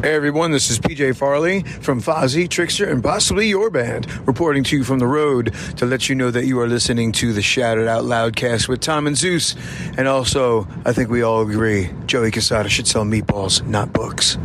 Hey 0.00 0.14
everyone, 0.14 0.52
this 0.52 0.70
is 0.70 0.78
PJ 0.78 1.16
Farley 1.16 1.64
from 1.64 2.00
Fozzy, 2.00 2.48
Trickster, 2.48 2.88
and 2.88 3.02
possibly 3.02 3.48
your 3.48 3.68
band, 3.68 4.08
reporting 4.28 4.62
to 4.62 4.76
you 4.76 4.84
from 4.84 5.00
the 5.00 5.08
road 5.08 5.52
to 5.78 5.86
let 5.86 6.08
you 6.08 6.14
know 6.14 6.30
that 6.30 6.46
you 6.46 6.60
are 6.60 6.68
listening 6.68 7.10
to 7.10 7.32
the 7.32 7.42
Shout 7.42 7.78
It 7.78 7.88
Out 7.88 8.04
Loudcast 8.04 8.68
with 8.68 8.78
Tom 8.78 9.08
and 9.08 9.16
Zeus. 9.16 9.56
And 9.96 10.06
also, 10.06 10.68
I 10.84 10.92
think 10.92 11.10
we 11.10 11.22
all 11.22 11.42
agree, 11.42 11.90
Joey 12.06 12.30
Casada 12.30 12.68
should 12.68 12.86
sell 12.86 13.02
meatballs, 13.02 13.66
not 13.66 13.92
books. 13.92 14.38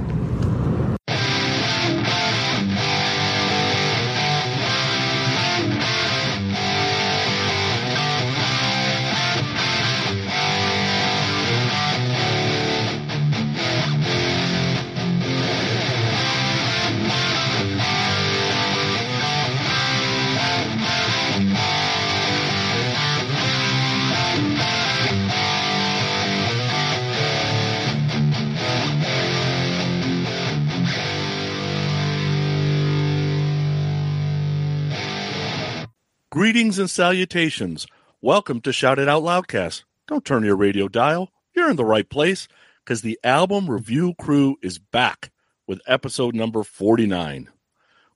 Greetings 36.74 36.92
and 36.92 37.06
salutations. 37.06 37.86
Welcome 38.20 38.60
to 38.62 38.74
Shout 38.74 38.98
It 38.98 39.08
Out 39.08 39.22
Loudcast. 39.22 39.84
Don't 40.08 40.26
turn 40.26 40.44
your 40.44 40.56
radio 40.56 40.88
dial. 40.88 41.30
You're 41.56 41.70
in 41.70 41.76
the 41.76 41.86
right 41.86 42.10
place 42.10 42.48
because 42.84 43.04
the 43.04 43.20
album 43.24 43.70
review 43.70 44.16
crew 44.20 44.58
is 44.64 44.80
back 44.80 45.30
with 45.68 45.84
episode 45.86 46.34
number 46.34 46.64
49. 46.64 47.48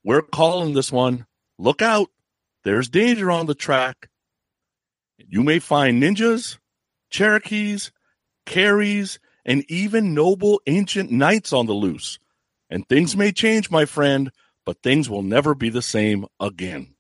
We're 0.04 0.24
calling 0.24 0.74
this 0.74 0.92
one 0.92 1.28
Look 1.60 1.84
Out. 1.84 2.10
There's 2.64 2.90
danger 2.90 3.30
on 3.30 3.46
the 3.46 3.54
track. 3.54 4.10
You 5.20 5.44
may 5.44 5.60
find 5.60 6.02
ninjas, 6.02 6.58
Cherokees, 7.12 7.92
Carries, 8.48 9.20
and 9.46 9.70
even 9.70 10.16
noble 10.16 10.62
ancient 10.66 11.12
knights 11.12 11.54
on 11.54 11.68
the 11.68 11.74
loose. 11.74 12.18
And 12.72 12.90
things 12.90 13.16
may 13.16 13.32
change, 13.32 13.70
my 13.70 13.86
friend, 13.86 14.32
but 14.66 14.82
things 14.82 15.12
will 15.12 15.22
never 15.22 15.54
be 15.54 15.70
the 15.70 15.84
same 15.84 16.26
again. 16.40 16.96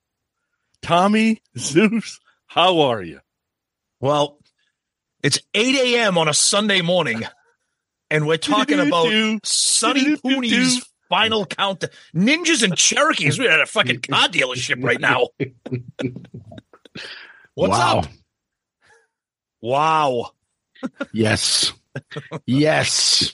Tommy 0.81 1.41
Zeus, 1.57 2.19
how 2.45 2.79
are 2.81 3.01
you? 3.01 3.19
Well, 3.99 4.39
it's 5.23 5.39
8 5.53 5.75
a.m. 5.95 6.17
on 6.17 6.27
a 6.27 6.33
Sunday 6.33 6.81
morning, 6.81 7.23
and 8.09 8.27
we're 8.27 8.37
talking 8.37 8.79
about 8.79 9.07
Sonny 9.45 10.15
Pooney's 10.17 10.87
final 11.09 11.45
count. 11.45 11.83
Ninjas 12.15 12.63
and 12.63 12.77
Cherokees. 12.77 13.39
We're 13.39 13.51
at 13.51 13.59
a 13.61 13.65
fucking 13.65 14.01
car 14.01 14.27
dealership 14.27 14.83
right 14.83 14.99
now. 15.01 15.29
What's 17.55 17.71
Wow. 17.71 17.99
up? 17.99 18.07
Wow. 19.61 20.31
Yes. 21.11 21.73
yes 22.45 23.33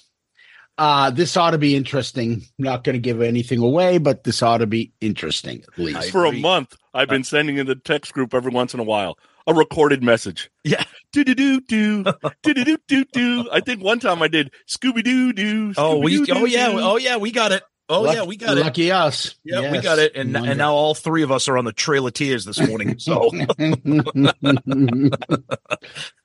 uh, 0.78 1.10
this 1.12 1.38
ought 1.38 1.52
to 1.52 1.58
be 1.58 1.76
interesting. 1.76 2.34
I'm 2.34 2.66
not 2.66 2.84
going 2.84 2.94
to 2.94 3.00
give 3.00 3.22
anything 3.22 3.60
away, 3.60 3.98
but 3.98 4.24
this 4.24 4.42
ought 4.42 4.60
to 4.60 4.68
be 4.68 4.92
interesting 5.02 5.64
at 5.74 5.80
least. 5.80 6.12
For 6.12 6.26
a 6.26 6.32
month, 6.32 6.76
I've 6.94 7.10
been 7.10 7.24
sending 7.24 7.58
in 7.58 7.68
the 7.68 7.76
text 7.76 8.14
group 8.14 8.34
every 8.34 8.52
once 8.52 8.74
in 8.74 8.80
a 8.80 8.84
while 8.84 9.18
a 9.48 9.54
recorded 9.54 10.04
message. 10.04 10.50
Yeah. 10.64 10.84
Do 11.12 11.24
do 11.24 11.36
do 11.36 11.62
do 11.62 12.04
do 12.44 12.54
do 12.54 12.78
do 12.88 13.06
do. 13.06 13.50
I 13.52 13.60
think 13.60 13.84
one 13.84 14.00
time 14.00 14.22
I 14.22 14.28
did 14.28 14.52
Scooby 14.68 15.04
Doo 15.04 15.34
Doo. 15.34 15.74
Oh, 15.78 16.00
we 16.00 16.26
oh 16.32 16.46
yeah 16.46 16.70
oh 16.72 16.98
yeah 16.98 17.18
we 17.18 17.32
got 17.32 17.52
it. 17.52 17.64
Oh 17.90 18.02
Luck, 18.02 18.16
yeah, 18.16 18.24
we 18.24 18.38
got 18.38 18.56
lucky 18.56 18.60
it. 18.60 18.64
Lucky 18.64 18.92
us. 18.92 19.36
Yeah, 19.44 19.60
yes. 19.62 19.72
we 19.72 19.82
got 19.82 20.00
it. 20.00 20.16
And 20.16 20.36
and 20.36 20.58
now 20.58 20.74
all 20.74 20.96
three 20.96 21.22
of 21.22 21.32
us 21.32 21.48
are 21.48 21.58
on 21.58 21.66
the 21.66 21.74
Trail 21.74 22.08
of 22.08 22.14
Tears 22.14 22.46
this 22.46 22.60
morning. 22.60 22.98
So. 22.98 23.30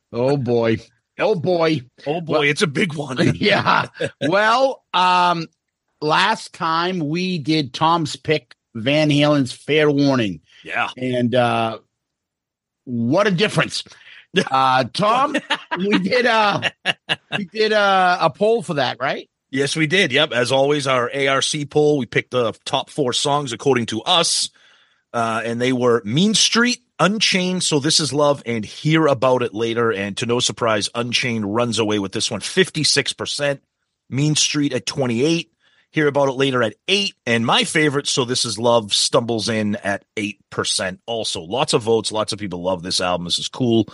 oh 0.12 0.36
boy. 0.36 0.78
Oh 1.18 1.34
boy. 1.34 1.82
oh 2.06 2.20
boy, 2.20 2.46
it's 2.48 2.62
a 2.62 2.66
big 2.66 2.94
one. 2.94 3.18
yeah. 3.34 3.86
Well, 4.20 4.84
um, 4.94 5.46
last 6.00 6.52
time 6.52 7.00
we 7.00 7.38
did 7.38 7.74
Tom's 7.74 8.16
pick, 8.16 8.54
Van 8.74 9.10
Halen's 9.10 9.52
Fair 9.52 9.90
Warning, 9.90 10.40
Yeah. 10.64 10.90
and 10.96 11.34
uh, 11.34 11.78
what 12.84 13.26
a 13.26 13.30
difference. 13.30 13.84
Uh, 14.50 14.84
Tom, 14.92 15.36
we 15.78 15.98
did 15.98 16.26
uh 16.26 16.60
we 17.36 17.44
did 17.46 17.72
uh, 17.72 18.18
a 18.20 18.30
poll 18.30 18.62
for 18.62 18.74
that, 18.74 18.98
right? 19.00 19.28
Yes, 19.50 19.74
we 19.74 19.86
did. 19.86 20.12
Yep. 20.12 20.32
As 20.32 20.52
always, 20.52 20.86
our 20.86 21.10
ARC 21.12 21.44
poll, 21.70 21.96
we 21.98 22.04
picked 22.06 22.30
the 22.32 22.52
top 22.66 22.90
four 22.90 23.12
songs 23.14 23.52
according 23.52 23.86
to 23.86 24.02
us. 24.02 24.50
Uh, 25.14 25.40
and 25.42 25.58
they 25.58 25.72
were 25.72 26.02
Mean 26.04 26.34
Street, 26.34 26.80
Unchained, 27.00 27.62
So 27.62 27.78
This 27.78 28.00
Is 28.00 28.12
Love, 28.12 28.42
and 28.44 28.64
Hear 28.64 29.06
About 29.06 29.42
It 29.42 29.54
Later. 29.54 29.92
And 29.92 30.16
to 30.16 30.26
no 30.26 30.40
surprise, 30.40 30.88
Unchained 30.94 31.54
runs 31.54 31.78
away 31.78 31.98
with 31.98 32.12
this 32.12 32.30
one 32.30 32.40
56%. 32.40 33.60
Mean 34.10 34.34
Street 34.36 34.72
at 34.72 34.86
28. 34.86 35.52
Hear 35.90 36.06
About 36.06 36.28
It 36.28 36.32
Later 36.32 36.62
at 36.62 36.74
8. 36.86 37.14
And 37.26 37.46
my 37.46 37.64
favorite, 37.64 38.06
So 38.06 38.24
This 38.24 38.44
Is 38.44 38.58
Love, 38.58 38.92
stumbles 38.92 39.48
in 39.48 39.76
at 39.76 40.04
8% 40.16 40.98
also. 41.06 41.40
Lots 41.40 41.72
of 41.72 41.82
votes. 41.82 42.12
Lots 42.12 42.32
of 42.32 42.38
people 42.38 42.62
love 42.62 42.82
this 42.82 43.00
album. 43.00 43.24
This 43.26 43.38
is 43.38 43.48
cool. 43.48 43.88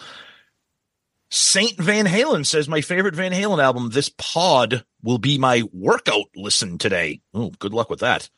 Saint 1.30 1.76
Van 1.78 2.06
Halen 2.06 2.46
says 2.46 2.68
my 2.68 2.80
favorite 2.80 3.16
Van 3.16 3.32
Halen 3.32 3.62
album. 3.62 3.90
This 3.90 4.08
pod 4.08 4.84
will 5.02 5.18
be 5.18 5.36
my 5.36 5.64
workout 5.72 6.26
listen 6.36 6.78
today. 6.78 7.20
Oh, 7.34 7.50
good 7.58 7.74
luck 7.74 7.90
with 7.90 8.00
that. 8.00 8.30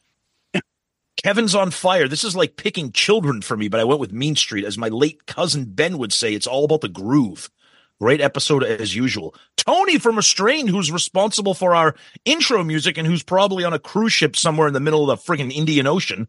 Kevin's 1.23 1.55
on 1.55 1.71
fire. 1.71 2.09
This 2.09 2.25
is 2.25 2.37
like 2.37 2.57
picking 2.57 2.93
children 2.93 3.43
for 3.43 3.57
me, 3.57 3.69
but 3.69 3.81
I 3.81 3.85
went 3.85 4.01
with 4.01 4.13
Mean 4.13 4.37
Street. 4.37 4.65
As 4.65 4.79
my 4.79 4.89
late 4.89 5.27
cousin 5.27 5.65
Ben 5.65 5.99
would 5.99 6.13
say, 6.13 6.35
it's 6.35 6.47
all 6.47 6.65
about 6.65 6.83
the 6.83 6.89
groove. 6.89 7.51
Great 7.99 8.21
episode 8.21 8.63
as 8.63 8.95
usual. 8.95 9.35
Tony 9.57 9.99
from 9.99 10.17
Restrained, 10.17 10.69
who's 10.69 10.93
responsible 10.93 11.55
for 11.55 11.75
our 11.75 11.95
intro 12.27 12.63
music 12.63 12.99
and 12.99 13.07
who's 13.07 13.23
probably 13.23 13.65
on 13.65 13.73
a 13.73 13.79
cruise 13.79 14.13
ship 14.13 14.37
somewhere 14.37 14.69
in 14.69 14.75
the 14.75 14.81
middle 14.81 15.11
of 15.11 15.19
the 15.19 15.33
friggin' 15.33 15.51
Indian 15.51 15.87
Ocean. 15.87 16.29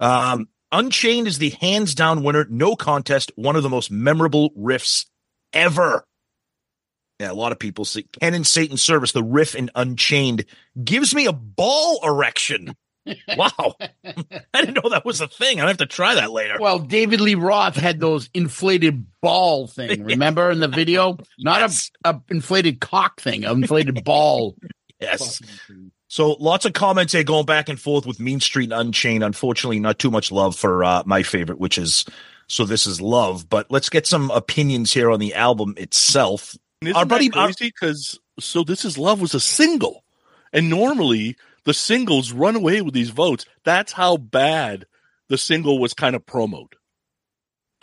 Um, 0.00 0.48
Unchained 0.72 1.28
is 1.28 1.38
the 1.38 1.50
hands 1.50 1.94
down 1.94 2.24
winner, 2.24 2.46
no 2.50 2.74
contest, 2.74 3.30
one 3.36 3.54
of 3.54 3.62
the 3.62 3.68
most 3.68 3.92
memorable 3.92 4.50
riffs 4.50 5.06
ever. 5.52 6.04
Yeah, 7.20 7.30
a 7.30 7.32
lot 7.32 7.52
of 7.52 7.60
people 7.60 7.84
say 7.84 8.02
Ken 8.20 8.34
and 8.34 8.44
Satan 8.44 8.76
service, 8.76 9.12
the 9.12 9.22
riff 9.22 9.54
in 9.54 9.70
Unchained 9.76 10.46
gives 10.82 11.14
me 11.14 11.26
a 11.26 11.32
ball 11.32 12.00
erection. 12.02 12.74
Wow. 13.36 13.74
I 14.04 14.60
didn't 14.60 14.82
know 14.82 14.88
that 14.90 15.04
was 15.04 15.20
a 15.20 15.28
thing. 15.28 15.60
I 15.60 15.68
have 15.68 15.76
to 15.78 15.86
try 15.86 16.14
that 16.14 16.30
later. 16.30 16.56
Well, 16.58 16.78
David 16.78 17.20
Lee 17.20 17.34
Roth 17.34 17.76
had 17.76 18.00
those 18.00 18.30
inflated 18.34 19.04
ball 19.20 19.66
thing. 19.66 20.04
Remember 20.06 20.50
in 20.50 20.60
the 20.60 20.68
video? 20.68 21.18
Not 21.38 21.60
Yes. 21.60 21.90
a, 22.04 22.10
a 22.14 22.22
inflated 22.30 22.80
cock 22.80 23.20
thing, 23.20 23.44
an 23.44 23.62
inflated 23.62 24.04
ball. 24.04 24.56
Yes. 25.00 25.40
So 26.08 26.32
lots 26.40 26.64
of 26.64 26.72
comments 26.72 27.12
here 27.12 27.24
going 27.24 27.44
back 27.46 27.68
and 27.68 27.78
forth 27.80 28.06
with 28.06 28.20
Mean 28.20 28.40
Street 28.40 28.70
and 28.72 28.80
Unchained. 28.88 29.24
Unfortunately, 29.24 29.80
not 29.80 29.98
too 29.98 30.10
much 30.10 30.30
love 30.30 30.54
for 30.56 30.84
uh, 30.84 31.02
my 31.04 31.22
favorite, 31.22 31.58
which 31.58 31.76
is 31.76 32.04
So 32.46 32.64
This 32.64 32.86
Is 32.86 33.00
Love. 33.00 33.48
But 33.48 33.70
let's 33.70 33.88
get 33.90 34.06
some 34.06 34.30
opinions 34.30 34.92
here 34.92 35.10
on 35.10 35.18
the 35.20 35.34
album 35.34 35.74
itself. 35.76 36.54
Isn't 36.82 36.96
Our 36.96 37.04
buddy- 37.04 37.30
our- 37.32 37.46
crazy? 37.46 37.66
Because 37.66 38.18
so 38.40 38.62
this 38.64 38.84
is 38.84 38.96
love 38.98 39.20
was 39.20 39.34
a 39.34 39.40
single, 39.40 40.04
and 40.52 40.70
normally 40.70 41.36
the 41.64 41.74
singles 41.74 42.32
run 42.32 42.56
away 42.56 42.80
with 42.80 42.94
these 42.94 43.10
votes. 43.10 43.46
That's 43.64 43.92
how 43.92 44.16
bad 44.16 44.86
the 45.28 45.38
single 45.38 45.78
was 45.78 45.94
kind 45.94 46.14
of 46.14 46.26
promoted. 46.26 46.78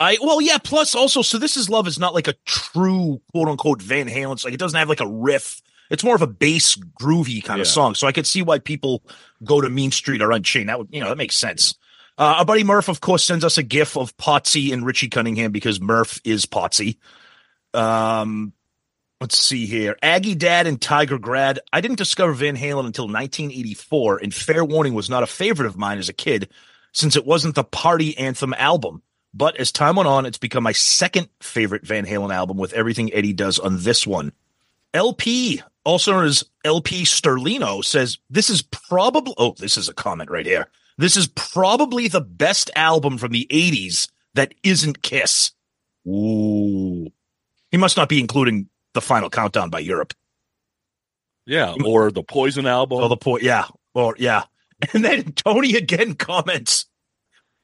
I 0.00 0.18
well, 0.20 0.40
yeah. 0.40 0.58
Plus, 0.58 0.94
also, 0.94 1.22
so 1.22 1.38
this 1.38 1.56
is 1.56 1.70
love 1.70 1.86
is 1.86 1.98
not 1.98 2.14
like 2.14 2.28
a 2.28 2.34
true 2.44 3.20
quote 3.32 3.48
unquote 3.48 3.80
Van 3.80 4.08
Halen. 4.08 4.32
It's 4.32 4.44
like 4.44 4.54
it 4.54 4.60
doesn't 4.60 4.78
have 4.78 4.88
like 4.88 5.00
a 5.00 5.06
riff. 5.06 5.62
It's 5.90 6.02
more 6.02 6.14
of 6.14 6.22
a 6.22 6.26
bass 6.26 6.76
groovy 7.00 7.44
kind 7.44 7.60
of 7.60 7.66
song. 7.66 7.94
So 7.94 8.06
I 8.06 8.12
could 8.12 8.26
see 8.26 8.42
why 8.42 8.58
people 8.58 9.02
go 9.44 9.60
to 9.60 9.68
Mean 9.68 9.92
Street 9.92 10.22
or 10.22 10.32
Unchained. 10.32 10.68
That 10.68 10.78
would 10.78 10.88
you 10.90 11.00
know 11.00 11.08
that 11.08 11.18
makes 11.18 11.36
sense. 11.36 11.76
Uh, 12.18 12.36
our 12.38 12.44
buddy 12.44 12.64
Murph, 12.64 12.88
of 12.88 13.00
course, 13.00 13.24
sends 13.24 13.44
us 13.44 13.58
a 13.58 13.62
gif 13.62 13.96
of 13.96 14.16
Potsy 14.16 14.72
and 14.72 14.84
Richie 14.84 15.08
Cunningham 15.08 15.52
because 15.52 15.80
Murph 15.80 16.20
is 16.24 16.46
Potsy. 16.46 16.98
Um, 17.72 18.52
let's 19.22 19.38
see 19.38 19.66
here. 19.66 19.96
Aggie 20.02 20.34
Dad 20.34 20.66
and 20.66 20.80
Tiger 20.80 21.16
Grad. 21.16 21.60
I 21.72 21.80
didn't 21.80 21.96
discover 21.96 22.32
Van 22.32 22.56
Halen 22.56 22.86
until 22.86 23.04
1984, 23.04 24.18
and 24.18 24.34
Fair 24.34 24.64
Warning 24.64 24.94
was 24.94 25.08
not 25.08 25.22
a 25.22 25.28
favorite 25.28 25.66
of 25.66 25.78
mine 25.78 25.98
as 25.98 26.08
a 26.08 26.12
kid 26.12 26.48
since 26.90 27.14
it 27.14 27.24
wasn't 27.24 27.54
the 27.54 27.62
party 27.62 28.18
anthem 28.18 28.52
album. 28.54 29.00
But 29.32 29.56
as 29.58 29.70
time 29.70 29.94
went 29.94 30.08
on, 30.08 30.26
it's 30.26 30.38
become 30.38 30.64
my 30.64 30.72
second 30.72 31.28
favorite 31.38 31.86
Van 31.86 32.04
Halen 32.04 32.34
album 32.34 32.56
with 32.56 32.72
everything 32.72 33.14
Eddie 33.14 33.32
does 33.32 33.60
on 33.60 33.84
this 33.84 34.04
one. 34.06 34.32
LP, 34.92 35.62
also 35.84 36.12
known 36.12 36.24
as 36.24 36.42
LP 36.64 37.04
Sterlino, 37.04 37.82
says 37.84 38.18
this 38.28 38.50
is 38.50 38.62
probably, 38.62 39.34
oh, 39.38 39.54
this 39.56 39.76
is 39.76 39.88
a 39.88 39.94
comment 39.94 40.32
right 40.32 40.44
here. 40.44 40.66
This 40.98 41.16
is 41.16 41.28
probably 41.28 42.08
the 42.08 42.20
best 42.20 42.72
album 42.74 43.18
from 43.18 43.30
the 43.30 43.46
80s 43.50 44.10
that 44.34 44.52
isn't 44.64 45.00
Kiss. 45.00 45.52
Ooh. 46.08 47.06
He 47.70 47.78
must 47.78 47.96
not 47.96 48.08
be 48.08 48.18
including 48.18 48.68
the 48.94 49.00
final 49.00 49.30
countdown 49.30 49.70
by 49.70 49.80
Europe. 49.80 50.14
Yeah, 51.46 51.74
or 51.84 52.10
the 52.10 52.22
Poison 52.22 52.66
album. 52.66 53.00
Oh, 53.00 53.08
the 53.08 53.16
point. 53.16 53.42
Yeah. 53.42 53.66
Or 53.94 54.14
yeah. 54.18 54.44
And 54.92 55.04
then 55.04 55.30
Tony 55.34 55.76
again 55.76 56.14
comments 56.14 56.86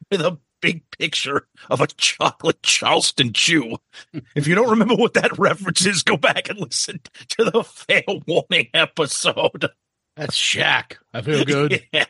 with 0.09 0.21
a 0.21 0.39
big 0.61 0.89
picture 0.99 1.49
of 1.69 1.81
a 1.81 1.89
chocolate 1.89 2.63
Charleston 2.63 3.33
chew. 3.33 3.77
if 4.37 4.47
you 4.47 4.55
don't 4.55 4.71
remember 4.71 4.95
what 4.95 5.15
that 5.15 5.37
reference 5.37 5.85
is, 5.85 6.05
go 6.05 6.17
back 6.17 6.49
and 6.49 6.61
listen 6.61 7.01
to 7.31 7.45
the 7.45 7.65
fair 7.65 8.05
warning 8.29 8.69
episode. 8.73 9.69
That's 10.17 10.37
Shaq. 10.37 10.97
I 11.13 11.23
feel 11.23 11.45
good. 11.45 11.83
yeah. 11.93 12.05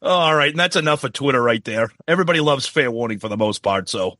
All 0.00 0.34
right. 0.34 0.50
And 0.50 0.58
that's 0.58 0.76
enough 0.76 1.04
of 1.04 1.12
Twitter 1.12 1.42
right 1.42 1.64
there. 1.64 1.90
Everybody 2.08 2.40
loves 2.40 2.66
fair 2.66 2.90
warning 2.90 3.18
for 3.18 3.28
the 3.28 3.36
most 3.36 3.62
part. 3.62 3.88
So 3.88 4.18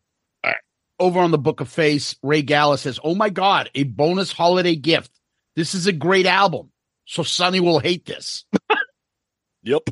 Over 1.03 1.19
on 1.19 1.33
the 1.33 1.39
Book 1.39 1.61
of 1.61 1.69
Face, 1.69 2.15
Ray 2.23 2.43
Gala 2.43 2.79
says, 2.79 3.01
Oh 3.03 3.17
my 3.17 3.29
God, 3.29 3.69
a 3.75 3.83
bonus 3.83 4.31
holiday 4.31 4.77
gift. 4.77 5.11
This 5.57 5.75
is 5.75 5.89
a 5.89 5.93
great 5.93 6.27
album. 6.27 6.71
So 7.07 7.25
Sonny 7.25 7.59
will 7.59 7.81
hate 7.81 8.07
this. 8.07 8.45
Yep. 9.65 9.91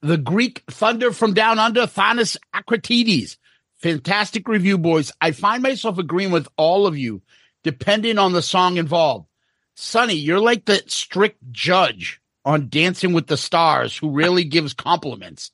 The 0.00 0.16
Greek 0.16 0.64
Thunder 0.68 1.12
from 1.12 1.34
Down 1.34 1.60
Under, 1.60 1.82
Thanos 1.82 2.36
Akratides. 2.52 3.36
Fantastic 3.76 4.48
review, 4.48 4.76
boys. 4.76 5.12
I 5.20 5.30
find 5.30 5.62
myself 5.62 5.98
agreeing 5.98 6.32
with 6.32 6.48
all 6.56 6.88
of 6.88 6.98
you, 6.98 7.22
depending 7.62 8.18
on 8.18 8.32
the 8.32 8.42
song 8.42 8.76
involved. 8.76 9.28
Sonny, 9.76 10.14
you're 10.14 10.40
like 10.40 10.64
the 10.64 10.82
strict 10.88 11.38
judge 11.52 12.20
on 12.44 12.68
Dancing 12.68 13.12
with 13.12 13.28
the 13.28 13.36
Stars 13.36 13.96
who 13.96 14.10
really 14.10 14.42
gives 14.42 14.74
compliments. 14.74 15.52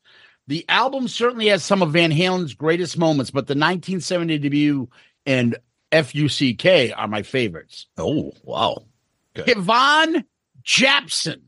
The 0.48 0.64
album 0.70 1.08
certainly 1.08 1.48
has 1.48 1.62
some 1.62 1.82
of 1.82 1.92
Van 1.92 2.10
Halen's 2.10 2.54
greatest 2.54 2.96
moments, 2.96 3.30
but 3.30 3.46
the 3.46 3.52
1970 3.52 4.38
debut 4.38 4.88
and 5.26 5.56
FUCK 5.92 6.92
are 6.96 7.06
my 7.06 7.22
favorites. 7.22 7.86
Oh, 7.98 8.32
wow. 8.42 8.86
Yvonne 9.34 10.24
Jepson. 10.62 11.42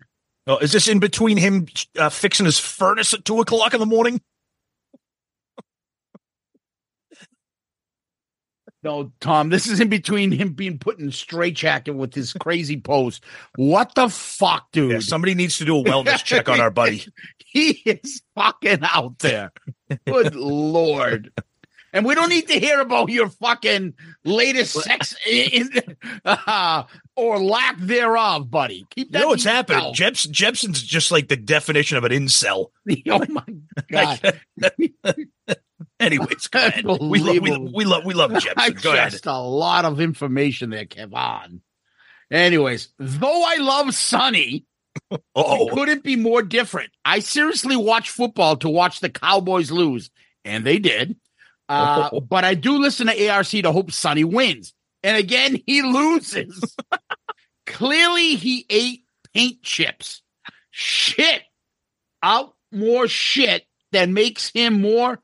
Oh, 0.47 0.59
is 0.59 0.73
this 0.73 0.87
in 0.87 0.99
between 0.99 1.39
him 1.39 1.67
uh, 1.99 2.11
fixing 2.11 2.45
his 2.45 2.59
furnace 2.59 3.15
at 3.15 3.25
two 3.25 3.41
o'clock 3.41 3.73
in 3.73 3.81
the 3.81 3.87
morning? 3.87 4.21
No, 8.83 9.13
Tom, 9.21 9.51
this 9.51 9.67
is 9.67 9.79
in 9.79 9.89
between 9.89 10.33
him 10.33 10.55
being 10.55 10.79
put 10.79 10.99
in 10.99 11.11
straitjacket 11.11 11.95
with 11.95 12.15
his 12.15 12.33
crazy 12.33 12.81
post. 12.81 13.23
What 13.57 13.95
the 13.95 14.09
fuck, 14.09 14.73
dude? 14.73 14.93
Yeah, 14.93 14.99
somebody 15.01 15.35
needs 15.35 15.59
to 15.59 15.67
do 15.67 15.79
a 15.79 15.85
wellness 15.85 16.25
check 16.25 16.49
on 16.49 16.61
our 16.61 16.71
buddy. 16.71 17.05
he 17.39 17.83
is 17.85 18.23
fucking 18.35 18.81
out 18.83 19.19
there. 19.19 19.53
Good 20.07 20.35
lord. 20.35 21.31
And 21.93 22.07
we 22.07 22.15
don't 22.15 22.29
need 22.29 22.47
to 22.49 22.59
hear 22.59 22.81
about 22.81 23.09
your 23.11 23.29
fucking 23.29 23.95
latest 24.25 24.75
sex 24.75 25.15
in, 25.27 25.71
uh, 26.25 26.85
or 27.17 27.39
lack 27.39 27.79
thereof, 27.79 28.51
buddy. 28.51 28.87
Keep 28.91 29.13
You 29.13 29.21
know 29.21 29.29
what's 29.29 29.45
yourself. 29.45 29.95
Jeps, 29.95 30.25
Jepson's 30.25 30.83
just 30.83 31.11
like 31.11 31.29
the 31.29 31.37
definition 31.37 31.99
of 31.99 32.05
an 32.05 32.13
incel. 32.13 32.71
oh 33.11 33.27
my 33.29 33.45
god! 33.91 34.41
Anyways, 36.01 36.49
go 36.49 36.67
ahead. 36.67 36.85
We 36.85 36.91
love, 36.93 37.01
we, 37.11 37.19
Unbelievable. 37.21 37.73
we 37.75 37.85
love, 37.85 38.05
we 38.05 38.15
love 38.15 38.33
I. 38.57 38.71
Go 38.71 38.93
ahead. 38.95 39.11
just 39.13 39.27
a 39.27 39.39
lot 39.39 39.85
of 39.85 40.01
information 40.01 40.71
there, 40.71 40.87
Kevon. 40.87 41.61
Anyways, 42.31 42.89
though 42.99 43.43
I 43.47 43.57
love 43.57 43.95
Sonny, 43.95 44.65
Oh, 45.35 45.69
it 45.69 45.73
couldn't 45.75 46.03
be 46.03 46.17
more 46.17 46.43
different. 46.43 46.91
I 47.05 47.21
seriously 47.21 47.77
watch 47.77 48.11
football 48.11 48.57
to 48.59 48.69
watch 48.69 49.01
the 49.01 49.11
Cowboys 49.11 49.71
lose, 49.71 50.11
and 50.45 50.65
they 50.65 50.79
did. 50.79 51.17
Uh, 51.69 52.19
but 52.21 52.45
I 52.45 52.55
do 52.55 52.79
listen 52.79 53.07
to 53.07 53.29
ARC 53.29 53.47
to 53.47 53.71
hope 53.73 53.93
Sonny 53.93 54.25
wins. 54.25 54.75
And 55.05 55.17
again, 55.17 55.57
he 55.67 55.83
loses. 55.83 56.77
Clearly, 57.67 58.35
he 58.35 58.67
ate 58.69 59.05
paint 59.33 59.63
chips. 59.63 60.23
Shit 60.71 61.43
out 62.23 62.55
more 62.73 63.07
shit 63.07 63.65
that 63.93 64.09
makes 64.09 64.51
him 64.51 64.81
more 64.81 65.21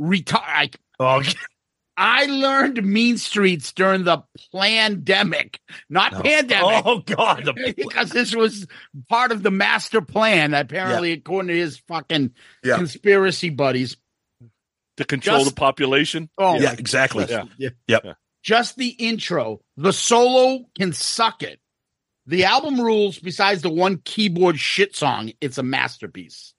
retarded. 0.00 0.76
oh, 1.00 1.22
I 1.96 2.26
learned 2.26 2.84
mean 2.84 3.18
streets 3.18 3.72
during 3.72 4.02
the 4.02 4.24
pandemic, 4.52 5.60
not 5.88 6.10
pandemic. 6.12 6.82
oh 6.84 6.98
God! 6.98 7.44
The, 7.44 7.74
because 7.76 8.10
this 8.10 8.34
was 8.34 8.66
part 9.08 9.30
of 9.30 9.44
the 9.44 9.52
master 9.52 10.00
plan, 10.00 10.54
apparently, 10.54 11.12
according 11.12 11.48
to 11.48 11.56
his 11.56 11.78
fucking 11.86 12.32
Yeah. 12.64 12.76
conspiracy 12.78 13.50
buddies. 13.50 13.96
To 14.96 15.04
control 15.04 15.38
Just- 15.40 15.50
the 15.50 15.56
population. 15.60 16.30
Oh, 16.38 16.58
yeah, 16.60 16.72
exactly. 16.72 17.26
Yeah. 17.28 17.44
Yeah. 17.58 17.70
Yep. 17.88 18.16
Just 18.42 18.76
the 18.76 18.88
intro. 18.88 19.60
The 19.76 19.92
solo 19.92 20.66
can 20.78 20.92
suck 20.92 21.42
it. 21.42 21.58
The 22.26 22.44
album 22.44 22.80
rules, 22.80 23.18
besides 23.18 23.62
the 23.62 23.70
one 23.70 23.98
keyboard 24.04 24.58
shit 24.58 24.94
song, 24.96 25.32
it's 25.40 25.58
a 25.58 25.62
masterpiece. 25.62 26.53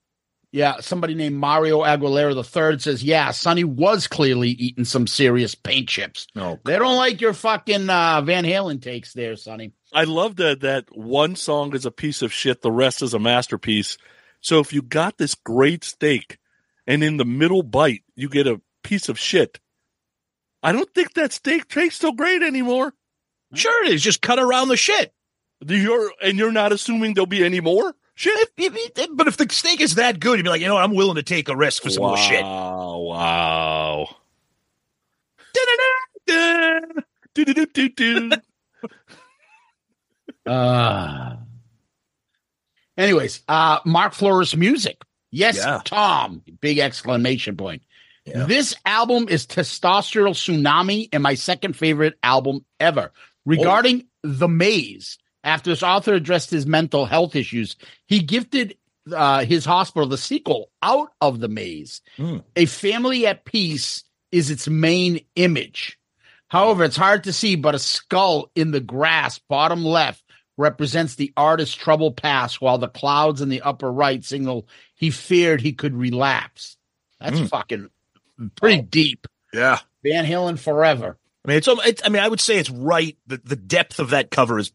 Yeah, 0.56 0.80
somebody 0.80 1.16
named 1.16 1.36
Mario 1.36 1.82
Aguilera 1.82 2.34
III 2.34 2.80
says, 2.80 3.04
yeah, 3.04 3.32
Sonny 3.32 3.66
was 3.66 4.08
clearly 4.08 4.52
eating 4.52 4.86
some 4.86 5.06
serious 5.06 5.54
paint 5.54 5.90
chips. 5.90 6.28
No, 6.34 6.62
They 6.64 6.80
don't 6.80 6.96
like 6.96 7.20
your 7.20 7.34
fucking 7.34 7.90
uh, 7.90 8.22
Van 8.22 8.46
Halen 8.46 8.82
takes 8.82 9.12
there, 9.12 9.36
Sonny. 9.36 9.74
I 9.92 10.06
love 10.06 10.38
that 10.38 10.62
that 10.62 10.86
one 10.96 11.36
song 11.36 11.76
is 11.76 11.86
a 11.86 11.92
piece 11.92 12.22
of 12.22 12.32
shit, 12.32 12.62
the 12.62 12.72
rest 12.72 13.02
is 13.02 13.14
a 13.14 13.20
masterpiece. 13.20 13.98
So 14.40 14.62
if 14.62 14.72
you 14.72 14.82
got 14.82 15.18
this 15.18 15.36
great 15.36 15.84
steak 15.84 16.38
and 16.88 17.04
in 17.04 17.18
the 17.18 17.26
middle 17.26 17.62
bite 17.62 18.04
you 18.16 18.30
get 18.30 18.48
a 18.48 18.62
piece 18.82 19.10
of 19.10 19.20
shit, 19.20 19.60
I 20.64 20.72
don't 20.72 20.90
think 20.96 21.16
that 21.16 21.34
steak 21.34 21.68
tastes 21.68 22.00
so 22.00 22.14
great 22.14 22.42
anymore. 22.42 22.94
sure 23.54 23.86
it 23.86 23.92
is. 23.92 24.02
Just 24.02 24.22
cut 24.22 24.40
around 24.40 24.70
the 24.70 24.78
shit. 24.78 25.14
You're 25.68 26.14
and 26.24 26.38
you're 26.38 26.54
not 26.54 26.72
assuming 26.72 27.14
there'll 27.14 27.26
be 27.28 27.44
any 27.44 27.60
more 27.60 27.94
shit. 28.16 28.50
But 29.14 29.28
if 29.28 29.38
the 29.38 29.48
steak 29.50 29.82
is 29.82 29.96
that 29.96 30.20
good, 30.20 30.38
you'd 30.40 30.44
be 30.44 30.50
like, 30.50 30.62
you 30.62 30.68
know 30.68 30.76
what? 30.76 30.84
I'm 30.84 30.96
willing 30.96 31.16
to 31.16 31.24
take 31.24 31.50
a 31.50 31.56
risk 31.56 31.84
for 31.84 31.90
some 31.90 32.04
more 32.04 32.18
shit. 32.18 32.44
Wow! 32.44 32.98
Wow! 33.00 34.08
Uh, 40.46 41.38
anyways, 42.98 43.42
uh, 43.48 43.80
Mark 43.86 44.14
Flores 44.14 44.56
music. 44.56 45.02
Yes, 45.32 45.58
Yeah. 45.58 45.82
Tom. 45.84 46.44
Big 46.62 46.78
exclamation 46.80 47.58
point. 47.58 47.82
Yeah. 48.26 48.46
This 48.46 48.76
album 48.86 49.28
is 49.30 49.46
Testosterone 49.48 50.32
Tsunami 50.34 51.10
and 51.12 51.22
my 51.24 51.34
second 51.36 51.76
favorite 51.76 52.16
album 52.24 52.64
ever. 52.80 53.12
Regarding 53.46 54.06
The 54.24 54.48
Maze, 54.48 55.18
after 55.46 55.70
this 55.70 55.84
author 55.84 56.14
addressed 56.14 56.50
his 56.50 56.66
mental 56.66 57.06
health 57.06 57.36
issues, 57.36 57.78
he 58.08 58.20
gifted 58.20 58.76
uh, 59.16 59.46
his 59.46 59.64
hospital 59.64 60.10
the 60.10 60.18
sequel, 60.18 60.70
Out 60.82 61.10
of 61.22 61.40
the 61.40 61.48
Maze. 61.48 62.02
Hmm. 62.18 62.38
A 62.56 62.66
family 62.66 63.26
at 63.28 63.46
peace 63.46 64.04
is 64.32 64.50
its 64.50 64.68
main 64.68 65.24
image. 65.36 65.98
However, 66.48 66.84
it's 66.84 66.98
hard 66.98 67.24
to 67.26 67.34
see, 67.34 67.56
but 67.56 67.76
a 67.76 67.80
skull 67.80 68.50
in 68.56 68.72
the 68.72 68.80
grass, 68.80 69.40
bottom 69.40 69.86
left, 69.86 70.24
represents 70.58 71.16
the 71.16 71.34
artist's 71.38 71.76
troubled 71.76 72.18
past, 72.18 72.62
while 72.62 72.78
the 72.78 72.88
clouds 72.88 73.42
in 73.42 73.50
the 73.50 73.62
upper 73.62 73.92
right 73.92 74.24
signal 74.24 74.68
he 74.96 75.10
feared 75.12 75.62
he 75.62 75.74
could 75.74 75.94
relapse. 75.96 76.78
That's 77.20 77.40
Hmm. 77.40 77.46
fucking 77.46 77.90
pretty 78.56 78.82
deep. 78.82 79.28
Yeah. 79.54 79.80
Van 80.04 80.26
Halen 80.26 80.58
forever. 80.60 81.18
I 81.44 81.48
mean, 81.48 81.58
it's, 81.58 81.68
it's. 81.68 82.02
I 82.06 82.10
mean, 82.10 82.24
I 82.24 82.28
would 82.28 82.40
say 82.42 82.58
it's 82.58 82.70
right. 82.72 83.18
The 83.28 83.38
the 83.44 83.56
depth 83.56 84.00
of 84.00 84.10
that 84.12 84.32
cover 84.32 84.58
is 84.60 84.72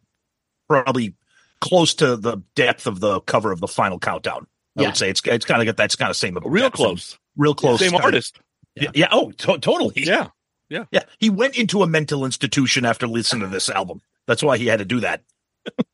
probably 0.71 1.15
close 1.61 1.95
to 1.95 2.17
the 2.17 2.39
depth 2.55 2.87
of 2.87 3.01
the 3.01 3.21
cover 3.23 3.51
of 3.53 3.61
the 3.61 3.67
final 3.69 3.99
countdown. 3.99 4.47
I 4.79 4.83
Yeah. 4.83 4.89
would 4.89 4.97
say 4.97 5.11
it's 5.11 5.21
it's 5.25 5.45
kind 5.45 5.61
of 5.61 5.67
got 5.67 5.77
that's 5.77 5.97
kind 5.97 6.11
of 6.11 6.17
same 6.17 6.39
Real 6.45 6.67
depth, 6.67 6.77
close. 6.77 7.19
real 7.37 7.55
close. 7.55 7.81
Same 7.81 7.91
kinda- 7.91 8.05
artist. 8.05 8.39
Yeah. 8.77 8.91
yeah. 8.95 9.09
Oh, 9.11 9.33
to- 9.33 9.59
totally. 9.59 9.95
Yeah. 10.05 10.29
Yeah. 10.69 10.85
Yeah. 10.93 11.03
He 11.19 11.29
went 11.29 11.59
into 11.59 11.83
a 11.83 11.87
mental 11.89 12.25
institution 12.25 12.85
after 12.85 13.09
listening 13.09 13.43
to 13.43 13.49
this 13.49 13.69
album. 13.69 14.01
That's 14.29 14.43
why 14.45 14.57
he 14.59 14.67
had 14.67 14.79
to 14.79 14.85
do 14.85 15.01
that. 15.01 15.23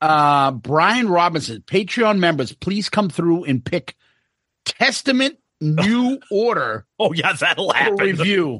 Uh, 0.00 0.50
Brian 0.50 1.08
Robinson, 1.08 1.62
Patreon 1.62 2.18
members, 2.18 2.52
please 2.52 2.88
come 2.88 3.08
through 3.08 3.44
and 3.44 3.64
pick 3.64 3.94
Testament 4.64 5.38
New 5.60 6.18
Order 6.32 6.84
Oh 6.98 7.12
yeah, 7.12 7.32
that'll 7.34 7.72
happen. 7.72 7.98
review. 7.98 8.58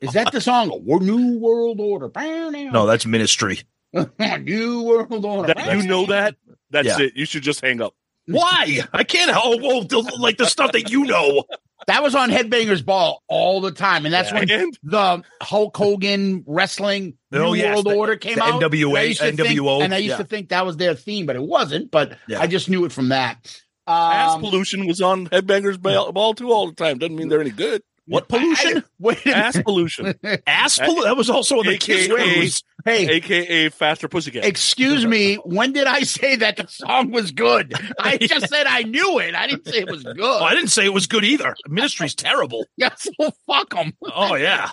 Is 0.00 0.14
that 0.14 0.32
the 0.32 0.40
song? 0.40 0.82
New 0.86 1.38
World 1.38 1.80
Order. 1.80 2.10
No, 2.16 2.86
that's 2.86 3.04
ministry. 3.04 3.60
New 3.92 4.82
World 4.82 5.24
Order. 5.24 5.54
That, 5.54 5.76
you 5.76 5.86
know 5.86 6.06
that. 6.06 6.36
That's 6.70 6.86
Yeah. 6.88 7.06
it. 7.06 7.12
You 7.16 7.26
should 7.26 7.42
just 7.42 7.60
hang 7.60 7.80
up. 7.82 7.94
Why? 8.26 8.80
I 8.92 9.04
can't. 9.04 9.30
Oh, 9.34 9.58
oh 9.62 9.82
the, 9.82 9.98
like 10.18 10.36
the 10.38 10.46
stuff 10.46 10.72
that 10.72 10.90
you 10.90 11.04
know. 11.04 11.44
That 11.88 12.02
was 12.04 12.14
on 12.14 12.30
Headbangers 12.30 12.84
Ball 12.84 13.20
all 13.28 13.60
the 13.60 13.72
time, 13.72 14.04
and 14.06 14.14
that's 14.14 14.30
Yeah. 14.30 14.38
when 14.38 14.50
And 14.50 14.78
the 14.84 15.22
Hulk 15.42 15.76
Hogan 15.76 16.44
wrestling 16.46 17.14
Oh, 17.32 17.38
New 17.52 17.54
yes, 17.54 17.74
World 17.74 17.86
the- 17.86 17.94
Order 17.96 18.16
came 18.16 18.36
the 18.36 18.42
out. 18.44 18.62
NWA, 18.62 18.90
And 18.90 18.98
I 18.98 19.02
used 19.02 19.20
to 19.20 19.24
think- 19.26 19.40
NWO, 19.40 19.82
and 19.82 19.92
I 19.94 19.96
used 19.98 20.10
yeah. 20.10 20.16
to 20.18 20.24
think 20.24 20.48
that 20.50 20.64
was 20.64 20.76
their 20.76 20.94
theme, 20.94 21.26
but 21.26 21.34
it 21.34 21.42
wasn't. 21.42 21.90
But 21.90 22.16
Yeah. 22.28 22.40
I 22.40 22.46
just 22.46 22.70
knew 22.70 22.84
it 22.84 22.92
from 22.92 23.08
that. 23.08 23.60
ass 23.88 24.34
Um, 24.36 24.40
pollution 24.42 24.86
was 24.86 25.00
on 25.00 25.26
Headbangers 25.28 25.82
Ball, 25.82 26.12
ball 26.12 26.34
too 26.34 26.52
all 26.52 26.68
the 26.68 26.74
time. 26.74 26.98
Doesn't 26.98 27.16
mean 27.16 27.28
they're 27.28 27.40
any 27.40 27.50
good. 27.50 27.82
What 28.06 28.28
pollution? 28.28 28.78
I- 28.78 28.82
wait 28.98 29.26
Ass 29.26 29.60
pollution, 29.62 30.14
Ass 30.46 30.78
pollution. 30.78 31.04
That 31.04 31.16
was 31.16 31.30
also 31.30 31.58
on 31.58 31.66
the 31.66 31.78
Kiss 31.78 32.08
AKA. 32.10 32.50
Hey, 32.84 33.08
aka 33.16 33.68
faster 33.68 34.08
pussy 34.08 34.32
pussycat. 34.32 34.48
excuse 34.48 35.06
me. 35.06 35.36
When 35.36 35.72
did 35.72 35.86
I 35.86 36.00
say 36.00 36.36
that 36.36 36.56
the 36.56 36.66
song 36.66 37.12
was 37.12 37.30
good? 37.30 37.72
I 38.00 38.16
just 38.20 38.48
said 38.48 38.66
I 38.66 38.82
knew 38.82 39.20
it. 39.20 39.36
I 39.36 39.46
didn't 39.46 39.66
say 39.66 39.78
it 39.78 39.90
was 39.90 40.02
good. 40.02 40.18
Oh, 40.20 40.42
I 40.42 40.54
didn't 40.54 40.70
say 40.70 40.84
it 40.84 40.92
was 40.92 41.06
good 41.06 41.24
either. 41.24 41.54
Ministry's 41.68 42.14
terrible. 42.14 42.66
Yeah, 42.76 42.90
so 42.96 43.12
fuck 43.46 43.70
them. 43.74 43.92
Oh 44.02 44.34
yeah. 44.34 44.70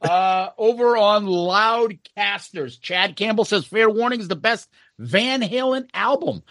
Uh, 0.00 0.50
over 0.56 0.96
on 0.96 1.26
Loudcasters, 1.26 2.80
Chad 2.80 3.16
Campbell 3.16 3.44
says 3.44 3.66
Fair 3.66 3.90
Warning 3.90 4.20
is 4.20 4.28
the 4.28 4.36
best 4.36 4.68
Van 4.98 5.42
Halen 5.42 5.88
album. 5.92 6.42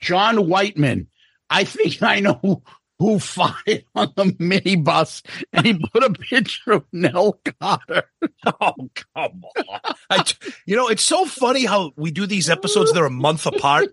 John 0.00 0.48
Whiteman, 0.48 1.08
I 1.50 1.64
think 1.64 2.02
I 2.02 2.20
know 2.20 2.62
who, 3.02 3.12
who 3.14 3.16
farted 3.18 3.84
on 3.94 4.12
the 4.16 4.24
minibus 4.24 5.22
and 5.52 5.66
he 5.66 5.78
put 5.92 6.04
a 6.04 6.10
picture 6.12 6.72
of 6.72 6.84
Nell 6.92 7.38
Carter. 7.60 8.04
Oh 8.60 8.74
come 9.14 9.42
on. 9.68 9.80
I 10.10 10.22
t- 10.22 10.36
you 10.66 10.76
know, 10.76 10.88
it's 10.88 11.02
so 11.02 11.24
funny 11.26 11.64
how 11.64 11.92
we 11.96 12.10
do 12.12 12.26
these 12.26 12.48
episodes 12.50 12.92
that 12.92 13.00
are 13.00 13.06
a 13.06 13.10
month 13.10 13.46
apart. 13.46 13.88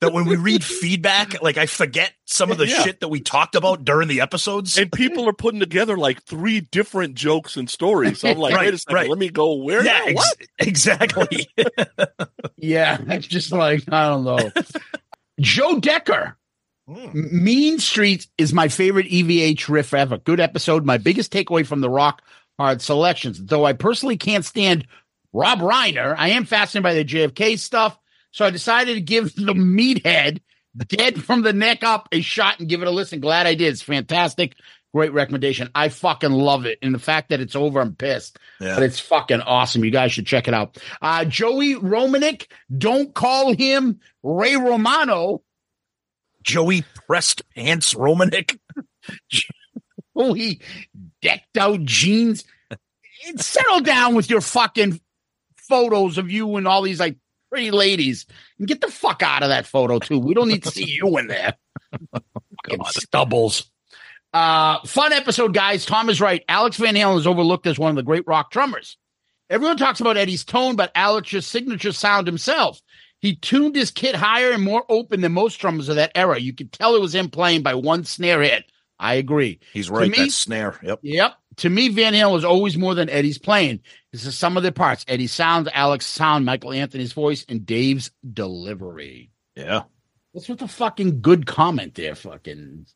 That 0.00 0.12
when 0.12 0.26
we 0.26 0.36
read 0.36 0.62
feedback, 0.64 1.42
like 1.42 1.56
I 1.58 1.66
forget 1.66 2.12
some 2.26 2.50
of 2.50 2.58
the 2.58 2.66
Yeah. 2.68 2.82
shit 2.82 3.00
that 3.00 3.08
we 3.08 3.20
talked 3.20 3.54
about 3.54 3.84
during 3.84 4.08
the 4.08 4.20
episodes. 4.20 4.76
and 4.78 4.90
people 4.92 5.28
are 5.28 5.32
putting 5.34 5.60
together 5.60 5.96
like 5.98 6.22
three 6.24 6.60
different 6.60 7.14
jokes 7.14 7.56
and 7.56 7.68
stories. 7.68 8.20
So 8.20 8.28
I'm 8.28 8.38
like, 8.38 8.54
Right, 8.58 8.66
wait 8.66 8.74
a 8.74 8.78
second, 8.78 8.94
right. 8.94 9.08
let 9.10 9.18
me 9.18 9.28
go. 9.30 9.54
Where? 9.54 9.84
yeah, 9.84 10.00
ex- 10.06 10.14
what? 10.14 10.36
exactly. 10.58 11.48
Yeah, 12.56 12.98
it's 13.08 13.26
just 13.26 13.52
like, 13.52 13.84
I 13.92 14.08
don't 14.08 14.24
know. 14.24 14.50
Joe 15.40 15.78
Decker. 15.78 16.36
Hmm. 16.88 17.44
Mean 17.44 17.78
Streets 17.78 18.28
is 18.38 18.54
my 18.54 18.68
favorite 18.68 19.06
EVH 19.08 19.68
riff 19.68 19.92
ever. 19.92 20.16
Good 20.16 20.40
episode. 20.40 20.86
My 20.86 20.96
biggest 20.96 21.30
takeaway 21.30 21.66
from 21.66 21.82
the 21.82 21.90
rock 21.90 22.22
hard 22.58 22.80
selections. 22.80 23.44
Though 23.44 23.66
I 23.66 23.74
personally 23.74 24.16
can't 24.16 24.44
stand 24.44 24.86
Rob 25.34 25.58
Reiner, 25.58 26.14
I 26.16 26.30
am 26.30 26.46
fascinated 26.46 26.82
by 26.82 26.94
the 26.94 27.04
JFK 27.04 27.58
stuff. 27.58 27.98
So 28.30 28.46
I 28.46 28.50
decided 28.50 28.94
to 28.94 29.00
give 29.02 29.34
the 29.34 29.52
meathead 29.52 30.40
dead 30.86 31.22
from 31.22 31.42
the 31.42 31.52
neck 31.52 31.84
up 31.84 32.08
a 32.10 32.22
shot 32.22 32.58
and 32.58 32.68
give 32.68 32.80
it 32.80 32.88
a 32.88 32.90
listen. 32.90 33.20
Glad 33.20 33.46
I 33.46 33.54
did. 33.54 33.68
It's 33.68 33.82
fantastic. 33.82 34.54
Great 34.94 35.12
recommendation. 35.12 35.68
I 35.74 35.90
fucking 35.90 36.30
love 36.30 36.64
it. 36.64 36.78
And 36.80 36.94
the 36.94 36.98
fact 36.98 37.28
that 37.28 37.40
it's 37.40 37.54
over, 37.54 37.80
I'm 37.80 37.94
pissed. 37.94 38.38
Yeah. 38.60 38.74
But 38.74 38.84
it's 38.84 39.00
fucking 39.00 39.42
awesome. 39.42 39.84
You 39.84 39.90
guys 39.90 40.12
should 40.12 40.26
check 40.26 40.48
it 40.48 40.54
out. 40.54 40.78
Uh, 41.02 41.26
Joey 41.26 41.74
Romanek, 41.74 42.46
don't 42.76 43.12
call 43.14 43.52
him 43.52 44.00
Ray 44.22 44.56
Romano. 44.56 45.42
Joey 46.42 46.84
pressed 47.06 47.42
pants 47.54 47.94
Romanik. 47.94 48.58
Joey 50.16 50.60
decked 51.22 51.56
out 51.56 51.82
jeans. 51.84 52.44
Settle 53.36 53.80
down 53.80 54.14
with 54.14 54.30
your 54.30 54.40
fucking 54.40 55.00
photos 55.56 56.18
of 56.18 56.30
you 56.30 56.56
and 56.56 56.66
all 56.66 56.82
these 56.82 57.00
like 57.00 57.16
pretty 57.50 57.70
ladies 57.70 58.26
and 58.58 58.68
get 58.68 58.80
the 58.80 58.90
fuck 58.90 59.22
out 59.22 59.42
of 59.42 59.48
that 59.48 59.66
photo 59.66 59.98
too. 59.98 60.18
We 60.18 60.34
don't 60.34 60.48
need 60.48 60.62
to 60.64 60.70
see 60.70 60.84
you 60.84 61.18
in 61.18 61.26
there. 61.26 61.54
Fucking 62.12 62.84
stubbles. 62.90 63.70
Uh, 64.32 64.78
fun 64.84 65.12
episode, 65.12 65.54
guys. 65.54 65.86
Tom 65.86 66.10
is 66.10 66.20
right. 66.20 66.44
Alex 66.48 66.76
Van 66.76 66.94
Halen 66.94 67.18
is 67.18 67.26
overlooked 67.26 67.66
as 67.66 67.78
one 67.78 67.90
of 67.90 67.96
the 67.96 68.02
great 68.02 68.26
rock 68.26 68.50
drummers. 68.50 68.96
Everyone 69.48 69.78
talks 69.78 70.00
about 70.00 70.18
Eddie's 70.18 70.44
tone, 70.44 70.76
but 70.76 70.92
Alex's 70.94 71.46
signature 71.46 71.92
sound 71.92 72.26
himself. 72.26 72.80
He 73.20 73.34
tuned 73.34 73.74
his 73.74 73.90
kit 73.90 74.14
higher 74.14 74.52
and 74.52 74.62
more 74.62 74.84
open 74.88 75.20
than 75.22 75.32
most 75.32 75.56
drummers 75.56 75.88
of 75.88 75.96
that 75.96 76.12
era. 76.14 76.38
You 76.38 76.52
could 76.52 76.72
tell 76.72 76.94
it 76.94 77.00
was 77.00 77.14
him 77.14 77.30
playing 77.30 77.62
by 77.62 77.74
one 77.74 78.04
snare 78.04 78.42
hit. 78.42 78.64
I 78.98 79.14
agree. 79.14 79.60
He's 79.72 79.90
right. 79.90 80.10
me- 80.10 80.16
That 80.18 80.30
snare. 80.32 80.78
Yep. 80.82 81.00
Yep. 81.02 81.32
To 81.58 81.68
me, 81.70 81.88
Van 81.88 82.12
Halen 82.14 82.32
was 82.32 82.44
always 82.44 82.76
more 82.76 82.94
than 82.94 83.10
Eddie's 83.10 83.38
playing. 83.38 83.80
This 84.12 84.24
is 84.24 84.38
some 84.38 84.56
of 84.56 84.62
the 84.62 84.70
parts. 84.70 85.04
Eddie's 85.08 85.32
sound, 85.32 85.68
Alex's 85.74 86.12
sound, 86.12 86.44
Michael 86.44 86.72
Anthony's 86.72 87.12
voice, 87.12 87.44
and 87.48 87.66
Dave's 87.66 88.12
delivery. 88.32 89.30
Yeah. 89.56 89.82
What's 90.30 90.48
with 90.48 90.60
the 90.60 90.68
fucking 90.68 91.20
good 91.20 91.46
comment 91.46 91.94
there, 91.96 92.14
fucking 92.14 92.86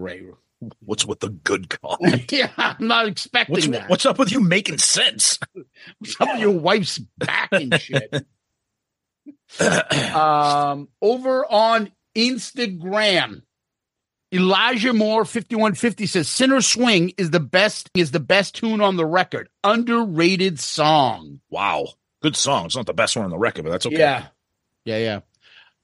Ray? 0.00 0.22
What's 0.80 1.04
with 1.04 1.20
the 1.20 1.28
good 1.28 1.68
comment? 1.82 2.32
yeah, 2.32 2.50
I'm 2.56 2.86
not 2.86 3.06
expecting 3.08 3.52
What's, 3.54 3.68
that. 3.68 3.90
what's 3.90 4.06
up 4.06 4.18
with 4.18 4.32
you 4.32 4.40
making 4.40 4.78
sense? 4.78 5.38
Some 6.04 6.28
of 6.30 6.40
your 6.40 6.52
wife's 6.58 6.98
back 7.18 7.50
and 7.52 7.78
shit. 7.78 8.26
um, 10.14 10.88
over 11.00 11.44
on 11.50 11.90
Instagram, 12.16 13.42
Elijah 14.32 14.92
Moore 14.92 15.24
5150 15.24 16.06
says 16.06 16.28
Sinner 16.28 16.60
Swing 16.60 17.12
is 17.16 17.30
the 17.30 17.40
best 17.40 17.90
is 17.94 18.10
the 18.10 18.20
best 18.20 18.56
tune 18.56 18.80
on 18.80 18.96
the 18.96 19.06
record. 19.06 19.48
Underrated 19.64 20.58
song. 20.58 21.40
Wow. 21.50 21.88
Good 22.22 22.36
song. 22.36 22.66
It's 22.66 22.76
not 22.76 22.86
the 22.86 22.94
best 22.94 23.14
one 23.16 23.24
on 23.24 23.30
the 23.30 23.38
record, 23.38 23.64
but 23.64 23.70
that's 23.70 23.86
okay. 23.86 23.98
Yeah. 23.98 24.26
Yeah, 24.84 24.98
yeah. 24.98 25.20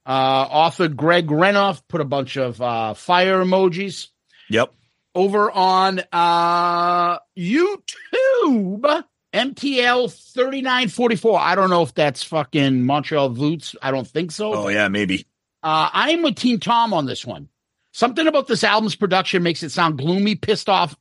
Uh, 0.04 0.46
author 0.50 0.88
Greg 0.88 1.28
Renoff 1.28 1.82
put 1.88 2.00
a 2.00 2.04
bunch 2.04 2.36
of 2.36 2.60
uh, 2.60 2.94
fire 2.94 3.42
emojis 3.44 4.08
Yep. 4.50 4.72
over 5.14 5.50
on 5.50 6.00
uh, 6.10 7.18
YouTube. 7.38 9.04
MTL 9.32 10.12
3944. 10.34 11.40
I 11.40 11.54
don't 11.54 11.70
know 11.70 11.82
if 11.82 11.94
that's 11.94 12.22
fucking 12.22 12.84
Montreal 12.84 13.30
Voots. 13.30 13.74
I 13.80 13.90
don't 13.90 14.06
think 14.06 14.30
so. 14.30 14.54
Oh 14.54 14.68
yeah, 14.68 14.88
maybe. 14.88 15.26
Uh, 15.62 15.88
I'm 15.92 16.22
with 16.22 16.36
Team 16.36 16.58
Tom 16.60 16.92
on 16.92 17.06
this 17.06 17.24
one. 17.24 17.48
Something 17.92 18.26
about 18.26 18.46
this 18.46 18.64
album's 18.64 18.96
production 18.96 19.42
makes 19.42 19.62
it 19.62 19.70
sound 19.70 19.98
gloomy, 19.98 20.34
pissed 20.34 20.68
off 20.68 20.96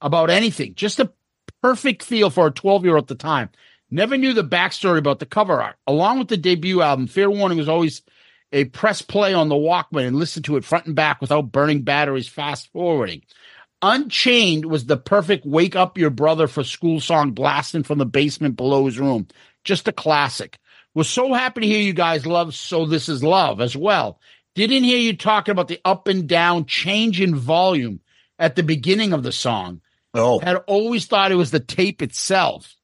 about 0.00 0.30
anything. 0.30 0.74
Just 0.74 1.00
a 1.00 1.12
perfect 1.62 2.02
feel 2.02 2.30
for 2.30 2.46
a 2.46 2.50
12 2.50 2.84
year 2.84 2.94
old 2.94 3.04
at 3.04 3.08
the 3.08 3.14
time. 3.14 3.50
Never 3.90 4.16
knew 4.16 4.32
the 4.32 4.44
backstory 4.44 4.98
about 4.98 5.18
the 5.18 5.26
cover 5.26 5.62
art. 5.62 5.76
Along 5.86 6.18
with 6.18 6.28
the 6.28 6.36
debut 6.36 6.82
album, 6.82 7.06
Fair 7.06 7.30
Warning 7.30 7.58
was 7.58 7.68
always 7.68 8.02
a 8.52 8.64
press 8.66 9.02
play 9.02 9.34
on 9.34 9.48
the 9.48 9.54
Walkman 9.54 10.06
and 10.06 10.16
listen 10.16 10.42
to 10.44 10.56
it 10.56 10.64
front 10.64 10.86
and 10.86 10.94
back 10.94 11.20
without 11.20 11.52
burning 11.52 11.82
batteries 11.82 12.28
fast 12.28 12.70
forwarding. 12.72 13.22
Unchained 13.86 14.64
was 14.64 14.86
the 14.86 14.96
perfect 14.96 15.44
wake 15.44 15.76
up 15.76 15.98
your 15.98 16.08
brother 16.08 16.46
for 16.46 16.64
school 16.64 17.00
song 17.00 17.32
blasting 17.32 17.82
from 17.82 17.98
the 17.98 18.06
basement 18.06 18.56
below 18.56 18.86
his 18.86 18.98
room. 18.98 19.28
Just 19.62 19.86
a 19.86 19.92
classic. 19.92 20.58
Was 20.94 21.06
so 21.06 21.34
happy 21.34 21.60
to 21.60 21.66
hear 21.66 21.80
you 21.80 21.92
guys 21.92 22.24
love 22.24 22.54
So 22.54 22.86
This 22.86 23.10
Is 23.10 23.22
Love 23.22 23.60
as 23.60 23.76
well. 23.76 24.18
Didn't 24.54 24.84
hear 24.84 24.96
you 24.96 25.14
talking 25.14 25.52
about 25.52 25.68
the 25.68 25.80
up 25.84 26.08
and 26.08 26.26
down 26.26 26.64
change 26.64 27.20
in 27.20 27.36
volume 27.36 28.00
at 28.38 28.56
the 28.56 28.62
beginning 28.62 29.12
of 29.12 29.22
the 29.22 29.32
song. 29.32 29.82
Oh, 30.14 30.38
Had 30.38 30.56
always 30.66 31.04
thought 31.04 31.30
it 31.30 31.36
was 31.36 31.50
the 31.50 31.60
tape 31.60 32.00
itself. 32.00 32.74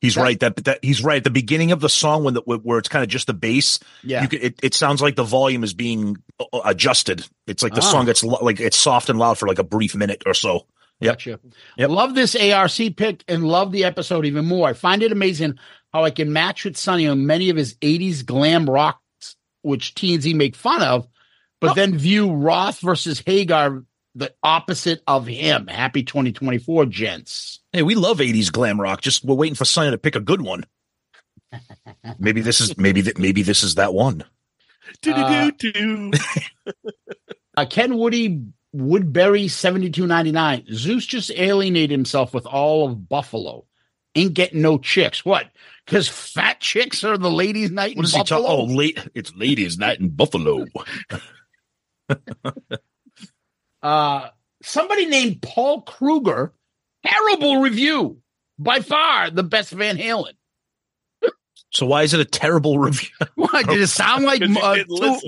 He's 0.00 0.16
right. 0.16 0.38
That, 0.40 0.56
that 0.64 0.78
he's 0.82 1.02
right. 1.02 1.18
At 1.18 1.24
the 1.24 1.30
beginning 1.30 1.72
of 1.72 1.80
the 1.80 1.88
song, 1.88 2.24
when 2.24 2.34
the 2.34 2.40
where 2.42 2.78
it's 2.78 2.88
kind 2.88 3.02
of 3.02 3.08
just 3.08 3.26
the 3.26 3.34
bass, 3.34 3.78
Yeah. 4.02 4.22
you 4.22 4.28
could, 4.28 4.42
it, 4.42 4.60
it 4.62 4.74
sounds 4.74 5.00
like 5.02 5.16
the 5.16 5.24
volume 5.24 5.62
is 5.64 5.74
being 5.74 6.16
uh, 6.38 6.60
adjusted. 6.64 7.26
It's 7.46 7.62
like 7.62 7.74
the 7.74 7.80
Ah. 7.82 7.90
song 7.92 8.06
gets 8.06 8.22
lo- 8.24 8.38
like 8.42 8.60
it's 8.60 8.76
soft 8.76 9.08
and 9.08 9.18
loud 9.18 9.38
for 9.38 9.46
like 9.48 9.58
a 9.58 9.64
brief 9.64 9.94
minute 9.94 10.22
or 10.26 10.34
so. 10.34 10.66
Yep. 11.00 11.12
Gotcha. 11.14 11.40
Yep. 11.78 11.90
Love 11.90 12.14
this 12.14 12.36
ARC 12.36 12.72
pick 12.96 13.24
and 13.26 13.44
love 13.44 13.72
the 13.72 13.84
episode 13.84 14.26
even 14.26 14.44
more. 14.44 14.68
I 14.68 14.72
find 14.74 15.02
it 15.02 15.12
amazing 15.12 15.58
how 15.92 16.04
I 16.04 16.10
can 16.10 16.32
match 16.32 16.64
with 16.64 16.76
Sonny 16.76 17.06
on 17.06 17.26
many 17.26 17.48
of 17.50 17.56
his 17.56 17.74
80s 17.76 18.22
glam 18.24 18.68
rocks, 18.68 19.36
which 19.62 19.94
TNZ 19.94 20.34
make 20.34 20.54
fun 20.56 20.82
of, 20.82 21.08
but 21.60 21.70
Oh. 21.70 21.74
then 21.74 21.96
view 21.96 22.30
Roth 22.32 22.80
versus 22.80 23.22
Hagar 23.24 23.82
the 24.20 24.32
opposite 24.42 25.02
of 25.06 25.26
him. 25.26 25.66
Happy 25.66 26.02
2024, 26.02 26.86
gents. 26.86 27.60
Hey, 27.72 27.82
we 27.82 27.94
love 27.94 28.18
'80s 28.18 28.52
glam 28.52 28.80
rock. 28.80 29.00
Just 29.00 29.24
we're 29.24 29.34
waiting 29.34 29.54
for 29.56 29.64
Sonny 29.64 29.90
to 29.90 29.98
pick 29.98 30.14
a 30.14 30.20
good 30.20 30.42
one. 30.42 30.64
maybe 32.18 32.42
this 32.42 32.60
is 32.60 32.76
maybe 32.78 33.00
that 33.00 33.18
maybe 33.18 33.42
this 33.42 33.64
is 33.64 33.74
that 33.76 33.94
one. 33.94 34.22
Do-do-do-do. 35.02 36.10
Uh, 37.56 37.66
Ken 37.66 37.96
Woody 37.96 38.42
Woodbury 38.72 39.48
7299. 39.48 40.66
Zeus 40.74 41.06
just 41.06 41.30
alienated 41.34 41.90
himself 41.90 42.34
with 42.34 42.46
all 42.46 42.88
of 42.88 43.08
Buffalo. 43.08 43.66
Ain't 44.14 44.34
getting 44.34 44.62
no 44.62 44.78
chicks. 44.78 45.24
What? 45.24 45.50
Because 45.86 46.08
fat 46.08 46.60
chicks 46.60 47.04
are 47.04 47.16
the 47.16 47.30
ladies' 47.30 47.70
night 47.70 47.96
What 47.96 48.02
in 48.02 48.04
is 48.04 48.14
he? 48.14 48.18
Buffalo? 48.20 48.46
Oh, 48.48 48.64
late. 48.64 48.98
It's 49.14 49.34
ladies' 49.34 49.78
night 49.78 50.00
in 50.00 50.10
Buffalo. 50.10 50.66
Uh, 53.82 54.28
somebody 54.62 55.06
named 55.06 55.42
Paul 55.42 55.82
Kruger. 55.82 56.52
Terrible 57.04 57.60
review. 57.60 58.20
By 58.58 58.80
far 58.80 59.30
the 59.30 59.42
best 59.42 59.70
Van 59.70 59.96
Halen. 59.96 60.34
So 61.72 61.86
why 61.86 62.02
is 62.02 62.12
it 62.12 62.20
a 62.20 62.24
terrible 62.24 62.78
review? 62.78 63.08
Why 63.36 63.62
did 63.62 63.80
it 63.80 63.86
sound 63.86 64.24
like 64.24 64.42
uh, 64.62 64.74
two, 64.84 65.20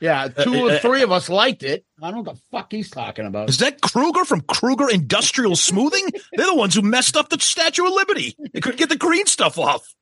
yeah, 0.00 0.28
two 0.28 0.66
or 0.66 0.78
three 0.78 1.02
of 1.02 1.12
us 1.12 1.28
liked 1.28 1.62
it? 1.62 1.84
I 2.00 2.10
don't 2.10 2.24
know 2.24 2.30
what 2.30 2.34
the 2.36 2.40
fuck 2.50 2.72
he's 2.72 2.90
talking 2.90 3.26
about. 3.26 3.50
Is 3.50 3.58
that 3.58 3.82
Kruger 3.82 4.24
from 4.24 4.40
Kruger 4.40 4.88
Industrial 4.90 5.54
Smoothing? 5.54 6.08
They're 6.32 6.46
the 6.46 6.54
ones 6.54 6.74
who 6.74 6.82
messed 6.82 7.16
up 7.16 7.28
the 7.28 7.38
Statue 7.38 7.86
of 7.86 7.92
Liberty. 7.92 8.34
They 8.54 8.60
couldn't 8.60 8.78
get 8.78 8.88
the 8.88 8.96
green 8.96 9.26
stuff 9.26 9.58
off. 9.58 9.94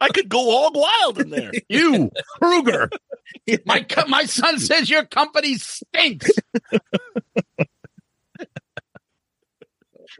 I 0.00 0.08
could 0.08 0.28
go 0.28 0.50
all 0.50 0.72
wild 0.72 1.20
in 1.20 1.30
there. 1.30 1.52
You, 1.68 2.10
Kruger. 2.40 2.90
My 3.66 3.80
co- 3.82 4.06
my 4.06 4.24
son 4.26 4.58
says 4.58 4.88
your 4.88 5.04
company 5.04 5.56
stinks. 5.56 6.30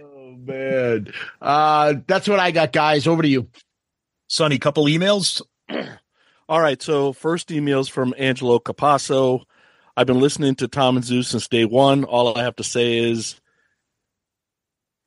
Oh 0.00 0.32
man, 0.36 1.12
uh, 1.40 1.94
that's 2.06 2.26
what 2.28 2.40
I 2.40 2.50
got, 2.50 2.72
guys. 2.72 3.06
Over 3.06 3.22
to 3.22 3.28
you, 3.28 3.48
Sonny. 4.26 4.58
Couple 4.58 4.86
emails. 4.86 5.42
All 6.48 6.60
right. 6.60 6.80
So 6.82 7.12
first 7.12 7.48
emails 7.50 7.90
from 7.90 8.14
Angelo 8.18 8.58
Capasso. 8.58 9.44
I've 9.96 10.06
been 10.08 10.20
listening 10.20 10.56
to 10.56 10.68
Tom 10.68 10.96
and 10.96 11.04
Zeus 11.04 11.28
since 11.28 11.46
day 11.46 11.64
one. 11.64 12.04
All 12.04 12.36
I 12.36 12.42
have 12.42 12.56
to 12.56 12.64
say 12.64 12.98
is 12.98 13.40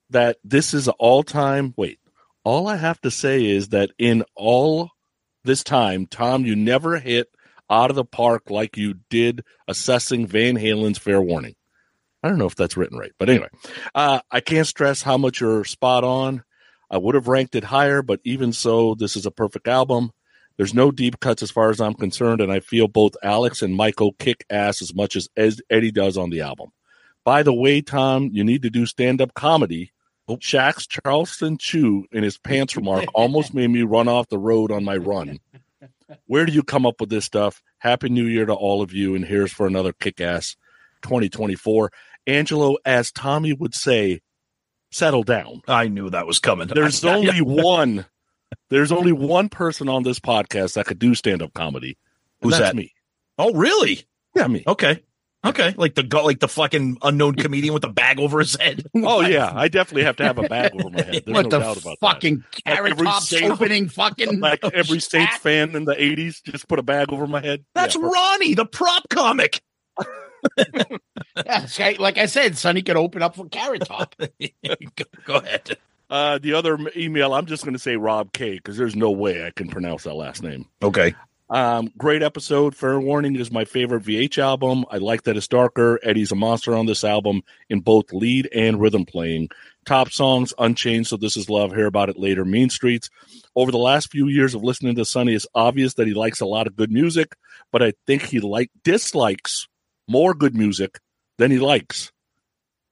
that 0.09 0.37
this 0.43 0.73
is 0.73 0.87
an 0.87 0.93
all 0.97 1.23
time. 1.23 1.73
Wait, 1.75 1.99
all 2.47 2.69
I 2.69 2.77
have 2.77 3.01
to 3.01 3.11
say 3.11 3.45
is 3.45 3.69
that 3.69 3.91
in 3.99 4.23
all 4.33 4.91
this 5.43 5.65
time, 5.65 6.05
Tom, 6.05 6.45
you 6.45 6.55
never 6.55 6.97
hit 6.97 7.27
out 7.69 7.89
of 7.89 7.97
the 7.97 8.05
park 8.05 8.49
like 8.49 8.77
you 8.77 8.93
did 9.09 9.43
assessing 9.67 10.25
Van 10.25 10.55
Halen's 10.55 10.97
Fair 10.97 11.21
Warning. 11.21 11.55
I 12.23 12.29
don't 12.29 12.37
know 12.37 12.45
if 12.45 12.55
that's 12.55 12.77
written 12.77 12.97
right, 12.97 13.11
but 13.19 13.29
anyway, 13.29 13.49
uh, 13.93 14.21
I 14.31 14.39
can't 14.39 14.65
stress 14.65 15.01
how 15.01 15.17
much 15.17 15.41
you're 15.41 15.65
spot 15.65 16.05
on. 16.05 16.41
I 16.89 16.97
would 16.97 17.15
have 17.15 17.27
ranked 17.27 17.55
it 17.55 17.65
higher, 17.65 18.01
but 18.01 18.21
even 18.23 18.53
so, 18.53 18.95
this 18.95 19.17
is 19.17 19.25
a 19.25 19.31
perfect 19.31 19.67
album. 19.67 20.11
There's 20.55 20.73
no 20.73 20.89
deep 20.89 21.19
cuts 21.19 21.43
as 21.43 21.51
far 21.51 21.69
as 21.69 21.81
I'm 21.81 21.95
concerned, 21.95 22.39
and 22.39 22.49
I 22.49 22.61
feel 22.61 22.87
both 22.87 23.17
Alex 23.21 23.61
and 23.61 23.75
Michael 23.75 24.13
kick 24.19 24.45
ass 24.49 24.81
as 24.81 24.95
much 24.95 25.17
as 25.17 25.27
Eddie 25.69 25.91
does 25.91 26.17
on 26.17 26.29
the 26.29 26.39
album. 26.39 26.69
By 27.25 27.43
the 27.43 27.53
way, 27.53 27.81
Tom, 27.81 28.29
you 28.31 28.45
need 28.45 28.61
to 28.61 28.69
do 28.69 28.85
stand 28.85 29.19
up 29.19 29.33
comedy. 29.33 29.91
Shaq's 30.29 30.87
Charleston 30.87 31.57
Chew 31.57 32.05
in 32.11 32.23
his 32.23 32.37
pants 32.37 32.75
remark 32.75 33.05
almost 33.13 33.53
made 33.53 33.69
me 33.69 33.83
run 33.83 34.07
off 34.07 34.27
the 34.29 34.37
road 34.37 34.71
on 34.71 34.83
my 34.83 34.97
run. 34.97 35.39
Where 36.25 36.45
do 36.45 36.51
you 36.51 36.63
come 36.63 36.85
up 36.85 36.99
with 36.99 37.09
this 37.09 37.25
stuff? 37.25 37.61
Happy 37.79 38.09
New 38.09 38.25
Year 38.25 38.45
to 38.45 38.53
all 38.53 38.81
of 38.81 38.93
you, 38.93 39.15
and 39.15 39.25
here's 39.25 39.51
for 39.51 39.67
another 39.67 39.93
kick 39.93 40.21
ass 40.21 40.55
2024. 41.03 41.91
Angelo, 42.27 42.77
as 42.85 43.11
Tommy 43.11 43.53
would 43.53 43.73
say, 43.73 44.21
settle 44.91 45.23
down. 45.23 45.61
I 45.67 45.87
knew 45.87 46.09
that 46.09 46.27
was 46.27 46.39
coming. 46.39 46.67
There's 46.67 47.03
only 47.03 47.41
one. 47.41 48.05
There's 48.69 48.91
only 48.91 49.11
one 49.11 49.49
person 49.49 49.89
on 49.89 50.03
this 50.03 50.19
podcast 50.19 50.73
that 50.73 50.85
could 50.85 50.99
do 50.99 51.15
stand 51.15 51.41
up 51.41 51.53
comedy. 51.53 51.97
Who's 52.41 52.57
That's 52.57 52.69
that? 52.69 52.75
me. 52.75 52.93
Oh, 53.37 53.53
really? 53.53 54.03
Yeah, 54.35 54.47
me. 54.47 54.63
Okay. 54.65 55.03
Okay. 55.45 55.73
Like 55.77 55.95
the 55.95 56.03
go- 56.03 56.25
like 56.25 56.39
the 56.39 56.47
fucking 56.47 56.97
unknown 57.01 57.35
comedian 57.35 57.73
with 57.73 57.83
the 57.83 57.89
bag 57.89 58.19
over 58.19 58.39
his 58.39 58.55
head. 58.59 58.83
Oh 58.95 59.21
yeah, 59.21 59.51
I 59.53 59.67
definitely 59.67 60.03
have 60.03 60.17
to 60.17 60.23
have 60.25 60.37
a 60.39 60.49
bag 60.49 60.71
over 60.73 60.89
my 60.89 61.01
head. 61.03 61.23
There's 61.25 61.35
what 61.35 61.43
no 61.45 61.49
the 61.49 61.59
doubt 61.59 61.77
about 61.81 61.93
it. 61.93 61.99
fucking 62.01 62.43
carrot 62.65 62.91
every 62.93 63.05
top 63.05 63.23
opening 63.43 63.87
fucking. 63.89 64.39
Like 64.39 64.59
every 64.73 64.99
Saints 64.99 65.33
hat. 65.33 65.41
fan 65.41 65.75
in 65.75 65.85
the 65.85 65.93
'80s, 65.95 66.43
just 66.43 66.67
put 66.67 66.79
a 66.79 66.83
bag 66.83 67.13
over 67.13 67.27
my 67.27 67.39
head. 67.41 67.63
That's 67.75 67.95
Yeah. 67.95 68.01
Ronnie, 68.01 68.55
the 68.55 68.65
prop 68.65 69.07
comic. 69.09 69.61
Yeah, 71.45 71.93
like 71.99 72.17
I 72.17 72.25
said, 72.27 72.57
Sonny 72.57 72.81
could 72.81 72.95
open 72.97 73.21
up 73.21 73.35
for 73.35 73.47
carrot 73.49 73.83
top. 73.85 74.15
go, 74.19 75.05
go 75.25 75.35
ahead. 75.35 75.77
Uh, 76.09 76.37
the 76.37 76.53
other 76.53 76.77
email, 76.95 77.33
I'm 77.33 77.45
just 77.47 77.63
going 77.63 77.73
to 77.73 77.79
say 77.79 77.95
Rob 77.97 78.31
K 78.33 78.55
because 78.55 78.77
there's 78.77 78.95
no 78.95 79.11
way 79.11 79.45
I 79.45 79.51
can 79.51 79.67
pronounce 79.67 80.03
that 80.03 80.13
last 80.13 80.41
name. 80.43 80.65
Okay. 80.81 81.15
Um, 81.49 81.91
great 81.97 82.23
episode. 82.23 82.75
Fair 82.75 82.99
Warning 82.99 83.37
is 83.37 83.51
my 83.51 83.63
favorite 83.63 84.03
VH 84.03 84.37
album. 84.37 84.85
I 84.91 84.97
like 84.97 85.23
that 85.23 85.37
it's 85.37 85.47
darker. 85.47 85.97
Eddie's 86.03 86.31
a 86.31 86.35
monster 86.35 86.75
on 86.75 86.85
this 86.85 87.05
album 87.05 87.41
in 87.69 87.79
both 87.79 88.11
lead 88.11 88.49
and 88.53 88.81
rhythm 88.81 89.05
playing. 89.05 89.49
Top 89.85 90.11
songs, 90.11 90.53
Unchained, 90.57 91.07
So 91.07 91.15
This 91.15 91.37
Is 91.37 91.49
Love. 91.49 91.71
Hear 91.71 91.85
about 91.85 92.09
it 92.09 92.19
later. 92.19 92.43
Mean 92.43 92.69
Streets. 92.69 93.09
Over 93.55 93.71
the 93.71 93.77
last 93.77 94.11
few 94.11 94.27
years 94.27 94.53
of 94.53 94.63
listening 94.63 94.95
to 94.95 95.05
Sonny, 95.05 95.33
it's 95.33 95.47
obvious 95.55 95.93
that 95.93 96.07
he 96.07 96.13
likes 96.13 96.41
a 96.41 96.45
lot 96.45 96.67
of 96.67 96.75
good 96.75 96.91
music, 96.91 97.35
but 97.71 97.81
I 97.81 97.93
think 98.05 98.23
he 98.23 98.41
like 98.41 98.69
dislikes 98.83 99.67
more 100.09 100.33
good 100.33 100.55
music 100.55 100.99
than 101.37 101.51
he 101.51 101.59
likes. 101.59 102.11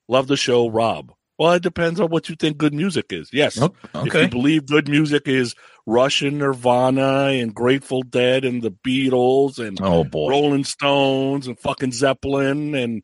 Love 0.07 0.27
the 0.27 0.37
show, 0.37 0.69
Rob. 0.69 1.11
Well, 1.37 1.53
it 1.53 1.63
depends 1.63 1.99
on 1.99 2.09
what 2.09 2.29
you 2.29 2.35
think 2.35 2.57
good 2.57 2.73
music 2.73 3.07
is. 3.09 3.29
Yes. 3.33 3.59
Oh, 3.61 3.73
If 3.95 4.13
you 4.13 4.27
believe 4.29 4.67
good 4.67 4.87
music 4.87 5.27
is 5.27 5.53
Russian 5.85 6.37
Nirvana 6.37 7.25
and 7.27 7.53
Grateful 7.53 8.03
Dead 8.03 8.45
and 8.45 8.61
the 8.61 8.71
Beatles 8.71 9.59
and 9.59 9.77
Oh 9.81 10.03
boy. 10.05 10.29
Rolling 10.29 10.63
Stones 10.63 11.47
and 11.47 11.59
fucking 11.59 11.91
Zeppelin 11.91 12.73
and 12.73 13.03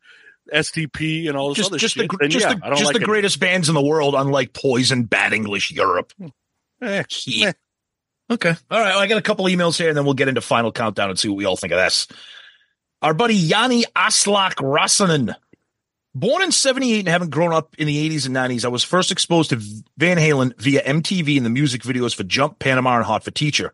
STP 0.52 1.28
and 1.28 1.36
all 1.36 1.50
this 1.50 1.58
Just 1.58 1.70
other 1.70 1.78
just 1.78 1.94
shit, 1.94 2.10
the 2.10 2.28
just 2.28 2.44
yeah, 2.46 2.54
the 2.54 2.64
I 2.64 2.68
don't 2.70 2.78
just 2.78 2.92
like 2.92 2.98
the 3.00 3.04
greatest 3.04 3.38
bands 3.38 3.68
in 3.68 3.74
the 3.74 3.82
world, 3.82 4.14
unlike 4.16 4.52
Poison, 4.54 5.04
Bad 5.04 5.32
English, 5.32 5.70
Europe. 5.70 6.12
Eh, 6.80 7.02
Yeah. 7.26 7.46
meh. 7.46 7.52
Okay. 8.30 8.54
All 8.70 8.80
right. 8.80 8.90
Well, 8.90 8.98
I 8.98 9.06
got 9.08 9.18
a 9.18 9.22
couple 9.22 9.44
emails 9.44 9.76
here, 9.76 9.88
and 9.88 9.96
then 9.96 10.04
we'll 10.04 10.14
get 10.14 10.28
into 10.28 10.40
final 10.40 10.72
countdown 10.72 11.10
and 11.10 11.18
see 11.18 11.28
what 11.28 11.36
we 11.36 11.44
all 11.44 11.56
think 11.56 11.72
of 11.72 11.78
this. 11.78 12.08
Our 13.02 13.14
buddy 13.14 13.34
Yanni 13.34 13.84
Aslak 13.94 14.54
Rasanen. 14.54 15.34
Born 16.14 16.42
in 16.42 16.52
78 16.52 17.00
and 17.00 17.08
having 17.08 17.30
grown 17.30 17.54
up 17.54 17.74
in 17.78 17.86
the 17.86 18.10
80s 18.10 18.26
and 18.26 18.36
90s, 18.36 18.66
I 18.66 18.68
was 18.68 18.84
first 18.84 19.10
exposed 19.10 19.50
to 19.50 19.62
Van 19.96 20.18
Halen 20.18 20.54
via 20.58 20.82
MTV 20.82 21.38
and 21.38 21.46
the 21.46 21.50
music 21.50 21.82
videos 21.82 22.14
for 22.14 22.22
Jump, 22.22 22.58
Panama, 22.58 22.96
and 22.96 23.04
Hot 23.06 23.24
for 23.24 23.30
Teacher. 23.30 23.72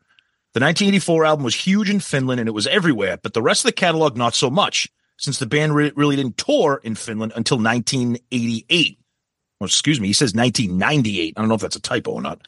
The 0.54 0.60
1984 0.60 1.24
album 1.24 1.44
was 1.44 1.56
huge 1.56 1.90
in 1.90 1.98
Finland 1.98 2.38
and 2.38 2.48
it 2.48 2.52
was 2.52 2.68
everywhere, 2.68 3.18
but 3.20 3.34
the 3.34 3.42
rest 3.42 3.64
of 3.64 3.68
the 3.68 3.72
catalog 3.72 4.16
not 4.16 4.34
so 4.34 4.50
much, 4.50 4.88
since 5.16 5.40
the 5.40 5.46
band 5.46 5.74
re- 5.74 5.92
really 5.96 6.14
didn't 6.14 6.36
tour 6.36 6.80
in 6.84 6.94
Finland 6.94 7.32
until 7.34 7.58
1988. 7.58 8.98
Or 9.60 9.66
excuse 9.66 10.00
me, 10.00 10.06
he 10.06 10.12
says 10.12 10.32
1998. 10.32 11.34
I 11.36 11.40
don't 11.40 11.48
know 11.48 11.56
if 11.56 11.60
that's 11.60 11.74
a 11.74 11.80
typo 11.80 12.12
or 12.12 12.22
not. 12.22 12.46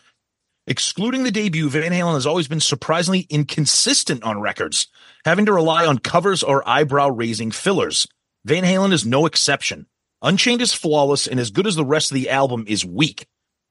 Excluding 0.69 1.25
the 1.25 1.33
debut, 1.33 1.69
Van 1.69 1.91
Halen 1.91 2.15
has 2.15 2.27
always 2.27 2.47
been 2.47 2.61
surprisingly 2.61 3.27
inconsistent 3.29 4.23
on 4.23 4.41
records, 4.41 4.87
having 5.25 5.47
to 5.47 5.53
rely 5.53 5.85
on 5.85 5.99
covers 5.99 6.45
or 6.45 6.67
eyebrow 6.69 7.09
raising 7.09 7.51
fillers. 7.51 8.07
Van 8.45 8.65
Halen 8.65 8.93
is 8.93 9.05
no 9.05 9.27
exception. 9.27 9.87
Unchained 10.23 10.63
is 10.63 10.73
flawless, 10.73 11.27
and 11.27 11.39
as 11.39 11.51
good 11.51 11.67
as 11.67 11.77
the 11.77 11.85
rest 11.85 12.11
of 12.11 12.15
the 12.15 12.31
album 12.31 12.65
is 12.67 12.85
weak. 12.85 13.27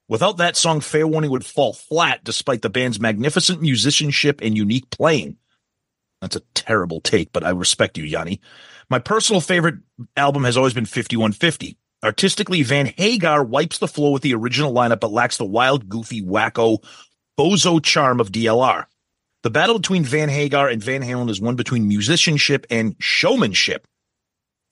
Without 0.07 0.37
that 0.37 0.57
song, 0.57 0.81
Fair 0.81 1.07
Warning 1.07 1.31
would 1.31 1.45
fall 1.45 1.73
flat 1.73 2.23
despite 2.23 2.61
the 2.61 2.69
band's 2.69 2.99
magnificent 2.99 3.61
musicianship 3.61 4.41
and 4.41 4.57
unique 4.57 4.89
playing. 4.89 5.37
That's 6.21 6.35
a 6.35 6.41
terrible 6.53 7.01
take, 7.01 7.31
but 7.31 7.43
I 7.43 7.51
respect 7.51 7.97
you, 7.97 8.03
Yanni. 8.03 8.41
My 8.89 8.99
personal 8.99 9.41
favorite 9.41 9.75
album 10.17 10.43
has 10.43 10.57
always 10.57 10.73
been 10.73 10.85
5150. 10.85 11.77
Artistically, 12.03 12.63
Van 12.63 12.87
Hagar 12.97 13.43
wipes 13.43 13.77
the 13.77 13.87
floor 13.87 14.13
with 14.13 14.21
the 14.21 14.33
original 14.33 14.73
lineup, 14.73 14.99
but 14.99 15.11
lacks 15.11 15.37
the 15.37 15.45
wild, 15.45 15.89
goofy, 15.89 16.21
wacko, 16.21 16.83
bozo 17.37 17.83
charm 17.83 18.19
of 18.19 18.31
DLR. 18.31 18.85
The 19.43 19.49
battle 19.49 19.79
between 19.79 20.03
Van 20.03 20.29
Hagar 20.29 20.67
and 20.69 20.83
Van 20.83 21.01
Halen 21.01 21.29
is 21.29 21.41
one 21.41 21.55
between 21.55 21.87
musicianship 21.87 22.65
and 22.69 22.95
showmanship. 22.99 23.87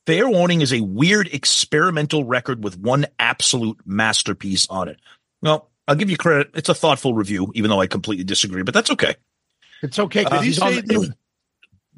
Fair 0.07 0.29
Warning 0.29 0.61
is 0.61 0.71
a 0.71 0.79
weird 0.79 1.27
experimental 1.33 2.23
record 2.23 2.63
with 2.63 2.79
one 2.79 3.07
absolute 3.19 3.77
masterpiece 3.85 4.65
on 4.69 4.87
it. 4.87 5.01
Well, 5.41 5.69
I'll 5.85 5.95
give 5.95 6.09
you 6.09 6.15
credit. 6.15 6.51
It's 6.53 6.69
a 6.69 6.73
thoughtful 6.73 7.13
review, 7.13 7.51
even 7.55 7.69
though 7.69 7.81
I 7.81 7.87
completely 7.87 8.23
disagree, 8.23 8.63
but 8.63 8.73
that's 8.73 8.89
okay. 8.91 9.15
It's 9.83 9.99
okay. 9.99 10.23
Did 10.23 10.41
he 10.43 10.53
say 10.53 10.79
the- 10.79 10.81
they, 10.81 11.09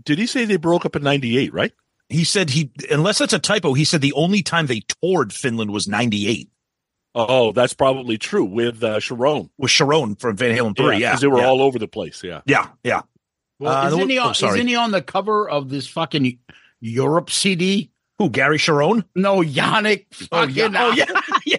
did 0.03 0.17
he 0.17 0.25
say 0.25 0.45
they 0.45 0.57
broke 0.57 0.87
up 0.87 0.95
in 0.95 1.03
98, 1.03 1.53
right? 1.53 1.71
He 2.09 2.23
said 2.23 2.49
he, 2.49 2.71
unless 2.89 3.19
that's 3.19 3.33
a 3.33 3.37
typo, 3.37 3.73
he 3.73 3.85
said 3.85 4.01
the 4.01 4.13
only 4.13 4.41
time 4.41 4.65
they 4.65 4.81
toured 5.03 5.31
Finland 5.31 5.69
was 5.71 5.87
98 5.87 6.49
Oh, 7.13 7.51
that's 7.51 7.73
probably 7.73 8.17
true 8.17 8.45
with 8.45 8.83
uh, 8.83 8.97
Cherone. 8.99 9.49
with 9.57 9.69
Cherone 9.71 10.19
from 10.19 10.35
Van 10.35 10.55
Halen 10.57 10.75
3. 10.75 10.97
yeah, 10.97 11.15
they 11.15 11.27
were 11.27 11.39
yeah. 11.39 11.47
all 11.47 11.61
over 11.61 11.77
the 11.77 11.87
place. 11.87 12.23
Yeah. 12.23 12.41
Yeah. 12.45 12.69
Yeah. 12.83 13.01
Well, 13.59 13.75
Uh, 13.75 13.87
isn't, 13.87 14.09
he 14.09 14.17
oh, 14.17 14.27
on, 14.29 14.35
sorry. 14.35 14.55
isn't 14.55 14.67
he 14.67 14.75
on 14.75 14.91
the 14.91 15.01
cover 15.01 15.47
of 15.47 15.69
this 15.69 15.87
fucking 15.87 16.39
Europe 16.79 17.29
CD? 17.29 17.91
Who, 18.19 18.29
Gary 18.29 18.57
Cherone? 18.59 19.05
No, 19.15 19.37
Yannick. 19.41 20.05
Oh, 20.31 20.45
yeah. 20.45 20.69
Oh, 20.75 20.91
yeah. 20.91 21.21
yeah. 21.45 21.57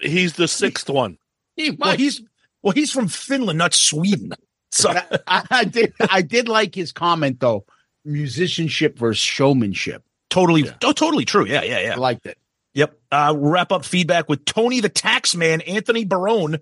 He's 0.00 0.32
the 0.32 0.48
sixth 0.48 0.88
one. 0.90 1.18
He 1.56 1.70
Well, 1.70 1.96
he's, 1.96 2.22
well, 2.62 2.72
he's 2.72 2.90
from 2.90 3.06
Finland, 3.08 3.58
not 3.58 3.74
Sweden. 3.74 4.32
So, 4.72 4.90
I, 5.26 5.44
I 5.50 5.64
did. 5.64 5.92
I 6.00 6.22
did 6.22 6.48
like 6.48 6.74
his 6.74 6.92
comment 6.92 7.38
though. 7.40 7.64
Musicianship 8.04 8.98
versus 8.98 9.18
showmanship. 9.22 10.02
totally, 10.30 10.62
Yeah. 10.62 10.74
oh, 10.84 10.92
totally 10.92 11.24
true. 11.24 11.46
Yeah. 11.46 11.62
Yeah. 11.62 11.80
Yeah. 11.80 11.92
I 11.92 11.96
liked 11.96 12.24
it. 12.26 12.38
Yep. 12.74 12.98
Uh, 13.12 13.34
wrap 13.36 13.72
up 13.72 13.84
feedback 13.84 14.28
with 14.28 14.44
Tony 14.44 14.80
the 14.80 14.88
Taxman, 14.88 15.62
Anthony 15.68 16.04
Barone. 16.04 16.58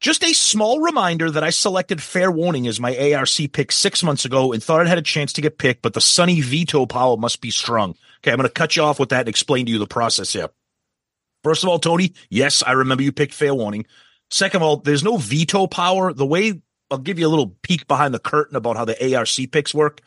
Just 0.00 0.22
a 0.22 0.32
small 0.34 0.80
reminder 0.80 1.30
that 1.30 1.42
I 1.42 1.50
selected 1.50 2.02
Fair 2.02 2.30
Warning 2.30 2.66
as 2.66 2.78
my 2.80 3.12
ARC 3.14 3.28
pick 3.52 3.72
six 3.72 4.02
months 4.02 4.24
ago 4.24 4.52
and 4.52 4.62
thought 4.62 4.80
it 4.82 4.86
had 4.86 4.98
a 4.98 5.02
chance 5.02 5.32
to 5.34 5.40
get 5.40 5.58
picked, 5.58 5.82
but 5.82 5.94
the 5.94 6.00
Sonny 6.00 6.40
veto 6.42 6.84
power 6.86 7.16
must 7.16 7.40
be 7.40 7.50
strong. 7.50 7.96
Okay, 8.24 8.32
I'm 8.32 8.38
going 8.38 8.48
to 8.48 8.54
cut 8.54 8.74
you 8.74 8.82
off 8.82 8.98
with 8.98 9.10
that 9.10 9.20
and 9.20 9.28
explain 9.28 9.66
to 9.66 9.72
you 9.72 9.78
the 9.78 9.86
process 9.86 10.32
here. 10.32 10.48
First 11.42 11.62
of 11.62 11.68
all, 11.68 11.78
Tony, 11.78 12.14
yes, 12.30 12.62
I 12.66 12.72
remember 12.72 13.02
you 13.02 13.12
picked 13.12 13.34
Fair 13.34 13.54
Warning. 13.54 13.84
Second 14.30 14.62
of 14.62 14.62
all, 14.62 14.76
there's 14.78 15.04
no 15.04 15.18
veto 15.18 15.66
power. 15.66 16.10
The 16.10 16.24
way 16.24 16.62
I'll 16.90 16.96
give 16.96 17.18
you 17.18 17.26
a 17.26 17.28
little 17.28 17.54
peek 17.62 17.86
behind 17.86 18.14
the 18.14 18.18
curtain 18.18 18.56
about 18.56 18.78
how 18.78 18.86
the 18.86 19.14
ARC 19.14 19.28
picks 19.52 19.74
work. 19.74 20.00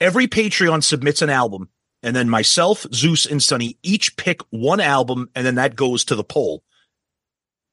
Every 0.00 0.28
Patreon 0.28 0.82
submits 0.82 1.20
an 1.20 1.28
album 1.28 1.68
and 2.02 2.16
then 2.16 2.30
myself, 2.30 2.86
Zeus, 2.94 3.26
and 3.26 3.42
Sonny 3.42 3.76
each 3.82 4.16
pick 4.16 4.40
one 4.48 4.80
album, 4.80 5.28
and 5.34 5.44
then 5.44 5.56
that 5.56 5.76
goes 5.76 6.06
to 6.06 6.16
the 6.16 6.24
poll. 6.24 6.64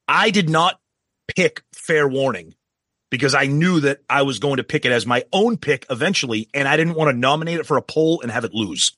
I 0.10 0.30
did 0.30 0.50
not 0.50 0.78
pick 1.34 1.64
Fair 1.74 2.06
Warning 2.06 2.54
because 3.10 3.34
I 3.34 3.46
knew 3.46 3.80
that 3.80 4.00
I 4.10 4.24
was 4.24 4.40
going 4.40 4.58
to 4.58 4.66
pick 4.66 4.84
it 4.84 4.92
as 4.92 5.06
my 5.06 5.24
own 5.32 5.56
pick 5.56 5.86
eventually, 5.90 6.50
and 6.54 6.68
I 6.68 6.76
didn't 6.76 6.96
want 6.96 7.12
to 7.12 7.18
nominate 7.18 7.62
it 7.62 7.66
for 7.66 7.78
a 7.78 7.82
poll 7.82 8.20
and 8.20 8.30
have 8.30 8.44
it 8.44 8.54
lose. 8.54 8.92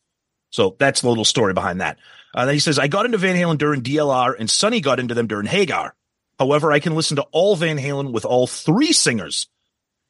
So 0.50 0.76
that's 0.80 1.02
the 1.02 1.10
little 1.10 1.26
story 1.26 1.54
behind 1.54 1.82
that. 1.82 1.98
Uh, 2.34 2.46
then 2.46 2.54
he 2.54 2.60
says, 2.60 2.80
I 2.80 2.88
got 2.88 3.06
into 3.06 3.18
Van 3.18 3.36
Halen 3.36 3.58
during 3.58 3.82
DLR 3.82 4.36
and 4.38 4.50
Sonny 4.50 4.82
got 4.82 5.00
into 5.00 5.14
them 5.14 5.28
during 5.28 5.48
Hagar. 5.48 5.96
However, 6.38 6.72
I 6.72 6.80
can 6.80 6.96
listen 6.96 7.18
to 7.18 7.26
all 7.32 7.56
Van 7.56 7.78
Halen 7.78 8.12
with 8.14 8.26
all 8.26 8.48
three 8.48 8.94
singers. 8.94 9.48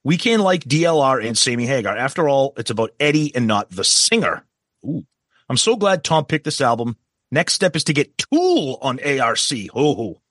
We 0.04 0.18
can 0.18 0.40
like 0.40 0.64
DLR 0.64 1.26
and 1.26 1.38
Sammy 1.38 1.66
Hagar. 1.66 1.96
After 1.98 2.30
all, 2.30 2.54
it's 2.58 2.70
about 2.70 2.92
Eddie 3.00 3.36
and 3.36 3.48
not 3.48 3.70
the 3.70 3.84
singer. 3.84 4.46
Ooh. 4.86 5.06
I'm 5.50 5.58
so 5.58 5.76
glad 5.76 6.04
Tom 6.04 6.26
picked 6.26 6.46
this 6.46 6.62
album. 6.62 6.96
Next 7.32 7.54
step 7.54 7.76
is 7.76 7.84
to 7.86 7.94
get 7.94 8.18
Tool 8.18 8.78
on 8.82 9.00
ARC. 9.00 9.40
Oh, 9.76 10.22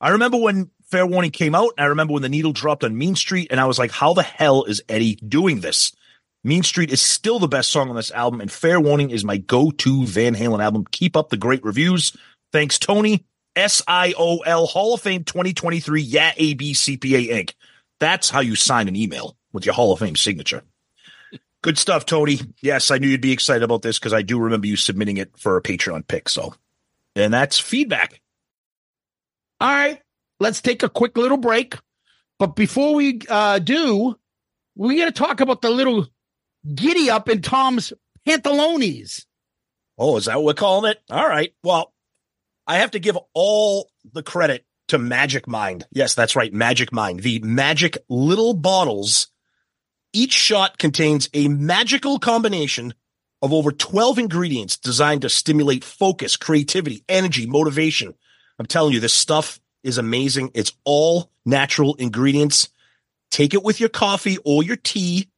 I 0.00 0.10
remember 0.10 0.36
when 0.38 0.70
Fair 0.90 1.06
Warning 1.06 1.30
came 1.30 1.54
out. 1.54 1.70
And 1.76 1.84
I 1.84 1.88
remember 1.88 2.12
when 2.12 2.22
the 2.22 2.28
needle 2.28 2.52
dropped 2.52 2.84
on 2.84 2.96
Mean 2.96 3.16
Street, 3.16 3.48
and 3.50 3.60
I 3.60 3.66
was 3.66 3.78
like, 3.78 3.90
how 3.90 4.14
the 4.14 4.22
hell 4.22 4.64
is 4.64 4.82
Eddie 4.88 5.16
doing 5.16 5.60
this? 5.60 5.94
Mean 6.46 6.62
Street 6.62 6.92
is 6.92 7.02
still 7.02 7.40
the 7.40 7.48
best 7.48 7.70
song 7.70 7.90
on 7.90 7.96
this 7.96 8.12
album, 8.12 8.40
and 8.40 8.50
Fair 8.50 8.80
Warning 8.80 9.10
is 9.10 9.24
my 9.24 9.36
go 9.36 9.72
to 9.72 10.06
Van 10.06 10.32
Halen 10.32 10.62
album. 10.62 10.84
Keep 10.92 11.16
up 11.16 11.28
the 11.28 11.36
great 11.36 11.64
reviews. 11.64 12.16
Thanks, 12.52 12.78
Tony. 12.78 13.26
S 13.56 13.82
I 13.88 14.14
O 14.16 14.38
L 14.38 14.66
Hall 14.66 14.94
of 14.94 15.00
Fame 15.00 15.24
2023. 15.24 16.00
Yeah, 16.02 16.32
AB 16.36 16.72
CPA 16.74 17.30
Inc. 17.30 17.52
That's 17.98 18.30
how 18.30 18.38
you 18.40 18.54
sign 18.54 18.86
an 18.86 18.94
email 18.94 19.36
with 19.52 19.66
your 19.66 19.74
Hall 19.74 19.92
of 19.92 19.98
Fame 19.98 20.14
signature. 20.14 20.62
Good 21.64 21.78
stuff, 21.78 22.06
Tony. 22.06 22.38
Yes, 22.62 22.92
I 22.92 22.98
knew 22.98 23.08
you'd 23.08 23.20
be 23.20 23.32
excited 23.32 23.64
about 23.64 23.82
this 23.82 23.98
because 23.98 24.12
I 24.12 24.22
do 24.22 24.38
remember 24.38 24.68
you 24.68 24.76
submitting 24.76 25.16
it 25.16 25.36
for 25.36 25.56
a 25.56 25.62
Patreon 25.62 26.06
pick. 26.06 26.28
So, 26.28 26.54
and 27.16 27.34
that's 27.34 27.58
feedback. 27.58 28.20
All 29.60 29.68
right, 29.68 30.00
let's 30.38 30.62
take 30.62 30.84
a 30.84 30.88
quick 30.88 31.16
little 31.16 31.38
break. 31.38 31.74
But 32.38 32.54
before 32.54 32.94
we 32.94 33.20
uh, 33.28 33.58
do, 33.58 34.14
we 34.76 34.98
got 34.98 35.06
to 35.06 35.12
talk 35.12 35.40
about 35.40 35.60
the 35.60 35.70
little 35.70 36.06
giddy 36.74 37.10
up 37.10 37.28
in 37.28 37.42
Tom's 37.42 37.92
pantalones. 38.26 39.24
Oh, 39.98 40.16
is 40.16 40.26
that 40.26 40.36
what 40.36 40.44
we're 40.44 40.54
calling 40.54 40.90
it? 40.90 41.00
All 41.10 41.26
right. 41.28 41.54
Well, 41.62 41.92
I 42.66 42.78
have 42.78 42.92
to 42.92 42.98
give 42.98 43.18
all 43.34 43.90
the 44.12 44.22
credit 44.22 44.64
to 44.88 44.98
Magic 44.98 45.48
Mind. 45.48 45.86
Yes, 45.90 46.14
that's 46.14 46.36
right. 46.36 46.52
Magic 46.52 46.92
Mind. 46.92 47.20
The 47.20 47.38
magic 47.40 47.98
little 48.08 48.54
bottles. 48.54 49.28
Each 50.12 50.32
shot 50.32 50.78
contains 50.78 51.28
a 51.34 51.48
magical 51.48 52.18
combination 52.18 52.94
of 53.42 53.52
over 53.52 53.70
12 53.70 54.18
ingredients 54.18 54.76
designed 54.76 55.22
to 55.22 55.28
stimulate 55.28 55.84
focus, 55.84 56.36
creativity, 56.36 57.04
energy, 57.08 57.46
motivation. 57.46 58.14
I'm 58.58 58.66
telling 58.66 58.94
you, 58.94 59.00
this 59.00 59.12
stuff 59.12 59.60
is 59.82 59.98
amazing. 59.98 60.50
It's 60.54 60.72
all 60.84 61.30
natural 61.44 61.94
ingredients. 61.96 62.70
Take 63.30 63.54
it 63.54 63.62
with 63.62 63.80
your 63.80 63.88
coffee 63.88 64.38
or 64.44 64.62
your 64.62 64.76
tea, 64.76 65.28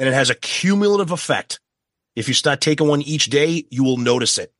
and 0.00 0.08
it 0.08 0.14
has 0.14 0.30
a 0.30 0.34
cumulative 0.34 1.12
effect. 1.12 1.60
If 2.16 2.26
you 2.26 2.34
start 2.34 2.62
taking 2.62 2.88
one 2.88 3.02
each 3.02 3.26
day, 3.26 3.66
you 3.70 3.84
will 3.84 3.98
notice 3.98 4.38
it. 4.38 4.52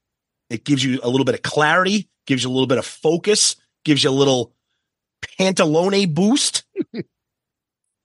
It 0.51 0.65
gives 0.65 0.85
you 0.85 1.01
a 1.03 1.09
little 1.09 1.25
bit 1.25 1.35
of 1.35 1.43
clarity, 1.43 2.09
gives 2.27 2.45
you 2.45 2.51
a 2.51 2.53
little 2.53 2.67
bit 2.67 2.79
of 2.79 2.85
focus, 2.85 3.57
gives 3.85 4.05
you 4.05 4.11
a 4.11 4.13
little 4.13 4.53
pantalone 5.39 6.15
boost. 6.15 6.65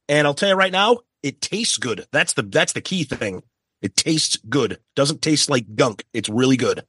and 0.07 0.25
I'll 0.25 0.33
tell 0.33 0.49
you 0.49 0.55
right 0.55 0.71
now, 0.71 0.99
it 1.21 1.41
tastes 1.41 1.77
good. 1.77 2.07
That's 2.11 2.33
the 2.33 2.43
that's 2.43 2.73
the 2.73 2.81
key 2.81 3.03
thing. 3.03 3.43
It 3.81 3.97
tastes 3.97 4.37
good. 4.37 4.79
Doesn't 4.95 5.21
taste 5.21 5.49
like 5.49 5.75
gunk. 5.75 6.05
It's 6.13 6.29
really 6.29 6.57
good. 6.57 6.85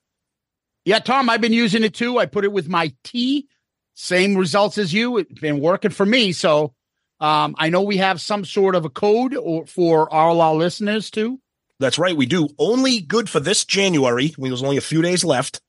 Yeah, 0.84 1.00
Tom, 1.00 1.28
I've 1.28 1.40
been 1.40 1.52
using 1.52 1.82
it 1.82 1.94
too. 1.94 2.18
I 2.18 2.26
put 2.26 2.44
it 2.44 2.52
with 2.52 2.68
my 2.68 2.94
tea. 3.02 3.48
Same 3.94 4.36
results 4.36 4.78
as 4.78 4.92
you. 4.92 5.18
It's 5.18 5.40
been 5.40 5.58
working 5.58 5.90
for 5.90 6.06
me. 6.06 6.30
So 6.30 6.75
um, 7.20 7.54
I 7.58 7.70
know 7.70 7.82
we 7.82 7.96
have 7.98 8.20
some 8.20 8.44
sort 8.44 8.74
of 8.74 8.84
a 8.84 8.90
code 8.90 9.34
or 9.34 9.66
for 9.66 10.12
our 10.12 10.54
listeners 10.54 11.10
too. 11.10 11.40
That's 11.78 11.98
right. 11.98 12.16
We 12.16 12.26
do. 12.26 12.48
Only 12.58 13.00
good 13.00 13.28
for 13.28 13.40
this 13.40 13.64
January. 13.64 14.34
I 14.36 14.40
mean, 14.40 14.50
there's 14.50 14.62
only 14.62 14.76
a 14.78 14.82
few 14.82 15.02
days 15.02 15.24
left. 15.24 15.60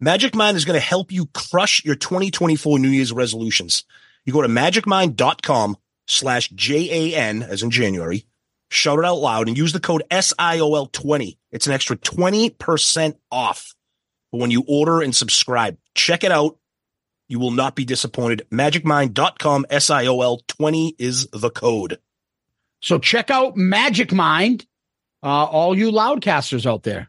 Magic 0.00 0.34
Mind 0.34 0.56
is 0.56 0.64
going 0.64 0.78
to 0.78 0.84
help 0.84 1.12
you 1.12 1.26
crush 1.26 1.84
your 1.84 1.94
2024 1.94 2.78
New 2.80 2.88
Year's 2.88 3.12
resolutions. 3.12 3.84
You 4.24 4.32
go 4.32 4.42
to 4.42 4.48
magicmind.com 4.48 5.76
slash 6.06 6.48
J-A-N, 6.50 7.42
as 7.42 7.62
in 7.62 7.70
January, 7.70 8.26
shout 8.68 8.98
it 8.98 9.04
out 9.04 9.18
loud, 9.18 9.46
and 9.46 9.56
use 9.56 9.72
the 9.72 9.78
code 9.78 10.02
S-I-O-L-20. 10.10 11.36
It's 11.52 11.68
an 11.68 11.72
extra 11.72 11.96
20% 11.96 13.14
off 13.30 13.74
when 14.30 14.50
you 14.50 14.64
order 14.66 15.02
and 15.02 15.14
subscribe. 15.14 15.76
Check 15.94 16.24
it 16.24 16.32
out. 16.32 16.58
You 17.32 17.38
will 17.38 17.50
not 17.50 17.74
be 17.74 17.86
disappointed. 17.86 18.46
Magicmind.com, 18.50 19.64
S-I-O-L-20 19.70 20.96
is 20.98 21.28
the 21.32 21.48
code. 21.48 21.98
So 22.82 22.98
check 22.98 23.30
out 23.30 23.56
Magic 23.56 24.12
Mind, 24.12 24.66
uh, 25.22 25.44
all 25.44 25.74
you 25.74 25.92
loudcasters 25.92 26.66
out 26.66 26.82
there. 26.82 27.08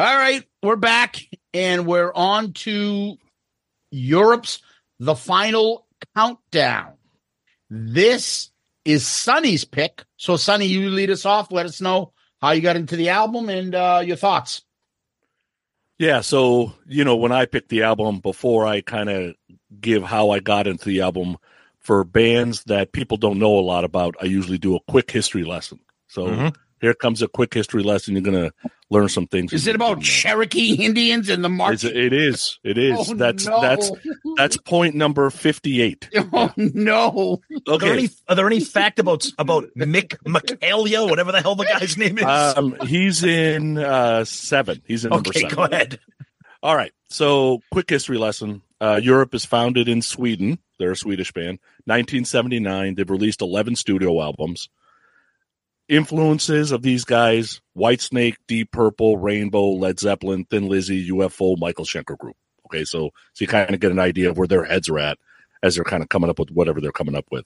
All 0.00 0.16
right, 0.16 0.42
we're 0.62 0.76
back 0.76 1.28
and 1.52 1.86
we're 1.86 2.10
on 2.14 2.54
to 2.54 3.18
Europe's 3.90 4.62
The 4.98 5.14
Final 5.14 5.86
Countdown. 6.16 6.94
This 7.68 8.50
is 8.86 9.06
Sonny's 9.06 9.66
pick. 9.66 10.02
So, 10.16 10.38
Sonny, 10.38 10.64
you 10.64 10.88
lead 10.88 11.10
us 11.10 11.26
off. 11.26 11.52
Let 11.52 11.66
us 11.66 11.82
know 11.82 12.14
how 12.40 12.52
you 12.52 12.62
got 12.62 12.76
into 12.76 12.96
the 12.96 13.10
album 13.10 13.50
and 13.50 13.74
uh, 13.74 14.02
your 14.02 14.16
thoughts. 14.16 14.62
Yeah, 15.98 16.22
so 16.22 16.72
you 16.86 17.04
know, 17.04 17.16
when 17.16 17.32
I 17.32 17.44
picked 17.44 17.68
the 17.68 17.82
album 17.82 18.20
before 18.20 18.66
I 18.66 18.80
kind 18.80 19.10
of 19.10 19.34
give 19.82 20.02
how 20.02 20.30
I 20.30 20.40
got 20.40 20.66
into 20.66 20.86
the 20.86 21.02
album 21.02 21.36
for 21.78 22.04
bands 22.04 22.64
that 22.64 22.92
people 22.92 23.18
don't 23.18 23.38
know 23.38 23.58
a 23.58 23.60
lot 23.60 23.84
about, 23.84 24.14
I 24.18 24.24
usually 24.24 24.56
do 24.56 24.76
a 24.76 24.80
quick 24.88 25.10
history 25.10 25.44
lesson. 25.44 25.78
So 26.08 26.26
Mhm. 26.26 26.56
here 26.80 26.94
comes 26.94 27.20
a 27.20 27.28
quick 27.28 27.52
history 27.52 27.82
lesson. 27.82 28.14
You're 28.14 28.22
gonna 28.22 28.52
learn 28.90 29.08
some 29.08 29.26
things. 29.26 29.52
Is 29.52 29.66
it 29.66 29.74
about. 29.74 30.02
Cherokee 30.02 30.74
Indians 30.74 31.28
and 31.28 31.42
the 31.44 31.48
march? 31.48 31.84
It's- 31.84 31.96
it 31.96 32.12
is. 32.12 32.58
It 32.64 32.76
is. 32.76 32.96
Oh, 32.98 33.14
that's 33.14 33.46
no. 33.46 33.60
that's 33.60 33.90
that's 34.36 34.56
point 34.58 34.94
number 34.94 35.30
fifty-eight. 35.30 36.08
Oh 36.32 36.52
no! 36.56 37.40
Are 37.68 37.78
there 37.78 37.92
any 37.92 38.08
are 38.28 38.34
there 38.34 38.46
any 38.46 38.60
fact 38.60 38.98
about 38.98 39.26
about 39.38 39.64
Mick 39.76 40.16
McAlia, 40.24 41.08
whatever 41.08 41.32
the 41.32 41.40
hell 41.40 41.54
the 41.56 41.64
guy's 41.64 41.96
name 41.96 42.18
is? 42.18 42.24
Um, 42.24 42.76
he's 42.86 43.24
in 43.24 43.78
uh, 43.78 44.24
seven. 44.24 44.80
He's 44.86 45.04
in 45.04 45.10
number 45.10 45.30
okay, 45.30 45.40
seven. 45.40 45.56
go 45.56 45.64
ahead. 45.64 45.98
All 46.62 46.76
right. 46.76 46.92
So, 47.08 47.60
quick 47.72 47.88
history 47.88 48.18
lesson. 48.18 48.62
Uh, 48.80 49.00
Europe 49.02 49.34
is 49.34 49.44
founded 49.44 49.88
in 49.88 50.02
Sweden. 50.02 50.58
They're 50.78 50.92
a 50.92 50.96
Swedish 50.96 51.32
band. 51.32 51.58
1979. 51.86 52.94
They've 52.94 53.10
released 53.10 53.40
11 53.42 53.76
studio 53.76 54.20
albums. 54.22 54.68
Influences 55.90 56.70
of 56.70 56.82
these 56.82 57.04
guys 57.04 57.60
Whitesnake, 57.76 58.36
Deep 58.46 58.70
Purple, 58.70 59.18
Rainbow, 59.18 59.70
Led 59.70 59.98
Zeppelin, 59.98 60.44
Thin 60.44 60.68
Lizzy, 60.68 61.10
UFO, 61.10 61.58
Michael 61.58 61.84
Schenker 61.84 62.16
Group. 62.16 62.36
Okay. 62.66 62.84
So, 62.84 63.10
so 63.32 63.42
you 63.42 63.48
kind 63.48 63.74
of 63.74 63.80
get 63.80 63.90
an 63.90 63.98
idea 63.98 64.30
of 64.30 64.38
where 64.38 64.46
their 64.46 64.64
heads 64.64 64.88
are 64.88 65.00
at 65.00 65.18
as 65.64 65.74
they're 65.74 65.84
kind 65.84 66.04
of 66.04 66.08
coming 66.08 66.30
up 66.30 66.38
with 66.38 66.52
whatever 66.52 66.80
they're 66.80 66.92
coming 66.92 67.16
up 67.16 67.26
with. 67.32 67.44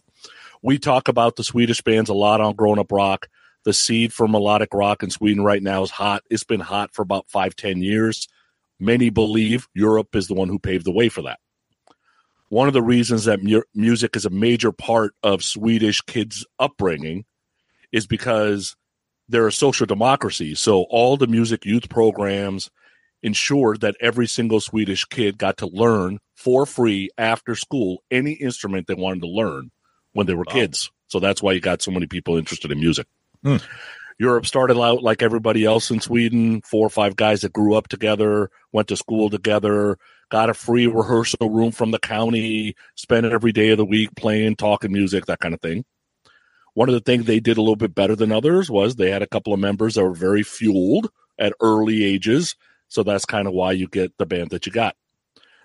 We 0.62 0.78
talk 0.78 1.08
about 1.08 1.36
the 1.36 1.42
Swedish 1.42 1.80
bands 1.80 2.10
a 2.10 2.14
lot 2.14 2.42
on 2.42 2.54
Grown 2.54 2.78
Up 2.78 2.92
Rock. 2.92 3.28
The 3.64 3.72
seed 3.72 4.12
for 4.12 4.28
melodic 4.28 4.74
rock 4.74 5.02
in 5.02 5.08
Sweden 5.08 5.42
right 5.42 5.62
now 5.62 5.82
is 5.82 5.90
hot. 5.90 6.22
It's 6.28 6.44
been 6.44 6.60
hot 6.60 6.94
for 6.94 7.00
about 7.00 7.30
five, 7.30 7.56
ten 7.56 7.80
years. 7.80 8.28
Many 8.78 9.08
believe 9.08 9.68
Europe 9.72 10.14
is 10.14 10.28
the 10.28 10.34
one 10.34 10.48
who 10.48 10.58
paved 10.58 10.84
the 10.84 10.92
way 10.92 11.08
for 11.08 11.22
that. 11.22 11.40
One 12.50 12.68
of 12.68 12.74
the 12.74 12.82
reasons 12.82 13.24
that 13.24 13.42
mu- 13.42 13.62
music 13.74 14.16
is 14.16 14.26
a 14.26 14.30
major 14.30 14.70
part 14.70 15.14
of 15.22 15.42
Swedish 15.42 16.02
kids' 16.02 16.44
upbringing 16.58 17.24
is 17.94 18.06
because 18.08 18.74
they're 19.28 19.46
a 19.46 19.52
social 19.52 19.86
democracy. 19.86 20.54
So 20.56 20.82
all 20.90 21.16
the 21.16 21.28
music 21.28 21.64
youth 21.64 21.88
programs 21.88 22.68
ensured 23.22 23.80
that 23.80 23.96
every 24.00 24.26
single 24.26 24.60
Swedish 24.60 25.04
kid 25.04 25.38
got 25.38 25.56
to 25.58 25.66
learn 25.66 26.18
for 26.36 26.66
free 26.66 27.08
after 27.16 27.54
school 27.54 28.02
any 28.10 28.32
instrument 28.32 28.86
they 28.86 28.94
wanted 28.94 29.20
to 29.20 29.28
learn 29.28 29.70
when 30.12 30.26
they 30.26 30.34
were 30.34 30.44
Wow. 30.46 30.54
kids. 30.54 30.90
So 31.06 31.20
that's 31.20 31.40
why 31.40 31.52
you 31.52 31.60
got 31.60 31.80
so 31.82 31.92
many 31.92 32.06
people 32.06 32.36
interested 32.36 32.72
in 32.72 32.80
music. 32.80 33.06
Hmm. 33.44 33.56
Europe 34.18 34.46
started 34.46 34.78
out 34.80 35.02
like 35.02 35.22
everybody 35.22 35.64
else 35.64 35.90
in 35.90 36.00
Sweden, 36.00 36.62
four 36.62 36.86
or 36.86 36.90
five 36.90 37.14
guys 37.16 37.42
that 37.42 37.52
grew 37.52 37.74
up 37.74 37.88
together, 37.88 38.50
went 38.72 38.88
to 38.88 38.96
school 38.96 39.30
together, 39.30 39.98
got 40.30 40.50
a 40.50 40.54
free 40.54 40.86
rehearsal 40.86 41.50
room 41.50 41.70
from 41.70 41.92
the 41.92 41.98
county, 41.98 42.74
spent 42.96 43.26
every 43.26 43.52
day 43.52 43.70
of 43.70 43.78
the 43.78 43.84
week 43.84 44.10
playing, 44.16 44.56
talking 44.56 44.92
music, 44.92 45.26
that 45.26 45.40
kind 45.40 45.54
of 45.54 45.60
thing. 45.60 45.84
One 46.74 46.88
of 46.88 46.94
the 46.94 47.00
things 47.00 47.24
they 47.24 47.40
did 47.40 47.56
a 47.56 47.62
little 47.62 47.76
bit 47.76 47.94
better 47.94 48.16
than 48.16 48.32
others 48.32 48.70
was 48.70 48.96
they 48.96 49.10
had 49.10 49.22
a 49.22 49.28
couple 49.28 49.52
of 49.52 49.60
members 49.60 49.94
that 49.94 50.04
were 50.04 50.14
very 50.14 50.42
fueled 50.42 51.10
at 51.38 51.54
early 51.60 52.04
ages. 52.04 52.56
So 52.88 53.02
that's 53.02 53.24
kind 53.24 53.46
of 53.46 53.54
why 53.54 53.72
you 53.72 53.88
get 53.88 54.16
the 54.18 54.26
band 54.26 54.50
that 54.50 54.66
you 54.66 54.72
got. 54.72 54.96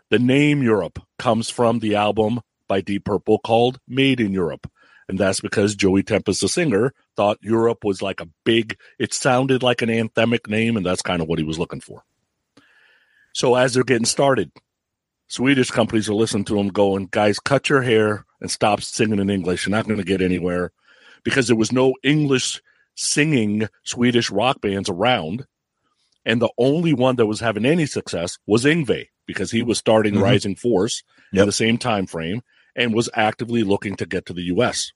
The 0.10 0.20
name 0.20 0.64
Europe 0.64 1.00
comes 1.18 1.50
from 1.50 1.80
the 1.80 1.96
album 1.96 2.42
by 2.68 2.82
Deep 2.82 3.06
Purple 3.06 3.40
called 3.40 3.80
Made 3.88 4.20
in 4.20 4.32
Europe. 4.32 4.70
And 5.08 5.18
that's 5.18 5.42
because 5.42 5.76
Joey 5.76 6.04
Tempest, 6.04 6.42
the 6.42 6.48
singer, 6.48 6.94
thought 7.16 7.40
Europe 7.42 7.84
was 7.84 8.02
like 8.02 8.22
a 8.22 8.30
big, 8.44 8.78
it 9.00 9.12
sounded 9.12 9.64
like 9.64 9.82
an 9.82 9.90
anthemic 9.90 10.48
name, 10.48 10.78
and 10.78 10.86
that's 10.86 11.02
kind 11.02 11.22
of 11.22 11.28
what 11.28 11.40
he 11.40 11.46
was 11.46 11.58
looking 11.58 11.82
for. 11.82 12.04
So 13.34 13.56
as 13.56 13.74
they're 13.74 13.84
getting 13.84 14.06
started, 14.06 14.52
Swedish 15.28 15.72
companies 15.72 16.10
are 16.10 16.14
listening 16.14 16.46
to 16.46 16.56
them 16.56 16.68
going, 16.68 17.08
guys, 17.10 17.40
cut 17.40 17.70
your 17.70 17.82
hair 17.82 18.26
and 18.40 18.52
stop 18.52 18.82
singing 18.82 19.20
in 19.20 19.32
English. 19.32 19.66
You're 19.66 19.76
not 19.76 19.88
going 19.88 19.98
to 19.98 20.04
get 20.04 20.22
anywhere 20.22 20.72
because 21.24 21.48
there 21.48 21.56
was 21.56 21.72
no 21.72 21.96
English 22.04 22.62
singing 22.96 23.68
Swedish 23.84 24.30
rock 24.30 24.62
bands 24.62 24.90
around. 24.90 25.46
And 26.26 26.42
the 26.42 26.52
only 26.58 26.94
one 26.94 27.16
that 27.16 27.26
was 27.28 27.40
having 27.40 27.66
any 27.66 27.86
success 27.86 28.38
was 28.46 28.66
Yngwie 28.66 29.08
because 29.26 29.52
he 29.52 29.62
was 29.64 29.78
starting 29.78 30.16
Mhm. 30.16 30.22
Rising 30.22 30.56
Force 30.56 31.04
Yep. 31.32 31.42
in 31.42 31.46
the 31.48 31.52
same 31.54 31.78
time 31.78 32.06
frame 32.08 32.42
and 32.76 32.94
was 32.94 33.10
actively 33.14 33.64
looking 33.64 33.96
to 33.96 34.06
get 34.06 34.26
to 34.26 34.34
the 34.34 34.44
US. 34.44 34.92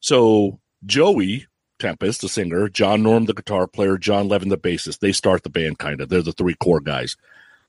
So 0.00 0.60
Joey 0.84 1.46
Tempest, 1.78 2.22
the 2.22 2.28
singer, 2.28 2.68
John 2.68 3.02
Norum, 3.02 3.26
the 3.26 3.34
guitar 3.34 3.66
player, 3.66 3.98
John 3.98 4.28
Leven, 4.28 4.48
the 4.48 4.56
bassist, 4.56 5.00
they 5.00 5.12
start 5.12 5.42
the 5.42 5.50
band 5.50 5.78
kind 5.78 6.00
of. 6.00 6.08
They're 6.08 6.22
the 6.22 6.32
three 6.32 6.54
core 6.54 6.80
guys. 6.80 7.16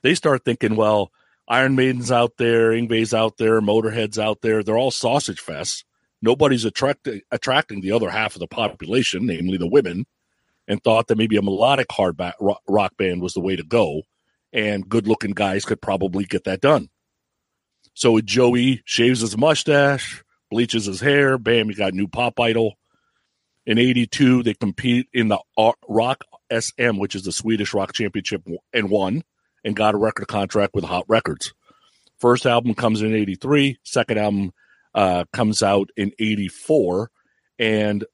They 0.01 0.15
start 0.15 0.45
thinking, 0.45 0.75
well, 0.75 1.11
Iron 1.47 1.75
Maiden's 1.75 2.11
out 2.11 2.37
there, 2.37 2.71
Yngwie's 2.71 3.13
out 3.13 3.37
there, 3.37 3.59
Motorhead's 3.61 4.19
out 4.19 4.41
there. 4.41 4.63
They're 4.63 4.77
all 4.77 4.91
sausage 4.91 5.41
fests. 5.41 5.83
Nobody's 6.21 6.65
attracting 6.65 7.21
attracting 7.31 7.81
the 7.81 7.91
other 7.91 8.09
half 8.09 8.35
of 8.35 8.39
the 8.39 8.47
population, 8.47 9.25
namely 9.25 9.57
the 9.57 9.67
women, 9.67 10.05
and 10.67 10.83
thought 10.83 11.07
that 11.07 11.17
maybe 11.17 11.37
a 11.37 11.41
melodic 11.41 11.91
hard 11.91 12.17
ba- 12.17 12.33
rock 12.67 12.97
band 12.97 13.21
was 13.21 13.33
the 13.33 13.39
way 13.39 13.55
to 13.55 13.63
go, 13.63 14.01
and 14.51 14.87
good 14.89 15.07
looking 15.07 15.31
guys 15.31 15.65
could 15.65 15.81
probably 15.81 16.25
get 16.25 16.45
that 16.45 16.61
done. 16.61 16.89
So 17.93 18.19
Joey 18.19 18.81
shaves 18.85 19.21
his 19.21 19.37
mustache, 19.37 20.23
bleaches 20.49 20.85
his 20.85 21.01
hair, 21.01 21.37
bam, 21.37 21.69
you 21.69 21.75
got 21.75 21.93
new 21.93 22.07
pop 22.07 22.39
idol. 22.39 22.75
In 23.65 23.77
82, 23.77 24.43
they 24.43 24.53
compete 24.53 25.07
in 25.13 25.27
the 25.27 25.39
Rock 25.89 26.23
SM, 26.51 26.97
which 26.97 27.15
is 27.15 27.23
the 27.23 27.31
Swedish 27.31 27.73
Rock 27.73 27.93
Championship, 27.93 28.47
and 28.71 28.89
won 28.89 29.23
and 29.63 29.75
got 29.75 29.93
a 29.93 29.97
record 29.97 30.27
contract 30.27 30.73
with 30.73 30.85
Hot 30.85 31.05
Records. 31.07 31.53
First 32.19 32.45
album 32.45 32.73
comes 32.73 33.01
in 33.01 33.13
83, 33.13 33.77
second 33.83 34.17
album 34.17 34.53
uh, 34.93 35.25
comes 35.33 35.63
out 35.63 35.89
in 35.95 36.11
84. 36.19 37.11
And 37.59 38.05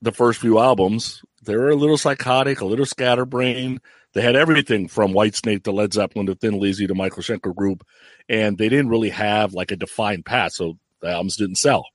the 0.00 0.12
first 0.12 0.40
few 0.40 0.58
albums, 0.58 1.22
they 1.42 1.56
were 1.56 1.70
a 1.70 1.76
little 1.76 1.98
psychotic, 1.98 2.60
a 2.60 2.66
little 2.66 2.86
scatterbrained. 2.86 3.80
They 4.14 4.22
had 4.22 4.36
everything 4.36 4.88
from 4.88 5.12
Whitesnake 5.12 5.64
to 5.64 5.72
Led 5.72 5.94
Zeppelin 5.94 6.26
to 6.26 6.34
Thin 6.34 6.58
Lizzy 6.58 6.86
to 6.86 6.94
Michael 6.94 7.22
Schenker 7.22 7.54
Group, 7.54 7.86
and 8.28 8.58
they 8.58 8.68
didn't 8.68 8.90
really 8.90 9.10
have 9.10 9.54
like 9.54 9.70
a 9.70 9.76
defined 9.76 10.26
path, 10.26 10.52
so 10.52 10.78
the 11.00 11.08
albums 11.08 11.36
didn't 11.36 11.56
sell. 11.56 11.86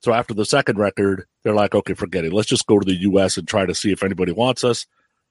So 0.00 0.12
after 0.12 0.34
the 0.34 0.44
second 0.44 0.78
record, 0.78 1.26
they're 1.42 1.54
like, 1.54 1.74
okay, 1.74 1.94
forget 1.94 2.24
it. 2.24 2.32
Let's 2.32 2.48
just 2.48 2.66
go 2.66 2.78
to 2.78 2.84
the 2.84 3.00
U.S. 3.00 3.36
and 3.36 3.46
try 3.46 3.66
to 3.66 3.74
see 3.74 3.92
if 3.92 4.02
anybody 4.02 4.32
wants 4.32 4.64
us. 4.64 4.86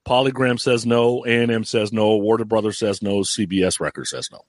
Polygram 0.08 0.60
says 0.60 0.86
no, 0.86 1.26
A&M 1.26 1.64
says 1.64 1.92
no, 1.92 2.16
Warner 2.18 2.46
Brothers 2.46 2.78
says 2.78 3.02
no, 3.02 3.20
CBS 3.20 3.80
Records 3.80 4.12
says 4.12 4.30
no. 4.32 4.42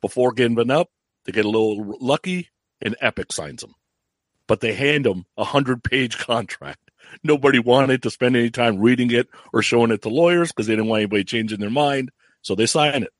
Before 0.00 0.32
giving 0.32 0.70
up, 0.70 0.88
they 1.26 1.32
get 1.32 1.44
a 1.44 1.50
little 1.50 1.96
lucky, 2.00 2.48
and 2.80 2.96
Epic 3.00 3.32
signs 3.32 3.62
them. 3.62 3.74
But 4.46 4.60
they 4.60 4.74
hand 4.74 5.04
them 5.04 5.26
a 5.36 5.44
hundred-page 5.44 6.18
contract. 6.26 6.90
Nobody 7.22 7.58
wanted 7.58 8.02
to 8.02 8.10
spend 8.10 8.36
any 8.36 8.50
time 8.50 8.80
reading 8.80 9.10
it 9.10 9.28
or 9.52 9.62
showing 9.62 9.90
it 9.90 10.02
to 10.02 10.08
lawyers 10.08 10.50
because 10.52 10.66
they 10.66 10.74
didn't 10.74 10.88
want 10.88 11.00
anybody 11.00 11.24
changing 11.24 11.60
their 11.60 11.70
mind. 11.70 12.10
So 12.42 12.54
they 12.54 12.66
sign 12.66 13.02
it. 13.02 13.12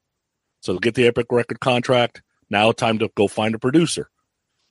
So 0.60 0.72
they 0.72 0.78
get 0.78 0.94
the 0.94 1.06
Epic 1.06 1.26
record 1.30 1.60
contract. 1.60 2.22
Now 2.48 2.72
time 2.72 2.98
to 3.00 3.10
go 3.16 3.28
find 3.28 3.54
a 3.54 3.58
producer. 3.58 4.08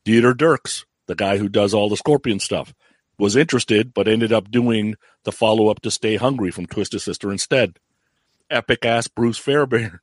Dieter 0.06 0.34
Dierks, 0.34 0.86
the 1.08 1.16
guy 1.16 1.38
who 1.38 1.50
does 1.50 1.74
all 1.74 1.90
the 1.90 1.98
Scorpion 1.98 2.40
stuff, 2.40 2.74
was 3.18 3.36
interested 3.36 3.94
but 3.94 4.08
ended 4.08 4.32
up 4.32 4.52
doing 4.52 4.96
the 5.24 5.32
follow 5.32 5.70
up 5.70 5.82
to 5.82 5.92
Stay 5.92 6.16
Hungry 6.16 6.52
from 6.52 6.66
Twisted 6.66 7.02
Sister 7.02 7.32
instead. 7.32 7.80
Epic 8.50 8.86
asked 8.86 9.16
Bruce 9.16 9.38
Fairbairn. 9.38 10.00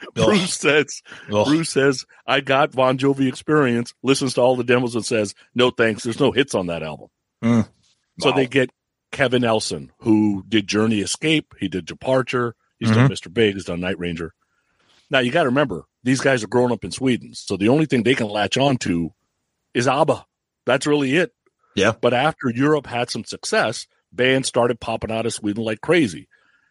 Bruce 0.14 0.54
says, 0.54 1.02
Ugh. 1.32 1.46
Bruce 1.46 1.70
says, 1.70 2.04
I 2.26 2.40
got 2.40 2.72
Bon 2.72 2.98
Jovi 2.98 3.28
experience, 3.28 3.94
listens 4.02 4.34
to 4.34 4.40
all 4.40 4.56
the 4.56 4.64
demos 4.64 4.94
and 4.94 5.04
says, 5.04 5.34
no 5.54 5.70
thanks, 5.70 6.02
there's 6.02 6.20
no 6.20 6.32
hits 6.32 6.54
on 6.54 6.66
that 6.66 6.82
album. 6.82 7.08
Mm. 7.42 7.68
So 8.20 8.30
Wow. 8.30 8.36
they 8.36 8.46
get 8.46 8.70
Kevin 9.12 9.44
Elson, 9.44 9.92
who 10.00 10.44
did 10.48 10.66
Journey 10.66 11.00
Escape, 11.00 11.54
he 11.58 11.68
did 11.68 11.84
Departure, 11.86 12.54
he's 12.78 12.90
done 12.90 13.10
Mr. 13.10 13.32
Big, 13.32 13.54
he's 13.54 13.64
done 13.64 13.80
Night 13.80 13.98
Ranger. 13.98 14.32
Now 15.10 15.18
you 15.18 15.32
got 15.32 15.42
to 15.42 15.48
remember, 15.48 15.84
these 16.04 16.20
guys 16.20 16.44
are 16.44 16.48
growing 16.48 16.72
up 16.72 16.84
in 16.84 16.92
Sweden, 16.92 17.34
so 17.34 17.56
the 17.56 17.68
only 17.68 17.86
thing 17.86 18.02
they 18.02 18.14
can 18.14 18.28
latch 18.28 18.56
on 18.56 18.76
to 18.78 19.12
is 19.74 19.88
ABBA. 19.88 20.24
That's 20.66 20.86
really 20.86 21.16
it. 21.16 21.32
Yeah. 21.74 21.92
But 22.00 22.14
after 22.14 22.50
Europe 22.50 22.86
had 22.86 23.10
some 23.10 23.24
success, 23.24 23.86
bands 24.12 24.48
started 24.48 24.80
popping 24.80 25.10
out 25.10 25.26
of 25.26 25.32
Sweden 25.34 25.64
like 25.64 25.80
crazy. 25.80 26.28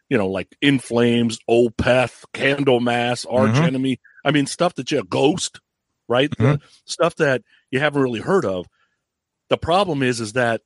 You 0.10 0.18
know, 0.18 0.28
like 0.28 0.56
In 0.62 0.80
Flames, 0.80 1.40
Opeth, 1.50 2.26
Candlemass, 2.34 3.26
Arch 3.30 3.52
Mhm. 3.52 3.64
Enemy. 3.64 4.00
I 4.26 4.32
mean, 4.32 4.48
stuff 4.48 4.76
that 4.76 4.92
you 4.92 5.00
a 5.00 5.04
Ghost, 5.04 5.60
right? 6.08 6.30
Mhm. 6.32 6.62
stuff 6.86 7.16
that 7.16 7.44
you 7.72 7.80
haven't 7.80 8.02
really 8.02 8.20
heard 8.20 8.46
of. 8.46 8.66
The 9.50 9.58
problem 9.58 10.02
is, 10.04 10.20
is 10.20 10.34
that 10.34 10.62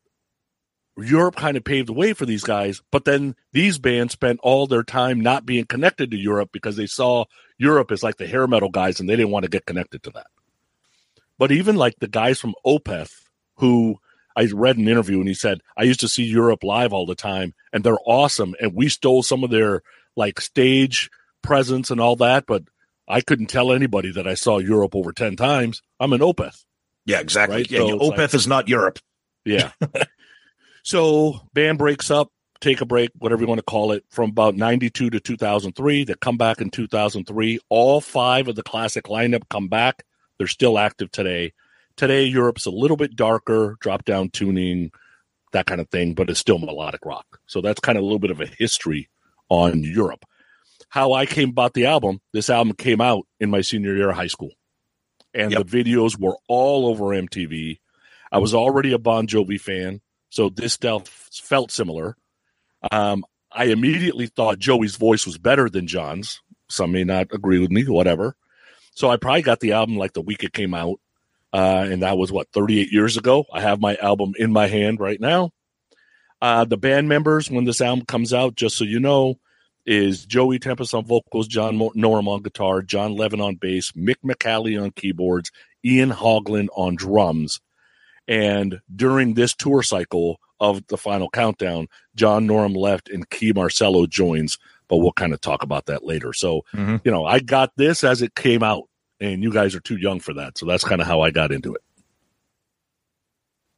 Europe 0.97 1.35
kind 1.35 1.57
of 1.57 1.63
paved 1.63 1.87
the 1.89 1.93
way 1.93 2.13
for 2.13 2.25
these 2.25 2.43
guys, 2.43 2.81
but 2.91 3.03
then 3.03 3.35
these 3.51 3.79
bands 3.79 4.13
spent 4.13 4.39
all 4.43 4.67
their 4.67 4.83
time 4.83 5.19
not 5.19 5.45
being 5.45 5.65
connected 5.65 6.11
to 6.11 6.17
Europe 6.17 6.51
because 6.53 6.75
they 6.75 6.85
saw 6.85 7.25
Europe 7.57 7.91
as 7.91 8.03
like 8.03 8.17
the 8.17 8.27
hair 8.27 8.45
metal 8.47 8.69
guys 8.69 8.99
and 8.99 9.09
they 9.09 9.15
didn't 9.15 9.31
want 9.31 9.43
to 9.43 9.49
get 9.49 9.65
connected 9.65 10.03
to 10.03 10.11
that. 10.11 10.27
But 11.39 11.51
even 11.51 11.75
like 11.75 11.95
the 11.99 12.07
guys 12.07 12.39
from 12.39 12.53
Opeth, 12.65 13.11
who 13.55 13.97
I 14.35 14.45
read 14.53 14.77
an 14.77 14.87
interview 14.87 15.19
and 15.19 15.27
he 15.27 15.33
said, 15.33 15.61
I 15.77 15.83
used 15.83 15.99
to 16.01 16.07
see 16.07 16.23
Europe 16.23 16.63
live 16.63 16.93
all 16.93 17.05
the 17.05 17.15
time 17.15 17.53
and 17.71 17.83
they're 17.83 17.97
awesome. 18.05 18.55
And 18.59 18.73
we 18.73 18.89
stole 18.89 19.23
some 19.23 19.43
of 19.43 19.49
their 19.51 19.81
like 20.15 20.39
stage 20.41 21.09
presence 21.41 21.91
and 21.91 21.99
all 22.01 22.15
that, 22.17 22.45
but 22.47 22.63
I 23.07 23.21
couldn't 23.21 23.47
tell 23.47 23.71
anybody 23.71 24.11
that 24.13 24.27
I 24.27 24.33
saw 24.33 24.57
Europe 24.59 24.95
over 24.95 25.11
10 25.11 25.35
times. 25.35 25.81
I'm 25.99 26.13
an 26.13 26.21
Opeth. 26.21 26.63
Yeah, 27.05 27.19
exactly. 27.19 27.57
Right? 27.57 27.71
Yeah, 27.71 27.79
So 27.79 27.99
Opeth 27.99 28.17
like- 28.17 28.33
is 28.33 28.47
not 28.47 28.67
Europe. 28.69 28.99
Yeah. 29.45 29.71
so 30.83 31.41
band 31.53 31.77
breaks 31.77 32.09
up. 32.11 32.29
take 32.61 32.79
a 32.81 32.85
break, 32.85 33.11
whatever 33.17 33.41
you 33.41 33.47
want 33.47 33.59
to 33.59 33.63
call 33.63 33.91
it, 33.91 34.05
from 34.09 34.29
about 34.29 34.55
92 34.55 35.09
to 35.09 35.19
2003. 35.19 36.05
They 36.05 36.13
come 36.21 36.37
back 36.37 36.61
in 36.61 36.69
2003. 36.69 37.59
All 37.69 37.99
five 37.99 38.47
of 38.47 38.55
the 38.55 38.63
classic 38.63 39.05
lineup 39.05 39.43
come 39.49 39.67
back. 39.67 40.03
They're 40.37 40.47
still 40.47 40.79
active 40.79 41.11
today. 41.11 41.51
Today, 41.95 42.23
Europe's 42.25 42.65
a 42.65 42.71
little 42.71 42.97
bit 42.97 43.15
darker, 43.15 43.77
drop 43.79 44.03
down 44.05 44.29
tuning, 44.29 44.91
that 45.51 45.65
kind 45.67 45.79
of 45.79 45.89
thing, 45.89 46.13
but 46.13 46.29
it's 46.29 46.39
still 46.39 46.57
melodic 46.59 47.05
rock. 47.05 47.39
So 47.45 47.61
that's 47.61 47.79
kind 47.79 47.97
of 47.97 48.01
a 48.01 48.05
little 48.05 48.19
bit 48.19 48.31
of 48.31 48.41
a 48.41 48.47
history 48.47 49.09
on 49.49 49.83
Europe. 49.83 50.25
How 50.89 51.13
I 51.13 51.25
came 51.25 51.49
about 51.49 51.73
the 51.73 51.85
album, 51.85 52.19
this 52.33 52.49
album 52.49 52.73
came 52.73 53.01
out 53.01 53.25
in 53.39 53.49
my 53.49 53.61
senior 53.61 53.95
year 53.95 54.09
of 54.09 54.15
high 54.15 54.27
school. 54.27 54.51
And 55.33 55.51
Yep. 55.51 55.67
the 55.67 55.83
videos 55.83 56.19
were 56.19 56.37
all 56.47 56.85
over 56.87 57.05
MTV. 57.13 57.79
I 58.31 58.37
was 58.39 58.53
already 58.53 58.91
a 58.93 58.99
Bon 58.99 59.27
Jovi 59.27 59.59
fan, 59.59 60.01
so 60.29 60.49
this 60.49 60.73
stuff 60.73 61.07
felt 61.07 61.71
similar. 61.71 62.17
Um, 62.91 63.23
I 63.51 63.65
immediately 63.65 64.27
thought 64.27 64.57
Joey's 64.59 64.95
voice 64.95 65.25
was 65.25 65.37
better 65.37 65.69
than 65.69 65.85
John's. 65.87 66.41
Some 66.69 66.91
may 66.91 67.03
not 67.03 67.27
agree 67.31 67.59
with 67.59 67.69
me, 67.71 67.83
whatever. 67.87 68.35
So 68.95 69.09
I 69.09 69.17
probably 69.17 69.43
got 69.43 69.59
the 69.59 69.73
album 69.73 69.97
like 69.97 70.13
the 70.13 70.21
week 70.21 70.43
it 70.43 70.53
came 70.53 70.73
out. 70.73 70.99
Uh, 71.53 71.85
and 71.89 72.01
that 72.01 72.17
was 72.17 72.31
what, 72.31 72.47
38 72.51 72.91
years 72.91 73.15
ago? 73.15 73.45
I 73.53 73.61
have 73.61 73.79
my 73.79 73.95
album 73.97 74.33
in 74.37 74.51
my 74.51 74.67
hand 74.67 74.99
right 74.99 75.19
now. 75.21 75.51
Uh, 76.41 76.65
the 76.65 76.77
band 76.77 77.07
members, 77.07 77.49
when 77.49 77.63
this 77.63 77.79
album 77.79 78.05
comes 78.05 78.33
out, 78.33 78.55
just 78.55 78.75
so 78.75 78.83
you 78.83 78.99
know, 78.99 79.35
is 79.85 80.25
Joey 80.25 80.59
Tempest 80.59 80.93
on 80.93 81.05
vocals, 81.05 81.47
John 81.47 81.77
Norum 81.77 82.27
on 82.27 82.41
guitar, 82.41 82.81
John 82.81 83.15
Leven 83.15 83.39
on 83.39 83.55
bass, 83.55 83.91
Mic 83.95 84.17
Michaeli 84.23 84.81
on 84.81 84.91
keyboards, 84.91 85.51
Ian 85.85 86.11
Haugland 86.11 86.67
on 86.75 86.95
drums. 86.95 87.59
And 88.27 88.79
during 88.93 89.33
this 89.33 89.53
tour 89.53 89.83
cycle 89.83 90.39
of 90.59 90.85
the 90.87 90.97
final 90.97 91.29
countdown, 91.29 91.87
John 92.15 92.47
Norum 92.47 92.75
left 92.75 93.09
and 93.09 93.29
Kee 93.29 93.51
Marcello 93.53 94.05
joins, 94.05 94.57
but 94.87 94.97
we'll 94.97 95.11
kind 95.11 95.33
of 95.33 95.41
talk 95.41 95.63
about 95.63 95.85
that 95.87 96.05
later. 96.05 96.31
So, 96.33 96.63
Mhm. 96.73 97.01
you 97.03 97.11
know, 97.11 97.25
I 97.25 97.39
got 97.39 97.71
this 97.75 98.03
as 98.03 98.21
it 98.21 98.35
came 98.35 98.63
out, 98.63 98.83
and 99.23 99.41
you 99.41 99.51
guys 99.51 99.73
are 99.73 99.79
too 99.79 99.97
young 99.97 100.19
for 100.19 100.33
that. 100.33 100.57
So 100.57 100.65
that's 100.65 100.83
kind 100.83 101.01
of 101.01 101.07
how 101.07 101.21
I 101.21 101.31
got 101.31 101.51
into 101.51 101.73
it. 101.73 101.81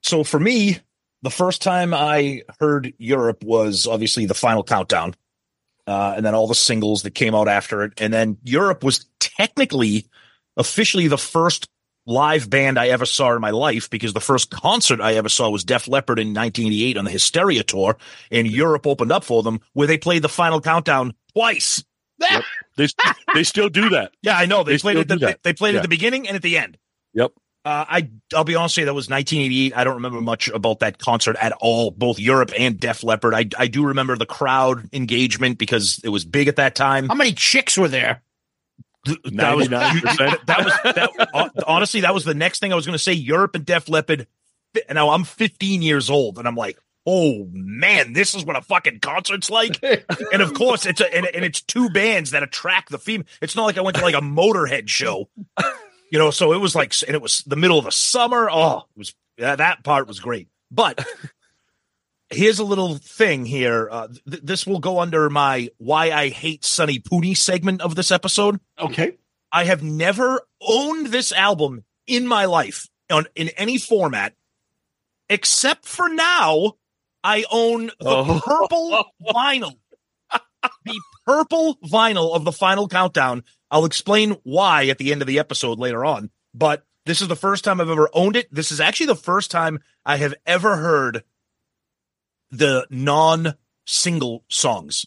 So 0.01 0.23
for 0.23 0.39
me, 0.39 0.79
the 1.21 1.29
first 1.29 1.61
time 1.61 1.93
I 1.93 2.41
heard 2.59 2.93
Europe 2.97 3.43
was 3.43 3.87
obviously 3.87 4.25
the 4.25 4.33
final 4.33 4.63
countdown. 4.63 5.15
Uh, 5.87 6.15
and 6.17 6.25
then 6.25 6.33
all 6.33 6.47
the 6.47 6.55
singles 6.55 7.03
that 7.03 7.11
came 7.11 7.35
out 7.35 7.47
after 7.47 7.83
it. 7.83 7.93
And 7.99 8.11
then 8.11 8.37
Europe 8.43 8.83
was 8.83 9.05
technically 9.19 10.07
officially 10.57 11.07
the 11.07 11.17
first 11.17 11.69
live 12.07 12.49
band 12.49 12.79
I 12.79 12.87
ever 12.87 13.05
saw 13.05 13.35
in 13.35 13.41
my 13.41 13.51
life 13.51 13.89
because 13.89 14.13
the 14.13 14.19
first 14.19 14.49
concert 14.49 14.99
I 14.99 15.13
ever 15.13 15.29
saw 15.29 15.49
was 15.49 15.63
Def 15.63 15.87
Leppard 15.87 16.17
in 16.17 16.29
1988 16.29 16.97
on 16.97 17.05
the 17.05 17.11
Hysteria 17.11 17.63
tour 17.63 17.97
and 18.31 18.47
Europe 18.47 18.87
opened 18.87 19.11
up 19.11 19.23
for 19.23 19.43
them 19.43 19.59
where 19.73 19.87
they 19.87 19.97
played 19.97 20.23
the 20.23 20.29
final 20.29 20.59
countdown 20.59 21.13
twice. 21.33 21.83
Yep. 22.19 22.43
They 22.77 22.87
they 23.33 23.43
still 23.43 23.69
do 23.69 23.89
that. 23.91 24.11
Yeah, 24.21 24.35
I 24.37 24.45
know. 24.47 24.63
They, 24.63 24.73
They 24.73 24.79
played 24.79 24.93
still 24.93 25.01
at 25.01 25.07
the, 25.07 25.15
do 25.15 25.25
that. 25.27 25.43
they 25.43 25.53
played 25.53 25.73
Yeah. 25.75 25.79
at 25.79 25.83
the 25.83 25.87
beginning 25.87 26.27
and 26.27 26.35
at 26.35 26.41
the 26.41 26.57
end. 26.57 26.77
Yep. 27.13 27.31
Uh, 27.63 27.85
I 27.87 28.09
I'll 28.35 28.43
be 28.43 28.55
honest 28.55 28.75
with 28.75 28.81
you, 28.81 28.85
that 28.87 28.93
was 28.93 29.09
1988. 29.09 29.75
I 29.77 29.83
don't 29.85 29.95
remember 29.95 30.19
much 30.19 30.49
about 30.49 30.79
that 30.81 30.99
concert 30.99 31.37
at 31.41 31.53
all, 31.61 31.89
both 31.91 32.19
Europe 32.19 32.51
and 32.59 32.77
Def 32.79 33.01
Leppard. 33.03 33.33
I 33.33 33.45
I 33.57 33.67
do 33.67 33.85
remember 33.85 34.17
the 34.17 34.25
crowd 34.25 34.89
engagement 34.93 35.57
because 35.57 36.01
it 36.03 36.09
was 36.09 36.25
big 36.25 36.49
at 36.49 36.57
that 36.57 36.75
time. 36.75 37.07
How 37.07 37.15
many 37.15 37.31
chicks 37.31 37.77
were 37.77 37.87
there? 37.87 38.21
That 39.05 39.55
was 39.55 39.69
that 39.69 39.93
was 40.47 40.73
that, 40.83 41.63
honestly 41.65 42.01
that 42.01 42.13
was 42.13 42.25
the 42.25 42.33
next 42.33 42.59
thing 42.59 42.73
I 42.73 42.75
was 42.75 42.85
going 42.85 42.97
to 42.97 43.03
say. 43.03 43.13
Europe 43.13 43.55
and 43.55 43.65
Def 43.65 43.87
Leppard. 43.87 44.27
Fi- 44.73 44.93
Now 44.93 45.11
I'm 45.11 45.23
15 45.23 45.81
years 45.81 46.09
old 46.09 46.37
and 46.39 46.47
I'm 46.47 46.55
like, 46.55 46.77
oh 47.05 47.47
man, 47.51 48.13
this 48.13 48.35
is 48.35 48.45
what 48.45 48.55
a 48.55 48.61
fucking 48.61 48.99
concert's 48.99 49.49
like. 49.49 49.79
and 49.83 50.41
of 50.41 50.53
course, 50.53 50.85
it's 50.85 51.01
a 51.01 51.15
and, 51.15 51.25
and 51.27 51.45
it's 51.45 51.61
two 51.61 51.89
bands 51.89 52.31
that 52.31 52.43
attract 52.43 52.89
the 52.89 52.99
female. 52.99 53.27
It's 53.41 53.55
not 53.55 53.65
like 53.65 53.77
I 53.77 53.81
went 53.81 53.97
to 53.97 54.03
like 54.03 54.15
a 54.15 54.21
Motorhead 54.21 54.87
show, 54.87 55.29
you 56.11 56.19
know. 56.19 56.31
So 56.31 56.53
it 56.53 56.59
was 56.59 56.75
like, 56.75 56.93
and 57.07 57.15
it 57.15 57.21
was 57.21 57.43
the 57.45 57.55
middle 57.55 57.79
of 57.79 57.85
the 57.85 57.91
summer. 57.91 58.49
Oh, 58.49 58.85
it 58.95 58.97
was 58.97 59.15
yeah, 59.37 59.55
that 59.55 59.83
part 59.83 60.07
was 60.07 60.19
great. 60.19 60.47
But 60.71 61.05
here's 62.29 62.59
a 62.59 62.63
little 62.63 62.95
thing 62.95 63.45
here. 63.45 63.87
Uh, 63.91 64.07
th- 64.29 64.43
this 64.43 64.67
will 64.67 64.79
go 64.79 64.99
under 64.99 65.29
my 65.29 65.69
why 65.77 66.11
I 66.11 66.29
hate 66.29 66.65
Sonny 66.65 66.99
Pooney 66.99 67.35
segment 67.37 67.81
of 67.81 67.95
this 67.95 68.11
episode. 68.11 68.59
Okay. 68.79 69.17
I 69.51 69.65
have 69.65 69.83
never 69.83 70.41
owned 70.61 71.07
this 71.07 71.31
album 71.31 71.85
in 72.07 72.27
my 72.27 72.45
life 72.45 72.87
on 73.11 73.25
in 73.35 73.49
any 73.49 73.77
format, 73.77 74.33
except 75.29 75.85
for 75.85 76.09
now. 76.09 76.73
I 77.25 77.43
own 77.51 77.87
the 77.87 77.93
Oh. 78.07 78.39
purple 78.45 79.05
vinyl, 79.33 79.73
the 80.85 81.01
purple 81.25 81.77
vinyl 81.83 82.35
of 82.35 82.45
the 82.45 82.51
final 82.51 82.87
countdown. 82.87 83.43
I'll 83.71 83.85
explain 83.85 84.37
why 84.43 84.85
at 84.87 84.99
the 84.99 85.11
end 85.11 85.21
of 85.21 85.27
the 85.27 85.39
episode 85.39 85.79
later 85.79 86.05
on. 86.05 86.29
But 86.53 86.85
this 87.05 87.21
is 87.21 87.27
the 87.27 87.35
first 87.35 87.63
time 87.63 87.81
I've 87.81 87.89
ever 87.89 88.09
owned 88.13 88.35
it. 88.35 88.47
This 88.53 88.71
is 88.71 88.79
actually 88.79 89.07
the 89.07 89.15
first 89.15 89.49
time 89.51 89.79
I 90.05 90.17
have 90.17 90.35
ever 90.45 90.75
heard 90.77 91.23
the 92.51 92.85
non-single 92.89 94.43
songs. 94.47 95.05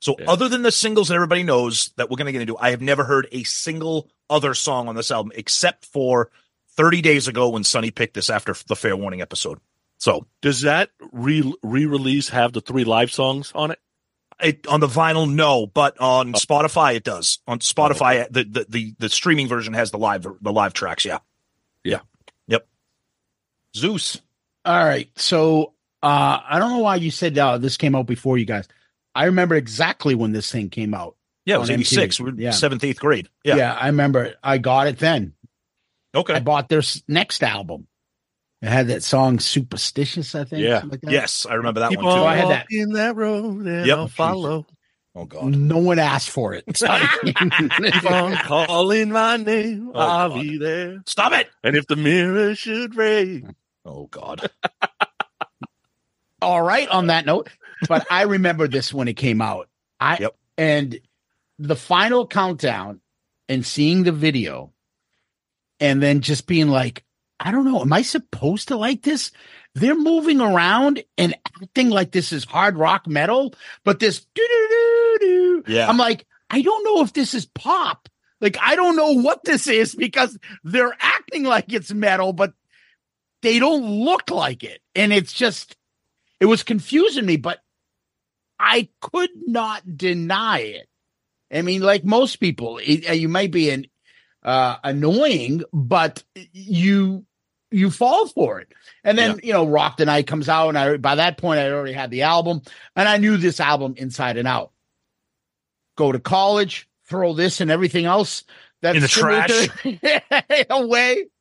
So 0.00 0.16
Yeah. 0.18 0.30
other 0.30 0.48
than 0.48 0.62
the 0.62 0.72
singles 0.72 1.08
that 1.08 1.14
everybody 1.14 1.42
knows 1.42 1.90
that 1.96 2.08
we're 2.10 2.16
going 2.16 2.26
to 2.26 2.32
get 2.32 2.40
into, 2.42 2.56
I 2.58 2.70
have 2.70 2.80
never 2.80 3.04
heard 3.04 3.28
a 3.32 3.44
single 3.44 4.08
other 4.30 4.54
song 4.54 4.88
on 4.88 4.94
this 4.96 5.10
album 5.10 5.32
except 5.34 5.84
for 5.86 6.30
30 6.76 7.02
days 7.02 7.28
ago 7.28 7.48
when 7.50 7.64
Sonny 7.64 7.90
picked 7.90 8.14
this 8.14 8.30
after 8.30 8.54
the 8.68 8.76
Fair 8.76 8.96
Warning 8.96 9.20
episode. 9.20 9.58
So 9.98 10.26
Does 10.42 10.62
that 10.62 10.90
re 11.12 11.42
release 11.62 12.28
have 12.30 12.52
the 12.52 12.60
three 12.60 12.84
live 12.84 13.10
songs 13.12 13.52
on 13.54 13.72
it? 13.72 13.78
it 14.40 14.66
on 14.68 14.78
the 14.78 14.86
vinyl, 14.86 15.28
no, 15.32 15.66
but 15.66 15.98
on 15.98 16.32
Spotify 16.34 16.94
it 16.94 17.02
does. 17.04 17.40
On 17.48 17.58
Spotify, 17.58 18.26
the, 18.30 18.44
the 18.44 18.66
the 18.68 18.94
the 19.00 19.08
streaming 19.08 19.48
version 19.48 19.74
has 19.74 19.90
the 19.90 19.98
live 19.98 20.24
the 20.40 20.52
live 20.52 20.72
tracks. 20.74 21.04
Yeah, 21.04 21.18
Yeah. 21.82 22.00
yep. 22.46 22.68
Zeus. 23.76 24.20
All 24.64 24.84
right. 24.84 25.10
So 25.16 25.74
uh 26.02 26.38
I 26.48 26.58
don't 26.60 26.70
know 26.70 26.78
why 26.78 26.96
you 26.96 27.10
said 27.10 27.36
uh, 27.36 27.58
this 27.58 27.76
came 27.76 27.94
out 27.96 28.06
before 28.06 28.38
you 28.38 28.44
guys. 28.44 28.68
I 29.14 29.24
remember 29.24 29.56
exactly 29.56 30.14
when 30.14 30.30
this 30.32 30.50
thing 30.52 30.70
came 30.70 30.94
out. 30.94 31.16
Yeah, 31.44 31.56
it 31.56 31.58
was 31.58 31.70
On 31.70 31.74
eighty 31.74 31.84
six. 31.84 32.20
We're 32.20 32.34
Yeah. 32.34 32.50
seventh, 32.50 32.84
eighth 32.84 33.00
grade. 33.00 33.28
Yeah. 33.42 33.56
Yeah. 33.56 33.74
I 33.74 33.86
remember. 33.86 34.34
I 34.44 34.58
got 34.58 34.86
it 34.86 34.98
then. 34.98 35.32
Okay, 36.14 36.34
I 36.34 36.40
bought 36.40 36.68
their 36.68 36.82
next 37.08 37.42
album. 37.42 37.88
It 38.60 38.68
had 38.68 38.88
that 38.88 39.02
song 39.04 39.38
Superstitious, 39.38 40.34
I 40.34 40.44
think. 40.44 40.62
Yeah. 40.64 40.82
like 40.84 41.00
that. 41.02 41.10
Yes, 41.12 41.46
I 41.48 41.54
remember 41.54 41.80
that 41.80 41.90
Keep 41.90 42.02
one 42.02 42.16
too. 42.16 42.24
I 42.24 42.36
had 42.36 42.48
that. 42.48 42.66
in 42.70 42.90
that 42.94 43.14
road 43.16 43.66
and 43.66 43.86
Yep. 43.86 43.96
I'll 43.98 44.08
follow. 44.08 44.66
Oh 45.14 45.24
God. 45.24 45.54
No 45.56 45.78
one 45.78 45.98
asked 45.98 46.30
for 46.30 46.54
it. 46.54 46.64
Keep 46.74 48.10
on 48.10 48.36
calling 48.36 49.10
my 49.10 49.36
name. 49.36 49.90
Oh, 49.94 50.00
I'll 50.00 50.28
God. 50.30 50.42
be 50.42 50.58
there. 50.58 50.98
Stop 51.06 51.32
it. 51.32 51.48
And 51.64 51.76
if 51.76 51.86
the 51.86 51.96
mirror 51.96 52.54
should 52.54 52.94
break, 52.94 53.44
Oh 53.84 54.06
God. 54.08 54.50
All 56.40 56.62
right, 56.62 56.88
on 56.88 57.08
that 57.08 57.26
note, 57.26 57.48
but 57.88 58.06
I 58.10 58.22
remember 58.22 58.68
this 58.68 58.92
when 58.94 59.08
it 59.08 59.14
came 59.14 59.40
out. 59.42 59.68
I 59.98 60.18
Yep. 60.20 60.36
and 60.56 61.00
the 61.58 61.74
final 61.76 62.26
countdown 62.26 63.00
and 63.48 63.66
seeing 63.66 64.04
the 64.04 64.12
video 64.12 64.72
and 65.80 66.00
then 66.00 66.20
just 66.20 66.46
being 66.46 66.68
like, 66.68 67.02
I 67.40 67.50
don't 67.50 67.64
know, 67.64 67.80
am 67.80 67.92
I 67.92 68.02
supposed 68.02 68.68
to 68.68 68.76
like 68.76 69.02
this? 69.02 69.30
They're 69.74 69.94
moving 69.94 70.40
around 70.40 71.04
and 71.16 71.34
acting 71.62 71.90
like 71.90 72.10
this 72.10 72.32
is 72.32 72.44
hard 72.44 72.76
rock 72.76 73.06
metal, 73.06 73.54
but 73.84 74.00
this. 74.00 74.26
Yeah. 75.66 75.88
I'm 75.88 75.98
like, 75.98 76.26
I 76.50 76.62
don't 76.62 76.84
know 76.84 77.02
if 77.02 77.12
this 77.12 77.34
is 77.34 77.46
pop. 77.46 78.08
Like, 78.40 78.56
I 78.60 78.76
don't 78.76 78.96
know 78.96 79.12
what 79.12 79.44
this 79.44 79.66
is 79.66 79.94
because 79.94 80.38
they're 80.64 80.96
acting 81.00 81.44
like 81.44 81.72
it's 81.72 81.92
metal, 81.92 82.32
but 82.32 82.54
they 83.42 83.58
don't 83.58 84.04
look 84.04 84.30
like 84.30 84.64
it. 84.64 84.80
And 84.94 85.12
it's 85.12 85.32
just, 85.32 85.76
it 86.40 86.46
was 86.46 86.62
confusing 86.62 87.26
me, 87.26 87.36
but 87.36 87.60
I 88.58 88.88
could 89.00 89.30
not 89.46 89.96
deny 89.96 90.58
it. 90.60 90.88
I 91.52 91.62
mean, 91.62 91.82
like 91.82 92.04
most 92.04 92.36
people, 92.36 92.78
it, 92.82 93.08
uh, 93.08 93.12
you 93.12 93.28
might 93.28 93.50
be 93.50 93.70
an 93.70 93.86
uh, 94.42 94.76
annoying, 94.82 95.62
but 95.72 96.22
you 96.52 97.24
you 97.70 97.90
fall 97.90 98.26
for 98.28 98.60
it. 98.60 98.72
And 99.04 99.16
then 99.18 99.40
you 99.42 99.52
know, 99.52 99.66
Rock 99.66 99.96
the 99.98 100.04
Night 100.06 100.26
comes 100.26 100.48
out, 100.48 100.68
and 100.68 100.78
I 100.78 100.96
by 100.96 101.16
that 101.16 101.38
point 101.38 101.60
I 101.60 101.70
already 101.70 101.92
had 101.92 102.10
the 102.10 102.22
album, 102.22 102.62
and 102.96 103.08
I 103.08 103.16
knew 103.18 103.36
this 103.36 103.60
album 103.60 103.94
inside 103.96 104.36
and 104.36 104.48
out. 104.48 104.72
Go 105.96 106.12
to 106.12 106.18
college, 106.20 106.88
throw 107.08 107.32
this 107.34 107.60
and 107.60 107.70
everything 107.70 108.04
else 108.04 108.44
that's 108.82 108.96
In 108.96 109.02
the 109.02 109.08
similar 109.08 109.46
to- 109.46 110.66
away. 110.70 111.26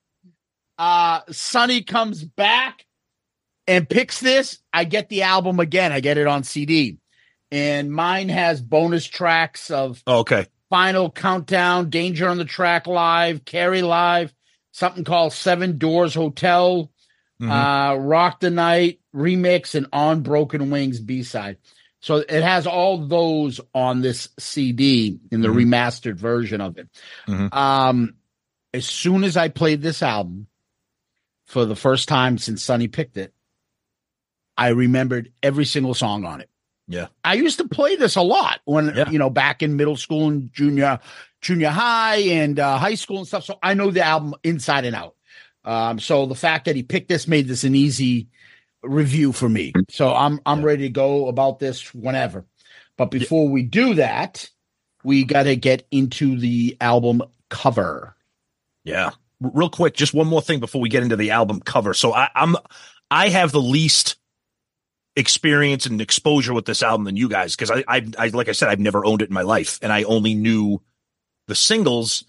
Uh, 0.79 1.21
Sonny 1.31 1.81
comes 1.81 2.23
back 2.23 2.85
and 3.65 3.89
picks 3.89 4.19
this. 4.19 4.59
I 4.71 4.83
get 4.83 5.09
the 5.09 5.23
album 5.23 5.59
again. 5.59 5.91
I 5.91 6.01
get 6.01 6.19
it 6.19 6.27
on 6.27 6.43
CD, 6.43 6.99
and 7.51 7.91
mine 7.91 8.29
has 8.29 8.61
bonus 8.61 9.03
tracks 9.07 9.71
of 9.71 10.03
Oh, 10.05 10.19
okay. 10.19 10.45
Final 10.69 11.09
Countdown, 11.09 11.89
Danger 11.89 12.27
on 12.29 12.37
the 12.37 12.45
Track 12.45 12.85
Live, 12.85 13.43
Carrie 13.43 13.81
Live, 13.81 14.31
something 14.77 15.03
called 15.03 15.33
Seven 15.33 15.79
Doors 15.79 16.13
Hotel, 16.13 16.91
Mhm. 17.41 17.49
uh, 17.49 17.97
Rock 17.97 18.41
the 18.41 18.51
Night 18.51 18.99
remix, 19.13 19.73
and 19.73 19.87
On 19.91 20.21
Broken 20.21 20.69
Wings 20.69 20.99
B 20.99 21.23
side. 21.23 21.57
So 21.99 22.17
it 22.17 22.43
has 22.43 22.67
all 22.67 23.07
those 23.07 23.59
on 23.73 24.01
this 24.01 24.29
CD 24.37 25.19
in 25.31 25.41
the 25.41 25.47
Mhm. 25.47 25.65
remastered 25.65 26.15
version 26.17 26.61
of 26.61 26.77
it. 26.77 26.87
Mhm. 27.27 27.51
Um, 27.55 28.13
as 28.71 28.85
soon 28.85 29.23
as 29.23 29.35
I 29.35 29.47
played 29.47 29.81
this 29.81 30.03
album 30.03 30.45
for 31.45 31.65
the 31.65 31.75
first 31.75 32.07
time 32.07 32.37
since 32.37 32.61
Sonny 32.63 32.87
picked 32.87 33.17
it, 33.17 33.33
I 34.57 34.69
remembered 34.69 35.31
every 35.41 35.65
single 35.65 35.95
song 35.95 36.23
on 36.23 36.39
it. 36.39 36.51
Yeah. 36.87 37.07
I 37.23 37.33
used 37.33 37.57
to 37.57 37.67
play 37.67 37.95
this 37.95 38.15
a 38.15 38.21
lot 38.21 38.61
when 38.65 38.93
Yeah. 38.95 39.09
you 39.09 39.17
know 39.17 39.31
back 39.31 39.63
in 39.63 39.75
middle 39.75 39.97
school 39.97 40.27
and 40.27 40.53
junior 40.53 40.99
junior 41.47 41.69
high 41.69 42.17
and 42.17 42.59
uh, 42.59 42.77
high 42.77 42.95
school 42.95 43.19
and 43.19 43.27
stuff. 43.27 43.45
So 43.45 43.57
I 43.63 43.73
know 43.73 43.89
the 43.89 44.05
album 44.05 44.35
inside 44.43 44.83
and 44.83 44.95
out. 44.95 45.15
Um, 45.63 45.97
so 45.97 46.25
the 46.25 46.35
fact 46.35 46.65
that 46.65 46.75
he 46.75 46.83
picked 46.83 47.07
this 47.07 47.27
made 47.27 47.47
this 47.47 47.63
an 47.63 47.73
easy 47.73 48.27
review 48.83 49.31
for 49.31 49.47
me. 49.47 49.71
So 49.89 50.13
I'm 50.13 50.41
I'm 50.45 50.63
ready 50.63 50.83
to 50.83 50.89
go 50.89 51.29
about 51.29 51.59
this 51.59 51.93
whenever. 51.93 52.45
But 52.97 53.11
before 53.11 53.47
we 53.47 53.63
do 53.63 53.93
that, 53.95 54.49
we 55.03 55.23
got 55.23 55.43
to 55.43 55.55
get 55.55 55.87
into 55.89 56.37
the 56.37 56.75
album 56.81 57.23
cover. 57.49 58.15
Yeah. 58.83 59.11
Real 59.39 59.69
quick, 59.69 59.93
just 59.93 60.13
one 60.13 60.27
more 60.27 60.41
thing 60.41 60.59
before 60.59 60.81
we 60.81 60.89
get 60.89 61.03
into 61.03 61.15
the 61.15 61.31
album 61.31 61.61
cover. 61.61 61.93
So 61.93 62.13
I, 62.13 62.29
I'm 62.35 62.57
I 63.09 63.29
have 63.29 63.51
the 63.51 63.61
least 63.61 64.17
experience 65.15 65.85
and 65.85 66.01
exposure 66.01 66.53
with 66.53 66.65
this 66.65 66.83
album 66.83 67.05
than 67.05 67.15
you 67.15 67.29
guys 67.29 67.55
because 67.55 67.71
I, 67.71 67.83
I 67.87 68.05
I 68.17 68.27
like 68.27 68.49
I 68.49 68.51
said 68.51 68.67
I've 68.67 68.79
never 68.79 69.05
owned 69.05 69.21
it 69.21 69.29
in 69.29 69.33
my 69.33 69.43
life 69.43 69.79
and 69.81 69.93
I 69.93 70.03
only 70.03 70.33
knew 70.33 70.81
the 71.47 71.55
singles. 71.55 72.25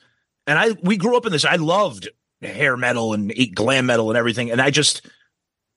And 0.46 0.58
I 0.58 0.76
we 0.82 0.96
grew 0.96 1.16
up 1.16 1.26
in 1.26 1.32
this 1.32 1.44
I 1.44 1.56
loved 1.56 2.08
hair 2.40 2.76
metal 2.76 3.14
and 3.14 3.32
glam 3.54 3.86
metal 3.86 4.10
and 4.10 4.18
everything. 4.18 4.50
And 4.50 4.60
I 4.60 4.70
just 4.70 5.06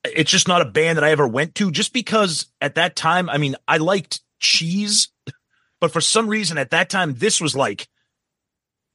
it's 0.04 0.32
just 0.32 0.48
not 0.48 0.62
a 0.62 0.66
band 0.66 0.98
that 0.98 1.04
I 1.04 1.12
ever 1.12 1.28
went 1.28 1.56
to 1.56 1.72
just 1.72 1.94
because 1.94 2.48
at 2.60 2.76
that 2.76 2.96
time 2.96 3.30
I 3.30 3.38
mean 3.38 3.56
I 3.68 3.78
liked 3.78 4.22
cheese 4.39 5.10
but 5.80 5.92
for 5.92 6.02
some 6.02 6.28
reason 6.28 6.58
at 6.58 6.72
that 6.72 6.89
time 6.89 7.14
this 7.16 7.39
was 7.39 7.56
like 7.56 7.88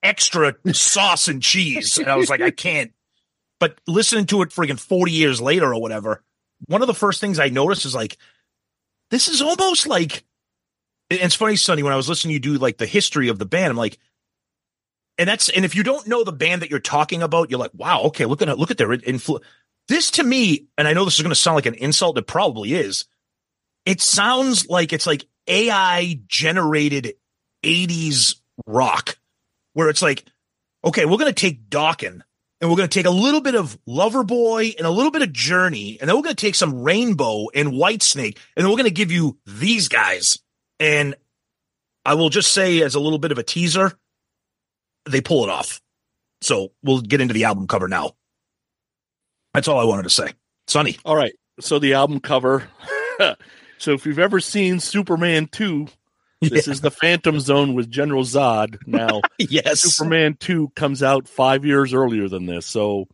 extra 0.03 0.55
sauce 0.73 1.29
and 1.29 1.43
cheese. 1.43 1.99
And 1.99 2.09
I 2.09 2.17
was 2.17 2.31
like 2.31 2.41
I 2.41 2.51
can't 2.53 2.93
but 3.59 3.79
listening 3.87 4.27
to 4.27 4.43
it 4.43 4.51
friggin' 4.51 4.79
40 4.79 5.13
years 5.13 5.41
later 5.41 5.73
or 5.73 5.81
whatever 5.81 6.23
one 6.65 6.83
of 6.83 6.87
the 6.87 6.95
first 6.95 7.21
things 7.21 7.39
I 7.39 7.49
noticed 7.49 7.85
is 7.85 7.95
like, 7.95 8.17
this 9.11 9.29
is 9.29 9.43
almost 9.43 9.87
like, 9.87 10.25
and 11.11 11.21
it's 11.21 11.35
funny, 11.35 11.57
Sonny, 11.57 11.83
when 11.83 11.93
I 11.93 11.97
was 11.97 12.09
listening 12.09 12.31
to 12.31 12.35
you 12.35 12.57
do 12.57 12.63
like 12.63 12.79
the 12.79 12.87
history 12.87 13.29
of 13.29 13.39
the 13.39 13.47
band, 13.47 13.71
I'm 13.71 13.77
like, 13.77 13.99
and 15.19 15.29
that's, 15.29 15.49
and 15.49 15.65
if 15.65 15.75
you 15.75 15.83
don't 15.83 16.07
know 16.07 16.25
the 16.25 16.33
band 16.33 16.63
that 16.63 16.71
you're 16.71 16.79
talking 16.79 17.23
about, 17.23 17.51
you're 17.51 17.59
like, 17.59 17.73
wow, 17.75 18.03
okay, 18.05 18.25
look 18.27 18.43
at, 18.43 18.59
look 18.59 18.71
at 18.71 18.79
their 18.79 18.93
influence. 18.93 19.45
This 19.89 20.11
to 20.13 20.25
me, 20.25 20.67
and 20.77 20.87
I 20.89 20.93
know 20.93 21.05
this 21.05 21.17
is 21.17 21.23
going 21.23 21.31
to 21.31 21.37
sound 21.37 21.55
like 21.55 21.67
an 21.67 21.75
insult, 21.75 22.19
it 22.19 22.27
probably 22.27 22.75
is. 22.75 23.07
It 23.85 24.01
sounds 24.01 24.69
like 24.69 24.93
it's 24.93 25.07
like 25.07 25.25
AI 25.47 26.21
generated 26.27 27.15
80s 27.63 28.37
rock, 28.67 29.17
where 29.75 29.89
it's 29.89 30.03
like, 30.03 30.25
okay, 30.85 31.05
we're 31.05 31.19
going 31.19 31.33
to 31.33 31.41
take 31.41 31.71
Dawkins 31.71 32.23
and 32.61 32.71
we're 32.71 32.77
going 32.77 32.89
to 32.89 32.99
take 32.99 33.07
a 33.07 33.11
little 33.11 33.41
bit 33.41 33.55
of 33.55 33.79
Loverboy 33.87 34.77
and 34.77 34.87
a 34.87 34.91
little 34.91 35.11
bit 35.11 35.23
of 35.23 35.33
Journey, 35.33 35.99
and 36.01 36.09
then 36.09 36.17
we're 36.17 36.23
going 36.23 36.35
to 36.35 36.41
take 36.41 36.55
some 36.55 36.83
Rainbow 36.83 37.49
and 37.55 37.73
Whitesnake, 37.73 38.39
and 38.57 38.65
then 38.65 38.69
we're 38.71 38.79
going 38.79 38.85
to 38.85 38.91
give 38.91 39.13
you 39.13 39.39
these 39.47 39.89
guys. 39.89 40.39
And 40.81 41.15
I 42.05 42.15
will 42.15 42.31
just 42.31 42.53
say, 42.53 42.83
as 42.83 42.95
a 42.95 43.01
little 43.01 43.19
bit 43.19 43.33
of 43.33 43.39
a 43.39 43.43
teaser, 43.43 43.93
they 45.09 45.21
pull 45.21 45.45
it 45.45 45.51
off. 45.51 45.81
So 46.41 46.73
we'll 46.83 47.01
get 47.01 47.21
into 47.21 47.35
the 47.35 47.45
album 47.45 47.67
cover 47.67 47.89
now. 47.89 48.13
That's 49.55 49.69
all 49.69 49.79
I 49.79 49.85
wanted 49.85 50.05
to 50.05 50.11
say. 50.11 50.33
Sonny. 50.67 50.99
All 51.05 51.17
right. 51.17 51.35
So 51.61 51.79
the 51.79 51.95
album 51.95 52.21
cover. 52.21 52.69
so 53.79 53.93
if 53.93 54.05
you've 54.05 54.19
ever 54.19 54.41
seen 54.41 54.81
Superman 54.81 55.49
2, 55.51 55.87
this 56.43 56.69
is 56.69 56.83
the 56.83 56.91
Phantom 56.91 57.41
Zone 57.41 57.75
with 57.75 57.91
General 57.91 58.23
Zod. 58.23 58.77
Now, 58.87 59.23
yes. 59.39 59.81
Superman 59.81 60.37
2 60.39 60.73
comes 60.77 61.03
out 61.03 61.27
five 61.27 61.65
years 61.65 61.95
earlier 61.95 62.29
than 62.29 62.47
this. 62.47 62.67
So 62.67 63.09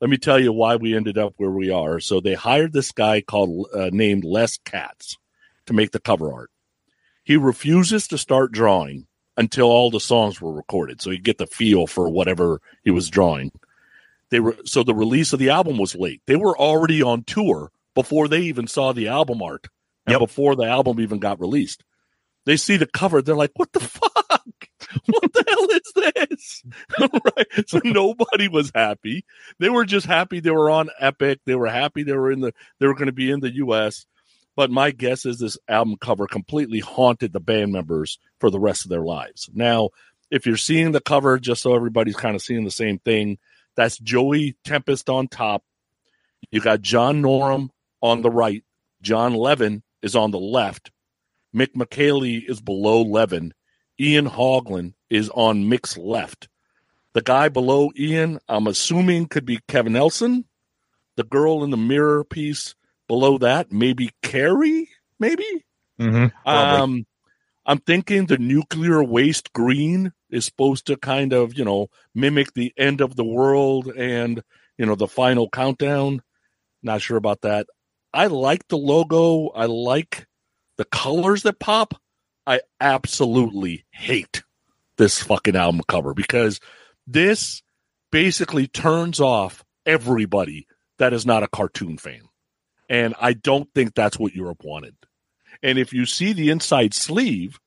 let 0.00 0.10
me 0.10 0.18
tell 0.18 0.38
you 0.38 0.52
why 0.52 0.76
we 0.76 0.94
ended 0.94 1.16
up 1.16 1.34
where 1.38 1.50
we 1.50 1.70
are. 1.70 2.00
So 2.00 2.20
they 2.20 2.34
hired 2.34 2.72
this 2.72 2.92
guy 2.92 3.22
called 3.22 3.68
uh, 3.74 3.90
named 3.92 4.24
Les 4.24 4.58
Katz 4.58 5.16
to 5.66 5.72
make 5.72 5.92
the 5.92 6.00
cover 6.00 6.32
art. 6.32 6.50
He 7.24 7.36
refuses 7.36 8.06
to 8.08 8.18
start 8.18 8.52
drawing 8.52 9.06
until 9.36 9.66
all 9.66 9.90
the 9.90 10.00
songs 10.00 10.40
were 10.40 10.52
recorded, 10.52 11.00
so 11.00 11.10
you 11.10 11.18
get 11.18 11.38
the 11.38 11.46
feel 11.46 11.86
for 11.86 12.08
whatever 12.08 12.60
he 12.84 12.90
was 12.90 13.08
drawing. 13.10 13.52
They 14.30 14.40
were 14.40 14.56
so 14.64 14.82
the 14.82 14.94
release 14.94 15.32
of 15.32 15.38
the 15.38 15.50
album 15.50 15.78
was 15.78 15.94
late. 15.94 16.22
They 16.26 16.36
were 16.36 16.56
already 16.58 17.02
on 17.02 17.24
tour 17.24 17.70
before 17.94 18.28
they 18.28 18.40
even 18.42 18.66
saw 18.66 18.92
the 18.92 19.08
album 19.08 19.42
art 19.42 19.68
and 20.06 20.12
Yep. 20.12 20.20
before 20.20 20.56
the 20.56 20.64
album 20.64 21.00
even 21.00 21.18
got 21.18 21.40
released. 21.40 21.84
They 22.44 22.56
see 22.56 22.76
the 22.76 22.86
cover, 22.86 23.22
they're 23.22 23.36
like, 23.36 23.52
"What 23.56 23.72
the 23.72 23.80
fuck? 23.80 24.12
What 25.06 25.32
the 25.32 25.44
hell 25.46 25.66
is 25.70 26.28
this?" 26.28 26.62
right? 27.36 27.68
So 27.68 27.80
nobody 27.84 28.48
was 28.48 28.70
happy. 28.74 29.24
They 29.58 29.68
were 29.68 29.84
just 29.84 30.06
happy 30.06 30.40
they 30.40 30.50
were 30.50 30.70
on 30.70 30.90
Epic. 31.00 31.40
They 31.44 31.54
were 31.56 31.66
happy 31.68 32.02
they 32.02 32.12
were 32.12 32.30
in 32.30 32.40
the 32.40 32.52
they 32.80 32.86
were 32.86 32.94
going 32.94 33.06
to 33.06 33.12
be 33.12 33.30
in 33.30 33.40
the 33.40 33.54
U.S. 33.56 34.06
But 34.56 34.70
my 34.70 34.90
guess 34.90 35.26
is 35.26 35.38
this 35.38 35.58
album 35.68 35.96
cover 36.00 36.26
completely 36.26 36.80
haunted 36.80 37.32
the 37.32 37.40
band 37.40 37.72
members 37.72 38.18
for 38.40 38.50
the 38.50 38.58
rest 38.58 38.84
of 38.84 38.90
their 38.90 39.04
lives. 39.04 39.50
Now, 39.52 39.90
if 40.30 40.46
you're 40.46 40.56
seeing 40.56 40.92
the 40.92 41.00
cover, 41.00 41.38
just 41.38 41.62
so 41.62 41.74
everybody's 41.74 42.16
kind 42.16 42.34
of 42.34 42.42
seeing 42.42 42.64
the 42.64 42.70
same 42.70 42.98
thing, 42.98 43.38
that's 43.76 43.98
Joey 43.98 44.56
Tempest 44.64 45.10
on 45.10 45.28
top. 45.28 45.62
You 46.50 46.60
got 46.60 46.80
John 46.80 47.22
Norum 47.22 47.68
on 48.00 48.22
the 48.22 48.30
right. 48.30 48.64
John 49.02 49.34
Leven 49.34 49.82
is 50.02 50.16
on 50.16 50.30
the 50.30 50.38
left. 50.38 50.90
Mic 51.52 51.74
Michaeli 51.74 52.42
is 52.48 52.60
below 52.60 53.02
Leven. 53.02 53.52
Ian 54.00 54.28
Haugland 54.28 54.94
is 55.10 55.30
on 55.30 55.68
Mick's 55.68 55.96
left. 55.96 56.48
The 57.12 57.22
guy 57.22 57.48
below 57.48 57.90
Ian, 57.98 58.40
I'm 58.48 58.66
assuming, 58.66 59.26
could 59.26 59.46
be 59.46 59.60
Kevin 59.68 59.96
Elson. 59.96 60.44
The 61.16 61.24
girl 61.24 61.64
in 61.64 61.70
the 61.70 61.76
mirror 61.76 62.24
piece 62.24 62.74
below 63.08 63.38
that, 63.38 63.72
maybe 63.72 64.10
Carrie, 64.22 64.88
maybe. 65.18 65.64
Mm-hmm. 66.00 66.48
Um, 66.48 67.06
I'm 67.64 67.78
thinking 67.78 68.26
the 68.26 68.38
nuclear 68.38 69.02
waste 69.02 69.52
green 69.52 70.12
is 70.30 70.44
supposed 70.44 70.86
to 70.86 70.96
kind 70.96 71.32
of, 71.32 71.56
you 71.58 71.64
know, 71.64 71.88
mimic 72.14 72.52
the 72.54 72.72
end 72.76 73.00
of 73.00 73.16
the 73.16 73.24
world 73.24 73.88
and, 73.88 74.42
you 74.78 74.86
know, 74.86 74.94
the 74.94 75.08
final 75.08 75.48
countdown. 75.48 76.22
Not 76.82 77.00
sure 77.00 77.16
about 77.16 77.42
that. 77.42 77.66
I 78.12 78.26
like 78.26 78.68
the 78.68 78.78
logo. 78.78 79.48
I 79.48 79.66
like 79.66 80.26
the 80.76 80.84
colors 80.84 81.42
that 81.42 81.58
pop. 81.58 81.94
I 82.46 82.60
absolutely 82.80 83.84
hate 83.90 84.42
this 84.96 85.22
fucking 85.22 85.56
album 85.56 85.82
cover 85.88 86.14
because 86.14 86.60
this 87.06 87.62
basically 88.12 88.68
turns 88.68 89.20
off 89.20 89.64
everybody 89.84 90.66
that 90.98 91.12
is 91.12 91.26
not 91.26 91.42
a 91.42 91.48
cartoon 91.48 91.98
fan. 91.98 92.22
And 92.88 93.14
I 93.20 93.32
don't 93.32 93.68
think 93.74 93.94
that's 93.94 94.18
what 94.18 94.34
Europe 94.34 94.62
wanted. 94.64 94.94
And 95.62 95.78
if 95.78 95.92
you 95.92 96.06
see 96.06 96.32
the 96.32 96.50
inside 96.50 96.94
sleeve, 96.94 97.58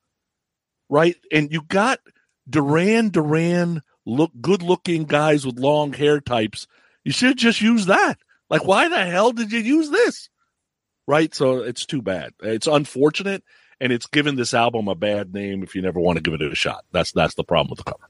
right, 0.88 1.16
and 1.30 1.52
you 1.52 1.62
got 1.62 2.00
Duran 2.48 3.10
Duran 3.10 3.82
look 4.06 4.32
good 4.40 4.62
looking 4.62 5.04
guys 5.04 5.44
with 5.44 5.58
long 5.58 5.92
hair 5.92 6.20
types, 6.20 6.66
you 7.04 7.12
should 7.12 7.36
just 7.36 7.60
use 7.60 7.86
that. 7.86 8.18
Like, 8.48 8.64
why 8.64 8.88
the 8.88 9.04
hell 9.04 9.32
did 9.32 9.52
you 9.52 9.60
use 9.60 9.90
this? 9.90 10.28
Right? 11.06 11.34
So 11.34 11.58
it's 11.58 11.86
too 11.86 12.02
bad. 12.02 12.32
It's 12.42 12.66
unfortunate, 12.66 13.44
and 13.80 13.92
it's 13.92 14.06
given 14.06 14.36
this 14.36 14.54
album 14.54 14.88
a 14.88 14.94
bad 14.94 15.32
name 15.32 15.62
if 15.62 15.74
you 15.74 15.82
never 15.82 16.00
want 16.00 16.16
to 16.16 16.22
give 16.22 16.34
it 16.34 16.42
a 16.42 16.54
shot. 16.54 16.84
That's 16.92 17.12
that's 17.12 17.34
the 17.34 17.44
problem 17.44 17.70
with 17.70 17.84
the 17.84 17.90
cover. 17.90 18.08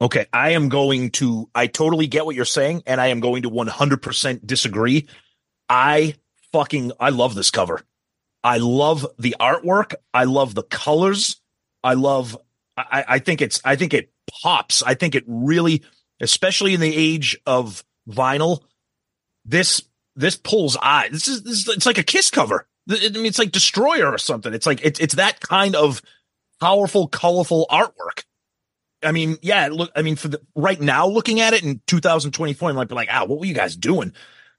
Okay, 0.00 0.26
I 0.32 0.50
am 0.50 0.68
going 0.68 1.10
to. 1.12 1.48
I 1.54 1.68
totally 1.68 2.08
get 2.08 2.26
what 2.26 2.34
you're 2.34 2.44
saying, 2.44 2.82
and 2.86 3.00
I 3.00 3.08
am 3.08 3.20
going 3.20 3.42
to 3.42 3.50
100% 3.50 4.46
disagree. 4.46 5.06
I 5.68 6.14
fucking 6.52 6.92
I 7.00 7.10
love 7.10 7.34
this 7.34 7.50
cover. 7.50 7.82
I 8.44 8.58
love 8.58 9.06
the 9.18 9.36
artwork. 9.38 9.94
I 10.12 10.24
love 10.24 10.54
the 10.54 10.62
colors. 10.62 11.40
I 11.84 11.94
love. 11.94 12.36
I, 12.76 13.04
I 13.08 13.18
think 13.18 13.40
it's. 13.40 13.60
I 13.64 13.76
think 13.76 13.94
it 13.94 14.10
pops. 14.42 14.82
I 14.82 14.94
think 14.94 15.14
it 15.14 15.24
really, 15.26 15.82
especially 16.20 16.74
in 16.74 16.80
the 16.80 16.94
age 16.94 17.38
of 17.46 17.84
vinyl, 18.08 18.62
this 19.44 19.82
this 20.16 20.36
pulls 20.36 20.76
eye. 20.80 21.08
This 21.10 21.28
is, 21.28 21.42
this 21.42 21.58
is 21.58 21.68
it's 21.68 21.86
like 21.86 21.98
a 21.98 22.02
Kiss 22.02 22.30
cover. 22.30 22.66
I 22.90 23.08
mean, 23.10 23.26
it's 23.26 23.38
like 23.38 23.52
Destroyer 23.52 24.10
or 24.10 24.18
something. 24.18 24.52
It's 24.52 24.66
like 24.66 24.84
it's 24.84 25.00
it's 25.00 25.14
that 25.14 25.40
kind 25.40 25.76
of 25.76 26.02
powerful, 26.60 27.08
colorful 27.08 27.66
artwork. 27.70 28.24
I 29.04 29.12
mean, 29.12 29.36
yeah, 29.42 29.68
look, 29.70 29.90
I 29.96 30.02
mean, 30.02 30.16
for 30.16 30.28
the 30.28 30.40
right 30.54 30.80
now, 30.80 31.06
looking 31.06 31.40
at 31.40 31.54
it 31.54 31.64
in 31.64 31.80
2024, 31.86 32.70
I 32.70 32.72
might 32.72 32.88
be 32.88 32.94
like, 32.94 33.08
ah, 33.10 33.24
what 33.24 33.38
were 33.38 33.46
you 33.46 33.54
guys 33.54 33.76
doing? 33.76 34.12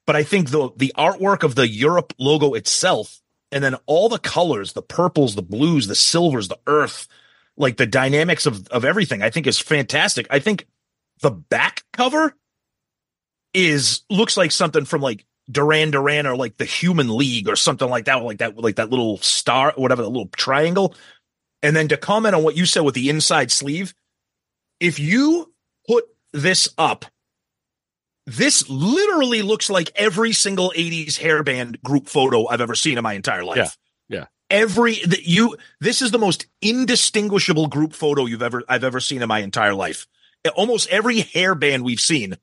But 0.06 0.16
I 0.16 0.22
think 0.22 0.50
the 0.50 0.70
the 0.76 0.92
artwork 0.96 1.42
of 1.42 1.54
the 1.54 1.68
Europe 1.68 2.12
logo 2.18 2.54
itself, 2.54 3.20
and 3.50 3.64
then 3.64 3.76
all 3.86 4.08
the 4.08 4.18
colors, 4.18 4.72
the 4.72 4.82
purples, 4.82 5.34
the 5.34 5.42
blues, 5.42 5.86
the 5.86 5.94
silvers, 5.94 6.48
the 6.48 6.58
earth, 6.66 7.08
like 7.56 7.76
the 7.76 7.86
dynamics 7.86 8.46
of 8.46 8.68
of 8.68 8.84
everything, 8.84 9.22
I 9.22 9.30
think 9.30 9.46
is 9.46 9.58
fantastic. 9.58 10.26
I 10.30 10.38
think 10.38 10.66
the 11.20 11.30
back 11.30 11.84
cover 11.92 12.34
is 13.54 14.02
looks 14.10 14.36
like 14.36 14.50
something 14.50 14.84
from 14.84 15.00
like 15.00 15.24
Duran 15.50 15.90
Duran 15.90 16.26
or 16.26 16.36
like 16.36 16.56
the 16.56 16.64
Human 16.64 17.16
League 17.16 17.48
or 17.48 17.56
something 17.56 17.88
like 17.88 18.06
that, 18.06 18.22
like 18.22 18.38
that, 18.38 18.56
like 18.58 18.76
that 18.76 18.90
little 18.90 19.18
star, 19.18 19.72
whatever, 19.76 20.02
that 20.02 20.08
little 20.08 20.28
triangle. 20.28 20.94
And 21.62 21.74
then 21.74 21.88
to 21.88 21.96
comment 21.96 22.34
on 22.34 22.42
what 22.42 22.56
you 22.56 22.66
said 22.66 22.80
with 22.80 22.94
the 22.94 23.10
inside 23.10 23.50
sleeve, 23.50 23.94
if 24.80 24.98
you 24.98 25.52
put 25.86 26.04
this 26.32 26.68
up, 26.76 27.06
this 28.26 28.68
literally 28.68 29.42
looks 29.42 29.68
like 29.68 29.90
every 29.94 30.32
single 30.32 30.72
80s 30.74 31.18
hairband 31.18 31.82
group 31.82 32.08
photo 32.08 32.46
I've 32.48 32.60
ever 32.60 32.74
seen 32.74 32.96
in 32.96 33.02
my 33.02 33.12
entire 33.12 33.44
life. 33.44 33.76
Yeah, 34.08 34.18
yeah. 34.18 34.24
Every 34.50 34.94
that 35.06 35.26
you 35.26 35.56
this 35.80 36.02
is 36.02 36.10
the 36.10 36.18
most 36.18 36.46
indistinguishable 36.62 37.66
group 37.66 37.92
photo 37.92 38.26
you've 38.26 38.42
ever 38.42 38.62
I've 38.68 38.84
ever 38.84 39.00
seen 39.00 39.22
in 39.22 39.28
my 39.28 39.40
entire 39.40 39.74
life. 39.74 40.06
Almost 40.54 40.88
every 40.88 41.20
hairband 41.20 41.82
we've 41.82 42.00
seen. 42.00 42.36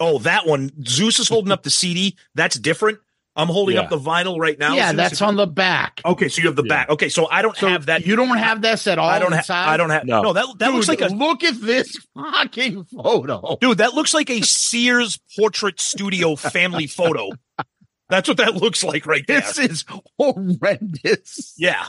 Oh, 0.00 0.18
that 0.18 0.46
one. 0.46 0.72
Zeus 0.84 1.20
is 1.20 1.28
holding 1.28 1.52
up 1.52 1.62
the 1.62 1.70
CD. 1.70 2.16
That's 2.34 2.58
different. 2.58 2.98
I'm 3.36 3.48
holding 3.48 3.74
Yeah. 3.76 3.82
up 3.82 3.90
the 3.90 3.98
vinyl 3.98 4.38
right 4.38 4.58
now. 4.58 4.74
yeah, 4.74 4.92
that's 4.92 5.20
on 5.20 5.34
the 5.36 5.46
back. 5.46 6.00
Okay, 6.04 6.28
so 6.28 6.40
you 6.40 6.46
have 6.48 6.56
the 6.56 6.62
Yeah. 6.64 6.68
back. 6.68 6.90
Okay, 6.90 7.08
so 7.08 7.28
I 7.28 7.42
don't 7.42 7.56
So 7.56 7.68
have 7.68 7.86
that. 7.86 8.06
You 8.06 8.14
don't 8.16 8.36
have 8.38 8.62
this 8.62 8.86
at 8.86 8.98
all. 8.98 9.08
I 9.08 9.18
don't 9.18 9.32
have. 9.32 9.50
I 9.50 9.76
don't 9.76 9.90
have. 9.90 10.04
No, 10.04 10.22
No. 10.22 10.32
that 10.34 10.46
that 10.58 10.72
looks 10.72 10.88
like 10.88 11.00
a 11.00 11.08
look 11.08 11.42
at 11.42 11.60
this 11.60 11.96
fucking 12.14 12.84
photo. 12.84 13.58
dude. 13.60 13.78
That 13.78 13.94
looks 13.94 14.14
like 14.14 14.30
a 14.30 14.40
Sears 14.42 15.18
portrait 15.36 15.80
studio 15.80 16.36
family 16.36 16.86
photo. 16.86 17.30
That's 18.08 18.28
what 18.28 18.36
that 18.36 18.54
looks 18.54 18.84
like 18.84 19.06
right 19.06 19.26
there. 19.26 19.40
This 19.40 19.58
is 19.58 19.84
horrendous. 20.18 21.54
Yeah. 21.58 21.86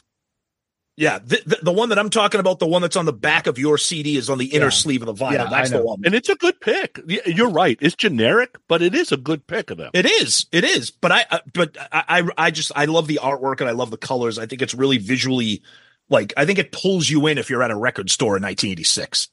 Yeah. 0.97 1.19
The, 1.19 1.41
the, 1.45 1.57
the 1.63 1.71
one 1.73 1.89
that 1.89 1.99
I'm 1.99 2.09
talking 2.09 2.39
about, 2.39 2.59
the 2.59 2.67
one 2.67 2.81
that's 2.81 2.95
on 2.95 3.05
the 3.05 3.11
back 3.13 3.47
of 3.47 3.57
your 3.59 3.77
CD 3.77 4.15
is 4.15 4.29
on 4.29 4.37
the 4.37 4.45
inner 4.45 4.67
Yeah. 4.67 4.69
sleeve 4.69 5.01
of 5.01 5.07
the 5.07 5.25
vinyl. 5.25 5.33
Yeah, 5.33 5.47
that's 5.49 5.71
the 5.71 5.83
one. 5.83 6.01
And 6.05 6.15
it's 6.15 6.29
a 6.29 6.35
good 6.35 6.59
pick. 6.61 6.99
You're 7.25 7.49
right. 7.49 7.77
It's 7.81 7.95
generic, 7.95 8.55
but 8.69 8.81
it 8.81 8.95
is 8.95 9.11
a 9.11 9.17
good 9.17 9.45
pick 9.45 9.71
of 9.71 9.77
them. 9.77 9.91
It 9.93 10.05
is. 10.05 10.45
It 10.53 10.63
is. 10.63 10.91
But 10.91 11.11
I, 11.11 11.25
uh, 11.31 11.39
but 11.53 11.75
I, 11.91 12.21
I, 12.21 12.29
I 12.47 12.51
just, 12.51 12.71
I 12.75 12.85
love 12.85 13.07
the 13.07 13.19
artwork 13.21 13.59
and 13.59 13.69
I 13.69 13.73
love 13.73 13.91
the 13.91 13.97
colors. 13.97 14.39
I 14.39 14.45
think 14.45 14.61
it's 14.61 14.73
really 14.73 14.97
visually, 14.97 15.61
like, 16.09 16.33
I 16.37 16.45
think 16.45 16.59
it 16.59 16.71
pulls 16.71 17.09
you 17.09 17.27
in 17.27 17.37
if 17.37 17.49
you're 17.49 17.63
at 17.63 17.71
a 17.71 17.75
record 17.77 18.09
store 18.09 18.37
in 18.37 18.43
1986. 18.43 19.27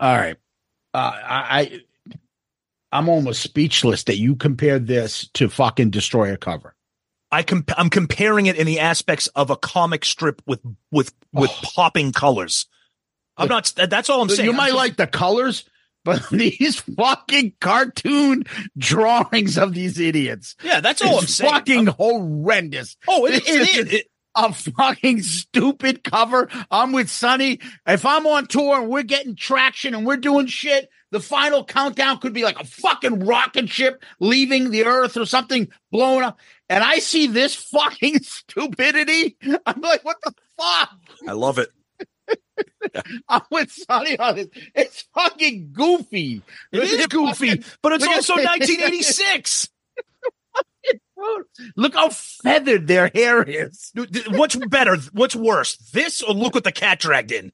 All 0.00 0.16
right. 0.16 0.36
Uh, 0.92 0.98
I, 0.98 1.60
I 1.60 1.80
I'm 2.92 3.08
almost 3.08 3.42
speechless 3.42 4.04
that 4.04 4.18
you 4.18 4.34
compared 4.34 4.86
this 4.86 5.28
to 5.34 5.48
fucking 5.48 5.90
Destroyer 5.90 6.36
cover. 6.36 6.74
I 7.32 7.42
comp- 7.42 7.72
I'm 7.78 7.90
comparing 7.90 8.46
it 8.46 8.56
in 8.56 8.66
the 8.66 8.80
aspects 8.80 9.26
of 9.28 9.50
a 9.50 9.56
comic 9.56 10.04
strip 10.04 10.42
with, 10.46 10.60
with, 10.90 11.12
with 11.32 11.50
Oh. 11.52 11.70
popping 11.74 12.12
colors. 12.12 12.66
I'm 13.36 13.48
not, 13.48 13.72
that's 13.76 14.10
all 14.10 14.20
I'm 14.22 14.28
saying. 14.28 14.44
you 14.44 14.50
I'm 14.50 14.56
might 14.56 14.66
just- 14.68 14.76
like 14.76 14.96
the 14.96 15.06
colors, 15.06 15.64
but 16.04 16.28
these 16.30 16.80
fucking 16.80 17.54
cartoon 17.60 18.44
drawings 18.76 19.56
of 19.58 19.74
these 19.74 19.98
idiots. 20.00 20.56
yeah, 20.62 20.80
that's 20.80 21.02
all 21.02 21.18
I'm 21.20 21.26
saying. 21.26 21.50
fucking 21.52 21.86
horrendous. 21.86 22.96
oh, 23.08 23.26
it, 23.26 23.34
it 23.34 23.48
is 23.48 23.68
is. 23.78 23.92
It- 23.94 24.06
a 24.34 24.52
fucking 24.52 25.22
stupid 25.22 26.04
cover. 26.04 26.48
I'm 26.70 26.92
with 26.92 27.10
Sonny. 27.10 27.60
If 27.86 28.04
I'm 28.06 28.26
on 28.26 28.46
tour 28.46 28.80
and 28.80 28.88
we're 28.88 29.02
getting 29.02 29.34
traction 29.36 29.94
and 29.94 30.06
we're 30.06 30.16
doing 30.16 30.46
shit, 30.46 30.88
the 31.10 31.20
final 31.20 31.64
countdown 31.64 32.18
could 32.18 32.32
be 32.32 32.44
like 32.44 32.60
a 32.60 32.64
fucking 32.64 33.20
rocket 33.26 33.68
ship 33.68 34.02
leaving 34.20 34.70
the 34.70 34.84
earth 34.84 35.16
or 35.16 35.26
something 35.26 35.68
blowing 35.90 36.22
up. 36.24 36.38
And 36.68 36.84
I 36.84 37.00
see 37.00 37.26
this 37.26 37.54
fucking 37.72 38.20
stupidity. 38.22 39.36
I'm 39.66 39.80
like, 39.80 40.04
what 40.04 40.18
the 40.22 40.32
fuck? 40.58 40.90
I 41.26 41.32
love 41.32 41.58
it. 41.58 41.68
I'm 43.28 43.42
with 43.50 43.72
Sonny 43.72 44.18
on 44.18 44.36
this. 44.36 44.48
It's 44.74 45.04
fucking 45.14 45.70
goofy. 45.72 46.42
It 46.72 46.82
is 46.82 47.06
goofy, 47.08 47.48
fucking- 47.50 47.64
but 47.82 47.92
it's 47.92 48.06
also 48.06 48.34
1986. 48.34 49.68
Look 51.76 51.94
how 51.94 52.10
feathered 52.10 52.86
their 52.86 53.10
hair 53.14 53.42
is. 53.42 53.92
What's 54.28 54.56
better? 54.56 54.96
What's 55.12 55.36
worse? 55.36 55.76
This 55.76 56.22
or 56.22 56.34
look 56.34 56.54
what 56.54 56.64
the 56.64 56.72
cat 56.72 57.00
dragged 57.00 57.32
in? 57.32 57.52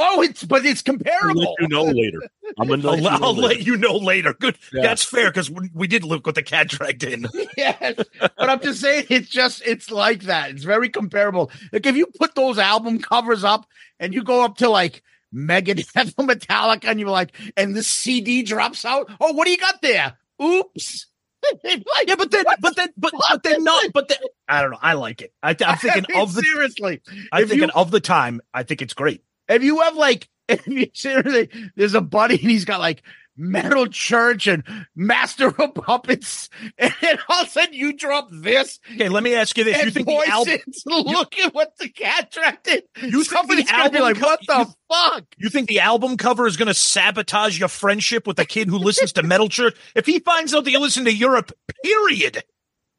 Oh, 0.00 0.22
it's 0.22 0.44
but 0.44 0.64
it's 0.64 0.82
I'll 0.86 0.94
comparable. 0.94 1.40
let 1.40 1.54
you 1.60 1.68
know 1.68 1.82
later. 1.82 2.20
I'm 2.56 2.68
gonna 2.68 2.88
I'll, 2.88 2.96
let 2.96 3.02
you 3.02 3.10
know 3.10 3.26
I'll 3.26 3.34
later. 3.34 3.48
let 3.48 3.66
you 3.66 3.76
know 3.76 3.96
later. 3.96 4.32
Good. 4.32 4.56
Yeah. 4.72 4.82
That's 4.82 5.02
fair 5.04 5.28
because 5.30 5.50
we, 5.50 5.70
we 5.74 5.88
did 5.88 6.04
look 6.04 6.24
what 6.24 6.36
the 6.36 6.42
cat 6.42 6.68
dragged 6.68 7.02
in. 7.02 7.26
yes, 7.56 7.96
but 8.20 8.32
I'm 8.50 8.60
just 8.60 8.80
saying 8.80 9.06
it's 9.10 9.28
just 9.28 9.60
it's 9.66 9.90
like 9.90 10.22
that. 10.22 10.50
It's 10.50 10.62
very 10.62 10.88
comparable. 10.88 11.50
Like 11.72 11.84
if 11.84 11.96
you 11.96 12.06
put 12.06 12.36
those 12.36 12.58
album 12.58 13.00
covers 13.00 13.42
up 13.42 13.66
and 13.98 14.14
you 14.14 14.22
go 14.22 14.44
up 14.44 14.58
to 14.58 14.68
like 14.68 15.02
Megadeth 15.34 16.14
or 16.16 16.24
Metallica 16.26 16.84
and 16.84 17.00
you're 17.00 17.10
like, 17.10 17.34
and 17.56 17.74
the 17.74 17.82
CD 17.82 18.44
drops 18.44 18.84
out. 18.84 19.10
Oh, 19.20 19.32
what 19.32 19.46
do 19.46 19.50
you 19.50 19.58
got 19.58 19.82
there? 19.82 20.16
Oops. 20.40 21.06
Yeah, 21.64 22.14
but 22.16 22.30
then, 22.30 22.44
but 22.60 22.76
then, 22.76 22.88
but 22.96 23.12
but 23.30 23.42
then 23.42 23.64
not. 23.64 23.84
But 23.92 24.08
then, 24.08 24.18
I 24.48 24.62
don't 24.62 24.70
know. 24.72 24.78
I 24.80 24.94
like 24.94 25.22
it. 25.22 25.32
I, 25.42 25.56
I'm 25.64 25.76
thinking 25.78 26.04
I 26.08 26.12
mean, 26.12 26.22
of 26.22 26.34
the. 26.34 26.42
seriously. 26.42 27.00
I'm 27.32 27.46
thinking 27.48 27.68
you- 27.68 27.74
of 27.74 27.90
the 27.90 28.00
time. 28.00 28.40
I 28.52 28.62
think 28.62 28.82
it's 28.82 28.94
great. 28.94 29.22
If 29.48 29.62
you 29.62 29.80
have 29.80 29.96
like, 29.96 30.28
if 30.48 30.66
you 30.66 30.88
seriously, 30.94 31.48
there's 31.76 31.94
a 31.94 32.00
buddy 32.00 32.34
and 32.34 32.50
he's 32.50 32.64
got 32.64 32.80
like 32.80 33.02
Metal 33.38 33.86
Church 33.86 34.46
and 34.46 34.64
Master 34.96 35.48
of 35.48 35.74
Puppets, 35.74 36.50
and 36.78 36.92
all 37.28 37.42
of 37.42 37.46
a 37.46 37.50
sudden 37.50 37.72
you 37.74 37.92
drop 37.96 38.28
this 38.30 38.80
Okay, 38.94 39.08
let 39.08 39.22
me 39.22 39.34
ask 39.34 39.56
you 39.56 39.64
this: 39.64 39.82
You 39.82 39.90
think 39.90 40.06
the 40.08 40.24
album? 40.28 40.58
Look 40.86 41.38
at 41.38 41.54
what 41.54 41.72
the 41.78 41.88
cat 41.88 42.30
tracked 42.32 42.66
in. 42.68 42.82
You 43.02 43.22
think 43.22 43.24
Somebody's 43.26 43.66
the 43.66 43.72
gonna 43.72 43.90
be 43.90 43.98
album 43.98 44.02
like, 44.02 44.16
co- 44.16 44.26
what 44.26 44.40
the 44.46 44.58
you- 44.58 44.74
fuck? 44.92 45.24
You 45.38 45.48
think 45.48 45.68
the 45.68 45.80
album 45.80 46.16
cover 46.16 46.46
is 46.46 46.56
going 46.56 46.66
to 46.68 46.74
sabotage 46.74 47.58
your 47.58 47.68
friendship 47.68 48.26
with 48.26 48.36
the 48.36 48.44
kid 48.44 48.68
who 48.68 48.78
listens 48.78 49.12
to 49.12 49.22
Metal 49.22 49.48
Church? 49.48 49.76
If 49.94 50.06
he 50.06 50.18
finds 50.18 50.52
out 50.54 50.64
that 50.64 50.70
you 50.70 50.80
listen 50.80 51.04
to 51.04 51.14
Europe, 51.14 51.52
period, 51.84 52.42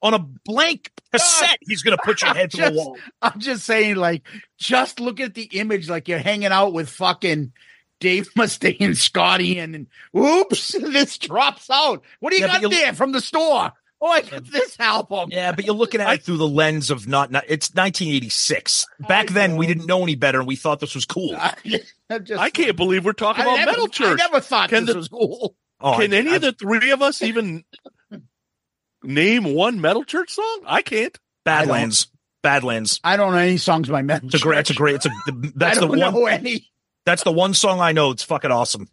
on 0.02 0.14
a 0.14 0.20
blank 0.46 0.92
cassette, 1.12 1.58
he's 1.62 1.82
going 1.84 1.98
to 1.98 2.04
put 2.04 2.22
your 2.22 2.34
head 2.36 2.52
to 2.52 2.58
the 2.58 2.72
wall. 2.72 2.98
I'm 3.22 3.40
just 3.40 3.66
saying, 3.66 3.96
like, 3.98 4.24
just 4.58 5.00
look 5.00 5.20
at 5.20 5.34
the 5.34 5.44
image, 5.54 5.90
like 5.90 6.08
you're 6.08 6.20
hanging 6.20 6.52
out 6.54 6.72
with 6.74 6.90
fucking 6.90 7.52
Dave 8.00 8.30
Mustaine, 8.38 8.96
Scotty, 8.96 9.60
and, 9.60 9.76
and 9.76 9.88
oops, 10.18 10.72
this 10.80 11.18
drops 11.18 11.70
out. 11.70 12.04
What 12.20 12.32
do 12.32 12.38
you 12.38 12.46
Yeah, 12.48 12.62
got 12.62 12.72
there 12.72 12.94
from 12.94 13.12
the 13.12 13.22
store? 13.22 13.72
Oh, 14.02 14.08
I 14.08 14.22
got 14.22 14.46
this 14.46 14.80
album. 14.80 15.30
Yeah, 15.32 15.52
but 15.52 15.66
you're 15.66 15.76
looking 15.76 16.00
at 16.00 16.14
it 16.14 16.24
through 16.24 16.38
the 16.38 16.48
lens 16.48 16.90
of 16.90 17.06
not, 17.08 17.32
not 17.32 17.44
it's 17.50 17.68
1986. 17.76 18.88
Back 19.02 19.30
I 19.30 19.34
then, 19.34 19.58
we 19.58 19.68
didn't 19.68 19.88
know 19.88 20.02
any 20.04 20.16
better, 20.16 20.40
and 20.40 20.48
we 20.48 20.56
thought 20.56 20.80
this 20.80 20.96
was 20.96 21.06
cool. 21.06 21.36
I, 21.36 21.54
I 22.10 22.20
just, 22.20 22.40
I 22.42 22.50
can't 22.50 22.78
believe 22.78 23.04
we're 23.04 23.12
talking 23.12 23.42
I 23.42 23.48
about 23.48 23.56
never, 23.58 23.72
Metal 23.72 23.86
I 23.86 23.88
Church. 23.90 24.18
never 24.18 24.40
thought 24.40 24.70
Can 24.70 24.86
this 24.86 24.94
the- 24.94 25.00
was 25.00 25.08
cool. 25.10 25.56
Oh, 25.82 25.98
Can 25.98 26.14
I- 26.14 26.18
any 26.18 26.32
I- 26.32 26.36
of 26.36 26.42
the 26.42 26.54
three 26.54 26.92
of 26.92 27.02
us 27.02 27.22
even 27.22 27.66
name 29.04 29.44
one 29.54 29.82
Metal 29.82 30.04
Church 30.04 30.32
song? 30.32 30.62
I 30.66 30.82
can't. 30.82 31.18
Badlands? 31.44 32.08
Badlands. 32.42 33.00
I 33.04 33.18
don't 33.18 33.34
know 33.34 33.38
any 33.40 33.58
songs 33.58 33.90
by 33.90 34.02
Metal 34.02 34.28
It's 34.30 34.36
a 34.36 34.40
great. 34.40 34.60
It's 34.60 34.70
a 34.70 34.74
great. 34.74 34.96
It's 34.96 35.06
a. 35.08 35.10
That's 35.56 35.78
I 35.78 35.82
the 35.82 35.88
don't 35.88 36.00
one. 36.00 36.14
know 36.14 36.26
any. 36.28 36.70
That's 37.10 37.24
the 37.24 37.32
one 37.32 37.56
song 37.56 37.80
I 37.80 37.92
know. 37.92 38.12
It's 38.12 38.22
fucking 38.22 38.52
awesome. 38.52 38.88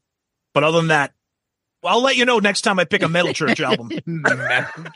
But 0.55 0.65
other 0.65 0.79
than 0.79 0.89
that, 0.89 1.13
I'll 1.85 2.01
let 2.01 2.17
you 2.17 2.25
know 2.25 2.39
next 2.39 2.63
time 2.63 2.79
I 2.79 2.87
pick 2.87 3.03
a 3.03 3.09
Metal 3.09 3.35
Church 3.35 3.61
album. 3.61 3.91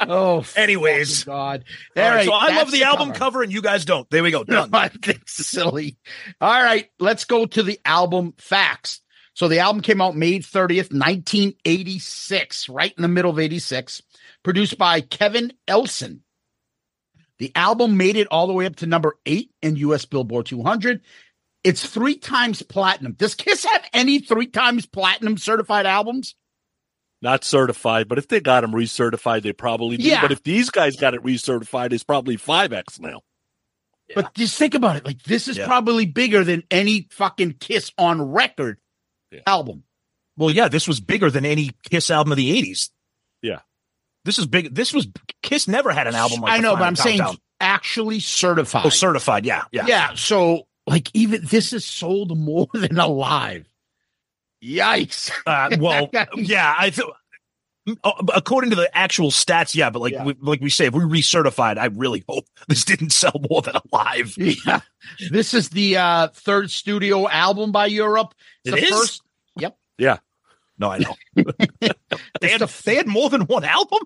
oh, 0.00 0.44
Anyways. 0.56 1.22
God. 1.22 1.62
All 1.96 2.02
All 2.02 2.10
right, 2.10 2.16
right, 2.16 2.26
so 2.26 2.32
I 2.32 2.46
love 2.48 2.54
that's 2.56 2.72
the, 2.72 2.82
album 2.82 3.10
cover. 3.10 3.18
cover. 3.18 3.42
and 3.44 3.52
you 3.52 3.62
guys 3.62 3.84
don't. 3.84 4.10
There 4.10 4.24
we 4.24 4.32
go. 4.32 4.42
Done. 4.42 4.68
Think 5.02 5.28
silly. 5.28 5.96
All 6.40 6.60
right, 6.60 6.90
let's 6.98 7.24
go 7.24 7.46
to 7.46 7.62
the 7.62 7.78
album 7.84 8.34
facts. 8.36 9.00
So 9.34 9.46
the 9.46 9.60
album 9.60 9.80
came 9.80 10.00
out 10.00 10.16
May 10.16 10.40
30th, 10.40 10.92
1986, 10.92 12.68
right 12.68 12.92
in 12.96 13.02
the 13.02 13.06
middle 13.06 13.30
of 13.30 13.38
86, 13.38 14.02
produced 14.42 14.76
by 14.76 15.02
Kevin 15.02 15.52
Elson. 15.68 16.24
The 17.38 17.52
album 17.54 17.96
made 17.96 18.16
it 18.16 18.28
all 18.30 18.46
the 18.46 18.52
way 18.52 18.66
up 18.66 18.76
to 18.76 18.86
number 18.86 19.18
eight 19.26 19.50
in 19.60 19.76
US 19.76 20.04
Billboard 20.04 20.46
200. 20.46 21.00
It's 21.64 21.84
three 21.86 22.16
times 22.16 22.62
platinum. 22.62 23.12
Does 23.12 23.34
Kiss 23.34 23.64
have 23.64 23.88
any 23.92 24.18
three 24.20 24.46
times 24.46 24.84
platinum 24.86 25.38
certified 25.38 25.86
albums? 25.86 26.34
Not 27.22 27.42
certified, 27.42 28.06
but 28.06 28.18
if 28.18 28.28
they 28.28 28.38
got 28.40 28.60
them 28.60 28.72
recertified, 28.72 29.42
they 29.42 29.54
probably 29.54 29.96
do. 29.96 30.04
Yeah. 30.06 30.20
But 30.20 30.30
if 30.32 30.42
these 30.42 30.68
guys 30.68 30.96
got 30.96 31.14
it 31.14 31.22
recertified, 31.22 31.92
it's 31.94 32.04
probably 32.04 32.36
5X 32.36 33.00
now. 33.00 33.22
But 34.14 34.34
just 34.34 34.58
think 34.58 34.74
about 34.74 34.96
it. 34.96 35.06
Like 35.06 35.22
this 35.22 35.48
is 35.48 35.56
Yeah. 35.56 35.66
probably 35.66 36.04
bigger 36.04 36.44
than 36.44 36.64
any 36.70 37.08
fucking 37.10 37.54
Kiss 37.54 37.90
on 37.96 38.20
record 38.20 38.78
Yeah. 39.32 39.40
album. 39.46 39.84
Well, 40.36 40.50
yeah, 40.50 40.68
this 40.68 40.86
was 40.86 41.00
bigger 41.00 41.30
than 41.30 41.46
any 41.46 41.70
Kiss 41.88 42.10
album 42.10 42.32
of 42.32 42.36
the 42.36 42.52
'80s. 42.52 42.90
Yeah. 43.40 43.60
This 44.26 44.38
is 44.38 44.46
big. 44.46 44.74
This 44.74 44.92
was 44.92 45.08
Kiss 45.42 45.66
never 45.66 45.90
had 45.92 46.06
an 46.06 46.14
album 46.14 46.40
like 46.42 46.52
I 46.52 46.58
know, 46.58 46.74
but 46.76 46.82
I'm 46.82 46.96
saying 46.96 47.18
Countdown. 47.20 47.38
actually 47.60 48.20
certified. 48.20 48.82
oh, 48.84 48.90
certified. 48.90 49.46
Yeah, 49.46 49.62
yeah. 49.72 49.86
yeah. 49.86 50.14
So 50.14 50.66
like 50.86 51.10
even 51.14 51.44
this 51.44 51.72
is 51.72 51.84
sold 51.84 52.36
more 52.38 52.68
than 52.74 52.98
alive. 52.98 53.66
Yikes. 54.62 55.30
Uh, 55.46 55.76
well, 55.78 56.10
yeah. 56.36 56.74
I 56.78 56.90
th- 56.90 57.06
uh, 58.02 58.12
according 58.34 58.70
to 58.70 58.76
the 58.76 58.88
actual 58.96 59.30
stats, 59.30 59.74
yeah. 59.74 59.90
But 59.90 59.98
like, 60.00 60.12
Yeah. 60.14 60.24
we, 60.24 60.34
like 60.40 60.60
we 60.62 60.70
say, 60.70 60.86
if 60.86 60.94
we 60.94 61.02
recertified, 61.02 61.76
I 61.76 61.86
really 61.86 62.24
hope 62.28 62.46
this 62.68 62.84
didn't 62.84 63.10
sell 63.10 63.38
more 63.50 63.60
than 63.60 63.76
alive. 63.92 64.34
Yeah. 64.38 64.80
This 65.30 65.52
is 65.52 65.68
the 65.70 65.98
uh 65.98 66.28
third 66.28 66.70
studio 66.70 67.28
album 67.28 67.72
by 67.72 67.86
Europe. 67.86 68.34
It's 68.64 68.74
It 68.76 68.80
the 68.80 68.86
is? 68.86 68.90
first 68.90 69.22
No, 69.98 70.18
No, 70.78 70.90
I 70.90 70.98
know. 70.98 71.14
they 72.40 72.48
had 72.48 72.62
they 72.84 72.94
had 72.96 73.06
more 73.06 73.28
than 73.28 73.42
one 73.42 73.64
album. 73.64 74.00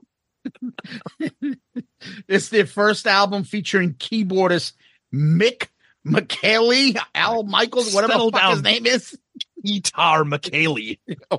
It's 2.29 2.49
their 2.49 2.67
first 2.67 3.07
album 3.07 3.45
featuring 3.45 3.95
keyboardist 3.95 4.73
Mick 5.15 5.69
Michaeli, 6.09 6.99
Al 7.15 7.43
Michaels, 7.45 7.95
whatever 7.95 8.13
Settle 8.13 8.31
the 8.31 8.39
fuck 8.39 8.51
his 8.53 8.63
name 8.63 8.87
is. 8.87 9.19
Guitar 9.65 10.25
Michaeli. 10.25 10.99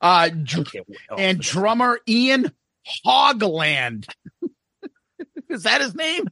Uh, 0.00 0.28
dr- 0.28 0.86
and 1.18 1.40
drummer 1.40 1.98
Ian 2.08 2.52
Haugland. 3.04 4.06
is 5.48 5.64
that 5.64 5.80
his 5.80 5.94
name? 5.96 6.28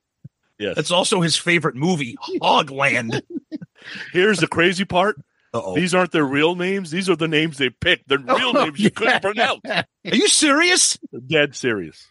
Yes. 0.58 0.76
That's 0.76 0.90
also 0.92 1.20
his 1.20 1.36
favorite 1.36 1.74
movie, 1.74 2.16
Hogland. 2.40 3.20
Here's 4.12 4.38
the 4.38 4.46
crazy 4.46 4.84
part. 4.84 5.16
Uh-oh. 5.52 5.74
These 5.74 5.94
aren't 5.94 6.12
their 6.12 6.24
real 6.24 6.54
names. 6.54 6.90
These 6.90 7.10
are 7.10 7.16
the 7.16 7.28
names 7.28 7.58
they 7.58 7.70
picked. 7.70 8.08
They're 8.08 8.18
real 8.18 8.52
names 8.52 8.78
you 8.78 8.90
couldn't 8.90 9.20
pronounce. 9.20 9.60
Are 9.64 9.84
you 10.04 10.28
serious? 10.28 10.98
Dead 11.26 11.54
serious. 11.54 12.06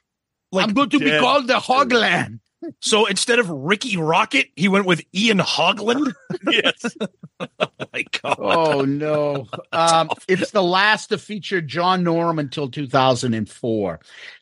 Like, 0.52 0.68
I'm 0.68 0.74
going 0.74 0.90
to 0.90 1.00
be 1.00 1.18
called 1.20 1.48
the 1.48 1.56
Hogland. 1.56 2.40
So 2.80 3.06
instead 3.06 3.40
of 3.40 3.50
Ricky 3.50 3.98
Rocket, 3.98 4.48
he 4.56 4.68
went 4.68 4.86
with 4.86 5.04
Ian 5.14 5.40
Haugland. 5.40 6.14
Yes. 6.52 6.98
oh 7.40 7.68
my 7.94 8.06
god! 8.22 8.36
Oh 8.38 8.82
no! 8.82 9.48
Um, 9.72 10.10
it's 10.28 10.52
the 10.52 10.64
last 10.64 11.08
to 11.08 11.18
feature 11.18 11.62
John 11.62 12.04
Norum 12.04 12.40
until 12.40 12.70
2004, 12.70 14.00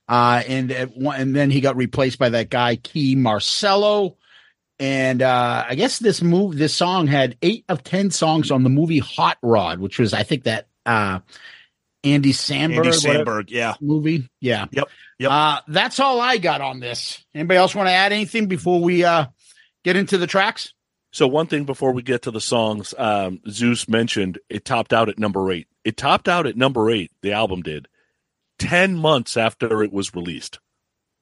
uh, 0.07 0.43
and 0.47 0.71
at 0.71 0.97
one, 0.97 1.19
and 1.19 1.35
then 1.35 1.51
he 1.51 1.61
got 1.61 1.75
replaced 1.75 2.17
by 2.17 2.29
that 2.29 2.49
guy 2.49 2.77
Kee 2.77 3.15
Marcello. 3.15 4.17
And 4.79 5.21
uh, 5.21 5.65
I 5.67 5.75
guess 5.75 5.99
this 5.99 6.23
move, 6.23 6.57
this 6.57 6.73
song 6.73 7.07
had 7.07 7.37
eight 7.41 7.65
of 7.69 7.83
ten 7.83 8.09
songs 8.09 8.49
on 8.49 8.63
the 8.63 8.69
movie 8.69 8.99
Hot 8.99 9.37
Rod, 9.43 9.79
which 9.79 9.99
was 9.99 10.13
I 10.13 10.23
think 10.23 10.43
that 10.45 10.67
uh, 10.85 11.19
Andy 12.03 12.33
Samberg, 12.33 12.77
Andy 12.77 12.89
Samberg, 12.89 13.49
yeah. 13.49 13.75
movie. 13.79 14.27
Yeah. 14.39 14.65
Yep, 14.71 14.89
yep. 15.19 15.31
Uh, 15.31 15.61
that's 15.67 15.99
all 15.99 16.19
I 16.19 16.37
got 16.37 16.61
on 16.61 16.79
this. 16.79 17.23
Anybody 17.33 17.57
else 17.57 17.75
want 17.75 17.87
to 17.87 17.93
add 17.93 18.11
anything 18.11 18.47
before 18.47 18.81
we 18.81 19.03
uh, 19.03 19.27
get 19.83 19.95
into 19.95 20.17
the 20.17 20.27
tracks? 20.27 20.73
So 21.11 21.27
one 21.27 21.47
thing 21.47 21.65
before 21.65 21.91
we 21.91 22.01
get 22.01 22.23
to 22.23 22.31
the 22.31 22.41
songs, 22.41 22.93
um, 22.97 23.41
Zeus 23.49 23.87
mentioned 23.87 24.39
it 24.49 24.65
topped 24.65 24.93
out 24.93 25.09
at 25.09 25.19
number 25.19 25.51
eight. 25.51 25.67
It 25.83 25.97
topped 25.97 26.27
out 26.29 26.47
at 26.47 26.55
number 26.55 26.89
eight. 26.89 27.11
The 27.21 27.33
album 27.33 27.61
did 27.61 27.87
ten 28.57 28.95
months 28.95 29.35
after 29.37 29.83
it 29.83 29.91
was 29.91 30.15
released, 30.15 30.59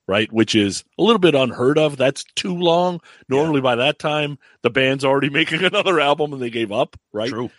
right? 0.07 0.31
Which 0.31 0.53
is 0.53 0.83
a 0.97 1.03
little 1.03 1.19
bit 1.19 1.33
unheard 1.33 1.79
of. 1.79 1.97
That's 1.97 2.23
too 2.35 2.55
long. 2.55 3.01
Normally 3.27 3.61
by 3.61 3.75
that 3.77 3.99
time 3.99 4.37
the 4.61 4.69
band's 4.69 5.03
already 5.03 5.29
making 5.31 5.63
another 5.63 5.99
album 5.99 6.33
and 6.33 6.41
they 6.41 6.51
gave 6.51 6.71
up, 6.71 6.95
right? 7.11 7.29
True. 7.29 7.49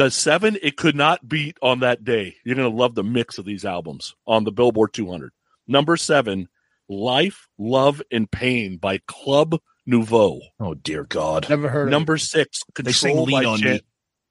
The 0.00 0.10
seven 0.10 0.56
it 0.62 0.78
could 0.78 0.96
not 0.96 1.28
beat 1.28 1.58
on 1.60 1.80
that 1.80 2.04
day. 2.04 2.36
You're 2.42 2.56
gonna 2.56 2.70
love 2.70 2.94
the 2.94 3.04
mix 3.04 3.36
of 3.36 3.44
these 3.44 3.66
albums 3.66 4.14
on 4.26 4.44
the 4.44 4.50
Billboard 4.50 4.94
200. 4.94 5.30
Number 5.68 5.98
seven, 5.98 6.48
Life, 6.88 7.48
Love, 7.58 8.00
and 8.10 8.30
Pain 8.30 8.78
by 8.78 9.00
Club 9.06 9.60
Nouveau. 9.84 10.40
Oh 10.58 10.72
dear 10.72 11.04
God! 11.04 11.50
Never 11.50 11.68
heard 11.68 11.88
of 11.88 11.90
Number 11.90 12.16
six, 12.16 12.60
Control 12.74 13.26
They 13.26 13.30
sing 13.30 13.30
by 13.30 13.44
on 13.44 13.58
Jan- 13.58 13.72
Me." 13.74 13.80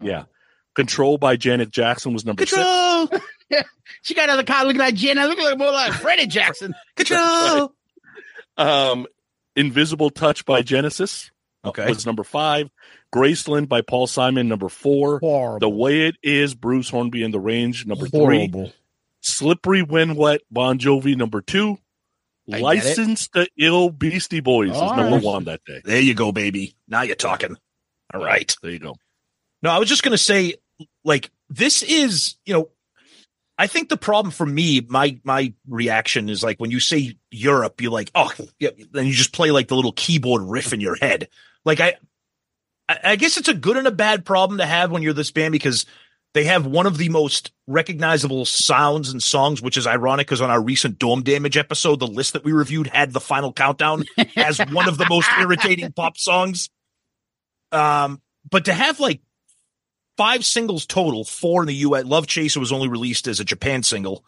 Yeah. 0.01 0.23
Control 0.73 1.19
by 1.19 1.35
Janet 1.35 1.69
Jackson 1.69 2.13
was 2.13 2.25
number 2.25 2.47
six. 2.47 2.53
Control. 2.53 3.21
She 4.01 4.15
got 4.15 4.29
out 4.29 4.39
of 4.39 4.45
the 4.45 4.51
car 4.51 4.65
looking 4.65 4.79
like 4.79 4.95
Jenna, 4.95 5.27
looking 5.27 5.45
like 5.45 5.59
more 5.59 5.71
like 5.71 5.93
Freddie 5.93 6.25
Jackson. 6.25 6.73
control. 6.95 7.75
Um, 8.57 9.05
Invisible 9.55 10.09
Touch 10.09 10.45
by 10.45 10.63
Genesis 10.63 11.29
Okay. 11.65 11.87
was 11.87 12.05
number 12.05 12.23
five. 12.23 12.69
Graceland 13.13 13.67
by 13.67 13.81
Paul 13.81 14.07
Simon, 14.07 14.47
number 14.47 14.69
four. 14.69 15.19
Horrible. 15.19 15.59
The 15.59 15.69
Way 15.69 16.07
It 16.07 16.15
Is, 16.23 16.55
Bruce 16.55 16.89
Hornsby 16.89 17.23
and 17.23 17.33
the 17.33 17.39
Range, 17.39 17.85
number 17.85 18.07
three. 18.07 18.71
Slippery 19.21 19.81
When 19.81 20.15
Wet, 20.15 20.41
Bon 20.49 20.79
Jovi, 20.79 21.15
number 21.15 21.41
two. 21.41 21.77
I 22.47 22.51
get 22.51 22.59
it. 22.59 22.63
Licensed 22.63 23.33
to 23.33 23.47
Ill 23.59 23.89
Beastie 23.89 24.39
Boys 24.39 24.71
is 24.71 24.81
number 24.81 25.15
right. 25.15 25.23
one 25.23 25.43
that 25.45 25.63
day. 25.65 25.81
There 25.83 25.99
you 26.01 26.13
go, 26.13 26.31
baby. 26.31 26.75
Now 26.87 27.03
you're 27.03 27.15
talking. 27.15 27.55
All 28.13 28.23
right. 28.23 28.55
There 28.61 28.71
you 28.71 28.79
go. 28.79 28.95
No, 29.61 29.69
I 29.69 29.77
was 29.77 29.89
just 29.89 30.03
going 30.03 30.13
to 30.13 30.17
say, 30.17 30.55
like, 31.03 31.29
this 31.49 31.83
is, 31.83 32.37
you 32.45 32.53
know, 32.53 32.69
I 33.59 33.67
think 33.67 33.89
the 33.89 33.97
problem 33.97 34.31
for 34.31 34.45
me, 34.45 34.79
my 34.87 35.19
my 35.25 35.53
reaction 35.67 36.29
is 36.29 36.41
like 36.41 36.61
when 36.61 36.71
you 36.71 36.79
say 36.79 37.17
Europe, 37.29 37.81
you're 37.81 37.91
like, 37.91 38.09
oh, 38.15 38.31
yeah, 38.57 38.69
then 38.91 39.05
you 39.05 39.11
just 39.11 39.33
play 39.33 39.51
like 39.51 39.67
the 39.67 39.75
little 39.75 39.91
keyboard 39.91 40.43
riff 40.43 40.71
in 40.71 40.79
your 40.79 40.95
head. 40.95 41.27
Like 41.65 41.81
I, 41.81 41.95
I 42.87 42.99
I 43.03 43.15
guess 43.17 43.35
it's 43.35 43.49
a 43.49 43.53
good 43.53 43.75
and 43.75 43.85
a 43.85 43.91
bad 43.91 44.23
problem 44.23 44.59
to 44.59 44.65
have 44.65 44.91
when 44.91 45.03
you're 45.03 45.11
this 45.11 45.31
band 45.31 45.51
because 45.51 45.85
they 46.33 46.45
have 46.45 46.65
one 46.65 46.85
of 46.85 46.97
the 46.97 47.09
most 47.09 47.51
recognizable 47.67 48.45
sounds 48.45 49.09
and 49.09 49.21
songs, 49.21 49.61
which 49.61 49.75
is 49.75 49.85
ironic 49.85 50.27
because 50.27 50.41
on 50.41 50.49
our 50.49 50.61
recent 50.61 50.97
Dome 50.97 51.23
Damage 51.23 51.57
episode, 51.57 51.99
the 51.99 52.07
list 52.07 52.33
that 52.33 52.45
we 52.45 52.53
reviewed 52.53 52.87
had 52.87 53.11
the 53.11 53.19
final 53.19 53.51
countdown 53.51 54.05
as 54.37 54.59
one 54.71 54.87
of 54.87 54.97
the 54.97 55.07
most 55.09 55.29
irritating 55.39 55.91
pop 55.91 56.17
songs. 56.17 56.69
Um, 57.73 58.21
but 58.49 58.65
to 58.65 58.73
have 58.73 59.01
like 59.01 59.19
five 60.19 60.43
singles 60.43 60.85
total, 60.85 61.23
four 61.23 61.61
in 61.61 61.67
the 61.67 61.75
US. 61.75 62.03
Love 62.03 62.27
Chaser 62.27 62.59
was 62.59 62.73
only 62.73 62.89
released 62.89 63.25
as 63.25 63.39
a 63.39 63.45
Japan 63.45 63.83
single. 63.83 64.25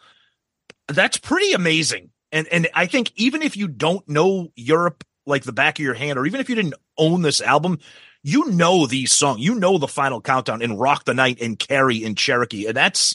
That's 0.88 1.18
pretty 1.18 1.52
amazing. 1.52 2.08
And 2.32 2.46
and 2.48 2.66
I 2.72 2.86
think 2.86 3.12
even 3.14 3.42
if 3.42 3.58
you 3.58 3.68
don't 3.68 4.08
know 4.08 4.50
Europe 4.56 5.04
like 5.26 5.44
the 5.44 5.52
back 5.52 5.78
of 5.78 5.84
your 5.84 5.92
hand, 5.92 6.18
or 6.18 6.24
even 6.24 6.40
if 6.40 6.48
you 6.48 6.54
didn't 6.54 6.76
own 6.96 7.20
this 7.20 7.42
album, 7.42 7.78
you 8.22 8.46
know 8.46 8.86
these 8.86 9.12
songs. 9.12 9.40
You 9.40 9.54
know 9.54 9.76
the 9.76 9.86
final 9.86 10.22
countdown 10.22 10.62
and 10.62 10.80
Rock 10.80 11.04
the 11.04 11.12
Night 11.12 11.42
and 11.42 11.58
Carrie 11.58 12.04
and 12.04 12.16
Cherokee. 12.16 12.66
And 12.66 12.74
that's 12.74 13.14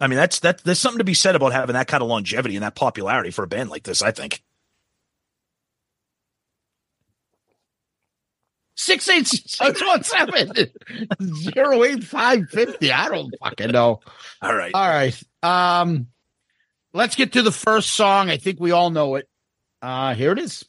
I 0.00 0.06
mean, 0.06 0.16
that's 0.16 0.40
that 0.40 0.64
there's 0.64 0.78
something 0.78 1.00
to 1.00 1.04
be 1.04 1.12
said 1.12 1.36
about 1.36 1.52
having 1.52 1.74
that 1.74 1.86
kind 1.86 2.02
of 2.02 2.08
longevity 2.08 2.56
and 2.56 2.64
that 2.64 2.74
popularity 2.74 3.30
for 3.30 3.42
a 3.42 3.46
band 3.46 3.68
like 3.68 3.82
this, 3.82 4.00
I 4.00 4.10
think. 4.12 4.42
Six 8.78 9.08
eight 9.08 9.26
six 9.26 9.80
one 9.82 10.04
seven 10.04 10.52
zero 11.24 11.82
eight 11.82 12.04
five 12.04 12.50
fifty. 12.50 12.92
I 12.92 13.08
don't 13.08 13.34
fucking 13.42 13.70
know. 13.70 14.00
All 14.42 14.54
right. 14.54 14.70
All 14.74 14.88
right. 14.88 15.22
Um, 15.42 16.08
let's 16.92 17.16
get 17.16 17.32
to 17.32 17.42
the 17.42 17.52
first 17.52 17.90
song. 17.94 18.28
I 18.28 18.36
think 18.36 18.60
we 18.60 18.72
all 18.72 18.90
know 18.90 19.14
it. 19.14 19.28
Uh, 19.80 20.14
here 20.14 20.32
it 20.32 20.38
is. 20.38 20.64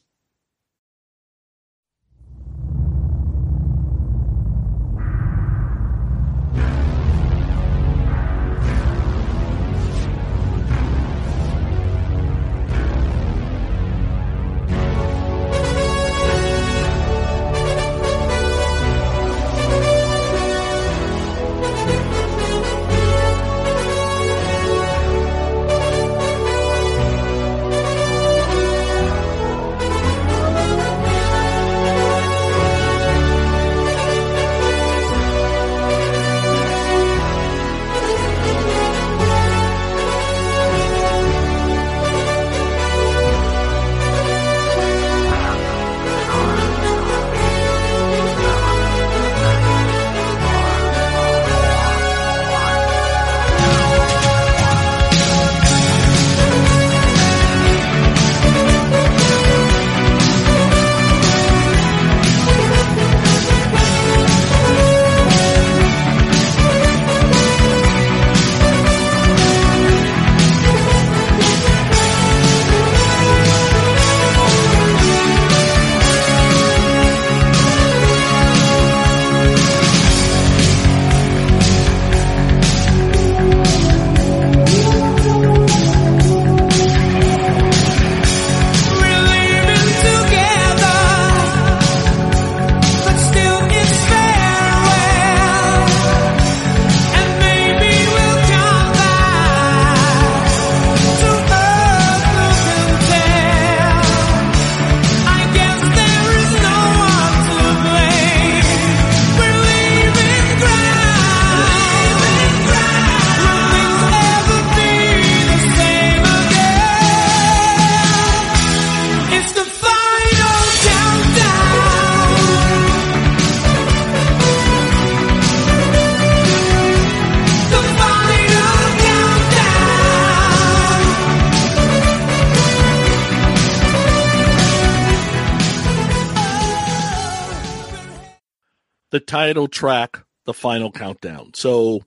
Title 139.28 139.68
track, 139.68 140.18
The 140.46 140.54
Final 140.54 140.90
Countdown. 140.90 141.52
So 141.54 142.00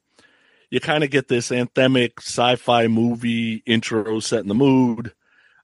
you 0.69 0.81
kind 0.81 1.03
of 1.03 1.11
get 1.11 1.29
this 1.29 1.49
anthemic 1.49 2.19
sci 2.19 2.55
fi 2.57 2.87
movie 2.87 3.63
intro 3.65 4.19
set 4.19 4.41
in 4.41 4.49
the 4.49 4.55
mood. 4.55 5.13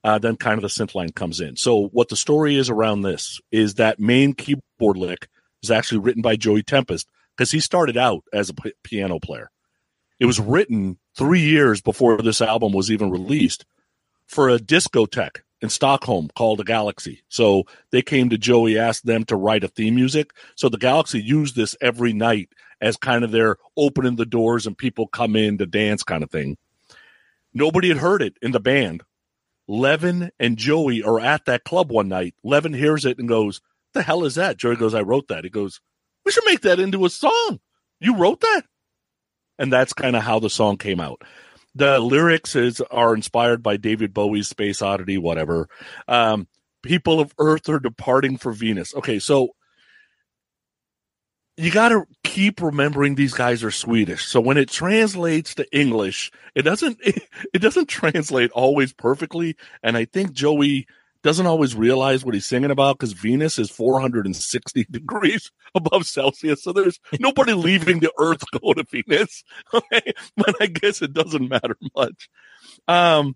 Uh, 0.04 0.20
then 0.20 0.38
kind 0.38 0.56
of 0.56 0.62
the 0.62 0.68
synth 0.70 0.96
line 0.96 1.12
comes 1.12 1.42
in. 1.42 1.58
So 1.58 1.88
what 1.88 2.08
the 2.08 2.16
story 2.16 2.56
is 2.56 2.70
around 2.70 3.02
this 3.02 3.42
is 3.52 3.74
that 3.74 4.00
main 4.00 4.34
keyboard 4.34 4.96
lick 4.96 5.28
is 5.64 5.72
actually 5.72 5.98
written 5.98 6.22
by 6.22 6.38
Joey 6.38 6.64
Tempest 6.64 7.10
because 7.36 7.52
he 7.52 7.60
started 7.60 7.98
out 7.98 8.24
as 8.32 8.50
a 8.50 8.54
p- 8.54 8.74
piano 8.84 9.20
player. 9.20 9.50
It 10.20 10.26
was 10.26 10.40
written 10.40 10.98
three 11.18 11.42
years 11.42 11.82
before 11.82 12.22
this 12.22 12.42
album 12.42 12.72
was 12.72 12.90
even 12.90 13.10
released 13.10 13.66
for 14.28 14.50
a 14.50 14.60
discotheque 14.60 15.42
in 15.62 15.70
Stockholm 15.70 16.30
called 16.36 16.60
the 16.60 16.64
Galaxy. 16.64 17.24
So 17.30 17.64
they 17.92 18.02
came 18.02 18.30
to 18.30 18.38
Joey, 18.38 18.78
asked 18.78 19.06
them 19.06 19.24
to 19.26 19.36
write 19.36 19.64
a 19.64 19.68
theme 19.68 19.96
music. 19.96 20.32
So 20.56 20.70
the 20.70 20.78
Galaxy 20.78 21.22
used 21.22 21.56
this 21.56 21.76
every 21.82 22.14
night 22.14 22.50
as 22.80 22.98
kind 22.98 23.24
of 23.24 23.32
their 23.32 23.58
opening 23.76 24.16
the 24.16 24.26
doors 24.26 24.68
and 24.68 24.78
people 24.78 25.08
come 25.08 25.36
in 25.36 25.58
to 25.58 25.66
dance 25.66 26.04
kind 26.04 26.24
of 26.24 26.30
thing. 26.30 26.58
Nobody 27.54 27.88
had 27.88 27.98
heard 27.98 28.22
it 28.22 28.38
in 28.42 28.52
the 28.52 28.60
band. 28.60 29.04
Leven 29.68 30.32
and 30.40 30.58
Joey 30.58 31.04
are 31.04 31.20
at 31.20 31.46
that 31.46 31.64
club 31.64 31.92
one 31.92 32.08
night. 32.08 32.36
Leven 32.44 32.74
hears 32.74 33.04
it 33.04 33.18
and 33.18 33.28
goes, 33.28 33.62
The 33.94 34.04
hell 34.04 34.24
is 34.24 34.36
that? 34.36 34.58
Joey 34.58 34.76
goes, 34.76 34.94
I 34.94 35.02
wrote 35.02 35.28
that. 35.30 35.44
He 35.44 35.50
goes, 35.50 35.82
We 36.24 36.32
should 36.32 36.46
make 36.46 36.62
that 36.62 36.80
into 36.80 37.06
a 37.06 37.10
song. 37.10 37.60
You 38.00 38.16
wrote 38.16 38.42
that? 38.42 38.62
And 39.60 39.74
that's 39.74 39.94
kind 39.94 40.16
of 40.16 40.22
how 40.22 40.40
the 40.40 40.50
song 40.50 40.78
came 40.78 41.00
out. 41.00 41.24
The 41.78 42.00
lyrics 42.00 42.56
is 42.56 42.82
are 42.82 43.14
inspired 43.14 43.62
by 43.62 43.78
David 43.78 44.14
Bowie's 44.14 44.48
Space 44.48 44.82
Oddity, 44.82 45.20
whatever. 45.20 45.70
Um, 46.08 46.48
people 46.82 47.20
of 47.20 47.34
Earth 47.38 47.70
are 47.70 47.80
departing 47.80 48.38
for 48.38 48.52
Venus. 48.52 48.96
Okay, 48.96 49.20
so 49.20 49.50
you 51.56 51.72
got 51.72 51.90
to 51.90 52.06
keep 52.24 52.62
remembering 52.62 53.14
these 53.14 53.34
guys 53.34 53.64
are 53.64 53.72
Swedish. 53.72 54.26
So 54.26 54.42
when 54.42 54.58
it 54.58 54.70
translates 54.70 55.54
to 55.56 55.78
English, 55.78 56.32
it 56.56 56.64
doesn't 56.64 56.98
it, 57.02 57.22
it 57.54 57.60
doesn't 57.60 57.90
translate 57.90 58.50
always 58.52 58.92
perfectly. 58.92 59.56
And 59.84 59.96
I 59.96 60.06
think 60.06 60.32
Joey 60.32 60.88
doesn't 61.22 61.46
always 61.46 61.76
realize 61.76 62.24
what 62.24 62.34
he's 62.34 62.46
singing 62.46 62.72
about 62.72 62.98
because 62.98 63.14
Venus 63.14 63.58
is 63.58 63.70
460 63.70 64.86
degrees 64.92 65.52
above 65.76 66.06
Celsius. 66.06 66.64
So 66.64 66.74
there's 66.74 67.00
nobody 67.20 67.54
leaving 67.54 68.00
the 68.00 68.12
Earth 68.20 68.44
going 68.60 68.76
to 68.76 68.86
Venus. 68.90 69.44
Okay? 69.74 70.14
But 70.36 70.56
I 70.62 70.68
guess 70.68 71.02
it 71.02 71.14
doesn't 71.14 71.50
matter 71.50 71.78
much. 71.96 72.30
Um, 72.88 73.36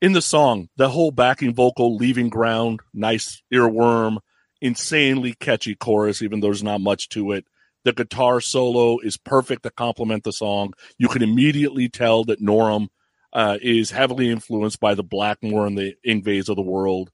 in 0.00 0.12
the 0.12 0.22
song, 0.22 0.68
the 0.76 0.88
whole 0.88 1.10
backing 1.10 1.54
vocal, 1.54 1.96
leaving 1.96 2.28
ground, 2.28 2.80
nice 2.92 3.42
earworm, 3.52 4.18
insanely 4.60 5.34
catchy 5.34 5.74
chorus, 5.74 6.22
even 6.22 6.40
though 6.40 6.48
there's 6.48 6.62
not 6.62 6.80
much 6.80 7.08
to 7.10 7.32
it. 7.32 7.46
The 7.84 7.92
guitar 7.92 8.40
solo 8.40 8.98
is 8.98 9.16
perfect 9.16 9.62
to 9.62 9.70
complement 9.70 10.24
the 10.24 10.32
song. 10.32 10.72
You 10.98 11.08
can 11.08 11.22
immediately 11.22 11.88
tell 11.88 12.24
that 12.24 12.42
Norum 12.42 12.88
uh, 13.32 13.58
is 13.60 13.90
heavily 13.90 14.30
influenced 14.30 14.80
by 14.80 14.94
the 14.94 15.04
Blackmore 15.04 15.66
and 15.66 15.78
the 15.78 15.94
Yngwies 16.06 16.48
of 16.48 16.56
the 16.56 16.62
world. 16.62 17.10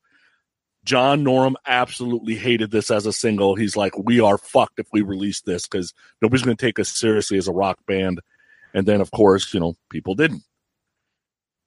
John 0.84 1.24
Norum 1.24 1.54
absolutely 1.66 2.34
hated 2.34 2.70
this 2.70 2.90
as 2.90 3.06
a 3.06 3.12
single. 3.12 3.54
He's 3.54 3.76
like, 3.76 3.96
we 3.96 4.20
are 4.20 4.36
fucked 4.38 4.78
if 4.78 4.86
we 4.92 5.00
release 5.02 5.40
this 5.42 5.62
because 5.68 5.94
nobody's 6.20 6.44
going 6.44 6.56
to 6.56 6.66
take 6.66 6.78
us 6.78 6.88
seriously 6.88 7.38
as 7.38 7.46
a 7.48 7.52
rock 7.52 7.78
band. 7.86 8.20
And 8.74 8.86
then, 8.86 9.00
of 9.00 9.10
course, 9.10 9.52
you 9.54 9.60
know, 9.60 9.74
people 9.90 10.14
didn't. 10.14 10.42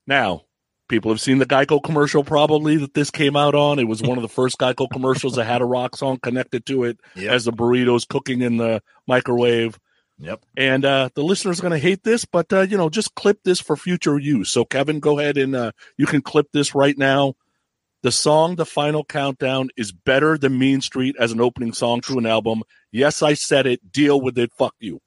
Now, 0.07 0.43
people 0.87 1.11
have 1.11 1.21
seen 1.21 1.37
the 1.39 1.45
Geico 1.45 1.81
commercial 1.81 2.23
probably 2.23 2.77
that 2.77 2.93
this 2.93 3.09
came 3.09 3.35
out 3.35 3.55
on. 3.55 3.79
It 3.79 3.87
was 3.87 4.01
one 4.01 4.17
of 4.17 4.21
the 4.21 4.27
first 4.29 4.57
Geico 4.57 4.87
commercials 4.91 5.35
that 5.35 5.45
had 5.45 5.61
a 5.61 5.65
rock 5.65 5.95
song 5.95 6.19
connected 6.19 6.65
to 6.67 6.83
it 6.83 6.99
Yep. 7.15 7.31
as 7.31 7.45
the 7.45 7.51
burritos 7.53 8.07
cooking 8.07 8.41
in 8.41 8.57
the 8.57 8.81
microwave. 9.07 9.79
Yep. 10.19 10.45
And 10.55 10.85
uh, 10.85 11.09
the 11.13 11.23
listeners 11.23 11.59
are 11.59 11.63
going 11.63 11.73
to 11.73 11.77
hate 11.77 12.03
this, 12.03 12.23
but 12.25 12.51
uh, 12.53 12.61
you 12.61 12.77
know, 12.77 12.89
just 12.89 13.15
clip 13.15 13.39
this 13.43 13.59
for 13.59 13.75
future 13.75 14.17
use. 14.17 14.49
So, 14.49 14.63
Kevin, 14.63 14.99
go 14.99 15.19
ahead 15.19 15.37
and 15.37 15.55
uh, 15.55 15.71
you 15.97 16.05
can 16.05 16.21
clip 16.21 16.47
this 16.53 16.73
right 16.73 16.97
now. 16.97 17.35
The 18.05 18.11
song 18.11 18.55
"The 18.55 18.67
Final 18.67 19.03
Countdown" 19.03 19.69
is 19.77 19.91
better 19.91 20.37
than 20.37 20.59
Mean 20.59 20.79
Street 20.79 21.15
as 21.19 21.31
an 21.31 21.41
opening 21.41 21.73
song 21.73 22.01
to 22.01 22.19
an 22.19 22.27
album. 22.27 22.61
Yes, 22.91 23.23
I 23.23 23.33
said 23.33 23.65
it. 23.65 23.91
Deal 23.91 24.21
with 24.21 24.37
it. 24.37 24.51
Fuck 24.53 24.75
you. 24.79 25.01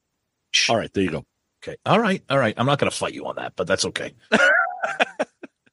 All 0.69 0.77
right, 0.77 0.93
there 0.93 1.05
you 1.05 1.11
go. 1.11 1.25
Okay. 1.63 1.77
All 1.87 2.01
right. 2.01 2.25
All 2.29 2.41
right. 2.41 2.55
I'm 2.57 2.67
not 2.67 2.81
going 2.81 2.91
to 2.91 2.97
fight 2.97 3.15
you 3.15 3.27
on 3.27 3.37
that, 3.37 3.53
but 3.55 3.69
that's 3.69 3.85
okay. 3.85 4.15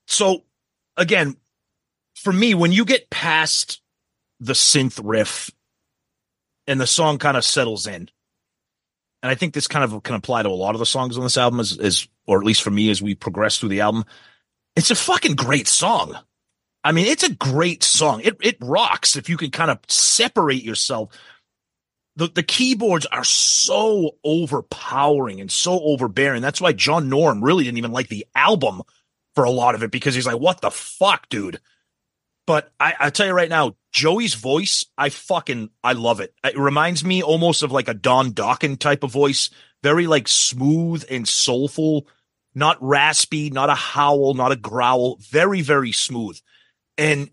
so, 0.07 0.43
again, 0.97 1.35
for 2.13 2.31
me, 2.31 2.53
when 2.53 2.71
you 2.71 2.85
get 2.85 3.09
past 3.09 3.81
the 4.39 4.53
synth 4.53 5.01
riff 5.03 5.49
and 6.67 6.79
the 6.79 6.85
song 6.85 7.17
kind 7.17 7.37
of 7.37 7.43
settles 7.43 7.87
in, 7.87 8.07
and 9.23 9.31
I 9.31 9.33
think 9.33 9.55
this 9.55 9.67
kind 9.67 9.83
of 9.83 10.03
can 10.03 10.13
apply 10.13 10.43
to 10.43 10.49
a 10.49 10.51
lot 10.51 10.75
of 10.75 10.79
the 10.79 10.85
songs 10.85 11.17
on 11.17 11.23
this 11.23 11.37
album, 11.37 11.59
as, 11.59 11.75
as 11.79 12.07
or 12.27 12.37
at 12.37 12.45
least 12.45 12.61
for 12.61 12.69
me 12.69 12.91
as 12.91 13.01
we 13.01 13.15
progress 13.15 13.57
through 13.57 13.69
the 13.69 13.81
album, 13.81 14.05
it's 14.75 14.91
a 14.91 14.95
fucking 14.95 15.33
great 15.33 15.67
song. 15.67 16.15
I 16.85 16.93
mean, 16.93 17.07
it's 17.07 17.23
a 17.23 17.33
great 17.33 17.83
song. 17.83 18.21
It 18.23 18.37
it 18.41 18.57
rocks 18.61 19.17
if 19.17 19.27
you 19.27 19.35
can 19.35 19.51
kind 19.51 19.71
of 19.71 19.79
separate 19.89 20.63
yourself 20.63 21.09
the, 22.15 22.27
the 22.27 22.43
keyboards 22.43 23.05
are 23.07 23.23
so 23.23 24.15
overpowering 24.23 25.41
and 25.41 25.51
so 25.51 25.79
overbearing. 25.81 26.41
That's 26.41 26.61
why 26.61 26.73
John 26.73 27.09
Norum 27.09 27.41
really 27.43 27.63
didn't 27.65 27.77
even 27.77 27.91
like 27.91 28.07
the 28.07 28.25
album 28.35 28.81
for 29.35 29.43
a 29.43 29.51
lot 29.51 29.75
of 29.75 29.83
it 29.83 29.91
because 29.91 30.15
he's 30.15 30.25
like, 30.25 30.39
what 30.39 30.61
the 30.61 30.71
fuck, 30.71 31.27
dude? 31.29 31.59
But 32.47 32.71
I, 32.79 32.93
I 32.99 33.09
tell 33.09 33.27
you 33.27 33.33
right 33.33 33.49
now, 33.49 33.75
Joey's 33.91 34.35
voice, 34.35 34.85
I 34.97 35.09
fucking, 35.09 35.71
I 35.83 35.93
love 35.93 36.19
it. 36.19 36.33
It 36.43 36.57
reminds 36.57 37.03
me 37.03 37.21
almost 37.21 37.63
of 37.63 37.71
like 37.71 37.87
a 37.87 37.93
Don 37.93 38.31
Dokken 38.31 38.79
type 38.79 39.03
of 39.03 39.11
voice, 39.11 39.49
very 39.83 40.07
like 40.07 40.27
smooth 40.27 41.03
and 41.09 41.27
soulful, 41.27 42.07
not 42.53 42.77
raspy, 42.79 43.49
not 43.49 43.69
a 43.69 43.75
howl, 43.75 44.35
not 44.35 44.51
a 44.51 44.57
growl, 44.57 45.17
very, 45.21 45.61
very 45.61 45.91
smooth. 45.91 46.39
And 46.97 47.29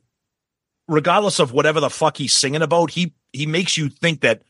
regardless 0.88 1.38
of 1.38 1.52
whatever 1.52 1.80
the 1.80 1.90
fuck 1.90 2.16
he's 2.16 2.32
singing 2.32 2.62
about, 2.62 2.90
he, 2.90 3.14
he 3.32 3.46
makes 3.46 3.76
you 3.76 3.88
think 3.88 4.20
that 4.22 4.42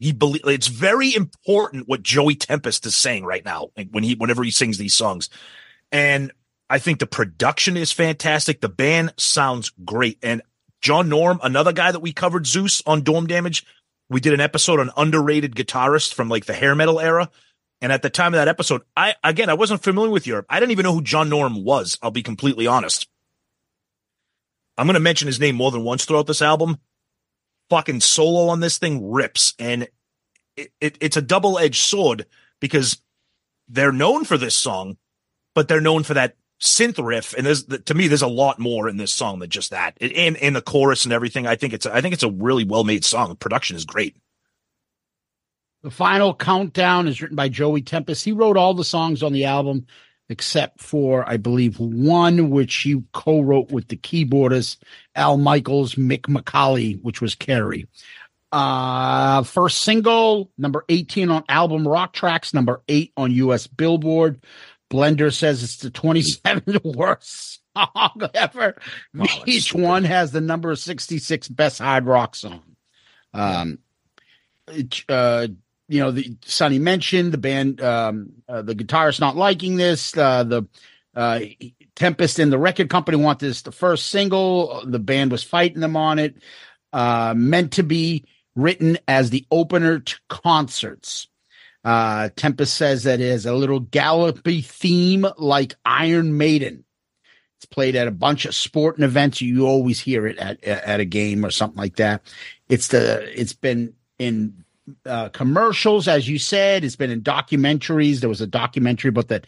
he 0.00 0.12
believe 0.12 0.42
it's 0.46 0.66
very 0.66 1.14
important 1.14 1.86
what 1.86 2.02
Joey 2.02 2.34
Tempest 2.34 2.86
is 2.86 2.96
saying 2.96 3.24
right 3.24 3.44
now 3.44 3.68
when 3.90 4.02
he 4.02 4.14
whenever 4.14 4.42
he 4.42 4.50
sings 4.50 4.78
these 4.78 4.94
songs. 4.94 5.28
And 5.92 6.32
I 6.70 6.78
think 6.78 6.98
the 7.00 7.06
production 7.06 7.76
is 7.76 7.92
fantastic. 7.92 8.60
The 8.60 8.70
band 8.70 9.12
sounds 9.18 9.70
great. 9.84 10.18
And 10.22 10.40
John 10.80 11.10
Norum, 11.10 11.38
another 11.42 11.74
guy 11.74 11.92
that 11.92 12.00
we 12.00 12.14
covered 12.14 12.46
Zeus 12.46 12.82
on 12.86 13.02
Dorm 13.02 13.26
Damage. 13.26 13.66
We 14.08 14.20
did 14.20 14.32
an 14.32 14.40
episode 14.40 14.80
on 14.80 14.90
underrated 14.96 15.54
guitarist 15.54 16.14
from 16.14 16.30
like 16.30 16.46
the 16.46 16.54
hair 16.54 16.74
metal 16.74 16.98
era. 16.98 17.30
And 17.82 17.92
at 17.92 18.00
the 18.00 18.10
time 18.10 18.32
of 18.32 18.38
that 18.38 18.48
episode, 18.48 18.82
I 18.96 19.16
again 19.22 19.50
I 19.50 19.54
wasn't 19.54 19.82
familiar 19.82 20.10
with 20.10 20.26
Europe. 20.26 20.46
I 20.48 20.60
didn't 20.60 20.72
even 20.72 20.84
know 20.84 20.94
who 20.94 21.02
John 21.02 21.28
Norum 21.28 21.62
was. 21.62 21.98
I'll 22.00 22.10
be 22.10 22.22
completely 22.22 22.66
honest. 22.66 23.06
I'm 24.80 24.86
going 24.86 24.94
to 24.94 25.00
mention 25.00 25.26
his 25.26 25.38
name 25.38 25.56
more 25.56 25.70
than 25.70 25.84
once 25.84 26.06
throughout 26.06 26.26
this 26.26 26.40
album. 26.40 26.78
Fucking 27.68 28.00
solo 28.00 28.48
on 28.48 28.60
this 28.60 28.78
thing 28.78 29.10
rips 29.10 29.52
and 29.58 29.86
it, 30.56 30.72
it, 30.80 30.96
it's 31.00 31.18
a 31.18 31.22
double-edged 31.22 31.82
sword 31.82 32.24
because 32.60 32.98
they're 33.68 33.92
known 33.92 34.24
for 34.24 34.38
this 34.38 34.56
song 34.56 34.96
but 35.54 35.68
they're 35.68 35.82
known 35.82 36.02
for 36.02 36.14
that 36.14 36.34
synth 36.62 37.04
riff 37.04 37.34
and 37.34 37.44
there's 37.44 37.64
to 37.64 37.94
me 37.94 38.08
there's 38.08 38.22
a 38.22 38.26
lot 38.26 38.58
more 38.58 38.88
in 38.88 38.96
this 38.96 39.12
song 39.12 39.38
than 39.38 39.50
just 39.50 39.70
that. 39.70 39.98
And 40.00 40.38
and 40.38 40.56
the 40.56 40.62
chorus 40.62 41.04
and 41.04 41.12
everything 41.12 41.46
i 41.46 41.56
think 41.56 41.74
it's 41.74 41.84
i 41.84 42.00
think 42.00 42.14
it's 42.14 42.22
a 42.22 42.30
really 42.30 42.64
well 42.64 42.84
made 42.84 43.04
song. 43.04 43.28
The 43.28 43.34
production 43.34 43.76
is 43.76 43.84
great. 43.84 44.16
The 45.82 45.90
final 45.90 46.34
countdown 46.34 47.06
is 47.06 47.20
written 47.20 47.36
by 47.36 47.50
Joey 47.50 47.82
Tempest. 47.82 48.24
He 48.24 48.32
wrote 48.32 48.56
all 48.56 48.72
the 48.72 48.84
songs 48.84 49.22
on 49.22 49.34
the 49.34 49.44
album 49.44 49.86
except 50.30 50.80
for, 50.80 51.28
I 51.28 51.36
believe, 51.36 51.78
one 51.80 52.50
which 52.50 52.74
he 52.76 53.02
co-wrote 53.12 53.70
with 53.72 53.88
the 53.88 53.96
keyboardist 53.96 54.78
Al 55.16 55.36
Michaels, 55.36 55.98
Mic 55.98 56.22
Michaeli, 56.28 57.02
which 57.02 57.20
was 57.20 57.34
Carrie. 57.34 57.88
Uh, 58.52 59.42
first 59.42 59.82
single, 59.82 60.50
number 60.56 60.84
18 60.88 61.30
on 61.30 61.44
album 61.48 61.86
Rock 61.86 62.12
Tracks, 62.12 62.54
number 62.54 62.80
eight 62.88 63.12
on 63.16 63.32
US 63.32 63.66
Billboard. 63.66 64.42
Blender 64.90 65.32
says 65.32 65.62
it's 65.62 65.76
the 65.78 65.90
27th 65.90 66.96
worst 66.96 67.60
song 67.76 68.30
ever. 68.34 68.76
Wow, 69.14 69.26
Each 69.46 69.64
stupid. 69.64 69.82
one 69.84 70.04
has 70.04 70.32
the 70.32 70.40
number 70.40 70.74
66 70.74 71.48
best 71.48 71.78
hard 71.78 72.06
rock 72.06 72.34
song. 72.34 72.62
Um, 73.34 73.78
uh, 75.08 75.48
you 75.90 75.98
know, 75.98 76.12
the 76.12 76.36
Sonny 76.44 76.78
mentioned 76.78 77.32
the 77.32 77.38
band, 77.38 77.82
um, 77.82 78.30
uh, 78.48 78.62
the 78.62 78.76
guitarist 78.76 79.18
not 79.18 79.36
liking 79.36 79.76
this. 79.76 80.16
Uh, 80.16 80.44
the 80.44 80.62
uh, 81.16 81.40
Tempest 81.96 82.38
and 82.38 82.52
the 82.52 82.58
record 82.58 82.88
company 82.88 83.16
want 83.16 83.40
this 83.40 83.62
the 83.62 83.72
first 83.72 84.06
single. 84.06 84.84
The 84.86 85.00
band 85.00 85.32
was 85.32 85.42
fighting 85.42 85.80
them 85.80 85.96
on 85.96 86.20
it. 86.20 86.36
Uh, 86.92 87.34
meant 87.36 87.72
to 87.72 87.82
be 87.82 88.24
written 88.54 88.98
as 89.08 89.30
the 89.30 89.44
opener 89.50 89.98
to 89.98 90.16
concerts. 90.28 91.26
Uh, 91.84 92.28
Tempest 92.36 92.74
says 92.74 93.02
that 93.02 93.20
it 93.20 93.28
has 93.28 93.44
a 93.44 93.54
little 93.54 93.80
gallopy 93.80 94.60
theme 94.60 95.26
like 95.38 95.74
Iron 95.84 96.38
Maiden. 96.38 96.84
It's 97.58 97.66
played 97.66 97.96
at 97.96 98.06
a 98.06 98.12
bunch 98.12 98.44
of 98.44 98.54
sporting 98.54 99.04
events. 99.04 99.40
You 99.40 99.66
always 99.66 99.98
hear 99.98 100.28
it 100.28 100.38
at 100.38 100.62
at 100.62 101.00
a 101.00 101.04
game 101.04 101.44
or 101.44 101.50
something 101.50 101.78
like 101.78 101.96
that. 101.96 102.22
It's 102.68 102.88
the 102.88 103.28
it's 103.38 103.54
been 103.54 103.94
in 104.20 104.59
uh, 105.06 105.28
commercials, 105.30 106.08
as 106.08 106.28
you 106.28 106.38
said. 106.38 106.84
It's 106.84 106.96
been 106.96 107.10
in 107.10 107.22
documentaries. 107.22 108.20
There 108.20 108.28
was 108.28 108.40
a 108.40 108.46
documentary 108.46 109.10
about 109.10 109.28
that 109.28 109.46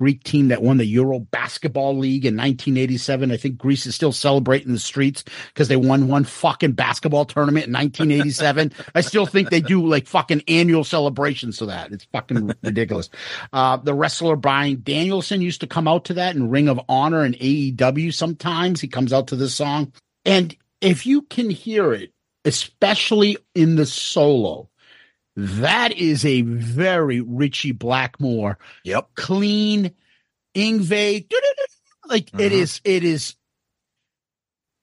Greek 0.00 0.24
team 0.24 0.48
that 0.48 0.62
won 0.62 0.76
the 0.78 0.84
Euro 0.86 1.20
Basketball 1.20 1.96
League 1.96 2.24
in 2.24 2.34
1987. 2.34 3.30
I 3.30 3.36
think 3.36 3.58
Greece 3.58 3.86
is 3.86 3.94
still 3.94 4.12
celebrating 4.12 4.72
the 4.72 4.78
streets 4.78 5.24
because 5.48 5.68
they 5.68 5.76
won 5.76 6.08
one 6.08 6.24
fucking 6.24 6.72
basketball 6.72 7.24
tournament 7.24 7.66
in 7.66 7.72
1987. 7.72 8.72
I 8.94 9.00
still 9.02 9.24
think 9.24 9.50
they 9.50 9.60
do 9.60 9.86
like 9.86 10.06
fucking 10.06 10.42
annual 10.48 10.82
celebrations 10.82 11.58
to 11.58 11.66
that. 11.66 11.92
It's 11.92 12.06
fucking 12.12 12.52
ridiculous. 12.62 13.08
Uh, 13.52 13.76
the 13.76 13.94
wrestler 13.94 14.36
Bryan 14.36 14.80
Danielson 14.82 15.40
used 15.40 15.60
to 15.60 15.66
come 15.68 15.86
out 15.86 16.06
to 16.06 16.14
that 16.14 16.34
in 16.34 16.50
Ring 16.50 16.68
of 16.68 16.80
Honor 16.88 17.22
and 17.22 17.36
AEW 17.36 18.12
sometimes. 18.12 18.80
He 18.80 18.88
comes 18.88 19.12
out 19.12 19.28
to 19.28 19.36
this 19.36 19.54
song. 19.54 19.92
And 20.24 20.56
if 20.80 21.06
you 21.06 21.22
can 21.22 21.50
hear 21.50 21.92
it, 21.92 22.10
especially 22.44 23.38
in 23.54 23.76
the 23.76 23.86
solo, 23.86 24.68
that 25.36 25.92
is 25.92 26.24
a 26.24 26.42
very 26.42 27.20
Ritchie 27.20 27.72
Blackmore 27.72 28.58
Yep. 28.84 29.08
clean 29.16 29.92
Yngwie 30.54 31.26
like 32.06 32.28
it 32.34 32.52
Mhm. 32.52 32.52
is 32.52 32.80
it 32.84 33.02
is 33.04 33.34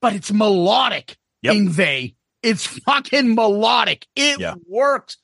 but 0.00 0.12
it's 0.14 0.32
melodic 0.32 1.16
Yep. 1.42 1.54
Yngwie 1.54 2.14
it's 2.42 2.66
fucking 2.66 3.34
melodic 3.34 4.06
it 4.16 4.40
Yeah. 4.40 4.54
works 4.68 5.16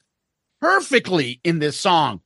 perfectly 0.61 1.41
in 1.45 1.59
this 1.59 1.79
song 1.79 2.20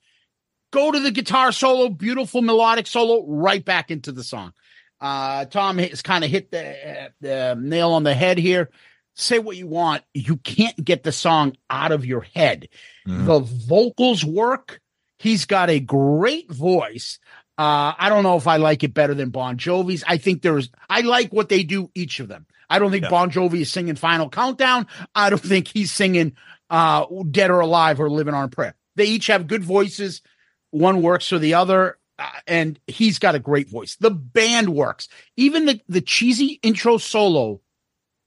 go 0.71 0.91
to 0.93 1.01
the 1.01 1.11
guitar 1.11 1.53
solo 1.53 1.89
beautiful 1.89 2.43
melodic 2.43 2.87
solo 2.87 3.25
right 3.27 3.65
back 3.65 3.91
into 3.91 4.13
the 4.13 4.23
song 4.25 4.53
uh 5.01 5.45
Tom 5.47 5.79
has 5.79 6.03
kind 6.03 6.23
of 6.25 6.31
hit 6.31 6.51
the, 6.53 7.11
the 7.21 7.57
nail 7.61 7.93
on 7.93 8.05
the 8.05 8.15
head 8.15 8.39
here 8.39 8.71
say 9.15 9.39
what 9.39 9.57
you 9.57 9.67
want 9.67 10.03
you 10.15 10.37
can't 10.37 10.83
get 10.83 11.03
the 11.03 11.13
song 11.13 11.57
out 11.69 11.93
of 11.93 12.07
your 12.07 12.21
head 12.35 12.69
Mhm. 13.07 13.27
the 13.27 13.41
vocals 13.41 14.25
work. 14.25 14.81
He's 15.19 15.45
got 15.45 15.71
a 15.71 15.81
great 15.81 16.51
voice. 16.51 17.19
Uh, 17.59 17.93
I 17.99 18.09
don't 18.09 18.23
know 18.23 18.37
if 18.37 18.47
I 18.47 18.57
like 18.57 18.83
it 18.83 18.95
better 18.95 19.15
than 19.15 19.31
Bon 19.31 19.57
Jovi's. 19.57 20.03
I 20.07 20.17
think 20.17 20.43
there's, 20.43 20.71
I 20.89 21.03
like 21.03 21.33
what 21.33 21.49
they 21.49 21.63
do, 21.63 21.91
each 21.95 22.19
of 22.21 22.29
them. 22.29 22.47
I 22.69 22.79
don't 22.79 22.91
think 22.91 23.05
Yeah. 23.05 23.11
Bon 23.11 23.31
Jovi 23.31 23.61
is 23.61 23.71
singing 23.71 23.97
Final 23.97 24.29
Countdown. 24.31 24.87
I 25.15 25.31
don't 25.31 25.39
think 25.43 25.69
he's 25.69 25.93
singing 25.93 26.33
uh, 26.71 27.05
Dead 27.31 27.51
or 27.51 27.61
Alive 27.61 28.01
or 28.01 28.09
Living 28.09 28.35
on 28.35 28.49
Prayer. 28.51 28.75
They 28.97 29.05
each 29.05 29.27
have 29.27 29.47
good 29.47 29.63
voices. 29.63 30.23
One 30.71 31.03
works 31.03 31.29
for 31.29 31.39
the 31.39 31.55
other, 31.55 31.99
uh, 32.19 32.31
and 32.47 32.81
he's 32.87 33.19
got 33.19 33.35
a 33.35 33.39
great 33.39 33.69
voice. 33.69 33.97
The 33.97 34.11
band 34.11 34.71
works. 34.71 35.09
Even 35.37 35.67
the, 35.67 35.81
the 35.87 36.01
cheesy 36.01 36.59
intro 36.63 36.97
solo, 36.97 37.61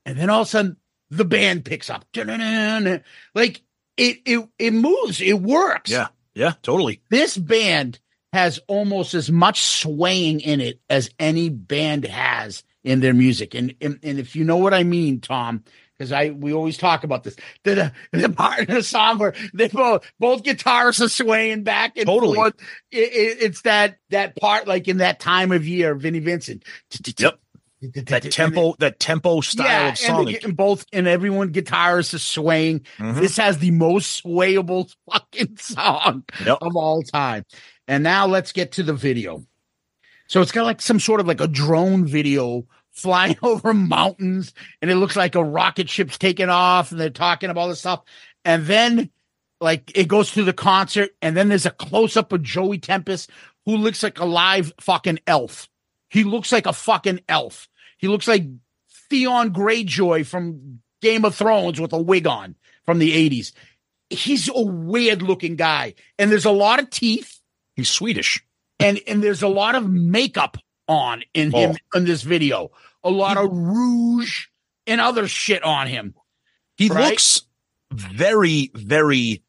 and 0.05 0.17
then 0.17 0.29
all 0.29 0.41
of 0.41 0.47
a 0.47 0.49
sudden 0.51 0.77
the 1.09 1.25
band 1.25 1.65
picks 1.65 1.89
up. 1.89 2.05
Like 3.33 3.61
it, 3.97 4.17
it, 4.25 4.49
it 4.59 4.71
moves. 4.73 5.21
It 5.21 5.41
works 5.41 5.89
Yeah. 5.91 6.07
Yeah. 6.33 6.53
Totally. 6.61 7.01
this 7.09 7.37
band 7.37 7.99
has 8.33 8.59
almost 8.67 9.13
as 9.13 9.31
much 9.31 9.61
swaying 9.61 10.41
in 10.41 10.59
it 10.59 10.81
as 10.89 11.09
any 11.19 11.47
band 11.49 12.03
has 12.05 12.63
in 12.83 12.99
their 12.99 13.13
music. 13.13 13.55
And 13.55 13.75
and, 13.81 13.99
and 14.03 14.19
if 14.19 14.35
you 14.35 14.43
know 14.43 14.57
what 14.57 14.73
I 14.73 14.83
mean, 14.83 15.21
Tom, 15.21 15.63
because 15.97 16.11
I 16.11 16.31
we 16.31 16.53
always 16.53 16.77
talk 16.77 17.03
about 17.03 17.23
this, 17.23 17.35
the, 17.63 17.93
the 18.11 18.29
part 18.29 18.67
in 18.67 18.75
the 18.75 18.83
song 18.83 19.17
where 19.17 19.33
they 19.53 19.69
both 19.69 20.11
both 20.19 20.43
guitarists 20.43 21.03
are 21.03 21.09
swaying 21.09 21.63
back 21.63 21.97
and 21.97 22.05
Totally. 22.05 22.39
It, 22.39 22.55
it, 22.91 23.37
it's 23.41 23.61
that 23.61 23.97
that 24.09 24.35
part 24.35 24.67
like 24.67 24.87
in 24.87 24.97
that 24.97 25.19
time 25.19 25.51
of 25.51 25.65
year, 25.67 25.95
Vinnie 25.95 26.19
Vincent. 26.19 26.63
Yep. 27.17 27.39
That 27.93 28.31
tempo, 28.31 28.75
that 28.79 28.99
tempo 28.99 29.41
style 29.41 29.89
of 29.91 29.97
song. 29.97 30.27
And, 30.27 30.43
and 30.43 30.57
both 30.57 30.85
and 30.93 31.07
everyone 31.07 31.51
guitarists 31.53 32.13
are 32.13 32.19
swaying. 32.19 32.81
Mhm. 32.97 33.15
This 33.19 33.37
has 33.37 33.59
the 33.59 33.71
most 33.71 34.23
swayable 34.23 34.93
fucking 35.11 35.57
song 35.57 36.23
Yep. 36.45 36.57
of 36.61 36.75
all 36.75 37.03
time. 37.03 37.45
And 37.87 38.03
now 38.03 38.25
let's 38.27 38.51
get 38.51 38.71
to 38.73 38.83
the 38.83 38.93
video. 38.93 39.45
So 40.27 40.41
it's 40.41 40.51
got 40.51 40.63
like 40.65 40.81
some 40.81 40.99
sort 40.99 41.19
of 41.19 41.27
like 41.27 41.41
a 41.41 41.47
drone 41.47 42.05
video 42.05 42.65
flying 42.91 43.37
over 43.43 43.73
mountains, 43.73 44.53
and 44.81 44.89
it 44.89 44.95
looks 44.95 45.15
like 45.15 45.35
a 45.35 45.43
rocket 45.43 45.89
ship's 45.89 46.17
taking 46.17 46.49
off, 46.49 46.91
and 46.91 46.99
they're 46.99 47.09
talking 47.09 47.49
about 47.49 47.67
this 47.67 47.79
stuff. 47.79 48.01
And 48.43 48.65
then 48.65 49.09
like 49.61 49.91
it 49.95 50.07
goes 50.07 50.31
through 50.31 50.45
the 50.45 50.53
concert, 50.53 51.11
and 51.21 51.37
then 51.37 51.49
there's 51.49 51.65
a 51.65 51.71
close 51.71 52.17
up 52.17 52.31
of 52.33 52.41
Joey 52.41 52.79
Tempest, 52.79 53.29
who 53.65 53.77
looks 53.77 54.01
like 54.03 54.19
a 54.19 54.25
live 54.25 54.73
fucking 54.79 55.19
elf. 55.27 55.69
He 56.09 56.23
looks 56.23 56.51
like 56.51 56.65
a 56.65 56.73
fucking 56.73 57.19
elf. 57.27 57.67
He 58.05 58.09
looks 58.09 58.27
like 58.27 58.43
Theon 59.09 59.51
Greyjoy 59.51 60.27
from 60.27 60.79
Game 61.01 61.25
of 61.25 61.33
Thrones 61.33 61.81
with 61.81 61.91
a 61.91 61.97
wig 61.99 62.27
on 62.27 62.53
from 62.85 62.99
the 62.99 63.11
80s. 63.29 63.51
He's 64.11 64.47
a 64.47 64.61
weird 64.61 65.23
looking 65.23 65.55
guy. 65.55 65.95
And 66.19 66.31
there's 66.31 66.45
a 66.45 66.51
lot 66.51 66.77
of 66.79 66.91
teeth 66.91 67.39
He's 67.75 67.89
Swedish. 67.89 68.45
and 68.79 68.99
and 69.07 69.23
there's 69.23 69.41
a 69.41 69.47
lot 69.47 69.73
of 69.73 69.89
makeup 69.89 70.57
on 70.87 71.23
in 71.33 71.49
him 71.49 71.71
oh. 71.95 71.97
in 71.97 72.05
this 72.05 72.21
video. 72.21 72.69
A 73.03 73.09
lot 73.09 73.37
of 73.37 73.49
rouge 73.51 74.49
and 74.85 75.01
other 75.01 75.27
shit 75.27 75.63
on 75.63 75.87
him. 75.87 76.13
He 76.77 76.89
Right? 76.89 77.09
looks 77.09 77.41
very, 77.91 78.69
very 78.75 79.41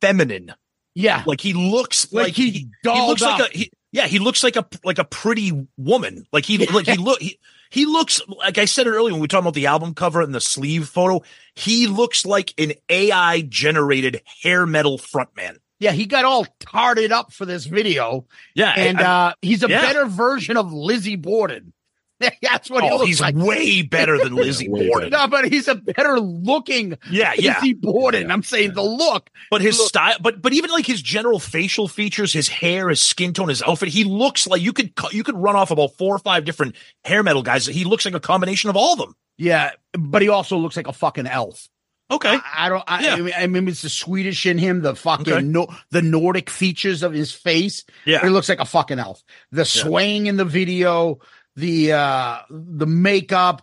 feminine. 0.00 0.52
Yeah. 0.96 1.22
Like 1.24 1.40
he 1.40 1.52
looks 1.52 2.12
Like, 2.12 2.24
like, 2.24 2.34
he, 2.34 2.50
he, 2.50 2.68
he 2.82 3.06
looks 3.06 3.22
up. 3.22 3.38
like 3.38 3.54
a 3.54 3.56
he, 3.56 3.70
yeah. 3.92 4.06
He 4.06 4.18
looks 4.18 4.42
like 4.42 4.56
a 4.56 4.66
like 4.84 4.98
a 4.98 5.04
pretty 5.04 5.66
woman. 5.76 6.26
Like 6.32 6.44
he 6.44 6.66
like 6.66 6.86
he 6.86 6.96
look 6.98 7.20
he, 7.20 7.38
he 7.70 7.84
looks 7.86 8.20
like 8.28 8.58
I 8.58 8.64
said 8.64 8.86
it 8.86 8.90
earlier 8.90 9.12
when 9.12 9.20
we 9.20 9.20
were 9.24 9.28
talking 9.28 9.44
about 9.44 9.54
the 9.54 9.66
album 9.66 9.94
cover 9.94 10.20
and 10.22 10.34
the 10.34 10.40
sleeve 10.40 10.88
photo. 10.88 11.22
He 11.54 11.86
looks 11.86 12.24
like 12.26 12.54
an 12.58 12.72
AI 12.88 13.42
generated 13.42 14.22
hair 14.42 14.66
metal 14.66 14.98
frontman. 14.98 15.58
yeah, 15.80 15.92
he 15.92 16.06
got 16.06 16.24
all 16.24 16.46
tarted 16.60 17.12
up 17.12 17.32
for 17.32 17.44
this 17.46 17.64
video. 17.66 18.26
Yeah, 18.54 18.72
And 18.76 18.98
I- 19.00 19.02
I- 19.02 19.28
uh 19.28 19.32
he's 19.42 19.62
a 19.62 19.68
yeah. 19.68 19.82
better 19.82 20.06
version 20.06 20.56
of 20.56 20.72
Lizzie 20.72 21.16
Borden. 21.16 21.72
That's 22.42 22.68
what 22.70 22.82
he 22.84 22.90
oh, 22.90 22.96
looks 22.96 23.06
he's 23.08 23.20
like. 23.20 23.36
way 23.36 23.82
better 23.82 24.18
than 24.18 24.34
Lizzie 24.36 24.68
Borden. 24.68 25.10
No, 25.10 25.26
but 25.28 25.48
he's 25.48 25.68
a 25.68 25.74
better 25.76 26.18
looking 26.20 26.98
Yeah, 27.10 27.32
yeah. 27.38 27.54
Lizzie 27.60 27.74
Borden. 27.74 28.30
I'm 28.30 28.42
saying 28.42 28.74
the 28.74 28.82
look. 28.82 29.30
But 29.50 29.60
his 29.60 29.78
Look- 29.78 29.88
style, 29.88 30.16
but 30.20 30.42
but 30.42 30.52
even 30.52 30.70
like 30.70 30.86
his 30.86 31.00
general 31.02 31.38
facial 31.38 31.88
features, 31.88 32.32
his 32.32 32.48
hair, 32.48 32.88
his 32.88 33.00
skin 33.00 33.32
tone, 33.32 33.48
his 33.48 33.62
outfit, 33.62 33.88
he 33.88 34.04
looks 34.04 34.46
like 34.46 34.60
you 34.62 34.72
could 34.72 34.94
cu- 34.94 35.16
you 35.16 35.22
could 35.24 35.36
run 35.36 35.56
off 35.56 35.70
about 35.70 35.92
four 35.96 36.14
or 36.14 36.18
five 36.18 36.44
different 36.44 36.74
hair 37.04 37.22
metal 37.22 37.42
guys. 37.42 37.66
He 37.66 37.84
looks 37.84 38.04
like 38.04 38.14
a 38.14 38.20
combination 38.20 38.68
of 38.70 38.76
all 38.76 38.94
of 38.94 38.98
them. 38.98 39.14
Yeah, 39.36 39.70
but 39.92 40.20
he 40.22 40.28
also 40.28 40.56
looks 40.56 40.76
like 40.76 40.88
a 40.88 40.92
fucking 40.92 41.26
elf. 41.26 41.68
Okay, 42.10 42.30
I, 42.30 42.40
I 42.56 42.68
don't. 42.70 42.84
I, 42.88 43.02
Yeah. 43.04 43.14
I, 43.14 43.20
mean, 43.20 43.34
I 43.36 43.46
mean, 43.48 43.68
it's 43.68 43.82
the 43.82 43.90
Swedish 43.90 44.46
in 44.46 44.56
him, 44.56 44.80
the 44.80 44.96
fucking 44.96 45.30
Okay. 45.30 45.44
no, 45.44 45.66
the 45.90 46.00
Nordic 46.00 46.48
features 46.48 47.02
of 47.02 47.12
his 47.12 47.32
face. 47.32 47.84
yeah, 48.06 48.20
He 48.22 48.30
looks 48.30 48.48
like 48.48 48.60
a 48.60 48.64
fucking 48.64 48.98
elf. 48.98 49.22
The 49.52 49.66
swaying 49.66 50.26
in 50.26 50.38
the 50.38 50.46
video, 50.46 51.18
the 51.58 51.92
uh 51.92 52.38
the 52.50 52.86
makeup, 52.86 53.62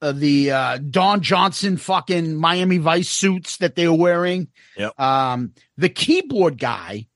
uh, 0.00 0.12
the 0.12 0.50
uh 0.50 0.78
Don 0.78 1.20
Johnson 1.20 1.76
fucking 1.76 2.34
Miami 2.36 2.78
Vice 2.78 3.08
suits 3.08 3.58
that 3.58 3.76
they 3.76 3.86
were 3.86 3.96
wearing. 3.96 4.48
Yep. 4.76 4.98
Um, 4.98 5.52
the 5.76 5.88
keyboard 5.88 6.58
guy 6.58 7.06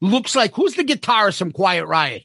looks 0.00 0.34
like 0.34 0.54
who's 0.54 0.74
the 0.74 0.84
guitarist 0.84 1.38
from 1.38 1.52
Quiet 1.52 1.86
Riot? 1.86 2.24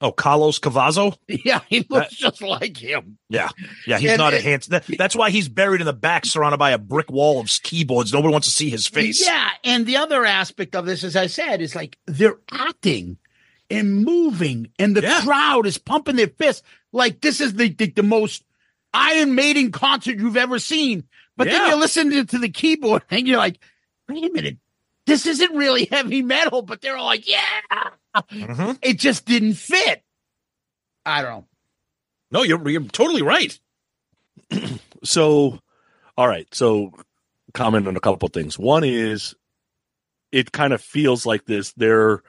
Oh, 0.00 0.12
Carlos 0.12 0.58
Cavazo. 0.58 1.16
Yeah, 1.44 1.60
he 1.68 1.86
looks 1.88 2.14
just 2.16 2.42
like 2.42 2.76
him. 2.76 3.18
Yeah, 3.28 3.48
yeah, 3.86 3.98
he's 3.98 4.10
And 4.10 4.18
not 4.18 4.34
a 4.34 4.40
handsome. 4.40 4.72
That, 4.72 4.84
that's 4.98 5.14
why 5.16 5.30
he's 5.30 5.48
buried 5.48 5.80
in 5.80 5.86
the 5.86 5.92
back, 5.92 6.24
surrounded 6.26 6.58
by 6.58 6.70
a 6.72 6.78
brick 6.78 7.10
wall 7.10 7.40
of 7.40 7.48
keyboards. 7.62 8.12
Nobody 8.12 8.32
wants 8.32 8.46
to 8.46 8.52
see 8.52 8.70
his 8.70 8.86
face. 8.86 9.24
Yeah, 9.24 9.48
and 9.62 9.86
the 9.86 9.98
other 9.98 10.24
aspect 10.24 10.74
of 10.74 10.84
this, 10.86 11.04
as 11.04 11.16
I 11.16 11.26
said, 11.26 11.60
is 11.60 11.74
like 11.74 11.96
they're 12.06 12.38
acting 12.50 13.18
and 13.70 14.04
moving, 14.04 14.68
and 14.78 14.96
the 14.96 15.02
Yeah. 15.02 15.20
crowd 15.22 15.66
is 15.66 15.78
pumping 15.78 16.16
their 16.16 16.28
fists 16.28 16.62
like 16.92 17.20
this 17.20 17.40
is 17.40 17.54
the 17.54 17.68
the, 17.70 17.90
the 17.90 18.02
most 18.02 18.44
Iron 18.92 19.34
Maiden 19.34 19.72
concert 19.72 20.18
you've 20.18 20.36
ever 20.36 20.58
seen. 20.58 21.04
But 21.36 21.48
then 21.48 21.68
you 21.70 21.76
listen 21.76 22.10
to, 22.10 22.24
to 22.26 22.38
the 22.38 22.48
keyboard 22.48 23.02
and 23.10 23.26
you're 23.26 23.38
like, 23.38 23.58
wait 24.08 24.24
a 24.24 24.32
minute, 24.32 24.58
this 25.06 25.26
isn't 25.26 25.54
really 25.56 25.86
heavy 25.86 26.22
metal. 26.22 26.62
But 26.62 26.80
they're 26.80 26.96
all 26.96 27.06
like, 27.06 27.28
yeah, 27.28 27.42
Mhm. 28.30 28.78
it 28.82 28.98
just 28.98 29.26
didn't 29.26 29.54
fit. 29.54 30.02
I 31.04 31.22
don't 31.22 31.30
know. 31.30 31.46
No, 32.30 32.42
you're 32.42 32.68
you're 32.68 32.82
totally 32.84 33.22
right. 33.22 33.58
So, 35.04 35.60
all 36.16 36.26
right. 36.28 36.46
So, 36.54 36.92
comment 37.52 37.86
on 37.86 37.94
a 37.94 38.00
couple 38.00 38.26
things. 38.28 38.58
One 38.58 38.84
is, 38.84 39.34
it 40.32 40.50
kind 40.50 40.72
of 40.72 40.80
feels 40.80 41.26
like 41.26 41.44
this. 41.44 41.72
They're 41.74 42.22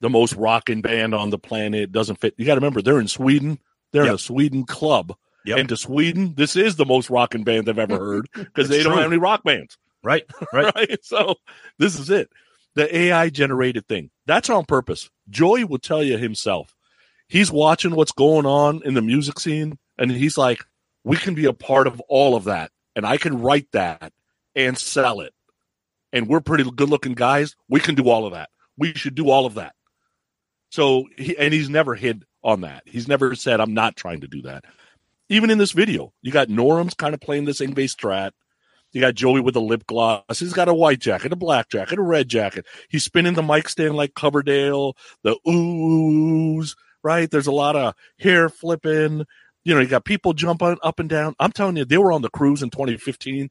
the 0.00 0.10
most 0.10 0.34
rocking 0.34 0.82
band 0.82 1.14
on 1.14 1.30
the 1.30 1.38
planet. 1.38 1.92
Doesn't 1.92 2.16
fit. 2.16 2.34
You 2.36 2.46
got 2.46 2.54
to 2.54 2.60
remember, 2.60 2.82
they're 2.82 3.00
in 3.00 3.08
Sweden. 3.08 3.58
They're 3.92 4.06
in 4.06 4.14
a 4.14 4.18
Sweden 4.18 4.64
club. 4.64 5.16
Yep. 5.46 5.58
And 5.58 5.68
to 5.68 5.76
Sweden, 5.76 6.34
this 6.36 6.56
is 6.56 6.76
the 6.76 6.84
most 6.84 7.08
rocking 7.08 7.44
band 7.44 7.66
they've 7.66 7.78
ever 7.78 7.98
heard 7.98 8.28
because 8.34 8.68
they 8.68 8.76
It's 8.76 8.84
don't 8.84 8.98
have 8.98 9.06
any 9.06 9.16
rock 9.16 9.44
bands. 9.44 9.78
Right, 10.02 10.24
right. 10.52 10.74
right? 10.74 11.04
So 11.04 11.36
this 11.78 11.98
is 11.98 12.10
it. 12.10 12.30
The 12.74 12.94
AI 12.94 13.30
generated 13.30 13.86
thing. 13.86 14.10
That's 14.26 14.50
on 14.50 14.64
purpose. 14.64 15.08
Joey 15.30 15.64
will 15.64 15.78
tell 15.78 16.02
you 16.02 16.18
himself. 16.18 16.74
He's 17.28 17.50
watching 17.50 17.94
what's 17.94 18.12
going 18.12 18.44
on 18.44 18.82
in 18.84 18.94
the 18.94 19.02
music 19.02 19.38
scene 19.38 19.78
and 19.98 20.10
he's 20.10 20.36
like, 20.36 20.64
we 21.04 21.16
can 21.16 21.34
be 21.34 21.46
a 21.46 21.52
part 21.52 21.86
of 21.86 22.00
all 22.08 22.34
of 22.34 22.44
that. 22.44 22.72
And 22.96 23.06
I 23.06 23.16
can 23.16 23.40
write 23.40 23.70
that 23.72 24.12
and 24.56 24.76
sell 24.76 25.20
it. 25.20 25.32
And 26.12 26.28
we're 26.28 26.40
pretty 26.40 26.68
good 26.68 26.90
looking 26.90 27.14
guys. 27.14 27.54
We 27.68 27.78
can 27.78 27.94
do 27.94 28.08
all 28.08 28.26
of 28.26 28.32
that. 28.32 28.50
We 28.76 28.94
should 28.94 29.14
do 29.14 29.30
all 29.30 29.46
of 29.46 29.54
that. 29.54 29.75
So, 30.70 31.04
he, 31.16 31.36
and 31.36 31.52
he's 31.54 31.68
never 31.70 31.94
hid 31.94 32.24
on 32.42 32.62
that. 32.62 32.82
He's 32.86 33.08
never 33.08 33.34
said, 33.34 33.60
I'm 33.60 33.74
not 33.74 33.96
trying 33.96 34.20
to 34.22 34.28
do 34.28 34.42
that. 34.42 34.64
Even 35.28 35.50
in 35.50 35.58
this 35.58 35.72
video, 35.72 36.12
you 36.22 36.30
got 36.32 36.48
Norum's 36.48 36.94
kind 36.94 37.14
of 37.14 37.20
playing 37.20 37.44
this 37.44 37.60
Yngwie 37.60 37.90
strat. 37.92 38.32
You 38.92 39.00
got 39.00 39.14
Joey 39.14 39.40
with 39.40 39.56
a 39.56 39.60
lip 39.60 39.84
gloss. 39.86 40.38
He's 40.38 40.52
got 40.52 40.68
a 40.68 40.74
white 40.74 41.00
jacket, 41.00 41.32
a 41.32 41.36
black 41.36 41.68
jacket, 41.68 41.98
a 41.98 42.02
red 42.02 42.28
jacket. 42.28 42.64
He's 42.88 43.04
spinning 43.04 43.34
the 43.34 43.42
mic 43.42 43.68
stand 43.68 43.94
like 43.94 44.14
Coverdale, 44.14 44.96
the 45.22 45.36
oohs, 45.46 46.76
right? 47.02 47.30
There's 47.30 47.48
a 47.48 47.52
lot 47.52 47.76
of 47.76 47.94
hair 48.18 48.48
flipping. 48.48 49.24
You 49.64 49.74
know, 49.74 49.80
you 49.80 49.88
got 49.88 50.04
people 50.04 50.32
jumping 50.32 50.78
up 50.82 51.00
and 51.00 51.08
down. 51.08 51.34
I'm 51.40 51.52
telling 51.52 51.76
you, 51.76 51.84
they 51.84 51.98
were 51.98 52.12
on 52.12 52.22
the 52.22 52.30
cruise 52.30 52.62
in 52.62 52.70
2015. 52.70 53.48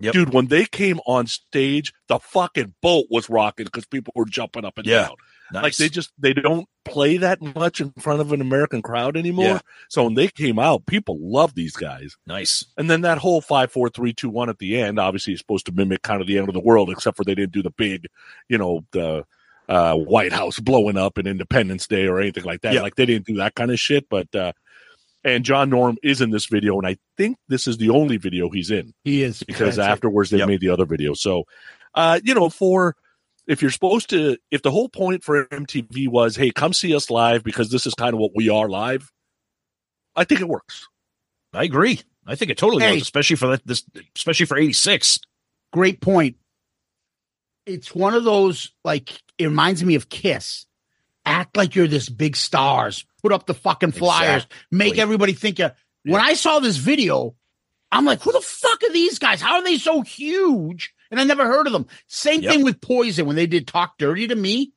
Yep. 0.00 0.12
Dude, 0.12 0.34
when 0.34 0.48
they 0.48 0.64
came 0.64 0.98
on 1.06 1.28
stage, 1.28 1.92
the 2.08 2.18
fucking 2.18 2.74
boat 2.82 3.06
was 3.10 3.30
rocking 3.30 3.66
because 3.66 3.86
people 3.86 4.12
were 4.16 4.24
jumping 4.26 4.64
up 4.64 4.76
and 4.76 4.86
Yeah. 4.86 5.02
down. 5.04 5.16
Nice. 5.52 5.62
Like 5.62 5.76
they 5.76 5.88
just 5.88 6.10
they 6.18 6.32
don't 6.32 6.66
play 6.84 7.18
that 7.18 7.40
much 7.40 7.80
in 7.80 7.92
front 7.92 8.20
of 8.20 8.32
an 8.32 8.40
American 8.40 8.82
crowd 8.82 9.16
anymore. 9.16 9.44
Yeah. 9.44 9.58
So 9.88 10.04
when 10.04 10.14
they 10.14 10.28
came 10.28 10.58
out, 10.58 10.86
people 10.86 11.18
love 11.20 11.54
these 11.54 11.72
guys. 11.76 12.16
nice. 12.26 12.64
And 12.76 12.88
then 12.90 13.02
that 13.02 13.18
whole 13.18 13.40
five, 13.40 13.70
four, 13.70 13.88
three, 13.88 14.12
two, 14.12 14.30
one 14.30 14.48
at 14.48 14.58
the 14.58 14.80
end, 14.80 14.98
obviously 14.98 15.34
is 15.34 15.40
supposed 15.40 15.66
to 15.66 15.72
mimic 15.72 16.02
kind 16.02 16.20
of 16.20 16.26
the 16.26 16.38
end 16.38 16.48
of 16.48 16.54
the 16.54 16.60
world, 16.60 16.90
except 16.90 17.16
for 17.16 17.24
they 17.24 17.34
didn't 17.34 17.52
do 17.52 17.62
the 17.62 17.70
big, 17.70 18.06
you 18.48 18.56
know, 18.58 18.84
the 18.92 19.24
uh, 19.68 19.94
White 19.94 20.32
House 20.32 20.58
blowing 20.60 20.96
up 20.96 21.18
and 21.18 21.26
Independence 21.28 21.86
Day 21.86 22.06
or 22.06 22.20
anything 22.20 22.44
like 22.44 22.62
that. 22.62 22.74
Yeah. 22.74 22.82
Like 22.82 22.96
they 22.96 23.06
didn't 23.06 23.26
do 23.26 23.36
that 23.36 23.54
kind 23.54 23.70
of 23.70 23.78
shit. 23.78 24.08
But 24.08 24.34
uh, 24.34 24.52
and 25.24 25.44
John 25.44 25.70
Norum 25.70 25.96
is 26.02 26.20
in 26.20 26.30
this 26.30 26.46
video, 26.46 26.76
and 26.78 26.86
I 26.86 26.96
think 27.16 27.36
this 27.48 27.66
is 27.66 27.76
the 27.78 27.90
only 27.90 28.16
video 28.18 28.50
he's 28.50 28.70
in 28.70 28.92
He 29.04 29.22
is 29.22 29.42
because 29.42 29.76
That's 29.76 29.88
it. 29.88 29.90
afterwards 29.92 30.30
they 30.30 30.38
Yep. 30.38 30.48
made 30.48 30.60
the 30.60 30.68
other 30.70 30.84
video. 30.84 31.14
So, 31.14 31.44
uh, 31.94 32.20
you 32.22 32.34
know, 32.34 32.50
for 32.50 32.94
if 33.46 33.60
you're 33.62 33.70
supposed 33.70 34.10
to, 34.10 34.36
if 34.50 34.62
the 34.62 34.70
whole 34.70 34.88
point 34.88 35.22
for 35.22 35.44
MTV 35.46 36.08
was, 36.08 36.36
hey, 36.36 36.50
come 36.50 36.72
see 36.72 36.94
us 36.94 37.10
live 37.10 37.44
because 37.44 37.70
this 37.70 37.86
is 37.86 37.94
kind 37.94 38.14
of 38.14 38.20
what 38.20 38.32
we 38.34 38.48
are 38.48 38.68
live, 38.68 39.10
I 40.16 40.24
think 40.24 40.40
it 40.40 40.48
works. 40.48 40.88
I 41.52 41.64
agree. 41.64 42.00
I 42.26 42.36
think 42.36 42.50
it 42.50 42.58
totally 42.58 42.82
Hey. 42.84 42.94
was, 42.94 43.02
especially 43.02 43.36
for 43.36 43.48
that, 43.48 43.66
this, 43.66 43.84
especially 44.16 44.46
for 44.46 44.56
'86. 44.56 45.18
great 45.72 46.00
point. 46.00 46.36
It's 47.66 47.94
one 47.94 48.14
of 48.14 48.24
those 48.24 48.72
like 48.84 49.10
it 49.38 49.46
reminds 49.46 49.84
me 49.84 49.94
of 49.94 50.08
Kiss. 50.08 50.66
Act 51.26 51.56
like 51.56 51.74
you're 51.74 51.86
this 51.88 52.08
big 52.08 52.36
stars. 52.36 53.06
Put 53.22 53.32
up 53.32 53.46
the 53.46 53.54
fucking 53.54 53.92
flyers. 53.92 54.46
Make 54.70 54.98
everybody 54.98 55.32
think 55.32 55.58
you. 55.58 55.70
When 56.04 56.20
I 56.20 56.34
saw 56.34 56.58
this 56.58 56.76
video, 56.76 57.34
I'm 57.90 58.04
like, 58.04 58.20
who 58.20 58.32
the 58.32 58.42
fuck 58.42 58.82
are 58.82 58.92
these 58.92 59.18
guys? 59.18 59.40
How 59.40 59.54
are 59.54 59.64
they 59.64 59.78
so 59.78 60.02
huge? 60.02 60.92
And 61.14 61.20
I 61.20 61.24
never 61.24 61.46
heard 61.46 61.68
of 61.68 61.72
them. 61.72 61.86
Same 62.08 62.42
Yep. 62.42 62.52
thing 62.52 62.64
with 62.64 62.80
Poison 62.80 63.26
when 63.26 63.36
they 63.36 63.46
did 63.46 63.68
Talk 63.68 63.98
Dirty 63.98 64.26
to 64.26 64.34
Me. 64.34 64.72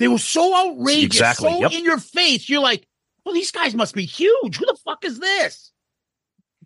They 0.00 0.08
were 0.08 0.18
so 0.18 0.52
outrageous, 0.52 1.04
Exactly, 1.04 1.48
so 1.50 1.60
yep. 1.60 1.70
in 1.72 1.84
your 1.84 1.98
face. 1.98 2.48
You're 2.48 2.60
like, 2.60 2.88
well, 3.24 3.34
these 3.34 3.52
guys 3.52 3.72
must 3.74 3.94
be 3.94 4.04
huge. 4.04 4.56
Who 4.56 4.66
the 4.66 4.76
fuck 4.84 5.04
is 5.04 5.20
this? 5.20 5.70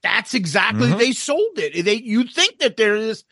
That's 0.02 0.32
exactly 0.32 0.88
Mhm. 0.88 0.98
they 0.98 1.12
sold 1.12 1.58
it. 1.58 1.84
They 1.84 1.96
you 1.96 2.24
think 2.24 2.60
that 2.60 2.78
there 2.78 2.96
is, 2.96 3.24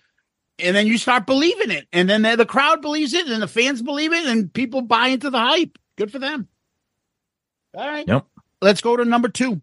and 0.58 0.76
then 0.76 0.86
you 0.86 0.98
start 0.98 1.24
believing 1.24 1.70
it, 1.70 1.88
and 1.90 2.10
then 2.10 2.22
the 2.36 2.44
crowd 2.44 2.82
believes 2.82 3.14
it, 3.14 3.26
and 3.28 3.40
the 3.42 3.48
fans 3.48 3.80
believe 3.80 4.12
it, 4.12 4.26
and 4.26 4.52
people 4.52 4.82
buy 4.82 5.08
into 5.08 5.30
the 5.30 5.38
hype. 5.38 5.78
Good 5.96 6.12
for 6.12 6.18
them. 6.18 6.48
All 7.74 7.88
right. 7.88 8.06
Yep. 8.06 8.26
Let's 8.60 8.82
go 8.82 8.96
to 8.96 9.04
number 9.06 9.28
two. 9.30 9.62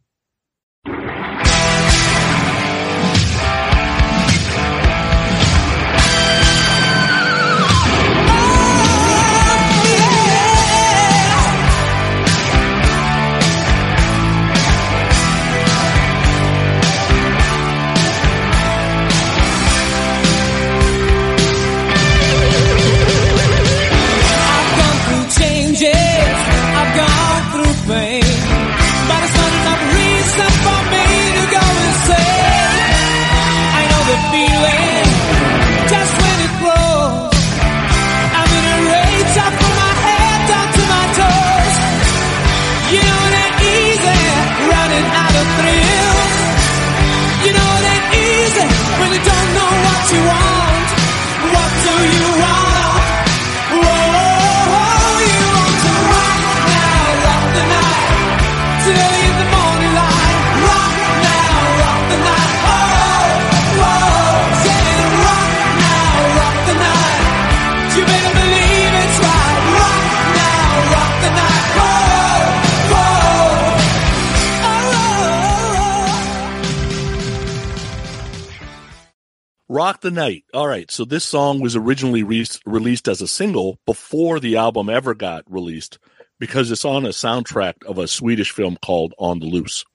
Rock 79.80 80.02
the 80.02 80.12
Night. 80.12 80.44
All 80.54 80.68
right. 80.68 80.92
So 80.92 81.06
this 81.06 81.24
song 81.24 81.62
was 81.62 81.78
originally 81.78 82.22
re- 82.22 82.46
released 82.66 83.08
as 83.08 83.22
a 83.22 83.28
single 83.30 83.80
before 83.86 84.42
the 84.42 84.58
album 84.58 84.90
ever 84.90 85.14
got 85.14 85.50
released 85.50 86.00
because 86.38 86.70
it's 86.70 86.84
on 86.84 87.06
a 87.06 87.16
soundtrack 87.16 87.86
of 87.86 87.98
a 87.98 88.06
Swedish 88.06 88.52
film 88.52 88.78
called 88.84 89.14
On 89.18 89.40
the 89.40 89.46
Loose. 89.46 89.86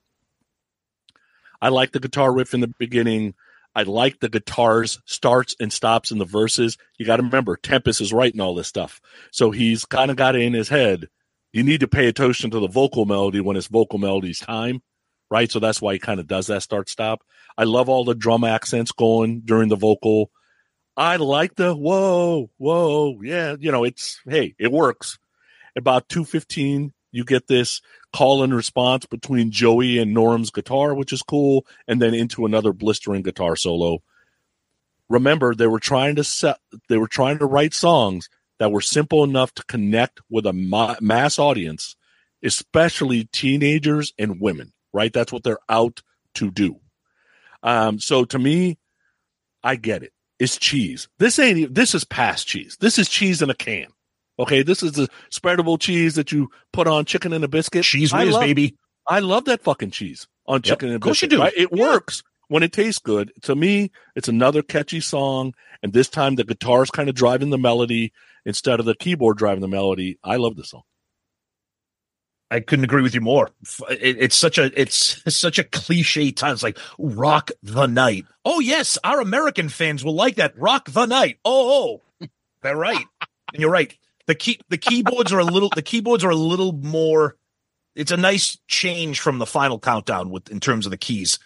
I 1.61 1.69
like 1.69 1.91
the 1.91 1.99
guitar 1.99 2.33
riff 2.33 2.55
in 2.55 2.61
the 2.61 2.73
beginning. 2.79 3.35
I 3.75 3.83
like 3.83 4.19
the 4.19 4.27
guitars 4.27 4.99
starts 5.05 5.55
and 5.59 5.71
stops 5.71 6.09
in 6.09 6.17
the 6.17 6.25
verses. 6.25 6.79
You 6.97 7.05
got 7.05 7.17
to 7.17 7.23
remember, 7.23 7.55
Tempest 7.55 8.01
is 8.01 8.11
writing 8.11 8.41
all 8.41 8.55
this 8.55 8.67
stuff. 8.67 8.99
So 9.29 9.51
he's 9.51 9.85
kind 9.85 10.09
of 10.09 10.17
got 10.17 10.35
it 10.35 10.41
in 10.41 10.53
his 10.53 10.69
head. 10.69 11.09
You 11.53 11.61
need 11.61 11.81
to 11.81 11.87
pay 11.87 12.07
attention 12.07 12.49
to 12.49 12.59
the 12.59 12.67
vocal 12.67 13.05
melody 13.05 13.39
when 13.39 13.55
it's 13.55 13.67
vocal 13.67 13.99
melody's 13.99 14.39
time, 14.39 14.81
right? 15.29 15.51
So 15.51 15.59
that's 15.59 15.79
why 15.79 15.93
he 15.93 15.99
kind 15.99 16.19
of 16.19 16.25
does 16.25 16.47
that 16.47 16.63
start 16.63 16.89
stop. 16.89 17.21
I 17.57 17.63
love 17.63 17.89
all 17.89 18.05
the 18.05 18.15
drum 18.15 18.43
accents 18.43 18.91
going 18.91 19.41
during 19.41 19.69
the 19.69 19.75
vocal. 19.75 20.31
I 20.97 21.17
like 21.17 21.55
the 21.55 21.75
whoa, 21.75 22.49
whoa, 22.57 23.21
yeah, 23.21 23.55
you 23.59 23.71
know, 23.71 23.83
it's 23.83 24.21
hey, 24.27 24.55
it 24.57 24.71
works. 24.71 25.17
About 25.75 26.07
two 26.07 26.23
fifteen, 26.23 26.93
you 27.11 27.25
get 27.25 27.47
this 27.47 27.81
call 28.13 28.43
and 28.43 28.53
response 28.55 29.05
between 29.05 29.51
Joey 29.51 29.99
and 29.99 30.13
Norum's 30.13 30.51
guitar, 30.51 30.93
which 30.95 31.11
is 31.11 31.21
cool, 31.21 31.65
and 31.87 32.01
then 32.01 32.13
into 32.13 32.45
another 32.45 32.71
blistering 32.71 33.23
guitar 33.23 33.55
solo. 33.55 34.01
Remember, 35.09 35.53
they 35.53 35.67
were 35.67 35.79
trying 35.79 36.15
to 36.15 36.23
set, 36.23 36.57
they 36.89 36.97
were 36.97 37.07
trying 37.07 37.39
to 37.39 37.45
write 37.45 37.73
songs 37.73 38.29
that 38.57 38.71
were 38.71 38.81
simple 38.81 39.23
enough 39.23 39.53
to 39.55 39.65
connect 39.65 40.21
with 40.29 40.45
a 40.45 40.53
ma- 40.53 40.95
mass 41.01 41.37
audience, 41.37 41.95
especially 42.41 43.25
teenagers 43.25 44.13
and 44.17 44.39
women. 44.39 44.71
Right, 44.93 45.11
that's 45.11 45.33
what 45.33 45.43
they're 45.43 45.59
out 45.67 46.01
to 46.35 46.51
do. 46.51 46.79
Um, 47.65 47.99
so 47.99 48.23
to 48.25 48.39
me, 48.39 48.77
I 49.63 49.75
get 49.75 50.03
it. 50.03 50.13
It's 50.39 50.57
cheese. 50.57 51.07
This 51.19 51.39
ain't. 51.39 51.73
This 51.73 51.93
is 51.95 52.03
past 52.05 52.47
cheese. 52.47 52.77
This 52.79 52.97
is 52.99 53.09
cheese 53.09 53.41
in 53.41 53.49
a 53.49 53.53
can. 53.55 53.87
Okay, 54.37 54.63
this 54.63 54.83
is 54.83 54.93
the 54.93 55.09
spreadable 55.31 55.79
cheese 55.79 56.15
that 56.15 56.31
you 56.31 56.49
put 56.73 56.87
on 56.87 57.05
chicken 57.05 57.33
and 57.33 57.43
a 57.43 57.47
biscuit. 57.47 57.83
Cheese 57.83 58.13
I 58.13 58.25
love, 58.25 58.41
baby. 58.41 58.75
I 59.07 59.19
love 59.19 59.45
that 59.45 59.61
fucking 59.63 59.91
cheese 59.91 60.27
on 60.45 60.57
Yep, 60.57 60.63
chicken 60.63 60.89
and 60.89 60.95
of 60.97 61.01
course 61.01 61.21
you 61.21 61.27
biscuit. 61.27 61.39
do. 61.39 61.43
right? 61.43 61.53
It 61.55 61.69
Yeah. 61.73 61.83
works 61.89 62.21
when 62.49 62.61
it 62.63 62.71
tastes 62.73 62.99
good. 62.99 63.31
To 63.43 63.55
me, 63.55 63.91
it's 64.15 64.27
another 64.27 64.61
catchy 64.61 64.99
song, 64.99 65.53
and 65.81 65.93
this 65.93 66.09
time 66.09 66.35
the 66.35 66.43
guitar's 66.43 66.91
kind 66.91 67.09
of 67.09 67.15
driving 67.15 67.49
the 67.49 67.57
melody 67.57 68.11
instead 68.45 68.79
of 68.79 68.85
the 68.85 68.95
keyboard 68.95 69.37
driving 69.37 69.61
the 69.61 69.67
melody. 69.69 70.19
I 70.23 70.35
love 70.35 70.55
this 70.57 70.69
song. 70.69 70.83
I 72.55 72.61
couldn't 72.61 72.85
agree 72.85 73.01
with 73.01 73.13
you 73.13 73.19
more. 73.19 73.51
It- 73.89 74.17
it's 74.17 74.35
such 74.35 74.57
a 74.57 74.71
it's 74.79 75.21
such 75.35 75.59
a 75.59 75.63
cliche 75.63 76.31
time. 76.31 76.53
It's 76.53 76.63
like 76.63 76.79
rock 76.97 77.51
the 77.61 77.85
night. 77.85 78.25
Oh 78.45 78.59
yes, 78.61 78.97
our 79.03 79.19
American 79.19 79.67
fans 79.67 80.03
will 80.05 80.15
like 80.15 80.37
that. 80.37 80.57
Rock 80.57 80.89
the 80.89 81.05
night. 81.05 81.37
Oh, 81.43 82.01
oh. 82.21 82.27
they're 82.61 82.77
right, 82.77 83.05
and 83.53 83.61
you're 83.61 83.69
right. 83.69 83.95
The 84.27 84.35
key 84.35 84.59
the 84.69 84.77
keyboards 84.77 85.33
are 85.33 85.39
a 85.39 85.43
little 85.43 85.69
the 85.69 85.81
keyboards 85.81 86.23
are 86.23 86.29
a 86.29 86.35
little 86.35 86.71
more. 86.71 87.35
It's 87.93 88.11
a 88.11 88.17
nice 88.17 88.57
change 88.67 89.19
from 89.19 89.37
the 89.37 89.45
final 89.45 89.79
countdown 89.79 90.29
with 90.29 90.49
in 90.49 90.59
terms 90.61 90.85
of 90.85 90.91
the 90.91 90.97
keys. 90.97 91.37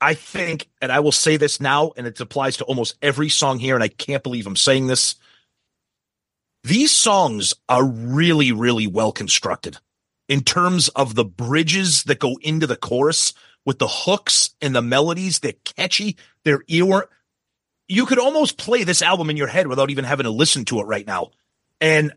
I 0.00 0.14
think, 0.14 0.68
and 0.82 0.92
I 0.92 1.00
will 1.00 1.12
say 1.12 1.36
this 1.36 1.60
now, 1.60 1.92
and 1.96 2.06
it 2.06 2.20
applies 2.20 2.58
to 2.58 2.64
almost 2.64 2.96
every 3.00 3.28
song 3.28 3.58
here, 3.58 3.74
and 3.74 3.82
I 3.82 3.88
can't 3.88 4.22
believe 4.22 4.46
I'm 4.46 4.56
saying 4.56 4.88
this. 4.88 5.14
These 6.64 6.90
songs 6.90 7.54
are 7.68 7.84
really, 7.84 8.52
really 8.52 8.86
well 8.88 9.12
constructed 9.12 9.78
in 10.28 10.42
terms 10.42 10.88
of 10.90 11.14
the 11.14 11.24
bridges 11.24 12.04
that 12.04 12.18
go 12.18 12.36
into 12.42 12.66
the 12.66 12.76
chorus 12.76 13.32
with 13.64 13.78
the 13.78 13.88
hooks 13.88 14.50
and 14.60 14.74
the 14.74 14.82
melodies. 14.82 15.40
They're 15.40 15.54
catchy. 15.64 16.16
They're 16.44 16.62
ear. 16.68 17.08
You 17.88 18.06
could 18.06 18.18
almost 18.18 18.58
play 18.58 18.84
this 18.84 19.02
album 19.02 19.30
in 19.30 19.36
your 19.36 19.46
head 19.46 19.66
without 19.66 19.90
even 19.90 20.04
having 20.04 20.24
to 20.24 20.30
listen 20.30 20.64
to 20.66 20.80
it 20.80 20.84
right 20.84 21.06
now. 21.06 21.30
And 21.80 22.12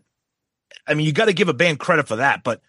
I 0.87 0.93
mean, 0.93 1.05
you 1.05 1.11
got 1.11 1.25
to 1.25 1.33
give 1.33 1.49
a 1.49 1.53
band 1.53 1.79
credit 1.79 2.07
for 2.07 2.17
that, 2.17 2.43
but 2.43 2.61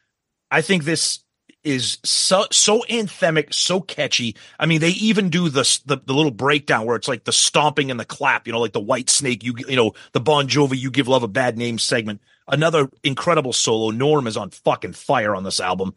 I 0.50 0.62
think 0.62 0.84
this 0.84 1.20
is 1.62 1.98
so 2.04 2.46
so 2.50 2.82
anthemic, 2.88 3.52
so 3.52 3.80
catchy. 3.80 4.36
I 4.58 4.66
mean, 4.66 4.80
they 4.80 4.90
even 4.90 5.28
do 5.28 5.48
the, 5.48 5.80
the 5.86 5.98
the 6.04 6.14
little 6.14 6.30
breakdown 6.30 6.86
where 6.86 6.96
it's 6.96 7.08
like 7.08 7.24
the 7.24 7.32
stomping 7.32 7.90
and 7.90 8.00
the 8.00 8.04
clap, 8.04 8.46
you 8.46 8.52
know, 8.52 8.60
like 8.60 8.72
the 8.72 8.80
Whitesnake, 8.80 9.42
you 9.42 9.54
you 9.68 9.76
know, 9.76 9.92
the 10.12 10.20
Bon 10.20 10.48
Jovi, 10.48 10.78
you 10.78 10.90
give 10.90 11.08
love 11.08 11.22
a 11.22 11.28
bad 11.28 11.58
name 11.58 11.78
segment. 11.78 12.20
Another 12.50 12.90
incredible 13.02 13.52
solo. 13.52 13.92
Norum 13.92 14.26
is 14.26 14.36
on 14.36 14.50
fucking 14.50 14.92
fire 14.94 15.34
on 15.34 15.44
this 15.44 15.60
album, 15.60 15.94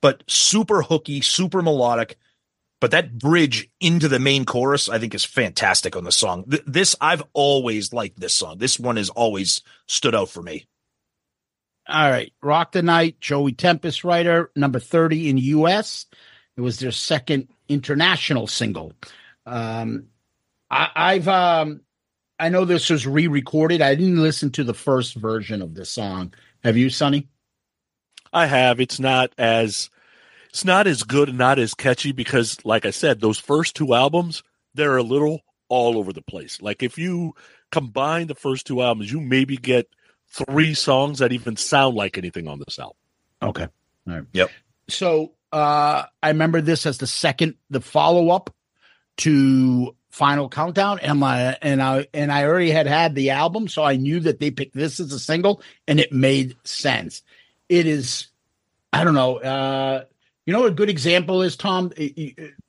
but 0.00 0.22
super 0.26 0.82
hooky, 0.82 1.20
super 1.20 1.62
melodic. 1.62 2.16
But 2.80 2.90
that 2.90 3.18
bridge 3.18 3.68
into 3.80 4.06
the 4.06 4.18
main 4.18 4.44
chorus, 4.44 4.88
I 4.88 4.98
think, 4.98 5.14
is 5.14 5.24
fantastic 5.24 5.96
on 5.96 6.04
the 6.04 6.12
song. 6.12 6.44
Th- 6.44 6.62
this 6.66 6.94
I've 7.00 7.22
always 7.32 7.92
liked 7.92 8.20
this 8.20 8.34
song. 8.34 8.58
This 8.58 8.78
one 8.78 8.96
has 8.96 9.08
always 9.08 9.62
stood 9.86 10.14
out 10.14 10.28
for 10.28 10.42
me. 10.42 10.66
All 11.88 12.10
right. 12.10 12.32
Rock 12.42 12.72
the 12.72 12.82
Night, 12.82 13.20
Joey 13.20 13.52
Tempest 13.52 14.04
writer, 14.04 14.50
number 14.56 14.80
30 14.80 15.30
in 15.30 15.38
US. 15.38 16.06
It 16.56 16.60
was 16.60 16.78
their 16.78 16.90
second 16.90 17.48
international 17.68 18.46
single. 18.46 18.92
Um, 19.44 20.08
I, 20.70 20.90
I've, 20.94 21.28
um, 21.28 21.80
I 22.38 22.48
know 22.48 22.64
this 22.64 22.90
was 22.90 23.06
re 23.06 23.28
recorded. 23.28 23.80
I 23.80 23.94
didn't 23.94 24.22
listen 24.22 24.50
to 24.52 24.64
the 24.64 24.74
first 24.74 25.14
version 25.14 25.62
of 25.62 25.74
this 25.74 25.90
song. 25.90 26.34
Have 26.62 26.76
you, 26.76 26.90
Sonny? 26.90 27.28
I 28.32 28.46
have. 28.46 28.80
It's 28.80 29.00
not 29.00 29.32
as 29.38 29.90
it's 30.50 30.64
not 30.64 30.86
as 30.86 31.02
good 31.02 31.28
and 31.28 31.38
not 31.38 31.58
as 31.58 31.74
catchy 31.74 32.12
because, 32.12 32.58
like 32.64 32.84
I 32.84 32.90
said, 32.90 33.20
those 33.20 33.38
first 33.38 33.76
two 33.76 33.94
albums 33.94 34.42
they're 34.76 34.96
a 34.96 35.02
little 35.02 35.40
all 35.68 35.98
over 35.98 36.12
the 36.12 36.22
place. 36.22 36.62
Like 36.62 36.82
if 36.82 36.98
you 36.98 37.34
combine 37.72 38.28
the 38.28 38.34
first 38.34 38.66
two 38.66 38.82
albums, 38.82 39.10
you 39.10 39.20
maybe 39.20 39.56
get 39.56 39.88
three 40.28 40.74
songs 40.74 41.18
that 41.18 41.32
even 41.32 41.56
sound 41.56 41.96
like 41.96 42.16
anything 42.18 42.46
on 42.46 42.60
this 42.60 42.78
album. 42.78 42.96
Okay. 43.42 43.66
All 44.06 44.14
right. 44.14 44.24
Yep. 44.32 44.50
So 44.88 45.32
uh 45.50 46.04
I 46.22 46.28
remember 46.28 46.60
this 46.60 46.86
as 46.86 46.98
the 46.98 47.06
second 47.06 47.54
the 47.70 47.80
follow 47.80 48.30
up 48.30 48.54
to 49.18 49.95
Final 50.16 50.48
Countdown 50.48 50.98
and 51.00 51.20
my 51.20 51.58
and 51.60 51.82
I 51.82 52.06
and 52.14 52.32
I 52.32 52.44
already 52.44 52.70
had 52.70 52.86
had 52.86 53.14
the 53.14 53.30
album 53.30 53.68
so 53.68 53.82
I 53.84 53.96
knew 53.96 54.18
that 54.20 54.40
they 54.40 54.50
picked 54.50 54.74
this 54.74 54.98
as 54.98 55.12
a 55.12 55.18
single 55.18 55.60
and 55.86 56.00
it 56.00 56.10
made 56.10 56.56
sense. 56.64 57.20
It 57.68 57.86
is 57.86 58.28
I 58.94 59.04
don't 59.04 59.12
know 59.12 59.36
uh 59.36 60.04
you 60.46 60.54
know 60.54 60.64
a 60.64 60.70
good 60.70 60.88
example 60.88 61.42
is 61.42 61.58
Tom 61.58 61.90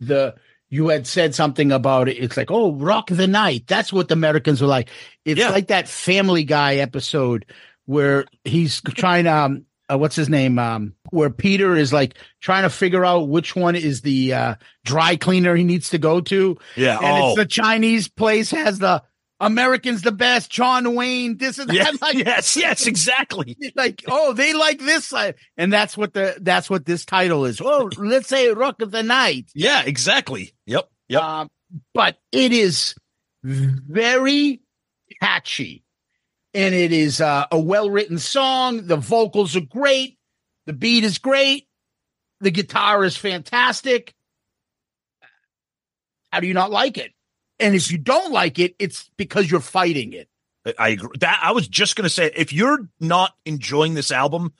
the 0.01 0.35
you 0.69 0.89
had 0.89 1.07
said 1.07 1.33
something 1.33 1.71
about 1.71 2.09
it. 2.09 2.17
It's 2.17 2.35
like, 2.35 2.51
oh, 2.51 2.73
rock 2.73 3.07
the 3.07 3.27
night. 3.27 3.63
That's 3.67 3.93
what 3.93 4.09
the 4.09 4.13
Americans 4.15 4.61
were 4.61 4.67
like. 4.67 4.89
It's 5.23 5.39
Yeah. 5.39 5.51
like 5.51 5.67
that 5.67 5.87
Family 5.87 6.43
Guy 6.43 6.75
episode 6.75 7.45
where 7.85 8.25
he's 8.43 8.81
trying 8.81 9.23
to, 9.23 9.33
um, 9.33 9.65
uh, 9.91 9.97
what's 9.97 10.15
his 10.15 10.29
name? 10.29 10.59
Um, 10.59 10.93
where 11.09 11.29
Peter 11.29 11.75
is 11.75 11.93
like 11.93 12.17
trying 12.41 12.63
to 12.63 12.69
figure 12.69 13.05
out 13.05 13.29
which 13.29 13.55
one 13.55 13.75
is 13.75 14.01
the 14.01 14.33
uh, 14.33 14.55
dry 14.83 15.15
cleaner 15.15 15.55
he 15.55 15.63
needs 15.63 15.91
to 15.91 15.97
go 15.97 16.21
to. 16.21 16.57
Yeah. 16.75 16.97
And 16.97 17.05
oh, 17.05 17.27
it's 17.29 17.37
the 17.37 17.45
Chinese 17.45 18.07
place 18.07 18.51
has 18.51 18.79
the 18.79 19.03
Americans 19.39 20.01
the 20.01 20.11
best, 20.11 20.49
John 20.49 20.95
Wayne. 20.95 21.37
This 21.37 21.59
is 21.59 21.67
yes, 21.71 22.01
like, 22.01 22.15
yes, 22.15 22.57
yes, 22.57 22.87
exactly. 22.87 23.57
like, 23.75 24.03
oh, 24.07 24.33
they 24.33 24.53
like 24.53 24.79
this 24.79 25.05
side. 25.05 25.35
And 25.57 25.71
that's 25.71 25.95
what 25.95 26.13
the, 26.13 26.37
that's 26.41 26.69
what 26.69 26.85
this 26.85 27.05
title 27.05 27.45
is. 27.45 27.61
Oh, 27.61 27.89
let's 27.97 28.27
say 28.27 28.49
Rock 28.49 28.81
of 28.81 28.91
the 28.91 29.03
Night. 29.03 29.51
Yeah, 29.53 29.83
exactly. 29.85 30.53
Yep. 30.65 30.89
Yep. 31.09 31.21
Um, 31.21 31.49
but 31.93 32.17
it 32.31 32.51
is 32.51 32.95
very 33.43 34.61
catchy 35.21 35.83
and 36.57 36.73
it 36.73 36.91
is 36.91 37.21
uh, 37.21 37.45
a 37.51 37.59
well 37.59 37.87
written 37.87 38.17
song. 38.17 38.87
The 38.87 38.97
vocals 38.97 39.55
are 39.55 39.61
great. 39.61 40.17
The 40.65 40.73
beat 40.73 41.03
is 41.03 41.19
great. 41.19 41.67
The 42.41 42.49
guitar 42.49 43.03
is 43.05 43.15
fantastic. 43.15 44.15
How 46.33 46.39
do 46.39 46.47
you 46.47 46.55
not 46.55 46.71
like 46.71 46.97
it? 46.97 47.11
And 47.59 47.75
if 47.75 47.91
you 47.91 47.99
don't 47.99 48.31
like 48.31 48.57
it, 48.57 48.75
it's 48.79 49.09
because 49.17 49.49
you're 49.49 49.59
fighting 49.59 50.13
it. 50.13 50.29
I 50.79 50.89
agree. 50.89 51.09
That 51.19 51.39
I 51.43 51.51
was 51.51 51.67
just 51.67 51.95
gonna 51.95 52.09
say, 52.09 52.31
if 52.35 52.51
you're 52.51 52.89
not 52.99 53.35
enjoying 53.45 53.93
this 53.93 54.11
album, 54.11 54.51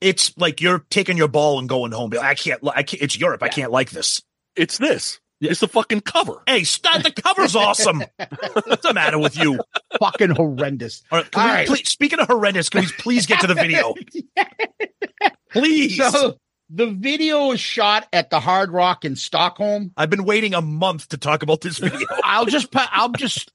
it's 0.00 0.38
like 0.38 0.60
you're 0.60 0.84
taking 0.88 1.16
your 1.16 1.28
ball 1.28 1.58
and 1.58 1.68
going 1.68 1.90
home. 1.90 2.12
I 2.20 2.34
can't. 2.34 2.60
I 2.64 2.84
can't. 2.84 3.02
It's 3.02 3.18
Europe. 3.18 3.42
I 3.42 3.48
can't 3.48 3.72
like 3.72 3.90
this. 3.90 4.22
It's 4.54 4.78
this. 4.78 5.18
It's 5.50 5.60
the 5.60 5.68
fucking 5.68 6.00
cover. 6.02 6.42
Hey, 6.46 6.64
start 6.64 7.02
the 7.02 7.10
cover's 7.12 7.54
awesome. 7.56 8.02
What's 8.64 8.82
the 8.86 8.92
matter 8.94 9.18
with 9.18 9.36
you? 9.36 9.60
Fucking 9.98 10.30
horrendous. 10.30 11.02
All 11.10 11.18
right, 11.20 11.36
All 11.36 11.46
right. 11.46 11.66
please, 11.66 11.88
speaking 11.88 12.18
of 12.18 12.26
horrendous, 12.28 12.68
can 12.68 12.82
we 12.82 12.88
please 12.98 13.26
get 13.26 13.40
to 13.40 13.46
the 13.46 13.54
video, 13.54 13.94
please? 15.52 15.96
So 15.96 16.38
the 16.70 16.86
video 16.86 17.52
is 17.52 17.60
shot 17.60 18.08
at 18.12 18.30
the 18.30 18.40
Hard 18.40 18.70
Rock 18.72 19.04
in 19.04 19.16
Stockholm. 19.16 19.92
I've 19.96 20.10
been 20.10 20.24
waiting 20.24 20.54
a 20.54 20.60
month 20.62 21.08
to 21.10 21.16
talk 21.18 21.42
about 21.42 21.60
this 21.60 21.78
video. 21.78 22.06
I'll 22.24 22.46
just 22.46 22.68
I'll 22.74 23.12
just 23.12 23.52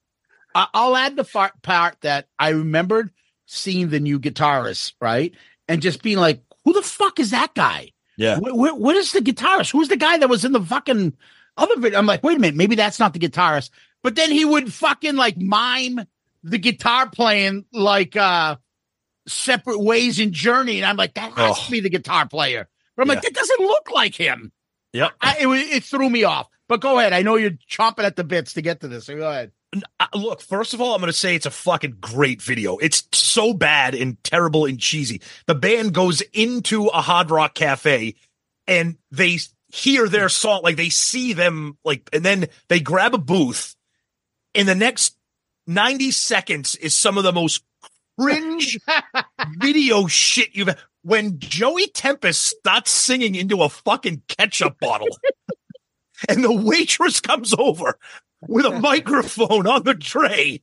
I'll 0.54 0.96
add 0.96 1.16
the 1.16 1.24
far- 1.24 1.52
part 1.62 1.96
that 2.02 2.28
I 2.38 2.50
remembered 2.50 3.10
seeing 3.46 3.88
the 3.90 4.00
new 4.00 4.18
guitarist, 4.20 4.92
right? 5.00 5.34
And 5.68 5.82
just 5.82 6.02
being 6.02 6.18
like, 6.18 6.42
who 6.64 6.72
the 6.72 6.82
fuck 6.82 7.18
is 7.20 7.30
that 7.30 7.54
guy? 7.54 7.90
Yeah. 8.16 8.36
Wh- 8.38 8.50
wh- 8.52 8.78
what 8.78 8.96
is 8.96 9.12
the 9.12 9.20
guitarist? 9.20 9.72
Who's 9.72 9.88
the 9.88 9.96
guy 9.96 10.18
that 10.18 10.28
was 10.28 10.44
in 10.44 10.52
the 10.52 10.60
fucking 10.60 11.14
other 11.60 11.78
video? 11.78 11.98
I'm 11.98 12.06
like, 12.06 12.22
wait 12.24 12.36
a 12.36 12.40
minute, 12.40 12.56
maybe 12.56 12.74
that's 12.76 12.98
not 12.98 13.12
the 13.12 13.18
guitarist. 13.18 13.70
But 14.02 14.16
then 14.16 14.30
he 14.30 14.44
would 14.44 14.72
fucking 14.72 15.16
like 15.16 15.36
mime 15.36 16.00
the 16.42 16.58
guitar 16.58 17.08
playing 17.08 17.66
like 17.72 18.16
uh 18.16 18.56
separate 19.28 19.78
ways 19.80 20.18
in 20.18 20.32
Journey. 20.32 20.78
And 20.78 20.86
I'm 20.86 20.96
like, 20.96 21.14
that 21.14 21.32
has 21.32 21.56
Oh. 21.58 21.64
to 21.66 21.70
be 21.70 21.80
the 21.80 21.90
guitar 21.90 22.26
player. 22.26 22.68
But 22.96 23.02
I'm 23.02 23.08
like, 23.08 23.22
that 23.22 23.34
doesn't 23.34 23.60
look 23.60 23.90
like 23.90 24.14
him. 24.14 24.52
Yep. 24.92 25.12
I, 25.20 25.36
it, 25.40 25.46
it 25.48 25.84
threw 25.84 26.10
me 26.10 26.24
off. 26.24 26.48
But 26.68 26.80
go 26.80 26.98
ahead. 26.98 27.12
I 27.12 27.22
know 27.22 27.36
you're 27.36 27.52
chomping 27.70 28.04
at 28.04 28.16
the 28.16 28.24
bits 28.24 28.54
to 28.54 28.62
get 28.62 28.80
to 28.80 28.88
this. 28.88 29.06
So 29.06 29.16
go 29.16 29.28
ahead. 29.30 29.52
Uh, 30.00 30.06
look, 30.14 30.40
first 30.40 30.74
of 30.74 30.80
all, 30.80 30.94
I'm 30.94 31.00
going 31.00 31.12
to 31.12 31.16
say 31.16 31.34
it's 31.36 31.46
a 31.46 31.50
fucking 31.50 31.98
great 32.00 32.42
video. 32.42 32.76
It's 32.78 33.04
so 33.12 33.52
bad 33.54 33.94
and 33.94 34.22
terrible 34.24 34.66
and 34.66 34.80
cheesy. 34.80 35.20
The 35.46 35.54
band 35.54 35.94
goes 35.94 36.22
into 36.32 36.86
a 36.86 37.00
Hard 37.00 37.30
Rock 37.30 37.54
Cafe 37.54 38.16
and 38.66 38.96
they 39.12 39.38
hear 39.70 40.08
their 40.08 40.28
song, 40.28 40.62
like 40.62 40.76
they 40.76 40.88
see 40.88 41.32
them, 41.32 41.78
like, 41.84 42.08
and 42.12 42.24
then 42.24 42.48
they 42.68 42.80
grab 42.80 43.14
a 43.14 43.18
booth. 43.18 43.76
In 44.52 44.66
the 44.66 44.74
next 44.74 45.16
90 45.66 46.10
seconds 46.10 46.74
is 46.76 46.96
some 46.96 47.16
of 47.18 47.24
the 47.24 47.32
most 47.32 47.62
cringe 48.18 48.78
video 49.60 50.06
shit 50.06 50.54
you've 50.54 50.74
when 51.02 51.38
Joey 51.38 51.86
Tempest 51.86 52.42
starts 52.42 52.90
singing 52.90 53.34
into 53.34 53.62
a 53.62 53.68
fucking 53.68 54.22
ketchup 54.28 54.78
bottle 54.80 55.08
and 56.28 56.44
the 56.44 56.52
waitress 56.52 57.20
comes 57.20 57.54
over 57.56 57.98
with 58.46 58.66
a 58.66 58.80
microphone 58.80 59.66
on 59.66 59.84
the 59.84 59.94
tray 59.94 60.62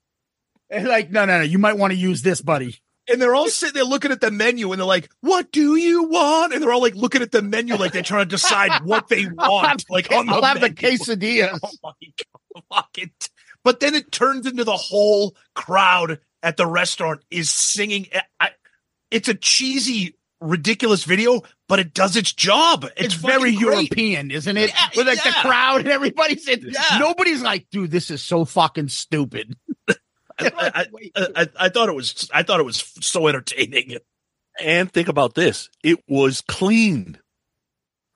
And 0.69 0.88
like, 0.88 1.11
no, 1.11 1.25
no, 1.25 1.39
no. 1.39 1.43
You 1.43 1.57
might 1.59 1.77
want 1.77 1.91
to 1.91 1.97
use 1.97 2.21
this, 2.21 2.41
buddy. 2.41 2.75
And 3.09 3.21
they're 3.21 3.35
all 3.35 3.49
sitting 3.49 3.73
there 3.75 3.84
looking 3.84 4.11
at 4.11 4.21
the 4.21 4.31
menu 4.31 4.71
and 4.71 4.79
they're 4.79 4.85
like, 4.85 5.09
what 5.21 5.51
do 5.51 5.75
you 5.75 6.03
want? 6.03 6.53
And 6.53 6.61
they're 6.61 6.71
all 6.71 6.81
like 6.81 6.95
looking 6.95 7.21
at 7.21 7.31
the 7.31 7.41
menu 7.41 7.75
like 7.75 7.91
they're 7.93 8.01
trying 8.03 8.25
to 8.25 8.29
decide 8.29 8.84
what 8.84 9.07
they 9.07 9.25
want. 9.38 9.85
Like 9.89 10.11
on 10.11 10.25
the 10.27 10.34
I'll 10.34 10.41
have 10.43 10.61
the 10.61 10.69
menu. 10.69 10.75
quesadillas. 10.97 11.59
Oh 12.55 12.61
my 12.71 12.81
god. 12.95 13.05
But 13.63 13.79
then 13.81 13.93
it 13.93 14.11
turns 14.11 14.47
into 14.47 14.63
the 14.63 14.75
whole 14.77 15.35
crowd 15.53 16.19
at 16.41 16.57
the 16.57 16.65
restaurant 16.65 17.23
is 17.29 17.49
singing. 17.51 18.07
I, 18.39 18.49
it's 19.11 19.27
a 19.29 19.35
cheesy, 19.35 20.15
ridiculous 20.41 21.03
video, 21.03 21.41
but 21.67 21.79
it 21.79 21.93
does 21.93 22.15
its 22.15 22.34
job. 22.34 22.85
It's, 22.97 23.13
It's, 23.13 23.13
very. 23.13 23.51
European, 23.51 24.31
isn't 24.31 24.57
it? 24.57 24.69
Yeah, 24.71 24.88
With 24.95 25.07
like 25.07 25.23
yeah. 25.23 25.31
the 25.31 25.38
crowd 25.47 25.81
and 25.81 25.89
everybody's 25.89 26.47
in. 26.47 26.61
Yeah. 26.69 26.97
Nobody's 26.99 27.41
like, 27.43 27.67
dude, 27.71 27.91
this 27.91 28.09
is 28.09 28.23
so 28.23 28.43
fucking 28.45 28.88
stupid. 28.89 29.55
I, 30.39 30.85
I, 31.15 31.47
I, 31.59 31.69
thought 31.69 31.89
it 31.89 31.95
was. 31.95 32.30
I 32.34 32.43
thought 32.43 32.59
it 32.59 32.65
was 32.65 32.93
so 33.01 33.27
entertaining. 33.27 33.97
And 34.59 34.91
think 34.91 35.07
about 35.07 35.35
this. 35.35 35.69
It 35.84 35.99
was 36.07 36.41
clean, 36.41 37.19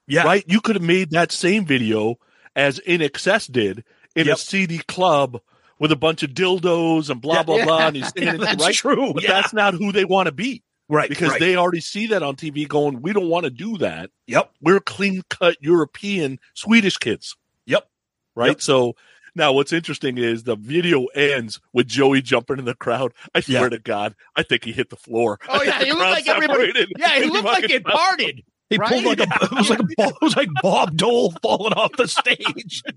Yeah, 0.06 0.24
right? 0.24 0.44
You 0.46 0.60
could 0.60 0.76
have 0.76 0.84
made 0.84 1.10
that 1.10 1.30
same 1.32 1.64
video 1.64 2.16
as 2.56 2.80
INXS 2.80 3.50
did 3.50 3.84
in 4.16 4.26
Yep. 4.26 4.36
a 4.36 4.38
CD 4.38 4.78
club 4.78 5.40
with 5.78 5.92
a 5.92 5.96
bunch 5.96 6.22
of 6.22 6.30
dildos 6.30 7.10
and 7.10 7.20
blah, 7.20 7.36
Yeah, 7.36 7.42
blah, 7.44 7.56
yeah. 7.56 7.64
blah. 7.64 7.86
And 7.86 7.96
he's 7.96 8.12
Yeah, 8.16 8.36
that's 8.36 8.62
right? 8.62 8.74
true. 8.74 9.12
But 9.14 9.22
yeah, 9.22 9.40
that's 9.40 9.52
not 9.52 9.74
who 9.74 9.92
they 9.92 10.04
want 10.04 10.26
to 10.26 10.32
be 10.32 10.62
right 10.88 11.08
because 11.08 11.30
right. 11.30 11.40
they 11.40 11.56
already 11.56 11.80
see 11.80 12.08
that 12.08 12.22
on 12.22 12.36
TV 12.36 12.66
going, 12.68 13.02
we 13.02 13.12
don't 13.12 13.28
want 13.28 13.44
to 13.44 13.50
do 13.50 13.78
that. 13.78 14.10
Yep. 14.26 14.50
We're 14.60 14.80
clean 14.80 15.22
cut 15.30 15.56
European 15.60 16.38
Swedish 16.54 16.96
kids. 16.96 17.36
Yep. 17.66 17.88
right? 18.34 18.48
Yep. 18.48 18.60
So 18.62 18.96
now 19.34 19.52
what's 19.52 19.72
interesting 19.72 20.18
is 20.18 20.44
the 20.44 20.56
video 20.56 21.06
ends 21.14 21.60
with 21.72 21.86
Joey 21.86 22.22
jumping 22.22 22.58
in 22.58 22.64
the 22.64 22.74
crowd. 22.74 23.12
I 23.34 23.40
swear 23.40 23.62
Yeah. 23.64 23.68
to 23.70 23.78
God, 23.78 24.14
I 24.36 24.42
think 24.42 24.64
he 24.64 24.72
hit 24.72 24.90
the 24.90 24.96
floor. 24.96 25.38
Oh, 25.48 25.60
I 25.60 25.64
yeah, 25.64 25.78
he 25.84 25.92
looked 25.92 25.98
crowd 26.00 26.10
like 26.12 26.28
everybody- 26.28 26.86
Yeah, 26.98 27.18
he 27.20 27.28
looked 27.30 27.44
like 27.44 27.70
it 27.70 27.84
parted. 27.84 28.42
He 28.70 28.76
Right? 28.78 28.88
pulled 28.88 29.04
like 29.04 29.20
a 29.20 29.24
it 29.24 29.50
was 29.52 29.68
like 29.70 29.80
a 29.80 29.84
it 29.98 30.14
was 30.22 30.36
like 30.36 30.48
Bob 30.62 30.96
Dole 30.96 31.30
falling 31.42 31.74
off 31.74 31.92
the 31.96 32.08
stage. 32.08 32.82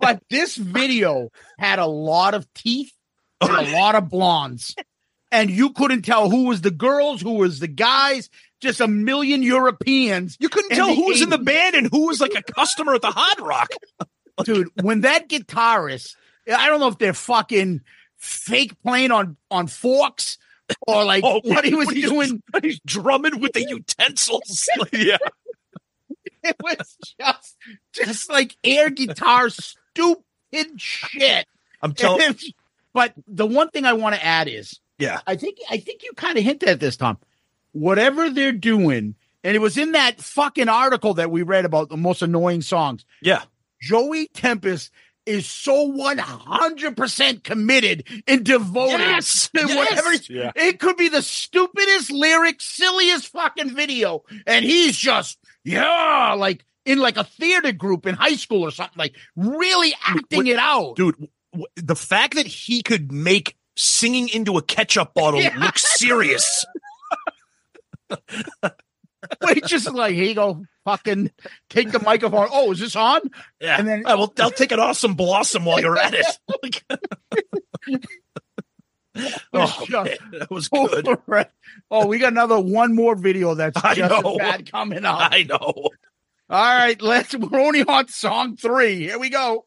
But 0.00 0.22
this 0.30 0.56
video 0.56 1.30
had 1.58 1.78
a 1.78 1.86
lot 1.86 2.34
of 2.34 2.52
teeth 2.54 2.92
and 3.40 3.50
a 3.50 3.72
lot 3.76 3.94
of 3.94 4.08
blondes. 4.08 4.74
And 5.30 5.50
you 5.50 5.70
couldn't 5.70 6.02
tell 6.02 6.30
who 6.30 6.44
was 6.44 6.62
the 6.62 6.70
girls, 6.70 7.20
who 7.20 7.34
was 7.34 7.58
the 7.60 7.68
guys, 7.68 8.30
just 8.60 8.80
a 8.80 8.88
million 8.88 9.42
Europeans. 9.42 10.36
You 10.40 10.48
couldn't 10.48 10.70
tell 10.70 10.94
who 10.94 11.06
was 11.06 11.20
in 11.20 11.28
the 11.28 11.36
band 11.38 11.74
and 11.74 11.88
who 11.90 12.06
was 12.06 12.20
like 12.20 12.32
a 12.34 12.42
customer 12.42 12.94
at 12.94 13.02
the 13.02 13.10
Hard 13.10 13.40
Rock. 13.40 13.68
Dude, 14.44 14.68
when 14.82 15.02
that 15.02 15.28
guitarist, 15.28 16.14
I 16.50 16.68
don't 16.68 16.80
know 16.80 16.88
if 16.88 16.96
they're 16.98 17.12
fucking 17.12 17.82
fake 18.16 18.80
playing 18.82 19.10
on, 19.10 19.36
on 19.50 19.66
forks 19.66 20.38
or 20.86 21.04
like 21.04 21.24
Oh, 21.24 21.40
what 21.44 21.64
he 21.64 21.74
was 21.74 21.90
he's- 21.90 22.08
doing. 22.08 22.42
He's 22.62 22.80
drumming 22.86 23.38
with 23.40 23.52
the 23.52 23.66
utensils. 23.68 24.66
yeah. 24.92 25.18
It 26.42 26.56
was 26.62 26.96
just, 27.20 27.56
just 27.92 28.30
like 28.30 28.56
air 28.64 28.88
guitar, 28.90 29.50
stupid 29.50 30.80
shit. 30.80 31.46
I'm 31.82 31.92
telling. 31.92 32.34
But 32.94 33.12
the 33.26 33.46
one 33.46 33.68
thing 33.70 33.84
I 33.84 33.92
want 33.92 34.14
to 34.14 34.24
add 34.24 34.48
is, 34.48 34.80
Yeah. 34.98 35.20
I 35.26 35.36
think 35.36 35.58
I 35.70 35.78
think 35.78 36.02
you 36.02 36.12
kind 36.16 36.36
of 36.38 36.44
hinted 36.44 36.68
at 36.68 36.80
this, 36.80 36.96
Tom. 36.96 37.18
Whatever 37.72 38.30
they're 38.30 38.52
doing, 38.52 39.14
and 39.44 39.54
it 39.56 39.60
was 39.60 39.78
in 39.78 39.92
that 39.92 40.20
fucking 40.20 40.68
article 40.68 41.14
that 41.14 41.30
we 41.30 41.42
read 41.42 41.64
about 41.64 41.88
the 41.88 41.96
most 41.96 42.22
annoying 42.22 42.62
songs. 42.62 43.04
Yeah. 43.22 43.42
Joey 43.80 44.26
Tempest 44.28 44.90
is 45.26 45.46
so 45.46 45.82
one 45.82 46.18
hundred 46.18 46.96
percent 46.96 47.44
committed 47.44 48.04
and 48.26 48.44
devoted 48.44 48.98
Yes, 49.00 49.50
to 49.54 49.66
yes. 49.66 49.76
whatever. 49.76 50.14
Yeah. 50.32 50.52
It 50.56 50.80
could 50.80 50.96
be 50.96 51.08
the 51.10 51.22
stupidest 51.22 52.10
lyric, 52.10 52.60
silliest 52.60 53.28
fucking 53.28 53.74
video, 53.76 54.24
and 54.46 54.64
he's 54.64 54.96
just 54.96 55.38
yeah, 55.64 56.32
like 56.36 56.64
in 56.86 56.98
like 56.98 57.18
a 57.18 57.24
theater 57.24 57.72
group 57.72 58.06
in 58.06 58.14
high 58.14 58.36
school 58.36 58.62
or 58.62 58.70
something, 58.70 58.98
like 58.98 59.14
really 59.36 59.92
acting 60.04 60.46
it 60.46 60.56
out. 60.58 60.96
dude 60.96 61.28
the 61.76 61.96
fact 61.96 62.34
that 62.34 62.46
he 62.46 62.82
could 62.82 63.10
make 63.12 63.56
singing 63.78 64.28
into 64.28 64.56
a 64.58 64.62
ketchup 64.62 65.14
bottle 65.14 65.40
Yeah. 65.42 65.56
look 65.58 65.78
serious 65.78 66.64
Wait, 69.42 69.64
just 69.66 69.90
like 69.92 70.14
here 70.14 70.24
you 70.24 70.34
go, 70.34 70.64
fucking 70.84 71.30
take 71.68 71.90
the 71.90 71.98
microphone. 72.00 72.48
Oh, 72.50 72.72
is 72.72 72.78
this 72.78 72.96
on? 72.96 73.20
yeah 73.60 73.76
And 73.78 73.86
then- 73.86 74.02
I 74.06 74.14
will, 74.14 74.32
i'll 74.40 74.50
take 74.50 74.72
an 74.72 74.80
awesome 74.80 75.14
blossom 75.14 75.64
while 75.64 75.80
you're 75.80 75.98
at 75.98 76.14
it 76.14 76.26
oh, 79.52 79.86
man, 79.90 80.16
that 80.32 80.48
was 80.50 80.68
good 80.68 81.06
Oh, 81.90 82.06
we 82.06 82.18
got 82.18 82.32
another 82.32 82.60
one 82.60 82.94
more 82.94 83.14
video 83.16 83.54
that's 83.54 83.82
I 83.82 83.94
just 83.94 84.22
know. 84.22 84.36
bad 84.38 84.70
coming 84.70 85.04
up. 85.04 85.18
i 85.32 85.42
know 85.42 85.56
All 85.58 85.90
right, 86.50 87.00
let's. 87.02 87.34
We're 87.34 87.60
only 87.60 87.82
on 87.82 88.08
song 88.08 88.56
three. 88.56 89.00
Here 89.00 89.18
we 89.18 89.28
go. 89.28 89.66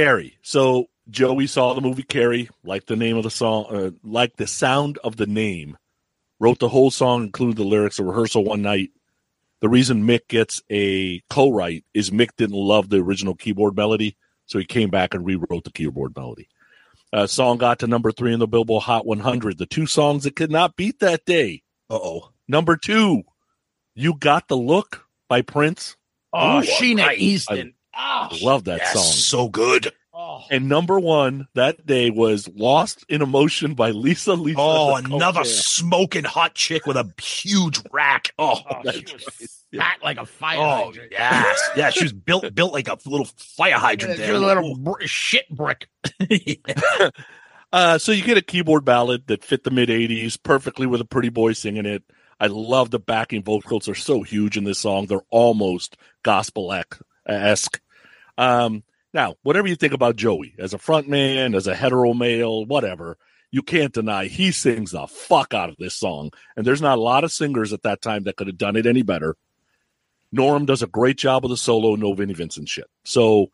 Carrie. 0.00 0.38
So 0.42 0.86
Joey 1.10 1.46
saw 1.46 1.74
the 1.74 1.80
movie 1.80 2.02
Carrie, 2.02 2.48
liked 2.64 2.86
the 2.86 2.96
name 2.96 3.16
of 3.16 3.24
the 3.24 3.30
song, 3.30 3.66
uh, 3.70 3.90
liked 4.02 4.38
the 4.38 4.46
sound 4.46 4.98
of 5.04 5.16
the 5.16 5.26
name, 5.26 5.76
wrote 6.38 6.58
the 6.58 6.68
whole 6.68 6.90
song, 6.90 7.24
included 7.24 7.56
the 7.56 7.64
lyrics, 7.64 7.98
a 7.98 8.04
rehearsal 8.04 8.44
one 8.44 8.62
night. 8.62 8.90
The 9.60 9.68
reason 9.68 10.06
Mic 10.06 10.26
gets 10.28 10.62
a 10.70 11.20
co-write 11.28 11.84
is 11.92 12.10
Mic 12.10 12.34
didn't 12.36 12.56
love 12.56 12.88
the 12.88 12.96
original 12.96 13.34
keyboard 13.34 13.76
melody, 13.76 14.16
so 14.46 14.58
he 14.58 14.64
came 14.64 14.88
back 14.88 15.12
and 15.12 15.26
rewrote 15.26 15.64
the 15.64 15.72
keyboard 15.72 16.16
melody. 16.16 16.48
Uh, 17.12 17.26
song 17.26 17.58
got 17.58 17.80
to 17.80 17.86
number 17.86 18.10
three 18.10 18.32
in 18.32 18.38
the 18.38 18.46
Billboard 18.48 18.84
Hot 18.84 19.04
100. 19.04 19.58
The 19.58 19.66
two 19.66 19.84
songs 19.84 20.24
that 20.24 20.36
could 20.36 20.50
not 20.50 20.76
beat 20.76 21.00
that 21.00 21.26
day. 21.26 21.62
uh-oh 21.90 22.30
Number 22.48 22.76
two, 22.76 23.24
"You 23.94 24.14
Got 24.14 24.48
the 24.48 24.56
Look" 24.56 25.06
by 25.28 25.42
Prince. 25.42 25.96
Oh, 26.32 26.58
Ooh, 26.58 26.62
Sheena 26.62 27.06
right. 27.06 27.18
Easton. 27.18 27.74
Oh, 28.02 28.28
Love 28.42 28.64
that 28.64 28.78
yes, 28.78 28.92
song. 28.94 29.02
so 29.02 29.48
good 29.48 29.92
oh. 30.14 30.42
And 30.50 30.68
number 30.68 30.98
one 30.98 31.48
that 31.54 31.84
day 31.86 32.08
was 32.10 32.48
Lost 32.54 33.04
in 33.08 33.20
Emotion 33.20 33.74
by 33.74 33.90
Lisa 33.90 34.32
Lisa. 34.34 34.56
oh 34.58 34.96
another 34.96 35.40
Coke 35.40 35.46
smoking 35.46 36.24
hot 36.24 36.54
chick 36.54 36.86
with 36.86 36.96
a 36.96 37.12
huge 37.20 37.78
rack 37.92 38.32
oh 38.38 38.58
Oh, 38.70 38.90
she 38.92 39.04
was 39.12 39.64
fat 39.76 39.98
like 40.02 40.16
a 40.18 40.24
fire 40.26 40.58
Oh 40.58 40.84
hydrant. 40.86 41.12
yes, 41.12 41.70
yeah. 41.76 41.90
She 41.90 42.04
was 42.04 42.12
built 42.12 42.54
built 42.54 42.72
like 42.72 42.88
a 42.88 42.96
little 43.06 43.28
fire 43.36 43.74
hydrant. 43.74 44.16
She 44.16 44.22
There, 44.22 44.32
was 44.32 44.42
a 44.42 44.46
little 44.46 44.76
br- 44.78 45.04
shit 45.06 45.48
brick. 45.50 45.86
Man. 46.18 47.10
Uh, 47.72 47.98
so 47.98 48.10
you 48.10 48.24
get 48.24 48.36
a 48.36 48.42
keyboard 48.42 48.84
ballad 48.84 49.28
that 49.28 49.44
fit 49.44 49.62
the 49.62 49.70
mid 49.70 49.88
80s 49.88 50.36
perfectly 50.42 50.88
with 50.88 51.00
a 51.00 51.04
pretty 51.04 51.28
boy 51.28 51.52
singing 51.52 51.86
it. 51.86 52.02
I 52.40 52.48
love 52.48 52.90
the 52.90 52.98
backing 52.98 53.44
vocals 53.44 53.88
are 53.88 53.94
so 53.94 54.22
huge 54.22 54.56
in 54.56 54.64
this 54.64 54.80
song. 54.80 55.06
They're 55.06 55.20
almost 55.30 55.96
gospel 56.24 56.74
esque. 57.28 57.80
Um, 58.40 58.84
now, 59.12 59.34
whatever 59.42 59.68
you 59.68 59.76
think 59.76 59.92
about 59.92 60.16
Joey 60.16 60.54
as 60.58 60.72
a 60.72 60.78
front 60.78 61.08
man, 61.08 61.54
as 61.54 61.66
a 61.66 61.74
hetero 61.74 62.14
male, 62.14 62.64
whatever, 62.64 63.18
you 63.50 63.62
can't 63.62 63.92
deny 63.92 64.26
he 64.26 64.50
sings 64.50 64.92
the 64.92 65.06
fuck 65.06 65.52
out 65.52 65.68
of 65.68 65.76
this 65.76 65.94
song. 65.94 66.30
And 66.56 66.64
there's 66.66 66.80
not 66.80 66.96
a 66.96 67.02
lot 67.02 67.22
of 67.22 67.32
singers 67.32 67.74
at 67.74 67.82
that 67.82 68.00
time 68.00 68.24
that 68.24 68.36
could 68.36 68.46
have 68.46 68.56
done 68.56 68.76
it 68.76 68.86
any 68.86 69.02
better. 69.02 69.36
Norum 70.34 70.64
does 70.64 70.82
a 70.82 70.86
great 70.86 71.18
job 71.18 71.42
with 71.42 71.50
the 71.50 71.56
solo, 71.58 71.96
no 71.96 72.14
Vinnie 72.14 72.32
Vincent 72.32 72.68
shit. 72.68 72.86
So 73.04 73.50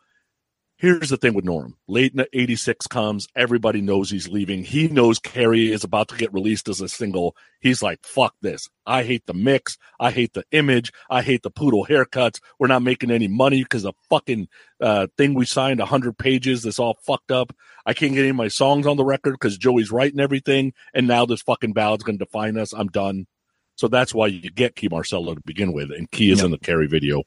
Here's 0.79 1.09
the 1.09 1.17
thing 1.17 1.33
with 1.33 1.47
Norum. 1.47 1.73
Late 1.89 2.13
in 2.13 2.27
86 2.35 2.87
comes, 2.89 3.29
everybody 3.35 3.81
knows 3.81 4.11
he's 4.11 4.29
leaving. 4.29 4.63
He 4.63 4.89
knows 4.89 5.19
Carrie 5.19 5.73
is 5.73 5.85
about 5.85 6.09
to 6.09 6.17
get 6.19 6.35
released 6.35 6.69
as 6.69 6.83
a 6.83 6.89
single. 6.89 7.35
He's 7.61 7.83
like, 7.83 8.01
fuck 8.03 8.35
this. 8.43 8.69
I 8.85 9.03
hate 9.03 9.25
the 9.25 9.33
mix. 9.33 9.79
I 9.99 10.11
hate 10.11 10.35
the 10.35 10.45
image. 10.51 10.93
I 11.09 11.23
hate 11.23 11.43
the 11.43 11.51
poodle 11.51 11.87
haircuts. 11.87 12.41
We're 12.59 12.67
not 12.67 12.83
making 12.83 13.11
any 13.11 13.27
money 13.27 13.63
because 13.63 13.85
the 13.85 13.95
fucking 14.11 14.49
uh, 14.79 15.07
thing 15.17 15.33
we 15.33 15.47
signed 15.47 15.81
100 15.81 16.19
pages 16.19 16.63
that's 16.63 16.79
all 16.79 16.99
fucked 17.01 17.31
up. 17.31 17.57
I 17.87 17.95
can't 17.95 18.13
get 18.13 18.21
any 18.21 18.29
of 18.29 18.37
my 18.37 18.49
songs 18.49 18.87
on 18.87 18.99
the 18.99 19.05
record 19.05 19.33
because 19.33 19.57
Joey's 19.57 19.91
writing 19.91 20.21
everything. 20.21 20.75
And 20.93 21.09
now 21.09 21.25
this 21.25 21.41
fucking 21.41 21.73
ballad's 21.73 22.05
going 22.05 22.19
to 22.19 22.25
define 22.27 22.59
us. 22.59 22.75
I'm 22.75 22.89
done. 22.89 23.27
So 23.77 23.89
that's 23.89 24.15
why 24.15 24.27
you 24.27 24.51
get 24.51 24.77
Kee 24.77 24.89
Marcello 24.91 25.35
to 25.35 25.41
begin 25.41 25.73
with. 25.73 25.91
And 25.91 26.11
Kee 26.11 26.33
is 26.33 26.43
in 26.43 26.51
the 26.51 26.59
Carrie 26.59 26.87
video. 26.87 27.23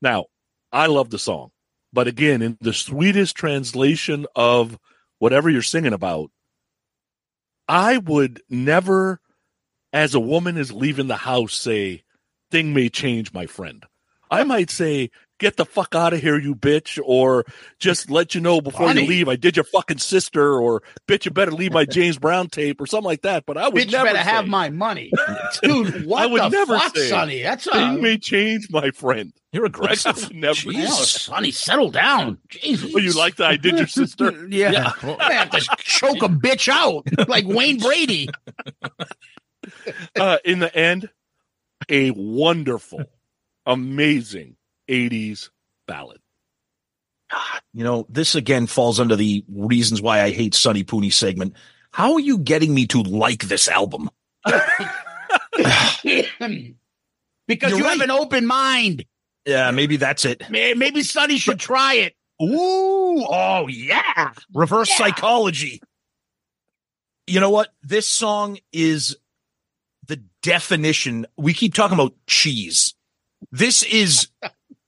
Now, 0.00 0.26
I 0.72 0.86
love 0.86 1.10
the 1.10 1.18
song. 1.18 1.50
But 1.92 2.08
again, 2.08 2.42
in 2.42 2.56
the 2.60 2.72
sweetest 2.72 3.36
translation 3.36 4.26
of 4.34 4.78
whatever 5.18 5.50
you're 5.50 5.62
singing 5.62 5.92
about, 5.92 6.30
I 7.68 7.98
would 7.98 8.42
never, 8.48 9.20
as 9.92 10.14
a 10.14 10.20
woman 10.20 10.56
is 10.56 10.72
leaving 10.72 11.08
the 11.08 11.16
house, 11.16 11.54
say, 11.54 12.04
thing 12.50 12.74
may 12.74 12.88
change, 12.88 13.32
my 13.32 13.46
friend. 13.46 13.84
I 14.30 14.44
might 14.44 14.70
say, 14.70 15.10
get 15.42 15.56
the 15.56 15.66
fuck 15.66 15.94
out 15.94 16.14
of 16.14 16.20
here, 16.20 16.38
you 16.38 16.54
bitch, 16.54 16.98
or 17.04 17.44
just 17.80 18.10
let 18.10 18.34
you 18.34 18.40
know 18.40 18.60
before 18.60 18.86
Funny. 18.86 19.02
you 19.02 19.08
leave, 19.08 19.28
I 19.28 19.36
did 19.36 19.56
your 19.56 19.64
fucking 19.64 19.98
sister, 19.98 20.58
or 20.58 20.82
bitch, 21.08 21.24
you 21.24 21.32
better 21.32 21.50
leave 21.50 21.72
my 21.72 21.84
James 21.84 22.16
Brown 22.16 22.48
tape, 22.48 22.80
or 22.80 22.86
something 22.86 23.04
like 23.06 23.22
that. 23.22 23.44
But 23.44 23.58
I 23.58 23.68
would 23.68 23.88
Bitch 23.88 23.92
never 23.92 24.04
better 24.04 24.18
say, 24.18 24.24
have 24.24 24.46
my 24.46 24.70
money. 24.70 25.12
Dude, 25.62 26.06
what 26.06 26.22
I 26.22 26.26
would 26.26 26.42
the 26.42 26.48
never 26.50 26.78
fuck, 26.78 26.96
say 26.96 27.08
Sonny? 27.08 27.42
That's 27.42 27.66
a 27.66 27.72
thing 27.72 28.00
may 28.00 28.16
change, 28.16 28.68
my 28.70 28.90
friend. 28.92 29.32
You're 29.52 29.64
Like, 29.64 29.74
I 29.80 29.82
aggressive. 29.82 30.28
would 30.28 30.36
never. 30.36 30.72
Hell, 30.72 30.92
Sonny, 30.96 31.50
settle 31.50 31.90
down. 31.90 32.38
Jesus. 32.48 32.92
Oh, 32.94 32.98
you 32.98 33.12
like 33.12 33.36
that? 33.36 33.50
I 33.50 33.56
did 33.56 33.76
your 33.76 33.88
sister. 33.88 34.46
Yeah. 34.48 34.92
I 35.18 35.32
have 35.32 35.50
to 35.50 35.60
choke 35.78 36.22
a 36.22 36.28
bitch 36.28 36.68
out 36.68 37.04
like 37.28 37.46
Wayne 37.46 37.78
Brady. 37.78 38.28
uh, 40.18 40.38
in 40.44 40.60
the 40.60 40.74
end, 40.74 41.10
a 41.88 42.10
wonderful, 42.12 43.04
amazing 43.66 44.56
80s 44.92 45.48
ballad. 45.88 46.20
Ah, 47.32 47.60
you 47.72 47.82
know, 47.82 48.06
this 48.10 48.34
again 48.34 48.66
falls 48.66 49.00
under 49.00 49.16
the 49.16 49.44
reasons 49.48 50.02
why 50.02 50.20
I 50.22 50.30
hate 50.30 50.54
Sonny 50.54 50.84
Pooney 50.84 51.12
segment. 51.12 51.54
How 51.90 52.12
are 52.14 52.20
you 52.20 52.38
getting 52.38 52.74
me 52.74 52.86
to 52.88 53.02
like 53.02 53.44
this 53.44 53.68
album? 53.68 54.10
because 57.46 57.70
You're 57.70 57.78
you 57.78 57.84
have 57.84 58.00
an 58.00 58.10
open 58.10 58.46
mind. 58.46 59.04
Yeah, 59.46 59.70
maybe 59.70 59.96
that's 59.96 60.24
it. 60.24 60.42
Maybe 60.50 61.02
Sonny 61.02 61.38
should 61.38 61.58
try 61.58 61.94
it. 61.94 62.14
Ooh, 62.42 63.24
oh 63.28 63.66
yeah. 63.68 64.32
Reverse 64.52 64.94
psychology. 64.96 65.80
You 67.26 67.40
know 67.40 67.50
what? 67.50 67.68
This 67.82 68.06
song 68.06 68.58
is 68.72 69.16
the 70.06 70.22
definition. 70.42 71.26
We 71.36 71.54
keep 71.54 71.72
talking 71.74 71.94
about 71.94 72.14
cheese. 72.26 72.94
This 73.50 73.82
is 73.82 74.28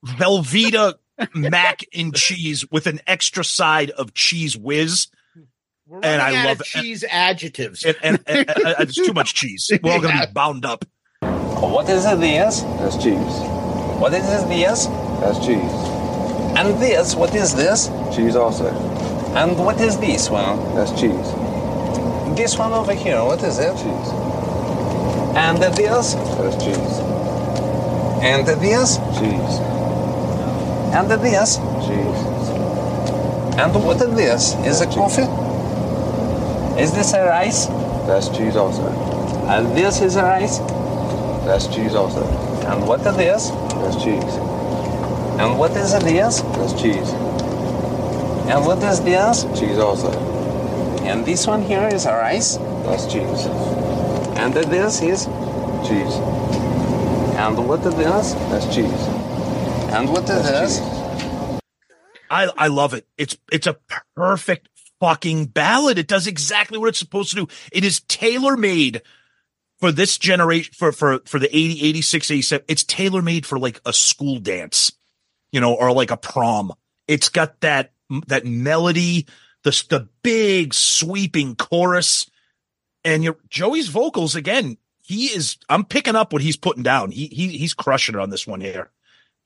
Velveeta 0.05 0.95
mac 1.35 1.85
and 1.95 2.15
cheese 2.15 2.65
with 2.71 2.87
an 2.87 3.01
extra 3.07 3.45
side 3.45 3.91
of 3.91 4.15
cheese 4.15 4.57
whiz. 4.57 5.09
We're 5.87 6.01
And 6.03 6.21
I 6.23 6.35
out 6.35 6.45
love 6.47 6.57
of 6.57 6.61
it. 6.63 6.67
cheese 6.67 7.05
adjectives. 7.11 7.85
And, 7.85 7.97
and, 8.03 8.25
and- 8.27 8.49
and 8.49 8.75
it's 8.81 8.95
too 8.95 9.13
much 9.13 9.35
cheese. 9.35 9.71
We're 9.83 9.93
all 9.93 10.01
going 10.01 10.17
to 10.19 10.27
be 10.27 10.33
bound 10.33 10.65
up. 10.65 10.85
What 11.21 11.89
is 11.89 12.05
this? 12.05 12.61
That's 12.63 12.97
cheese. 13.03 13.17
What 14.01 14.13
is 14.15 14.23
this? 14.27 14.87
That's 15.21 15.39
cheese. 15.47 15.73
And 16.57 16.81
this, 16.81 17.15
what 17.15 17.35
is 17.35 17.55
this? 17.55 17.89
Cheese 18.15 18.37
also. 18.37 18.69
And 19.35 19.59
what 19.59 19.81
is 19.81 19.99
this 19.99 20.31
one? 20.31 20.59
That's 20.75 20.91
cheese. 20.93 21.33
This 22.37 22.57
one 22.59 22.73
over 22.73 22.95
here, 22.95 23.23
what 23.25 23.43
is 23.43 23.59
it? 23.59 23.73
Cheese. 23.75 24.11
And 25.37 25.59
this? 25.63 26.15
That's 26.15 26.65
cheese. 26.65 26.99
And 28.23 28.47
this? 28.47 28.97
Cheese. 29.19 29.74
And 30.95 31.11
this? 31.11 31.57
Cheese. 31.57 32.21
And 33.59 33.75
what 33.85 34.01
is 34.01 34.15
this? 34.15 34.55
Is 34.65 34.81
it 34.81 34.91
coffee? 34.91 35.27
Is 36.81 36.93
this 36.93 37.13
a 37.13 37.27
rice? 37.27 37.67
That's 38.07 38.29
cheese 38.29 38.55
also. 38.55 38.87
And 39.49 39.77
this 39.77 40.01
is 40.01 40.15
a 40.15 40.23
rice? 40.23 40.59
That's 41.47 41.67
cheese 41.67 41.97
also. 41.97 42.25
And 42.69 42.87
what 42.87 43.01
is 43.01 43.17
this? 43.17 43.51
That's 43.51 43.97
cheese. 44.05 44.23
And 45.41 45.59
what 45.59 45.73
is 45.73 45.93
this? 45.99 46.41
That's 46.41 46.81
cheese. 46.81 47.11
And 48.49 48.65
what 48.65 48.81
is 48.85 49.01
this? 49.01 49.45
Cheese 49.59 49.79
also. 49.79 50.13
And 51.03 51.27
this 51.27 51.45
one 51.45 51.63
here 51.63 51.89
is 51.89 52.07
a 52.07 52.13
rice? 52.13 52.57
That's 52.87 53.13
cheese. 53.13 53.47
And 54.39 54.55
this 54.55 55.03
is? 55.03 55.25
Cheese. 55.89 56.15
And 57.37 57.67
what 57.67 57.81
is 57.81 57.97
this? 57.97 58.35
That's 58.51 58.73
cheese. 58.73 59.24
And 59.93 60.09
what 60.11 60.29
is 60.29 60.43
this? 60.43 60.81
I, 62.31 62.51
I 62.57 62.67
love 62.69 62.95
it. 62.95 63.07
It's 63.17 63.37
it's 63.53 63.67
a 63.67 63.77
perfect 64.17 64.69
fucking 65.01 65.47
ballad. 65.47 65.99
It 65.99 66.09
does 66.09 66.27
exactly 66.27 66.79
what 66.79 66.89
it's 66.89 66.99
supposed 66.99 67.31
to 67.31 67.37
do. 67.37 67.49
It 67.73 67.85
is 67.85 68.01
tailor 68.01 68.57
made 68.57 69.03
for 69.85 69.93
this 69.93 70.17
generation 70.19 70.73
for 70.75 70.93
for 70.93 71.21
for 71.27 71.39
the 71.39 71.55
80 71.55 71.87
86 71.89 72.31
87 72.31 72.65
it's 72.69 72.85
tailor 72.85 73.21
made 73.21 73.45
for 73.45 73.59
like 73.59 73.81
a 73.85 73.93
school 73.93 74.39
dance 74.39 74.93
you 75.53 75.61
know 75.61 75.75
or 75.75 75.93
like 75.93 76.11
a 76.11 76.17
prom 76.17 76.73
it's 77.07 77.29
got 77.29 77.61
that 77.61 77.93
that 78.27 78.47
melody 78.47 79.27
the 79.63 79.85
the 79.91 80.09
big 80.23 80.73
sweeping 80.73 81.55
chorus 81.55 82.31
and 83.05 83.25
your 83.25 83.37
joey's 83.51 83.89
vocals 83.89 84.35
again 84.35 84.79
he 85.03 85.27
is 85.27 85.59
i'm 85.69 85.85
picking 85.85 86.17
up 86.17 86.33
what 86.33 86.41
he's 86.41 86.57
putting 86.57 86.83
down 86.83 87.11
he, 87.11 87.27
he 87.27 87.49
he's 87.49 87.75
crushing 87.75 88.15
it 88.15 88.21
on 88.21 88.31
this 88.31 88.47
one 88.47 88.61
here 88.61 88.91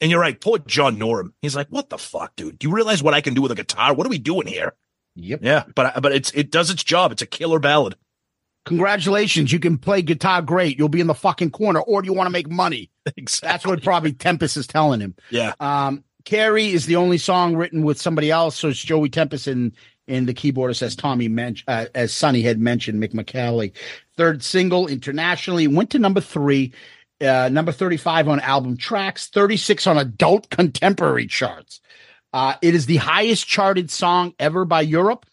and 0.00 0.10
you're 0.10 0.20
right 0.20 0.40
poor 0.40 0.58
john 0.58 0.96
norum 0.98 1.32
he's 1.42 1.56
like 1.56 1.68
what 1.68 1.88
the 1.90 1.98
fuck 1.98 2.34
dude 2.36 2.58
do 2.58 2.68
you 2.68 2.74
realize 2.74 3.02
what 3.02 3.14
i 3.14 3.20
can 3.20 3.34
do 3.34 3.42
with 3.42 3.52
a 3.52 3.54
guitar 3.56 3.94
what 3.94 4.06
are 4.06 4.10
we 4.10 4.18
doing 4.18 4.46
here 4.46 4.74
Yep. 5.16 5.40
yeah 5.42 5.64
but 5.74 6.00
but 6.00 6.12
it's 6.12 6.30
it 6.32 6.50
does 6.50 6.70
its 6.70 6.84
job 6.84 7.10
it's 7.12 7.22
a 7.22 7.26
killer 7.26 7.58
ballad 7.58 7.96
Congratulations. 8.66 9.50
You 9.50 9.58
can 9.60 9.78
play 9.78 10.02
guitar 10.02 10.42
great. 10.42 10.78
You'll 10.78 10.90
be 10.90 11.00
in 11.00 11.06
the 11.06 11.14
fucking 11.14 11.52
corner, 11.52 11.80
or 11.80 12.02
do 12.02 12.06
you 12.06 12.12
want 12.12 12.26
to 12.26 12.30
make 12.30 12.50
money? 12.50 12.90
exactly 13.16 13.48
That's 13.48 13.66
what 13.66 13.82
probably 13.82 14.12
Tempest 14.12 14.58
is 14.58 14.66
telling 14.66 15.00
him. 15.00 15.14
yeah 15.30 15.54
Um, 15.58 16.04
Carrie 16.26 16.68
is 16.68 16.84
the 16.84 16.96
only 16.96 17.16
song 17.16 17.56
written 17.56 17.82
with 17.82 17.98
somebody 17.98 18.30
else, 18.30 18.56
so 18.56 18.68
it's 18.68 18.82
Joey 18.82 19.08
Tempest 19.08 19.46
and 19.46 19.72
in 20.06 20.26
the 20.26 20.34
keyboardist 20.34 20.82
as 20.82 20.94
Tommy 20.96 21.28
mentioned, 21.28 21.64
uh, 21.68 21.86
as 21.94 22.12
Sonny 22.12 22.42
had 22.42 22.58
mentioned, 22.60 23.00
Mic 23.00 23.12
Michaeli. 23.12 23.72
Third 24.18 24.42
single 24.42 24.86
internationally 24.86 25.66
went 25.66 25.88
to 25.90 25.98
number 25.98 26.20
three, 26.20 26.72
uh, 27.20 27.48
number 27.50 27.72
thirty-five 27.72 28.28
on 28.28 28.40
album 28.40 28.76
tracks, 28.76 29.28
thirty-six 29.28 29.86
on 29.86 29.98
adult 29.98 30.50
contemporary 30.50 31.26
charts. 31.26 31.80
Uh, 32.32 32.54
it 32.60 32.74
is 32.74 32.86
the 32.86 32.96
highest 32.96 33.46
charted 33.46 33.90
song 33.90 34.34
ever 34.38 34.64
by 34.64 34.82
Europe. 34.82 35.24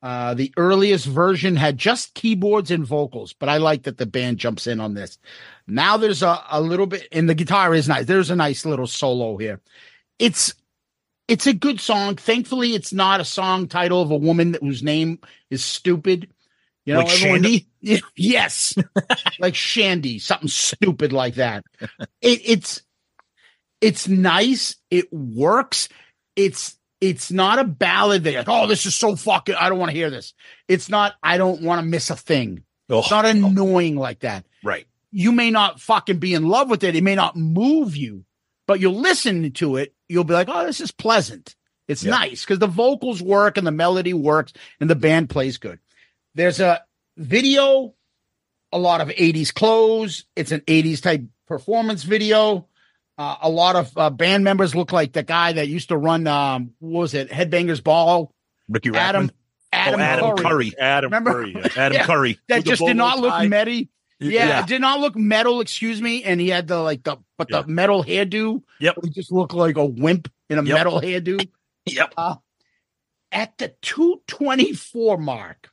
Uh, 0.00 0.32
the 0.34 0.52
earliest 0.56 1.06
version 1.06 1.56
had 1.56 1.76
just 1.76 2.14
keyboards 2.14 2.70
and 2.70 2.86
vocals, 2.86 3.32
but 3.32 3.48
I 3.48 3.56
like 3.56 3.82
that 3.82 3.98
the 3.98 4.06
band 4.06 4.38
jumps 4.38 4.68
in 4.68 4.80
on 4.80 4.94
this. 4.94 5.18
Now 5.66 5.96
there's 5.96 6.22
a, 6.22 6.40
a 6.50 6.60
little 6.60 6.86
bit, 6.86 7.08
and 7.10 7.28
the 7.28 7.34
guitar 7.34 7.74
is 7.74 7.88
nice. 7.88 8.06
There's 8.06 8.30
a 8.30 8.36
nice 8.36 8.64
little 8.64 8.86
solo 8.86 9.36
here. 9.36 9.60
It's 10.18 10.54
it's 11.26 11.46
a 11.46 11.52
good 11.52 11.80
song. 11.80 12.16
Thankfully, 12.16 12.74
it's 12.74 12.92
not 12.92 13.20
a 13.20 13.24
song 13.24 13.66
title 13.66 14.00
of 14.00 14.10
a 14.10 14.16
woman 14.16 14.56
whose 14.60 14.82
name 14.82 15.18
is 15.50 15.64
stupid. 15.64 16.30
You 16.88 16.94
know, 16.94 17.00
Like 17.00 17.12
everyone- 17.12 17.42
Shandy? 17.42 17.66
yes, 18.16 18.74
like 19.38 19.54
Shandy, 19.54 20.18
something 20.18 20.48
stupid 20.48 21.12
like 21.12 21.34
that. 21.34 21.64
It, 22.22 22.40
it's 22.44 22.82
it's 23.82 24.08
nice. 24.08 24.76
It 24.90 25.12
works. 25.12 25.88
It's 26.34 26.78
it's 27.00 27.30
not 27.30 27.58
a 27.58 27.64
ballad 27.64 28.24
that 28.24 28.34
like, 28.34 28.48
oh, 28.48 28.66
this 28.66 28.86
is 28.86 28.94
so 28.94 29.16
fucking. 29.16 29.54
I 29.54 29.68
don't 29.68 29.78
want 29.78 29.90
to 29.90 29.96
hear 29.96 30.08
this. 30.08 30.32
It's 30.66 30.88
not. 30.88 31.12
I 31.22 31.36
don't 31.36 31.60
want 31.62 31.80
to 31.80 31.86
miss 31.86 32.08
a 32.08 32.16
thing. 32.16 32.64
Oh, 32.88 33.00
It's 33.00 33.10
not 33.10 33.26
annoying 33.26 33.96
like 33.96 34.20
that. 34.20 34.46
right 34.64 34.86
You 35.12 35.30
may 35.32 35.50
not 35.50 35.78
fucking 35.78 36.20
be 36.20 36.32
in 36.32 36.48
love 36.48 36.70
with 36.70 36.82
it. 36.84 36.96
It 36.96 37.04
may 37.04 37.14
not 37.16 37.36
move 37.36 37.94
you, 37.96 38.24
but 38.66 38.80
you'll 38.80 38.98
listen 38.98 39.52
to 39.52 39.76
it. 39.76 39.94
You'll 40.08 40.24
be 40.24 40.32
like, 40.32 40.48
oh, 40.50 40.64
this 40.64 40.80
is 40.80 40.90
pleasant. 40.90 41.54
It's 41.86 42.02
Yeah. 42.02 42.12
nice 42.12 42.44
because 42.46 42.60
the 42.60 42.66
vocals 42.66 43.20
work 43.20 43.58
and 43.58 43.66
the 43.66 43.70
melody 43.72 44.14
works 44.14 44.54
and 44.80 44.88
the 44.88 44.94
band 44.96 45.28
plays 45.28 45.58
good. 45.58 45.80
There's 46.34 46.60
a 46.60 46.82
video, 47.16 47.94
a 48.72 48.78
lot 48.78 49.00
of 49.00 49.08
80s 49.08 49.52
clothes. 49.52 50.24
It's 50.36 50.52
an 50.52 50.60
80s 50.60 51.02
type 51.02 51.22
performance 51.46 52.02
video. 52.02 52.66
Uh, 53.16 53.36
a 53.42 53.48
lot 53.48 53.74
of 53.74 53.96
uh, 53.98 54.10
band 54.10 54.44
members 54.44 54.74
look 54.76 54.92
like 54.92 55.12
the 55.12 55.24
guy 55.24 55.52
that 55.52 55.66
used 55.68 55.88
to 55.88 55.96
run, 55.96 56.26
um, 56.28 56.72
what 56.78 57.00
was 57.00 57.14
it, 57.14 57.30
Headbangers 57.30 57.82
Ball? 57.82 58.32
ricky 58.68 58.90
Adam, 58.94 59.28
Rachtman. 59.28 59.32
Adam, 59.72 60.00
oh, 60.00 60.02
Adam 60.04 60.36
Curry, 60.36 60.44
Curry. 60.70 60.78
Adam 60.78 61.10
Remember? 61.12 61.32
Curry. 61.32 61.52
yeah. 61.56 61.68
Adam 61.76 61.92
Yeah. 61.98 62.06
Curry. 62.06 62.38
That 62.48 62.56
With 62.58 62.64
just 62.66 62.84
did 62.84 62.96
not 62.96 63.18
look 63.18 63.48
metty. 63.48 63.88
Yeah, 64.20 64.46
Yeah. 64.48 64.60
it 64.60 64.66
did 64.66 64.80
not 64.80 65.00
look 65.00 65.16
metal, 65.16 65.60
excuse 65.60 66.00
me. 66.00 66.22
And 66.24 66.40
he 66.40 66.48
had 66.48 66.68
the 66.68 66.78
like 66.78 67.02
the 67.02 67.16
but 67.36 67.48
the 67.48 67.66
metal 67.66 68.02
hairdo. 68.04 68.62
Yep. 68.80 68.96
He 69.04 69.10
just 69.10 69.30
looked 69.32 69.54
like 69.54 69.76
a 69.76 69.84
wimp 69.84 70.30
in 70.48 70.58
a 70.58 70.62
Yep. 70.62 70.74
metal 70.76 71.00
hairdo. 71.00 71.48
Yep. 71.86 72.14
Uh, 72.16 72.34
at 73.32 73.56
the 73.58 73.74
224 73.82 75.18
mark, 75.18 75.70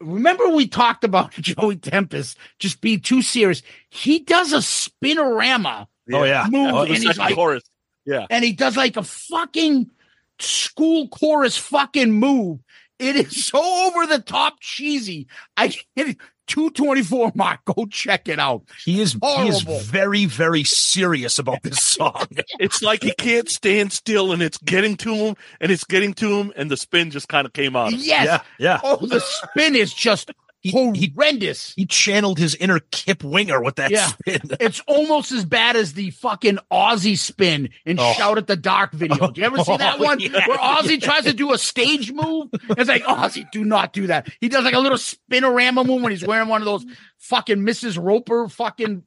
remember 0.00 0.48
we 0.50 0.68
talked 0.68 1.04
about 1.04 1.32
Joey 1.40 1.76
Tempest 1.76 2.36
just 2.58 2.80
being 2.80 3.00
too 3.00 3.22
serious. 3.22 3.62
He 3.90 4.20
does 4.20 4.52
a 4.52 4.58
spinorama 4.58 5.86
Oh 6.12 6.24
yeah. 6.24 6.44
Oh, 6.46 6.50
move, 6.50 6.74
Oh, 6.74 6.78
and 6.82 6.96
he's 6.96 7.18
like, 7.18 7.34
chorus. 7.34 7.62
Yeah. 8.06 8.26
and 8.30 8.42
he 8.44 8.52
does 8.52 8.76
like 8.76 8.96
a 8.96 9.02
fucking 9.02 9.90
school 10.38 11.08
chorus 11.08 11.56
fucking 11.58 12.12
move. 12.12 12.60
It 12.98 13.16
is 13.16 13.44
so 13.46 13.60
over 13.86 14.06
the 14.06 14.18
top 14.20 14.60
cheesy. 14.60 15.28
I 15.56 15.68
can't. 15.96 16.16
224 16.48 17.32
mark. 17.36 17.64
Go 17.64 17.86
check 17.86 18.28
it 18.28 18.38
out. 18.38 18.62
He 18.84 19.00
is 19.00 19.16
he 19.22 19.48
is 19.48 19.62
very 19.62 20.24
very 20.24 20.64
serious 20.64 21.38
about 21.38 21.62
this 21.62 21.82
song. 21.82 22.26
It's 22.58 22.82
like 22.82 23.02
he 23.02 23.12
can't 23.12 23.48
stand 23.48 23.92
still 23.92 24.32
and 24.32 24.42
it's 24.42 24.58
getting 24.58 24.96
to 24.98 25.14
him 25.14 25.36
and 25.60 25.70
it's 25.70 25.84
getting 25.84 26.14
to 26.14 26.38
him 26.38 26.52
and 26.56 26.70
the 26.70 26.76
spin 26.76 27.10
just 27.10 27.28
kind 27.28 27.46
of 27.46 27.52
came 27.52 27.76
out. 27.76 27.92
Yes. 27.92 28.26
Yeah, 28.26 28.40
yeah. 28.58 28.80
Oh, 28.82 29.06
the 29.06 29.20
spin 29.20 29.76
is 29.76 29.92
just 29.92 30.32
He- 30.60 30.70
horrendous. 31.14 31.72
He 31.76 31.86
channeled 31.86 32.38
his 32.38 32.54
inner 32.56 32.80
Kip 32.90 33.22
Winger 33.22 33.62
with 33.62 33.76
that 33.76 33.90
Yeah. 33.90 34.06
spin. 34.06 34.40
It's 34.60 34.80
almost 34.86 35.30
as 35.32 35.44
bad 35.44 35.76
as 35.76 35.92
the 35.92 36.10
fucking 36.10 36.58
Ozzy 36.72 37.16
spin 37.16 37.70
and 37.86 37.98
Oh. 38.00 38.12
Shout 38.14 38.38
at 38.38 38.46
the 38.48 38.56
Dark 38.56 38.92
video. 38.92 39.28
Do 39.32 39.40
you 39.40 39.46
ever 39.46 39.58
see 39.62 39.76
that 39.76 40.00
Oh, 40.00 40.02
one 40.04 40.18
yeah, 40.20 40.46
where 40.48 40.58
Ozzy 40.58 41.00
tries 41.00 41.24
to 41.24 41.32
do 41.32 41.52
a 41.52 41.58
stage 41.58 42.12
move? 42.12 42.48
It's 42.70 42.88
like, 42.88 43.04
Ozzy, 43.04 43.48
do 43.52 43.64
not 43.64 43.92
do 43.92 44.08
that. 44.08 44.28
He 44.40 44.48
does 44.48 44.64
like 44.64 44.74
a 44.74 44.80
little 44.80 44.98
spinorama 44.98 45.86
move 45.86 46.02
when 46.02 46.10
he's 46.12 46.26
wearing 46.26 46.48
one 46.48 46.60
of 46.60 46.66
those 46.66 46.84
fucking 47.18 47.58
Mrs. 47.58 48.02
Roper 48.02 48.48
fucking 48.48 49.02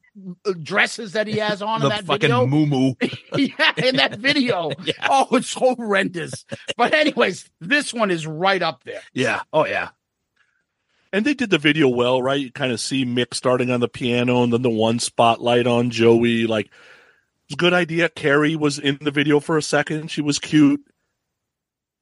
uh, 0.46 0.52
dresses 0.62 1.12
that 1.12 1.26
he 1.26 1.38
has 1.38 1.60
on 1.62 1.80
the 1.80 1.86
in 1.86 1.90
that 1.90 2.04
fucking 2.04 2.20
video. 2.30 2.46
moo. 2.46 2.94
yeah, 3.36 3.72
in 3.76 3.96
that 3.96 4.16
video. 4.18 4.70
Yeah. 4.84 4.92
Oh, 5.08 5.28
it's 5.36 5.52
horrendous. 5.54 6.44
But 6.76 6.94
anyways, 6.94 7.48
this 7.60 7.92
one 7.94 8.10
is 8.10 8.26
right 8.26 8.62
up 8.62 8.84
there. 8.84 9.00
Yeah. 9.12 9.42
Oh 9.52 9.66
yeah. 9.66 9.90
And 11.12 11.26
they 11.26 11.34
did 11.34 11.50
the 11.50 11.58
video 11.58 11.88
well, 11.88 12.22
right? 12.22 12.40
You 12.40 12.50
kind 12.50 12.72
of 12.72 12.80
see 12.80 13.04
Mic 13.04 13.34
starting 13.34 13.70
on 13.70 13.80
the 13.80 13.88
piano 13.88 14.42
and 14.42 14.52
then 14.52 14.62
the 14.62 14.70
one 14.70 14.98
spotlight 14.98 15.66
on 15.66 15.90
Joey. 15.90 16.46
Like, 16.46 16.70
good 17.56 17.74
idea. 17.74 18.08
Carrie 18.08 18.56
was 18.56 18.78
in 18.78 18.98
the 19.00 19.10
video 19.10 19.38
for 19.38 19.58
a 19.58 19.62
second. 19.62 20.10
She 20.10 20.22
was 20.22 20.38
cute. 20.38 20.80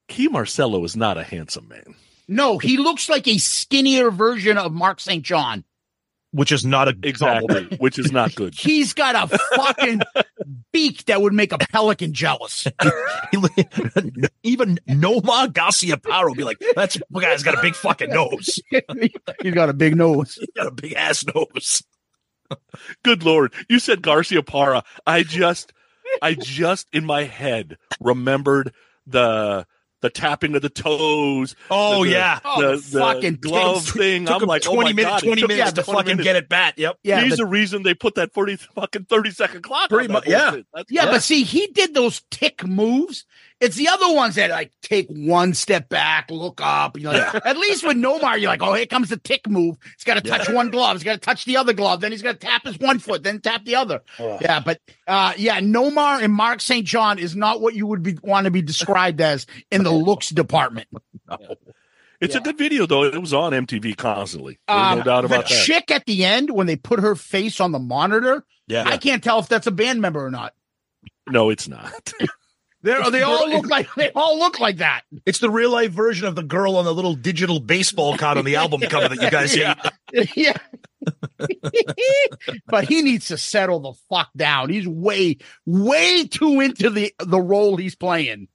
Kee 0.09 0.28
Marcello 0.28 0.85
is 0.85 0.97
not 0.97 1.19
a 1.19 1.24
handsome 1.24 1.69
man. 1.69 1.97
No, 2.28 2.59
he 2.59 2.77
looks 2.77 3.09
like 3.09 3.27
a 3.27 3.39
skinnier 3.39 4.12
version 4.12 4.57
of 4.57 4.73
Mark 4.73 5.01
St. 5.01 5.24
John. 5.24 5.65
Which 6.32 6.52
is 6.52 6.65
not 6.65 6.86
a 6.86 6.97
Exactly, 7.02 7.77
which 7.78 7.98
is 7.98 8.12
not 8.12 8.35
good. 8.36 8.55
He's 8.59 8.93
got 8.93 9.16
a 9.16 9.39
fucking 9.57 10.02
beak 10.73 11.05
that 11.07 11.20
would 11.20 11.32
make 11.32 11.52
a 11.52 11.59
pelican 11.59 12.12
jealous. 12.12 12.66
Even 14.44 14.78
Nomar 14.89 15.48
Garciaparra 15.48 16.36
be 16.36 16.44
like, 16.44 16.62
that's 16.77 16.98
guy's 17.12 17.43
got 17.43 17.59
a 17.59 17.62
big 17.62 17.74
fucking 17.74 18.11
nose. 18.11 18.61
He's 19.43 19.55
got 19.55 19.69
a 19.69 19.74
big 19.74 19.97
nose. 19.97 20.35
He's 20.35 20.51
got 20.57 20.69
a 20.69 20.70
big 20.70 20.93
ass 20.93 21.24
nose. 21.35 21.82
Good 23.02 23.24
lord. 23.24 23.52
You 23.69 23.78
said 23.78 24.02
Garciaparra. 24.02 24.85
I 25.07 25.24
just 25.24 25.73
I 26.23 26.35
just 26.35 26.89
in 26.93 27.05
my 27.05 27.24
head 27.24 27.77
remembered 28.01 28.73
the 29.07 29.66
the 30.01 30.10
tapping 30.10 30.55
of 30.55 30.62
the 30.62 30.68
toes. 30.68 31.55
Oh 31.70 32.05
the, 32.05 32.10
yeah. 32.10 32.40
Oh, 32.44 32.60
the, 32.62 32.77
the 32.77 32.98
fucking 33.01 33.36
glove 33.36 33.85
takes- 33.85 33.93
thing. 33.93 34.27
Took 34.27 34.36
I'm 34.36 34.43
him 34.43 34.48
like, 34.48 34.66
oh 34.66 34.74
20 34.74 34.90
my 34.90 34.93
minutes, 34.94 35.22
God, 35.22 35.27
20 35.27 35.43
minutes 35.43 35.59
yeah, 35.59 35.70
to 35.70 35.82
20 35.82 35.97
fucking 35.97 36.06
minutes. 36.09 36.24
get 36.24 36.36
it 36.36 36.48
back. 36.48 36.74
Yep. 36.78 36.98
Yeah, 37.02 37.20
He's 37.22 37.32
but, 37.32 37.36
the 37.39 37.47
reason 37.47 37.82
they 37.82 37.94
put 37.94 38.14
that 38.16 38.32
30 38.32 38.56
fucking 38.56 39.05
30 39.05 39.31
second 39.31 39.62
clock. 39.62 39.89
Pretty 39.90 40.09
on 40.09 40.14
that 40.14 40.27
yeah. 40.28 40.56
That's 40.74 40.90
yeah, 40.90 41.05
right. 41.05 41.12
but 41.12 41.22
see, 41.22 41.43
he 41.44 41.66
did 41.68 41.94
those 41.94 42.22
tick 42.31 42.66
moves. 42.66 43.24
It's 43.61 43.77
the 43.77 43.89
other 43.89 44.15
ones 44.15 44.37
that 44.37 44.49
like 44.51 44.73
take 44.81 45.07
one 45.11 45.53
step 45.53 45.91
back, 45.91 46.31
look 46.31 46.61
up. 46.62 46.97
You 46.97 47.05
know, 47.05 47.12
like, 47.12 47.47
at 47.47 47.59
least 47.59 47.87
with 47.87 47.97
Nomar, 47.97 48.41
you're 48.41 48.51
like, 48.51 48.62
oh, 48.62 48.73
here 48.73 48.87
comes 48.87 49.11
the 49.11 49.19
tick 49.19 49.47
move. 49.49 49.77
He's 49.97 50.05
got 50.05 50.15
to 50.15 50.23
touch 50.23 50.49
one 50.49 50.70
glove. 50.70 50.97
He's 50.97 51.05
got 51.05 51.12
to 51.12 51.19
touch 51.19 51.45
the 51.45 51.59
other 51.59 51.74
glove. 51.74 52.01
Then 52.01 52.11
he's 52.11 52.23
got 52.23 52.41
to 52.41 52.47
tap 52.47 52.65
his 52.65 52.78
one 52.78 52.99
foot, 52.99 53.23
then 53.23 53.41
tap 53.41 53.66
the 53.66 53.74
other. 53.77 54.01
Yeah, 54.19 54.61
but 54.61 54.81
uh, 55.07 55.35
yeah, 55.37 55.61
Nomar 55.61 56.23
and 56.23 56.32
Mark 56.32 56.62
St. 56.62 56.87
John 56.87 57.19
is 57.19 57.37
not 57.37 57.61
what 57.61 57.74
you 57.74 57.87
would 57.87 58.03
be 58.03 58.16
want 58.23 58.47
to 58.47 58.51
be 58.51 58.62
described 58.62 59.20
as 59.20 59.47
in 59.70 59.85
the 59.85 59.91
looks 59.93 60.31
department. 60.31 60.89
it's 62.20 62.35
a 62.35 62.41
good 62.41 62.57
video 62.57 62.87
though. 62.87 63.05
It 63.05 63.20
was 63.20 63.35
on 63.35 63.53
MTV 63.53 63.95
constantly. 63.97 64.59
Um, 64.69 64.99
no 64.99 65.05
doubt 65.05 65.24
about 65.27 65.49
the 65.49 65.55
that. 65.55 65.65
chick 65.65 65.91
at 65.91 66.07
the 66.07 66.24
end 66.24 66.51
when 66.51 66.66
they 66.66 66.77
put 66.77 67.01
her 67.01 67.15
face 67.15 67.61
on 67.61 67.73
the 67.73 67.78
monitor, 67.78 68.45
Yeah. 68.69 68.85
I 68.87 68.97
can't 68.97 69.23
tell 69.23 69.39
if 69.39 69.49
that's 69.49 69.66
a 69.66 69.70
band 69.70 70.01
member 70.01 70.24
or 70.24 70.31
not. 70.31 70.55
no, 71.28 71.51
it's 71.51 71.69
not. 71.69 72.12
They're, 72.82 73.11
they 73.11 73.23
all 73.23 73.48
look 73.51 73.66
like 73.66 73.94
they 73.94 74.11
all 74.12 74.39
look 74.39 74.59
like 74.59 74.78
that. 74.78 75.02
It's 75.27 75.39
the 75.39 75.51
real 75.51 75.70
life 75.70 75.90
version 75.93 76.27
of 76.27 76.35
the 76.35 76.43
girl 76.43 76.77
on 76.77 76.86
the 76.86 76.94
little 76.94 77.15
digital 77.15 77.61
baseball 77.61 78.16
card 78.16 78.39
on 78.39 78.44
the 78.47 78.57
album 78.62 78.81
cover 78.81 79.09
that 79.15 79.23
you 79.23 79.31
guys 79.31 79.55
Yeah. 79.55 79.74
hate. 80.12 80.36
yeah. 80.36 80.57
but 82.66 82.85
he 82.89 83.02
needs 83.02 83.28
to 83.28 83.36
settle 83.39 83.81
the 83.81 83.93
fuck 84.09 84.28
down. 84.36 84.70
He's 84.70 84.86
way, 84.89 85.39
way 85.66 86.27
too 86.27 86.61
into 86.61 86.90
the 86.90 87.15
the 87.19 87.40
role 87.40 87.77
he's 87.77 87.94
playing. 87.97 88.48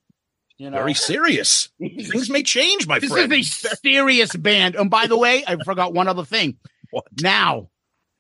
You 0.58 0.70
know, 0.70 0.78
Very 0.78 0.94
serious. 0.94 1.70
Things 1.80 2.30
may 2.30 2.42
change, 2.44 2.88
my 2.88 3.00
this 3.00 3.12
friend. 3.12 3.32
This 3.32 3.64
is 3.66 3.72
a 3.74 3.76
serious 3.76 4.34
band. 4.36 4.76
And 4.76 4.90
by 4.90 5.08
the 5.08 5.18
way, 5.18 5.44
I 5.46 5.58
forgot 5.64 5.94
one 5.94 6.08
other 6.08 6.24
thing. 6.24 6.58
What? 6.92 7.06
Now, 7.22 7.70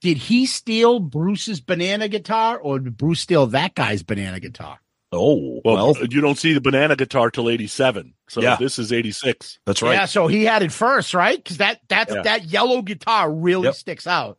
did 0.02 0.18
he 0.18 0.46
steal 0.46 1.00
Bruce's 1.00 1.62
banana 1.62 2.10
guitar, 2.10 2.58
or 2.60 2.80
did 2.80 2.98
Bruce 2.98 3.22
steal 3.22 3.48
that 3.48 3.74
guy's 3.74 4.04
banana 4.04 4.40
guitar? 4.42 4.80
Oh, 5.16 5.62
Well, 5.64 5.94
well, 5.94 5.96
you 6.10 6.22
don't 6.22 6.38
see 6.38 6.54
the 6.54 6.62
banana 6.62 6.96
guitar 6.96 7.32
till 7.32 7.50
87. 7.50 8.14
So 8.28 8.42
Yeah. 8.42 8.56
this 8.58 8.78
is 8.80 8.92
86. 8.92 9.60
that's 9.66 9.82
right. 9.82 9.94
Yeah, 9.94 10.06
so 10.06 10.28
he 10.28 10.44
had 10.46 10.62
it 10.64 10.72
first, 10.72 11.14
right? 11.14 11.38
Because 11.42 11.58
that 11.58 11.80
that's 11.88 12.14
Yeah. 12.14 12.22
that 12.24 12.46
yellow 12.46 12.82
guitar 12.82 13.32
really 13.32 13.66
Yep. 13.66 13.76
sticks 13.76 14.08
out 14.08 14.38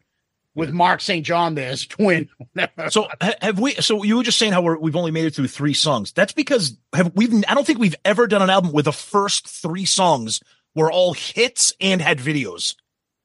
with 0.54 0.70
Mark 0.70 1.00
St. 1.00 1.24
John 1.24 1.54
there 1.54 1.70
as 1.70 1.86
twin. 1.86 2.28
So 2.90 3.08
have 3.42 3.58
we? 3.58 3.74
So 3.74 4.02
you 4.02 4.16
were 4.16 4.22
just 4.22 4.38
saying 4.38 4.52
how 4.52 4.62
we're, 4.62 4.78
we've 4.78 4.96
only 4.96 5.10
made 5.10 5.26
it 5.26 5.34
through 5.34 5.48
three 5.48 5.74
songs. 5.74 6.12
That's 6.12 6.32
because 6.32 6.76
have 6.94 7.12
we've? 7.14 7.32
I 7.48 7.54
don't 7.54 7.66
think 7.66 7.78
we've 7.78 7.96
ever 8.04 8.26
done 8.26 8.42
an 8.42 8.50
album 8.50 8.72
where 8.72 8.82
the 8.82 8.92
first 8.92 9.46
three 9.48 9.84
songs 9.84 10.40
were 10.74 10.90
all 10.90 11.12
hits 11.14 11.72
and 11.80 12.00
had 12.02 12.18
videos. 12.18 12.74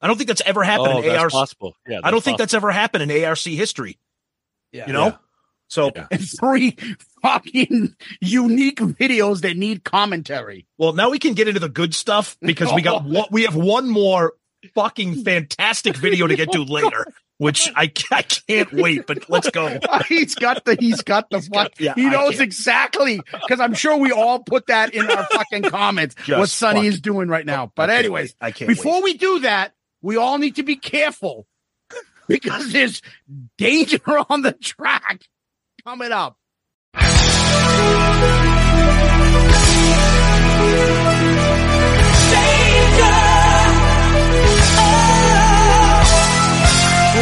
I 0.01 0.07
don't 0.07 0.17
think 0.17 0.27
that's 0.29 0.41
ever 0.45 0.63
happened 0.63 0.93
Oh, 0.93 1.01
in 1.01 1.07
that's 1.09 1.21
ARC. 1.23 1.31
possible. 1.31 1.75
Yeah, 1.87 1.99
I 2.03 2.11
don't 2.11 2.23
think 2.23 2.37
that's 2.37 2.53
ever 2.53 2.71
happened 2.71 3.09
in 3.09 3.23
ARC 3.25 3.39
history. 3.39 3.97
Yeah. 4.71 4.87
You 4.87 4.93
know. 4.93 5.17
So 5.71 5.89
Yeah. 5.95 6.07
three 6.39 6.77
fucking 7.21 7.95
unique 8.19 8.79
videos 8.79 9.41
that 9.41 9.55
need 9.55 9.83
commentary. 9.85 10.67
well, 10.77 10.91
now 10.93 11.09
we 11.09 11.17
can 11.17 11.33
get 11.33 11.47
into 11.47 11.61
the 11.61 11.69
good 11.69 11.95
stuff 11.95 12.35
because 12.41 12.73
we 12.73 12.81
got 12.81 13.03
what 13.05 13.31
we 13.31 13.43
have 13.43 13.55
one 13.55 13.89
more 13.89 14.33
fucking 14.75 15.23
fantastic 15.23 15.95
video 15.95 16.27
to 16.27 16.35
get 16.35 16.51
to 16.51 16.59
oh, 16.59 16.63
later, 16.63 17.05
which 17.37 17.69
I, 17.73 17.91
I 18.11 18.21
can't 18.21 18.73
wait. 18.73 19.07
But 19.07 19.29
let's 19.29 19.49
go. 19.49 19.79
he's 20.09 20.35
got 20.35 20.65
the 20.65 20.75
he's 20.77 21.01
got 21.03 21.29
the 21.29 21.41
fuck. 21.41 21.73
got- 21.75 21.79
yeah, 21.79 21.93
he 21.95 22.09
knows 22.09 22.41
exactly 22.41 23.21
because 23.31 23.61
I'm 23.61 23.73
sure 23.73 23.95
we 23.95 24.11
all 24.11 24.39
put 24.39 24.67
that 24.67 24.93
in 24.93 25.09
our 25.09 25.23
fucking 25.23 25.63
comments. 25.63 26.15
Just 26.15 26.37
what 26.37 26.49
Sonny 26.49 26.85
is 26.85 26.99
doing 26.99 27.29
right 27.29 27.45
now. 27.45 27.71
But 27.75 27.89
I 27.89 27.95
anyways. 27.95 28.35
I 28.41 28.51
can't 28.51 28.67
before 28.67 28.95
wait. 28.95 29.03
we 29.03 29.13
do 29.13 29.39
that, 29.39 29.73
we 30.01 30.17
all 30.17 30.37
need 30.37 30.57
to 30.57 30.63
be 30.63 30.75
careful 30.75 31.47
because 32.27 32.73
there's 32.73 33.01
danger 33.57 34.01
on 34.29 34.41
the 34.41 34.51
track 34.51 35.21
coming 35.83 36.11
up. 36.11 36.37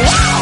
I 0.02 0.39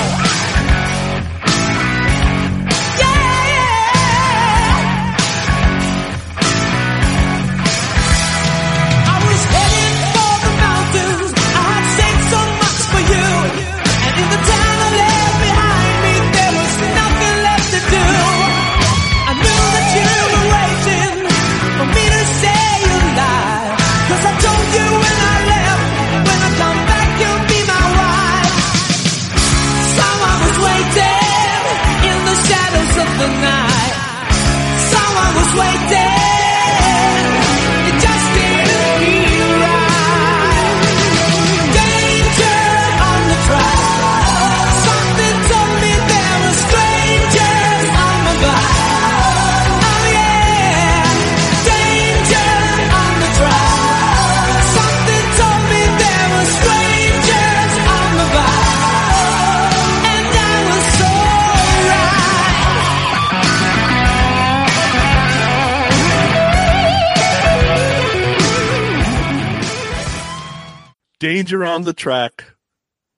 the 71.89 71.94
track. 71.94 72.44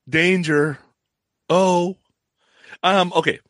Danger. 0.09 0.79
Oh. 1.49 1.97
Um, 2.85 3.13
okay. 3.15 3.41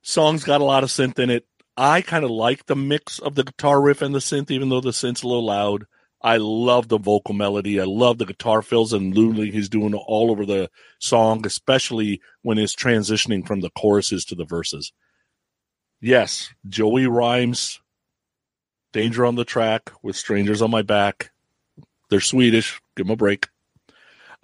Song's 0.00 0.42
got 0.42 0.62
a 0.62 0.64
lot 0.64 0.82
of 0.82 0.88
synth 0.88 1.18
in 1.18 1.28
it. 1.28 1.46
I 1.76 2.00
kind 2.00 2.24
of 2.24 2.30
like 2.30 2.64
the 2.64 2.76
mix 2.76 3.18
of 3.18 3.34
the 3.34 3.44
guitar 3.44 3.80
riff 3.82 4.00
and 4.00 4.14
the 4.14 4.20
synth, 4.20 4.50
even 4.50 4.70
though 4.70 4.80
the 4.80 4.90
synth's 4.90 5.22
a 5.22 5.28
little 5.28 5.44
loud. 5.44 5.86
I 6.22 6.38
love 6.38 6.88
the 6.88 6.98
vocal 6.98 7.34
melody. 7.34 7.78
I 7.78 7.84
love 7.84 8.16
the 8.16 8.24
guitar 8.24 8.62
fills 8.62 8.94
and 8.94 9.14
literally 9.14 9.50
he's 9.50 9.68
doing 9.68 9.92
all 9.92 10.30
over 10.30 10.46
the 10.46 10.70
song, 10.98 11.46
especially 11.46 12.22
when 12.40 12.56
it's 12.56 12.74
transitioning 12.74 13.46
from 13.46 13.60
the 13.60 13.70
choruses 13.70 14.24
to 14.26 14.34
the 14.34 14.46
verses. 14.46 14.92
Yes, 16.00 16.54
Joey 16.66 17.06
rhymes 17.06 17.80
Danger 18.94 19.26
on 19.26 19.34
the 19.34 19.44
track 19.44 19.92
with 20.02 20.16
Strangers 20.16 20.62
on 20.62 20.70
My 20.70 20.80
Back. 20.80 21.32
They're 22.08 22.20
Swedish. 22.20 22.80
Give 22.96 23.06
them 23.06 23.12
a 23.12 23.16
break. 23.16 23.48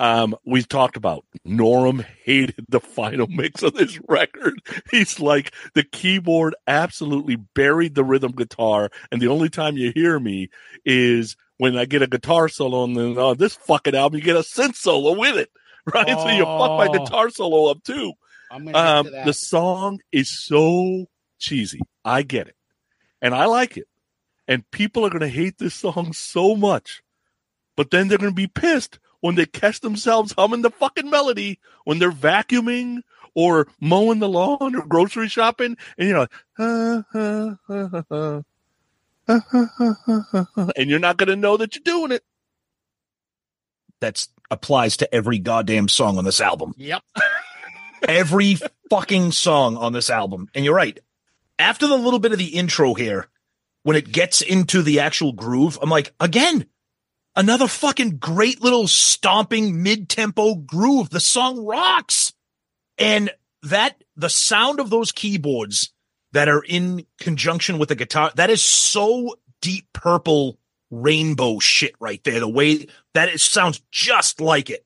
Um, 0.03 0.35
we 0.45 0.65
talked 0.65 0.97
about 0.97 1.24
Norum 1.47 2.05
hated 2.24 2.66
the 2.69 2.81
final 2.81 3.29
mix 3.29 3.62
of 3.62 3.74
this 3.74 4.01
record. 4.09 4.55
He's 4.91 5.20
like 5.20 5.55
the 5.74 5.85
keyboard 5.85 6.57
absolutely 6.66 7.37
buried 7.37 7.95
the 7.95 8.03
rhythm 8.03 8.33
guitar, 8.33 8.91
and 9.12 9.23
the 9.23 9.29
only 9.29 9.49
time 9.49 9.77
you 9.77 9.93
hear 9.95 10.19
me 10.19 10.49
is 10.85 11.37
when 11.59 11.77
I 11.77 11.85
get 11.85 12.03
a 12.03 12.09
guitar 12.09 12.49
solo, 12.49 12.83
and 12.83 12.97
then 12.97 13.16
on 13.16 13.37
this 13.39 13.55
fucking 13.55 13.95
album 13.95 14.19
you 14.19 14.24
get 14.24 14.35
a 14.35 14.41
synth 14.41 14.74
solo 14.74 15.16
with 15.16 15.37
it, 15.37 15.51
right? 15.95 16.19
So 16.20 16.31
you 16.31 16.47
fuck 16.59 16.77
my 16.77 16.89
Oh. 16.89 17.05
guitar 17.05 17.31
solo 17.31 17.70
up 17.70 17.85
too. 17.85 18.12
Gonna 18.51 18.77
Um, 18.77 19.07
the 19.24 19.33
song 19.33 20.01
is 20.11 20.45
so 20.45 21.07
cheesy. 21.39 21.81
I 22.05 22.23
get 22.23 22.49
it, 22.49 22.57
and 23.20 23.37
I 23.37 23.45
like 23.47 23.77
it. 23.77 23.87
And 24.49 24.69
people 24.73 25.07
are 25.07 25.11
going 25.11 25.20
to 25.20 25.29
hate 25.29 25.59
this 25.59 25.74
song 25.74 26.12
so 26.12 26.57
much, 26.57 27.03
but 27.77 27.93
then 27.93 28.09
they're 28.09 28.19
going 28.19 28.33
to 28.33 28.35
be 28.35 28.49
pissed 28.49 28.99
when 29.23 29.36
they 29.36 29.47
catch 29.47 29.81
themselves 29.81 30.35
humming 30.36 30.61
the 30.61 30.70
fucking 30.70 31.09
melody 31.09 31.59
when 31.85 31.99
they're 31.99 32.12
vacuuming 32.12 33.01
or 33.35 33.66
mowing 33.81 34.19
the 34.19 34.28
lawn 34.28 34.77
or 34.77 34.85
grocery 34.85 35.28
shopping, 35.28 35.78
and 35.97 36.09
you 36.09 36.12
know, 36.12 36.27
"Ah, 36.59 37.03
ah, 37.15 37.57
ah, 37.70 37.90
ah, 37.93 38.03
ah, 38.11 38.43
ah, 39.28 39.66
ah, 39.81 40.24
ah, 40.35 40.47
ah," 40.57 40.69
and 40.77 40.90
you're 40.90 40.99
not 40.99 41.16
going 41.16 41.28
to 41.28 41.36
know 41.36 41.57
that 41.57 41.74
you're 41.74 41.82
doing 41.82 42.12
it. 42.12 42.23
That's 44.01 44.28
applies 44.51 44.99
to 44.99 45.15
every 45.15 45.39
goddamn 45.39 45.89
song 45.89 46.19
on 46.19 46.24
this 46.24 46.40
album. 46.40 46.74
Yep. 46.77 47.03
every 48.09 48.59
fucking 48.90 49.32
song 49.32 49.77
on 49.77 49.93
this 49.93 50.11
album. 50.11 50.49
And 50.55 50.65
you're 50.65 50.74
right. 50.74 50.99
After 51.59 51.86
the 51.86 51.97
little 51.97 52.19
bit 52.19 52.32
of 52.32 52.39
the 52.39 52.57
intro 52.57 52.94
here, 52.94 53.28
when 53.82 53.97
it 53.97 54.12
gets 54.12 54.43
into 54.43 54.82
the 54.82 55.01
actual 55.01 55.32
groove, 55.32 55.78
I'm 55.81 55.89
like, 55.89 56.12
again, 56.20 56.66
another 57.36 57.66
fucking 57.66 58.18
great 58.18 58.62
little 58.62 58.88
stomping 58.88 59.82
mid 59.82 60.09
tempo 60.09 60.54
groove. 60.54 61.10
The 61.10 61.20
song 61.20 61.64
rocks. 61.64 62.32
And 62.98 63.30
that, 63.62 64.02
the 64.16 64.28
sound 64.28 64.80
of 64.80 64.90
those 64.90 65.12
keyboards 65.12 65.92
that 66.32 66.48
are 66.48 66.62
in 66.62 67.06
conjunction 67.18 67.78
with 67.78 67.88
the 67.88 67.94
guitar, 67.94 68.32
that 68.36 68.50
is 68.50 68.62
so 68.62 69.36
deep 69.60 69.86
purple 69.92 70.59
rainbow 70.90 71.59
shit 71.59 71.94
right 72.00 72.22
there. 72.24 72.40
The 72.40 72.48
way 72.48 72.86
that 73.14 73.28
it 73.28 73.40
sounds 73.40 73.82
just 73.90 74.40
like 74.40 74.70
it. 74.70 74.84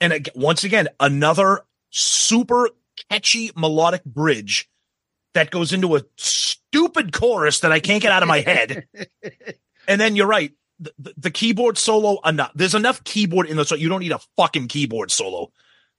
And 0.00 0.28
once 0.34 0.64
again, 0.64 0.88
another 0.98 1.60
super 1.90 2.70
catchy 3.10 3.50
melodic 3.56 4.04
bridge 4.04 4.70
that 5.34 5.50
goes 5.50 5.72
into 5.72 5.96
a 5.96 6.02
stupid 6.16 7.12
chorus 7.12 7.60
that 7.60 7.72
I 7.72 7.80
can't 7.80 8.02
get 8.02 8.12
out 8.12 8.22
of 8.22 8.28
my 8.28 8.40
head. 8.40 8.86
and 9.88 10.00
then 10.00 10.16
you're 10.16 10.26
right. 10.26 10.52
The, 10.80 11.14
the, 11.16 11.30
keyboard 11.30 11.76
solo 11.76 12.18
enough. 12.24 12.52
There's 12.54 12.74
enough 12.74 13.04
keyboard 13.04 13.46
in 13.46 13.58
the 13.58 13.66
song. 13.66 13.78
You 13.78 13.90
don't 13.90 14.00
need 14.00 14.12
a 14.12 14.20
fucking 14.38 14.68
keyboard 14.68 15.10
solo. 15.10 15.52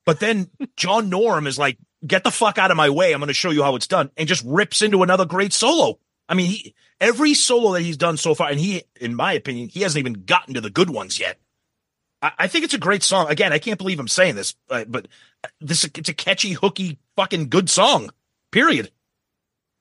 But 0.05 0.19
then 0.19 0.49
John 0.75 1.11
Norum 1.11 1.45
is 1.45 1.59
like, 1.59 1.77
get 2.05 2.23
the 2.23 2.31
fuck 2.31 2.57
out 2.57 2.71
of 2.71 2.77
my 2.77 2.89
way. 2.89 3.13
I'm 3.13 3.19
going 3.19 3.27
to 3.27 3.33
show 3.33 3.51
you 3.51 3.61
how 3.61 3.75
it's 3.75 3.87
done 3.87 4.09
and 4.17 4.27
just 4.27 4.43
rips 4.45 4.81
into 4.81 5.03
another 5.03 5.25
great 5.25 5.53
solo. 5.53 5.99
I 6.27 6.33
mean, 6.33 6.47
he, 6.47 6.75
every 6.99 7.33
solo 7.33 7.73
that 7.73 7.81
he's 7.81 7.97
done 7.97 8.17
so 8.17 8.33
far, 8.33 8.49
and 8.49 8.59
he, 8.59 8.83
in 8.99 9.15
my 9.15 9.33
opinion, 9.33 9.69
he 9.69 9.81
hasn't 9.81 9.99
even 9.99 10.23
gotten 10.25 10.53
to 10.55 10.61
the 10.61 10.69
good 10.69 10.89
ones 10.89 11.19
yet. 11.19 11.37
I, 12.21 12.31
I 12.39 12.47
think 12.47 12.65
it's 12.65 12.73
a 12.73 12.79
great 12.79 13.03
song. 13.03 13.29
Again, 13.29 13.53
I 13.53 13.59
can't 13.59 13.77
believe 13.77 13.99
I'm 13.99 14.07
saying 14.07 14.35
this, 14.35 14.55
uh, 14.69 14.85
but 14.87 15.07
this 15.59 15.83
it's 15.83 16.09
a 16.09 16.13
catchy, 16.13 16.53
hooky, 16.53 16.99
fucking 17.15 17.49
good 17.49 17.69
song. 17.69 18.09
Period. 18.51 18.91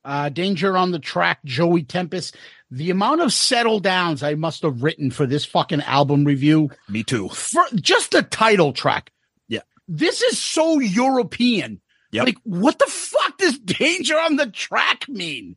Uh, 0.05 0.28
Danger 0.28 0.77
on 0.77 0.93
the 0.93 0.98
track, 0.98 1.44
Joey 1.44 1.82
Tempest. 1.82 2.36
The 2.70 2.90
amount 2.90 3.20
of 3.20 3.32
settle 3.32 3.81
downs 3.81 4.22
I 4.22 4.35
must 4.35 4.62
have 4.62 4.82
written 4.82 5.10
for 5.10 5.27
this 5.27 5.44
fucking 5.44 5.82
album 5.82 6.24
review. 6.24 6.70
Me 6.89 7.02
too. 7.02 7.28
For 7.28 7.62
just 7.74 8.12
the 8.12 8.22
title 8.22 8.72
track. 8.72 9.10
Yeah. 9.48 9.60
This 9.89 10.22
is 10.22 10.39
so 10.39 10.78
European. 10.78 11.81
Yep. 12.12 12.27
Like, 12.27 12.39
what 12.44 12.78
the 12.78 12.86
fuck 12.86 13.39
does 13.39 13.59
danger 13.59 14.18
on 14.18 14.36
the 14.36 14.47
track 14.47 15.09
mean? 15.09 15.56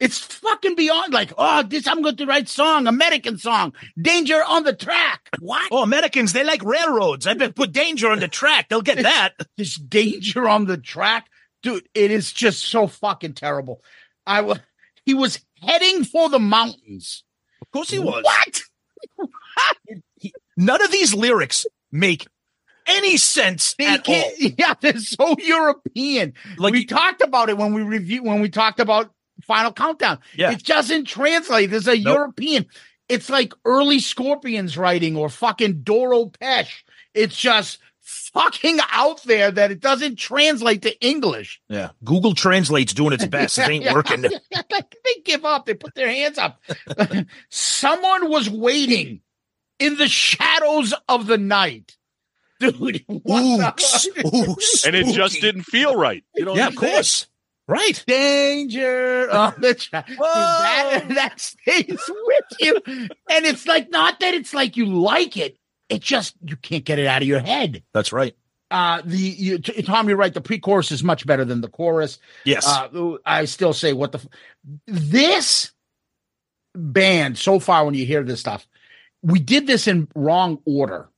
It's 0.00 0.18
fucking 0.18 0.74
beyond 0.74 1.12
like, 1.12 1.32
oh, 1.38 1.62
this 1.62 1.86
I'm 1.86 2.02
going 2.02 2.16
to 2.16 2.26
write 2.26 2.48
song, 2.48 2.88
American 2.88 3.38
song, 3.38 3.72
danger 4.00 4.42
on 4.44 4.64
the 4.64 4.72
track. 4.72 5.28
What? 5.38 5.68
Oh, 5.70 5.84
Americans, 5.84 6.32
they 6.32 6.42
like 6.42 6.64
railroads. 6.64 7.24
I 7.24 7.34
bet 7.34 7.54
put 7.54 7.70
danger 7.70 8.10
on 8.10 8.18
the 8.18 8.26
track. 8.26 8.68
They'll 8.68 8.82
get 8.82 8.98
that. 9.02 9.34
this 9.56 9.76
danger 9.76 10.48
on 10.48 10.64
the 10.64 10.76
track, 10.76 11.28
dude. 11.62 11.88
It 11.94 12.10
is 12.10 12.32
just 12.32 12.64
so 12.64 12.86
fucking 12.86 13.34
terrible. 13.34 13.82
I 14.26 14.40
was 14.42 14.58
he 15.04 15.14
was 15.14 15.40
heading 15.60 16.04
for 16.04 16.28
the 16.28 16.38
mountains. 16.38 17.24
Of 17.60 17.70
course 17.70 17.90
he 17.90 17.98
was. 17.98 18.24
What? 18.24 19.28
None 20.56 20.82
of 20.82 20.92
these 20.92 21.14
lyrics 21.14 21.66
make 21.90 22.26
any 22.86 23.16
sense 23.16 23.74
They 23.78 23.86
at 23.86 24.08
all. 24.08 24.32
yeah, 24.38 24.74
they're 24.80 24.98
so 24.98 25.36
European. 25.38 26.34
Like 26.58 26.72
we 26.72 26.84
talked 26.84 27.22
about 27.22 27.48
it 27.48 27.56
when 27.56 27.72
we 27.74 27.82
review 27.82 28.22
when 28.22 28.40
we 28.40 28.48
talked 28.48 28.80
about 28.80 29.10
Final 29.42 29.72
Countdown. 29.72 30.18
Yeah. 30.36 30.52
It 30.52 30.64
doesn't 30.64 31.06
translate. 31.06 31.70
There's 31.70 31.88
a 31.88 31.96
Nope. 31.98 32.16
European. 32.16 32.66
It's 33.08 33.28
like 33.28 33.52
early 33.64 33.98
Scorpions 33.98 34.78
writing 34.78 35.16
or 35.16 35.28
fucking 35.28 35.82
Doro 35.82 36.26
Pesch. 36.26 36.82
It's 37.14 37.36
just 37.36 37.78
fucking 38.32 38.78
out 38.90 39.22
there 39.24 39.50
that 39.50 39.70
it 39.70 39.80
doesn't 39.80 40.16
translate 40.16 40.82
to 40.82 40.98
English. 41.06 41.60
yeah, 41.68 41.90
Google 42.04 42.34
Translate's 42.34 42.92
doing 42.94 43.12
its 43.12 43.26
best. 43.26 43.58
It 43.58 43.68
ain't 43.68 43.84
Yeah. 43.86 43.94
working. 43.94 44.22
they 44.52 45.14
give 45.24 45.44
up. 45.44 45.66
They 45.66 45.74
put 45.74 45.94
their 45.94 46.08
hands 46.08 46.38
up. 46.38 46.60
Someone 47.50 48.28
was 48.30 48.48
waiting 48.50 49.20
in 49.78 49.96
the 49.96 50.08
shadows 50.08 50.94
of 51.08 51.26
the 51.26 51.38
night. 51.38 51.96
Dude, 52.60 53.04
what 53.08 53.42
Ooh, 53.42 53.56
the- 53.58 53.74
s- 53.78 54.06
ooh, 54.24 54.56
And 54.86 54.94
it 54.94 55.12
just 55.14 55.40
didn't 55.40 55.62
feel 55.64 55.96
right. 55.96 56.22
You 56.34 56.44
know 56.44 56.54
Yeah, 56.54 56.68
of 56.68 56.76
course. 56.76 57.26
Right. 57.68 58.02
danger 58.06 59.30
on 59.30 59.54
the 59.58 59.74
track. 59.74 60.06
Dude, 60.06 60.18
That, 60.18 61.04
that 61.10 61.40
stays 61.40 61.98
with 62.08 62.44
you. 62.60 62.80
And 62.86 63.46
it's 63.46 63.66
like, 63.66 63.90
not 63.90 64.20
that 64.20 64.34
it's 64.34 64.52
like 64.54 64.76
you 64.76 64.86
like 64.86 65.36
it, 65.36 65.56
it 65.92 66.00
just, 66.02 66.34
you 66.44 66.56
can't 66.56 66.84
get 66.84 66.98
it 66.98 67.06
out 67.06 67.22
of 67.22 67.28
your 67.28 67.40
head. 67.40 67.82
That's 67.92 68.12
right. 68.12 68.34
Uh, 68.70 69.02
the, 69.04 69.18
you, 69.18 69.58
Tom, 69.58 70.08
you're 70.08 70.16
right. 70.16 70.32
The 70.32 70.40
pre 70.40 70.58
chorus 70.58 70.90
is 70.90 71.04
much 71.04 71.26
better 71.26 71.44
than 71.44 71.60
the 71.60 71.68
chorus. 71.68 72.18
Yes. 72.44 72.66
Uh, 72.66 73.16
I 73.26 73.44
still 73.44 73.74
say, 73.74 73.92
what 73.92 74.12
the, 74.12 74.18
f- 74.18 74.28
this 74.86 75.72
band 76.74 77.36
so 77.36 77.58
far, 77.58 77.84
when 77.84 77.94
you 77.94 78.06
hear 78.06 78.22
this 78.22 78.40
stuff, 78.40 78.66
we 79.22 79.38
did 79.38 79.66
this 79.66 79.86
in 79.86 80.08
wrong 80.14 80.58
order. 80.64 81.10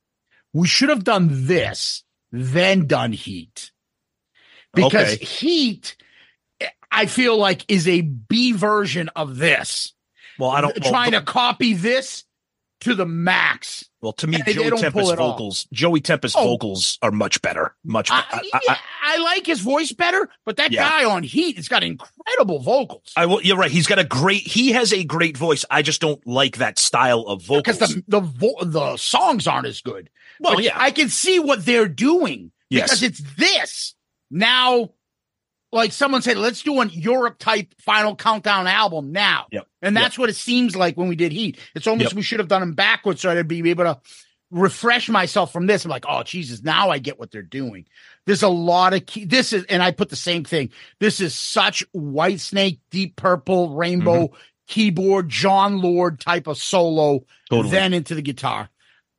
We 0.53 0.67
should 0.67 0.89
have 0.89 1.05
done 1.05 1.29
this, 1.47 2.03
then 2.33 2.87
done 2.87 3.13
Heat. 3.13 3.71
Because 4.75 5.15
Okay. 5.15 5.25
Heat, 5.25 5.97
I 6.91 7.07
feel 7.07 7.37
like, 7.37 7.65
is 7.69 7.87
a 7.87 8.01
B 8.01 8.53
version 8.53 9.11
of 9.15 9.37
this. 9.37 9.95
well, 10.39 10.51
I 10.51 10.61
don't. 10.61 10.75
trying 10.83 11.13
well, 11.13 11.21
to 11.21 11.27
copy 11.27 11.75
this 11.75 12.25
to 12.85 12.95
the 12.95 13.05
max. 13.07 13.85
Well, 14.01 14.13
to 14.15 14.27
me, 14.27 14.39
Joey 14.47 14.71
Tempest 14.79 15.17
vocals, 15.17 15.67
Joey 15.73 16.01
Tempest 16.01 16.37
Oh. 16.39 16.45
vocals 16.45 16.99
are 17.03 17.11
much 17.11 17.41
better. 17.43 17.75
Much. 17.85 18.11
I, 18.11 18.23
better. 18.31 18.45
I, 18.55 18.61
yeah, 18.67 18.77
I, 19.03 19.15
I 19.15 19.19
like 19.19 19.47
his 19.47 19.61
voice 19.61 19.93
better, 19.93 20.29
but 20.45 20.57
that 20.57 20.71
Yeah. 20.73 20.89
guy 20.89 21.05
on 21.05 21.23
Heat 21.23 21.57
has 21.57 21.69
got 21.69 21.83
incredible 21.83 22.61
vocals. 22.61 23.13
I 23.17 23.27
will. 23.27 23.41
You're 23.43 23.57
right. 23.57 23.71
He's 23.71 23.87
got 23.87 23.99
a 23.99 24.05
great. 24.05 24.43
He 24.43 24.73
has 24.73 24.93
a 24.93 25.05
great 25.05 25.37
voice. 25.37 25.65
I 25.71 25.83
just 25.83 26.01
don't 26.01 26.25
like 26.27 26.59
that 26.59 26.79
style 26.79 27.21
of 27.21 27.43
vocals. 27.43 27.79
because 27.79 27.95
the 27.95 28.05
the 28.09 28.21
vo- 28.21 28.63
the 28.65 28.97
songs 28.97 29.47
aren't 29.47 29.67
as 29.67 29.81
good. 29.81 30.11
well, 30.41 30.55
But 30.57 30.65
yeah. 30.65 30.73
I 30.75 30.91
can 30.91 31.09
see 31.09 31.39
what 31.39 31.65
they're 31.65 31.89
doing 31.89 32.53
Yes. 32.71 32.85
because 32.91 33.03
it's 33.03 33.23
this 33.37 33.95
now. 34.31 34.91
Like 35.75 35.91
someone 35.91 36.23
said, 36.23 36.37
let's 36.37 36.63
do 36.63 36.81
an 36.81 36.91
Europe 36.91 37.39
type 37.41 37.75
Final 37.81 38.15
Countdown 38.15 38.69
album 38.69 39.11
now, 39.11 39.47
Yep. 39.51 39.67
and 39.83 39.97
that's 39.97 40.17
what 40.17 40.31
it 40.31 40.37
seems 40.37 40.77
like 40.77 40.97
when 40.97 41.09
we 41.09 41.17
did 41.17 41.33
Heat. 41.33 41.59
It's 41.75 41.89
almost 41.89 42.11
Yep. 42.11 42.17
we 42.17 42.23
should 42.23 42.39
have 42.39 42.47
done 42.47 42.61
them 42.61 42.75
backwards 42.75 43.21
so 43.21 43.31
I'd 43.31 43.49
be 43.49 43.69
able 43.69 43.83
to 43.83 44.01
refresh 44.53 45.09
myself 45.09 45.53
from 45.53 45.67
this. 45.67 45.85
I'm 45.85 45.91
like, 45.91 46.05
oh 46.09 46.23
Jesus, 46.23 46.63
now 46.63 46.91
I 46.91 46.99
get 46.99 47.19
what 47.19 47.33
they're 47.33 47.43
doing. 47.43 47.87
There's 48.25 48.45
a 48.45 48.49
lot 48.49 48.95
of 48.95 49.05
key. 49.05 49.25
This 49.25 49.53
is, 49.53 49.65
and 49.65 49.83
I 49.83 49.91
put 49.91 50.11
the 50.11 50.17
same 50.17 50.45
thing. 50.45 50.71
This 51.01 51.21
is 51.21 51.35
such 51.35 51.85
Whitesnake, 51.93 52.79
Deep 52.93 53.17
Purple, 53.17 53.75
Rainbow 53.75 54.29
mm-hmm. 54.29 54.37
keyboard, 54.69 55.29
Jon 55.29 55.83
Lord 55.83 56.21
type 56.21 56.47
of 56.47 56.57
solo 56.57 57.25
Totally. 57.51 57.71
then 57.71 57.93
into 57.93 58.15
the 58.15 58.23
guitar. 58.23 58.69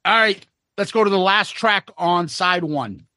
All 0.05 0.13
right. 0.17 0.45
let's 0.77 0.93
go 0.93 1.03
to 1.03 1.09
the 1.09 1.17
last 1.19 1.49
track 1.51 1.89
on 1.97 2.29
side 2.29 2.63
one. 2.63 3.07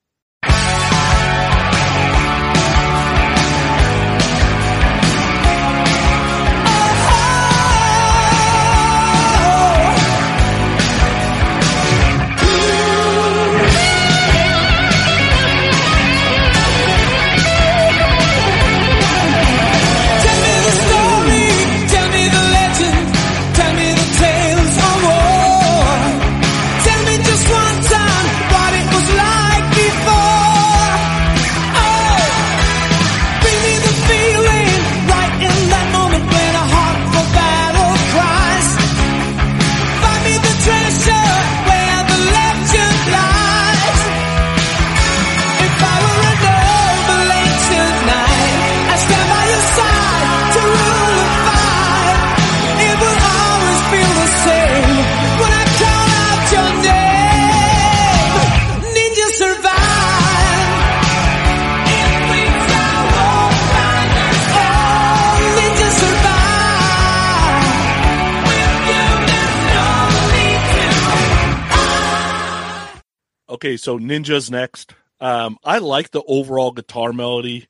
Okay, 73.59 73.76
so 73.76 73.98
Ninja's 73.98 74.52
next. 74.52 74.94
Um, 75.18 75.59
I 75.64 75.78
like 75.78 76.12
the 76.12 76.22
overall 76.22 76.70
guitar 76.70 77.12
melody. 77.12 77.66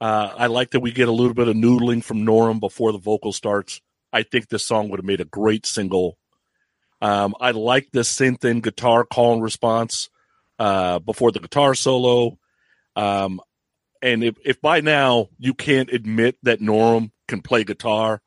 Uh, 0.00 0.32
I 0.36 0.48
like 0.48 0.72
that 0.72 0.80
we 0.80 0.90
get 0.90 1.06
a 1.06 1.12
little 1.12 1.32
bit 1.32 1.46
of 1.46 1.54
noodling 1.54 2.02
from 2.02 2.24
Norm 2.24 2.58
before 2.58 2.90
the 2.90 2.98
vocal 2.98 3.32
starts. 3.32 3.80
I 4.12 4.24
think 4.24 4.48
this 4.48 4.64
song 4.64 4.88
would 4.88 4.98
have 4.98 5.04
made 5.04 5.20
a 5.20 5.24
great 5.24 5.64
single. 5.64 6.18
Um, 7.00 7.36
I 7.40 7.52
like 7.52 7.92
the 7.92 8.00
synth 8.00 8.42
and 8.42 8.64
guitar 8.64 9.04
call 9.04 9.34
and 9.34 9.42
response 9.44 10.10
uh, 10.58 10.98
before 10.98 11.30
the 11.30 11.38
guitar 11.38 11.76
solo. 11.76 12.36
Um, 12.96 13.40
and 14.02 14.24
if, 14.24 14.34
if 14.44 14.60
by 14.60 14.80
now 14.80 15.28
you 15.38 15.54
can't 15.54 15.92
admit 15.92 16.36
that 16.42 16.60
Norm 16.60 17.12
can 17.28 17.42
play 17.42 17.62
guitar, 17.62 18.22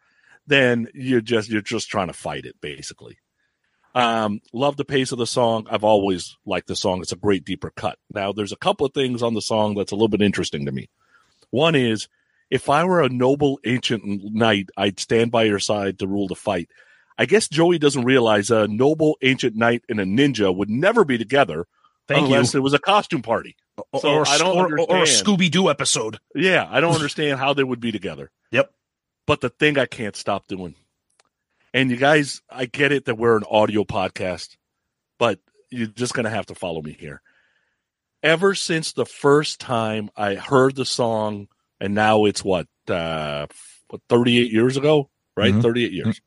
then 0.48 0.88
you're 0.94 1.20
just 1.20 1.50
you're 1.50 1.60
just 1.60 1.90
trying 1.90 2.08
to 2.08 2.14
fight 2.14 2.46
it, 2.46 2.56
basically. 2.62 3.18
Um, 3.96 4.42
love 4.52 4.76
the 4.76 4.86
pace 4.86 5.14
of 5.14 5.18
the 5.18 5.26
song. 5.26 5.68
I've 5.72 5.86
always 5.86 6.38
liked 6.46 6.68
the 6.68 6.76
song. 6.76 7.02
It's 7.02 7.14
a 7.14 7.18
great 7.18 7.46
deeper 7.46 7.72
cut. 7.72 7.98
Now, 8.14 8.34
there's 8.34 8.52
a 8.52 8.58
couple 8.58 8.86
of 8.86 8.94
things 8.94 9.24
on 9.24 9.34
the 9.34 9.42
song 9.42 9.74
that's 9.74 9.94
a 9.94 9.96
little 9.96 10.10
bit 10.10 10.22
interesting 10.22 10.66
to 10.66 10.72
me. 10.72 10.90
One 11.50 11.76
is, 11.76 12.10
if 12.50 12.70
I 12.70 12.84
were 12.84 13.02
a 13.02 13.10
noble 13.10 13.60
ancient 13.66 14.04
knight, 14.06 14.70
I'd 14.76 15.00
stand 15.00 15.32
by 15.32 15.44
your 15.44 15.60
side 15.60 16.00
to 16.00 16.08
rule 16.08 16.28
the 16.28 16.36
fight. 16.36 16.70
I 17.18 17.26
guess 17.26 17.48
Joey 17.48 17.80
doesn't 17.80 18.04
realize 18.04 18.52
a 18.52 18.68
noble 18.68 19.18
ancient 19.22 19.56
knight 19.56 19.84
and 19.88 20.02
a 20.02 20.06
ninja 20.06 20.54
would 20.54 20.70
never 20.70 21.06
be 21.06 21.18
together 21.18 21.66
Thank 22.10 22.26
unless 22.26 22.54
you. 22.54 22.60
it 22.60 22.64
was 22.64 22.74
a 22.74 22.80
costume 22.80 23.22
party. 23.22 23.56
So 24.00 24.10
or, 24.10 24.28
I 24.28 24.38
don't 24.38 24.74
or, 24.74 24.80
or 24.80 25.04
a. 25.04 25.06
Scooby 25.06 25.50
Doo 25.50 25.70
episode. 25.70 26.20
Yeah, 26.34 26.68
I 26.70 26.82
don't 26.82 26.96
understand 26.96 27.40
how 27.40 27.54
they 27.54 27.64
would 27.64 27.80
be 27.80 27.92
together. 27.92 28.32
Yep. 28.52 28.72
But 29.26 29.42
the 29.42 29.50
thing 29.50 29.78
I 29.78 29.86
can't 29.86 30.16
stop 30.16 30.48
doing, 30.48 30.76
and 31.76 31.92
you 31.92 31.98
guys, 31.98 32.42
I 32.50 32.66
get 32.66 32.92
it 32.94 33.06
that 33.06 33.18
we're 33.18 33.36
an 33.38 33.44
audio 33.50 33.84
podcast, 33.84 34.56
but 35.20 35.40
you're 35.70 35.88
just 35.88 36.14
going 36.14 36.24
to 36.24 36.30
have 36.30 36.46
to 36.48 36.56
follow 36.56 36.82
me 36.82 36.94
here. 36.94 37.22
Ever 38.24 38.56
since 38.56 38.94
the 38.94 39.06
first 39.06 39.60
time 39.60 40.10
I 40.16 40.36
heard 40.36 40.76
the 40.76 40.86
song, 40.86 41.48
and 41.80 41.94
now 41.94 42.26
it's 42.26 42.44
what, 42.44 42.68
uh, 42.88 43.46
what 43.90 44.02
38 44.10 44.52
years 44.52 44.78
ago, 44.78 45.10
right? 45.36 45.54
Mhm. 45.54 45.62
38 45.62 45.92
years. 45.92 46.22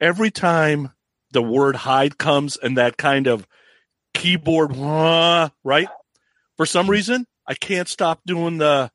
Every 0.00 0.30
time 0.30 0.92
the 1.32 1.42
word 1.42 1.76
hide 1.76 2.16
comes 2.18 2.56
and 2.56 2.76
that 2.78 2.96
kind 2.96 3.26
of 3.26 3.46
keyboard, 4.14 4.74
"wah," 4.74 5.50
right? 5.64 5.88
For 6.56 6.64
some 6.66 6.88
reason, 6.88 7.26
I 7.46 7.54
can't 7.54 7.88
stop 7.88 8.20
doing 8.26 8.58
the 8.58 8.90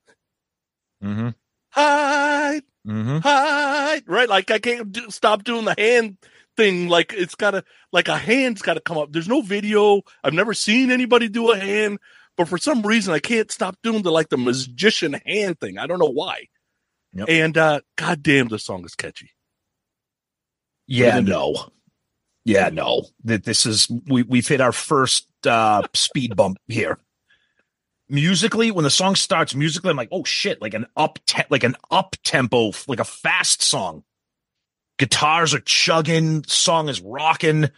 Mm-hmm. 1.04 1.30
hide, 1.70 2.64
Mm-hmm. 2.88 3.20
hide, 3.20 4.04
right? 4.08 4.30
Like 4.30 4.50
I 4.52 4.60
can't 4.60 4.92
do, 4.92 5.10
stop 5.10 5.44
doing 5.44 5.66
the 5.66 5.76
hand 5.78 6.18
thing. 6.58 6.88
Like 6.88 7.14
it's 7.16 7.36
got 7.36 7.52
to, 7.52 7.64
like 7.92 8.08
a 8.08 8.18
hand's 8.18 8.62
got 8.62 8.74
to 8.74 8.82
come 8.82 8.98
up. 8.98 9.12
There's 9.12 9.28
no 9.28 9.42
video. 9.42 10.02
I've 10.24 10.34
never 10.34 10.54
seen 10.54 10.92
anybody 10.92 11.30
do 11.30 11.52
a 11.52 11.58
hand, 11.58 12.00
but 12.38 12.48
for 12.48 12.58
some 12.58 12.82
reason 12.82 13.14
I 13.14 13.20
can't 13.20 13.52
stop 13.52 13.78
doing 13.84 14.02
the 14.02 14.12
like 14.12 14.30
the 14.30 14.38
magician 14.38 15.14
hand 15.26 15.60
thing. 15.60 15.78
I 15.78 15.88
don't 15.88 16.00
know 16.00 16.12
why. 16.12 16.48
Yep. 17.14 17.30
And 17.30 17.58
uh 17.58 17.82
goddamn, 17.98 18.48
the 18.48 18.60
song 18.60 18.86
is 18.86 18.96
catchy. 18.96 19.32
Yeah, 20.88 21.18
What 21.18 21.26
do 21.26 21.32
no. 21.32 21.66
Yeah, 22.44 22.70
no. 22.70 23.06
That 23.24 23.44
this 23.44 23.66
is 23.66 23.88
we 24.08 24.24
we've 24.24 24.48
hit 24.48 24.62
our 24.62 24.72
first 24.72 25.28
uh 25.46 25.84
speed 25.94 26.36
bump 26.36 26.58
here. 26.68 26.98
Musically, 28.12 28.72
when 28.72 28.84
the 28.84 28.90
song 28.90 29.16
starts 29.16 29.56
musically, 29.56 29.90
I'm 29.90 29.96
like, 29.96 30.10
oh 30.12 30.26
shit, 30.26 30.62
like 30.62 30.74
an 30.74 30.86
up 30.98 31.18
te- 31.26 31.44
like 31.50 31.64
an 31.64 31.78
up 31.90 32.18
tempo, 32.26 32.74
like 32.86 33.00
a 33.00 33.06
fast 33.06 33.62
song. 33.62 34.04
Guitars 35.00 35.54
are 35.54 35.62
chugging, 35.62 36.44
song 36.44 36.90
is 36.90 37.00
rocking. 37.00 37.70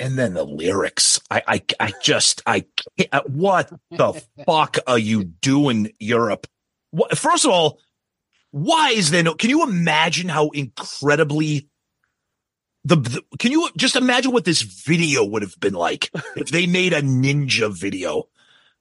And 0.00 0.18
then 0.18 0.32
the 0.32 0.44
lyrics. 0.44 1.20
I 1.30 1.42
I 1.46 1.62
I 1.78 1.92
just 2.02 2.42
I 2.46 2.64
can't, 2.96 3.10
uh, 3.12 3.22
what 3.26 3.70
the 3.90 4.14
fuck 4.46 4.78
are 4.86 4.98
you 4.98 5.22
doing, 5.24 5.92
Europe? 6.00 6.46
What, 6.92 7.18
first 7.18 7.44
of 7.44 7.50
all, 7.50 7.78
why 8.52 8.92
is 8.92 9.10
there 9.10 9.22
no? 9.22 9.34
Can 9.34 9.50
you 9.50 9.64
imagine 9.64 10.30
how 10.30 10.48
incredibly 10.48 11.68
the, 12.86 12.96
the? 12.96 13.22
Can 13.38 13.52
you 13.52 13.68
just 13.76 13.96
imagine 13.96 14.32
what 14.32 14.46
this 14.46 14.62
video 14.62 15.26
would 15.26 15.42
have 15.42 15.60
been 15.60 15.74
like 15.74 16.10
if 16.36 16.48
they 16.48 16.66
made 16.66 16.94
a 16.94 17.02
ninja 17.02 17.70
video? 17.70 18.28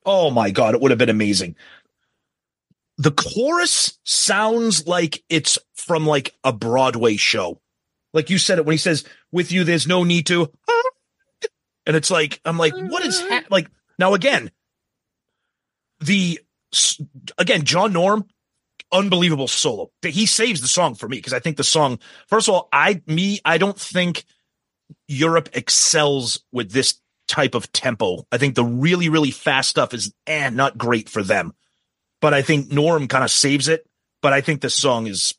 Oh 0.05 0.31
my 0.31 0.51
god, 0.51 0.73
it 0.73 0.81
would 0.81 0.91
have 0.91 0.97
been 0.97 1.09
amazing. 1.09 1.55
The 2.97 3.11
chorus 3.11 3.97
sounds 4.03 4.87
like 4.87 5.23
it's 5.29 5.57
from 5.73 6.05
like 6.05 6.35
a 6.43 6.53
Broadway 6.53 7.17
show. 7.17 7.59
Like 8.13 8.29
you 8.29 8.37
said 8.37 8.57
it 8.57 8.65
when 8.65 8.73
he 8.73 8.77
says, 8.77 9.05
"With 9.31 9.51
you, 9.51 9.63
there's 9.63 9.87
no 9.87 10.03
need 10.03 10.27
to," 10.27 10.51
and 11.85 11.95
it's 11.95 12.11
like 12.11 12.41
I'm 12.45 12.57
like, 12.57 12.75
what 12.75 13.05
is 13.05 13.21
ha-? 13.21 13.43
like 13.49 13.69
now 13.97 14.13
again? 14.13 14.51
The 15.99 16.39
again, 17.37 17.63
John 17.63 17.93
Norum, 17.93 18.27
unbelievable 18.91 19.47
solo. 19.47 19.91
He 20.01 20.25
saves 20.25 20.61
the 20.61 20.67
song 20.67 20.95
for 20.95 21.07
me 21.07 21.17
because 21.17 21.33
I 21.33 21.39
think 21.39 21.57
the 21.57 21.63
song, 21.63 21.99
first 22.27 22.47
of 22.47 22.55
all, 22.55 22.69
I 22.71 23.01
me, 23.07 23.39
I 23.45 23.57
don't 23.57 23.79
think 23.79 24.25
Europe 25.07 25.49
excels 25.53 26.43
with 26.51 26.71
this 26.71 26.99
type 27.31 27.55
of 27.55 27.71
tempo. 27.71 28.27
I 28.29 28.37
think 28.37 28.55
the 28.55 28.65
really, 28.65 29.07
really 29.07 29.31
fast 29.31 29.69
stuff 29.69 29.93
is 29.93 30.13
eh, 30.27 30.49
not 30.49 30.77
great 30.77 31.07
for 31.07 31.23
them. 31.23 31.53
But 32.19 32.33
I 32.33 32.41
think 32.41 32.69
Norm 32.69 33.07
kind 33.07 33.23
of 33.23 33.31
saves 33.31 33.69
it. 33.69 33.87
But 34.21 34.33
I 34.33 34.41
think 34.41 34.61
the 34.61 34.69
song 34.69 35.07
is 35.07 35.33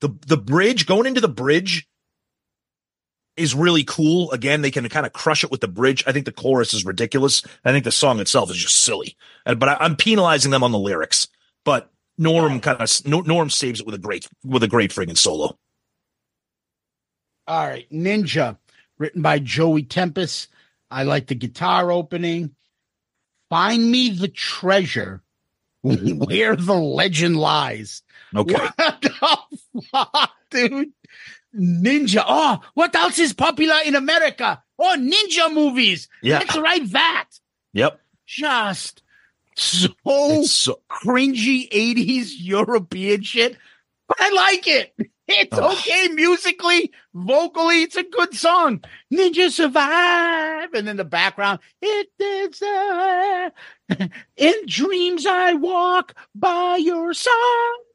the 0.00 0.14
the 0.26 0.36
bridge, 0.36 0.86
going 0.86 1.06
into 1.06 1.20
the 1.20 1.28
bridge 1.28 1.88
is 3.36 3.54
really 3.54 3.82
cool. 3.82 4.30
Again, 4.30 4.60
they 4.60 4.70
can 4.70 4.86
kind 4.90 5.06
of 5.06 5.14
crush 5.14 5.42
it 5.42 5.50
with 5.50 5.62
the 5.62 5.68
bridge. 5.68 6.04
I 6.06 6.12
think 6.12 6.26
the 6.26 6.32
chorus 6.32 6.74
is 6.74 6.84
ridiculous. 6.84 7.42
I 7.64 7.72
think 7.72 7.84
the 7.84 7.90
song 7.90 8.20
itself 8.20 8.50
is 8.50 8.58
just 8.58 8.82
silly. 8.82 9.16
And, 9.46 9.58
but 9.58 9.70
I, 9.70 9.76
I'm 9.80 9.96
penalizing 9.96 10.50
them 10.50 10.62
on 10.62 10.70
the 10.70 10.78
lyrics. 10.78 11.28
But 11.64 11.90
Norm 12.18 12.60
kind 12.60 12.80
of 12.80 13.26
Norm 13.26 13.48
saves 13.48 13.80
it 13.80 13.86
with 13.86 13.94
a 13.94 13.98
great 13.98 14.28
with 14.44 14.62
a 14.62 14.68
great 14.68 14.90
friggin' 14.90 15.16
solo. 15.16 15.58
All 17.48 17.66
right, 17.66 17.90
Ninja, 17.90 18.58
written 18.98 19.22
by 19.22 19.38
Joey 19.38 19.82
Tempest. 19.82 20.48
I 20.90 21.04
like 21.04 21.26
the 21.26 21.34
guitar 21.34 21.90
opening. 21.90 22.54
Find 23.48 23.90
me 23.90 24.10
the 24.10 24.28
treasure 24.28 25.22
where 25.82 26.56
the 26.56 26.74
legend 26.74 27.36
lies. 27.36 28.02
Okay. 28.34 28.54
What 28.76 29.00
the 29.02 29.42
fuck, 29.90 30.32
dude? 30.50 30.92
Ninja. 31.54 32.24
Oh, 32.26 32.60
what 32.74 32.94
else 32.94 33.18
is 33.18 33.32
popular 33.32 33.76
in 33.84 33.94
America? 33.94 34.62
Oh, 34.78 34.96
ninja 34.98 35.52
movies. 35.52 36.08
Yeah. 36.22 36.38
Let's 36.38 36.56
write 36.56 36.90
that. 36.92 37.28
Yep. 37.74 38.00
Just 38.26 39.02
so 39.54 39.88
It's 40.06 40.52
so, 40.52 40.80
cringy 40.90 41.68
80s 41.70 42.30
European 42.38 43.22
shit. 43.22 43.56
But 44.08 44.16
I 44.20 44.30
like 44.30 44.66
it. 44.66 44.94
It's 45.28 45.56
Ugh. 45.56 45.72
okay 45.78 46.08
musically, 46.08 46.92
vocally. 47.14 47.82
It's 47.82 47.96
a 47.96 48.02
good 48.02 48.34
song. 48.34 48.82
Ninja 49.12 49.50
survive, 49.50 50.74
and 50.74 50.86
then 50.86 50.96
the 50.96 51.04
background. 51.04 51.60
It 51.80 52.08
is 52.18 52.60
uh, 52.60 53.50
in 54.36 54.54
dreams 54.66 55.24
I 55.26 55.54
walk 55.54 56.14
by 56.34 56.76
your 56.76 57.14
side. 57.14 57.32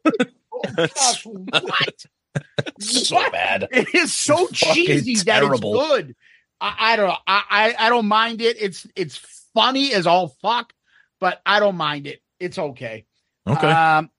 Oh, 0.60 0.62
gosh, 0.76 1.24
what? 1.24 2.06
so 2.80 3.16
What? 3.16 3.32
bad. 3.32 3.68
It 3.70 3.94
is 3.94 4.12
so 4.12 4.48
Fucking 4.48 4.74
cheesy 4.74 5.16
that 5.26 5.44
it's 5.44 5.60
good. 5.60 6.16
I, 6.60 6.76
I 6.80 6.96
don't. 6.96 7.12
I, 7.28 7.44
I 7.50 7.76
I 7.86 7.90
don't 7.90 8.08
mind 8.08 8.42
it. 8.42 8.58
It's 8.60 8.88
it's 8.96 9.18
funny 9.54 9.94
as 9.94 10.08
all 10.08 10.30
fuck, 10.42 10.74
but 11.20 11.42
I 11.46 11.60
don't 11.60 11.76
mind 11.76 12.08
it. 12.08 12.22
It's 12.40 12.58
okay. 12.58 13.06
Okay. 13.48 13.70
Um, 13.72 14.10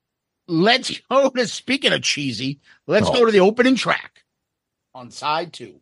let's 0.48 0.98
go 1.10 1.30
to 1.30 1.46
speaking 1.46 1.92
of 1.92 2.02
cheesy. 2.02 2.60
Let's 2.86 3.08
Oh. 3.08 3.12
go 3.12 3.24
to 3.26 3.30
the 3.32 3.40
opening 3.40 3.76
track 3.76 4.24
on 4.94 5.10
side 5.10 5.52
two. 5.52 5.80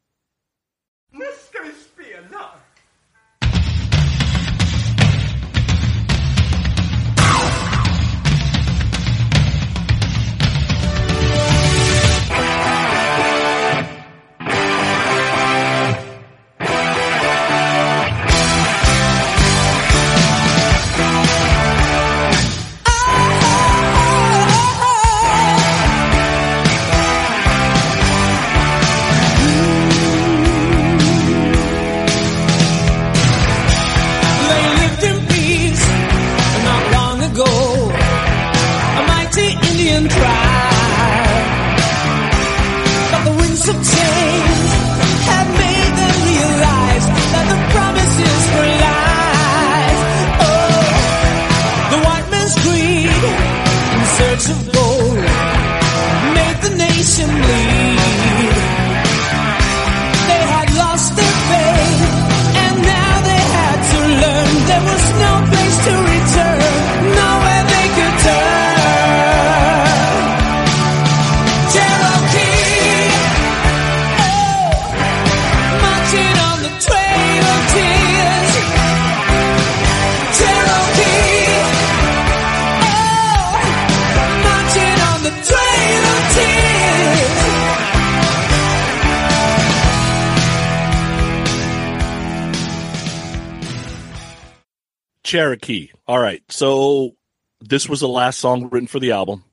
Cherokee. 95.26 95.90
All 96.06 96.18
right. 96.20 96.42
So 96.48 97.16
this 97.60 97.88
was 97.88 98.00
the 98.00 98.08
last 98.08 98.38
song 98.38 98.68
written 98.70 98.86
for 98.86 99.00
the 99.00 99.10
album. 99.12 99.44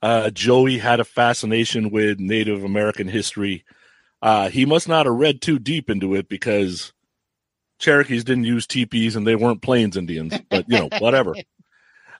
Uh, 0.00 0.30
Joey 0.30 0.78
had 0.78 1.00
a 1.00 1.04
fascination 1.04 1.90
with 1.90 2.20
Native 2.20 2.62
American 2.62 3.08
history. 3.08 3.64
Uh, 4.22 4.48
he 4.50 4.64
must 4.66 4.88
not 4.88 5.06
have 5.06 5.14
read 5.14 5.42
too 5.42 5.58
deep 5.58 5.90
into 5.90 6.14
it 6.14 6.28
because 6.28 6.92
Cherokees 7.78 8.24
didn't 8.24 8.44
use 8.44 8.66
teepees 8.66 9.16
and 9.16 9.26
they 9.26 9.34
weren't 9.34 9.62
Plains 9.62 9.96
Indians, 9.96 10.38
but 10.48 10.66
you 10.68 10.78
know, 10.78 10.88
whatever. 10.98 11.34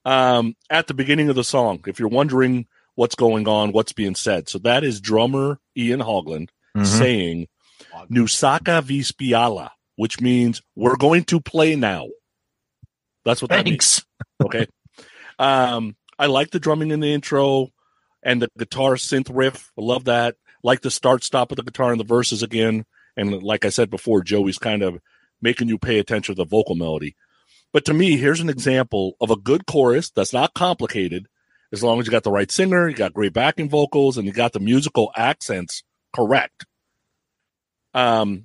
Um, 0.05 0.57
at 0.69 0.87
the 0.87 0.95
beginning 0.95 1.29
of 1.29 1.37
the 1.37 1.45
song, 1.45 1.81
if 1.87 1.99
you're 1.99 2.09
wondering 2.09 2.67
what's 2.95 3.15
going 3.15 3.47
on, 3.49 3.73
what's 3.73 3.93
being 3.93 4.15
said, 4.15 4.49
so 4.49 4.59
that 4.61 4.83
is 4.85 5.01
drummer 5.01 5.59
Ian 5.77 6.01
Haugland 6.01 6.49
Mhm. 6.77 6.87
saying 6.87 7.49
Nu 8.09 8.27
ska 8.27 8.59
vi 8.83 9.01
spela, 9.01 9.71
which 9.97 10.21
means 10.21 10.61
we're 10.75 10.97
going 10.97 11.23
to 11.25 11.41
play 11.41 11.77
now. 11.77 12.09
That's 13.25 13.43
what 13.43 13.51
that 13.51 13.65
means. 13.65 14.05
Okay. 14.43 14.67
Um, 15.39 15.97
I 16.19 16.27
like 16.27 16.51
the 16.51 16.61
drumming 16.61 16.91
in 16.91 17.01
the 17.01 17.13
intro 17.13 17.69
and 18.23 18.41
the 18.41 18.49
guitar 18.59 18.95
synth 18.95 19.31
riff. 19.33 19.73
I 19.79 19.83
love 19.83 20.05
that. 20.05 20.37
Like 20.63 20.81
the 20.81 20.91
start 20.91 21.25
stop 21.25 21.51
of 21.51 21.57
the 21.57 21.63
guitar 21.63 21.91
and 21.91 22.01
the 22.01 22.05
verses 22.05 22.43
again. 22.43 22.85
And 23.17 23.43
like 23.43 23.65
I 23.65 23.69
said 23.69 23.91
before, 23.91 24.23
Joey's 24.23 24.59
kind 24.59 24.83
of 24.83 24.99
making 25.41 25.69
you 25.69 25.79
pay 25.79 25.99
attention 25.99 26.35
to 26.35 26.43
the 26.43 26.49
vocal 26.49 26.75
melody. 26.75 27.17
But 27.73 27.85
to 27.87 27.95
me, 27.95 28.17
here's 28.17 28.41
an 28.41 28.49
example 28.49 29.17
of 29.21 29.31
a 29.31 29.37
good 29.37 29.67
chorus 29.67 30.11
that's 30.11 30.33
not 30.33 30.55
complicated. 30.55 31.27
As 31.73 31.83
long 31.83 31.99
as 31.99 32.07
you 32.07 32.13
got 32.13 32.23
the 32.23 32.31
right 32.31 32.51
singer, 32.51 32.89
you 32.89 32.95
got 32.95 33.13
great 33.13 33.33
backing 33.33 33.69
vocals, 33.69 34.17
and 34.17 34.27
you 34.27 34.33
got 34.33 34.53
the 34.53 34.61
musical 34.61 35.11
accents 35.17 35.83
correct. 36.15 36.67
Um, 37.93 38.45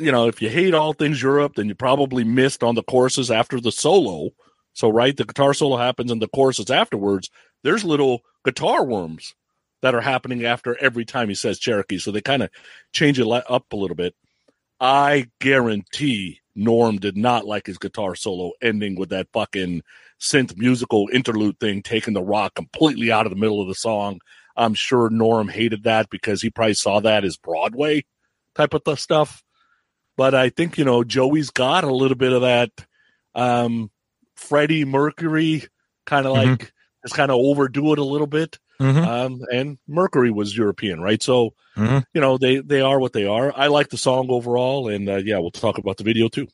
you 0.00 0.10
know, 0.10 0.26
if 0.26 0.40
you 0.42 0.48
hate 0.48 0.74
all 0.74 0.92
things 0.92 1.22
Europe, 1.22 1.54
then 1.56 1.68
you 1.68 1.74
probably 1.74 2.24
missed 2.24 2.62
on 2.62 2.74
the 2.74 2.82
choruses 2.82 3.30
after 3.30 3.60
the 3.60 3.72
solo. 3.72 4.30
So, 4.72 4.88
right, 4.88 5.16
the 5.16 5.24
guitar 5.24 5.54
solo 5.54 5.76
happens 5.76 6.10
and 6.10 6.22
the 6.22 6.28
choruses 6.28 6.70
afterwards. 6.70 7.30
There's 7.62 7.84
little 7.84 8.22
guitar 8.44 8.84
worms 8.84 9.34
that 9.82 9.94
are 9.94 10.00
happening 10.00 10.44
after 10.44 10.76
every 10.80 11.04
time 11.04 11.28
he 11.28 11.34
says 11.34 11.58
Cherokee. 11.58 11.98
So 11.98 12.10
they 12.10 12.20
kind 12.20 12.42
of 12.42 12.50
change 12.92 13.18
it 13.18 13.26
up 13.26 13.72
a 13.72 13.76
little 13.76 13.96
bit. 13.96 14.14
I 14.80 15.28
guarantee 15.40 16.40
Norm 16.54 16.98
did 16.98 17.16
not 17.16 17.46
like 17.46 17.66
his 17.66 17.78
guitar 17.78 18.14
solo 18.14 18.52
ending 18.62 18.96
with 18.96 19.10
that 19.10 19.28
fucking 19.32 19.82
synth 20.20 20.56
musical 20.56 21.08
interlude 21.12 21.58
thing, 21.58 21.82
taking 21.82 22.14
the 22.14 22.22
rock 22.22 22.54
completely 22.54 23.10
out 23.10 23.26
of 23.26 23.30
the 23.30 23.38
middle 23.38 23.60
of 23.60 23.68
the 23.68 23.74
song. 23.74 24.20
I'm 24.56 24.74
sure 24.74 25.08
Norm 25.10 25.48
hated 25.48 25.84
that 25.84 26.10
because 26.10 26.42
he 26.42 26.50
probably 26.50 26.74
saw 26.74 27.00
that 27.00 27.24
as 27.24 27.36
Broadway 27.36 28.04
type 28.54 28.74
of 28.74 29.00
stuff. 29.00 29.42
But 30.16 30.34
I 30.34 30.50
think, 30.50 30.76
you 30.78 30.84
know, 30.84 31.02
Joey's 31.04 31.50
got 31.50 31.84
a 31.84 31.92
little 31.94 32.16
bit 32.16 32.32
of 32.32 32.42
that 32.42 32.70
um, 33.34 33.90
Freddie 34.34 34.84
Mercury 34.84 35.64
kind 36.06 36.26
of 36.26 36.36
Mhm. 36.36 36.46
like 36.50 36.72
just 37.04 37.14
kind 37.14 37.30
of 37.30 37.36
overdo 37.38 37.92
it 37.92 37.98
a 37.98 38.04
little 38.04 38.26
bit. 38.26 38.58
Mhm. 38.80 39.06
Um, 39.06 39.40
and 39.52 39.78
Mercury 39.86 40.30
was 40.30 40.56
European, 40.56 41.00
right? 41.00 41.22
So, 41.22 41.54
Mhm. 41.76 42.04
you 42.12 42.20
know, 42.20 42.38
they, 42.38 42.58
they 42.58 42.80
are 42.80 42.98
what 42.98 43.12
they 43.12 43.26
are. 43.26 43.52
I 43.56 43.68
like 43.68 43.90
the 43.90 43.96
song 43.98 44.28
overall. 44.30 44.88
And 44.88 45.08
uh, 45.08 45.16
yeah, 45.16 45.38
we'll 45.38 45.50
talk 45.50 45.78
about 45.78 45.96
the 45.98 46.04
video 46.04 46.28
too. 46.28 46.48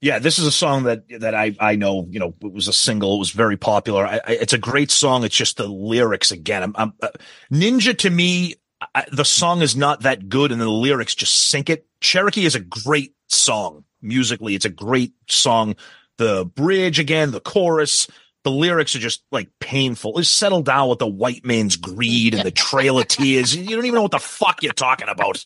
Yeah, 0.00 0.18
this 0.18 0.38
is 0.38 0.46
a 0.46 0.52
song 0.52 0.84
that 0.84 1.04
that 1.20 1.34
I 1.34 1.56
I 1.58 1.74
know. 1.76 2.06
You 2.10 2.20
know, 2.20 2.34
it 2.42 2.52
was 2.52 2.68
a 2.68 2.72
single. 2.72 3.14
It 3.16 3.18
was 3.18 3.30
very 3.30 3.56
popular. 3.56 4.06
I, 4.06 4.20
I, 4.26 4.32
it's 4.32 4.52
a 4.52 4.58
great 4.58 4.90
song. 4.90 5.24
It's 5.24 5.34
just 5.34 5.56
the 5.56 5.66
lyrics 5.66 6.30
again. 6.30 6.62
I'm, 6.62 6.72
I'm 6.76 6.92
uh, 7.02 7.08
Ninja 7.50 7.96
to 7.98 8.10
me. 8.10 8.56
I, 8.94 9.04
the 9.10 9.24
song 9.24 9.62
is 9.62 9.76
not 9.76 10.02
that 10.02 10.28
good, 10.28 10.52
and 10.52 10.60
the 10.60 10.68
lyrics 10.68 11.14
just 11.14 11.34
sink 11.48 11.70
it. 11.70 11.86
Cherokee 12.00 12.44
is 12.44 12.54
a 12.54 12.60
great 12.60 13.14
song 13.28 13.84
musically. 14.02 14.54
It's 14.54 14.64
a 14.64 14.70
great 14.70 15.14
song. 15.28 15.76
The 16.18 16.44
bridge 16.44 16.98
again, 16.98 17.30
the 17.30 17.40
chorus, 17.40 18.06
the 18.44 18.50
lyrics 18.50 18.94
are 18.94 19.00
just 19.00 19.22
like 19.32 19.50
painful. 19.60 20.18
Just 20.18 20.36
settle 20.36 20.62
down 20.62 20.88
with 20.88 20.98
the 20.98 21.06
white 21.06 21.44
man's 21.44 21.76
greed 21.76 22.34
and 22.34 22.44
the 22.44 22.50
trail 22.50 22.98
of 22.98 23.08
tears. 23.08 23.56
You 23.56 23.76
don't 23.76 23.84
even 23.84 23.96
know 23.96 24.02
what 24.02 24.12
the 24.12 24.18
fuck 24.18 24.62
you're 24.62 24.72
talking 24.72 25.08
about. 25.08 25.42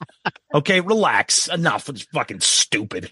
Okay, 0.52 0.80
relax. 0.80 1.48
Enough. 1.48 1.88
It's 1.88 2.02
fucking 2.02 2.40
stupid 2.40 3.10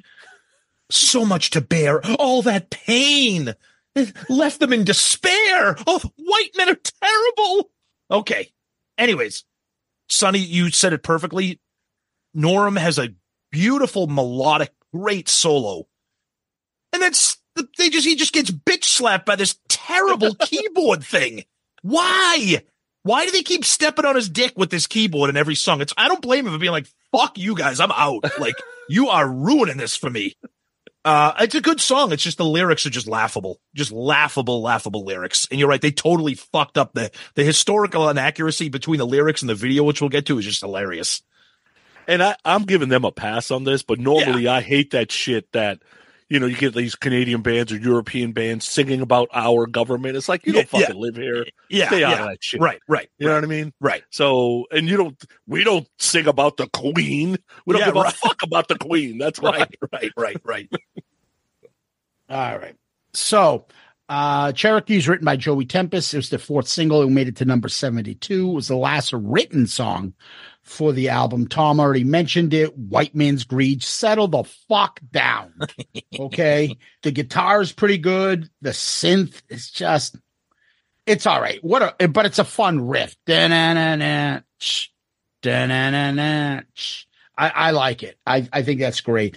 so 0.90 1.24
much 1.24 1.50
to 1.50 1.60
bear, 1.60 2.04
all 2.18 2.42
that 2.42 2.70
pain. 2.70 3.54
It 3.94 4.12
left 4.28 4.60
them 4.60 4.72
in 4.72 4.84
despair. 4.84 5.76
Oh, 5.86 6.00
white 6.16 6.50
men 6.56 6.70
are 6.70 6.78
terrible. 7.02 7.70
Okay. 8.10 8.52
Anyways, 8.96 9.44
Sonny, 10.08 10.38
you 10.38 10.70
said 10.70 10.92
it 10.92 11.02
perfectly. 11.02 11.60
Norm 12.34 12.76
has 12.76 12.98
a 12.98 13.14
beautiful 13.50 14.06
melodic, 14.06 14.72
great 14.92 15.28
solo. 15.28 15.86
And 16.92 17.02
that's 17.02 17.38
they 17.76 17.90
just 17.90 18.06
he 18.06 18.16
just 18.16 18.32
gets 18.32 18.50
bitch 18.50 18.84
slapped 18.84 19.26
by 19.26 19.36
this 19.36 19.58
terrible 19.68 20.34
keyboard 20.40 21.04
thing. 21.04 21.44
Why? 21.82 22.62
Why 23.02 23.24
do 23.24 23.32
they 23.32 23.42
keep 23.42 23.64
stepping 23.64 24.04
on 24.04 24.16
his 24.16 24.28
dick 24.28 24.52
with 24.56 24.70
this 24.70 24.86
keyboard 24.86 25.30
in 25.30 25.36
every 25.36 25.54
song? 25.54 25.80
It's 25.80 25.94
I 25.96 26.08
don't 26.08 26.22
blame 26.22 26.46
him 26.46 26.52
for 26.52 26.58
being 26.58 26.72
like, 26.72 26.88
fuck 27.12 27.38
you 27.38 27.54
guys, 27.54 27.80
I'm 27.80 27.92
out. 27.92 28.24
Like, 28.38 28.56
you 28.88 29.08
are 29.08 29.28
ruining 29.28 29.76
this 29.76 29.96
for 29.96 30.10
me. 30.10 30.36
Uh, 31.08 31.32
it's 31.40 31.54
a 31.54 31.62
good 31.62 31.80
song. 31.80 32.12
It's 32.12 32.22
just 32.22 32.36
the 32.36 32.44
lyrics 32.44 32.84
are 32.84 32.90
just 32.90 33.08
laughable, 33.08 33.62
just 33.74 33.90
laughable, 33.90 34.60
laughable 34.60 35.06
lyrics. 35.06 35.48
And 35.50 35.58
you're 35.58 35.66
right, 35.66 35.80
they 35.80 35.90
totally 35.90 36.34
fucked 36.34 36.76
up 36.76 36.92
the 36.92 37.10
the 37.34 37.44
historical 37.44 38.10
inaccuracy 38.10 38.68
between 38.68 38.98
the 38.98 39.06
lyrics 39.06 39.40
and 39.40 39.48
the 39.48 39.54
video, 39.54 39.84
which 39.84 40.02
we'll 40.02 40.10
get 40.10 40.26
to, 40.26 40.36
is 40.36 40.44
just 40.44 40.60
hilarious. 40.60 41.22
And 42.06 42.22
I, 42.22 42.36
I'm 42.44 42.64
giving 42.64 42.90
them 42.90 43.06
a 43.06 43.10
pass 43.10 43.50
on 43.50 43.64
this, 43.64 43.82
but 43.82 43.98
normally 43.98 44.48
I 44.48 44.60
hate 44.60 44.90
that 44.90 45.10
shit 45.10 45.50
that, 45.52 45.78
you 46.28 46.38
know, 46.38 46.46
you 46.46 46.56
get 46.56 46.74
these 46.74 46.94
Canadian 46.94 47.40
bands 47.42 47.72
or 47.72 47.78
European 47.78 48.32
bands 48.32 48.66
singing 48.66 49.00
about 49.00 49.28
our 49.32 49.66
government. 49.66 50.16
It's 50.16 50.28
like, 50.28 50.44
you 50.46 50.52
don't 50.52 50.70
Yeah, 50.72 50.80
fucking 50.86 51.00
live 51.00 51.16
here. 51.16 51.46
Yeah, 51.70 51.86
Stay 51.88 52.04
out 52.04 52.10
yeah. 52.10 52.22
of 52.24 52.28
that 52.30 52.44
shit. 52.44 52.60
Right, 52.60 52.80
right, 52.88 53.08
You 53.18 53.28
know 53.28 53.34
what 53.34 53.44
I 53.44 53.46
mean? 53.46 53.72
right. 53.80 54.02
So, 54.10 54.66
and 54.70 54.88
you 54.88 54.96
don't, 54.98 55.22
we 55.46 55.64
don't 55.64 55.88
sing 55.98 56.26
about 56.26 56.56
the 56.58 56.66
queen. 56.68 57.38
We 57.66 57.72
don't 57.72 57.80
Yeah, 57.80 57.86
give 57.86 57.96
a 57.96 58.10
fuck 58.10 58.42
about 58.42 58.68
the 58.68 58.76
queen. 58.78 59.18
That's. 59.18 59.40
Right, 59.48 59.74
right, 59.92 60.12
right, 60.16 60.40
right. 60.44 60.68
All 62.30 62.58
right. 62.58 62.76
So, 63.14 63.66
uh, 64.10 64.52
Cherokee 64.52 64.96
is 64.96 65.08
written 65.08 65.24
by 65.24 65.36
Joey 65.36 65.64
Tempest. 65.64 66.12
It 66.12 66.18
was 66.18 66.30
the 66.30 66.38
fourth 66.38 66.68
single. 66.68 67.02
It 67.02 67.10
made 67.10 67.28
it 67.28 67.36
to 67.36 67.44
number 67.44 67.68
72. 67.68 68.50
It 68.50 68.52
was 68.52 68.68
the 68.68 68.76
last 68.76 69.12
written 69.14 69.66
song 69.66 70.12
for 70.68 70.92
the 70.92 71.08
album. 71.08 71.46
Tom 71.46 71.80
already 71.80 72.04
mentioned 72.04 72.52
it. 72.52 72.76
White 72.76 73.14
Man's 73.14 73.44
Greed. 73.44 73.82
Settle 73.82 74.28
the 74.28 74.44
fuck 74.68 75.00
down. 75.10 75.54
Okay. 76.18 76.76
the 77.02 77.12
guitar 77.12 77.60
is 77.60 77.70
pretty 77.70 77.98
good. 77.98 78.50
The 78.60 78.70
synth 78.70 79.40
is 79.48 79.70
just, 79.70 80.16
it's 81.06 81.26
all 81.26 81.40
right. 81.40 81.62
What 81.62 81.96
a, 82.00 82.08
but 82.08 82.26
it's 82.26 82.40
a 82.40 82.44
fun 82.44 82.86
riff. 82.88 83.14
Da-na-na-na, 83.26 84.40
sh, 84.58 84.88
da-na-na-na, 85.42 86.62
sh. 86.74 87.04
I, 87.36 87.48
I 87.48 87.70
like 87.70 88.02
it. 88.02 88.18
I, 88.26 88.48
I 88.52 88.62
think 88.62 88.80
that's 88.80 89.00
great. 89.00 89.36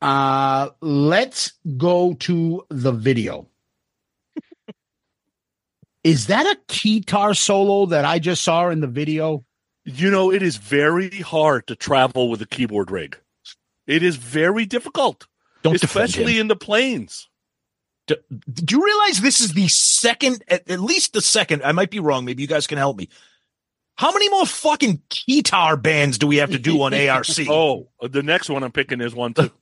Uh, 0.00 0.70
let's 0.80 1.52
go 1.76 2.14
to 2.14 2.64
the 2.70 2.92
video. 2.92 3.48
Is 6.04 6.28
that 6.28 6.46
a 6.46 6.58
guitar 6.72 7.34
solo 7.34 7.86
that 7.86 8.04
I 8.04 8.20
just 8.20 8.42
saw 8.42 8.68
in 8.68 8.80
the 8.80 8.86
video? 8.86 9.44
You 9.88 10.10
know, 10.10 10.32
it 10.32 10.42
is 10.42 10.56
very 10.56 11.20
hard 11.20 11.68
to 11.68 11.76
travel 11.76 12.28
with 12.28 12.42
a 12.42 12.46
keyboard 12.46 12.90
rig. 12.90 13.16
It 13.86 14.02
is 14.02 14.16
very 14.16 14.66
difficult, 14.66 15.28
Don't 15.62 15.76
especially 15.76 16.40
in 16.40 16.48
the 16.48 16.56
planes. 16.56 17.28
Do, 18.08 18.16
do 18.52 18.74
you 18.76 18.84
realize 18.84 19.20
this 19.20 19.40
is 19.40 19.52
the 19.52 19.68
second, 19.68 20.42
at, 20.48 20.68
at 20.68 20.80
least 20.80 21.12
the 21.12 21.20
second? 21.20 21.62
I 21.62 21.70
might 21.70 21.90
be 21.90 22.00
wrong. 22.00 22.24
Maybe 22.24 22.42
you 22.42 22.48
guys 22.48 22.66
can 22.66 22.78
help 22.78 22.96
me. 22.96 23.08
How 23.96 24.12
many 24.12 24.28
more 24.28 24.44
fucking 24.44 25.02
guitar 25.28 25.76
bands 25.76 26.18
do 26.18 26.26
we 26.26 26.38
have 26.38 26.50
to 26.50 26.58
do 26.58 26.82
on 26.82 26.92
ARC? 26.92 27.26
Oh, 27.48 27.88
the 28.02 28.24
next 28.24 28.50
one 28.50 28.64
I'm 28.64 28.72
picking 28.72 29.00
is 29.00 29.14
one 29.14 29.34
too. 29.34 29.52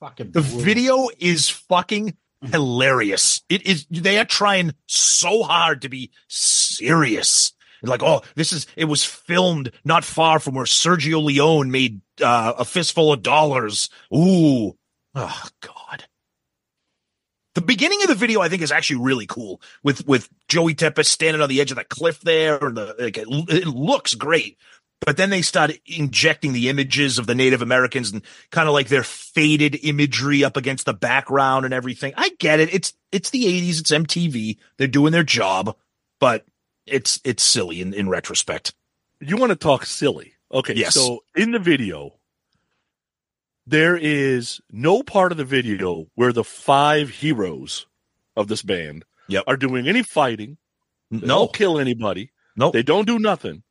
Fucking 0.00 0.32
The 0.32 0.40
brutal. 0.40 0.60
video 0.60 1.08
is 1.18 1.48
fucking 1.50 2.16
hilarious. 2.42 3.42
It 3.48 3.66
is. 3.66 3.86
They 3.90 4.18
are 4.18 4.24
trying 4.24 4.74
so 4.86 5.42
hard 5.42 5.82
to 5.82 5.88
be 5.88 6.10
serious. 6.28 7.52
Like, 7.88 8.02
oh, 8.02 8.22
this 8.34 8.52
is. 8.52 8.66
It 8.76 8.86
was 8.86 9.04
filmed 9.04 9.70
not 9.84 10.04
far 10.04 10.38
from 10.38 10.54
where 10.54 10.64
Sergio 10.64 11.22
Leone 11.22 11.70
made 11.70 12.00
uh, 12.22 12.54
a 12.58 12.64
fistful 12.64 13.12
of 13.12 13.22
dollars. 13.22 13.88
Ooh, 14.14 14.76
oh 15.14 15.48
god. 15.60 16.04
The 17.54 17.60
beginning 17.60 18.02
of 18.02 18.08
the 18.08 18.16
video, 18.16 18.40
I 18.40 18.48
think, 18.48 18.62
is 18.62 18.72
actually 18.72 19.00
really 19.00 19.26
cool 19.26 19.60
with 19.82 20.06
with 20.06 20.28
Joey 20.48 20.74
Tempest 20.74 21.10
standing 21.10 21.40
on 21.40 21.48
the 21.48 21.60
edge 21.60 21.70
of 21.70 21.76
the 21.76 21.84
cliff 21.84 22.20
there, 22.20 22.58
and 22.64 22.76
the 22.76 22.96
like, 22.98 23.16
it, 23.16 23.28
it 23.28 23.66
looks 23.66 24.14
great. 24.14 24.58
But 25.04 25.16
then 25.16 25.30
they 25.30 25.42
start 25.42 25.72
injecting 25.84 26.52
the 26.52 26.68
images 26.68 27.18
of 27.18 27.26
the 27.26 27.34
Native 27.34 27.60
Americans 27.62 28.12
and 28.12 28.22
kind 28.50 28.68
of 28.68 28.74
like 28.74 28.88
their 28.88 29.02
faded 29.02 29.78
imagery 29.82 30.42
up 30.42 30.56
against 30.56 30.86
the 30.86 30.94
background 30.94 31.64
and 31.64 31.74
everything. 31.74 32.14
I 32.16 32.30
get 32.38 32.58
it. 32.58 32.72
It's 32.72 32.94
it's 33.12 33.30
the 33.30 33.44
80s, 33.44 33.80
it's 33.80 33.90
MTV. 33.90 34.56
They're 34.78 34.86
doing 34.86 35.12
their 35.12 35.22
job, 35.22 35.76
but 36.20 36.46
it's 36.86 37.20
it's 37.24 37.42
silly 37.42 37.80
in, 37.80 37.94
in 37.94 38.08
retrospect. 38.08 38.74
You 39.20 39.36
want 39.36 39.50
to 39.50 39.56
talk 39.56 39.86
silly? 39.86 40.34
Okay. 40.52 40.74
Yes. 40.74 40.94
So 40.94 41.20
in 41.34 41.52
the 41.52 41.58
video, 41.58 42.14
there 43.66 43.96
is 43.96 44.60
no 44.70 45.02
part 45.02 45.32
of 45.32 45.38
the 45.38 45.44
video 45.44 46.06
where 46.14 46.32
the 46.32 46.44
five 46.44 47.08
heroes 47.10 47.86
of 48.36 48.48
this 48.48 48.62
band 48.62 49.04
Yep. 49.28 49.44
are 49.46 49.56
doing 49.56 49.88
any 49.88 50.02
fighting. 50.02 50.58
They 51.10 51.26
No, 51.26 51.38
don't 51.46 51.54
kill 51.54 51.78
anybody. 51.78 52.30
no. 52.56 52.70
They 52.70 52.82
don't 52.82 53.06
do 53.06 53.18
nothing. 53.18 53.62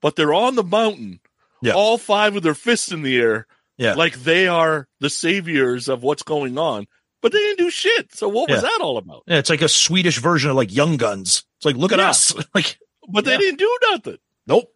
But 0.00 0.16
they're 0.16 0.34
on 0.34 0.56
the 0.56 0.64
mountain, 0.64 1.20
Yeah. 1.62 1.72
all 1.74 1.96
five 1.98 2.34
with 2.34 2.42
their 2.42 2.54
fists 2.54 2.90
in 2.90 3.02
the 3.02 3.16
air, 3.16 3.46
Yeah. 3.78 3.94
like 3.94 4.14
they 4.24 4.48
are 4.48 4.88
the 5.00 5.10
saviors 5.10 5.88
of 5.88 6.02
what's 6.02 6.22
going 6.24 6.58
on. 6.58 6.86
But 7.24 7.32
they 7.32 7.38
didn't 7.38 7.58
do 7.58 7.70
shit. 7.70 8.14
So 8.14 8.28
what 8.28 8.50
was 8.50 8.60
that 8.60 8.80
all 8.82 8.98
about? 8.98 9.22
Yeah, 9.26 9.38
it's 9.38 9.48
like 9.48 9.62
a 9.62 9.68
Swedish 9.68 10.18
version 10.18 10.50
of 10.50 10.56
like 10.56 10.70
Young 10.70 10.98
Guns. 10.98 11.42
It's 11.56 11.64
like, 11.64 11.74
look 11.76 11.90
at 11.90 11.98
Yeah. 11.98 12.10
us. 12.10 12.34
Like, 12.54 12.78
But 13.08 13.24
they 13.24 13.30
Yeah. 13.32 13.38
didn't 13.38 13.58
do 13.60 13.78
nothing. 13.90 14.18
nope. 14.46 14.70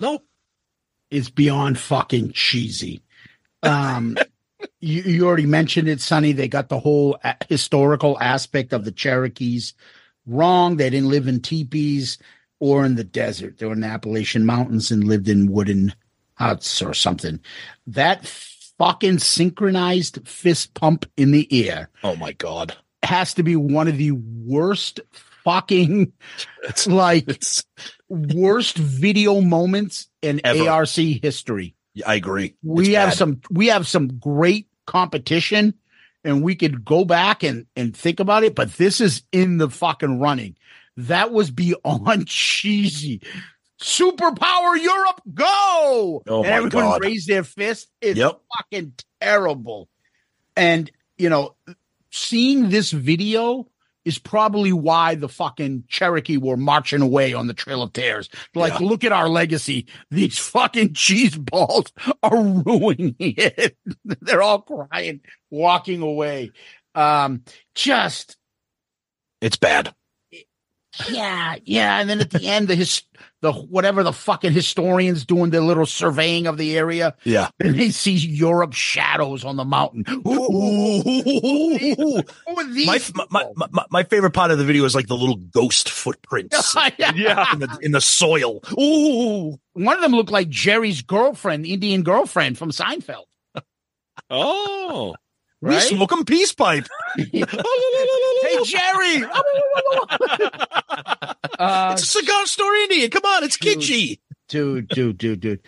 Nope. 0.00 0.24
It's 1.10 1.28
beyond 1.28 1.76
fucking 1.76 2.30
cheesy. 2.34 3.02
Um, 3.64 4.16
you, 4.80 5.02
you 5.02 5.26
already 5.26 5.46
mentioned 5.46 5.88
it, 5.88 6.00
Sonny. 6.00 6.30
They 6.30 6.46
got 6.46 6.68
the 6.68 6.78
whole 6.78 7.18
a- 7.24 7.34
historical 7.48 8.16
aspect 8.20 8.72
of 8.72 8.84
the 8.84 8.92
Cherokees 8.92 9.74
wrong. 10.24 10.76
They 10.76 10.90
didn't 10.90 11.08
live 11.10 11.26
in 11.26 11.40
teepees 11.40 12.16
or 12.60 12.84
in 12.84 12.94
the 12.94 13.02
desert. 13.02 13.58
They 13.58 13.66
were 13.66 13.72
in 13.72 13.80
the 13.80 13.88
Appalachian 13.88 14.46
Mountains 14.46 14.92
and 14.92 15.02
lived 15.02 15.28
in 15.28 15.50
wooden 15.50 15.94
huts 16.34 16.80
or 16.80 16.94
something. 16.94 17.40
That 17.88 18.24
fucking 18.78 19.18
synchronized 19.18 20.26
fist 20.26 20.74
pump 20.74 21.04
in 21.16 21.30
the 21.32 21.48
air 21.68 21.90
Oh 22.04 22.16
my 22.16 22.32
God. 22.32 22.76
has 23.02 23.34
to 23.34 23.42
be 23.42 23.56
one 23.56 23.88
of 23.88 23.96
the 23.98 24.12
worst 24.12 25.00
fucking 25.44 26.12
like 26.86 27.28
It's, 27.28 27.64
worst 28.08 28.76
video 28.76 29.40
moments 29.40 30.08
in 30.22 30.40
Ever. 30.44 30.68
ARC 30.68 30.88
history. 30.90 31.74
I 32.06 32.14
agree. 32.16 32.54
We 32.62 32.88
It's 32.88 32.94
have 32.96 33.08
bad. 33.10 33.16
some 33.16 33.40
we 33.50 33.66
have 33.68 33.86
some 33.86 34.08
great 34.18 34.68
competition 34.86 35.74
and 36.24 36.42
we 36.42 36.54
could 36.54 36.84
go 36.84 37.04
back 37.04 37.42
and 37.42 37.66
and 37.76 37.96
think 37.96 38.20
about 38.20 38.44
it, 38.44 38.54
but 38.54 38.74
this 38.74 39.00
is 39.00 39.22
in 39.32 39.58
the 39.58 39.70
fucking 39.70 40.20
running. 40.20 40.56
That 40.96 41.30
was 41.32 41.50
beyond 41.50 42.26
cheesy. 42.28 43.22
Superpower 43.80 44.80
Europe, 44.80 45.20
go! 45.34 46.22
Oh 46.26 46.42
and 46.42 46.46
everyone 46.46 46.84
God. 46.84 47.02
raised 47.04 47.28
their 47.28 47.44
fist. 47.44 47.88
It's 48.00 48.18
Yep. 48.18 48.40
fucking 48.56 48.92
terrible. 49.20 49.88
And 50.56 50.90
you 51.16 51.28
know, 51.28 51.56
seeing 52.10 52.70
this 52.70 52.90
video 52.92 53.68
is 54.04 54.18
probably 54.18 54.72
why 54.72 55.14
the 55.16 55.28
fucking 55.28 55.84
Cherokee 55.88 56.38
were 56.38 56.56
marching 56.56 57.02
away 57.02 57.34
on 57.34 57.46
the 57.46 57.52
Trail 57.54 57.82
of 57.82 57.92
Tears. 57.92 58.28
Like, 58.54 58.78
Yeah. 58.80 58.86
look 58.86 59.04
at 59.04 59.12
our 59.12 59.28
legacy. 59.28 59.86
These 60.10 60.38
fucking 60.38 60.94
cheese 60.94 61.36
balls 61.36 61.92
are 62.22 62.36
ruining 62.42 63.14
it. 63.18 63.76
They're 64.04 64.42
all 64.42 64.62
crying, 64.62 65.20
walking 65.50 66.00
away. 66.02 66.52
Um, 66.94 67.42
just 67.74 68.36
It's 69.40 69.56
bad. 69.56 69.94
yeah, 71.10 71.56
yeah. 71.64 72.00
And 72.00 72.08
then 72.08 72.20
at 72.20 72.30
the 72.30 72.46
end, 72.46 72.68
the 72.68 72.74
his 72.76 73.02
the 73.40 73.52
whatever 73.52 74.02
the 74.02 74.12
fucking 74.12 74.52
historians 74.52 75.24
doing 75.24 75.50
their 75.50 75.60
little 75.60 75.86
surveying 75.86 76.46
of 76.48 76.56
the 76.58 76.76
area, 76.76 77.14
Yeah. 77.24 77.48
and 77.60 77.78
they 77.78 77.90
see 77.90 78.12
Europe 78.12 78.72
shadows 78.72 79.44
on 79.44 79.56
the 79.56 79.64
mountain. 79.64 80.04
Ooh, 80.08 81.02
who 81.02 82.22
are 82.56 82.64
these 82.72 82.86
My, 83.14 83.26
my, 83.30 83.44
my, 83.54 83.66
my, 83.70 83.84
my 83.90 84.02
favorite 84.02 84.32
part 84.32 84.50
of 84.50 84.58
the 84.58 84.64
video 84.64 84.84
is 84.84 84.94
like 84.94 85.06
the 85.06 85.16
little 85.16 85.36
ghost 85.36 85.88
footprints 85.88 86.74
Yeah. 86.98 87.52
in 87.52 87.60
the, 87.60 87.78
in 87.82 87.92
the 87.92 88.00
soil. 88.00 88.60
Ooh. 88.80 89.58
One 89.74 89.94
of 89.96 90.02
them 90.02 90.12
looked 90.12 90.30
like 90.32 90.48
Jerry's 90.48 91.02
girlfriend, 91.02 91.64
Indian 91.66 92.02
girlfriend 92.02 92.58
from 92.58 92.70
Seinfeld. 92.72 93.24
Oh. 94.30 95.14
We 95.60 95.70
Right? 95.70 95.82
smoke 95.82 96.12
'em 96.12 96.24
peace 96.24 96.52
pipe. 96.52 96.86
hey, 97.16 97.34
Jerry! 98.64 99.24
uh, 101.58 101.90
it's 101.92 102.02
a 102.02 102.06
cigar 102.06 102.46
store 102.46 102.74
Indian. 102.76 103.10
Come 103.10 103.24
on, 103.24 103.44
it's 103.44 103.56
dude. 103.56 103.78
kitschy. 103.78 104.18
dude, 104.48 104.88
dude, 104.88 105.18
dude, 105.18 105.40
dude. 105.40 105.60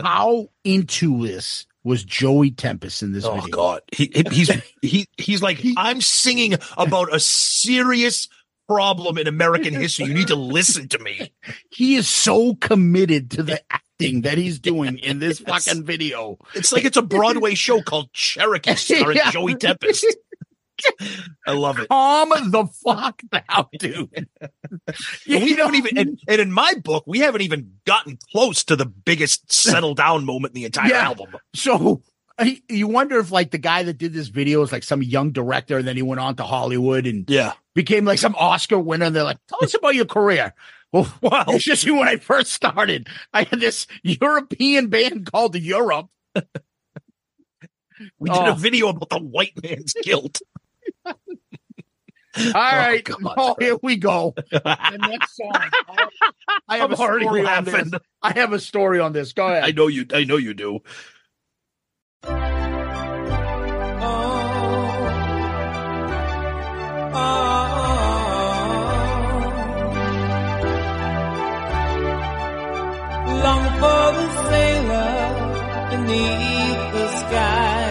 How 0.00 0.48
into 0.64 1.26
this 1.26 1.66
was 1.84 2.04
Joey 2.04 2.50
Tempest 2.52 3.02
in 3.02 3.12
this 3.12 3.24
Oh 3.24 3.34
video? 3.34 3.48
God, 3.50 3.80
he, 3.92 4.10
he- 4.14 4.24
he's 4.30 4.50
he 4.82 5.08
he's 5.16 5.42
like 5.42 5.60
I'm 5.76 6.00
singing 6.00 6.54
about 6.76 7.12
a 7.14 7.18
serious 7.20 8.28
problem 8.68 9.18
in 9.18 9.26
American 9.26 9.74
history. 9.74 10.06
You 10.06 10.14
need 10.14 10.28
to 10.28 10.36
listen 10.36 10.88
to 10.88 10.98
me. 11.00 11.32
He 11.70 11.96
is 11.96 12.08
so 12.08 12.54
committed 12.54 13.30
to 13.32 13.42
the 13.42 13.60
acting 14.04 14.20
that 14.22 14.38
he's 14.38 14.58
doing 14.58 14.98
in 14.98 15.18
this 15.18 15.38
fucking 15.46 15.84
video. 15.84 16.38
It's 16.54 16.72
like 16.72 16.84
it's 16.84 16.96
a 16.96 17.02
Broadway 17.02 17.54
show 17.54 17.82
called 17.82 18.12
Cherokee 18.12 18.74
starring 18.74 19.16
Yeah. 19.24 19.30
Joey 19.30 19.54
Tempest. 19.54 20.06
I 21.46 21.52
love 21.52 21.78
it. 21.78 21.88
Calm 21.88 22.30
the 22.50 22.66
fuck 22.84 23.22
down, 23.30 23.66
dude. 23.78 24.28
We 25.28 25.52
haven't 25.54 25.74
even, 25.76 25.98
and, 25.98 26.20
and 26.26 26.40
in 26.40 26.50
my 26.50 26.72
book, 26.82 27.04
we 27.06 27.20
haven't 27.20 27.42
even 27.42 27.74
gotten 27.86 28.18
close 28.32 28.64
to 28.64 28.74
the 28.74 28.86
biggest 28.86 29.52
settle 29.52 29.94
down 29.94 30.24
moment 30.24 30.52
in 30.56 30.62
the 30.62 30.64
entire 30.66 30.90
Yeah. 30.90 31.04
album. 31.04 31.36
So 31.54 32.02
I- 32.38 32.62
you 32.68 32.88
wonder 32.88 33.18
if 33.20 33.30
like 33.30 33.52
the 33.52 33.58
guy 33.58 33.84
that 33.84 33.98
did 33.98 34.12
this 34.12 34.28
video 34.28 34.62
is 34.62 34.72
like 34.72 34.82
some 34.82 35.02
young 35.02 35.30
director, 35.30 35.78
and 35.78 35.86
then 35.86 35.94
he 35.96 36.02
went 36.02 36.20
on 36.20 36.34
to 36.36 36.42
Hollywood 36.42 37.06
and 37.06 37.28
Yeah. 37.30 37.52
became 37.74 38.04
like 38.04 38.18
some 38.18 38.34
Oscar 38.36 38.78
winner. 38.78 39.04
And 39.06 39.14
they're 39.14 39.22
like, 39.22 39.38
"Tell 39.48 39.62
us 39.62 39.74
about 39.74 39.94
your 39.94 40.06
career." 40.06 40.52
Well, 40.92 41.12
Wow. 41.22 41.44
it's 41.48 41.64
just 41.64 41.88
when 41.90 42.06
I 42.08 42.16
first 42.16 42.52
started. 42.52 43.08
I 43.32 43.44
had 43.44 43.60
this 43.60 43.86
European 44.02 44.88
band 44.88 45.30
called 45.30 45.56
Europe. 45.56 46.08
We 48.18 48.30
did 48.30 48.38
Oh. 48.38 48.52
a 48.52 48.54
video 48.56 48.88
about 48.88 49.10
the 49.10 49.18
white 49.18 49.52
man's 49.62 49.94
guilt. 50.02 50.40
All 51.06 51.14
oh, 52.46 52.52
right, 52.54 53.04
come 53.04 53.26
on, 53.26 53.34
oh, 53.36 53.56
here 53.60 53.76
we 53.82 53.96
go. 53.96 54.34
The 54.50 54.98
next 54.98 55.36
song. 55.36 55.52
I 56.66 56.78
have 56.78 56.86
I'm 56.86 56.92
a 56.92 56.96
story 56.96 57.24
already 57.26 57.46
on 57.46 57.64
this. 57.64 57.74
laughing. 57.74 57.92
I 58.22 58.32
have 58.32 58.52
a 58.54 58.58
story 58.58 59.00
on 59.00 59.12
this. 59.12 59.32
Go 59.34 59.46
ahead. 59.48 59.64
I 59.64 59.72
know 59.72 59.86
you. 59.88 60.06
I 60.14 60.24
know 60.24 60.38
you 60.38 60.54
do. 60.54 60.80
Long 67.12 67.51
beneath 76.06 76.82
the 76.94 77.06
sky. 77.20 77.82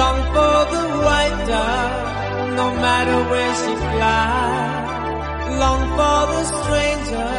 Long 0.00 0.20
for 0.34 0.58
the 0.74 0.84
white 1.06 1.38
dove, 1.48 2.54
no 2.60 2.66
matter 2.84 3.18
where 3.30 3.54
she 3.62 3.74
flies. 3.90 4.84
Long 5.62 5.82
for 5.96 6.20
the 6.32 6.42
stranger, 6.58 7.32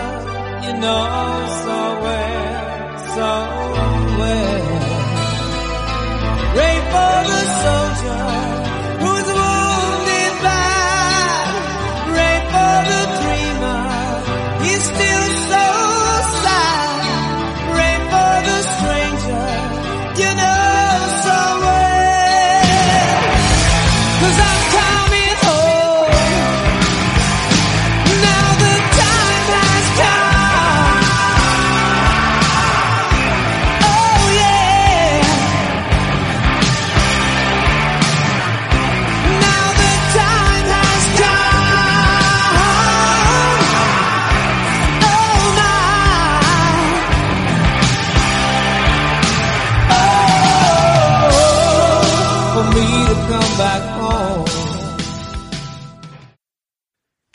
you 0.65 0.73
know 0.83 1.03
so 1.63 1.77
well, 2.05 2.57
so 3.15 3.29
well. 4.19 4.65
Pray 6.53 6.75
for 6.91 7.15
the 7.29 7.41
soldier 7.61 8.44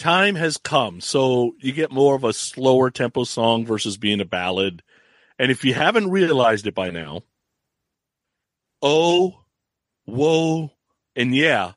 time 0.00 0.34
has 0.34 0.56
come. 0.56 1.00
So 1.00 1.52
you 1.60 1.72
get 1.72 1.92
more 1.92 2.14
of 2.16 2.24
a 2.24 2.32
slower 2.32 2.90
tempo 2.90 3.24
song 3.24 3.64
versus 3.66 3.96
being 3.96 4.20
a 4.20 4.24
ballad. 4.24 4.82
And 5.38 5.50
if 5.50 5.64
you 5.64 5.74
haven't 5.74 6.10
realized 6.10 6.66
it 6.66 6.74
by 6.74 6.90
now, 6.90 7.22
oh, 8.82 9.40
whoa, 10.04 10.72
and 11.16 11.34
yeah, 11.34 11.72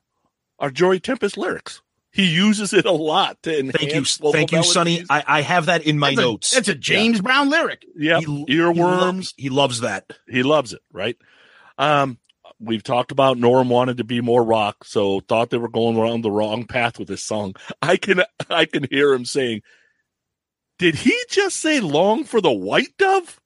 are 0.58 0.70
Joey 0.70 1.00
Tempest 1.00 1.36
lyrics. 1.36 1.80
He 2.12 2.26
uses 2.32 2.72
it 2.72 2.84
a 2.86 2.92
lot 2.92 3.42
to 3.42 3.58
enhance 3.58 3.76
Thank 4.18 4.22
you. 4.22 4.32
Thank 4.32 4.52
you, 4.52 4.62
Sonny. 4.62 5.04
I, 5.10 5.24
I 5.26 5.40
have 5.42 5.66
that 5.66 5.82
in 5.84 5.98
my 5.98 6.10
That's 6.10 6.18
a- 6.18 6.22
notes. 6.22 6.50
That's 6.52 6.68
a 6.68 6.74
James 6.76 7.20
Brown 7.20 7.50
lyric. 7.50 7.84
Yeah, 7.96 8.20
He- 8.20 8.44
he 8.46 8.54
Earworms. 8.54 8.76
loves- 9.00 9.34
He 9.36 9.48
loves 9.48 9.80
that. 9.80 10.10
he 10.28 10.42
loves 10.44 10.72
it, 10.72 10.80
right? 10.92 11.16
Um, 11.76 12.18
we've 12.60 12.82
talked 12.82 13.12
about 13.12 13.38
Norm 13.38 13.68
wanted 13.68 13.98
to 13.98 14.04
be 14.04 14.20
more 14.20 14.44
rock, 14.44 14.84
so 14.84 15.20
thought 15.20 15.50
they 15.50 15.58
were 15.58 15.68
going 15.68 15.96
around 15.96 16.22
the 16.22 16.30
wrong 16.30 16.64
path 16.64 16.98
with 16.98 17.08
this 17.08 17.22
song. 17.22 17.54
I 17.82 17.96
can 17.96 18.22
I 18.50 18.64
can 18.64 18.86
hear 18.90 19.12
him 19.12 19.24
saying, 19.24 19.62
"Did 20.78 20.94
he 20.94 21.16
just 21.30 21.56
say 21.56 21.80
long 21.80 22.24
for 22.24 22.40
the 22.40 22.52
white 22.52 22.96
dove?" 22.98 23.40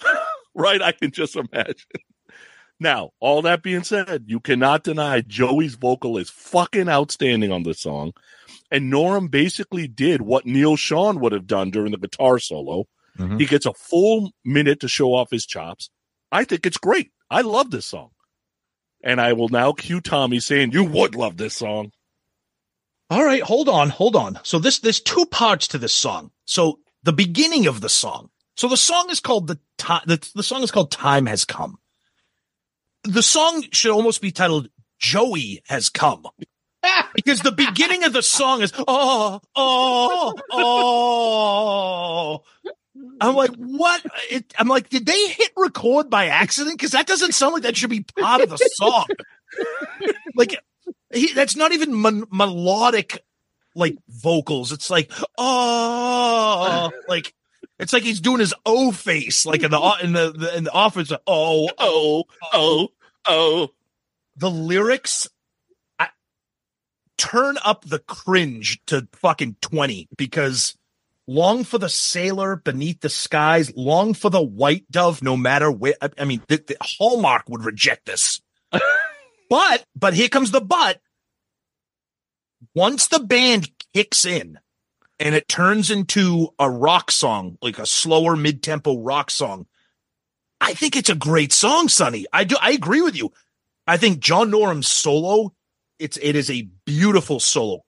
right? 0.54 0.82
I 0.82 0.92
can 0.92 1.10
just 1.10 1.36
imagine. 1.36 1.76
Now, 2.80 3.10
all 3.20 3.42
that 3.42 3.62
being 3.62 3.84
said, 3.84 4.24
you 4.26 4.40
cannot 4.40 4.82
deny 4.82 5.20
Joey's 5.20 5.76
vocal 5.76 6.18
is 6.18 6.30
fucking 6.30 6.88
outstanding 6.88 7.52
on 7.52 7.62
this 7.62 7.80
song. 7.80 8.12
And 8.72 8.90
Norm 8.90 9.28
basically 9.28 9.86
did 9.86 10.22
what 10.22 10.46
Neal 10.46 10.76
Schon 10.76 11.20
would 11.20 11.30
have 11.32 11.46
done 11.46 11.70
during 11.70 11.92
the 11.92 11.98
guitar 11.98 12.40
solo. 12.40 12.86
Mhm. 13.18 13.38
He 13.38 13.46
gets 13.46 13.66
a 13.66 13.74
full 13.74 14.32
minute 14.44 14.80
to 14.80 14.88
show 14.88 15.14
off 15.14 15.30
his 15.30 15.46
chops. 15.46 15.90
I 16.32 16.42
think 16.44 16.66
it's 16.66 16.78
great. 16.78 17.12
I 17.30 17.42
love 17.42 17.70
this 17.70 17.86
song. 17.86 18.10
And 19.02 19.20
I 19.20 19.32
will 19.32 19.48
now 19.48 19.72
cue 19.72 20.00
Tommy 20.00 20.40
saying, 20.40 20.72
You 20.72 20.84
would 20.84 21.14
love 21.14 21.36
this 21.36 21.56
song. 21.56 21.92
All 23.10 23.24
right, 23.24 23.42
hold 23.42 23.68
on, 23.68 23.90
hold 23.90 24.16
on. 24.16 24.38
So 24.42 24.58
this 24.58 24.78
there's 24.78 25.00
two 25.00 25.26
parts 25.26 25.68
to 25.68 25.78
this 25.78 25.92
song. 25.92 26.30
So 26.46 26.78
the 27.02 27.12
beginning 27.12 27.66
of 27.66 27.80
the 27.80 27.90
song. 27.90 28.30
So 28.56 28.68
the 28.68 28.76
song 28.76 29.10
is 29.10 29.20
called 29.20 29.48
the 29.48 29.58
time. 29.76 30.02
The, 30.06 30.26
the 30.34 30.42
song 30.42 30.62
is 30.62 30.70
called 30.70 30.90
"Time 30.90 31.26
Has 31.26 31.44
Come." 31.44 31.78
The 33.04 33.22
song 33.22 33.64
should 33.72 33.90
almost 33.90 34.22
be 34.22 34.30
titled 34.30 34.70
"Joey 34.98 35.62
Has 35.68 35.88
Come," 35.90 36.26
because 37.14 37.40
the 37.40 37.52
beginning 37.52 38.04
of 38.04 38.14
the 38.14 38.22
song 38.22 38.62
is 38.62 38.72
"Oh, 38.78 39.40
oh, 39.54 40.34
oh." 40.50 42.42
I'm 43.28 43.34
like, 43.34 43.50
what? 43.56 44.04
It, 44.30 44.52
I'm 44.58 44.68
like, 44.68 44.88
did 44.88 45.06
they 45.06 45.26
hit 45.28 45.52
record 45.56 46.10
by 46.10 46.26
accident? 46.26 46.76
Because 46.78 46.90
that 46.92 47.06
doesn't 47.06 47.32
sound 47.34 47.54
like 47.54 47.62
that 47.62 47.76
should 47.76 47.90
be 47.90 48.04
part 48.18 48.40
of 48.42 48.50
the 48.50 48.56
song. 48.74 49.06
like, 50.34 50.56
he, 51.12 51.32
that's 51.32 51.56
not 51.56 51.72
even 51.72 51.94
mon- 51.94 52.26
melodic, 52.30 53.24
like 53.74 53.96
vocals. 54.08 54.72
It's 54.72 54.90
like, 54.90 55.10
oh, 55.38 56.90
like 57.08 57.34
it's 57.78 57.92
like 57.92 58.02
he's 58.02 58.20
doing 58.20 58.40
his 58.40 58.54
O 58.66 58.92
face, 58.92 59.44
like 59.46 59.62
in 59.62 59.70
the 59.70 59.96
in 60.02 60.12
the, 60.12 60.32
the 60.32 60.56
in 60.56 60.64
the 60.64 60.72
office. 60.72 61.10
like, 61.10 61.20
Oh, 61.26 61.68
Oh, 61.78 62.24
oh, 62.52 62.88
oh. 63.26 63.68
the 64.36 64.50
lyrics. 64.50 65.28
Turn 67.18 67.56
up 67.64 67.84
the 67.84 68.00
cringe 68.00 68.80
to 68.86 69.06
fucking 69.12 69.56
twenty 69.60 70.08
because 70.16 70.76
long 71.32 71.64
for 71.64 71.78
the 71.78 71.88
sailor 71.88 72.56
beneath 72.56 73.00
the 73.00 73.08
skies, 73.08 73.72
long 73.74 74.14
for 74.14 74.30
the 74.30 74.42
white 74.42 74.90
dove, 74.90 75.22
no 75.22 75.36
matter 75.36 75.70
where. 75.70 75.94
I, 76.00 76.10
I 76.18 76.24
mean, 76.24 76.42
the, 76.48 76.58
the 76.58 76.76
Hallmark 76.80 77.48
would 77.48 77.64
reject 77.64 78.06
this. 78.06 78.40
but, 79.50 79.84
but 79.96 80.14
here 80.14 80.28
comes 80.28 80.50
the 80.50 80.60
but. 80.60 81.00
Once 82.74 83.08
the 83.08 83.18
band 83.18 83.70
kicks 83.94 84.24
in 84.24 84.58
and 85.18 85.34
it 85.34 85.48
turns 85.48 85.90
into 85.90 86.48
a 86.58 86.70
rock 86.70 87.10
song, 87.10 87.56
like 87.62 87.78
a 87.78 87.86
slower 87.86 88.36
mid 88.36 88.62
tempo 88.62 88.98
rock 88.98 89.30
song, 89.30 89.66
I 90.60 90.74
think 90.74 90.96
it's 90.96 91.10
a 91.10 91.14
great 91.14 91.52
song, 91.52 91.88
Sonny. 91.88 92.26
I 92.32 92.44
do. 92.44 92.56
I 92.60 92.72
agree 92.72 93.00
with 93.00 93.16
you. 93.16 93.32
I 93.86 93.96
think 93.96 94.20
John 94.20 94.50
Norum's 94.50 94.86
solo, 94.86 95.54
it's, 95.98 96.18
it 96.22 96.36
is 96.36 96.50
a 96.50 96.68
beautiful 96.84 97.40
solo. 97.40 97.84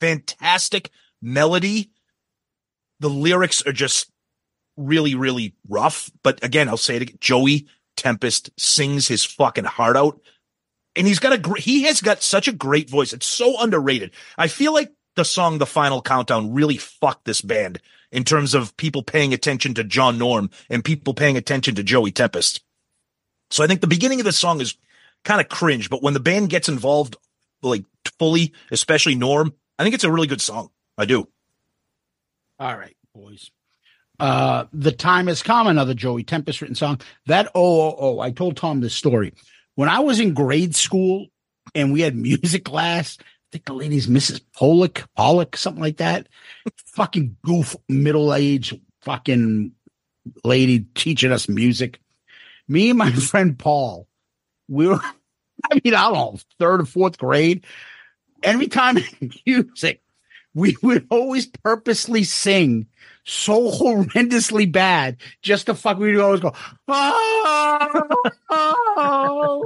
Fantastic 0.00 0.90
melody 1.22 1.90
the 3.04 3.10
lyrics 3.10 3.60
are 3.66 3.72
just 3.72 4.10
really, 4.78 5.14
really 5.14 5.54
rough. 5.68 6.10
But 6.22 6.42
again, 6.42 6.70
I'll 6.70 6.78
say 6.78 6.96
it 6.96 7.02
again. 7.02 7.18
Joey 7.20 7.66
Tempest 7.98 8.50
sings 8.58 9.06
his 9.06 9.24
fucking 9.24 9.64
heart 9.64 9.96
out. 9.96 10.20
And 10.96 11.06
he's 11.06 11.18
got 11.18 11.34
a 11.34 11.38
great, 11.38 11.64
he 11.64 11.82
has 11.82 12.00
got 12.00 12.22
such 12.22 12.48
a 12.48 12.52
great 12.52 12.88
voice. 12.88 13.12
It's 13.12 13.26
so 13.26 13.60
underrated. 13.60 14.12
I 14.38 14.48
feel 14.48 14.72
like 14.72 14.90
the 15.16 15.24
song 15.24 15.58
The 15.58 15.66
Final 15.66 16.00
Countdown 16.00 16.54
really 16.54 16.78
fucked 16.78 17.26
this 17.26 17.42
band 17.42 17.78
in 18.10 18.24
terms 18.24 18.54
of 18.54 18.74
people 18.78 19.02
paying 19.02 19.34
attention 19.34 19.74
to 19.74 19.84
John 19.84 20.18
Norum 20.18 20.50
and 20.70 20.82
people 20.82 21.12
paying 21.12 21.36
attention 21.36 21.74
to 21.74 21.82
Joey 21.82 22.10
Tempest. 22.10 22.62
So 23.50 23.62
I 23.62 23.66
think 23.66 23.82
the 23.82 23.86
beginning 23.86 24.20
of 24.20 24.24
the 24.24 24.32
song 24.32 24.62
is 24.62 24.76
kind 25.24 25.42
of 25.42 25.48
cringe, 25.50 25.90
but 25.90 26.02
when 26.02 26.14
the 26.14 26.20
band 26.20 26.48
gets 26.48 26.70
involved, 26.70 27.16
like 27.60 27.84
fully, 28.18 28.54
especially 28.70 29.14
Norm, 29.14 29.52
I 29.78 29.82
think 29.82 29.94
it's 29.94 30.04
a 30.04 30.12
really 30.12 30.26
good 30.26 30.40
song. 30.40 30.70
I 30.96 31.04
do. 31.04 31.28
All 32.58 32.76
right, 32.76 32.96
boys. 33.14 33.50
Uh, 34.20 34.66
the 34.72 34.92
time 34.92 35.26
has 35.26 35.42
come. 35.42 35.66
Another 35.66 35.94
Joey 35.94 36.22
Tempest 36.22 36.60
written 36.60 36.76
song. 36.76 37.00
That 37.26 37.50
oh 37.54 37.80
oh 37.80 37.96
oh. 37.98 38.20
I 38.20 38.30
told 38.30 38.56
Tom 38.56 38.80
this 38.80 38.94
story 38.94 39.34
when 39.74 39.88
I 39.88 40.00
was 40.00 40.20
in 40.20 40.34
grade 40.34 40.74
school 40.74 41.26
and 41.74 41.92
we 41.92 42.00
had 42.00 42.14
music 42.16 42.64
class. 42.64 43.18
I 43.20 43.24
think 43.52 43.66
the 43.66 43.74
lady's 43.74 44.06
Mrs. 44.08 44.40
Pollock, 44.56 45.04
Pollock, 45.16 45.56
something 45.56 45.82
like 45.82 45.98
that. 45.98 46.28
fucking 46.86 47.36
goof, 47.44 47.76
middle 47.88 48.34
aged 48.34 48.80
fucking 49.02 49.72
lady 50.44 50.86
teaching 50.94 51.32
us 51.32 51.48
music. 51.48 52.00
Me 52.68 52.90
and 52.90 52.98
my 52.98 53.10
friend 53.12 53.58
Paul 53.58 54.08
we 54.68 54.86
were, 54.86 55.00
I 55.72 55.80
mean, 55.82 55.94
I 55.94 56.02
don't 56.02 56.14
know, 56.14 56.38
third 56.58 56.80
or 56.82 56.86
fourth 56.86 57.18
grade. 57.18 57.64
Every 58.42 58.68
time 58.68 58.98
music, 59.46 60.02
we 60.54 60.76
would 60.82 61.06
always 61.10 61.46
purposely 61.46 62.24
sing 62.24 62.86
so 63.24 63.70
horrendously 63.70 64.70
bad 64.70 65.16
just 65.42 65.66
to 65.66 65.74
fuck. 65.74 65.98
We'd 65.98 66.18
always 66.18 66.40
go, 66.40 66.52
oh, 66.88 68.08
oh. 68.50 69.64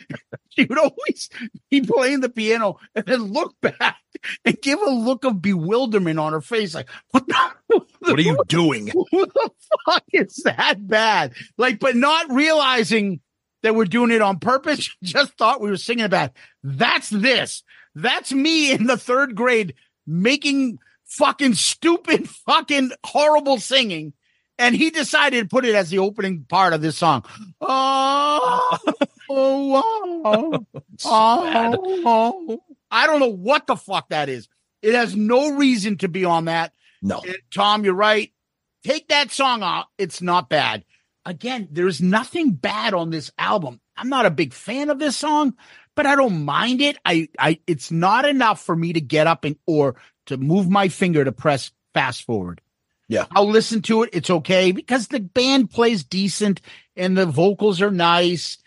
She 0.51 0.65
would 0.65 0.79
always 0.79 1.31
be 1.71 1.81
playing 1.81 2.21
the 2.21 2.29
piano 2.29 2.77
and 2.95 3.07
then 3.07 3.33
look 3.33 3.59
back 3.63 3.97
and 4.45 4.61
give 4.61 4.83
a 4.83 4.91
look 4.91 5.25
of 5.25 5.41
bewilderment 5.41 6.19
on 6.19 6.35
her 6.35 6.43
face, 6.43 6.75
like, 6.75 6.91
what 7.11 7.27
the, 7.27 7.53
What 8.01 8.19
are 8.19 8.23
you 8.23 8.37
doing? 8.49 8.89
who 9.11 9.27
the 9.27 9.51
fuck 9.87 10.05
is 10.13 10.43
that 10.45 10.87
bad? 10.87 11.33
Like, 11.57 11.79
but 11.79 11.97
not 11.97 12.31
realizing 12.31 13.21
that 13.63 13.75
we're 13.75 13.85
doing 13.85 14.11
it 14.11 14.21
on 14.21 14.41
purpose. 14.41 14.91
Just 15.03 15.39
thought 15.39 15.61
we 15.61 15.71
were 15.71 15.77
singing 15.77 16.05
about. 16.05 16.33
That's 16.63 17.09
this. 17.09 17.63
That's 17.95 18.33
me 18.33 18.73
in 18.73 18.87
the 18.87 18.97
third 18.97 19.35
grade 19.35 19.75
making 20.07 20.79
fucking 21.05 21.55
stupid, 21.55 22.29
fucking 22.47 22.93
horrible 23.05 23.59
singing. 23.59 24.13
And 24.59 24.77
he 24.77 24.91
decided 24.91 25.43
to 25.43 25.49
put 25.49 25.65
it 25.65 25.75
as 25.75 25.91
the 25.91 25.99
opening 25.99 26.45
part 26.49 26.73
of 26.73 26.83
this 26.83 26.97
song. 26.97 27.25
Oh, 27.65 28.79
oh, 29.31 30.67
oh, 31.07 32.03
oh. 32.05 32.63
I 32.91 33.07
don't 33.07 33.21
know 33.21 33.33
what 33.33 33.67
the 33.67 33.77
fuck 33.77 34.11
that 34.11 34.29
is. 34.29 34.49
It 34.83 34.95
has 34.95 35.17
no 35.17 35.55
reason 35.55 35.97
to 35.99 36.09
be 36.09 36.27
on 36.27 36.47
that. 36.47 36.73
No. 37.01 37.23
Tom, 37.55 37.85
you're 37.85 37.95
right. 37.95 38.31
Take 38.85 39.09
that 39.09 39.31
song 39.31 39.63
out. 39.63 39.87
It's 39.97 40.21
not 40.21 40.51
bad. 40.51 40.85
Again, 41.25 41.69
there's 41.71 42.03
nothing 42.03 42.53
bad 42.53 42.95
on 42.95 43.11
this 43.11 43.31
album. 43.39 43.81
I'm 43.97 44.09
not 44.09 44.27
a 44.27 44.31
big 44.31 44.53
fan 44.53 44.91
of 44.91 44.99
this 44.99 45.17
song, 45.17 45.55
but 45.95 46.07
I 46.07 46.17
don't 46.17 46.45
mind 46.45 46.81
it. 46.81 46.99
I, 47.05 47.29
I, 47.39 47.61
it's 47.67 47.91
not 47.91 48.25
enough 48.25 48.61
for 48.63 48.75
me 48.75 48.93
to 48.93 49.01
get 49.01 49.27
up 49.27 49.45
and 49.45 49.57
or 49.67 49.97
to 50.27 50.37
move 50.37 50.69
my 50.69 50.89
finger 50.89 51.25
to 51.25 51.33
press 51.33 51.71
fast 51.95 52.25
forward. 52.25 52.61
Yeah. 53.09 53.27
I'll 53.33 53.49
listen 53.49 53.83
to 53.83 54.05
it. 54.05 54.11
It's 54.13 54.31
okay 54.31 54.73
because 54.73 55.09
the 55.09 55.21
band 55.21 55.71
plays 55.71 56.05
decent 56.05 56.61
and 56.97 57.17
the 57.17 57.27
vocals 57.27 57.83
are 57.83 57.91
nice. 57.91 58.59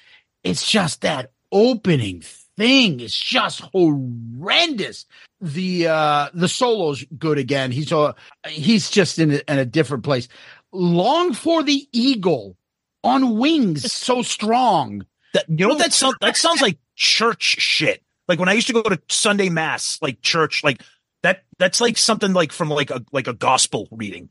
It's 0.44 0.70
just 0.70 1.02
that 1.02 1.32
opening 1.52 2.22
thing 2.22 3.00
is 3.00 3.18
just 3.18 3.62
horrendous. 3.62 5.06
The 5.42 5.88
uh 5.88 6.30
the 6.34 6.48
solo's 6.48 7.04
good 7.18 7.38
again. 7.38 7.72
He's 7.72 7.92
uh, 7.92 8.14
he's 8.48 8.90
just 8.90 9.20
in 9.20 9.32
a, 9.32 9.42
in 9.52 9.60
a 9.60 9.66
different 9.66 10.04
place. 10.04 10.28
Long 10.72 11.34
for 11.34 11.64
the 11.64 11.88
eagle 11.92 12.58
on 13.04 13.38
wings, 13.38 13.92
so 13.92 14.22
strong. 14.22 15.06
That 15.34 15.46
you 15.50 15.56
know 15.58 15.70
what 15.70 15.80
that 15.80 15.94
sounds 15.94 16.16
that 16.22 16.38
sounds 16.38 16.62
like 16.62 16.78
church 16.96 17.44
shit. 17.60 18.02
Like 18.28 18.40
when 18.40 18.50
I 18.50 18.54
used 18.54 18.68
to 18.68 18.74
go 18.74 18.82
to 18.84 19.00
Sunday 19.10 19.50
mass, 19.50 20.00
like 20.02 20.22
church, 20.22 20.64
like 20.64 20.82
that 21.24 21.44
that's 21.60 21.80
like 21.82 21.98
something 21.98 22.34
like 22.34 22.52
from 22.52 22.70
like 22.70 22.90
a 22.92 23.04
like 23.12 23.28
a 23.28 23.34
gospel 23.34 23.88
reading. 23.92 24.30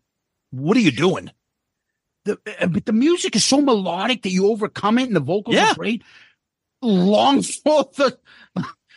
What 0.51 0.77
are 0.77 0.81
you 0.81 0.91
doing? 0.93 1.31
The, 2.25 2.39
uh, 2.61 2.67
but 2.69 2.87
the 2.87 2.93
music 2.93 3.37
is 3.37 3.45
so 3.45 3.61
melodic 3.61 4.23
that 4.23 4.31
you 4.31 4.49
overcome 4.51 4.99
it, 4.99 5.05
and 5.07 5.15
the 5.17 5.21
vocals 5.21 5.57
Yeah. 5.57 5.73
are 5.73 5.75
great. 5.75 6.03
Long 6.83 7.43
for 7.43 7.91
the 7.97 8.19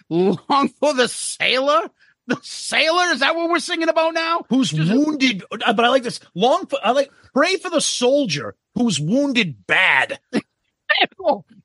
long 0.10 0.70
for 0.80 0.94
the 0.94 1.08
sailor. 1.08 1.90
The 2.28 2.38
sailor 2.42 3.06
is 3.14 3.22
that 3.22 3.36
what 3.36 3.50
we're 3.50 3.60
singing 3.60 3.88
about 3.88 4.14
now? 4.14 4.44
Who's 4.50 4.74
wounded? 4.74 5.44
uh, 5.52 5.72
But 5.74 5.86
I 5.86 5.90
like 5.90 6.04
this 6.04 6.20
long. 6.36 6.66
For, 6.68 6.78
I 6.84 6.92
like 6.92 7.10
pray 7.34 7.56
for 7.58 7.70
the 7.70 7.80
soldier 7.80 8.56
who's 8.76 9.00
wounded 9.00 9.66
bad, 9.66 10.20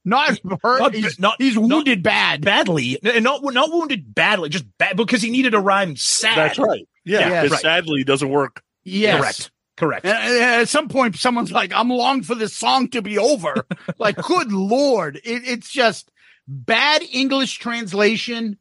Not 0.05 0.41
hurt. 0.63 0.81
Not- 0.81 0.95
he's, 0.95 1.19
not- 1.19 1.41
he's 1.41 1.55
not- 1.55 1.63
wounded 1.69 2.03
bad. 2.03 2.45
badly, 2.45 2.99
and 3.03 3.23
not 3.25 3.43
not 3.43 3.71
wounded 3.71 4.15
badly, 4.15 4.49
just 4.49 4.65
bad 4.79 4.97
because 4.97 5.23
he 5.23 5.31
needed 5.31 5.55
a 5.55 5.61
rhyme. 5.61 5.97
Sad. 5.97 6.37
That's 6.37 6.59
right. 6.59 6.89
Yeah, 7.05 7.29
Yeah, 7.29 7.43
it 7.45 7.51
right. 7.51 7.61
sadly 7.61 8.05
doesn't 8.05 8.29
work. 8.29 8.63
Yes. 8.85 9.19
Correct. 9.21 9.51
Correct. 9.77 10.05
And, 10.07 10.17
and 10.35 10.61
at 10.63 10.69
some 10.69 10.89
point, 10.89 11.17
someone's 11.17 11.51
like, 11.53 11.73
"I'm 11.75 11.89
long 11.89 12.23
for 12.23 12.35
this 12.35 12.53
song 12.55 12.89
to 12.89 13.01
be 13.03 13.17
over." 13.19 13.67
like, 13.99 14.17
good 14.17 14.53
lord, 14.53 15.17
it, 15.17 15.43
it's 15.47 15.71
just 15.71 16.11
bad 16.47 17.03
English 17.11 17.59
translation 17.59 18.59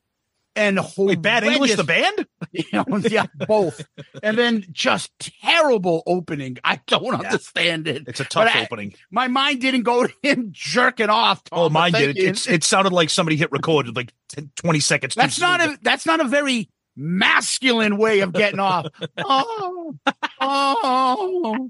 and 0.55 0.79
Wait, 0.97 1.21
bad 1.21 1.43
English, 1.43 1.75
the 1.75 1.83
band? 1.83 2.27
you 2.51 2.63
know, 2.73 2.83
yeah, 3.09 3.25
both, 3.47 3.85
and 4.21 4.37
then 4.37 4.65
just 4.71 5.11
terrible 5.41 6.03
opening. 6.05 6.57
I 6.63 6.81
don't 6.87 7.13
understand 7.13 7.87
it. 7.87 8.03
It's 8.07 8.19
a 8.19 8.25
tough 8.25 8.49
I- 8.53 8.63
opening. 8.63 8.93
My 9.11 9.27
mind 9.27 9.61
didn't 9.61 9.83
go 9.83 10.05
to 10.07 10.13
him 10.23 10.49
jerking 10.51 11.09
off. 11.09 11.43
Tom, 11.45 11.59
Oh, 11.59 11.69
mine 11.69 11.93
did. 11.93 12.17
It's 12.17 12.47
it 12.47 12.63
sounded 12.63 12.91
like 12.93 13.09
somebody 13.09 13.37
hit 13.37 13.51
record 13.51 13.95
like 13.95 14.11
10, 14.29 14.51
20 14.55 14.79
seconds. 14.81 15.15
That's 15.15 15.39
not 15.39 15.61
soon. 15.61 15.73
a 15.73 15.77
that's 15.81 16.05
not 16.05 16.19
a 16.19 16.25
very 16.25 16.69
masculine 16.95 17.97
way 17.97 18.19
of 18.19 18.33
getting 18.33 18.59
off. 18.59 18.87
Oh, 19.17 19.95
oh. 20.39 21.69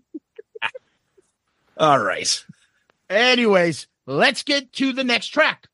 All 1.77 1.99
right. 1.99 2.45
Anyways, 3.09 3.87
let's 4.05 4.43
get 4.43 4.71
to 4.73 4.93
the 4.93 5.03
next 5.03 5.27
track. 5.27 5.67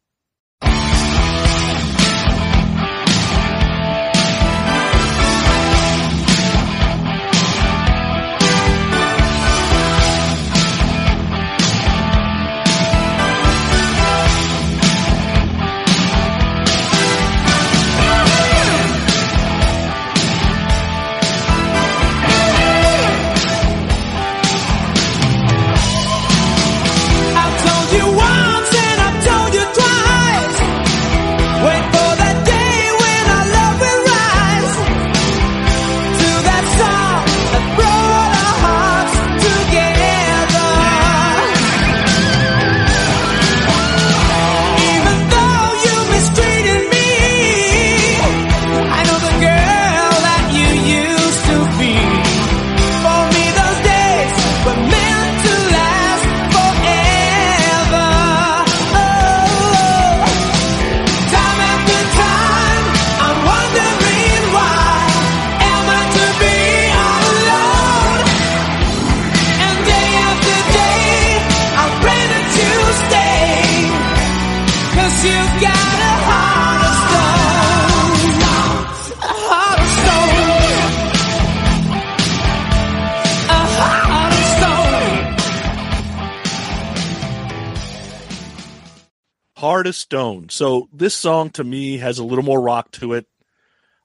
Heart 89.57 89.87
of 89.87 89.95
Stone. 89.95 90.49
So 90.49 90.87
this 90.93 91.15
song 91.15 91.49
to 91.51 91.63
me 91.63 91.97
has 91.97 92.19
a 92.19 92.23
little 92.23 92.43
more 92.43 92.61
rock 92.61 92.91
to 92.91 93.13
it. 93.13 93.25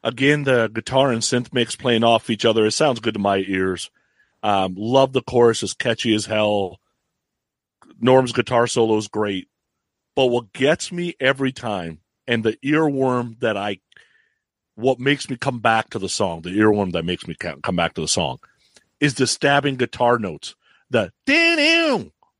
Again, 0.02 0.44
the 0.44 0.68
guitar 0.68 1.12
and 1.12 1.20
synth 1.20 1.52
mix 1.52 1.76
playing 1.76 2.04
off 2.04 2.30
each 2.30 2.46
other. 2.46 2.64
It 2.64 2.72
sounds 2.72 3.00
good 3.00 3.12
to 3.14 3.20
my 3.20 3.44
ears. 3.46 3.90
Um, 4.42 4.74
love 4.78 5.12
the 5.12 5.20
chorus, 5.22 5.62
is 5.62 5.74
catchy 5.74 6.14
as 6.14 6.24
hell. 6.24 6.80
Norm's 8.00 8.32
guitar 8.32 8.66
solo 8.66 8.96
is 8.96 9.08
great. 9.08 9.48
But 10.16 10.26
what 10.26 10.54
gets 10.54 10.90
me 10.90 11.14
every 11.20 11.52
time, 11.52 12.00
and 12.26 12.42
the 12.42 12.56
earworm 12.64 13.38
that 13.40 13.56
I, 13.58 13.80
what 14.74 14.98
makes 14.98 15.28
me 15.28 15.36
come 15.36 15.60
back 15.60 15.90
to 15.90 15.98
the 15.98 16.08
song, 16.08 16.40
the 16.42 16.58
earworm 16.58 16.92
that 16.92 17.04
makes 17.04 17.26
me 17.26 17.34
come 17.34 17.76
back 17.76 17.92
to 17.94 18.00
the 18.00 18.08
song, 18.08 18.38
is 19.00 19.14
the 19.14 19.26
stabbing 19.26 19.76
guitar 19.76 20.18
notes. 20.18 20.54
The 20.88 21.12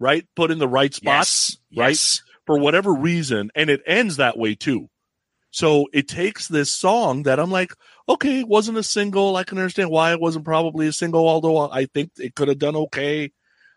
right, 0.01 0.26
put 0.34 0.51
in 0.51 0.59
the 0.59 0.66
right 0.68 0.93
spots 0.94 1.59
Yes. 1.70 1.78
right? 1.78 1.89
Yes. 1.90 2.22
For 2.47 2.59
whatever 2.59 2.93
reason, 2.93 3.51
and 3.55 3.70
it 3.70 3.82
ends 3.86 4.16
that 4.16 4.36
way 4.36 4.55
too. 4.55 4.89
So 5.52 5.86
it 5.93 6.09
takes 6.09 6.48
this 6.48 6.73
song 6.73 7.24
that 7.24 7.39
I'm 7.39 7.51
like, 7.51 7.74
okay, 8.09 8.40
it 8.40 8.48
wasn't 8.48 8.78
a 8.78 8.82
single. 8.82 9.36
I 9.36 9.44
can 9.44 9.59
understand 9.59 9.90
why 9.90 10.12
it 10.12 10.20
wasn't 10.20 10.47
probably 10.47 10.86
a 10.86 10.93
single, 10.93 11.28
although 11.28 11.70
I 11.70 11.86
think 11.86 12.10
it 12.19 12.35
could 12.35 12.48
have 12.48 12.59
done 12.59 12.74
okay. 12.74 13.32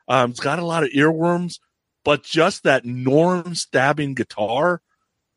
Um, 0.08 0.32
it's 0.32 0.40
got 0.40 0.60
a 0.60 0.66
lot 0.66 0.84
of 0.84 0.90
earworms, 0.92 1.60
but 2.06 2.24
just 2.24 2.64
that 2.64 2.86
Norm 2.86 3.56
stabbing 3.56 4.14
guitar 4.14 4.82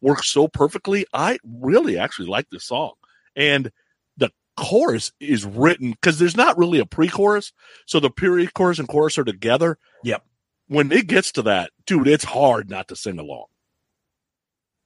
works 0.00 0.28
so 0.28 0.46
perfectly. 0.46 1.06
I 1.12 1.38
really 1.44 1.98
actually 1.98 2.28
like 2.28 2.48
this 2.50 2.66
song. 2.66 2.92
And 3.34 3.72
the 4.16 4.30
chorus 4.56 5.12
is 5.18 5.44
written 5.44 5.90
because 5.90 6.20
there's 6.20 6.36
not 6.36 6.56
really 6.56 6.78
a 6.78 6.86
pre 6.86 7.08
chorus. 7.08 7.52
So 7.86 7.98
the 7.98 8.10
pre 8.10 8.46
chorus 8.46 8.78
and 8.78 8.88
chorus 8.88 9.18
are 9.18 9.24
together. 9.24 9.76
Yep. 10.04 10.24
When 10.68 10.92
it 10.92 11.06
gets 11.06 11.32
to 11.32 11.42
that, 11.42 11.70
dude, 11.86 12.08
it's 12.08 12.24
hard 12.24 12.70
not 12.70 12.88
to 12.88 12.96
sing 12.96 13.18
along. 13.18 13.46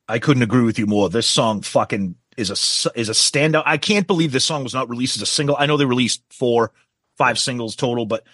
I 0.08 0.18
couldn't 0.18 0.42
agree 0.42 0.62
with 0.62 0.78
you 0.78 0.86
more. 0.86 1.08
This 1.08 1.26
song 1.26 1.62
fucking 1.62 2.16
is 2.36 2.50
a 2.50 2.98
is 2.98 3.08
a 3.08 3.12
standout. 3.12 3.64
I 3.66 3.78
can't 3.78 4.06
believe 4.06 4.32
this 4.32 4.44
song 4.44 4.62
was 4.62 4.74
not 4.74 4.88
released 4.88 5.16
as 5.16 5.22
a 5.22 5.26
single. 5.26 5.56
I 5.58 5.66
know 5.66 5.76
they 5.76 5.84
released 5.84 6.22
four, 6.30 6.72
five 7.18 7.38
singles 7.38 7.76
total, 7.76 8.06
but 8.06 8.24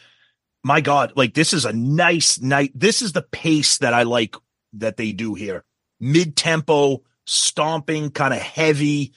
my 0.64 0.80
god, 0.80 1.12
like 1.16 1.34
this 1.34 1.52
is 1.52 1.64
a 1.64 1.72
nice 1.72 2.40
night. 2.40 2.72
This 2.74 3.02
is 3.02 3.12
the 3.12 3.22
pace 3.22 3.78
that 3.78 3.94
I 3.94 4.02
like 4.02 4.36
that 4.74 4.96
they 4.96 5.12
do 5.12 5.34
here. 5.34 5.64
Mid 6.00 6.36
tempo, 6.36 7.02
stomping, 7.26 8.10
kind 8.10 8.34
of 8.34 8.40
heavy. 8.40 9.12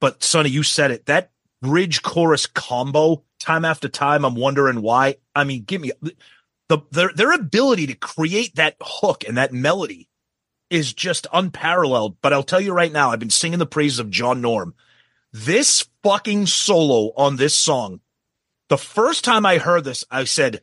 But 0.00 0.22
Sonny, 0.22 0.50
you 0.50 0.62
said 0.62 0.90
it. 0.90 1.06
That 1.06 1.30
bridge 1.62 2.02
chorus 2.02 2.46
combo, 2.46 3.24
time 3.40 3.64
after 3.64 3.88
time, 3.88 4.24
I'm 4.24 4.34
wondering 4.34 4.82
why. 4.82 5.16
I 5.34 5.44
mean, 5.44 5.64
give 5.64 5.80
me 5.80 5.92
the 6.68 6.78
their 6.90 7.10
their 7.14 7.32
ability 7.32 7.86
to 7.88 7.94
create 7.94 8.56
that 8.56 8.76
hook 8.80 9.24
and 9.26 9.36
that 9.36 9.52
melody 9.52 10.08
is 10.70 10.92
just 10.92 11.26
unparalleled. 11.32 12.16
But 12.20 12.32
I'll 12.32 12.42
tell 12.42 12.60
you 12.60 12.72
right 12.72 12.92
now, 12.92 13.10
I've 13.10 13.20
been 13.20 13.30
singing 13.30 13.58
the 13.58 13.66
praises 13.66 13.98
of 13.98 14.10
John 14.10 14.42
Norum. 14.42 14.72
This 15.32 15.88
fucking 16.02 16.46
solo 16.46 17.12
on 17.16 17.36
this 17.36 17.54
song, 17.54 18.00
the 18.68 18.78
first 18.78 19.24
time 19.24 19.44
I 19.44 19.58
heard 19.58 19.84
this, 19.84 20.04
I 20.10 20.24
said, 20.24 20.62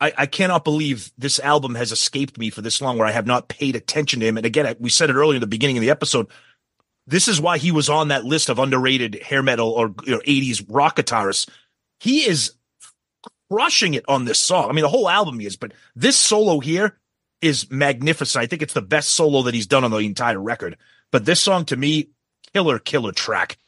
I, 0.00 0.12
I 0.16 0.26
cannot 0.26 0.64
believe 0.64 1.10
this 1.18 1.40
album 1.40 1.74
has 1.74 1.92
escaped 1.92 2.38
me 2.38 2.50
for 2.50 2.62
this 2.62 2.80
long 2.80 2.98
where 2.98 3.06
I 3.06 3.12
have 3.12 3.26
not 3.26 3.48
paid 3.48 3.76
attention 3.76 4.20
to 4.20 4.26
him. 4.26 4.36
And 4.36 4.46
again, 4.46 4.74
we 4.78 4.90
said 4.90 5.10
it 5.10 5.16
earlier 5.16 5.36
in 5.36 5.40
the 5.40 5.46
beginning 5.46 5.76
of 5.76 5.82
the 5.82 5.90
episode. 5.90 6.28
This 7.06 7.26
is 7.26 7.40
why 7.40 7.58
he 7.58 7.72
was 7.72 7.88
on 7.88 8.08
that 8.08 8.24
list 8.24 8.48
of 8.48 8.58
underrated 8.58 9.20
hair 9.22 9.42
metal 9.42 9.70
or 9.70 9.88
know, 10.06 10.20
80s 10.20 10.64
rock 10.68 10.96
guitarists. 10.96 11.48
He 11.98 12.20
is 12.28 12.52
crushing 13.50 13.94
it 13.94 14.04
on 14.08 14.24
this 14.24 14.38
song. 14.38 14.68
I 14.70 14.72
mean, 14.72 14.82
the 14.82 14.88
whole 14.88 15.08
album 15.08 15.40
is, 15.40 15.56
but 15.56 15.72
this 15.94 16.16
solo 16.16 16.60
here 16.60 16.98
is 17.40 17.70
magnificent. 17.70 18.42
I 18.42 18.46
think 18.46 18.62
it's 18.62 18.74
the 18.74 18.82
best 18.82 19.10
solo 19.10 19.42
that 19.42 19.54
he's 19.54 19.66
done 19.66 19.84
on 19.84 19.90
the 19.90 19.98
entire 19.98 20.40
record. 20.40 20.76
But 21.10 21.24
this 21.24 21.40
song 21.40 21.64
to 21.66 21.76
me, 21.76 22.08
killer, 22.52 22.78
killer 22.78 23.12
track. 23.12 23.58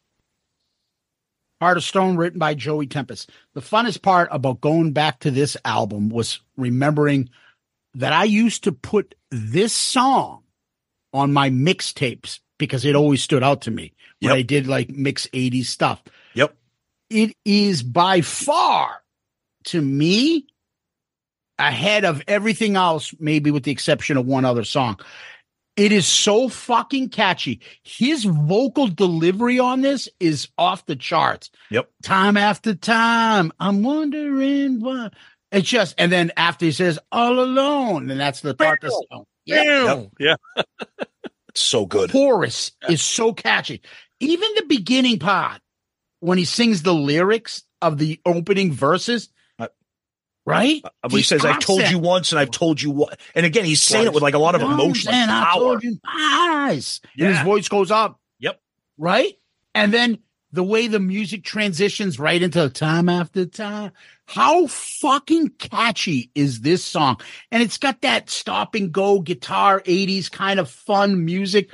Heart 1.61 1.77
of 1.77 1.85
Stone, 1.85 2.17
written 2.17 2.39
by 2.39 2.55
Joey 2.55 2.87
Tempest. 2.87 3.31
The 3.55 3.61
funnest 3.61 4.01
part 4.01 4.29
about 4.33 4.63
going 4.63 4.93
back 4.93 5.21
to 5.21 5.31
this 5.31 5.57
album 5.65 6.09
was 6.09 6.41
remembering 6.57 7.29
that 7.95 8.13
I 8.15 8.25
used 8.25 8.65
to 8.65 8.73
put 8.73 9.15
this 9.31 9.73
song 9.75 10.43
on 11.13 11.33
my 11.33 11.51
mixtapes 11.51 12.41
because 12.59 12.85
it 12.85 12.95
always 12.97 13.23
stood 13.23 13.43
out 13.43 13.63
to 13.63 13.71
me 13.71 13.93
when 14.21 14.31
Yep. 14.31 14.39
I 14.39 14.43
did 14.43 14.67
like 14.67 14.91
mix 14.91 15.27
80s 15.29 15.67
stuff. 15.67 16.03
Yep. 16.35 16.57
It 17.11 17.37
is 17.45 17.83
by 17.83 18.21
far, 18.21 19.00
to 19.71 19.81
me, 19.81 20.47
ahead 21.59 22.05
of 22.05 22.23
everything 22.27 22.77
else, 22.77 23.15
maybe 23.19 23.51
with 23.51 23.65
the 23.65 23.71
exception 23.71 24.17
of 24.17 24.27
one 24.27 24.45
other 24.45 24.65
song. 24.65 24.99
It 25.77 25.93
is 25.93 26.07
so 26.07 26.49
fucking 26.49 27.11
catchy. 27.11 27.61
His 27.83 28.25
vocal 28.25 28.89
delivery 28.89 29.59
on 29.59 29.81
this 29.81 30.09
is 30.19 30.49
off 30.59 30.85
the 30.87 30.97
charts. 30.97 31.51
Yep. 31.71 31.89
Time 32.03 32.37
after 32.37 32.75
time, 32.75 33.53
I'm 33.61 33.83
wondering 33.83 34.81
why. 34.81 35.11
It's 35.53 35.69
just, 35.69 35.95
and 35.99 36.13
then 36.13 36.33
after 36.37 36.67
he 36.67 36.73
says 36.73 36.99
all 37.11 37.41
alone, 37.41 38.11
and 38.11 38.21
that's 38.21 38.41
the 38.41 38.55
part 38.55 38.85
of 38.85 38.91
the 38.91 39.07
song. 39.11 39.25
Yeah. 39.45 40.05
Yeah. 40.19 40.37
So 41.55 41.87
good. 41.87 42.13
Chorus 42.13 42.73
is 42.89 43.03
so 43.03 43.33
catchy. 43.33 43.83
Even 44.21 44.49
the 44.55 44.67
beginning 44.69 45.19
part, 45.19 45.61
when 46.21 46.39
he 46.39 46.45
sings 46.45 46.83
the 46.83 46.95
lyrics 46.95 47.65
of 47.83 47.99
the 47.99 48.21
opening 48.25 48.73
verses, 48.73 49.31
right? 50.45 50.83
Uh, 51.03 51.09
he 51.09 51.23
says, 51.23 51.45
I've 51.45 51.61
told 51.61 51.89
you 51.89 51.99
once 51.99 52.33
and 52.33 52.39
I've 52.39 52.51
told 52.51 52.81
you 52.81 52.91
what. 52.91 53.21
And 53.35 53.47
again, 53.47 53.65
he's 53.65 53.83
saying 53.83 54.07
it 54.07 54.13
with 54.13 54.23
like 54.23 54.35
a 54.35 54.39
lot 54.39 54.55
of 54.55 54.63
emotion, 54.63 55.11
like 55.11 55.21
and 55.21 55.31
I 55.31 55.55
told 55.55 55.83
you 55.83 55.99
twice. 55.99 57.01
And 57.19 57.29
his 57.29 57.43
voice 57.43 57.69
goes 57.69 57.91
up. 57.91 58.21
Yep. 58.39 58.61
Right? 58.99 59.35
And 59.75 59.93
then 59.93 60.19
the 60.53 60.65
way 60.65 60.89
the 60.89 61.01
music 61.01 61.45
transitions 61.45 62.19
right 62.19 62.43
into 62.43 62.69
time 62.71 63.09
after 63.09 63.47
time. 63.47 63.93
How 64.27 64.67
fucking 64.67 65.51
catchy 65.59 66.31
is 66.35 66.61
this 66.61 66.85
song? 66.85 67.21
And 67.51 67.63
it's 67.63 67.79
got 67.79 68.01
that 68.03 68.31
stop 68.31 68.75
and 68.75 68.93
go 68.93 69.21
guitar 69.21 69.81
80s 69.81 70.31
kind 70.31 70.61
of 70.61 70.71
fun 70.71 71.25
music. 71.25 71.71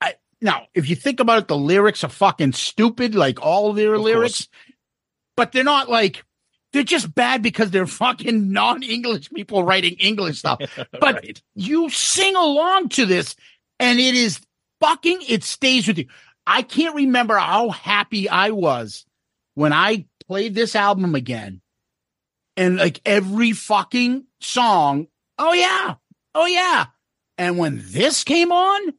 I- 0.00 0.14
now, 0.40 0.66
if 0.74 0.90
you 0.90 0.96
think 0.96 1.20
about 1.20 1.38
it, 1.38 1.48
the 1.48 1.56
lyrics 1.56 2.02
are 2.02 2.08
fucking 2.08 2.52
stupid, 2.52 3.14
like 3.14 3.40
all 3.40 3.72
their 3.72 3.94
Of 3.94 4.02
lyrics, 4.02 4.48
but 5.36 5.52
they're 5.52 5.62
not 5.62 5.88
like, 5.88 6.24
they're 6.72 6.82
just 6.82 7.14
bad 7.14 7.42
because 7.42 7.70
they're 7.70 7.86
fucking 7.86 8.50
non-English 8.52 9.30
people 9.30 9.62
writing 9.64 9.94
English 9.94 10.38
stuff. 10.38 10.60
But 10.92 11.14
Right. 11.16 11.42
you 11.54 11.90
sing 11.90 12.34
along 12.36 12.88
to 12.90 13.06
this 13.06 13.36
and 13.78 13.98
it 14.00 14.14
is 14.14 14.40
fucking 14.80 15.18
it 15.28 15.44
stays 15.44 15.86
with 15.86 15.96
you 15.98 16.06
i 16.44 16.60
can't 16.62 16.96
remember 16.96 17.36
how 17.36 17.68
happy 17.70 18.28
i 18.28 18.50
was 18.50 19.06
when 19.54 19.72
i 19.72 20.04
played 20.26 20.56
this 20.56 20.74
album 20.74 21.14
again 21.14 21.60
and 22.56 22.78
like 22.78 23.00
every 23.06 23.52
fucking 23.52 24.24
song 24.40 25.06
oh 25.38 25.52
yeah 25.52 25.94
oh 26.34 26.46
yeah 26.46 26.86
and 27.38 27.58
when 27.58 27.80
this 27.84 28.24
came 28.24 28.50
on 28.50 28.92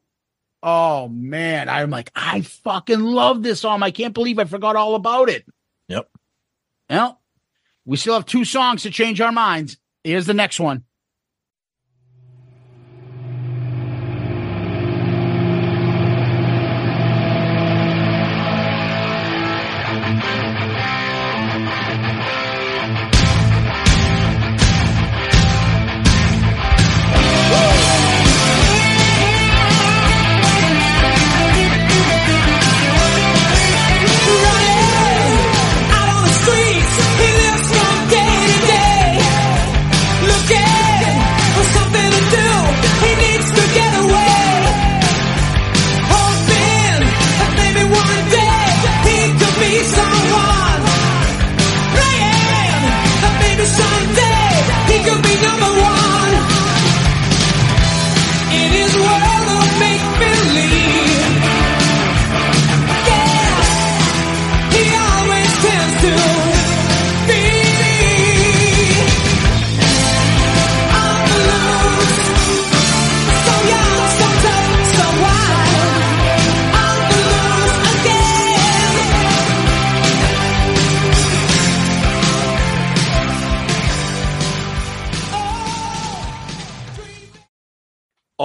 oh 0.62 1.06
man 1.08 1.68
i'm 1.68 1.90
like 1.90 2.10
i 2.14 2.40
fucking 2.40 3.00
love 3.00 3.42
this 3.42 3.60
song 3.60 3.82
i 3.82 3.90
can't 3.90 4.14
believe 4.14 4.38
i 4.38 4.44
forgot 4.44 4.74
all 4.74 4.94
about 4.94 5.28
it 5.28 5.44
Yep. 5.88 6.08
well 6.88 7.20
we 7.84 7.96
still 7.96 8.14
have 8.14 8.26
two 8.26 8.44
songs 8.44 8.82
to 8.82 8.90
change 8.90 9.20
our 9.20 9.32
minds. 9.32 9.78
Here's 10.02 10.26
the 10.26 10.34
next 10.34 10.60
one 10.60 10.84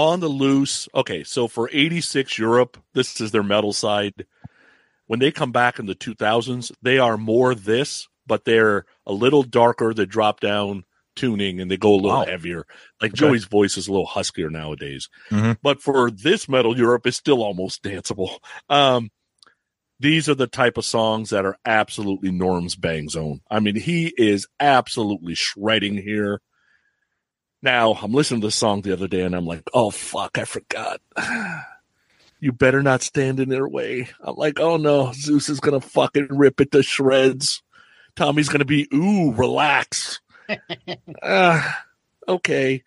on 0.10 0.20
the 0.20 0.28
loose. 0.28 0.88
Okay, 0.94 1.24
so 1.24 1.48
for 1.48 1.70
86 1.72 2.38
Europe, 2.38 2.78
this 2.94 3.20
is 3.22 3.32
their 3.32 3.44
metal 3.44 3.74
side. 3.74 4.26
When 5.08 5.20
they 5.20 5.32
come 5.32 5.52
back 5.52 5.80
in 5.80 5.86
the 5.88 5.96
2000s, 5.96 6.72
they 6.82 7.00
are 7.00 7.18
more 7.18 7.56
this, 7.56 8.08
but 8.28 8.46
they're 8.46 8.86
a 9.06 9.14
little 9.14 9.44
darker. 9.44 9.94
They 9.94 10.06
drop 10.06 10.40
down 10.40 10.84
tuning 11.16 11.60
and 11.60 11.70
they 11.70 11.78
go 11.78 11.94
a 11.94 11.96
little 11.96 12.20
Wow. 12.20 12.26
heavier. 12.26 12.66
Like 13.02 13.12
Okay. 13.12 13.18
Joey's 13.18 13.46
voice 13.46 13.76
is 13.78 13.88
a 13.88 13.92
little 13.92 14.08
huskier 14.08 14.50
nowadays. 14.52 15.10
Mhm. 15.32 15.58
But 15.64 15.82
for 15.82 16.12
this 16.12 16.48
metal 16.48 16.78
Europe, 16.78 17.08
it's 17.08 17.18
still 17.18 17.42
almost 17.44 17.84
danceable. 17.84 18.38
Um, 18.70 19.10
these 20.00 20.30
are 20.30 20.36
the 20.36 20.48
type 20.48 20.78
of 20.78 20.86
songs 20.86 21.32
that 21.32 21.44
are 21.46 21.58
absolutely 21.66 22.32
Norm's 22.32 22.76
bang 22.76 23.10
zone. 23.10 23.42
I 23.50 23.60
mean, 23.60 23.76
he 23.76 24.14
is 24.18 24.48
absolutely 24.60 25.36
shredding 25.36 25.98
here. 25.98 26.40
Now 27.62 27.94
I'm 27.94 28.14
listening 28.14 28.42
to 28.42 28.48
the 28.48 28.52
song 28.52 28.82
the 28.82 28.94
other 28.94 29.08
day 29.08 29.22
and 29.22 29.36
I'm 29.36 29.46
like, 29.46 29.64
oh 29.74 29.90
fuck, 29.92 30.38
I 30.38 30.46
forgot. 30.46 31.02
You 32.42 32.54
better 32.54 32.82
not 32.82 33.02
stand 33.02 33.42
in 33.42 33.50
their 33.50 33.68
way. 33.68 34.08
I'm 34.24 34.36
like, 34.36 34.62
oh 34.62 34.78
no, 34.78 35.12
Zeus 35.12 35.50
is 35.50 35.60
gonna 35.60 35.82
fucking 35.82 36.28
rip 36.30 36.62
it 36.62 36.72
to 36.72 36.82
shreds. 36.82 37.62
Tommy's 38.16 38.48
gonna 38.48 38.64
be, 38.64 38.88
ooh, 38.94 39.34
relax. 39.34 40.22
uh, 41.22 41.72
okay. 42.30 42.82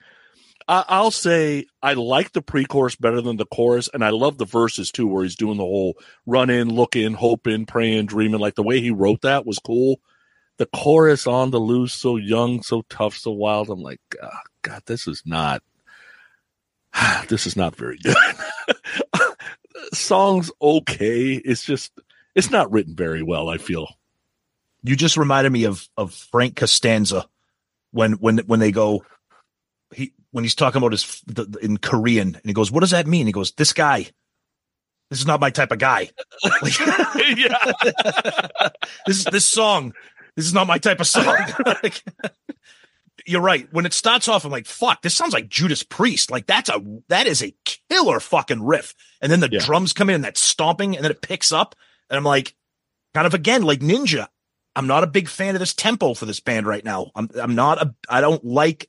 I- 0.67 0.85
I'll 0.89 1.11
say 1.11 1.67
I 1.83 1.93
like 1.93 2.33
the 2.33 2.41
pre-chorus 2.41 2.97
better 2.97 3.21
than 3.21 3.37
the 3.37 3.45
chorus, 3.45 3.91
and 3.93 4.03
I 4.03 4.09
love 4.09 4.39
the 4.39 4.47
verses 4.47 4.91
too, 4.91 5.07
where 5.07 5.23
he's 5.23 5.37
doing 5.37 5.59
the 5.59 5.65
whole 5.65 5.99
run 6.25 6.49
in, 6.49 6.71
looking, 6.71 7.13
hoping, 7.13 7.67
praying, 7.67 8.07
dreaming. 8.07 8.41
Like 8.41 8.55
the 8.55 8.63
way 8.63 8.81
he 8.81 8.91
wrote 8.91 9.21
that 9.21 9.45
was 9.45 9.59
cool. 9.59 10.01
The 10.63 10.69
chorus 10.79 11.27
on 11.27 11.51
the 11.51 11.59
loose, 11.59 11.93
so 11.93 12.15
young, 12.15 12.63
so 12.63 12.85
tough, 12.89 13.17
so 13.17 13.33
wild. 13.33 13.69
I'm 13.69 13.81
like, 13.83 13.99
oh, 14.23 14.29
God, 14.63 14.81
this 14.87 15.09
is 15.09 15.21
not. 15.27 15.61
This 17.29 17.49
is 17.49 17.57
not 17.57 17.75
very 17.75 17.99
good. 17.99 18.15
Song's 19.93 20.53
okay. 20.63 21.33
It's 21.35 21.65
just 21.65 21.91
it's 22.37 22.53
not 22.53 22.71
written 22.71 22.95
very 22.95 23.25
well. 23.25 23.49
I 23.49 23.59
feel. 23.59 23.89
You 24.85 24.95
just 24.95 25.17
reminded 25.17 25.51
me 25.53 25.65
of 25.65 25.89
of 25.97 26.15
Frank 26.15 26.55
Costanza 26.55 27.27
when 27.91 28.13
when 28.13 28.39
when 28.47 28.61
they 28.61 28.71
go 28.71 29.05
he 29.93 30.13
when 30.31 30.45
he's 30.45 30.55
talking 30.55 30.79
about 30.79 30.93
his 30.93 31.23
the, 31.27 31.45
the- 31.45 31.59
in 31.59 31.77
Korean 31.77 32.37
and 32.37 32.45
he 32.45 32.53
goes, 32.53 32.71
"What 32.71 32.81
does 32.83 32.93
that 32.93 33.09
mean?" 33.09 33.27
He 33.27 33.33
goes, 33.33 33.51
"This 33.51 33.73
guy, 33.73 34.07
this 35.11 35.19
is 35.19 35.27
not 35.27 35.41
my 35.41 35.51
type 35.51 35.73
of 35.73 35.79
guy." 35.81 36.11
Like, 36.63 36.79
yeah. 37.37 38.69
this 39.09 39.19
is 39.19 39.25
this 39.25 39.45
song. 39.47 39.93
This 40.37 40.47
is 40.47 40.55
not 40.55 40.67
my 40.67 40.79
type 40.79 41.01
of 41.01 41.07
song. 41.07 41.37
Like, 41.67 42.03
you're 43.27 43.41
right. 43.43 43.69
When 43.73 43.87
it 43.87 43.93
starts 43.93 44.27
off, 44.27 44.45
I'm 44.45 44.51
like, 44.51 44.67
"Fuck, 44.67 45.03
this 45.03 45.15
sounds 45.15 45.33
like 45.33 45.49
Judas 45.49 45.83
Priest." 45.83 46.31
Like 46.31 46.47
that's 46.47 46.69
a 46.71 46.83
that 47.09 47.27
is 47.27 47.43
a 47.43 47.55
killer 47.65 48.19
fucking 48.19 48.63
riff. 48.65 48.95
And 49.21 49.31
then 49.31 49.41
the 49.41 49.49
Yeah. 49.51 49.61
drums 49.61 49.93
come 49.93 50.09
in, 50.09 50.17
and 50.17 50.25
that 50.25 50.37
stomping, 50.39 50.97
and 50.97 51.05
then 51.05 51.11
it 51.13 51.23
picks 51.23 51.53
up, 51.53 51.77
and 52.11 52.17
I'm 52.17 52.25
like, 52.25 52.55
kind 53.15 53.27
of 53.27 53.35
again 53.35 53.63
like 53.63 53.81
Ninja. 53.81 54.29
I'm 54.75 54.87
not 54.87 55.05
a 55.05 55.07
big 55.07 55.29
fan 55.29 55.55
of 55.55 55.61
this 55.61 55.75
tempo 55.75 56.15
for 56.15 56.25
this 56.25 56.41
band 56.41 56.67
right 56.67 56.85
now. 56.85 57.11
I'm 57.15 57.29
I'm 57.41 57.55
not 57.55 57.81
a 57.83 57.95
I 58.09 58.21
don't 58.23 58.43
like 58.45 58.89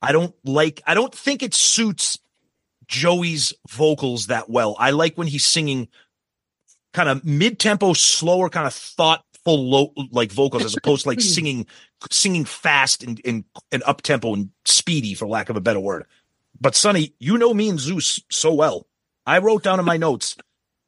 I 0.00 0.12
don't 0.12 0.34
like 0.44 0.80
I 0.86 0.94
don't 0.94 1.14
think 1.14 1.42
it 1.42 1.52
suits 1.52 2.18
Joey's 2.86 3.52
vocals 3.68 4.28
that 4.28 4.48
well. 4.48 4.76
I 4.78 4.92
like 4.92 5.18
when 5.18 5.26
he's 5.26 5.44
singing 5.44 5.88
kind 6.94 7.08
of 7.08 7.24
mid-tempo, 7.24 7.92
slower, 7.94 8.48
kind 8.48 8.66
of 8.68 8.72
thoughtful 9.44 9.68
low 9.68 9.92
like 10.10 10.32
vocals 10.32 10.64
as 10.64 10.76
opposed 10.76 11.02
to 11.02 11.08
like 11.08 11.20
singing 11.20 11.66
singing 12.10 12.44
fast 12.44 13.02
and 13.02 13.20
and, 13.24 13.44
and 13.72 13.82
up 13.84 14.02
tempo 14.02 14.34
and 14.34 14.50
speedy 14.64 15.14
for 15.14 15.26
lack 15.26 15.48
of 15.48 15.56
a 15.56 15.60
better 15.60 15.80
word. 15.80 16.04
But 16.60 16.74
Sonny, 16.74 17.14
you 17.18 17.36
know 17.38 17.52
me 17.52 17.68
and 17.68 17.80
Zeus 17.80 18.20
so 18.30 18.54
well. 18.54 18.86
I 19.26 19.38
wrote 19.38 19.62
down 19.62 19.78
in 19.78 19.84
my 19.84 19.96
notes 19.96 20.36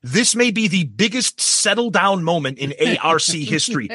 this 0.03 0.37
may 0.37 0.51
be 0.51 0.69
the 0.69 0.85
biggest 0.85 1.41
settle 1.41 1.91
down 1.91 2.23
moment 2.23 2.59
in 2.59 2.97
ARC 2.99 3.23
history. 3.27 3.89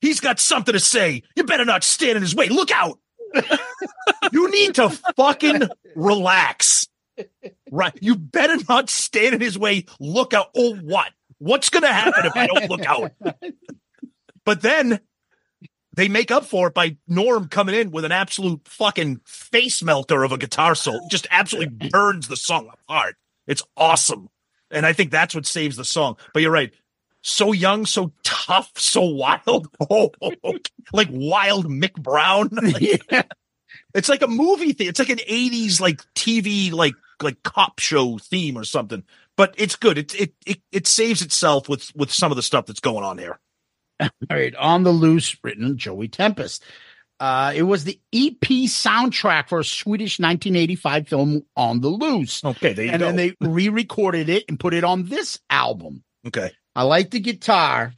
He's 0.00 0.20
got 0.20 0.40
something 0.40 0.72
to 0.72 0.80
say. 0.80 1.22
You 1.36 1.44
better 1.44 1.66
not 1.66 1.84
stand 1.84 2.16
in 2.16 2.22
his 2.22 2.34
way. 2.34 2.48
Look 2.48 2.70
out. 2.70 2.98
you 4.32 4.50
need 4.50 4.76
to 4.76 4.88
fucking 5.16 5.68
relax. 5.94 6.88
Right. 7.70 7.92
You 8.00 8.16
better 8.16 8.56
not 8.68 8.88
stand 8.88 9.34
in 9.34 9.42
his 9.42 9.58
way. 9.58 9.84
Look 9.98 10.32
out. 10.32 10.50
Oh, 10.56 10.76
what? 10.76 11.10
What's 11.38 11.68
going 11.68 11.82
to 11.82 11.92
happen 11.92 12.24
if 12.24 12.36
I 12.36 12.46
don't 12.46 12.70
look 12.70 12.86
out? 12.86 13.12
But 14.44 14.62
then 14.62 15.00
they 15.94 16.08
make 16.08 16.30
up 16.30 16.44
for 16.44 16.68
it 16.68 16.74
by 16.74 16.96
Norum 17.08 17.50
coming 17.50 17.74
in 17.74 17.90
with 17.90 18.04
an 18.04 18.12
absolute 18.12 18.66
fucking 18.66 19.20
face 19.26 19.82
melter 19.82 20.22
of 20.22 20.32
a 20.32 20.38
guitar 20.38 20.74
solo. 20.74 21.00
Just 21.10 21.26
absolutely 21.30 21.88
burns 21.88 22.28
the 22.28 22.36
song 22.36 22.70
apart. 22.72 23.16
It's 23.46 23.62
awesome. 23.76 24.28
And 24.70 24.86
I 24.86 24.92
think 24.92 25.10
that's 25.10 25.34
what 25.34 25.46
saves 25.46 25.76
the 25.76 25.84
song. 25.84 26.16
But 26.32 26.42
you're 26.42 26.52
right. 26.52 26.72
So 27.22 27.52
young, 27.52 27.86
so 27.86 28.12
tough, 28.22 28.70
so 28.76 29.02
wild. 29.02 29.68
Oh, 29.90 30.10
like 30.92 31.08
wild 31.10 31.66
Mick 31.66 31.94
Brown. 31.94 32.50
Like, 32.62 33.10
yeah. 33.10 33.22
it's 33.94 34.08
like 34.08 34.22
a 34.22 34.28
movie 34.28 34.72
thing. 34.72 34.86
It's 34.86 34.98
like 34.98 35.10
an 35.10 35.18
80s 35.18 35.80
like 35.80 36.02
TV 36.14 36.72
like 36.72 36.94
like 37.22 37.42
cop 37.42 37.80
show 37.80 38.18
theme 38.18 38.56
or 38.56 38.64
something. 38.64 39.02
But 39.36 39.54
it's 39.58 39.76
good. 39.76 39.98
It 39.98 40.14
it 40.14 40.34
it, 40.46 40.60
it 40.70 40.86
saves 40.86 41.22
itself 41.22 41.68
with 41.68 41.94
with 41.96 42.12
some 42.12 42.30
of 42.30 42.36
the 42.36 42.42
stuff 42.42 42.66
that's 42.66 42.80
going 42.80 43.04
on 43.04 43.18
here. 43.18 43.38
All 44.00 44.08
right, 44.30 44.54
on 44.56 44.82
the 44.82 44.90
loose, 44.92 45.36
written 45.42 45.76
Joey 45.76 46.08
Tempest. 46.08 46.64
Uh, 47.18 47.52
it 47.54 47.64
was 47.64 47.84
the 47.84 48.00
EP 48.14 48.40
soundtrack 48.66 49.48
for 49.50 49.60
a 49.60 49.64
Swedish 49.64 50.18
1985 50.18 51.06
film, 51.08 51.42
On 51.54 51.80
the 51.82 51.88
Loose. 51.90 52.42
Okay, 52.42 52.72
there 52.72 52.86
you 52.86 52.92
and 52.92 53.00
go. 53.00 53.06
then 53.06 53.16
they 53.16 53.34
re-recorded 53.42 54.30
it 54.30 54.44
and 54.48 54.58
put 54.58 54.72
it 54.72 54.84
on 54.84 55.04
this 55.06 55.38
album. 55.50 56.02
okay. 56.26 56.50
I 56.74 56.84
like 56.84 57.10
the 57.10 57.20
guitar. 57.20 57.92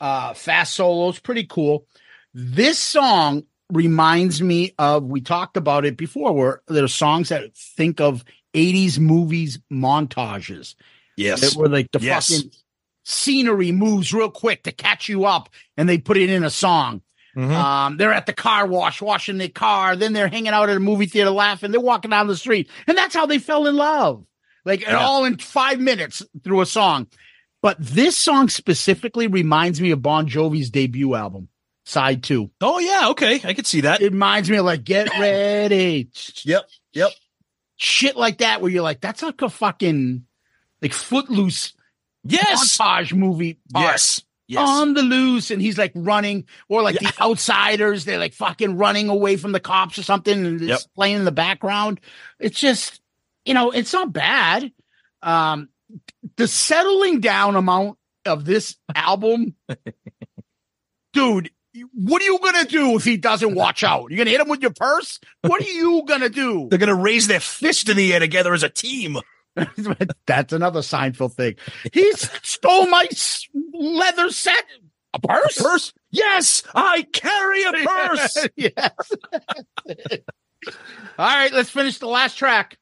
Uh, 0.00 0.32
fast 0.32 0.74
solos, 0.74 1.18
pretty 1.18 1.44
cool. 1.44 1.84
This 2.32 2.78
song 2.78 3.42
reminds 3.70 4.40
me 4.40 4.72
of 4.78 5.02
we 5.04 5.20
talked 5.20 5.56
about 5.58 5.84
it 5.84 5.96
before, 5.98 6.32
where 6.32 6.62
there 6.68 6.84
are 6.84 6.88
songs 6.88 7.28
that 7.30 7.54
think 7.54 8.00
of 8.00 8.24
80s 8.54 8.98
movies 8.98 9.58
montages. 9.70 10.74
Yes. 11.16 11.40
That 11.40 11.58
were 11.58 11.68
like 11.68 11.90
the 11.92 11.98
Yes. 11.98 12.28
fucking 12.32 12.50
scenery 13.08 13.72
moves 13.72 14.12
real 14.12 14.30
quick 14.30 14.64
to 14.64 14.72
catch 14.72 15.08
you 15.08 15.24
up, 15.24 15.48
and 15.76 15.88
they 15.88 15.98
put 15.98 16.16
it 16.16 16.30
in 16.30 16.44
a 16.44 16.50
song. 16.50 17.00
Mhm. 17.36 17.50
Um, 17.52 17.96
they're 17.96 18.12
at 18.12 18.26
the 18.26 18.32
car 18.32 18.66
wash, 18.66 19.00
washing 19.00 19.38
their 19.38 19.48
car. 19.48 19.96
Then 19.96 20.12
they're 20.12 20.28
hanging 20.28 20.52
out 20.52 20.68
at 20.68 20.76
a 20.76 20.80
movie 20.80 21.06
theater, 21.06 21.30
laughing. 21.30 21.70
They're 21.70 21.80
walking 21.80 22.10
down 22.10 22.26
the 22.26 22.36
street, 22.36 22.68
and 22.86 22.98
that's 22.98 23.14
how 23.14 23.26
they 23.26 23.38
fell 23.38 23.66
in 23.66 23.76
love. 23.76 24.24
Like 24.64 24.82
Yeah. 24.82 24.98
all 24.98 25.24
in 25.24 25.38
five 25.38 25.80
minutes 25.80 26.22
through 26.44 26.60
a 26.60 26.66
song. 26.66 27.06
But 27.62 27.76
this 27.80 28.16
song 28.16 28.48
specifically 28.48 29.26
reminds 29.26 29.80
me 29.80 29.90
of 29.92 30.02
Bon 30.02 30.28
Jovi's 30.28 30.70
debut 30.70 31.14
album, 31.14 31.48
Side 31.84 32.22
Two. 32.22 32.50
Oh 32.60 32.78
yeah, 32.78 33.08
okay. 33.10 33.40
I 33.44 33.54
could 33.54 33.66
see 33.66 33.82
that. 33.82 34.00
It 34.02 34.12
reminds 34.12 34.50
me 34.50 34.56
of 34.58 34.64
like 34.66 34.84
Get 34.84 35.08
Ready. 35.18 36.08
Yep. 36.44 36.68
Yep. 36.92 37.10
Shit 37.76 38.16
like 38.16 38.38
that, 38.38 38.60
where 38.60 38.70
you're 38.70 38.82
like, 38.82 39.00
that's 39.00 39.22
like 39.22 39.40
a 39.42 39.48
fucking 39.48 40.24
like 40.82 40.92
footloose 40.92 41.72
Yes. 42.30 42.76
montage 42.78 43.12
movie. 43.14 43.58
part. 43.72 43.84
Yes. 43.86 44.22
Yes. 44.50 44.66
on 44.66 44.94
the 44.94 45.02
loose 45.02 45.50
and 45.50 45.60
he's 45.60 45.76
like 45.76 45.92
running 45.94 46.46
or 46.70 46.80
like 46.80 46.98
the 46.98 47.12
outsiders 47.20 48.06
they're 48.06 48.18
like 48.18 48.32
fucking 48.32 48.78
running 48.78 49.10
away 49.10 49.36
from 49.36 49.52
the 49.52 49.60
cops 49.60 49.98
or 49.98 50.02
something 50.02 50.32
and 50.46 50.60
it's 50.62 50.68
Yep. 50.70 50.80
playing 50.94 51.16
in 51.16 51.24
the 51.26 51.32
background 51.32 52.00
it's 52.40 52.58
just 52.58 53.02
you 53.44 53.52
know 53.52 53.70
it's 53.72 53.92
not 53.92 54.10
bad 54.10 54.72
um 55.22 55.68
the 56.36 56.48
settling 56.48 57.20
down 57.20 57.56
amount 57.56 57.98
of 58.24 58.46
this 58.46 58.76
album 58.94 59.54
dude 61.12 61.50
what 61.94 62.22
are 62.22 62.24
you 62.24 62.38
gonna 62.42 62.64
do 62.64 62.96
if 62.96 63.04
he 63.04 63.16
doesn't 63.18 63.54
watch 63.54 63.84
out? 63.84 64.10
You're 64.10 64.18
gonna 64.18 64.30
hit 64.30 64.40
him 64.40 64.48
with 64.48 64.62
your 64.62 64.72
purse? 64.72 65.20
What 65.42 65.60
are 65.62 65.68
you 65.70 66.02
gonna 66.08 66.28
do? 66.30 66.66
They're 66.70 66.78
gonna 66.78 66.94
raise 66.94 67.28
their 67.28 67.38
fist 67.38 67.88
in 67.88 67.96
the 67.96 68.12
air 68.14 68.18
together 68.18 68.52
as 68.52 68.64
a 68.64 68.68
team. 68.68 69.18
That's 70.26 70.52
another 70.52 70.80
Seinfeld 70.80 71.34
thing. 71.34 71.54
He 71.92 72.12
stole 72.12 72.86
my 72.88 73.08
leather 73.72 74.30
set. 74.30 74.64
A 75.14 75.20
purse? 75.20 75.60
Purse? 75.60 75.92
Yes, 76.10 76.62
I 76.74 77.02
carry 77.12 77.62
a 77.64 77.72
purse. 77.86 78.48
yes. 78.56 79.12
All 81.18 81.26
right, 81.26 81.52
let's 81.52 81.70
finish 81.70 81.98
the 81.98 82.08
last 82.08 82.36
track. 82.36 82.76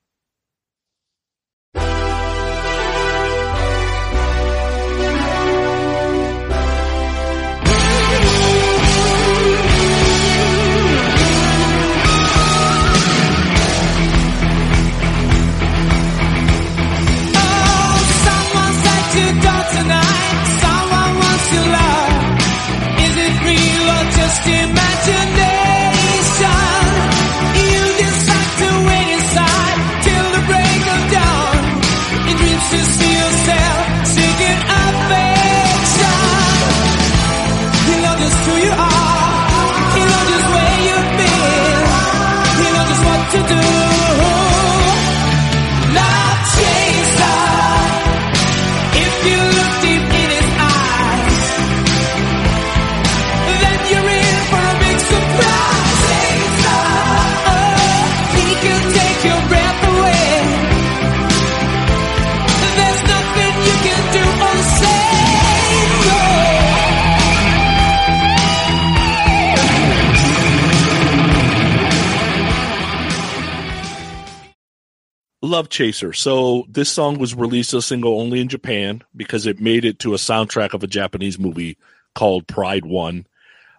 Love 75.47 75.69
Chaser. 75.69 76.13
So 76.13 76.65
this 76.69 76.91
song 76.91 77.19
was 77.19 77.35
released 77.35 77.73
as 77.73 77.85
a 77.85 77.87
single 77.87 78.21
only 78.21 78.41
in 78.41 78.49
Japan 78.49 79.03
because 79.15 79.47
it 79.47 79.61
made 79.61 79.85
it 79.85 79.99
to 80.01 80.15
a 80.15 80.19
soundtrack 80.19 80.75
of 80.75 80.83
a 80.83 80.89
Japanese 80.89 81.39
movie 81.39 81.79
called 82.15 82.47
Pride 82.47 82.85
One. 82.85 83.27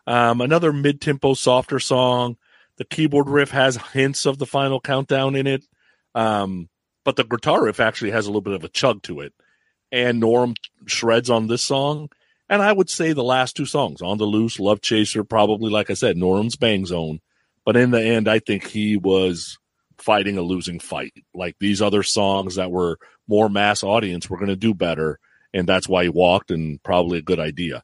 Um, 0.07 0.41
another 0.41 0.71
mid-tempo, 0.71 1.33
softer 1.33 1.79
song. 1.79 2.37
The 2.77 2.85
keyboard 2.85 3.29
riff 3.29 3.51
has 3.51 3.77
hints 3.93 4.25
of 4.25 4.37
the 4.37 4.45
final 4.45 4.79
countdown 4.79 5.35
in 5.35 5.47
it, 5.47 5.65
um, 6.15 6.69
but 7.03 7.15
the 7.15 7.23
guitar 7.23 7.65
riff 7.65 7.79
actually 7.79 8.11
has 8.11 8.25
a 8.25 8.29
little 8.29 8.41
bit 8.41 8.53
of 8.53 8.63
a 8.63 8.69
chug 8.69 9.01
to 9.03 9.19
it. 9.21 9.33
And 9.91 10.21
Norum 10.21 10.55
shreds 10.85 11.29
on 11.29 11.47
this 11.47 11.63
song, 11.63 12.09
and 12.49 12.61
I 12.61 12.71
would 12.71 12.89
say 12.89 13.13
the 13.13 13.23
last 13.23 13.55
two 13.55 13.65
songs, 13.65 14.01
"On 14.01 14.17
the 14.17 14.25
Loose," 14.25 14.59
"Love 14.59 14.81
Chaser," 14.81 15.23
probably 15.23 15.71
like 15.71 15.89
I 15.89 15.95
said, 15.95 16.17
Norum's 16.17 16.55
bang 16.55 16.85
zone. 16.85 17.19
But 17.65 17.75
in 17.75 17.91
the 17.91 18.01
end, 18.01 18.27
I 18.27 18.39
think 18.39 18.67
he 18.67 18.95
was 18.95 19.57
fighting 19.97 20.37
a 20.37 20.41
losing 20.41 20.79
fight. 20.79 21.13
Like 21.33 21.55
these 21.59 21.81
other 21.81 22.03
songs 22.03 22.55
that 22.55 22.71
were 22.71 22.99
more 23.27 23.49
mass 23.49 23.83
audience 23.83 24.29
were 24.29 24.37
going 24.37 24.49
to 24.49 24.55
do 24.55 24.73
better, 24.73 25.19
and 25.53 25.67
that's 25.67 25.87
why 25.87 26.03
he 26.03 26.09
walked, 26.09 26.51
and 26.51 26.81
probably 26.83 27.19
a 27.19 27.23
good 27.23 27.39
idea. 27.39 27.83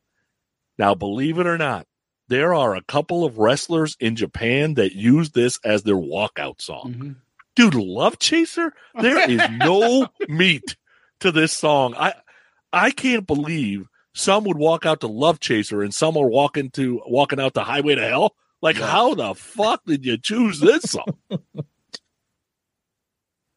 Now, 0.78 0.96
believe 0.96 1.40
it 1.40 1.48
or 1.48 1.58
not, 1.58 1.86
there 2.28 2.54
are 2.54 2.76
a 2.76 2.84
couple 2.84 3.26
of 3.26 3.38
wrestlers 3.38 3.96
in 4.00 4.16
Japan 4.16 4.76
that 4.76 4.96
use 4.96 5.32
this 5.32 5.60
as 5.64 5.84
their 5.84 5.96
walkout 5.96 6.62
song. 6.62 6.94
Mm-hmm. 6.94 7.12
Dude, 7.56 7.76
Love 7.76 8.18
Chaser, 8.18 8.74
there 9.00 9.30
is 9.30 9.42
no 9.52 10.08
meat 10.28 10.76
to 11.20 11.32
this 11.32 11.54
song. 11.54 11.94
I 11.96 12.14
I 12.72 12.90
can't 12.90 13.28
believe 13.28 13.88
some 14.16 14.44
would 14.46 14.58
walk 14.58 14.86
out 14.86 15.02
to 15.02 15.08
Love 15.08 15.40
Chaser 15.40 15.84
and 15.84 15.94
some 15.94 16.18
are 16.18 16.28
walking 16.28 16.72
to 16.72 17.02
walking 17.06 17.40
out 17.40 17.54
to 17.54 17.62
Highway 17.62 17.96
to 17.96 18.02
Hell. 18.02 18.36
Like, 18.62 18.78
how 18.78 19.14
the 19.14 19.36
fuck 19.36 19.84
did 19.86 20.06
you 20.06 20.18
choose 20.18 20.60
this 20.60 20.84
song? 20.84 21.18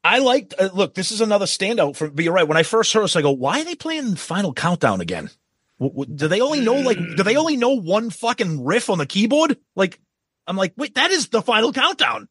I 0.07 0.19
liked. 0.19 0.55
Uh, 0.59 0.71
look, 0.73 0.95
this 0.95 1.11
is 1.11 1.21
another 1.21 1.47
standout 1.47 1.97
for. 1.97 2.09
But 2.09 2.25
you're 2.25 2.33
right. 2.33 2.47
When 2.47 2.57
I 2.57 2.63
first 2.63 2.93
heard 2.93 3.05
this, 3.05 3.17
I 3.17 3.23
go, 3.23 3.33
"Why 3.33 3.61
are 3.61 3.65
they 3.65 3.75
playing 3.75 4.15
Final 4.17 4.53
Countdown 4.53 5.01
again? 5.01 5.31
W- 5.81 5.93
w- 5.93 6.17
do 6.17 6.29
they 6.29 6.41
only 6.41 6.61
know 6.61 6.77
like? 6.77 6.99
Do 6.99 7.23
they 7.23 7.37
only 7.37 7.57
know 7.57 7.71
one 7.81 8.11
fucking 8.11 8.65
riff 8.65 8.89
on 8.89 8.99
the 8.99 9.07
keyboard? 9.07 9.59
Like, 9.75 10.01
I'm 10.47 10.57
like, 10.57 10.75
wait, 10.77 10.95
that 10.95 11.11
is 11.11 11.29
the 11.29 11.43
Final 11.43 11.73
Countdown. 11.73 12.29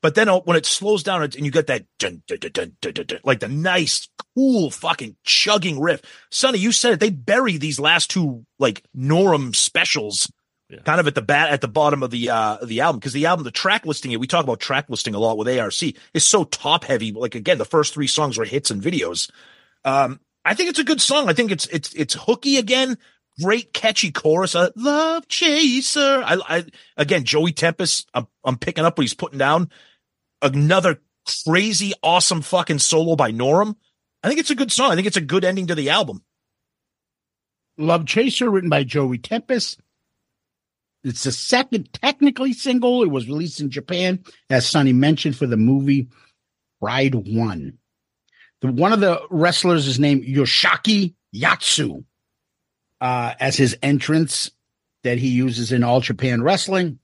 But 0.00 0.14
then 0.14 0.28
uh, 0.28 0.40
when 0.40 0.56
it 0.56 0.66
slows 0.66 1.02
down 1.02 1.22
and 1.22 1.34
you 1.44 1.50
get 1.50 1.68
that 1.68 1.86
dun, 1.98 2.22
dun, 2.26 2.38
dun, 2.52 3.20
like 3.24 3.40
the 3.40 3.48
nice, 3.48 4.08
cool, 4.34 4.70
fucking 4.70 5.16
chugging 5.24 5.80
riff. 5.80 6.02
Sonny, 6.30 6.58
you 6.58 6.72
said 6.72 6.94
it. 6.94 7.00
They 7.00 7.10
bury 7.10 7.56
these 7.56 7.78
last 7.78 8.10
two 8.10 8.44
like 8.58 8.82
Norum 8.96 9.54
specials 9.54 10.30
Yeah. 10.72 10.80
kind 10.80 11.00
of 11.00 11.06
at 11.06 11.14
the 11.14 11.20
bat 11.20 11.50
at 11.50 11.60
the 11.60 11.68
bottom 11.68 12.02
of 12.02 12.10
the 12.10 12.30
uh 12.30 12.56
the 12.64 12.80
album 12.80 12.98
because 12.98 13.12
the 13.12 13.26
album 13.26 13.44
the 13.44 13.50
track 13.50 13.84
listing 13.84 14.10
it 14.10 14.20
we 14.20 14.26
talk 14.26 14.42
about 14.42 14.58
track 14.58 14.88
listing 14.88 15.14
a 15.14 15.18
lot 15.18 15.36
with 15.36 15.46
ARC 15.46 15.82
is 16.14 16.24
so 16.24 16.44
top 16.44 16.84
heavy. 16.84 17.12
Like 17.12 17.34
again 17.34 17.58
the 17.58 17.66
first 17.66 17.92
three 17.92 18.06
songs 18.06 18.38
were 18.38 18.46
hits 18.46 18.70
and 18.70 18.82
videos. 18.82 19.30
Um 19.84 20.18
I 20.44 20.54
think 20.54 20.70
it's 20.70 20.78
a 20.78 20.84
good 20.84 21.00
song. 21.00 21.28
I 21.28 21.34
think 21.34 21.50
it's 21.50 21.66
it's 21.66 21.92
it's 21.92 22.14
hooky 22.14 22.56
again. 22.56 22.96
Great 23.40 23.72
catchy 23.72 24.10
chorus. 24.10 24.54
Uh, 24.54 24.70
love 24.76 25.28
chaser. 25.28 26.22
I, 26.24 26.38
I 26.48 26.64
again 26.96 27.24
Joey 27.24 27.52
Tempest 27.52 28.08
I'm, 28.14 28.26
I'm 28.42 28.56
picking 28.56 28.86
up 28.86 28.96
what 28.96 29.02
he's 29.02 29.14
putting 29.14 29.38
down. 29.38 29.70
Another 30.40 31.02
crazy 31.46 31.92
awesome 32.02 32.40
fucking 32.40 32.78
solo 32.78 33.14
by 33.14 33.30
Norum 33.30 33.76
I 34.22 34.28
think 34.28 34.40
it's 34.40 34.50
a 34.50 34.54
good 34.54 34.70
song. 34.72 34.92
I 34.92 34.94
think 34.94 35.06
it's 35.06 35.16
a 35.16 35.20
good 35.20 35.44
ending 35.44 35.66
to 35.66 35.74
the 35.74 35.90
album. 35.90 36.22
Love 37.76 38.06
Chaser, 38.06 38.50
written 38.50 38.70
by 38.70 38.84
Joey 38.84 39.18
Tempest. 39.18 39.80
It's 41.04 41.24
the 41.24 41.32
second 41.32 41.92
technically 41.92 42.52
single. 42.52 43.02
It 43.02 43.10
was 43.10 43.26
released 43.26 43.60
in 43.60 43.70
Japan, 43.70 44.22
as 44.48 44.68
Sonny 44.68 44.92
mentioned, 44.92 45.36
for 45.36 45.46
the 45.46 45.56
movie 45.56 46.08
Pride 46.80 47.14
One. 47.14 47.78
The, 48.60 48.70
one 48.70 48.92
of 48.92 49.00
the 49.00 49.20
wrestlers 49.30 49.88
is 49.88 49.98
named 49.98 50.24
Yoshiaki 50.24 51.14
Yatsu 51.34 52.04
uh, 53.00 53.34
as 53.40 53.56
his 53.56 53.76
entrance 53.82 54.50
that 55.02 55.18
he 55.18 55.28
uses 55.28 55.72
in 55.72 55.82
All 55.82 56.00
Japan 56.00 56.42
Wrestling. 56.42 57.00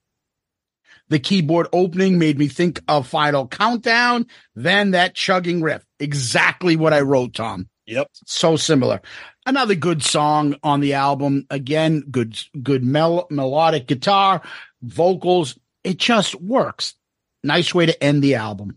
The 1.09 1.19
keyboard 1.19 1.67
opening 1.73 2.19
made 2.19 2.39
me 2.39 2.49
think 2.49 2.81
of 2.87 3.09
Final 3.09 3.49
Countdown, 3.49 4.27
then 4.55 4.93
that 4.93 5.15
chugging 5.15 5.63
riff. 5.63 5.85
Exactly 5.99 6.77
what 6.77 6.93
I 6.93 7.01
wrote, 7.01 7.35
Tom 7.35 7.69
yep 7.89 8.09
so 8.27 8.57
similar. 8.57 9.01
Another 9.47 9.75
good 9.75 10.03
song 10.03 10.57
on 10.63 10.81
the 10.81 10.95
album. 10.95 11.47
Again, 11.51 12.05
good, 12.11 12.39
good 12.63 12.85
mel- 12.85 13.27
melodic 13.31 13.87
guitar, 13.87 14.43
vocals. 14.83 15.59
It 15.83 15.97
just 15.97 16.35
works. 16.35 16.95
Nice 17.43 17.75
way 17.75 17.87
to 17.87 18.03
end 18.05 18.23
the 18.23 18.35
album. 18.35 18.77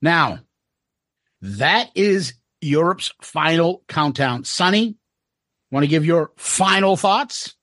Now, 0.00 0.38
that 1.42 1.90
is 1.94 2.34
Europe's 2.60 3.12
final 3.20 3.82
countdown. 3.88 4.44
Sonny, 4.44 4.96
want 5.70 5.82
to 5.82 5.88
give 5.88 6.04
your 6.04 6.30
final 6.36 6.96
thoughts? 6.96 7.54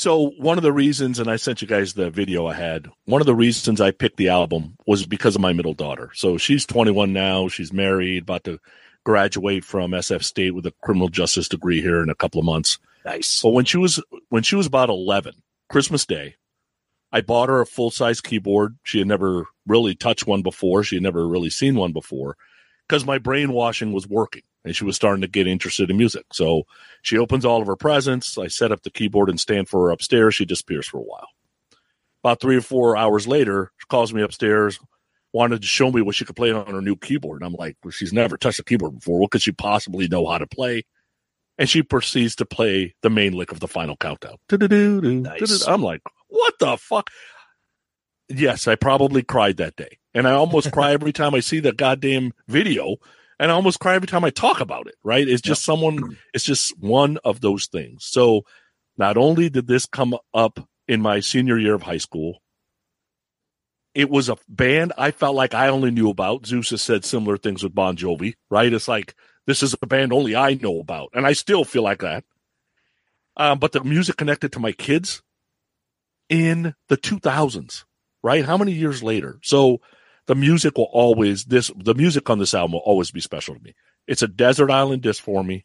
So 0.00 0.30
one 0.38 0.56
of 0.56 0.62
the 0.62 0.72
reasons, 0.72 1.18
and 1.18 1.30
I 1.30 1.36
sent 1.36 1.60
you 1.60 1.68
guys 1.68 1.92
the 1.92 2.08
video 2.08 2.46
I 2.46 2.54
had. 2.54 2.88
One 3.04 3.20
of 3.20 3.26
the 3.26 3.34
reasons 3.34 3.82
I 3.82 3.90
picked 3.90 4.16
the 4.16 4.30
album 4.30 4.78
was 4.86 5.04
because 5.04 5.34
of 5.34 5.42
my 5.42 5.52
middle 5.52 5.74
daughter. 5.74 6.10
So 6.14 6.38
she's 6.38 6.64
21 6.64 7.12
now. 7.12 7.48
She's 7.48 7.70
married, 7.70 8.22
about 8.22 8.44
to 8.44 8.60
graduate 9.04 9.62
from 9.62 9.90
SF 9.90 10.24
State 10.24 10.54
with 10.54 10.64
a 10.64 10.72
criminal 10.80 11.08
justice 11.08 11.50
degree 11.50 11.82
here 11.82 12.02
in 12.02 12.08
a 12.08 12.14
couple 12.14 12.38
of 12.38 12.46
months. 12.46 12.78
nice 13.04 13.42
But 13.42 13.50
when 13.50 13.66
she 13.66 13.76
was 13.76 14.02
when 14.30 14.42
she 14.42 14.56
was 14.56 14.64
about 14.64 14.88
11, 14.88 15.34
Christmas 15.68 16.06
Day, 16.06 16.36
I 17.12 17.20
bought 17.20 17.50
her 17.50 17.60
a 17.60 17.66
full 17.66 17.90
size 17.90 18.22
keyboard. 18.22 18.78
She 18.82 19.00
had 19.00 19.06
never 19.06 19.48
really 19.66 19.94
touched 19.94 20.26
one 20.26 20.40
before. 20.40 20.82
She 20.82 20.96
had 20.96 21.02
never 21.02 21.28
really 21.28 21.50
seen 21.50 21.74
one 21.74 21.92
before 21.92 22.38
because 22.88 23.04
my 23.04 23.18
brainwashing 23.18 23.92
was 23.92 24.08
working 24.08 24.44
and 24.64 24.76
she 24.76 24.84
was 24.84 24.96
starting 24.96 25.22
to 25.22 25.28
get 25.28 25.46
interested 25.46 25.90
in 25.90 25.96
music. 25.96 26.26
So 26.32 26.64
she 27.02 27.18
opens 27.18 27.44
all 27.44 27.60
of 27.60 27.66
her 27.66 27.76
presents. 27.76 28.36
I 28.36 28.48
set 28.48 28.72
up 28.72 28.82
the 28.82 28.90
keyboard 28.90 29.30
and 29.30 29.40
stand 29.40 29.68
for 29.68 29.86
her 29.86 29.90
upstairs. 29.90 30.34
She 30.34 30.44
disappears 30.44 30.86
for 30.86 30.98
a 30.98 31.02
while. 31.02 31.28
About 32.22 32.40
three 32.40 32.56
or 32.56 32.60
four 32.60 32.96
hours 32.96 33.26
later, 33.26 33.72
she 33.78 33.86
calls 33.88 34.12
me 34.12 34.20
upstairs, 34.22 34.78
wanted 35.32 35.62
to 35.62 35.66
show 35.66 35.90
me 35.90 36.02
what 36.02 36.14
she 36.14 36.24
could 36.24 36.36
play 36.36 36.52
on 36.52 36.66
her 36.66 36.82
new 36.82 36.96
keyboard. 36.96 37.40
And 37.40 37.46
I'm 37.46 37.54
like, 37.54 37.76
well, 37.82 37.90
she's 37.92 38.12
never 38.12 38.36
touched 38.36 38.58
a 38.58 38.64
keyboard 38.64 38.96
before. 38.96 39.18
What 39.18 39.30
could 39.30 39.42
she 39.42 39.52
possibly 39.52 40.08
know 40.08 40.26
how 40.26 40.38
to 40.38 40.46
play? 40.46 40.82
And 41.56 41.68
she 41.68 41.82
proceeds 41.82 42.36
to 42.36 42.46
play 42.46 42.94
the 43.02 43.10
main 43.10 43.32
lick 43.32 43.52
of 43.52 43.60
the 43.60 43.68
final 43.68 43.96
countdown. 43.96 44.36
Nice. 45.22 45.40
I'm 45.68 45.82
like, 45.82 46.02
what 46.28 46.54
the 46.58 46.76
fuck? 46.76 47.08
Yes, 48.28 48.68
I 48.68 48.76
probably 48.76 49.22
cried 49.22 49.56
that 49.56 49.76
day. 49.76 49.98
And 50.14 50.26
I 50.28 50.32
almost 50.32 50.72
cry 50.72 50.92
every 50.92 51.12
time 51.12 51.34
I 51.34 51.40
see 51.40 51.60
the 51.60 51.72
goddamn 51.72 52.32
video. 52.48 52.96
And 53.40 53.50
I 53.50 53.54
almost 53.54 53.80
cry 53.80 53.94
every 53.94 54.06
time 54.06 54.22
I 54.22 54.28
talk 54.28 54.60
about 54.60 54.86
it, 54.86 54.96
right? 55.02 55.26
It's 55.26 55.40
just 55.40 55.64
someone, 55.64 56.18
it's 56.34 56.44
just 56.44 56.78
one 56.78 57.16
of 57.24 57.40
those 57.40 57.68
things. 57.68 58.04
So 58.04 58.42
not 58.98 59.16
only 59.16 59.48
did 59.48 59.66
this 59.66 59.86
come 59.86 60.14
up 60.34 60.60
in 60.86 61.00
my 61.00 61.20
senior 61.20 61.58
year 61.58 61.72
of 61.72 61.82
high 61.82 61.96
school, 61.96 62.42
it 63.94 64.10
was 64.10 64.28
a 64.28 64.36
band 64.46 64.92
I 64.98 65.10
felt 65.10 65.34
like 65.34 65.54
I 65.54 65.68
only 65.68 65.90
knew 65.90 66.10
about. 66.10 66.44
Zeus 66.44 66.68
has 66.68 66.82
said 66.82 67.02
similar 67.02 67.38
things 67.38 67.62
with 67.62 67.74
Bon 67.74 67.96
Jovi, 67.96 68.34
right? 68.50 68.70
It's 68.70 68.88
like 68.88 69.14
this 69.46 69.62
is 69.62 69.74
a 69.80 69.86
band 69.86 70.12
only 70.12 70.36
I 70.36 70.52
know 70.54 70.78
about, 70.78 71.08
and 71.14 71.26
I 71.26 71.32
still 71.32 71.64
feel 71.64 71.82
like 71.82 72.00
that. 72.00 72.24
Um, 73.38 73.58
but 73.58 73.72
the 73.72 73.82
music 73.82 74.18
connected 74.18 74.52
to 74.52 74.60
my 74.60 74.72
kids 74.72 75.22
in 76.28 76.74
the 76.90 76.98
2000s, 76.98 77.84
right? 78.22 78.44
How 78.44 78.58
many 78.58 78.72
years 78.72 79.02
later? 79.02 79.38
So 79.42 79.80
the 80.30 80.36
music 80.36 80.78
will 80.78 80.88
always 80.92 81.46
this 81.46 81.72
the 81.76 81.92
music 81.92 82.30
on 82.30 82.38
this 82.38 82.54
album 82.54 82.74
will 82.74 82.80
always 82.80 83.10
be 83.10 83.18
special 83.18 83.56
to 83.56 83.60
me. 83.60 83.74
It's 84.06 84.22
a 84.22 84.28
desert 84.28 84.70
island 84.70 85.02
disc 85.02 85.20
for 85.24 85.42
me. 85.42 85.64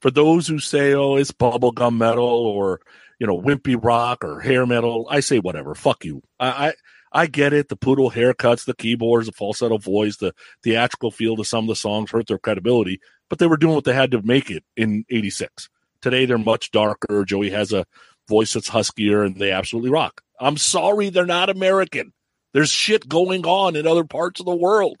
For 0.00 0.08
those 0.08 0.46
who 0.46 0.60
say, 0.60 0.94
"Oh, 0.94 1.16
it's 1.16 1.32
bubblegum 1.32 1.96
metal," 1.96 2.24
or 2.24 2.80
you 3.18 3.26
know, 3.26 3.36
wimpy 3.36 3.76
rock 3.82 4.24
or 4.24 4.38
hair 4.38 4.66
metal, 4.66 5.08
I 5.10 5.18
say 5.18 5.40
whatever. 5.40 5.74
Fuck 5.74 6.04
you. 6.04 6.22
I, 6.38 6.68
I 6.68 6.74
I 7.22 7.26
get 7.26 7.52
it. 7.52 7.70
The 7.70 7.74
poodle 7.74 8.12
haircuts, 8.12 8.66
the 8.66 8.74
keyboards, 8.76 9.26
the 9.26 9.32
falsetto 9.32 9.78
voice, 9.78 10.16
the 10.18 10.32
theatrical 10.62 11.10
feel 11.10 11.34
to 11.34 11.44
some 11.44 11.64
of 11.64 11.68
the 11.68 11.74
songs 11.74 12.12
hurt 12.12 12.28
their 12.28 12.38
credibility, 12.38 13.00
but 13.28 13.40
they 13.40 13.48
were 13.48 13.56
doing 13.56 13.74
what 13.74 13.82
they 13.82 13.94
had 13.94 14.12
to 14.12 14.22
make 14.22 14.48
it 14.48 14.62
in 14.76 15.04
'86. 15.10 15.68
Today 16.00 16.24
they're 16.24 16.38
much 16.38 16.70
darker. 16.70 17.24
Joey 17.24 17.50
has 17.50 17.72
a 17.72 17.84
voice 18.28 18.52
that's 18.52 18.68
huskier, 18.68 19.26
and 19.26 19.34
they 19.38 19.50
absolutely 19.50 19.90
rock. 19.90 20.22
I'm 20.38 20.56
sorry, 20.56 21.08
they're 21.08 21.26
not 21.26 21.50
American. 21.50 22.12
There's 22.52 22.70
shit 22.70 23.08
going 23.08 23.46
on 23.46 23.76
in 23.76 23.86
other 23.86 24.04
parts 24.04 24.40
of 24.40 24.46
the 24.46 24.54
world. 24.54 25.00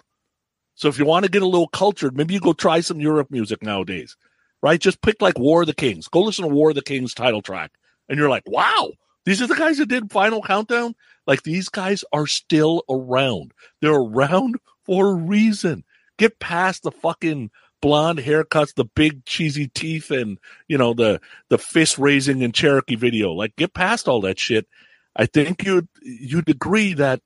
So 0.74 0.88
if 0.88 0.98
you 0.98 1.04
want 1.04 1.24
to 1.24 1.30
get 1.30 1.42
a 1.42 1.46
little 1.46 1.68
cultured, 1.68 2.16
maybe 2.16 2.34
you 2.34 2.40
go 2.40 2.52
try 2.52 2.80
some 2.80 3.00
Europe 3.00 3.30
music 3.30 3.62
nowadays, 3.62 4.16
right? 4.62 4.80
Just 4.80 5.02
pick 5.02 5.20
like 5.20 5.38
War 5.38 5.62
of 5.62 5.66
the 5.66 5.74
Kings. 5.74 6.08
Go 6.08 6.22
listen 6.22 6.48
to 6.48 6.54
War 6.54 6.70
of 6.70 6.76
the 6.76 6.82
Kings 6.82 7.14
title 7.14 7.42
track, 7.42 7.72
and 8.08 8.18
you're 8.18 8.30
like, 8.30 8.44
wow, 8.46 8.90
these 9.24 9.42
are 9.42 9.46
the 9.46 9.54
guys 9.54 9.78
that 9.78 9.88
did 9.88 10.10
Final 10.10 10.42
Countdown. 10.42 10.94
Like 11.26 11.42
these 11.42 11.68
guys 11.68 12.04
are 12.12 12.26
still 12.26 12.84
around. 12.88 13.52
They're 13.80 13.92
around 13.92 14.56
for 14.84 15.10
a 15.10 15.14
reason. 15.14 15.84
Get 16.18 16.40
past 16.40 16.82
the 16.82 16.90
fucking 16.90 17.50
blonde 17.80 18.20
haircuts, 18.20 18.74
the 18.74 18.84
big 18.84 19.24
cheesy 19.24 19.68
teeth, 19.68 20.10
and 20.10 20.38
you 20.68 20.78
know 20.78 20.94
the 20.94 21.20
the 21.48 21.58
fist 21.58 21.98
raising 21.98 22.42
and 22.42 22.54
Cherokee 22.54 22.96
video. 22.96 23.32
Like 23.32 23.54
get 23.56 23.74
past 23.74 24.08
all 24.08 24.22
that 24.22 24.38
shit. 24.38 24.66
I 25.14 25.26
think 25.26 25.64
you'd 25.64 25.88
you'd 26.02 26.48
agree 26.48 26.94
that 26.94 27.20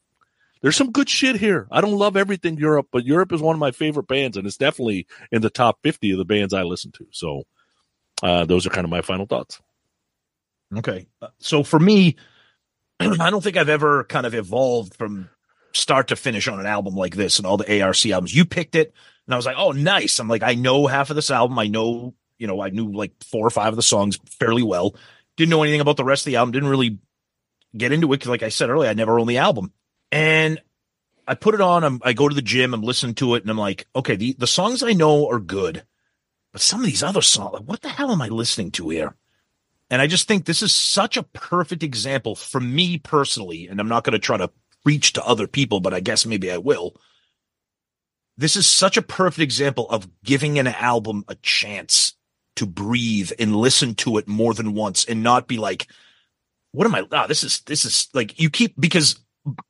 there's 0.67 0.75
some 0.75 0.91
good 0.91 1.09
shit 1.09 1.37
here. 1.37 1.69
I 1.71 1.81
don't 1.81 1.97
love 1.97 2.17
everything 2.17 2.57
Europe, 2.57 2.89
but 2.91 3.07
Europe 3.07 3.33
is 3.33 3.41
one 3.41 3.55
of 3.55 3.61
my 3.61 3.71
favorite 3.71 4.09
bands, 4.09 4.37
and 4.37 4.49
it's 4.49 4.57
definitely 4.57 5.07
in 5.31 5.41
the 5.41 5.49
top 5.49 5.79
50 5.85 6.11
of 6.11 6.19
the 6.19 6.25
bands 6.25 6.53
I 6.53 6.65
listen 6.65 6.91
to. 6.91 7.07
So 7.13 7.45
uh, 8.21 8.47
those 8.47 8.67
are 8.67 8.71
kind 8.71 8.85
of 8.85 8.91
my 8.91 9.01
final 9.01 9.27
thoughts. 9.27 9.63
Okay. 10.77 11.07
Uh, 11.23 11.29
So 11.39 11.63
for 11.63 11.79
me, 11.79 12.17
I 12.99 13.31
don't 13.31 13.45
think 13.45 13.57
I've 13.57 13.69
ever 13.69 14.03
kind 14.03 14.27
of 14.27 14.35
evolved 14.35 14.97
from 14.97 15.31
start 15.73 16.09
to 16.09 16.17
finish 16.17 16.49
on 16.49 16.59
an 16.59 16.67
album 16.67 16.97
like 16.97 17.15
this 17.15 17.39
and 17.39 17.47
all 17.47 17.59
the 17.59 17.81
ARC 17.81 18.05
albums. 18.05 18.35
You 18.35 18.45
picked 18.45 18.75
it 18.75 18.93
and 19.29 19.35
I 19.35 19.37
was 19.37 19.47
like, 19.47 19.57
oh, 19.57 19.71
nice. 19.71 20.19
I'm 20.19 20.27
like, 20.27 20.43
I 20.43 20.55
know 20.55 20.89
half 20.89 21.11
of 21.11 21.15
this 21.15 21.31
album. 21.31 21.61
I 21.61 21.69
know, 21.69 22.13
you 22.39 22.49
know, 22.49 22.61
I 22.61 22.71
knew 22.71 22.91
like 22.91 23.13
four 23.23 23.47
or 23.47 23.51
five 23.51 23.69
of 23.69 23.77
the 23.77 23.83
songs 23.83 24.19
fairly 24.41 24.65
well. 24.65 24.97
Didn't 25.37 25.51
know 25.51 25.63
anything 25.63 25.81
about 25.81 25.97
the 25.97 26.03
rest 26.03 26.23
of 26.27 26.33
the 26.33 26.37
album. 26.39 26.51
Didn't 26.51 26.71
really 26.71 26.99
get 27.77 27.93
into 27.93 28.09
it 28.09 28.17
because, 28.17 28.31
like 28.31 28.43
I 28.43 28.49
said 28.49 28.69
earlier, 28.69 28.91
I 28.91 28.95
never 28.95 29.21
owned 29.21 29.31
the 29.31 29.39
album. 29.39 29.73
And 30.13 30.61
I 31.27 31.35
put 31.35 31.55
it 31.55 31.61
on. 31.61 31.85
I'm, 31.85 32.01
I 32.05 32.13
go 32.13 32.29
to 32.29 32.35
the 32.35 32.43
gym. 32.43 32.73
I'm 32.73 32.83
listening 32.83 33.15
to 33.17 33.35
it, 33.35 33.43
and 33.43 33.51
I'm 33.51 33.59
like, 33.59 33.87
okay, 33.95 34.17
the 34.17 34.35
the 34.39 34.47
songs 34.47 34.83
I 34.83 34.93
know 34.93 35.29
are 35.29 35.41
good, 35.41 35.85
but 36.53 36.63
some 36.63 36.81
of 36.81 36.87
these 36.87 37.03
other 37.03 37.23
songs, 37.23 37.55
like, 37.55 37.65
what 37.65 37.83
the 37.83 37.89
hell 37.89 38.13
am 38.13 38.23
I 38.23 38.29
listening 38.29 38.71
to 38.73 38.89
here? 38.89 39.17
And 39.91 40.03
I 40.03 40.07
just 40.07 40.27
think 40.27 40.45
this 40.45 40.63
is 40.63 40.75
such 40.75 41.17
a 41.17 41.23
perfect 41.23 41.83
example 41.83 42.35
for 42.35 42.61
me 42.61 42.99
personally. 42.99 43.69
And 43.69 43.81
I'm 43.81 43.89
not 43.89 44.05
going 44.05 44.13
to 44.13 44.19
try 44.19 44.37
to 44.37 44.51
preach 44.83 45.13
to 45.15 45.25
other 45.25 45.47
people, 45.47 45.81
but 45.81 45.95
I 45.95 46.01
guess 46.01 46.27
maybe 46.27 46.51
I 46.51 46.59
will. 46.59 46.97
This 48.37 48.57
is 48.57 48.67
such 48.67 48.97
a 48.97 49.03
perfect 49.03 49.43
example 49.43 49.89
of 49.91 50.09
giving 50.23 50.59
an 50.59 50.67
album 50.67 51.25
a 51.29 51.37
chance 51.37 52.15
to 52.57 52.67
breathe 52.67 53.33
and 53.39 53.55
listen 53.55 53.95
to 53.97 54.19
it 54.19 54.29
more 54.29 54.55
than 54.55 54.75
once 54.75 55.05
and 55.05 55.23
not 55.23 55.49
be 55.49 55.59
like, 55.59 55.87
what 56.73 56.87
am 56.87 56.95
I? 56.95 57.05
Ah, 57.13 57.27
this 57.27 57.45
is, 57.45 57.61
this 57.61 57.85
is 57.85 58.09
like 58.13 58.41
you 58.41 58.51
keep, 58.51 58.75
because 58.79 59.21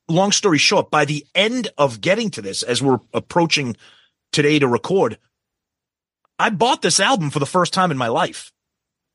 long 0.09 0.33
story 0.33 0.59
short, 0.59 0.91
by 0.91 1.05
the 1.05 1.27
end 1.35 1.69
of 1.79 2.01
getting 2.01 2.31
to 2.31 2.43
this, 2.43 2.63
as 2.63 2.83
we're 2.83 3.01
approaching 3.13 3.77
today 4.33 4.59
to 4.59 4.69
record, 4.69 5.19
I 6.39 6.51
bought 6.51 6.83
this 6.83 7.01
album 7.01 7.31
for 7.31 7.39
the 7.39 7.47
first 7.47 7.73
time 7.73 7.91
in 7.91 7.99
my 7.99 8.09
life. 8.09 8.53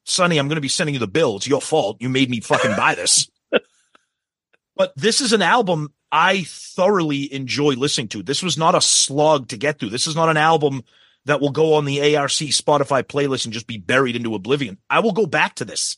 Sonny, 0.05 0.38
I'm 0.38 0.47
going 0.47 0.55
to 0.55 0.61
be 0.61 0.67
sending 0.67 0.95
you 0.95 0.99
the 0.99 1.07
bill. 1.07 1.38
It's 1.38 1.47
your 1.47 1.61
fault. 1.61 1.97
You 1.99 2.09
made 2.09 2.29
me 2.29 2.39
fucking 2.39 2.75
buy 2.75 2.95
this. 2.95 3.29
but 4.75 4.93
this 4.95 5.21
is 5.21 5.31
an 5.33 5.41
album 5.41 5.93
I 6.11 6.43
thoroughly 6.47 7.31
enjoy 7.31 7.73
listening 7.73 8.07
to. 8.09 8.23
This 8.23 8.41
was 8.41 8.57
not 8.57 8.75
a 8.75 8.81
slog 8.81 9.49
to 9.49 9.57
get 9.57 9.79
through. 9.79 9.89
This 9.89 10.07
is 10.07 10.15
not 10.15 10.29
an 10.29 10.38
album 10.38 10.83
that 11.25 11.39
will 11.39 11.51
go 11.51 11.75
on 11.75 11.85
the 11.85 12.15
ARC 12.15 12.31
Spotify 12.31 13.03
playlist 13.03 13.45
and 13.45 13.53
just 13.53 13.67
be 13.67 13.77
buried 13.77 14.15
into 14.15 14.33
oblivion. 14.33 14.79
I 14.89 14.99
will 14.99 15.11
go 15.11 15.25
back 15.25 15.55
to 15.55 15.65
this. 15.65 15.97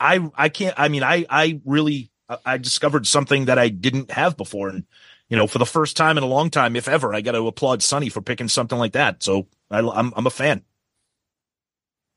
I 0.00 0.28
I 0.34 0.48
can't. 0.48 0.74
I 0.78 0.88
mean, 0.88 1.02
I 1.02 1.26
I 1.30 1.60
really 1.64 2.10
I- 2.44 2.58
discovered 2.58 3.06
something 3.06 3.46
that 3.46 3.58
I 3.58 3.68
didn't 3.68 4.10
have 4.10 4.36
before, 4.36 4.68
and 4.68 4.84
you 5.28 5.36
know, 5.36 5.46
for 5.46 5.58
the 5.58 5.66
first 5.66 5.96
time 5.96 6.18
in 6.18 6.24
a 6.24 6.26
long 6.28 6.50
time, 6.50 6.76
if 6.76 6.88
ever, 6.88 7.14
I 7.14 7.20
got 7.20 7.32
to 7.32 7.46
applaud 7.46 7.82
Sonny 7.82 8.08
for 8.08 8.20
picking 8.20 8.48
something 8.48 8.78
like 8.78 8.92
that. 8.92 9.22
So 9.22 9.46
I, 9.70 9.78
I'm 9.78 10.12
I'm 10.16 10.26
a 10.26 10.30
fan. 10.30 10.62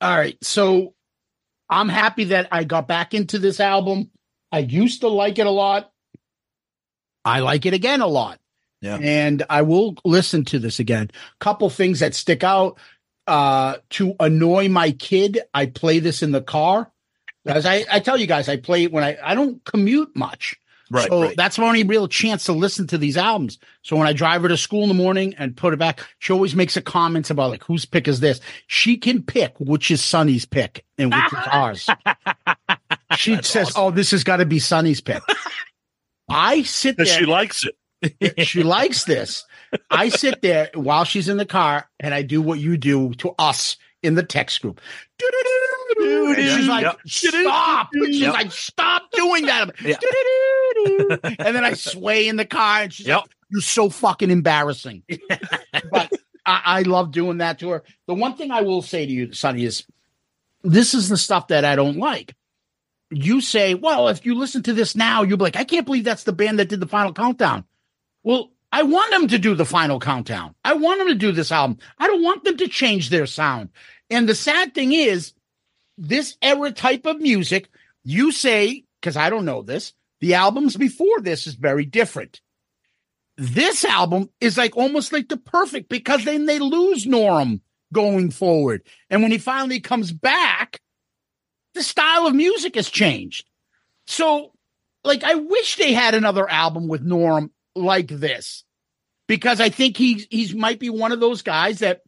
All 0.01 0.17
right. 0.17 0.37
So 0.43 0.95
I'm 1.69 1.89
happy 1.89 2.25
that 2.25 2.49
I 2.51 2.63
got 2.65 2.87
back 2.87 3.13
into 3.13 3.39
this 3.39 3.59
album. 3.59 4.11
I 4.51 4.59
used 4.59 5.01
to 5.01 5.07
like 5.07 5.39
it 5.39 5.47
a 5.47 5.51
lot. 5.51 5.91
I 7.25 7.39
like 7.39 7.65
it 7.65 7.73
again 7.73 8.01
a 8.01 8.07
lot. 8.07 8.39
Yeah. 8.81 8.97
And 9.01 9.43
I 9.49 9.61
will 9.61 9.95
listen 10.03 10.43
to 10.45 10.59
this 10.59 10.79
again. 10.79 11.09
Couple 11.39 11.69
things 11.69 11.99
that 12.01 12.15
stick 12.15 12.43
out. 12.43 12.77
Uh 13.25 13.77
to 13.91 14.15
annoy 14.19 14.67
my 14.67 14.91
kid, 14.91 15.39
I 15.53 15.67
play 15.67 15.99
this 15.99 16.21
in 16.21 16.31
the 16.31 16.41
car. 16.41 16.91
As 17.45 17.65
I, 17.65 17.85
I 17.91 17.99
tell 17.99 18.17
you 18.17 18.27
guys, 18.27 18.47
I 18.47 18.57
play 18.57 18.87
when 18.87 19.03
I 19.03 19.17
I 19.23 19.35
don't 19.35 19.63
commute 19.65 20.15
much. 20.15 20.55
Right. 20.91 21.07
so 21.09 21.23
right. 21.23 21.35
that's 21.35 21.57
my 21.57 21.65
only 21.65 21.83
real 21.83 22.07
chance 22.07 22.43
to 22.43 22.53
listen 22.53 22.85
to 22.87 22.99
these 22.99 23.17
albums. 23.17 23.57
So 23.81 23.95
when 23.95 24.05
I 24.05 24.13
drive 24.13 24.43
her 24.43 24.47
to 24.49 24.57
school 24.57 24.83
in 24.83 24.89
the 24.89 24.93
morning 24.93 25.33
and 25.39 25.57
put 25.57 25.73
it 25.73 25.77
back, 25.77 26.01
she 26.19 26.31
always 26.33 26.55
makes 26.55 26.77
a 26.77 26.81
comment 26.81 27.31
about 27.31 27.49
like 27.49 27.63
whose 27.63 27.85
pick 27.85 28.07
is 28.07 28.19
this. 28.19 28.39
She 28.67 28.97
can 28.97 29.23
pick 29.23 29.55
which 29.59 29.89
is 29.89 30.03
Sonny's 30.03 30.45
pick 30.45 30.85
and 30.97 31.11
which 31.11 31.33
is 31.33 31.39
ours. 31.51 31.89
She 33.17 33.41
says, 33.41 33.73
"Oh, 33.75 33.91
this 33.91 34.11
has 34.11 34.23
got 34.23 34.37
to 34.37 34.45
be 34.45 34.59
Sonny's 34.59 35.01
pick." 35.01 35.23
I 36.29 36.63
sit 36.63 36.97
there. 36.97 37.05
She 37.05 37.25
likes 37.25 37.65
it. 37.65 37.75
she 38.47 38.63
likes 38.63 39.05
this. 39.05 39.45
I 39.89 40.09
sit 40.09 40.41
there 40.41 40.69
while 40.73 41.03
she's 41.03 41.29
in 41.29 41.37
the 41.37 41.45
car 41.45 41.89
and 41.99 42.13
I 42.13 42.21
do 42.21 42.41
what 42.41 42.59
you 42.59 42.77
do 42.77 43.13
to 43.15 43.33
us 43.39 43.77
in 44.01 44.15
the 44.15 44.23
text 44.23 44.61
group. 44.61 44.81
And 46.03 46.35
she's 46.37 46.67
like, 46.67 46.83
Yep. 46.83 46.99
stop. 47.05 47.89
She's 47.93 48.19
Yep. 48.21 48.33
like, 48.33 48.51
stop 48.51 49.03
doing 49.11 49.45
that. 49.45 49.71
And 51.39 51.55
then 51.55 51.63
I 51.65 51.73
sway 51.73 52.27
in 52.27 52.35
the 52.35 52.45
car 52.45 52.83
and 52.83 52.93
she's 52.93 53.07
like, 53.07 53.23
you're 53.49 53.61
so 53.61 53.89
fucking 53.89 54.31
embarrassing. 54.31 55.03
but 55.91 56.11
I, 56.45 56.61
I 56.65 56.81
love 56.83 57.11
doing 57.11 57.37
that 57.37 57.59
to 57.59 57.69
her. 57.69 57.83
The 58.07 58.13
one 58.15 58.35
thing 58.35 58.51
I 58.51 58.61
will 58.61 58.81
say 58.81 59.05
to 59.05 59.11
you, 59.11 59.31
Sonny, 59.33 59.63
is 59.65 59.85
this 60.63 60.93
is 60.93 61.09
the 61.09 61.17
stuff 61.17 61.47
that 61.49 61.65
I 61.65 61.75
don't 61.75 61.97
like. 61.97 62.35
You 63.11 63.41
say, 63.41 63.75
well, 63.75 64.07
if 64.07 64.25
you 64.25 64.33
listen 64.35 64.63
to 64.63 64.73
this 64.73 64.95
now, 64.95 65.21
you'll 65.21 65.37
be 65.37 65.43
like, 65.43 65.55
I 65.55 65.65
can't 65.65 65.85
believe 65.85 66.03
that's 66.03 66.23
the 66.23 66.33
band 66.33 66.57
that 66.59 66.69
did 66.69 66.79
the 66.79 66.87
final 66.87 67.13
countdown. 67.13 67.63
Well, 68.23 68.49
I 68.71 68.81
want 68.83 69.11
them 69.11 69.27
to 69.27 69.37
do 69.37 69.53
the 69.53 69.65
final 69.65 69.99
countdown. 69.99 70.55
I 70.65 70.73
want 70.73 70.97
them 70.97 71.09
to 71.09 71.15
do 71.15 71.31
this 71.31 71.51
album. 71.51 71.77
I 71.99 72.07
don't 72.07 72.23
want 72.23 72.43
them 72.43 72.57
to 72.57 72.67
change 72.67 73.09
their 73.11 73.27
sound. 73.27 73.69
And 74.09 74.27
the 74.27 74.33
sad 74.33 74.73
thing 74.73 74.93
is, 74.93 75.33
this 75.97 76.37
era 76.41 76.71
type 76.71 77.05
of 77.05 77.19
music, 77.19 77.69
you 78.03 78.31
say, 78.31 78.85
because 78.99 79.17
I 79.17 79.29
don't 79.29 79.45
know 79.45 79.61
this, 79.61 79.93
the 80.21 80.35
albums 80.35 80.77
before 80.77 81.19
this 81.21 81.47
is 81.47 81.55
very 81.55 81.85
different. 81.85 82.41
This 83.37 83.83
album 83.83 84.29
is 84.39 84.57
like 84.57 84.77
almost 84.77 85.11
like 85.11 85.27
the 85.27 85.37
perfect 85.37 85.89
because 85.89 86.23
then 86.23 86.45
they 86.45 86.59
lose 86.59 87.05
Norum 87.05 87.61
going 87.91 88.31
forward. 88.31 88.83
And 89.09 89.21
when 89.21 89.31
he 89.31 89.37
finally 89.37 89.79
comes 89.79 90.11
back, 90.11 90.79
the 91.73 91.83
style 91.83 92.27
of 92.27 92.35
music 92.35 92.75
has 92.75 92.89
changed. 92.89 93.49
So, 94.05 94.51
like, 95.03 95.23
I 95.23 95.35
wish 95.35 95.75
they 95.75 95.93
had 95.93 96.13
another 96.13 96.49
album 96.49 96.87
with 96.87 97.05
Norum 97.05 97.49
like 97.75 98.07
this 98.07 98.63
because 99.27 99.59
I 99.59 99.69
think 99.69 99.97
he's 99.97 100.27
he's 100.29 100.53
might 100.53 100.79
be 100.79 100.89
one 100.89 101.11
of 101.11 101.19
those 101.19 101.41
guys 101.41 101.79
that 101.79 102.01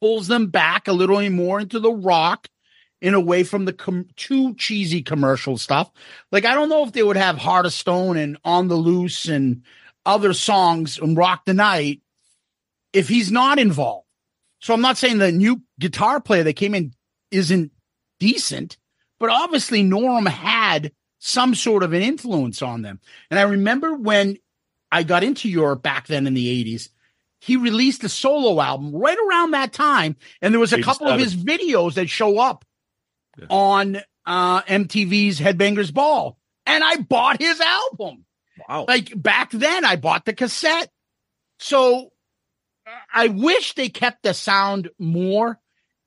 pulls 0.00 0.28
them 0.28 0.48
back 0.48 0.88
a 0.88 0.92
little 0.92 1.28
more 1.30 1.60
into 1.60 1.78
the 1.78 1.92
rock 1.92 2.48
and 3.02 3.14
away 3.14 3.44
from 3.44 3.64
the 3.64 3.72
com- 3.72 4.08
too 4.16 4.54
cheesy 4.54 5.02
commercial 5.02 5.58
stuff. 5.58 5.90
Like 6.32 6.44
I 6.44 6.54
don't 6.54 6.68
know 6.68 6.84
if 6.84 6.92
they 6.92 7.02
would 7.02 7.16
have 7.16 7.38
Heart 7.38 7.66
of 7.66 7.72
Stone 7.72 8.16
and 8.16 8.38
On 8.44 8.68
the 8.68 8.76
Loose 8.76 9.26
and 9.26 9.62
other 10.06 10.32
songs 10.32 10.98
and 10.98 11.16
Rock 11.16 11.44
the 11.44 11.54
Night 11.54 12.00
if 12.92 13.08
he's 13.08 13.30
not 13.30 13.58
involved. 13.58 14.06
So 14.60 14.74
I'm 14.74 14.80
not 14.80 14.98
saying 14.98 15.18
the 15.18 15.32
new 15.32 15.62
guitar 15.78 16.20
player 16.20 16.42
that 16.42 16.54
came 16.54 16.74
in 16.74 16.92
isn't 17.30 17.72
decent, 18.18 18.76
but 19.18 19.30
obviously 19.30 19.82
Norum 19.82 20.28
had 20.28 20.92
some 21.18 21.54
sort 21.54 21.82
of 21.82 21.92
an 21.92 22.02
influence 22.02 22.62
on 22.62 22.82
them. 22.82 23.00
And 23.30 23.38
I 23.38 23.44
remember 23.44 23.94
when 23.94 24.38
I 24.92 25.02
got 25.02 25.24
into 25.24 25.48
Europe 25.48 25.82
back 25.82 26.06
then 26.06 26.26
in 26.26 26.34
the 26.34 26.64
80s, 26.64 26.88
he 27.40 27.56
released 27.56 28.04
a 28.04 28.08
solo 28.08 28.60
album 28.60 28.94
right 28.94 29.16
around 29.28 29.52
that 29.52 29.72
time. 29.72 30.16
And 30.42 30.52
there 30.52 30.60
was 30.60 30.72
a 30.72 30.82
couple 30.82 31.08
of 31.08 31.18
his 31.18 31.34
videos 31.34 31.94
that 31.94 32.10
show 32.10 32.38
up 32.38 32.64
Yeah. 33.40 33.46
on 33.50 33.96
uh, 34.26 34.62
MTV's 34.62 35.40
Headbangers 35.40 35.92
Ball. 35.92 36.36
And 36.66 36.84
I 36.84 36.96
bought 36.96 37.40
his 37.40 37.60
album. 37.60 38.24
wow. 38.68 38.84
Like 38.86 39.10
back 39.20 39.50
then, 39.50 39.84
I 39.84 39.96
bought 39.96 40.24
the 40.24 40.32
cassette. 40.32 40.90
So 41.58 42.10
I 43.12 43.28
wish 43.28 43.74
they 43.74 43.88
kept 43.88 44.22
the 44.22 44.34
sound 44.34 44.90
more 44.98 45.58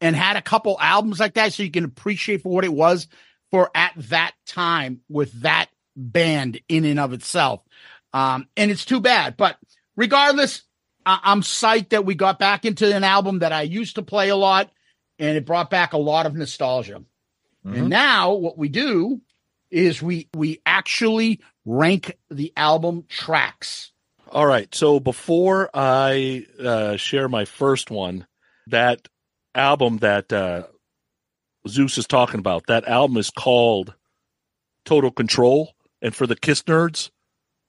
and 0.02 0.16
had 0.16 0.36
a 0.36 0.42
couple 0.42 0.78
albums 0.80 1.20
like 1.20 1.36
that 1.36 1.54
so 1.54 1.64
you 1.64 1.72
can 1.72 1.86
appreciate 1.86 2.42
for 2.44 2.50
what 2.50 2.66
it 2.66 2.74
was 2.74 3.08
for 3.52 3.70
at 3.76 3.94
that 4.10 4.34
time 4.48 5.02
with 5.10 5.32
that 5.42 5.68
band 5.96 6.60
in 6.68 6.86
and 6.86 7.00
of 7.00 7.14
itself. 7.14 7.62
Um, 8.14 8.48
and 8.58 8.72
it's 8.72 8.86
too 8.86 9.00
bad. 9.00 9.38
But 9.38 9.58
regardless, 9.96 10.64
I- 11.06 11.20
I'm 11.24 11.42
psyched 11.42 11.90
that 11.90 12.06
we 12.06 12.16
got 12.16 12.40
back 12.40 12.66
into 12.66 12.94
an 12.96 13.04
album 13.04 13.40
that 13.40 13.52
I 13.54 13.62
used 13.64 13.96
to 13.96 14.02
play 14.02 14.30
a 14.30 14.36
lot 14.36 14.72
and 15.20 15.38
it 15.38 15.46
brought 15.46 15.70
back 15.70 15.94
a 15.94 15.98
lot 15.98 16.26
of 16.26 16.36
nostalgia. 16.36 17.04
And 17.66 17.90
now 17.90 18.34
what 18.34 18.58
we 18.58 18.68
do 18.70 19.22
is 19.72 20.02
we 20.02 20.28
we 20.36 20.62
actually 20.66 21.40
rank 21.66 22.18
the 22.30 22.52
album 22.58 23.06
tracks. 23.08 23.92
All 24.32 24.46
right. 24.46 24.74
So 24.74 25.00
before 25.00 25.70
I 25.74 26.46
uh, 26.60 26.98
share 26.98 27.30
my 27.30 27.46
first 27.46 27.92
one, 27.92 28.28
that 28.68 29.08
album 29.56 29.98
that 30.00 30.34
uh, 30.34 30.64
Zeus 31.68 31.98
is 31.98 32.08
talking 32.08 32.40
about, 32.40 32.68
that 32.68 32.88
album 32.88 33.18
is 33.18 33.30
called 33.30 33.94
Total 34.86 35.12
Control. 35.12 35.74
And 36.02 36.14
for 36.14 36.28
the 36.28 36.36
Kiss 36.36 36.64
nerds, 36.64 37.12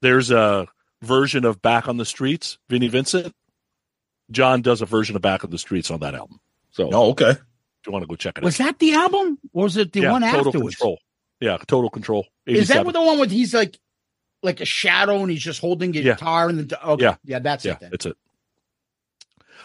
there's 0.03 0.31
a 0.31 0.67
version 1.03 1.45
of 1.45 1.63
Back 1.63 1.87
on 1.87 1.99
the 1.99 2.05
Streets, 2.05 2.59
Vinnie 2.69 2.89
Vincent. 2.89 3.33
John 4.31 4.63
does 4.63 4.83
a 4.83 4.87
version 4.87 5.17
of 5.17 5.23
Back 5.23 5.45
on 5.45 5.51
the 5.51 5.59
Streets 5.59 5.91
on 5.91 6.01
that 6.01 6.15
album. 6.15 6.41
So 6.71 6.91
Oh, 6.93 7.11
okay. 7.11 7.37
If 7.85 7.89
you 7.89 7.93
want 7.93 8.03
to 8.03 8.07
go 8.07 8.17
check 8.17 8.39
it 8.39 8.45
Was 8.45 8.59
out. 8.61 8.65
that 8.65 8.79
the 8.79 8.95
album? 8.95 9.39
Or 9.53 9.65
was 9.65 9.77
it 9.77 9.93
the 9.93 10.01
yeah, 10.01 10.13
one 10.13 10.23
Total 10.23 10.49
afterwards? 10.49 10.77
Control. 10.77 10.99
Yeah, 11.41 11.59
Total 11.67 11.91
Control. 11.91 12.27
Is 12.47 12.69
that 12.69 12.87
with 12.87 12.95
the 12.95 13.03
one 13.03 13.19
with 13.19 13.31
he's 13.31 13.53
like 13.53 13.79
like 14.43 14.63
a 14.63 14.65
shadow 14.65 15.19
and 15.21 15.31
he's 15.31 15.43
just 15.43 15.61
holding 15.61 15.95
a 15.95 16.01
Yeah. 16.01 16.15
guitar 16.15 16.49
and 16.49 16.67
the 16.67 16.87
okay. 16.89 17.05
Yeah. 17.05 17.17
yeah, 17.25 17.39
that's 17.41 17.63
yeah, 17.65 17.73
it 17.73 17.81
then. 17.81 17.91
that's 17.91 18.07
it. 18.07 18.17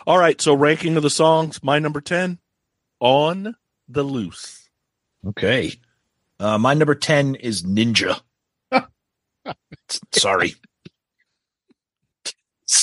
All 0.05 0.17
right, 0.17 0.39
so 0.41 0.53
ranking 0.53 0.97
of 0.97 1.03
the 1.03 1.09
songs, 1.09 1.63
my 1.63 1.79
number 1.79 2.01
10, 2.01 2.39
On 2.99 3.55
the 3.87 4.03
Loose. 4.03 4.69
Okay. 5.27 5.73
Uh, 6.39 6.57
my 6.57 6.73
number 6.73 6.95
10 6.95 7.35
is 7.35 7.63
Ninja. 7.63 8.19
Sorry. 10.13 10.55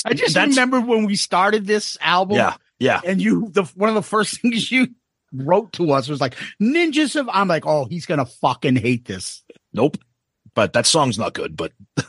I 0.05 0.13
just 0.13 0.33
That's- 0.33 0.49
remember 0.49 0.81
when 0.81 1.05
we 1.05 1.15
started 1.15 1.65
this 1.67 1.95
album. 2.01 2.37
Yeah. 2.37 2.55
Yeah. 2.79 3.01
And 3.05 3.21
you, 3.21 3.49
the 3.51 3.63
one 3.75 3.89
of 3.89 3.95
the 3.95 4.01
first 4.03 4.41
things 4.41 4.71
you 4.71 4.87
wrote 5.33 5.73
to 5.73 5.91
us 5.91 6.07
was 6.07 6.21
like 6.21 6.35
ninjas 6.61 7.15
of. 7.19 7.29
I'm 7.31 7.47
like, 7.47 7.65
oh, 7.65 7.85
he's 7.85 8.05
gonna 8.05 8.25
fucking 8.25 8.75
hate 8.77 9.05
this. 9.05 9.43
Nope. 9.73 9.97
But 10.53 10.73
that 10.73 10.85
song's 10.85 11.19
not 11.19 11.33
good. 11.33 11.55
But 11.55 11.71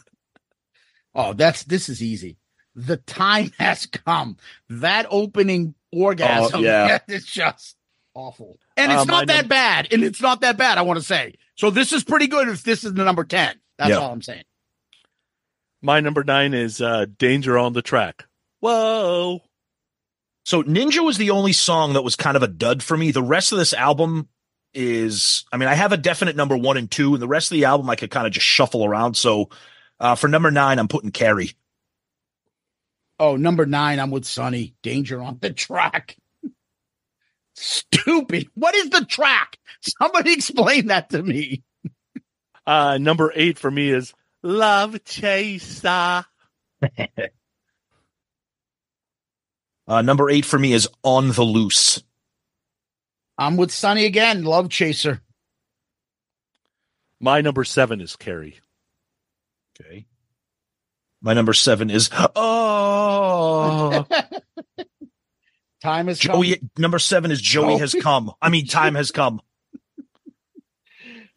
Oh, 1.15 1.33
that's 1.33 1.65
this 1.65 1.89
is 1.89 2.03
easy. 2.03 2.37
The 2.75 2.97
time 2.99 3.51
has 3.59 3.87
come. 3.87 4.37
That 4.69 5.07
opening 5.11 5.75
orgasm, 5.93 6.61
Oh, 6.61 6.63
yeah. 6.63 6.99
it's 7.09 7.27
just 7.27 7.77
awful. 8.15 8.59
And 8.77 8.93
it's 8.93 9.07
my 9.07 9.13
not 9.19 9.27
that 9.27 9.43
num- 9.43 9.49
bad. 9.49 9.93
And 9.93 10.05
it's 10.05 10.21
not 10.23 10.43
that 10.43 10.57
bad. 10.57 10.79
I 10.79 10.83
want 10.83 10.99
to 10.99 11.05
say. 11.05 11.35
So 11.57 11.71
this 11.71 11.93
is 11.93 12.05
pretty 12.05 12.29
good. 12.29 12.49
If 12.49 12.63
this 12.63 12.85
is 12.85 12.95
the 12.95 13.05
number 13.05 13.25
ten, 13.25 13.57
that's 13.79 13.91
Yeah. 13.91 13.97
all 13.97 14.13
I'm 14.13 14.23
saying. 14.23 14.45
My 15.81 16.01
number 16.01 16.25
9 16.25 16.55
is 16.55 16.81
uh, 16.83 17.07
Danger 17.19 17.57
on 17.57 17.73
the 17.73 17.83
Track. 17.83 18.25
Whoa. 18.59 19.41
So 20.49 20.63
Ninja 20.63 21.05
was 21.05 21.19
the 21.19 21.29
only 21.29 21.53
song 21.53 21.93
that 21.93 22.01
was 22.01 22.17
kind 22.17 22.35
of 22.35 22.43
a 22.43 22.49
dud 22.49 22.83
for 22.83 22.97
me. 22.97 23.11
The 23.11 23.23
rest 23.23 23.53
of 23.53 23.59
this 23.59 23.75
album 23.75 24.31
is, 24.73 25.45
I 25.53 25.59
mean, 25.59 25.69
I 25.69 25.75
have 25.75 25.93
a 25.93 25.99
definite 25.99 26.37
number 26.37 26.57
one 26.57 26.79
and 26.79 26.91
two, 26.91 27.13
and 27.13 27.23
the 27.23 27.29
rest 27.29 27.51
of 27.51 27.57
the 27.57 27.67
album 27.67 27.91
I 27.91 27.97
could 27.97 28.11
kind 28.11 28.27
of 28.27 28.33
just 28.33 28.47
shuffle 28.47 28.83
around. 28.83 29.13
So 29.13 29.51
uh, 30.01 30.15
for 30.15 30.27
number 30.27 30.51
nine, 30.51 30.79
I'm 30.79 30.89
putting 30.89 31.11
Carrie. 31.11 31.53
Oh, 33.19 33.37
number 33.37 33.67
nine, 33.67 34.01
I'm 34.01 34.11
with 34.11 34.25
Sonny. 34.25 34.75
Danger 34.83 35.21
on 35.21 35.37
the 35.39 35.53
track. 35.53 36.17
Stupid. 37.55 38.49
What 38.55 38.75
is 38.75 38.89
the 38.89 39.05
track? 39.05 39.59
Somebody 40.01 40.33
explain 40.33 40.87
that 40.87 41.11
to 41.11 41.23
me. 41.23 41.63
Uh, 42.67 42.97
number 42.97 43.31
8 43.35 43.59
for 43.59 43.71
me 43.71 43.91
is 43.91 44.15
Love 44.43 45.05
Chaser. 45.05 46.25
Uh, 49.89 50.03
number 50.03 50.31
eight 50.31 50.45
for 50.45 50.59
me 50.59 50.73
is 50.73 50.89
On 51.03 51.33
the 51.33 51.43
Loose. 51.43 52.03
I'm 53.39 53.57
with 53.57 53.73
Sonny 53.73 54.05
again. 54.05 54.45
Love 54.45 54.69
Chaser. 54.69 55.23
My 57.19 57.41
number 57.41 57.65
7 57.65 58.01
is 58.01 58.15
Carrie. 58.15 58.61
Okay. 59.81 60.07
My 61.21 61.35
number 61.35 61.53
seven 61.53 61.91
is 61.91 62.11
Oh 62.37 64.07
Time 65.81 66.09
has 66.09 66.21
come. 66.21 66.43
Joey. 66.43 66.61
Number 66.77 66.99
seven 66.99 67.31
is 67.31 67.41
Joey 67.41 67.79
has 67.79 67.95
come. 67.95 68.33
I 68.43 68.49
mean, 68.49 68.67
time 68.69 68.97
has 68.97 69.13
come. 69.13 69.41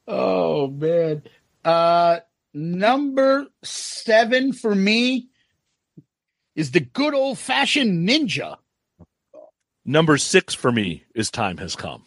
Oh 0.08 0.68
man. 0.68 1.24
Uh 1.64 2.20
number 2.54 3.48
seven 3.64 4.52
for 4.52 4.74
me 4.74 5.30
is 6.56 6.72
the 6.72 6.80
good 6.80 7.14
old 7.14 7.38
fashioned 7.38 8.08
ninja. 8.08 8.58
Number 9.86 10.18
6 10.18 10.54
for 10.54 10.72
me 10.72 11.06
is 11.16 11.32
Time 11.32 11.58
Has 11.58 11.76
Come. 11.76 12.04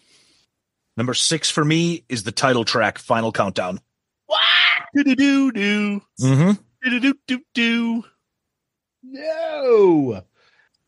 Number 0.97 1.14
six 1.14 1.50
for 1.50 1.64
me 1.64 2.05
is 2.08 2.23
the 2.23 2.31
title 2.31 2.64
track, 2.64 2.98
Final 2.98 3.32
Countdown. 3.32 3.81
Do-do-do-do. 4.94 6.00
Mm-hmm. 6.20 6.52
Do-do-do-do-do. 6.82 8.05
No. 9.02 10.23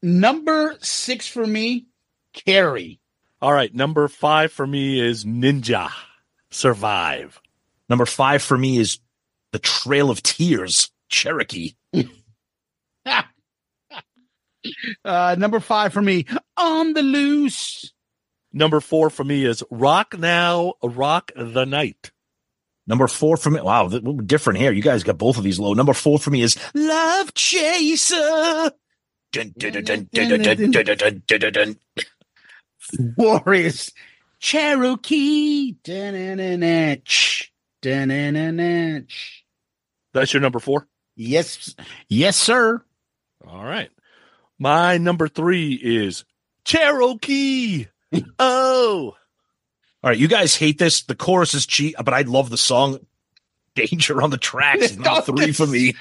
Number 0.01 0.77
six 0.81 1.27
for 1.27 1.45
me, 1.45 1.87
Carrie. 2.33 3.01
All 3.43 3.53
right, 3.53 3.75
number 3.75 4.07
5 4.07 4.53
for 4.53 4.65
me 4.65 5.01
is 5.01 5.25
Ninja. 5.25 5.91
Survive. 6.51 7.41
Number 7.89 8.07
five 8.07 8.43
for 8.43 8.57
me 8.57 8.79
is 8.79 8.99
the 9.53 9.59
Trail 9.59 10.11
of 10.11 10.23
Tears, 10.23 10.91
Cherokee. 11.09 11.75
Uh, 15.05 15.37
number 15.39 15.61
five 15.61 15.93
for 15.93 16.03
me, 16.03 16.27
On 16.57 16.93
the 16.93 17.03
Loose. 17.03 17.93
Number 18.53 18.81
four 18.81 19.11
for 19.11 19.25
me 19.25 19.45
is 19.45 19.63
Rock 19.71 20.19
Now, 20.19 20.75
Rock 20.83 21.31
the 21.37 21.65
Night. 21.65 22.11
Number 22.87 23.09
four 23.09 23.37
for 23.37 23.51
me, 23.51 23.61
wow, 23.61 23.89
different 23.89 24.61
here. 24.61 24.73
You 24.73 24.83
guys 24.83 25.03
got 25.03 25.19
both 25.19 25.37
of 25.39 25.45
these 25.45 25.59
low. 25.59 25.75
Number 25.75 25.93
four 25.93 26.19
for 26.19 26.31
me 26.31 26.43
is 26.43 26.57
Love 26.75 27.35
Chaser. 27.35 28.71
Warriors 33.17 33.93
Cherokee. 34.39 35.75
That's 40.15 40.33
your 40.33 40.41
number 40.41 40.61
four? 40.61 40.87
Yes. 41.17 41.75
Yes, 42.09 42.37
sir. 42.37 42.83
All 43.47 43.65
right. 43.65 43.91
My 44.59 44.99
number 44.99 45.29
3 45.29 45.75
is 45.83 46.25
Cherokee. 46.65 47.87
oh. 48.39 49.15
All 50.03 50.11
right, 50.11 50.19
you 50.19 50.29
guys 50.29 50.55
hate 50.57 50.79
this. 50.79 51.03
The 51.03 51.15
chorus 51.15 51.55
is 51.55 51.67
cheap, 51.67 51.97
but 52.03 52.15
I 52.15 52.23
love 52.23 52.49
the 52.51 52.57
song. 52.57 52.99
Danger 53.75 54.23
on 54.23 54.31
the 54.31 54.39
tracks 54.39 54.93
is 54.93 54.99
number 54.99 55.21
three 55.37 55.53
for 55.53 55.67
me. 55.67 55.95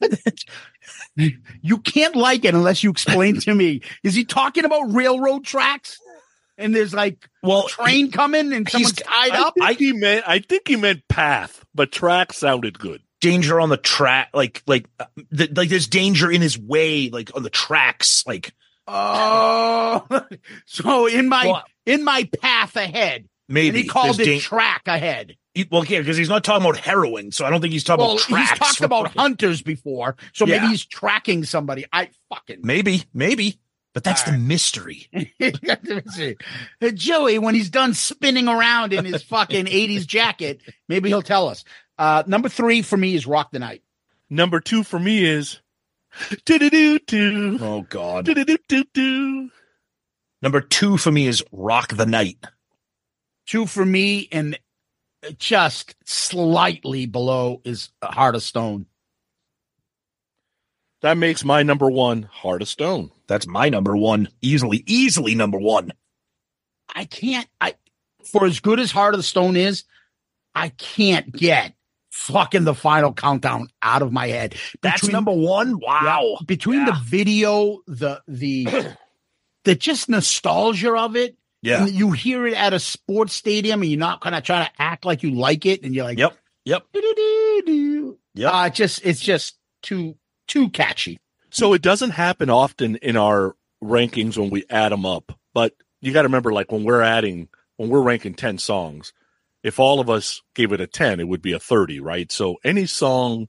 You 1.62 1.78
can't 1.78 2.16
like 2.16 2.44
it 2.44 2.54
unless 2.54 2.82
you 2.82 2.90
explain 2.90 3.38
to 3.40 3.54
me. 3.54 3.82
Is 4.02 4.14
he 4.14 4.24
talking 4.24 4.64
about 4.64 4.92
railroad 4.94 5.44
tracks? 5.44 5.98
And 6.56 6.74
there's 6.74 6.94
like 6.94 7.28
Well, 7.42 7.68
train 7.68 8.10
coming 8.10 8.52
and 8.52 8.68
someone's 8.68 8.94
tied 8.94 9.32
I 9.32 9.42
up. 9.42 9.54
think 9.58 9.78
he 9.78 9.92
meant 9.92 10.24
I 10.26 10.38
think 10.38 10.68
he 10.68 10.76
meant 10.76 11.06
path, 11.08 11.64
but 11.74 11.92
track 11.92 12.32
sounded 12.32 12.78
good. 12.78 13.02
Danger 13.20 13.60
on 13.60 13.68
the 13.68 13.76
track, 13.76 14.30
like 14.34 14.62
like 14.66 14.86
uh, 14.98 15.04
th- 15.36 15.52
like 15.56 15.68
there's 15.68 15.86
danger 15.88 16.30
in 16.30 16.40
his 16.42 16.58
way, 16.58 17.10
like 17.10 17.34
on 17.36 17.42
the 17.42 17.50
tracks, 17.50 18.26
like 18.26 18.52
Oh, 18.86 20.04
so 20.66 21.06
in 21.06 21.28
my 21.28 21.46
Well, 21.46 21.64
in 21.86 22.02
my 22.04 22.28
path 22.40 22.76
ahead, 22.76 23.28
maybe 23.48 23.68
and 23.68 23.76
he 23.78 23.84
called 23.84 24.18
it 24.20 24.24
dan- 24.24 24.40
track 24.40 24.82
ahead. 24.86 25.36
he- 25.54 25.68
well, 25.70 25.84
yeah, 25.84 26.00
because 26.00 26.16
he's 26.16 26.28
not 26.28 26.42
talking 26.44 26.66
about 26.68 26.76
heroin, 26.80 27.30
so 27.32 27.44
I 27.44 27.50
don't 27.50 27.60
think 27.60 27.72
he's 27.72 27.84
talking 27.84 28.04
Well, 28.04 28.14
about 28.16 28.38
he's 28.40 28.58
talked 28.58 28.80
about 28.80 29.12
hunters 29.16 29.62
before, 29.62 30.16
so 30.32 30.44
maybe 30.46 30.66
he's 30.66 30.84
tracking 30.84 31.44
somebody. 31.44 31.84
I 31.92 32.10
fucking 32.30 32.60
maybe, 32.62 33.04
maybe, 33.14 33.60
but 33.94 34.02
that's 34.04 34.22
All 34.22 34.32
the 34.32 34.38
right. 34.38 34.46
mystery. 34.46 35.06
Let 35.40 35.84
me 35.84 36.02
see. 36.08 36.36
Joey, 36.94 37.38
when 37.38 37.54
he's 37.54 37.70
done 37.70 37.94
spinning 37.94 38.48
around 38.48 38.92
in 38.92 39.04
his 39.04 39.22
fucking 39.22 39.66
80s 39.66 40.06
jacket, 40.06 40.62
maybe 40.88 41.08
he'll 41.08 41.22
tell 41.22 41.48
us. 41.48 41.64
Uh, 42.00 42.22
number 42.26 42.48
three 42.48 42.80
for 42.80 42.96
me 42.96 43.14
is 43.14 43.26
Rock 43.26 43.50
the 43.52 43.58
Night. 43.58 43.82
Number 44.30 44.58
2 44.58 44.84
for 44.84 44.98
me 44.98 45.22
is 45.22 45.60
do 46.46 46.58
do 46.58 46.70
do 46.70 46.98
do 47.00 47.58
Oh 47.60 47.82
God. 47.82 48.24
do 48.24 48.32
do 48.32 48.56
do 48.68 48.84
do. 48.94 49.50
Number 50.40 50.62
two 50.62 50.96
for 50.96 51.12
me 51.12 51.26
is 51.26 51.44
Rock 51.52 51.94
the 51.94 52.06
Night. 52.06 52.42
Two 53.46 53.66
for 53.66 53.84
me, 53.84 54.28
and 54.32 54.58
just 55.36 55.94
slightly 56.06 57.04
below 57.04 57.60
is 57.64 57.90
Heart 58.02 58.36
of 58.36 58.42
Stone. 58.42 58.86
That 61.02 61.18
makes 61.18 61.44
my 61.44 61.62
number 61.62 61.90
1 61.90 62.22
Heart 62.22 62.62
of 62.62 62.68
Stone. 62.68 63.10
That's 63.26 63.46
my 63.46 63.68
number 63.68 63.94
one, 63.94 64.28
easily, 64.40 64.84
easily 64.86 65.34
number 65.34 65.58
one. 65.58 65.92
I 66.94 67.04
can't, 67.04 67.46
I, 67.60 67.74
for 68.24 68.46
as 68.46 68.60
good 68.60 68.80
as 68.80 68.90
Heart 68.90 69.12
of 69.12 69.18
the 69.18 69.24
Stone 69.24 69.56
is, 69.56 69.84
I 70.54 70.70
can't 70.70 71.30
get 71.30 71.74
fucking 72.20 72.64
the 72.64 72.74
final 72.74 73.12
countdown 73.12 73.68
out 73.82 74.02
of 74.02 74.12
my 74.12 74.28
head. 74.28 74.54
That's 74.82 75.00
Between- 75.00 75.12
number 75.12 75.32
one. 75.32 75.78
Wow. 75.80 76.38
between 76.46 76.84
the 76.84 76.96
video, 77.04 77.78
the 77.86 78.22
the 78.28 78.66
the 79.64 79.74
just 79.74 80.08
nostalgia 80.08 80.94
of 80.94 81.16
it. 81.16 81.36
Yeah. 81.62 81.86
You 81.86 82.12
hear 82.12 82.46
it 82.46 82.54
at 82.54 82.72
a 82.72 82.78
sports 82.78 83.34
stadium, 83.34 83.82
and 83.82 83.90
you're 83.90 83.98
not 84.00 84.20
kind 84.22 84.34
of 84.34 84.42
trying 84.42 84.66
to 84.66 84.72
act 84.78 85.04
like 85.04 85.22
you 85.22 85.32
like 85.32 85.66
it, 85.66 85.82
and 85.82 85.94
you're 85.94 86.04
like, 86.04 86.18
Yep. 86.18 86.36
Yep. 86.64 86.82
"Doo-doo-doo-doo." 86.92 88.18
Uh, 88.46 88.70
just 88.70 89.00
it's 89.04 89.20
just 89.20 89.58
too 89.82 90.16
too 90.46 90.70
catchy. 90.70 91.18
So 91.50 91.72
it 91.74 91.82
doesn't 91.82 92.10
happen 92.10 92.48
often 92.50 92.96
in 92.96 93.16
our 93.16 93.56
rankings 93.82 94.36
when 94.38 94.50
we 94.50 94.64
add 94.70 94.92
them 94.92 95.04
up, 95.04 95.32
but 95.52 95.74
you 96.00 96.12
got 96.12 96.22
to 96.22 96.28
remember 96.28 96.52
like 96.52 96.70
when 96.70 96.84
we're 96.84 97.02
adding 97.02 97.48
when 97.76 97.88
we're 97.88 98.02
ranking 98.02 98.34
10 98.34 98.58
songs, 98.58 99.12
if 99.62 99.78
all 99.78 100.00
of 100.00 100.08
us 100.08 100.42
gave 100.54 100.72
it 100.72 100.80
a 100.80 100.86
10, 100.86 101.20
it 101.20 101.28
would 101.28 101.42
be 101.42 101.52
a 101.52 101.58
30, 101.58 102.00
right? 102.00 102.30
So 102.32 102.56
any 102.64 102.86
song 102.86 103.48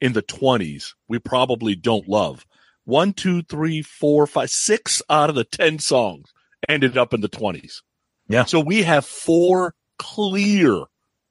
in 0.00 0.12
the 0.12 0.22
20s, 0.22 0.94
we 1.08 1.18
probably 1.18 1.74
don't 1.74 2.08
love. 2.08 2.44
One, 2.84 3.12
two, 3.12 3.42
three, 3.42 3.82
four, 3.82 4.26
five, 4.26 4.50
six 4.50 5.02
out 5.08 5.30
of 5.30 5.36
the 5.36 5.44
10 5.44 5.78
songs 5.78 6.32
ended 6.68 6.98
up 6.98 7.14
in 7.14 7.20
the 7.20 7.28
20s. 7.28 7.82
Yeah. 8.28 8.44
So 8.44 8.60
we 8.60 8.82
have 8.82 9.04
four 9.04 9.74
clear 9.98 10.84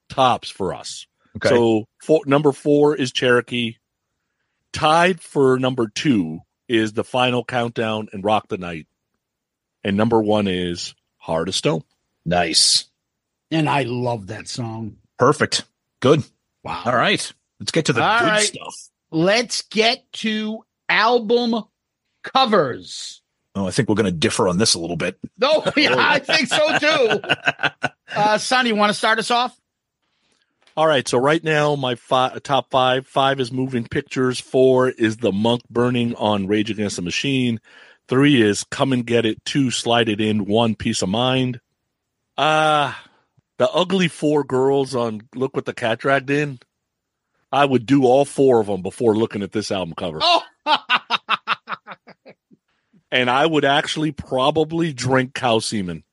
tops 0.10 0.50
for 0.50 0.74
us. 0.74 1.08
Okay. 1.38 1.50
So 1.50 1.86
four, 2.02 2.22
number 2.26 2.52
four 2.52 2.96
is 2.96 3.12
Cherokee. 3.12 3.76
Tied 4.72 5.20
for 5.20 5.60
number 5.60 5.90
two 5.94 6.40
is 6.70 6.94
the 6.94 7.04
final 7.04 7.44
countdown 7.44 8.08
and 8.14 8.24
Rock 8.24 8.48
the 8.48 8.58
Night. 8.58 8.88
And 9.84 9.98
number 9.98 10.22
one 10.22 10.48
is 10.48 10.96
Heart 11.18 11.50
of 11.50 11.56
Stone. 11.56 11.84
nice. 12.26 12.86
And 13.52 13.70
I 13.70 13.84
love 13.84 14.28
that 14.28 14.48
song. 14.48 14.98
Perfect. 15.20 15.66
Good. 16.02 16.24
Wow. 16.64 16.84
All 16.86 16.96
right. 16.96 17.32
Let's 17.60 17.72
get 17.72 17.86
to 17.86 17.94
the 17.94 18.02
All 18.04 18.20
good 18.20 18.26
right. 18.26 18.44
stuff. 18.44 18.76
Let's 19.12 19.62
get 19.64 20.12
to 20.14 20.64
album 20.90 21.64
covers. 22.24 23.22
Oh, 23.54 23.68
I 23.68 23.72
think 23.72 23.90
we're 23.90 23.96
going 23.96 24.06
to 24.06 24.12
differ 24.12 24.48
on 24.48 24.58
this 24.58 24.74
a 24.76 24.80
little 24.80 24.96
bit. 24.96 25.20
No, 25.38 25.64
yeah, 25.78 25.96
I 25.98 26.20
think 26.20 26.48
so 26.48 26.78
too. 26.80 27.22
Uh, 28.14 28.38
Sonny, 28.38 28.68
you 28.68 28.76
want 28.76 28.90
to 28.90 28.94
start 28.94 29.20
us 29.20 29.32
off? 29.32 29.58
All 30.76 30.86
right, 30.86 31.08
so 31.08 31.18
right 31.18 31.42
now 31.42 31.76
my 31.78 31.96
fi- 31.96 32.38
top 32.40 32.70
five. 32.70 33.08
Five 33.08 33.40
is 33.40 33.54
moving 33.54 33.88
pictures. 33.88 34.38
Four 34.38 34.90
is 34.90 35.16
the 35.16 35.32
monk 35.32 35.62
burning 35.70 36.14
on 36.16 36.46
Rage 36.48 36.70
Against 36.70 36.98
the 36.98 37.02
Machine. 37.04 37.62
Three 38.10 38.42
is 38.42 38.66
come 38.66 38.92
and 38.92 39.06
get 39.06 39.26
it. 39.26 39.44
Two, 39.46 39.72
slide 39.72 40.10
it 40.10 40.20
in. 40.20 40.44
One, 40.44 40.76
peace 40.76 41.02
of 41.02 41.08
mind. 41.08 41.62
Uh 42.38 42.94
the 43.62 43.70
ugly 43.74 44.08
four 44.08 44.44
girls 44.44 44.96
on 44.96 45.22
Look 45.36 45.56
What 45.56 45.66
the 45.66 45.74
Cat 45.76 46.00
Dragged 46.00 46.32
In. 46.32 46.58
I 47.52 47.64
would 47.64 47.86
do 47.86 48.06
all 48.06 48.26
four 48.26 48.60
of 48.60 48.66
them 48.66 48.82
before 48.82 49.14
looking 49.16 49.44
at 49.44 49.52
this 49.52 49.72
album 49.72 49.94
cover, 49.96 50.18
Oh, 50.20 50.42
and 53.12 53.30
I 53.30 53.46
would 53.46 53.64
actually 53.64 54.14
probably 54.14 54.94
drink 54.94 55.36
cow 55.36 55.60
semen. 55.60 56.04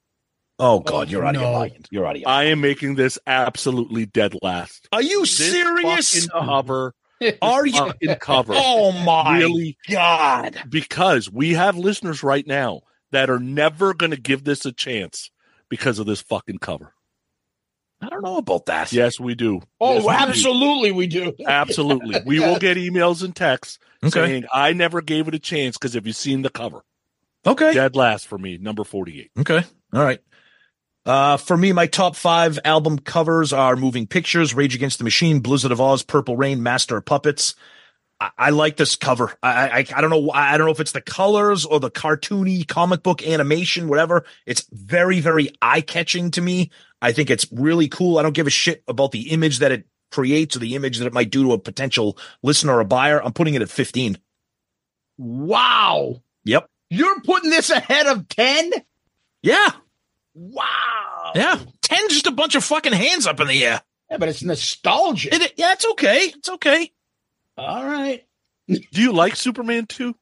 Oh, 0.59 0.75
oh, 0.75 0.81
God. 0.81 1.11
You're 1.11 1.25
out 1.25 1.37
of 1.37 1.41
your 1.41 1.53
mind. 1.55 1.89
You're 1.91 2.05
out 2.05 2.17
of 2.17 2.21
your 2.21 2.29
I 2.29 2.45
am 2.45 2.61
making 2.61 2.97
this 2.97 3.19
absolutely 3.27 4.05
dead 4.05 4.35
last. 4.43 4.87
Are 4.93 5.01
you 5.01 5.21
This 5.23 5.35
serious? 5.51 6.27
fucking 6.27 6.47
cover, 6.47 6.93
Are 7.41 7.65
you? 7.67 7.73
fucking 7.73 8.17
cover. 8.17 8.53
Oh, 8.59 8.93
my 9.07 9.39
really 9.39 9.79
God. 9.89 10.61
because 10.69 11.33
we 11.33 11.55
have 11.55 11.79
listeners 11.79 12.23
right 12.23 12.47
now 12.47 12.83
that 13.11 13.31
are 13.31 13.41
never 13.41 13.95
going 13.95 14.11
to 14.11 14.21
give 14.21 14.45
this 14.45 14.67
a 14.67 14.73
chance 14.73 15.31
because 15.71 15.99
of 15.99 16.05
this 16.05 16.21
fucking 16.21 16.59
cover. 16.59 16.93
I 18.01 18.09
don't 18.09 18.23
know 18.23 18.37
about 18.37 18.67
that. 18.67 18.93
Yes, 18.93 19.19
we 19.19 19.35
do. 19.35 19.61
oh, 19.81 19.95
Yes, 19.95 20.05
we 20.05 20.13
do. 20.13 20.19
absolutely, 20.19 20.93
we 20.93 21.07
do. 21.09 21.33
Absolutely. 21.47 22.21
We 22.25 22.39
will 22.41 22.59
get 22.59 22.77
emails 22.77 23.25
and 23.25 23.35
texts 23.35 23.79
Okay. 24.05 24.11
saying, 24.11 24.45
I 24.53 24.73
never 24.73 25.01
gave 25.01 25.27
it 25.27 25.35
a 25.35 25.39
chance 25.41 25.77
because 25.77 25.95
have 25.95 26.07
you 26.07 26.13
seen 26.13 26.43
the 26.43 26.51
cover? 26.51 26.83
Okay. 27.45 27.73
Dead 27.75 27.97
last 27.97 28.29
for 28.29 28.39
me, 28.39 28.57
number 28.59 28.85
48. 28.85 29.31
Okay. 29.41 29.65
All 29.93 30.05
right. 30.05 30.21
Uh, 31.05 31.37
for 31.39 31.57
me, 31.57 31.73
my 31.73 31.87
top 31.87 32.15
five 32.15 32.59
album 32.65 32.99
covers 32.99 33.53
are 33.53 33.75
Moving 33.77 34.07
Pictures, 34.07 34.55
Rage 34.55 34.75
Against 34.75 34.99
the 34.99 35.05
Machine, 35.05 35.41
Blizzard 35.41 35.73
of 35.73 35.81
Oz, 35.81 36.03
Purple 36.03 36.37
Rain, 36.37 36.63
Master 36.63 36.99
of 36.99 37.05
Puppets. 37.07 37.55
I, 38.21 38.31
I 38.39 38.51
like 38.51 38.77
this 38.77 38.97
cover. 38.97 39.33
I, 39.43 39.69
I 39.69 39.87
I 39.97 40.01
don't 40.01 40.11
know. 40.11 40.31
I 40.31 40.57
don't 40.57 40.67
know 40.67 40.73
if 40.73 40.81
it's 40.81 40.93
the 40.93 41.01
colors 41.01 41.65
or 41.65 41.81
the 41.81 41.91
cartoony 41.91 42.67
comic 42.67 43.03
book 43.03 43.27
animation, 43.27 43.89
whatever. 43.89 44.25
It's 44.47 44.67
very 44.73 45.21
very 45.21 45.51
eye 45.63 45.81
catching 45.81 46.31
to 46.33 46.41
me. 46.41 46.71
I 47.01 47.13
think 47.13 47.31
it's 47.31 47.47
really 47.53 47.89
cool. 47.89 48.19
I 48.19 48.23
don't 48.23 48.35
give 48.35 48.47
a 48.47 48.51
shit 48.51 48.83
about 48.89 49.13
the 49.13 49.31
image 49.31 49.61
that 49.61 49.73
it 49.73 49.87
creates 50.11 50.57
or 50.57 50.59
the 50.59 50.75
image 50.75 50.99
that 50.99 51.07
it 51.07 51.13
might 51.13 51.31
do 51.31 51.45
to 51.45 51.53
a 51.53 51.59
potential 51.59 52.19
listener 52.43 52.79
or 52.79 52.85
buyer. 52.85 53.23
I'm 53.23 53.33
putting 53.33 53.55
it 53.55 53.63
at 53.63 53.71
15. 53.71 54.19
Wow. 55.19 56.23
Yep. 56.45 56.69
You're 56.91 57.21
putting 57.21 57.51
this 57.51 57.71
ahead 57.71 58.07
of 58.07 58.29
10? 58.29 58.73
Yeah. 59.43 59.69
Wow. 60.35 61.33
Yeah. 61.35 61.59
10 61.83 62.09
just 62.09 62.27
a 62.27 62.33
bunch 62.33 62.55
of 62.55 62.65
fucking 62.65 62.93
hands 62.93 63.27
up 63.27 63.41
in 63.41 63.49
the 63.49 63.65
air. 63.65 63.83
Yeah, 64.11 64.17
but 64.17 64.29
it's 64.29 64.43
nostalgia. 64.43 65.35
It, 65.35 65.53
yeah, 65.57 65.73
it's 65.73 65.85
okay. 65.85 66.33
It's 66.35 66.49
okay. 66.49 66.93
All 67.59 67.85
right. 67.85 68.25
Do 68.69 68.81
you 69.03 69.13
like 69.13 69.35
Superman 69.37 69.87
2? 69.87 70.15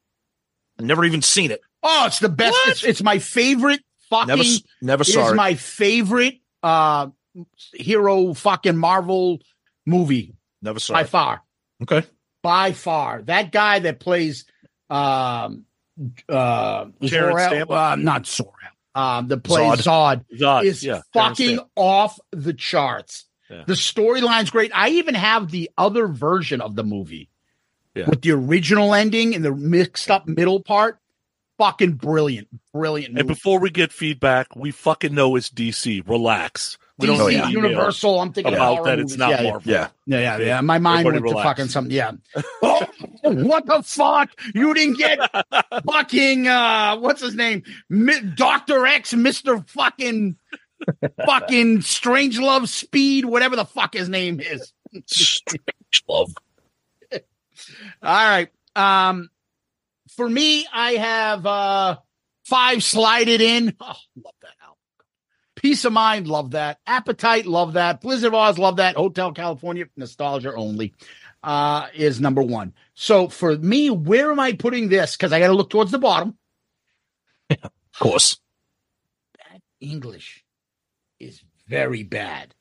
I've 0.78 0.84
never 0.84 1.04
even 1.04 1.22
seen 1.22 1.50
it. 1.50 1.60
Oh, 1.82 2.04
it's 2.06 2.18
the 2.18 2.28
best. 2.28 2.56
It's, 2.66 2.84
it's 2.84 3.02
my 3.02 3.18
favorite 3.18 3.80
fucking. 4.10 4.28
Never, 4.28 4.42
s- 4.42 4.62
never 4.80 5.02
it 5.02 5.06
saw 5.06 5.26
is 5.26 5.32
it. 5.32 5.36
my 5.36 5.54
favorite 5.54 6.40
uh 6.62 7.08
hero 7.74 8.32
fucking 8.34 8.76
Marvel 8.76 9.40
movie 9.84 10.34
never 10.62 10.78
saw 10.80 10.94
by 10.94 11.02
it. 11.02 11.08
far. 11.08 11.42
Okay. 11.82 12.04
By 12.42 12.72
far. 12.72 13.22
That 13.22 13.52
guy 13.52 13.80
that 13.80 14.00
plays 14.00 14.44
um 14.90 15.64
uh 16.28 16.86
Terrence 17.06 17.40
Zor-El- 17.50 17.72
uh, 17.72 17.96
not 17.96 18.26
Sorrel. 18.26 18.52
Um 18.94 19.28
the 19.28 19.36
plays 19.38 19.80
Zod, 19.82 20.24
Zod, 20.38 20.64
is 20.64 20.82
yeah. 20.84 21.02
Terrence 21.12 21.38
fucking 21.38 21.60
off 21.76 22.18
the 22.32 22.52
charts. 22.54 23.26
Yeah. 23.50 23.64
The 23.66 23.74
storyline's 23.74 24.50
great. 24.50 24.72
I 24.74 24.88
even 24.90 25.14
have 25.14 25.50
the 25.50 25.70
other 25.78 26.08
version 26.08 26.60
of 26.60 26.74
the 26.74 26.82
movie 26.84 27.28
Yeah. 27.94 28.08
with 28.08 28.22
the 28.22 28.32
original 28.32 28.94
ending 28.94 29.34
and 29.34 29.44
the 29.44 29.54
mixed 29.54 30.10
up 30.10 30.26
middle 30.26 30.60
part. 30.60 30.98
Fucking 31.58 31.92
brilliant, 31.92 32.48
brilliant. 32.74 33.18
And 33.18 33.26
before 33.26 33.58
we 33.60 33.70
get 33.70 33.90
feedback, 33.90 34.54
we 34.54 34.70
fucking 34.72 35.14
know 35.14 35.36
it's 35.36 35.48
DC. 35.48 36.06
Relax. 36.06 36.76
We 36.98 37.06
DC, 37.08 37.16
don't 37.16 37.28
need 37.30 37.36
yeah. 37.36 37.48
Universal. 37.48 38.20
I'm 38.20 38.32
thinking 38.34 38.52
about 38.52 38.76
horror 38.76 38.86
that 38.88 38.98
it's 38.98 39.16
not 39.16 39.30
yeah, 39.30 39.40
yeah. 39.42 39.50
Marvel. 39.50 39.72
Yeah. 39.72 39.88
Yeah, 40.04 40.18
yeah, 40.20 40.38
yeah. 40.44 40.60
My 40.60 40.78
mind 40.78 41.06
Everybody 41.06 41.32
went 41.32 41.38
to 41.38 41.42
fucking 41.42 41.68
something. 41.68 41.94
Yeah. 41.94 42.12
Oh, 42.62 43.32
what 43.32 43.66
the 43.66 43.82
fuck? 43.82 44.30
You 44.54 44.72
didn't 44.74 44.98
get 44.98 45.18
fucking 45.90 46.46
uh 46.46 46.96
what's 46.98 47.20
his 47.20 47.34
name? 47.34 47.62
Mi- 47.88 48.20
Doctor 48.20 48.86
X, 48.86 49.14
Mister 49.14 49.58
fucking 49.66 50.36
fucking 51.26 51.82
Strange 51.82 52.38
Love 52.38 52.68
Speed, 52.68 53.24
whatever 53.24 53.56
the 53.56 53.64
fuck 53.64 53.94
his 53.94 54.08
name 54.08 54.40
is. 54.40 54.72
Strange 55.06 56.04
love. 56.08 56.32
All 57.12 57.20
right. 58.02 58.48
Um, 58.74 59.30
for 60.16 60.28
me, 60.28 60.66
I 60.72 60.92
have 60.92 61.46
uh 61.46 61.96
five 62.44 62.82
slided 62.82 63.40
in. 63.40 63.74
Oh, 63.80 63.94
love 64.24 64.34
that 64.42 64.54
album. 64.62 64.76
Peace 65.56 65.84
of 65.84 65.92
Mind, 65.92 66.28
love 66.28 66.52
that. 66.52 66.78
Appetite, 66.86 67.46
love 67.46 67.74
that. 67.74 68.00
Blizzard 68.00 68.28
of 68.28 68.34
Oz, 68.34 68.58
love 68.58 68.76
that. 68.76 68.96
Hotel 68.96 69.32
California, 69.32 69.86
nostalgia 69.96 70.54
only, 70.54 70.94
uh, 71.42 71.86
is 71.94 72.20
number 72.20 72.42
one. 72.42 72.74
So 72.94 73.28
for 73.28 73.56
me, 73.56 73.90
where 73.90 74.30
am 74.30 74.38
I 74.38 74.52
putting 74.52 74.88
this? 74.88 75.16
Because 75.16 75.32
I 75.32 75.38
got 75.40 75.48
to 75.48 75.54
look 75.54 75.70
towards 75.70 75.90
the 75.90 75.98
bottom. 75.98 76.36
Of 77.50 77.70
course. 77.98 78.38
Bad 79.38 79.62
English 79.80 80.38
is 80.38 80.42
very 81.68 82.02
bad. 82.02 82.54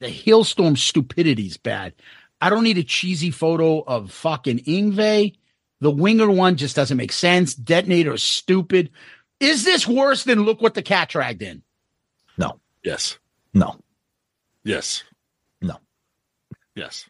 The 0.00 0.06
Halestorm 0.06 0.78
stupidity 0.78 1.46
is 1.46 1.56
bad. 1.56 1.94
I 2.40 2.50
don't 2.50 2.62
need 2.62 2.78
a 2.78 2.84
cheesy 2.84 3.30
photo 3.30 3.80
of 3.80 4.12
fucking 4.12 4.60
Yngwie. 4.60 5.36
The 5.80 5.90
winger 5.90 6.30
one 6.30 6.56
just 6.56 6.76
doesn't 6.76 6.96
make 6.96 7.12
sense. 7.12 7.54
Detonator 7.54 8.14
is 8.14 8.22
stupid. 8.22 8.90
Is 9.40 9.64
this 9.64 9.86
worse 9.86 10.24
than 10.24 10.42
look 10.42 10.60
what 10.60 10.74
the 10.74 10.82
cat 10.82 11.08
dragged 11.08 11.42
in? 11.42 11.62
No. 12.36 12.60
Yes. 12.84 13.18
No. 13.54 13.76
Yes. 14.64 15.04
No. 15.60 15.78
Yes. 16.74 17.08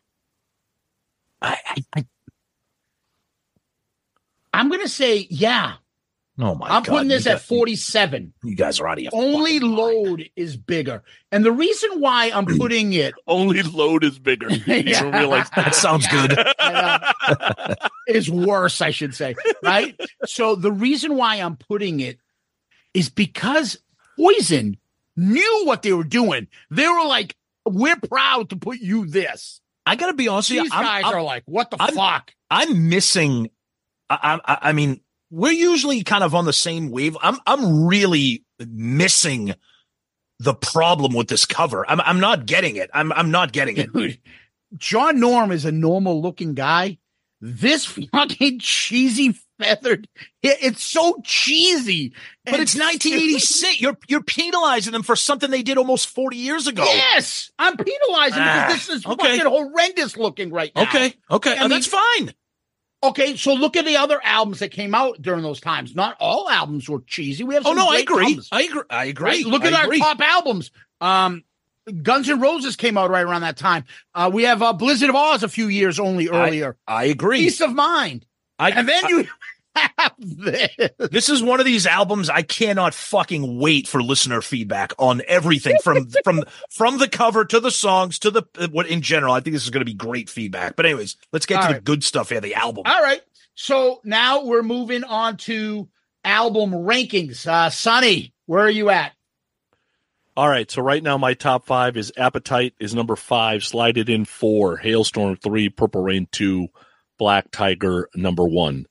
I, 1.40 1.58
I, 1.66 1.82
I 1.96 2.06
I'm 4.52 4.70
gonna 4.70 4.88
say 4.88 5.26
yeah. 5.30 5.74
Oh 6.40 6.54
my 6.54 6.68
I'm 6.68 6.82
God. 6.84 6.92
putting 6.92 7.08
this 7.08 7.26
you 7.26 7.32
at 7.32 7.40
47. 7.42 8.32
You 8.44 8.54
guys 8.54 8.78
are 8.78 8.86
out 8.86 8.98
of 8.98 9.02
your 9.02 9.10
Only 9.12 9.54
fucking 9.54 9.68
mind. 9.70 9.76
load 9.76 10.30
is 10.36 10.56
bigger, 10.56 11.02
and 11.32 11.44
the 11.44 11.50
reason 11.52 12.00
why 12.00 12.30
I'm 12.32 12.46
putting 12.58 12.92
it 12.92 13.14
Only 13.26 13.62
load 13.62 14.04
is 14.04 14.18
bigger. 14.18 14.48
You 14.52 14.62
Yeah. 14.66 15.02
don't 15.02 15.12
realize 15.14 15.50
That 15.56 15.74
sounds 15.74 16.06
good. 16.06 16.38
uh, 16.58 17.74
is 18.06 18.30
worse, 18.30 18.80
I 18.80 18.90
should 18.90 19.14
say. 19.14 19.34
Right. 19.62 19.98
so 20.26 20.54
the 20.54 20.70
reason 20.72 21.16
why 21.16 21.36
I'm 21.36 21.56
putting 21.56 22.00
it 22.00 22.18
is 22.94 23.10
because 23.10 23.78
Poison 24.16 24.76
knew 25.16 25.62
what 25.64 25.82
they 25.82 25.92
were 25.92 26.04
doing. 26.04 26.46
They 26.70 26.86
were 26.88 27.04
like, 27.04 27.36
"We're 27.66 27.96
proud 27.96 28.50
to 28.50 28.56
put 28.56 28.78
you 28.78 29.06
this." 29.06 29.60
I 29.86 29.96
got 29.96 30.06
to 30.06 30.14
be 30.14 30.28
honest 30.28 30.50
with 30.50 30.62
These 30.64 30.72
you. 30.72 30.78
I'm, 30.78 30.84
guys 30.84 31.04
I'm- 31.04 31.14
are 31.14 31.22
like, 31.22 31.42
"What 31.46 31.70
the 31.70 31.76
I'm- 31.80 31.94
fuck?" 31.94 32.32
I'm 32.50 32.88
missing. 32.88 33.50
I, 34.10 34.40
I, 34.44 34.58
I 34.70 34.72
mean, 34.72 35.00
we're 35.30 35.52
usually 35.52 36.02
kind 36.02 36.24
of 36.24 36.34
on 36.34 36.44
the 36.44 36.52
same 36.52 36.90
wave. 36.90 37.16
I'm, 37.22 37.38
I'm 37.46 37.86
really 37.86 38.44
missing 38.58 39.54
the 40.38 40.54
problem 40.54 41.14
with 41.14 41.28
this 41.28 41.44
cover. 41.44 41.88
I'm, 41.88 42.00
I'm 42.00 42.20
not 42.20 42.46
getting 42.46 42.76
it. 42.76 42.90
I'm, 42.94 43.12
I'm 43.12 43.30
not 43.30 43.52
getting 43.52 43.76
it. 43.76 43.92
Dude, 43.92 44.18
John 44.76 45.18
Norum 45.18 45.52
is 45.52 45.64
a 45.64 45.72
normal 45.72 46.20
looking 46.22 46.54
guy. 46.54 46.98
This 47.40 47.84
fucking 47.84 48.58
cheesy 48.58 49.32
feathered, 49.60 50.08
it's 50.42 50.82
so 50.84 51.20
cheesy. 51.24 52.12
But 52.44 52.54
and 52.54 52.62
it's 52.62 52.74
1986. 52.74 53.80
You're, 53.80 53.96
you're 54.08 54.22
penalizing 54.24 54.92
them 54.92 55.04
for 55.04 55.14
something 55.14 55.48
they 55.50 55.62
did 55.62 55.78
almost 55.78 56.08
40 56.08 56.36
years 56.36 56.66
ago. 56.66 56.82
Yes, 56.84 57.52
I'm 57.58 57.76
penalizing 57.76 58.40
Ah, 58.42 58.64
because 58.68 58.86
this 58.88 58.96
is 58.96 59.06
okay. 59.06 59.38
fucking 59.38 59.52
horrendous 59.52 60.16
looking 60.16 60.50
right 60.50 60.72
now. 60.74 60.82
Okay. 60.82 61.14
Okay. 61.30 61.56
I 61.56 61.64
Uh, 61.64 61.68
that's 61.68 61.86
fine. 61.86 62.34
Okay, 63.02 63.36
so 63.36 63.54
look 63.54 63.76
at 63.76 63.84
the 63.84 63.96
other 63.96 64.20
albums 64.24 64.58
that 64.58 64.70
came 64.70 64.92
out 64.94 65.22
during 65.22 65.42
those 65.42 65.60
times. 65.60 65.94
Not 65.94 66.16
all 66.18 66.48
albums 66.50 66.88
were 66.88 67.00
cheesy. 67.06 67.44
We 67.44 67.54
have 67.54 67.64
Oh 67.64 67.70
some 67.70 67.76
no, 67.76 67.88
I 67.88 67.98
agree. 67.98 68.24
albums, 68.24 68.48
I 68.50 68.62
agree. 68.62 68.82
I 68.90 69.04
agree. 69.06 69.30
right? 69.30 69.44
Look 69.46 69.64
at 69.64 69.72
I 69.72 69.78
our 69.78 69.84
agree. 69.84 69.98
top 70.00 70.20
albums. 70.20 70.70
Um, 71.00 71.44
Guns 72.02 72.28
N' 72.28 72.40
Roses 72.40 72.74
came 72.76 72.98
out 72.98 73.08
right 73.10 73.24
around 73.24 73.42
that 73.42 73.56
time. 73.56 73.84
Uh, 74.14 74.30
we 74.32 74.42
have 74.42 74.62
uh, 74.62 74.72
Blizzard 74.72 75.08
of 75.10 75.14
Oz 75.16 75.42
a 75.42 75.48
few 75.48 75.68
years 75.68 75.98
only 76.00 76.28
earlier. 76.28 76.76
I 76.86 77.04
agree. 77.04 77.38
Peace 77.38 77.60
of 77.60 77.72
Mind. 77.72 78.26
I, 78.58 78.72
And 78.72 78.88
then 78.88 79.08
you 79.08 79.26
have 79.76 80.14
this. 80.18 80.68
this 80.98 81.28
is 81.28 81.42
one 81.42 81.60
of 81.60 81.66
these 81.66 81.86
albums 81.86 82.28
I 82.28 82.42
cannot 82.42 82.94
fucking 82.94 83.58
wait 83.58 83.86
for 83.86 84.02
listener 84.02 84.40
feedback 84.40 84.92
on 84.98 85.22
everything 85.26 85.76
from 85.82 86.08
from 86.24 86.44
from 86.70 86.98
the 86.98 87.08
cover 87.08 87.44
to 87.44 87.60
the 87.60 87.70
songs 87.70 88.18
to 88.20 88.30
the 88.30 88.42
what 88.70 88.88
in 88.88 89.02
general. 89.02 89.32
I 89.34 89.40
think 89.40 89.54
this 89.54 89.64
is 89.64 89.70
going 89.70 89.80
to 89.80 89.90
be 89.90 89.94
great 89.94 90.28
feedback. 90.28 90.76
But 90.76 90.86
anyways, 90.86 91.16
let's 91.32 91.46
get 91.46 91.62
All 91.62 91.68
to 91.68 91.74
the 91.74 91.80
good 91.80 92.04
stuff 92.04 92.30
here. 92.30 92.40
The 92.40 92.54
album. 92.54 92.84
All 92.86 93.02
right. 93.02 93.20
So 93.54 94.00
now 94.04 94.44
we're 94.44 94.62
moving 94.62 95.04
on 95.04 95.36
to 95.38 95.88
album 96.24 96.70
rankings. 96.72 97.46
Uh, 97.46 97.70
Sonny, 97.70 98.32
where 98.46 98.64
are 98.64 98.70
you 98.70 98.90
at? 98.90 99.12
All 100.36 100.48
right, 100.48 100.70
so 100.70 100.82
right 100.82 101.02
now 101.02 101.18
my 101.18 101.34
top 101.34 101.66
five 101.66 101.96
is 101.96 102.12
Appetite 102.16 102.72
is 102.78 102.94
number 102.94 103.16
five, 103.16 103.64
Slide 103.64 103.98
It 103.98 104.08
In 104.08 104.24
four, 104.24 104.78
Halestorm 104.78 105.42
three, 105.42 105.68
Purple 105.68 106.00
Rain 106.00 106.28
two, 106.30 106.68
Black 107.18 107.50
Tiger 107.50 108.08
number 108.14 108.44
one. 108.44 108.86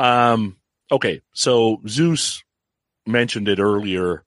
Um, 0.00 0.56
okay, 0.90 1.20
so 1.32 1.80
Zeus 1.86 2.42
mentioned 3.06 3.48
it 3.48 3.58
earlier 3.58 4.24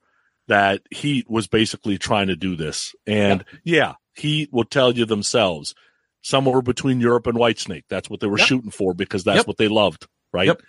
that 0.48 0.82
Heat 0.92 1.30
was 1.30 1.48
basically 1.48 1.98
trying 1.98 2.28
to 2.28 2.36
do 2.36 2.56
this, 2.56 2.94
and 3.08 3.44
yeah, 3.64 3.94
Heat 4.16 4.50
will 4.52 4.66
tell 4.66 4.92
you 4.94 5.06
themselves 5.06 5.74
somewhere 6.22 6.62
between 6.62 7.02
Europe 7.02 7.28
and 7.28 7.38
Whitesnake. 7.38 7.84
That's 7.90 8.10
what 8.10 8.20
they 8.20 8.28
were 8.28 8.38
Yep. 8.38 8.48
shooting 8.48 8.72
for 8.72 8.94
because 8.94 9.24
that's 9.24 9.38
Yep. 9.40 9.48
what 9.48 9.58
they 9.58 9.68
loved, 9.68 10.08
right? 10.32 10.48
Yep. 10.48 10.62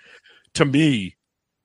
To 0.54 0.64
me, 0.64 1.16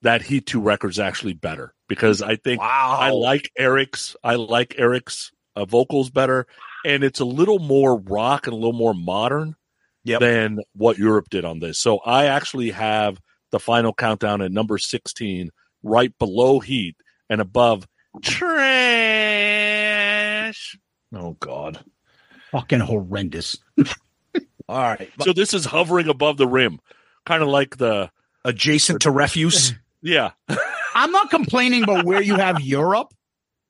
that 0.02 0.22
Heat 0.22 0.46
two 0.46 0.60
record's 0.60 0.98
actually 0.98 1.32
better 1.34 1.74
because 1.88 2.20
I 2.22 2.36
think 2.36 2.60
Wow. 2.60 2.96
I 3.00 3.10
like 3.10 3.50
Erik's. 3.56 4.16
I 4.22 4.34
like 4.36 4.74
Erik's 4.78 5.30
uh, 5.56 5.64
vocals 5.64 6.10
better, 6.10 6.46
and 6.84 7.02
it's 7.02 7.20
a 7.20 7.24
little 7.24 7.58
more 7.58 7.98
rock 8.00 8.46
and 8.46 8.52
a 8.54 8.56
little 8.56 8.72
more 8.72 8.94
modern 8.94 9.56
Yep. 10.04 10.20
than 10.20 10.58
what 10.74 10.98
Europe 10.98 11.28
did 11.30 11.44
on 11.44 11.58
this. 11.60 11.78
So 11.78 11.98
I 11.98 12.26
actually 12.26 12.70
have 12.70 13.20
the 13.50 13.60
final 13.60 13.92
countdown 13.92 14.42
at 14.42 14.52
number 14.52 14.78
sixteen, 14.78 15.50
right 15.82 16.16
below 16.18 16.60
Heat 16.60 16.96
and 17.28 17.40
above 17.40 17.86
Trash. 18.22 18.50
Oh 21.14 21.36
God. 21.38 21.84
Fucking 22.50 22.80
horrendous. 22.80 23.56
All 24.68 24.78
right. 24.78 25.10
So 25.22 25.32
this 25.32 25.54
is 25.54 25.64
hovering 25.64 26.08
above 26.08 26.36
the 26.36 26.46
rim, 26.46 26.80
kind 27.24 27.42
of 27.42 27.48
like 27.48 27.76
the 27.76 28.10
Adjacent 28.44 29.02
to 29.02 29.10
refuse. 29.10 29.74
yeah. 30.02 30.30
I'm 30.94 31.12
not 31.12 31.30
complaining 31.30 31.82
about 31.82 32.04
where 32.04 32.22
you 32.22 32.36
have 32.36 32.60
Europe. 32.60 33.12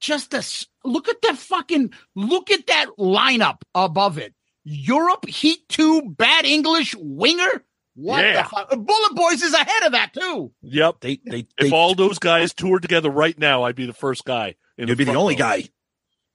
Just 0.01 0.31
this. 0.31 0.67
Look 0.85 1.09
at 1.09 1.21
that 1.23 1.37
fucking. 1.37 1.93
Look 2.15 2.51
at 2.51 2.67
that 2.69 2.87
lineup 2.99 3.63
above 3.75 4.17
it. 4.19 4.35
Europe, 4.65 5.27
Heat 5.27 5.69
Two, 5.69 6.03
Bad 6.03 6.47
English, 6.47 6.95
Winger. 6.97 7.65
What 7.95 8.25
Yeah. 8.25 8.43
the 8.43 8.49
fuck? 8.49 8.69
Bullet 8.71 9.15
Boys 9.15 9.43
is 9.43 9.53
ahead 9.53 9.83
of 9.85 9.93
that 9.93 10.13
too. 10.15 10.53
Yep. 10.63 10.97
They 11.01 11.21
they, 11.25 11.39
If 11.41 11.47
they 11.59 11.71
all 11.71 11.95
those 11.95 12.19
guys 12.19 12.55
toured 12.55 12.83
together 12.83 13.11
right 13.11 13.39
now, 13.39 13.65
I'd 13.65 13.75
be 13.77 13.87
the 13.87 13.93
first 13.93 14.25
guy. 14.25 14.55
in 14.79 14.89
you'd 14.89 14.99
be 14.99 15.05
the 15.05 15.15
only 15.15 15.35
row. 15.35 15.39
guy. 15.41 15.69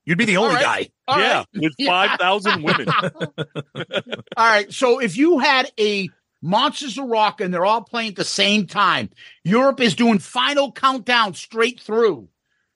You'd 0.06 0.17
be 0.19 0.25
the 0.25 0.38
only 0.38 0.56
All 0.58 0.61
right. 0.64 0.92
guy. 1.08 1.14
All 1.14 1.19
yeah, 1.19 1.38
right. 1.38 1.48
with 1.56 1.74
five 1.85 2.19
thousand 2.19 2.61
women. 2.64 2.88
All 3.75 3.84
right. 4.38 4.72
So 4.72 5.00
if 5.00 5.17
you 5.17 5.40
had 5.40 5.72
a 5.80 6.09
Monsters 6.42 6.98
of 7.00 7.06
Rock 7.06 7.42
and 7.42 7.51
they're 7.53 7.66
all 7.66 7.82
playing 7.82 8.09
at 8.09 8.16
the 8.17 8.24
same 8.24 8.67
time, 8.67 9.09
Europe 9.43 9.80
is 9.82 9.95
doing 9.95 10.19
final 10.19 10.72
countdown 10.72 11.34
straight 11.34 11.80
through. 11.80 12.27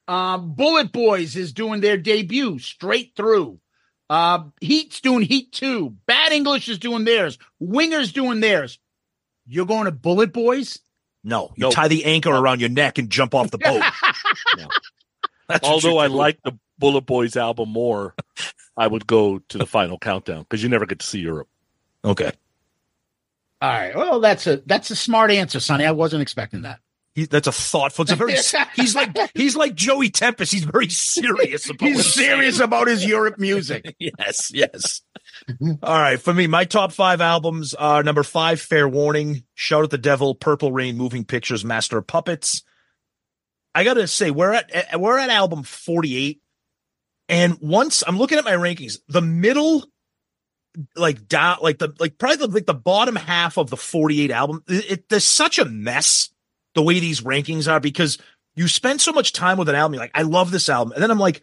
Um, 0.08 0.54
Bullet 0.56 0.92
Boys 0.92 1.36
is 1.36 1.54
doing 1.54 1.82
their 1.82 1.98
debut 1.98 2.58
straight 2.58 3.12
through. 3.16 3.60
Uh, 4.10 4.44
Heat's 4.60 5.02
doing 5.02 5.22
Heat 5.22 5.52
2. 5.52 5.96
Bad 6.08 6.32
English 6.32 6.68
is 6.68 6.80
doing 6.80 7.04
theirs. 7.06 7.38
Winger's 7.60 8.12
doing 8.12 8.40
theirs. 8.40 8.80
You're 9.46 9.66
going 9.68 9.86
to 9.86 9.92
Bullet 9.92 10.34
Boys? 10.34 10.80
No, 11.24 11.52
you 11.56 11.66
No. 11.66 11.72
tie 11.72 11.88
the 11.90 12.06
anchor 12.06 12.30
around 12.32 12.60
your 12.62 12.70
neck 12.70 12.98
and 12.98 13.10
jump 13.10 13.36
off 13.36 13.52
the 13.52 13.58
boat. 13.60 13.84
That's 15.48 15.62
what 15.62 15.64
Although 15.64 15.98
I 15.98 16.08
like 16.08 16.40
the 16.44 16.58
Bullet 16.78 17.02
Boys 17.02 17.36
album 17.36 17.70
more, 17.70 18.16
I 18.78 18.88
would 18.88 19.06
go 19.06 19.40
to 19.50 19.58
the 19.58 19.66
final 19.66 19.98
countdown 20.00 20.42
because 20.44 20.64
you 20.64 20.70
never 20.70 20.86
get 20.86 21.00
to 21.00 21.06
see 21.06 21.20
Europe. 21.20 21.50
Okay. 22.06 22.32
All 23.62 23.70
right. 23.70 23.96
Well, 23.96 24.20
that's 24.22 24.48
a 24.48 24.62
that's 24.66 24.90
a 24.92 24.96
smart 24.96 25.32
answer, 25.32 25.60
Sonny. 25.60 25.86
I 25.86 25.92
wasn't 25.92 26.22
expecting 26.22 26.62
that. 26.62 26.80
He, 27.20 27.26
that's 27.26 27.48
a 27.48 27.52
thoughtful. 27.52 28.04
It's 28.04 28.12
a 28.12 28.16
very. 28.16 28.34
he's 28.76 28.96
like 28.96 29.18
he's 29.36 29.56
like 29.56 29.76
Joey 29.76 30.10
Tempest. 30.10 30.54
He's 30.54 30.64
very 30.64 30.88
serious 30.90 31.70
about. 31.70 31.88
He's 31.88 32.14
serious 32.14 32.58
saying. 32.58 32.66
about 32.68 32.88
his 32.88 33.06
Europe 33.06 33.38
music. 33.38 33.96
yes, 34.00 34.52
yes. 34.54 35.02
All 35.62 36.00
right, 36.00 36.20
for 36.20 36.34
me, 36.34 36.48
my 36.48 36.66
top 36.66 36.92
five 36.92 37.22
albums 37.22 37.74
are 37.74 38.04
number 38.04 38.24
five, 38.24 38.60
Fair 38.62 38.88
Warning, 38.88 39.44
Shout 39.54 39.84
at 39.84 39.90
the 39.90 39.98
Devil, 39.98 40.36
Purple 40.36 40.72
Rain, 40.72 40.98
Moving 40.98 41.24
Pictures, 41.26 41.66
Master 41.66 41.98
of 41.98 42.08
Puppets. 42.08 42.64
I 43.76 43.84
gotta 43.84 44.08
say, 44.08 44.32
we're 44.32 44.54
at 44.54 44.70
eh, 44.74 44.96
we're 44.98 45.18
at 45.20 45.30
album 45.30 45.64
forty 45.64 46.16
eight, 46.18 46.42
and 47.28 47.58
once 47.62 48.04
I'm 48.08 48.18
looking 48.18 48.38
at 48.38 48.46
my 48.46 48.54
rankings, 48.54 48.98
the 49.08 49.22
middle, 49.22 49.86
like 50.96 51.28
down, 51.28 51.58
like 51.62 51.78
the 51.80 51.94
like 52.00 52.18
probably 52.18 52.38
the, 52.38 52.48
like 52.54 52.66
the 52.66 52.74
bottom 52.74 53.16
half 53.16 53.58
of 53.58 53.70
the 53.70 53.78
forty 53.78 54.22
eight 54.22 54.32
album, 54.32 54.64
it, 54.68 54.92
it- 54.92 55.10
there's 55.10 55.24
such 55.26 55.60
a 55.60 55.66
mess 55.66 56.30
the 56.80 56.84
way 56.84 57.02
these 57.02 57.20
rankings 57.20 57.70
are 57.70 57.82
because 57.82 58.18
you 58.56 58.70
spend 58.70 59.02
so 59.02 59.12
much 59.12 59.34
time 59.34 59.58
with 59.58 59.68
an 59.68 59.76
album, 59.76 59.96
you're 59.96 60.04
like, 60.04 60.12
I 60.16 60.22
love 60.22 60.50
this 60.50 60.70
album, 60.70 60.94
and 60.94 61.04
then 61.04 61.12
I'm 61.12 61.20
like, 61.20 61.42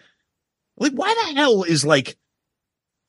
like 0.78 0.92
why 0.92 1.12
the 1.12 1.34
hell 1.34 1.62
is 1.62 1.84
like 1.84 2.16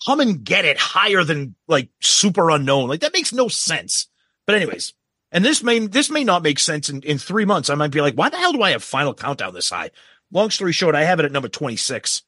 come 0.05 0.19
and 0.19 0.43
get 0.43 0.65
it 0.65 0.77
higher 0.77 1.23
than 1.23 1.55
like 1.69 1.87
Superunknown. 2.03 2.89
Like 2.89 2.99
that 2.99 3.13
makes 3.13 3.31
no 3.31 3.47
sense. 3.47 4.07
But 4.45 4.55
anyways, 4.55 4.93
and 5.31 5.45
this 5.45 5.63
may 5.63 5.79
this 5.87 6.09
may 6.09 6.25
not 6.25 6.43
make 6.43 6.59
sense 6.59 6.89
in, 6.89 7.01
in 7.03 7.17
three 7.17 7.45
months. 7.45 7.69
I 7.69 7.75
might 7.75 7.91
be 7.91 8.01
like, 8.01 8.15
why 8.15 8.27
the 8.27 8.37
hell 8.37 8.51
do 8.51 8.61
I 8.61 8.71
have 8.71 8.83
final 8.83 9.13
countdown 9.13 9.53
this 9.53 9.69
high? 9.69 9.91
Long 10.33 10.49
story 10.49 10.73
short, 10.73 10.95
I 10.95 11.05
have 11.05 11.21
it 11.21 11.25
at 11.25 11.31
number 11.31 11.47
26. 11.47 12.23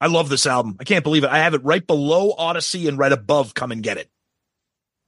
I 0.00 0.06
love 0.06 0.28
this 0.28 0.46
album. 0.46 0.76
I 0.78 0.84
can't 0.84 1.02
believe 1.02 1.24
it. 1.24 1.30
I 1.30 1.38
have 1.38 1.54
it 1.54 1.64
right 1.64 1.84
below 1.84 2.32
Odyssey 2.38 2.86
and 2.86 2.98
right 2.98 3.10
above 3.10 3.54
Come 3.54 3.72
and 3.72 3.82
Get 3.82 3.96
It. 3.96 4.08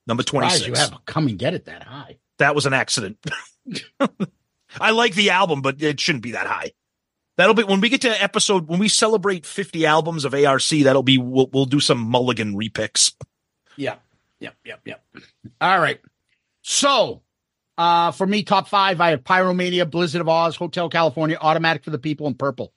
Number 0.08 0.24
Surprised 0.24 0.64
26. 0.64 0.68
You 0.68 0.74
have 0.74 1.05
come 1.05 1.28
and 1.28 1.38
get 1.38 1.55
it 1.55 1.66
that 1.66 1.84
high. 1.84 2.18
that 2.38 2.56
was 2.56 2.66
an 2.66 2.72
accident. 2.72 3.18
I 4.80 4.90
like 4.90 5.14
the 5.14 5.30
album, 5.30 5.62
but 5.62 5.82
it 5.82 6.00
shouldn't 6.00 6.22
be 6.24 6.32
that 6.32 6.46
high. 6.46 6.72
That'll 7.36 7.54
be 7.54 7.64
when 7.64 7.80
we 7.80 7.88
get 7.88 8.00
to 8.02 8.22
episode 8.22 8.68
when 8.68 8.78
we 8.78 8.88
celebrate 8.88 9.44
50 9.44 9.84
albums 9.84 10.24
of 10.24 10.34
ARC. 10.34 10.68
That'll 10.68 11.02
be 11.02 11.18
we'll 11.18 11.48
we'll 11.52 11.66
do 11.66 11.80
some 11.80 11.98
mulligan 11.98 12.54
repicks. 12.54 13.12
Yep. 13.76 14.02
Yep. 14.40 14.54
Yep. 14.64 14.80
Yep. 14.86 15.04
All 15.60 15.78
right. 15.78 16.00
So, 16.62 17.22
uh, 17.78 18.10
for 18.12 18.26
me, 18.26 18.42
top 18.42 18.68
five, 18.68 19.00
I 19.00 19.10
have 19.10 19.22
Pyromania, 19.22 19.88
Blizzard 19.88 20.20
of 20.22 20.28
Oz, 20.28 20.56
Hotel 20.56 20.88
California, 20.88 21.36
Automatic 21.40 21.84
for 21.84 21.90
the 21.90 21.98
People, 21.98 22.26
and 22.26 22.38
Purple. 22.38 22.72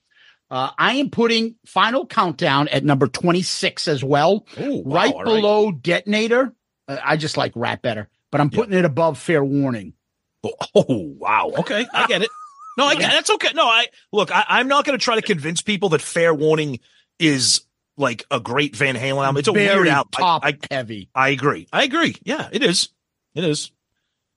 Uh, 0.51 0.71
I 0.77 0.95
am 0.95 1.09
putting 1.09 1.55
Final 1.65 2.05
Countdown 2.05 2.67
at 2.69 2.83
number 2.83 3.07
26 3.07 3.87
as 3.87 4.03
well, 4.03 4.45
Oh, 4.57 4.77
wow, 4.77 4.95
right 4.95 5.23
below 5.23 5.71
Detonator. 5.71 6.53
Uh, 6.87 6.97
I 7.03 7.17
just 7.17 7.37
like 7.37 7.51
rap 7.55 7.81
better, 7.81 8.09
but 8.31 8.41
I'm 8.41 8.49
putting 8.49 8.77
it 8.77 8.83
above 8.83 9.19
Fair 9.19 9.43
Warning. 9.43 9.93
Oh, 10.43 10.85
wow. 11.17 11.51
Okay, 11.59 11.85
I 11.93 12.07
get 12.07 12.21
it. 12.21 12.29
No, 12.77 12.85
I 12.85 12.95
get 12.95 13.11
that's 13.11 13.29
okay. 13.31 13.49
No, 13.53 13.65
I 13.65 13.87
look. 14.13 14.31
I, 14.33 14.45
I'm 14.47 14.69
not 14.69 14.85
going 14.85 14.97
to 14.97 15.03
try 15.03 15.15
to 15.15 15.21
convince 15.21 15.61
people 15.61 15.89
that 15.89 16.01
Fair 16.01 16.33
Warning 16.33 16.79
is 17.19 17.61
like 17.97 18.25
a 18.31 18.39
great 18.39 18.75
Van 18.75 18.95
Halen 18.95 19.25
album. 19.25 19.37
It's 19.37 19.49
a 19.49 19.51
Very 19.51 19.75
weird 19.75 19.87
album. 19.89 20.11
I- 20.15 20.19
top 20.21 20.45
I, 20.45 20.57
heavy. 20.71 21.09
I 21.13 21.29
agree. 21.29 21.67
I 21.73 21.83
agree. 21.83 22.15
Yeah, 22.23 22.47
it 22.51 22.63
is. 22.63 22.89
It 23.35 23.43
is. 23.43 23.71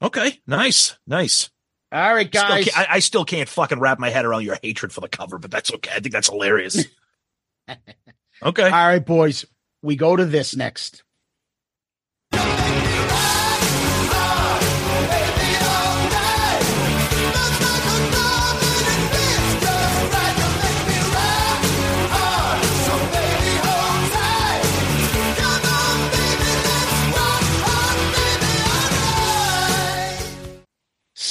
Okay, 0.02 0.40
nice, 0.46 0.98
nice. 1.06 1.50
All 1.92 2.14
right, 2.14 2.28
guys. 2.28 2.68
ca- 2.68 2.86
I, 2.88 2.96
I 2.96 2.98
still 2.98 3.24
can't 3.24 3.48
fucking 3.48 3.78
wrap 3.78 3.98
my 4.00 4.10
head 4.10 4.24
around 4.24 4.42
your 4.42 4.58
hatred 4.62 4.92
for 4.92 5.00
the 5.00 5.08
cover, 5.08 5.38
but 5.38 5.50
that's 5.50 5.72
okay. 5.74 5.92
I 5.94 6.00
think 6.00 6.12
that's 6.12 6.28
hilarious. 6.28 6.84
okay. 8.42 8.64
All 8.64 8.70
right, 8.70 9.04
boys. 9.04 9.44
We 9.82 9.94
go 9.94 10.16
to 10.16 10.24
this 10.24 10.56
next. 10.56 11.04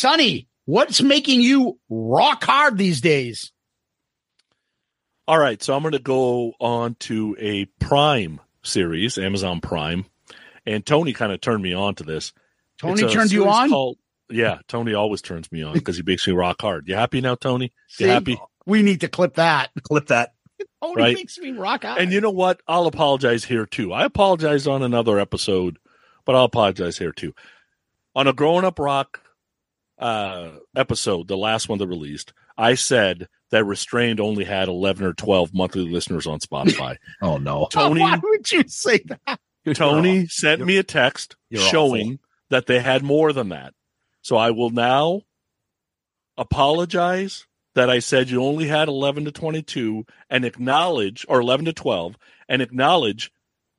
Sonny, 0.06 0.48
what's 0.66 1.00
making 1.04 1.42
you 1.42 1.78
rock 1.88 2.44
hard 2.44 2.76
these 2.76 3.02
days? 3.02 3.52
All 5.28 5.38
right, 5.38 5.62
so 5.62 5.76
I'm 5.76 5.84
going 5.84 5.92
to 5.92 6.00
go 6.00 6.54
on 6.60 6.96
to 7.02 7.36
a 7.40 7.66
Prime 7.80 8.42
series, 8.64 9.20
Amazon 9.20 9.62
Prime, 9.62 10.06
and 10.66 10.84
Tony 10.84 11.14
kind 11.14 11.32
of 11.32 11.40
turned 11.40 11.62
me 11.62 11.76
on 11.76 11.94
to 11.96 12.04
this. 12.04 12.34
Tony 12.80 13.08
turned 13.08 13.32
you 13.32 13.48
on? 13.48 13.70
called- 13.70 14.00
yeah, 14.32 14.58
Tony 14.68 14.96
always 14.96 15.22
turns 15.22 15.52
me 15.52 15.62
on 15.62 15.74
because 15.74 15.98
he 15.98 16.04
makes 16.04 16.26
me 16.26 16.34
rock 16.34 16.60
hard. 16.60 16.88
You 16.88 16.96
happy 16.96 17.22
now, 17.22 17.36
Tony? 17.36 17.72
You 18.00 18.08
happy? 18.08 18.42
We 18.66 18.82
need 18.82 19.02
to 19.02 19.08
clip 19.08 19.36
that. 19.36 19.70
Clip 19.84 20.08
that. 20.08 20.34
Tony 20.82 20.96
Right. 21.00 21.16
makes 21.16 21.38
me 21.38 21.52
rock 21.52 21.86
out. 21.86 22.00
And 22.00 22.12
you 22.12 22.22
know 22.22 22.32
what? 22.32 22.60
I'll 22.68 22.88
apologize 22.88 23.44
here 23.44 23.68
too. 23.68 23.94
I 23.94 24.06
apologize 24.06 24.66
on 24.66 24.82
another 24.82 25.20
episode, 25.20 25.78
but 26.26 26.34
I'll 26.36 26.46
apologize 26.46 26.98
here 26.98 27.12
too. 27.12 27.36
On 28.16 28.26
a 28.28 28.34
Growing 28.34 28.66
Up 28.66 28.80
Rock 28.80 29.22
uh, 30.02 30.52
episode, 30.76 31.28
the 31.28 31.38
last 31.38 31.70
one 31.70 31.78
that 31.80 31.88
released, 31.88 32.34
I 32.58 32.74
said 32.76 33.28
that 33.52 33.66
Restrained 33.66 34.20
only 34.20 34.44
had 34.44 34.68
11 34.68 35.06
or 35.06 35.14
12 35.14 35.54
monthly 35.54 35.88
listeners 35.88 36.28
on 36.28 36.40
Spotify. 36.40 36.98
Oh 37.22 37.38
no. 37.38 37.68
Tony 37.72 38.02
why 38.02 38.20
would 38.22 38.52
you 38.52 38.64
say 38.68 39.00
that? 39.06 39.40
Tony 39.76 40.26
sent 40.28 40.66
me 40.66 40.78
a 40.78 40.84
text 40.84 41.36
you're 41.50 41.62
showing 41.62 42.20
that 42.50 42.66
they 42.66 42.80
had 42.80 43.04
more 43.04 43.32
than 43.32 43.50
that. 43.50 43.74
So 44.24 44.38
I 44.38 44.52
will 44.52 44.72
now 44.72 45.22
apologize 46.38 47.46
that 47.76 47.90
I 47.90 48.00
said 48.00 48.30
you 48.30 48.44
only 48.44 48.68
had 48.68 48.88
11 48.88 49.26
to 49.26 49.32
22 49.32 50.06
and 50.30 50.46
acknowledge, 50.46 51.26
or 51.30 51.40
11 51.40 51.66
to 51.66 51.74
12, 51.74 52.18
and 52.50 52.62
acknowledge 52.62 53.32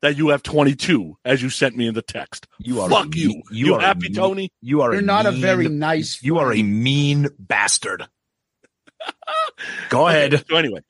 that 0.03 0.17
you 0.17 0.29
have 0.29 0.43
22 0.43 1.17
as 1.25 1.41
you 1.43 1.49
sent 1.49 1.77
me 1.77 1.87
in 1.87 1.95
the 1.95 2.03
text. 2.03 2.47
You 2.59 2.81
are 2.81 2.91
Fuck 2.91 3.15
you. 3.15 3.43
You, 3.51 3.75
are 3.75 3.81
happy, 3.81 4.09
mean- 4.09 4.15
Tony? 4.15 4.53
You 4.61 4.83
are 4.83 4.93
You're 4.93 5.03
not 5.03 5.27
a 5.27 5.33
very 5.33 5.69
nice. 5.69 6.23
You 6.23 6.39
are 6.39 6.53
a 6.53 6.63
mean 6.63 7.29
bastard. 7.39 8.07
Go 9.89 10.07
ahead. 10.09 10.45
So 10.49 10.57
anyway, 10.57 10.81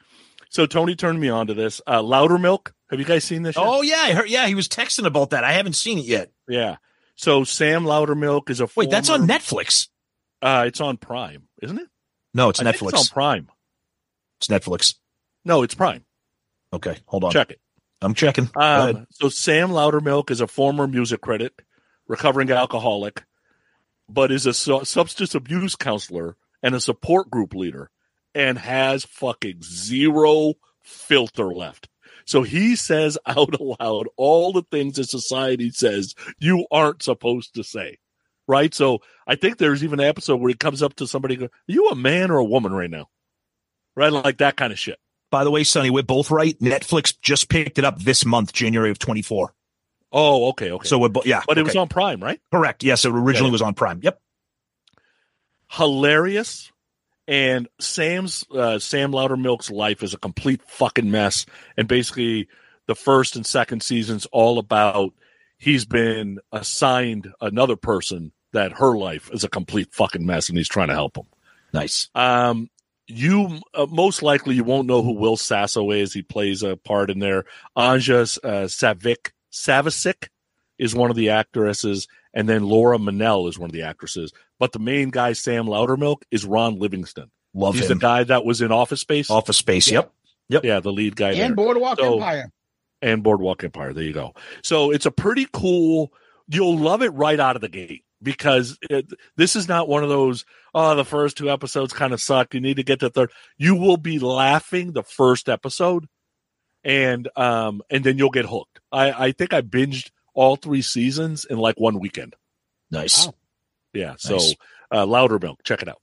so 0.49 0.66
Tony 0.66 0.97
turned 0.97 1.20
me 1.20 1.28
on 1.28 1.47
to 1.47 1.55
this. 1.55 1.81
Uh, 1.86 2.00
Loudermilk. 2.02 2.73
Have 2.91 2.99
you 2.99 3.07
guys 3.07 3.24
seen 3.24 3.42
this? 3.42 3.57
yet? 3.57 3.65
Oh 3.66 3.81
yeah, 3.82 4.00
I 4.02 4.12
heard. 4.12 4.28
Yeah, 4.28 4.47
he 4.47 4.55
was 4.55 4.68
texting 4.68 5.07
about 5.07 5.31
that. 5.31 5.44
I 5.44 5.52
haven't 5.52 5.74
seen 5.76 5.99
it 5.99 6.05
yet. 6.05 6.31
yeah. 6.49 6.76
So 7.15 7.44
Sam 7.44 7.84
Loudermilk 7.84 8.50
is 8.50 8.60
a 8.60 8.68
Wait, 8.74 8.91
that's 8.91 9.08
on 9.10 9.28
Netflix. 9.28 9.89
Uh, 10.41 10.65
it's 10.66 10.81
on 10.81 10.97
Prime, 10.97 11.44
isn't 11.62 11.78
it? 11.78 11.86
No, 12.34 12.49
it's 12.49 12.60
I 12.60 12.65
think 12.65 12.76
Netflix. 12.76 12.89
It's 13.00 13.10
on 13.10 13.15
Prime. 13.15 13.49
It's 14.41 14.49
Netflix. 14.49 14.94
No, 15.44 15.62
it's 15.62 15.74
Prime. 15.74 16.05
Okay, 16.73 16.97
hold 17.07 17.24
on. 17.24 17.31
Check 17.31 17.50
it. 17.50 17.60
I'm 18.02 18.14
checking. 18.14 18.50
Um, 18.56 19.06
so 19.10 19.28
Sam 19.28 19.70
Loudermilk 19.70 20.31
is 20.31 20.40
a 20.40 20.47
former 20.47 20.86
music 20.86 21.20
critic, 21.20 21.64
recovering 22.08 22.50
alcoholic, 22.50 23.24
but 24.08 24.32
is 24.32 24.47
a 24.47 24.52
su- 24.52 24.84
substance 24.84 25.34
abuse 25.34 25.76
counselor 25.76 26.36
and 26.62 26.74
a 26.74 26.81
support 26.81 27.31
group 27.31 27.55
leader, 27.55 27.90
and 28.34 28.58
has 28.58 29.05
fucking 29.05 29.62
zero 29.62 30.55
filter 30.82 31.52
left. 31.52 31.89
So 32.24 32.42
he 32.42 32.76
says 32.76 33.18
out 33.26 33.58
aloud 33.60 34.08
all 34.16 34.52
the 34.52 34.64
things 34.70 34.97
that 34.97 35.08
society 35.08 35.70
says 35.70 36.14
you 36.39 36.66
aren't 36.70 37.02
supposed 37.02 37.55
to 37.55 37.64
say. 37.64 37.98
Right? 38.48 38.74
So 38.74 38.98
I 39.26 39.36
think 39.36 39.56
there's 39.56 39.84
even 39.84 40.00
an 40.00 40.06
episode 40.06 40.40
where 40.40 40.48
he 40.48 40.55
comes 40.55 40.82
up 40.82 40.94
to 40.94 41.06
somebody 41.06 41.34
and 41.34 41.42
goes, 41.42 41.50
Are 41.50 41.72
you 41.72 41.89
a 41.90 41.94
man 41.94 42.31
or 42.31 42.39
a 42.39 42.44
woman 42.44 42.72
right 42.72 42.90
now? 42.90 43.08
Right? 43.94 44.12
Like 44.12 44.39
that 44.39 44.56
kind 44.56 44.72
of 44.72 44.78
shit. 44.78 44.98
By 45.33 45.43
the 45.44 45.51
way, 45.51 45.65
Sonny, 45.65 45.89
we're 45.91 46.02
both 46.05 46.31
right. 46.31 46.57
Netflix 46.61 47.19
just 47.20 47.49
picked 47.49 47.78
it 47.78 47.85
up 47.85 47.99
this 47.99 48.25
month, 48.27 48.52
January 48.52 48.91
of 48.91 48.99
24. 49.01 49.52
Oh, 50.12 50.51
okay, 50.51 50.70
okay. 50.70 50.86
So 50.86 50.99
we're 50.99 51.09
both, 51.09 51.25
yeah. 51.27 51.41
but 51.49 51.57
it 51.57 51.65
was 51.65 51.75
on 51.75 51.89
Prime, 51.89 52.23
right? 52.23 52.39
correct. 52.52 52.85
Yes, 52.85 53.07
it 53.07 53.09
originally 53.12 53.49
Yeah. 53.49 53.52
was 53.52 53.62
on 53.62 53.73
Prime. 53.75 54.01
Yep. 54.02 54.20
hilarious. 55.70 56.70
And 57.27 57.69
Sam's 57.81 58.44
uh, 58.52 58.78
Sam 58.78 59.12
Loudermilk's 59.12 59.70
life 59.70 60.02
is 60.02 60.12
a 60.12 60.19
complete 60.19 60.61
fucking 60.69 61.11
mess. 61.11 61.47
And 61.77 61.89
basically, 61.89 62.49
the 62.86 62.94
first 62.94 63.36
and 63.36 63.47
second 63.47 63.83
seasons 63.83 64.27
all 64.33 64.59
about 64.59 65.15
he's 65.57 65.85
been 65.85 66.41
assigned 66.51 67.28
another 67.41 67.77
person 67.77 68.33
that 68.52 68.73
her 68.73 68.99
life 68.99 69.31
is 69.33 69.44
a 69.44 69.49
complete 69.49 69.94
fucking 69.94 70.27
mess, 70.27 70.49
and 70.51 70.59
he's 70.59 70.69
trying 70.69 70.89
to 70.89 70.94
help 70.94 71.17
him. 71.17 71.25
Nice. 71.73 72.11
Um, 72.15 72.69
you 73.06 73.60
uh, 73.74 73.86
most 73.90 74.22
likely 74.22 74.55
you 74.55 74.64
won't 74.64 74.86
know 74.86 75.02
who 75.02 75.12
Will 75.12 75.36
Sasso 75.36 75.90
is. 75.90 76.12
He 76.12 76.22
plays 76.22 76.62
a 76.62 76.76
part 76.76 77.10
in 77.10 77.18
there. 77.18 77.44
Anja 77.76 78.39
uh, 78.44 78.66
Savic 78.66 79.31
Savasic 79.52 80.28
is 80.78 80.94
one 80.94 81.10
of 81.10 81.16
the 81.16 81.31
actresses, 81.31 82.08
and 82.34 82.48
then 82.48 82.64
Laura 82.64 82.98
Mennell 82.98 83.48
is 83.48 83.58
one 83.58 83.68
of 83.70 83.74
the 83.74 83.82
actresses. 83.82 84.32
But 84.58 84.72
the 84.72 84.78
main 84.78 85.10
guy, 85.10 85.32
Sam 85.32 85.66
Loudermilk, 85.66 86.22
is 86.31 86.44
Ron 86.44 86.78
Livingston. 86.78 87.31
Love 87.55 87.74
He's 87.74 87.90
him. 87.90 87.98
the 87.98 88.02
guy 88.02 88.24
that 88.24 88.44
was 88.44 88.60
in 88.62 88.72
Office 88.72 89.00
Space. 89.00 89.31
Office 89.31 89.56
Space. 89.58 89.90
Yep. 89.90 90.10
Yep. 90.48 90.64
Yeah, 90.64 90.81
the 90.81 90.92
lead 90.92 91.16
guy 91.16 91.34
there 91.34 91.44
and 91.44 91.56
Boardwalk 91.56 91.98
So- 91.98 92.14
Empire. 92.14 92.50
and 93.02 93.22
Boardwalk 93.22 93.62
Empire. 93.64 93.92
There 93.92 94.05
you 94.05 94.12
go. 94.12 94.34
So 94.62 94.90
it's 94.90 95.06
a 95.06 95.10
pretty 95.10 95.47
cool. 95.52 96.12
You'll 96.48 96.78
love 96.78 97.02
it 97.02 97.10
right 97.10 97.39
out 97.39 97.56
of 97.56 97.62
the 97.62 97.68
gate 97.68 98.05
because 98.23 98.78
it, 98.91 99.12
this 99.36 99.57
is 99.57 99.68
not 99.68 99.89
one 99.89 100.02
of 100.02 100.09
those. 100.09 100.44
Oh, 100.75 100.94
the 100.94 101.05
first 101.05 101.36
two 101.36 101.51
episodes 101.51 101.92
kind 101.92 102.12
of 102.12 102.20
suck. 102.20 102.55
You 102.55 102.60
need 102.60 102.76
to 102.76 102.83
get 102.83 103.01
to 103.01 103.07
the 103.07 103.10
third. 103.10 103.31
You 103.59 103.75
will 103.75 103.97
be 103.97 104.18
laughing 104.18 104.92
the 104.92 105.02
first 105.02 105.49
episode, 105.49 106.07
and 106.84 107.28
um, 107.36 107.83
and 107.91 108.05
then 108.05 108.18
you'll 108.18 108.31
get 108.31 108.47
hooked. 108.47 108.81
I 108.91 109.12
I 109.26 109.33
think 109.33 109.52
I 109.52 109.60
binged 109.62 110.10
all 110.34 110.57
three 110.57 110.83
seasons 110.83 111.44
in 111.44 111.59
like 111.59 111.78
one 111.78 111.99
weekend. 111.99 112.34
Nice. 112.91 113.26
Wow. 113.26 113.34
Yeah. 113.92 114.15
So 114.18 114.34
Nice. 114.34 114.55
uh, 114.91 115.07
Loudermilk, 115.07 115.57
check 115.65 115.83
it 115.83 115.89
out. 115.89 116.01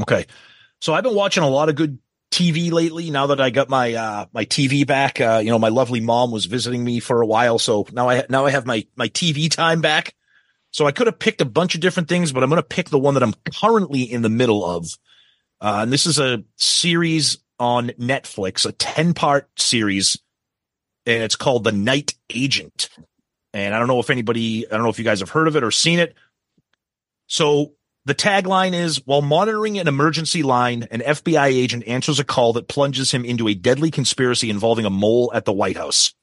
Okay. 0.00 0.26
So 0.80 0.94
I've 0.94 1.04
been 1.04 1.14
watching 1.14 1.42
a 1.42 1.48
lot 1.48 1.68
of 1.68 1.74
good 1.76 1.98
TV 2.32 2.72
lately. 2.72 3.10
Now 3.10 3.28
that 3.28 3.40
I 3.40 3.50
got 3.50 3.68
my 3.68 3.94
uh 3.94 4.26
my 4.32 4.44
TV 4.44 4.86
back, 4.86 5.20
uh, 5.20 5.40
you 5.44 5.50
know, 5.50 5.58
my 5.58 5.68
lovely 5.68 6.00
mom 6.00 6.30
was 6.30 6.46
visiting 6.46 6.82
me 6.82 6.98
for 7.00 7.20
a 7.20 7.26
while, 7.26 7.58
so 7.58 7.86
now 7.92 8.08
I 8.08 8.24
now 8.28 8.46
I 8.46 8.50
have 8.50 8.66
my 8.66 8.86
my 8.96 9.08
TV 9.08 9.50
time 9.50 9.80
back. 9.80 10.14
So 10.72 10.86
I 10.86 10.92
could 10.92 11.06
have 11.06 11.18
picked 11.18 11.40
a 11.40 11.46
bunch 11.46 11.74
of 11.74 11.80
different 11.80 12.08
things, 12.08 12.32
but 12.32 12.42
I'm 12.42 12.48
going 12.48 12.60
to 12.60 12.66
pick 12.66 12.88
the 12.88 12.98
one 12.98 13.14
that 13.14 13.22
I'm 13.22 13.34
currently 13.60 14.02
in 14.02 14.22
the 14.22 14.30
middle 14.30 14.64
of. 14.64 14.98
Uh, 15.60 15.80
and 15.82 15.92
this 15.92 16.06
is 16.06 16.18
a 16.18 16.42
series 16.56 17.38
on 17.58 17.90
Netflix, 17.90 18.66
a 18.66 18.72
10 18.72 19.14
part 19.14 19.48
series, 19.56 20.18
and 21.06 21.22
it's 21.22 21.36
called 21.36 21.64
The 21.64 21.72
Night 21.72 22.14
Agent. 22.30 22.88
And 23.52 23.74
I 23.74 23.78
don't 23.78 23.86
know 23.86 24.00
if 24.00 24.10
anybody, 24.10 24.66
I 24.66 24.70
don't 24.70 24.82
know 24.82 24.88
if 24.88 24.98
you 24.98 25.04
guys 25.04 25.20
have 25.20 25.30
heard 25.30 25.46
of 25.46 25.56
it 25.56 25.62
or 25.62 25.70
seen 25.70 25.98
it. 25.98 26.14
So 27.28 27.74
the 28.04 28.14
tagline 28.14 28.72
is 28.72 29.06
while 29.06 29.22
monitoring 29.22 29.78
an 29.78 29.88
emergency 29.88 30.42
line, 30.42 30.88
an 30.90 31.00
FBI 31.00 31.48
agent 31.48 31.86
answers 31.86 32.18
a 32.18 32.24
call 32.24 32.54
that 32.54 32.66
plunges 32.66 33.12
him 33.12 33.24
into 33.24 33.46
a 33.46 33.54
deadly 33.54 33.90
conspiracy 33.90 34.50
involving 34.50 34.86
a 34.86 34.90
mole 34.90 35.30
at 35.34 35.44
the 35.44 35.52
White 35.52 35.76
House. 35.76 36.14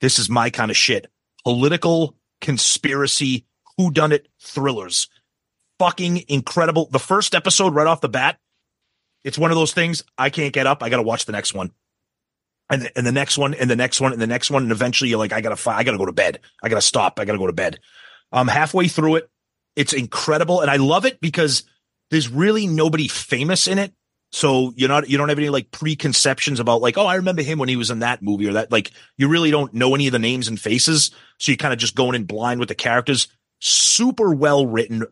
This 0.00 0.18
is 0.18 0.28
my 0.28 0.50
kind 0.50 0.70
of 0.70 0.76
shit. 0.76 1.10
Political 1.42 2.16
conspiracy, 2.40 3.46
whodunit 3.78 4.26
thrillers. 4.40 5.08
Fucking 5.78 6.24
incredible. 6.28 6.88
The 6.90 6.98
first 6.98 7.34
episode 7.34 7.74
right 7.74 7.86
off 7.86 8.00
the 8.00 8.08
bat, 8.08 8.38
it's 9.24 9.38
one 9.38 9.50
of 9.50 9.56
those 9.56 9.72
things 9.72 10.04
I 10.16 10.30
can't 10.30 10.52
get 10.52 10.66
up. 10.66 10.82
I 10.82 10.88
got 10.88 10.98
to 10.98 11.02
watch 11.02 11.26
the 11.26 11.32
next 11.32 11.54
one. 11.54 11.72
And 12.70 12.82
the, 12.82 12.96
and 12.96 13.06
the 13.06 13.12
next 13.12 13.36
one 13.36 13.54
and 13.54 13.68
the 13.68 13.76
next 13.76 14.00
one 14.00 14.12
and 14.12 14.20
the 14.20 14.26
next 14.26 14.50
one. 14.50 14.62
And 14.62 14.72
eventually 14.72 15.10
you're 15.10 15.18
like, 15.18 15.32
I 15.32 15.40
gotta, 15.40 15.56
fi- 15.56 15.76
I 15.76 15.84
gotta 15.84 15.98
go 15.98 16.06
to 16.06 16.12
bed. 16.12 16.40
I 16.62 16.68
gotta 16.68 16.80
stop. 16.80 17.18
I 17.20 17.24
gotta 17.24 17.38
go 17.38 17.46
to 17.46 17.52
bed. 17.52 17.80
I'm 18.30 18.48
halfway 18.48 18.88
through 18.88 19.16
it. 19.16 19.30
It's 19.76 19.92
incredible. 19.92 20.60
And 20.60 20.70
I 20.70 20.76
love 20.76 21.04
it 21.04 21.20
because 21.20 21.64
there's 22.10 22.28
really 22.28 22.66
nobody 22.66 23.08
famous 23.08 23.66
in 23.68 23.78
it. 23.78 23.92
So 24.30 24.72
you're 24.76 24.88
not, 24.88 25.10
you 25.10 25.18
don't 25.18 25.28
have 25.28 25.38
any 25.38 25.50
like 25.50 25.70
preconceptions 25.70 26.58
about 26.58 26.80
like, 26.80 26.96
oh, 26.96 27.04
I 27.04 27.16
remember 27.16 27.42
him 27.42 27.58
when 27.58 27.68
he 27.68 27.76
was 27.76 27.90
in 27.90 27.98
that 27.98 28.22
movie 28.22 28.48
or 28.48 28.54
that. 28.54 28.72
Like 28.72 28.90
you 29.18 29.28
really 29.28 29.50
don't 29.50 29.74
know 29.74 29.94
any 29.94 30.06
of 30.06 30.12
the 30.12 30.18
names 30.18 30.48
and 30.48 30.58
faces. 30.58 31.10
So 31.38 31.52
you're 31.52 31.58
kind 31.58 31.74
of 31.74 31.78
just 31.78 31.94
going 31.94 32.14
in 32.14 32.24
blind 32.24 32.58
with 32.58 32.70
the 32.70 32.74
characters. 32.74 33.28
Super 33.64 34.34
well 34.34 34.66
written, 34.66 35.04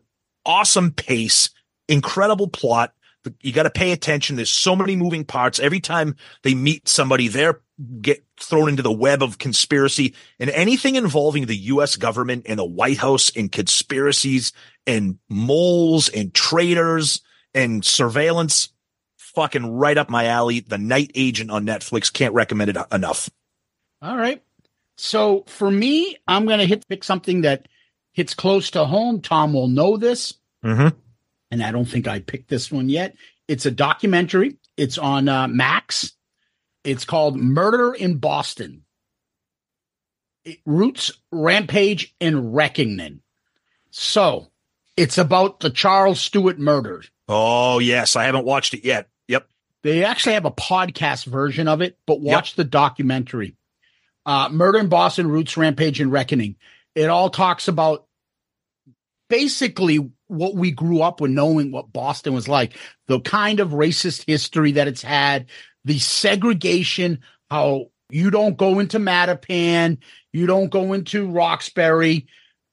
awesome 0.45 0.91
pace, 0.91 1.49
incredible 1.87 2.49
plot. 2.49 2.93
You 3.39 3.53
got 3.53 3.63
to 3.63 3.69
pay 3.69 3.93
attention. 3.93 4.35
There's 4.35 4.49
so 4.49 4.75
many 4.75 4.97
moving 4.97 5.23
parts. 5.23 5.59
Every 5.59 5.79
time 5.79 6.15
they 6.43 6.53
meet 6.53 6.87
somebody, 6.89 7.29
they're 7.29 7.61
get 8.01 8.25
thrown 8.39 8.67
into 8.67 8.83
the 8.83 8.91
web 8.91 9.23
of 9.23 9.37
conspiracy 9.37 10.13
and 10.37 10.49
anything 10.49 10.95
involving 10.95 11.45
the 11.45 11.55
U.S. 11.55 11.95
government 11.95 12.45
and 12.47 12.59
the 12.59 12.65
White 12.65 12.97
House 12.97 13.31
and 13.35 13.49
conspiracies 13.51 14.51
and 14.85 15.17
moles 15.29 16.09
and 16.09 16.33
traitors 16.33 17.21
and 17.53 17.85
surveillance. 17.85 18.69
Fucking 19.17 19.65
right 19.65 19.97
up 19.97 20.09
my 20.09 20.25
alley. 20.25 20.59
The 20.59 20.77
Night 20.77 21.11
Agent 21.15 21.51
on 21.51 21.65
Netflix. 21.65 22.11
Can't 22.11 22.33
recommend 22.33 22.71
it 22.71 22.77
enough. 22.91 23.29
All 24.01 24.17
right. 24.17 24.43
So 24.97 25.45
for 25.47 25.71
me, 25.71 26.17
I'm 26.27 26.45
going 26.45 26.59
to 26.59 26.65
hit 26.65 26.87
pick 26.87 27.03
something 27.03 27.41
that 27.41 27.67
hits 28.13 28.33
close 28.33 28.71
to 28.71 28.85
home. 28.85 29.21
Tom 29.21 29.53
will 29.53 29.67
know 29.67 29.97
this, 29.97 30.33
Mm-hmm. 30.63 30.95
and 31.49 31.63
I 31.63 31.71
don't 31.71 31.85
think 31.85 32.07
I 32.07 32.19
picked 32.19 32.49
this 32.49 32.71
one 32.71 32.87
yet. 32.89 33.15
It's 33.47 33.65
a 33.65 33.71
documentary. 33.71 34.57
It's 34.77 34.97
on 34.97 35.27
uh, 35.27 35.47
Max. 35.47 36.13
It's 36.83 37.05
called 37.05 37.35
Murder 37.35 37.93
in 37.93 38.17
Boston. 38.17 38.83
It, 40.45 40.59
roots, 40.65 41.11
Rampage, 41.31 42.15
and 42.19 42.55
Reckoning. 42.55 43.21
So 43.91 44.47
it's 44.97 45.17
about 45.17 45.59
the 45.59 45.69
Charles 45.69 46.19
Stuart 46.19 46.57
murders. 46.59 47.09
Oh 47.27 47.79
yes, 47.79 48.15
I 48.15 48.23
haven't 48.25 48.45
watched 48.45 48.73
it 48.73 48.83
yet. 48.85 49.09
Yep. 49.27 49.47
They 49.83 50.03
actually 50.03 50.33
have 50.33 50.45
a 50.45 50.51
podcast 50.51 51.25
version 51.25 51.67
of 51.67 51.81
it, 51.81 51.97
but 52.05 52.21
watch 52.21 52.55
the 52.55 52.63
documentary. 52.63 53.55
Uh, 54.25 54.49
Murder 54.49 54.79
in 54.79 54.87
Boston, 54.89 55.27
Roots, 55.27 55.57
Rampage, 55.57 55.99
and 55.99 56.11
Reckoning. 56.11 56.55
It 56.95 57.09
all 57.09 57.29
talks 57.29 57.67
about 57.67 58.05
basically 59.29 60.11
what 60.27 60.55
we 60.55 60.71
grew 60.71 61.01
up 61.01 61.21
with 61.21 61.31
knowing 61.31 61.71
what 61.71 61.91
Boston 61.93 62.33
was 62.33 62.47
like, 62.47 62.77
the 63.07 63.19
kind 63.21 63.59
of 63.59 63.69
racist 63.69 64.25
history 64.27 64.73
that 64.73 64.87
it's 64.87 65.01
had, 65.01 65.47
the 65.85 65.99
segregation, 65.99 67.19
how 67.49 67.87
you 68.09 68.29
don't 68.29 68.57
go 68.57 68.79
into 68.79 68.99
Mattapan, 68.99 69.97
you 70.33 70.47
don't 70.47 70.69
go 70.69 70.93
into 70.93 71.29
Roxbury, 71.29 72.27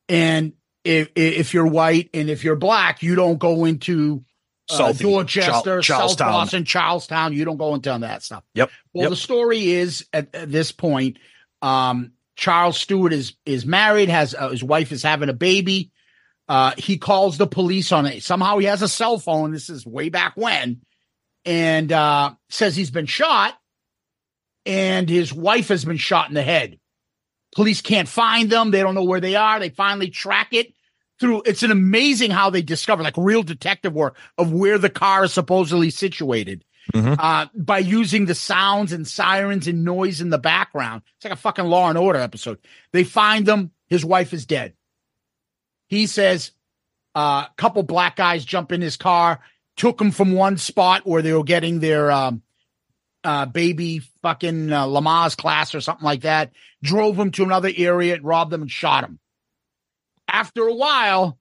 and 0.08 0.52
if 0.84 1.10
if 1.16 1.54
you're 1.54 1.66
white 1.66 2.10
and 2.14 2.30
if 2.30 2.44
you're 2.44 2.56
black, 2.56 3.02
you 3.02 3.14
don't 3.14 3.38
go 3.38 3.64
into 3.64 4.24
uh, 4.70 4.76
South- 4.76 4.98
Dorchester, 4.98 5.80
Charl- 5.80 6.08
South. 6.08 6.18
Boston, 6.18 6.64
Charlestown. 6.64 7.32
You 7.32 7.44
don't 7.44 7.56
go 7.56 7.74
into 7.74 7.96
that 8.00 8.22
stuff. 8.22 8.44
Yep. 8.54 8.70
Well, 8.92 9.02
Yep. 9.04 9.10
the 9.10 9.16
story 9.16 9.68
is 9.70 10.06
at, 10.12 10.34
at 10.34 10.50
this 10.50 10.72
point, 10.72 11.18
um, 11.62 12.12
Charles 12.38 12.78
Stuart 12.78 13.12
is 13.12 13.34
is 13.44 13.66
married, 13.66 14.08
has 14.08 14.32
uh, 14.32 14.50
his 14.50 14.62
wife 14.62 14.92
is 14.92 15.02
having 15.02 15.28
a 15.28 15.34
baby. 15.34 15.90
Uh, 16.48 16.72
he 16.78 16.96
calls 16.96 17.36
the 17.36 17.48
police 17.48 17.90
on 17.90 18.06
it. 18.06 18.22
Somehow 18.22 18.58
he 18.58 18.66
has 18.66 18.80
a 18.80 18.88
cell 18.88 19.18
phone. 19.18 19.50
This 19.50 19.68
is 19.68 19.84
way 19.84 20.08
back 20.08 20.34
when, 20.36 20.80
and 21.44 21.90
uh, 21.90 22.30
says 22.48 22.76
he's 22.76 22.92
been 22.92 23.06
shot, 23.06 23.54
and 24.64 25.08
his 25.08 25.34
wife 25.34 25.66
has 25.66 25.84
been 25.84 25.96
shot 25.96 26.28
in 26.28 26.34
the 26.34 26.42
head. 26.42 26.78
Police 27.56 27.82
can't 27.82 28.08
find 28.08 28.48
them. 28.48 28.70
They 28.70 28.82
don't 28.82 28.94
know 28.94 29.02
where 29.02 29.20
they 29.20 29.34
are. 29.34 29.58
They 29.58 29.70
finally 29.70 30.08
track 30.08 30.52
it 30.52 30.72
through. 31.18 31.42
It's 31.44 31.64
an 31.64 31.72
amazing 31.72 32.30
how 32.30 32.50
they 32.50 32.62
discover, 32.62 33.02
like 33.02 33.16
real 33.16 33.42
detective 33.42 33.94
work, 33.94 34.16
of 34.38 34.52
where 34.52 34.78
the 34.78 34.90
car 34.90 35.24
is 35.24 35.32
supposedly 35.32 35.90
situated 35.90 36.64
Mhm. 36.92 37.16
uh, 37.18 37.46
by 37.54 37.78
using 37.78 38.26
the 38.26 38.34
sounds 38.34 38.92
and 38.92 39.06
sirens 39.06 39.68
and 39.68 39.84
noise 39.84 40.20
in 40.20 40.30
the 40.30 40.38
background. 40.38 41.02
It's 41.16 41.24
like 41.24 41.34
a 41.34 41.36
fucking 41.36 41.66
Law 41.66 41.88
and 41.88 41.98
Order 41.98 42.18
episode. 42.18 42.58
They 42.92 43.04
find 43.04 43.44
them. 43.44 43.72
His 43.88 44.04
wife 44.04 44.32
is 44.32 44.46
dead. 44.46 44.74
He 45.88 46.06
says 46.06 46.52
a 47.14 47.18
uh, 47.18 47.46
couple 47.56 47.82
black 47.82 48.16
guys 48.16 48.44
jump 48.44 48.72
in 48.72 48.80
his 48.80 48.96
car, 48.96 49.40
took 49.76 50.00
him 50.00 50.10
from 50.10 50.32
one 50.32 50.56
spot 50.58 51.06
where 51.06 51.22
they 51.22 51.32
were 51.32 51.44
getting 51.44 51.80
their 51.80 52.10
um, 52.10 52.42
uh, 53.24 53.46
baby 53.46 54.00
fucking 54.22 54.72
uh, 54.72 54.86
Lamaze 54.86 55.36
class 55.36 55.74
or 55.74 55.80
something 55.80 56.04
like 56.04 56.22
that, 56.22 56.52
drove 56.82 57.18
him 57.18 57.30
to 57.32 57.42
another 57.42 57.70
area 57.76 58.14
and 58.14 58.24
robbed 58.24 58.50
them 58.50 58.62
and 58.62 58.70
shot 58.70 59.04
him. 59.04 59.18
After 60.26 60.62
a 60.62 60.74
while, 60.74 61.38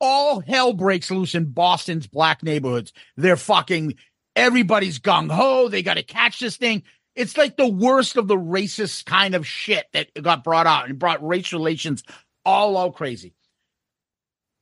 all 0.00 0.40
hell 0.40 0.72
breaks 0.72 1.10
loose 1.10 1.34
in 1.34 1.46
Boston's 1.46 2.06
black 2.06 2.42
neighborhoods. 2.42 2.92
They're 3.16 3.36
fucking 3.36 3.94
everybody's 4.36 4.98
gung 4.98 5.30
ho. 5.30 5.68
They 5.68 5.82
got 5.82 5.94
to 5.94 6.02
catch 6.02 6.40
this 6.40 6.56
thing. 6.56 6.82
It's 7.14 7.36
like 7.36 7.56
the 7.56 7.68
worst 7.68 8.16
of 8.16 8.28
the 8.28 8.36
racist 8.36 9.04
kind 9.04 9.34
of 9.34 9.46
shit 9.46 9.86
that 9.92 10.08
got 10.22 10.44
brought 10.44 10.66
out 10.66 10.88
and 10.88 10.98
brought 10.98 11.26
race 11.26 11.52
relations 11.52 12.04
all 12.44 12.78
out 12.78 12.94
crazy. 12.94 13.34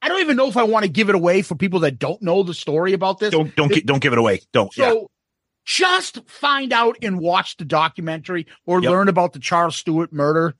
I 0.01 0.09
don't 0.09 0.21
even 0.21 0.37
know 0.37 0.49
if 0.49 0.57
I 0.57 0.63
want 0.63 0.85
to 0.85 0.91
give 0.91 1.09
it 1.09 1.15
away 1.15 1.43
for 1.43 1.55
people 1.55 1.81
that 1.81 1.99
don't 1.99 2.23
know 2.23 2.43
the 2.43 2.55
story 2.55 2.93
about 2.93 3.19
this. 3.19 3.31
Don't 3.31 3.55
don't 3.57 3.73
gi- 3.73 3.83
don't 3.83 4.01
give 4.01 4.13
it 4.13 4.19
away. 4.19 4.41
Don't. 4.53 4.73
So 4.73 4.95
yeah. 4.95 5.07
just 5.65 6.29
find 6.31 6.73
out 6.73 6.97
and 7.03 7.19
watch 7.19 7.57
the 7.57 7.65
documentary 7.65 8.47
or 8.67 8.81
Yep. 8.81 8.91
learn 8.91 9.09
about 9.09 9.33
the 9.33 9.39
Charles 9.39 9.77
Stuart 9.77 10.13
murder. 10.13 10.55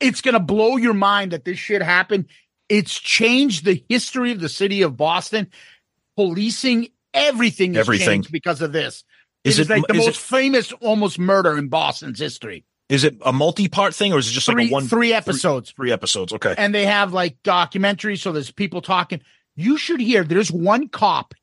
It's 0.00 0.20
going 0.20 0.34
to 0.34 0.40
blow 0.40 0.76
your 0.76 0.94
mind 0.94 1.32
that 1.32 1.44
this 1.44 1.58
shit 1.58 1.82
happened. 1.82 2.26
It's 2.68 2.98
changed 2.98 3.64
the 3.64 3.84
history 3.88 4.30
of 4.32 4.40
the 4.40 4.48
city 4.48 4.82
of 4.82 4.96
Boston. 4.96 5.48
Policing, 6.16 6.88
everything 7.26 7.74
has 7.74 7.80
Everything. 7.86 8.06
changed 8.06 8.32
because 8.32 8.60
of 8.62 8.72
this. 8.72 9.04
Is 9.44 9.58
it 9.58 9.62
is 9.62 9.70
it- 9.70 9.72
like 9.74 9.86
the 9.86 9.94
is 9.94 10.06
most 10.06 10.16
it- 10.16 10.22
famous 10.22 10.72
almost 10.72 11.18
murder 11.18 11.56
in 11.58 11.68
Boston's 11.68 12.18
history. 12.18 12.64
Is 12.88 13.04
it 13.04 13.16
a 13.22 13.32
multi-part 13.32 13.94
thing 13.94 14.12
or 14.14 14.18
is 14.18 14.28
it 14.28 14.32
just 14.32 14.46
Three, 14.46 14.64
like 14.64 14.70
a 14.70 14.72
one 14.72 14.88
three 14.88 15.12
episodes. 15.12 15.70
three 15.72 15.92
episodes? 15.92 16.32
Okay. 16.32 16.54
and 16.56 16.74
they 16.74 16.86
have 16.86 17.12
like 17.12 17.42
documentaries. 17.42 18.20
So 18.20 18.32
there's 18.32 18.50
people 18.50 18.80
talking. 18.80 19.20
You 19.56 19.76
should 19.76 20.00
hear. 20.00 20.24
There's 20.24 20.50
one 20.50 20.88
cop 20.88 21.34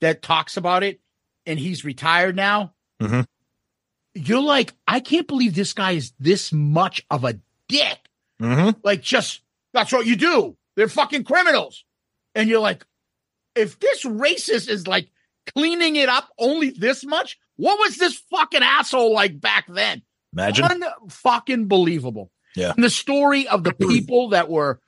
that 0.00 0.22
talks 0.22 0.56
about 0.56 0.82
it, 0.82 1.00
and 1.44 1.58
he's 1.58 1.84
retired 1.84 2.34
now. 2.34 2.72
Mhm. 3.02 3.26
You're 4.14 4.40
like, 4.42 4.72
I 4.88 5.00
can't 5.00 5.26
believe 5.28 5.54
this 5.54 5.72
guy 5.72 5.92
is 5.92 6.12
this 6.18 6.52
much 6.52 7.04
of 7.10 7.24
a 7.24 7.38
dick. 7.68 7.98
Mm-hmm. 8.40 8.80
Like, 8.82 9.02
just 9.02 9.42
that's 9.72 9.92
what 9.92 10.06
you 10.06 10.16
do. 10.16 10.56
They're 10.76 10.88
fucking 10.88 11.24
criminals, 11.24 11.84
and 12.34 12.48
you're 12.48 12.60
like, 12.60 12.86
if 13.54 13.78
this 13.78 14.04
racist 14.04 14.68
is 14.68 14.86
like 14.86 15.10
cleaning 15.54 15.96
it 15.96 16.08
up 16.08 16.28
only 16.38 16.70
this 16.70 17.04
much, 17.04 17.38
what 17.56 17.78
was 17.78 17.96
this 17.96 18.16
fucking 18.30 18.62
asshole 18.62 19.12
like 19.12 19.40
back 19.40 19.66
then? 19.68 20.02
Imagine. 20.32 20.64
Unfucking 20.64 21.68
believable. 21.68 22.30
Yeah. 22.56 22.72
And 22.74 22.84
the 22.84 22.90
story 22.90 23.48
of 23.48 23.64
the 23.64 23.72
people 23.78 24.30
that 24.30 24.48
were, 24.48 24.80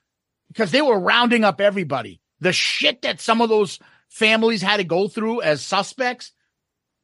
because 0.47 0.71
they 0.71 0.81
were 0.81 0.99
rounding 0.99 1.43
up 1.43 1.61
everybody, 1.61 2.21
the 2.39 2.53
shit 2.53 3.01
that 3.03 3.21
some 3.21 3.41
of 3.41 3.49
those 3.49 3.79
families 4.09 4.61
had 4.61 4.77
to 4.77 4.83
go 4.83 5.07
through 5.07 5.41
as 5.41 5.65
suspects. 5.65 6.31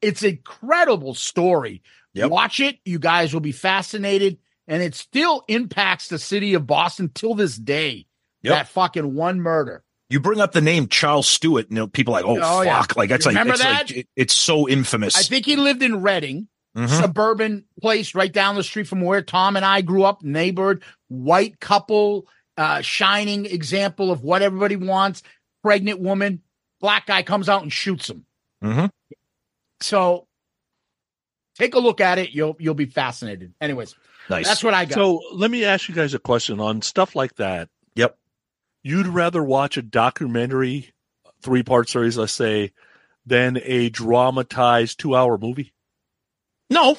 It's 0.00 0.22
an 0.22 0.30
incredible 0.30 1.14
story. 1.14 1.82
Yep. 2.14 2.30
Watch 2.30 2.60
it. 2.60 2.78
You 2.84 2.98
guys 2.98 3.32
will 3.32 3.40
be 3.40 3.52
fascinated. 3.52 4.38
And 4.66 4.82
it 4.82 4.94
still 4.94 5.44
impacts 5.48 6.08
the 6.08 6.18
city 6.18 6.54
of 6.54 6.66
Boston 6.66 7.10
till 7.12 7.34
this 7.34 7.56
day. 7.56 8.06
Yep. 8.42 8.54
That 8.54 8.68
fucking 8.68 9.14
one 9.14 9.40
murder. 9.40 9.84
You 10.10 10.20
bring 10.20 10.40
up 10.40 10.52
the 10.52 10.60
name 10.60 10.88
Charles 10.88 11.26
Stuart, 11.28 11.68
you 11.70 11.76
know, 11.76 11.86
people 11.86 12.14
are 12.14 12.20
like, 12.20 12.28
oh, 12.28 12.38
Oh, 12.42 12.62
yeah. 12.62 12.80
fuck, 12.80 12.96
like 12.96 13.08
that's 13.08 13.24
You 13.24 13.30
like, 13.32 13.38
remember 13.44 13.62
like 13.64 13.86
that? 13.88 13.90
it- 13.96 14.08
it's 14.16 14.34
so 14.34 14.68
infamous. 14.68 15.16
I 15.16 15.22
think 15.22 15.46
he 15.46 15.56
lived 15.56 15.82
in 15.82 16.02
Reading. 16.02 16.48
Mhm. 16.76 16.88
suburban 17.00 17.64
place 17.82 18.14
right 18.14 18.32
down 18.32 18.54
the 18.54 18.62
street 18.62 18.86
from 18.86 19.00
where 19.00 19.22
Tom 19.22 19.56
and 19.56 19.64
I 19.64 19.80
grew 19.80 20.04
up, 20.04 20.22
neighbored, 20.22 20.84
white 21.08 21.58
couple, 21.58 22.28
uh, 22.56 22.80
shining 22.80 23.44
example 23.46 24.12
of 24.12 24.22
what 24.22 24.40
everybody 24.42 24.76
wants, 24.76 25.24
pregnant 25.64 25.98
woman, 25.98 26.42
black 26.80 27.06
guy 27.06 27.24
comes 27.24 27.48
out 27.48 27.62
and 27.62 27.72
shoots 27.72 28.08
him. 28.08 28.24
Mhm. 28.62 28.88
So 29.80 30.28
take 31.56 31.74
a 31.74 31.80
look 31.80 32.00
at 32.00 32.18
it. 32.18 32.30
You'll 32.30 32.56
you'll 32.60 32.74
be 32.74 32.86
fascinated. 32.86 33.52
Anyways, 33.60 33.96
Nice. 34.28 34.46
that's 34.46 34.62
what 34.62 34.72
I 34.74 34.84
got. 34.84 34.94
So 34.94 35.22
let 35.32 35.50
me 35.50 35.64
ask 35.64 35.88
you 35.88 35.94
guys 35.96 36.14
a 36.14 36.20
question 36.20 36.60
on 36.60 36.82
stuff 36.82 37.16
like 37.16 37.34
that. 37.36 37.68
Yep. 38.82 38.92
You'd 38.92 39.06
rather 39.08 39.42
watch 39.42 39.76
a 39.76 39.82
documentary, 39.82 40.92
three 41.42 41.62
part 41.62 41.88
series, 41.88 42.16
let's 42.18 42.32
say, 42.32 42.72
than 43.26 43.58
a 43.64 43.88
dramatized 43.90 44.98
two 44.98 45.14
hour 45.14 45.38
movie? 45.38 45.72
no, 46.72 46.96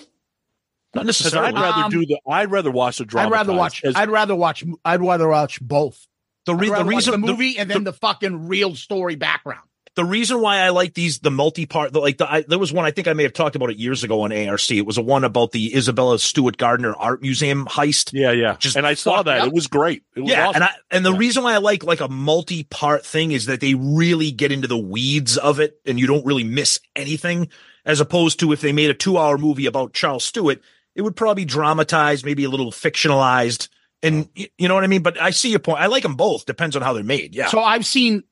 not 0.93 1.06
necessarily. 1.06 1.48
I'd 1.50 1.56
rather 1.61 1.84
Um, 1.85 1.92
do 1.92 2.06
the. 2.06 2.19
I'd 2.27 2.51
rather 2.51 2.72
watch 2.72 2.98
the 2.98 3.06
drama. 3.06 3.30
I'd 3.30 3.32
rather 3.32 3.53
watch. 3.53 3.84
as- 3.85 3.95
I'd 3.95 4.10
rather 4.10 4.35
watch. 4.35 4.64
I'd 4.84 5.01
rather 5.01 5.27
watch 5.30 5.61
both. 5.61 6.06
the, 6.45 6.56
re- 6.56 6.69
the 6.69 6.84
reason 6.84 7.11
the 7.11 7.18
movie 7.19 7.58
and 7.58 7.69
then 7.69 7.84
the, 7.85 7.93
fucking 7.93 8.48
real 8.48 8.76
story 8.76 9.16
background. 9.16 9.68
The 9.95 10.06
reason 10.06 10.40
why 10.42 10.60
I 10.60 10.70
like 10.70 10.94
these 10.94 11.20
the 11.20 11.32
multi 11.32 11.66
part 11.66 11.94
like 11.94 12.18
the, 12.18 12.32
I, 12.32 12.42
there 12.48 12.58
was 12.58 12.72
one 12.72 12.86
I 12.86 12.92
think 12.92 13.10
I 13.10 13.14
may 13.14 13.24
have 13.24 13.34
talked 13.34 13.58
about 13.58 13.72
it 13.72 13.78
years 13.78 14.06
ago 14.06 14.22
on 14.22 14.32
ARC. 14.32 14.72
It 14.72 14.86
was 14.86 14.98
a 14.98 15.02
one 15.02 15.26
about 15.26 15.52
the 15.52 15.76
Isabella 15.76 16.18
Stewart 16.18 16.56
Gardner 16.56 16.94
Art 16.95 17.22
Museum 17.22 17.66
heist. 17.66 18.11
yeah, 18.14 18.32
yeah. 18.32 18.56
Just 18.58 18.78
and 18.78 18.88
I 18.88 18.94
saw 18.94 19.22
that. 19.24 19.42
up. 19.42 19.48
It 19.48 19.53
was 19.53 19.68
great. 19.68 20.03
It 20.16 20.22
was 20.22 20.32
Yeah, 20.32 20.48
awesome. 20.48 20.56
and 20.56 20.64
I 20.64 20.72
and 20.92 21.06
the 21.06 21.11
Yeah. 21.11 21.18
reason 21.18 21.44
why 21.44 21.53
I 21.53 21.58
like 21.58 21.84
like 21.84 22.00
a 22.00 22.08
multi 22.08 22.64
part 22.64 23.06
thing 23.06 23.34
is 23.34 23.48
that 23.48 23.60
they 23.60 23.74
really 23.74 24.32
get 24.32 24.52
into 24.53 24.68
the 24.70 24.78
weeds 24.78 25.38
of 25.38 25.60
it, 25.60 25.76
and 25.86 26.00
you 26.00 26.08
don't 26.08 26.26
really 26.26 26.45
miss 26.45 26.80
anything. 26.95 27.50
As 27.84 28.00
opposed 28.00 28.40
to 28.42 28.53
if 28.53 28.61
they 28.61 28.72
made 28.72 28.92
a 28.92 28.94
two 28.94 29.18
hour 29.18 29.38
movie 29.38 29.66
about 29.66 29.92
Charles 29.94 30.24
Stuart, 30.24 30.61
it 30.95 31.02
would 31.02 31.16
probably 31.18 31.44
dramatize, 31.45 32.24
maybe 32.24 32.44
a 32.45 32.50
little 32.50 32.72
fictionalized, 32.72 33.68
and 34.03 34.30
you 34.36 34.68
know 34.68 34.76
what 34.76 34.84
I 34.84 34.88
mean. 34.88 35.02
But 35.03 35.20
I 35.22 35.32
see 35.32 35.50
your 35.50 35.60
point. 35.60 35.80
I 35.80 35.88
like 35.88 36.03
them 36.03 36.16
both. 36.16 36.45
Depends 36.45 36.76
on 36.76 36.82
how 36.82 36.94
they're 36.94 37.03
made. 37.03 37.36
Yeah. 37.36 37.48
So 37.48 37.60
I've 37.60 37.86
seen. 37.86 38.24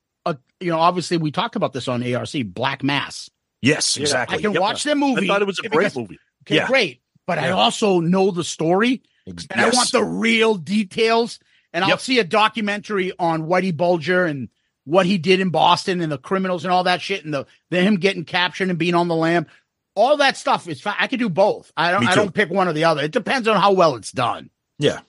You 0.60 0.70
know, 0.70 0.78
obviously 0.78 1.16
we 1.16 1.30
talked 1.30 1.56
about 1.56 1.72
this 1.72 1.88
on 1.88 2.02
ARC. 2.14 2.28
Black 2.46 2.82
Mass. 2.82 3.30
yes, 3.62 3.96
exactly. 3.96 4.38
I 4.38 4.40
can 4.40 4.52
Yep. 4.52 4.60
watch 4.62 4.84
the 4.84 4.94
movie. 4.94 5.24
I 5.24 5.26
thought 5.26 5.42
it 5.42 5.46
was 5.46 5.58
a 5.58 5.62
because- 5.62 5.76
great 5.76 5.96
movie. 5.96 6.18
Okay, 6.44 6.56
Yeah. 6.56 6.66
great. 6.66 7.00
But 7.26 7.38
I 7.38 7.50
also 7.50 8.00
know 8.00 8.30
the 8.30 8.42
story 8.44 9.02
and 9.26 9.46
I 9.54 9.68
want 9.70 9.92
the 9.92 10.02
real 10.04 10.54
details. 10.56 11.38
And 11.72 11.84
I'll 11.84 11.98
see 11.98 12.18
a 12.18 12.24
documentary 12.24 13.12
on 13.18 13.42
Whitey 13.46 13.76
Bulger 13.76 14.24
and 14.24 14.48
what 14.84 15.06
he 15.06 15.18
did 15.18 15.38
in 15.40 15.50
Boston 15.50 16.00
and 16.00 16.10
the 16.10 16.18
criminals 16.18 16.64
and 16.64 16.72
all 16.72 16.82
that 16.84 17.00
shit 17.00 17.24
and 17.24 17.32
the, 17.32 17.46
the 17.70 17.80
him 17.80 17.96
getting 17.96 18.24
captured 18.24 18.70
and 18.70 18.78
being 18.78 18.94
on 18.96 19.06
the 19.08 19.14
lam. 19.14 19.46
All 19.94 20.16
that 20.16 20.36
stuff 20.36 20.66
is 20.66 20.80
fine. 20.80 20.96
I 20.98 21.06
could 21.06 21.18
do 21.20 21.28
both. 21.28 21.70
I 21.76 21.92
don't 21.92 22.06
I 22.08 22.14
don't 22.16 22.34
pick 22.34 22.50
one 22.50 22.66
or 22.66 22.72
the 22.72 22.84
other. 22.84 23.02
It 23.02 23.12
depends 23.12 23.46
on 23.46 23.56
how 23.60 23.72
well 23.72 23.94
it's 23.96 24.10
done. 24.12 24.50
Yeah. 24.78 25.00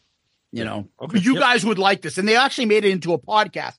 You 0.52 0.66
know. 0.66 0.88
Okay. 1.02 1.20
You 1.20 1.34
Yep. 1.34 1.42
guys 1.42 1.66
would 1.66 1.80
like 1.80 2.02
this. 2.02 2.18
And 2.20 2.28
they 2.28 2.36
actually 2.36 2.66
made 2.66 2.84
it 2.86 2.92
into 2.92 3.14
a 3.14 3.18
podcast. 3.18 3.78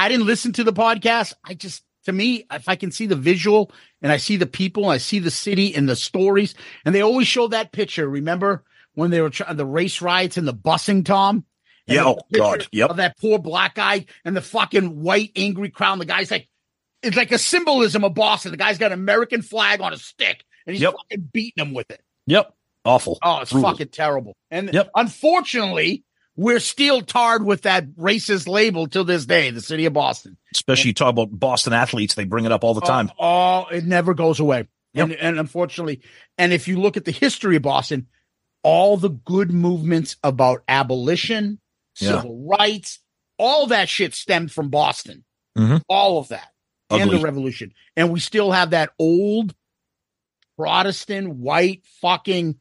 I 0.00 0.08
didn't 0.08 0.26
listen 0.26 0.52
to 0.54 0.64
the 0.64 0.72
podcast. 0.72 1.34
I 1.44 1.54
just 1.54 1.84
to 2.04 2.12
me, 2.12 2.46
if 2.50 2.68
I 2.68 2.76
can 2.76 2.90
see 2.90 3.06
the 3.06 3.16
visual 3.16 3.70
and 4.00 4.10
I 4.10 4.16
see 4.16 4.36
the 4.36 4.46
people, 4.46 4.88
I 4.88 4.96
see 4.96 5.18
the 5.18 5.30
city 5.30 5.74
and 5.74 5.86
the 5.88 5.96
stories, 5.96 6.54
and 6.84 6.94
they 6.94 7.02
always 7.02 7.26
show 7.28 7.48
that 7.48 7.72
picture. 7.72 8.08
Remember 8.08 8.64
when 8.94 9.10
they 9.10 9.20
were 9.20 9.28
trying 9.30 9.56
the 9.56 9.66
race 9.66 10.00
riots 10.00 10.36
and 10.38 10.48
the 10.48 10.54
busing, 10.54 11.04
Tom? 11.04 11.44
And 11.86 11.96
Yeah, 11.96 12.04
oh, 12.06 12.18
God, 12.32 12.66
yep. 12.72 12.90
Of 12.90 12.96
that 12.96 13.18
poor 13.18 13.38
black 13.38 13.74
guy 13.74 14.06
and 14.24 14.34
the 14.36 14.40
fucking 14.40 15.02
white 15.02 15.32
angry 15.36 15.68
crowd. 15.70 15.98
The 16.00 16.06
guy's 16.06 16.30
like, 16.30 16.48
it's 17.02 17.16
like 17.16 17.32
a 17.32 17.38
symbolism 17.38 18.02
of 18.04 18.14
Boston. 18.14 18.50
The 18.52 18.56
guy's 18.56 18.78
got 18.78 18.92
an 18.92 18.98
American 18.98 19.42
flag 19.42 19.80
on 19.82 19.92
a 19.92 19.96
stick 19.98 20.42
and 20.66 20.74
he's 20.74 20.82
Yep. 20.82 20.94
fucking 20.94 21.30
beating 21.32 21.66
him 21.66 21.74
with 21.74 21.90
it. 21.90 22.00
Yep. 22.26 22.52
Awful. 22.84 23.18
Oh, 23.22 23.40
it's 23.40 23.52
Brutal. 23.52 23.70
fucking 23.70 23.88
terrible. 23.88 24.34
And 24.50 24.72
Yep. 24.72 24.90
unfortunately, 24.94 26.04
we're 26.40 26.58
still 26.58 27.02
tarred 27.02 27.44
with 27.44 27.62
that 27.62 27.86
racist 27.96 28.48
label 28.48 28.86
till 28.86 29.04
this 29.04 29.26
day, 29.26 29.50
the 29.50 29.60
city 29.60 29.84
of 29.84 29.92
Boston. 29.92 30.38
Especially 30.54 30.88
you 30.88 30.94
talk 30.94 31.10
about 31.10 31.28
Boston 31.30 31.74
athletes, 31.74 32.14
they 32.14 32.24
bring 32.24 32.46
it 32.46 32.52
up 32.52 32.64
all 32.64 32.72
the 32.72 32.80
time. 32.80 33.10
Oh, 33.18 33.66
oh, 33.68 33.74
it 33.74 33.84
never 33.84 34.14
goes 34.14 34.40
away. 34.40 34.66
And 34.94 35.12
and 35.12 35.38
unfortunately, 35.38 36.00
and 36.38 36.50
if 36.54 36.66
you 36.66 36.80
look 36.80 36.96
at 36.96 37.04
the 37.04 37.12
history 37.12 37.56
of 37.56 37.62
Boston, 37.62 38.06
all 38.62 38.96
the 38.96 39.10
good 39.10 39.52
movements 39.52 40.16
about 40.24 40.62
abolition, 40.66 41.60
Yeah. 42.00 42.22
civil 42.22 42.48
rights, 42.58 43.00
all 43.38 43.66
that 43.66 43.90
shit 43.90 44.14
stemmed 44.14 44.50
from 44.50 44.70
Boston. 44.70 45.24
Mhm. 45.58 45.82
All 45.90 46.18
of 46.18 46.28
that. 46.28 46.48
And 46.88 47.10
the 47.10 47.18
revolution. 47.18 47.74
And 47.96 48.10
we 48.10 48.18
still 48.18 48.50
have 48.50 48.70
that 48.70 48.90
old 48.98 49.54
Protestant, 50.56 51.28
white, 51.36 51.84
fucking 52.00 52.56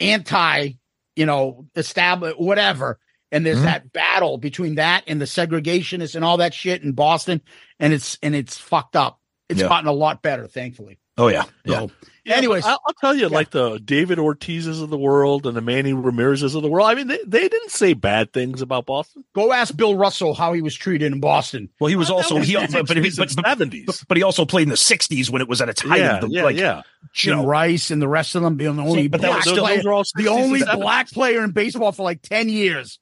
anti, 0.00 0.72
you 1.16 1.26
know, 1.26 1.66
establish 1.74 2.34
whatever. 2.36 2.98
And 3.32 3.44
there's 3.44 3.58
Mhm. 3.58 3.64
that 3.64 3.92
battle 3.92 4.38
between 4.38 4.76
that 4.76 5.02
and 5.08 5.20
the 5.20 5.24
segregationists 5.24 6.14
and 6.14 6.24
all 6.24 6.36
that 6.36 6.54
shit 6.54 6.82
in 6.82 6.92
Boston. 6.92 7.40
And 7.80 7.92
it's 7.92 8.18
and 8.22 8.34
it's 8.36 8.56
fucked 8.56 8.94
up. 8.94 9.20
It's 9.48 9.60
Yeah. 9.60 9.68
gotten 9.68 9.88
a 9.88 9.92
lot 9.92 10.22
better, 10.22 10.46
thankfully. 10.46 10.98
Oh 11.18 11.28
yeah. 11.28 11.44
Yeah. 11.64 11.86
So, 12.26 12.34
anyways, 12.34 12.64
I'll, 12.64 12.80
I'll 12.86 12.94
tell 13.00 13.14
you, 13.14 13.28
like 13.28 13.50
the 13.50 13.78
David 13.78 14.18
Ortizes 14.18 14.82
of 14.82 14.90
the 14.90 14.98
world 14.98 15.46
and 15.46 15.56
the 15.56 15.60
Manny 15.60 15.92
Ramirez's 15.92 16.54
of 16.54 16.62
the 16.62 16.68
world. 16.68 16.88
I 16.88 16.94
mean, 16.94 17.06
they, 17.06 17.18
they 17.26 17.48
didn't 17.48 17.70
say 17.70 17.92
bad 17.92 18.32
things 18.32 18.62
about 18.62 18.86
Boston. 18.86 19.24
go 19.34 19.52
ask 19.52 19.76
Bill 19.76 19.94
Russell 19.96 20.34
how 20.34 20.52
he 20.52 20.60
was 20.60 20.74
treated 20.74 21.12
in 21.12 21.20
Boston. 21.20 21.68
Well, 21.78 21.88
he 21.88 21.96
was 21.96 22.08
That 22.08 22.14
also 22.14 22.38
was 22.38 22.48
he, 22.48 22.54
the 22.54 22.60
but, 22.72 22.86
but, 22.88 22.96
but, 22.96 23.34
but, 23.36 23.58
70s. 23.58 23.86
but, 23.86 24.02
but 24.08 24.16
he 24.16 24.22
also 24.22 24.44
played 24.44 24.64
in 24.64 24.70
the 24.70 24.74
'60s 24.74 25.30
when 25.30 25.40
it 25.40 25.48
was 25.48 25.60
at 25.60 25.68
its 25.68 25.82
height. 25.82 26.00
yeah, 26.00 26.16
of 26.16 26.22
the, 26.22 26.28
yeah, 26.30 26.42
like, 26.42 26.56
yeah. 26.56 26.82
Jim 27.12 27.38
know- 27.38 27.46
Rice 27.46 27.90
and 27.90 28.02
the 28.02 28.08
rest 28.08 28.34
of 28.34 28.42
them 28.42 28.56
being 28.56 28.76
the 28.76 28.82
only 28.82 29.08
but 29.08 29.20
black 29.20 29.36
was 29.36 29.44
still- 29.44 29.64
player, 29.64 29.76
those 29.76 29.86
are 29.86 29.92
all 29.92 30.04
the 30.16 30.28
only 30.28 30.62
black 30.74 31.08
player 31.10 31.44
in 31.44 31.52
baseball 31.52 31.92
for 31.92 32.02
like 32.02 32.22
10 32.22 32.48
years. 32.48 32.98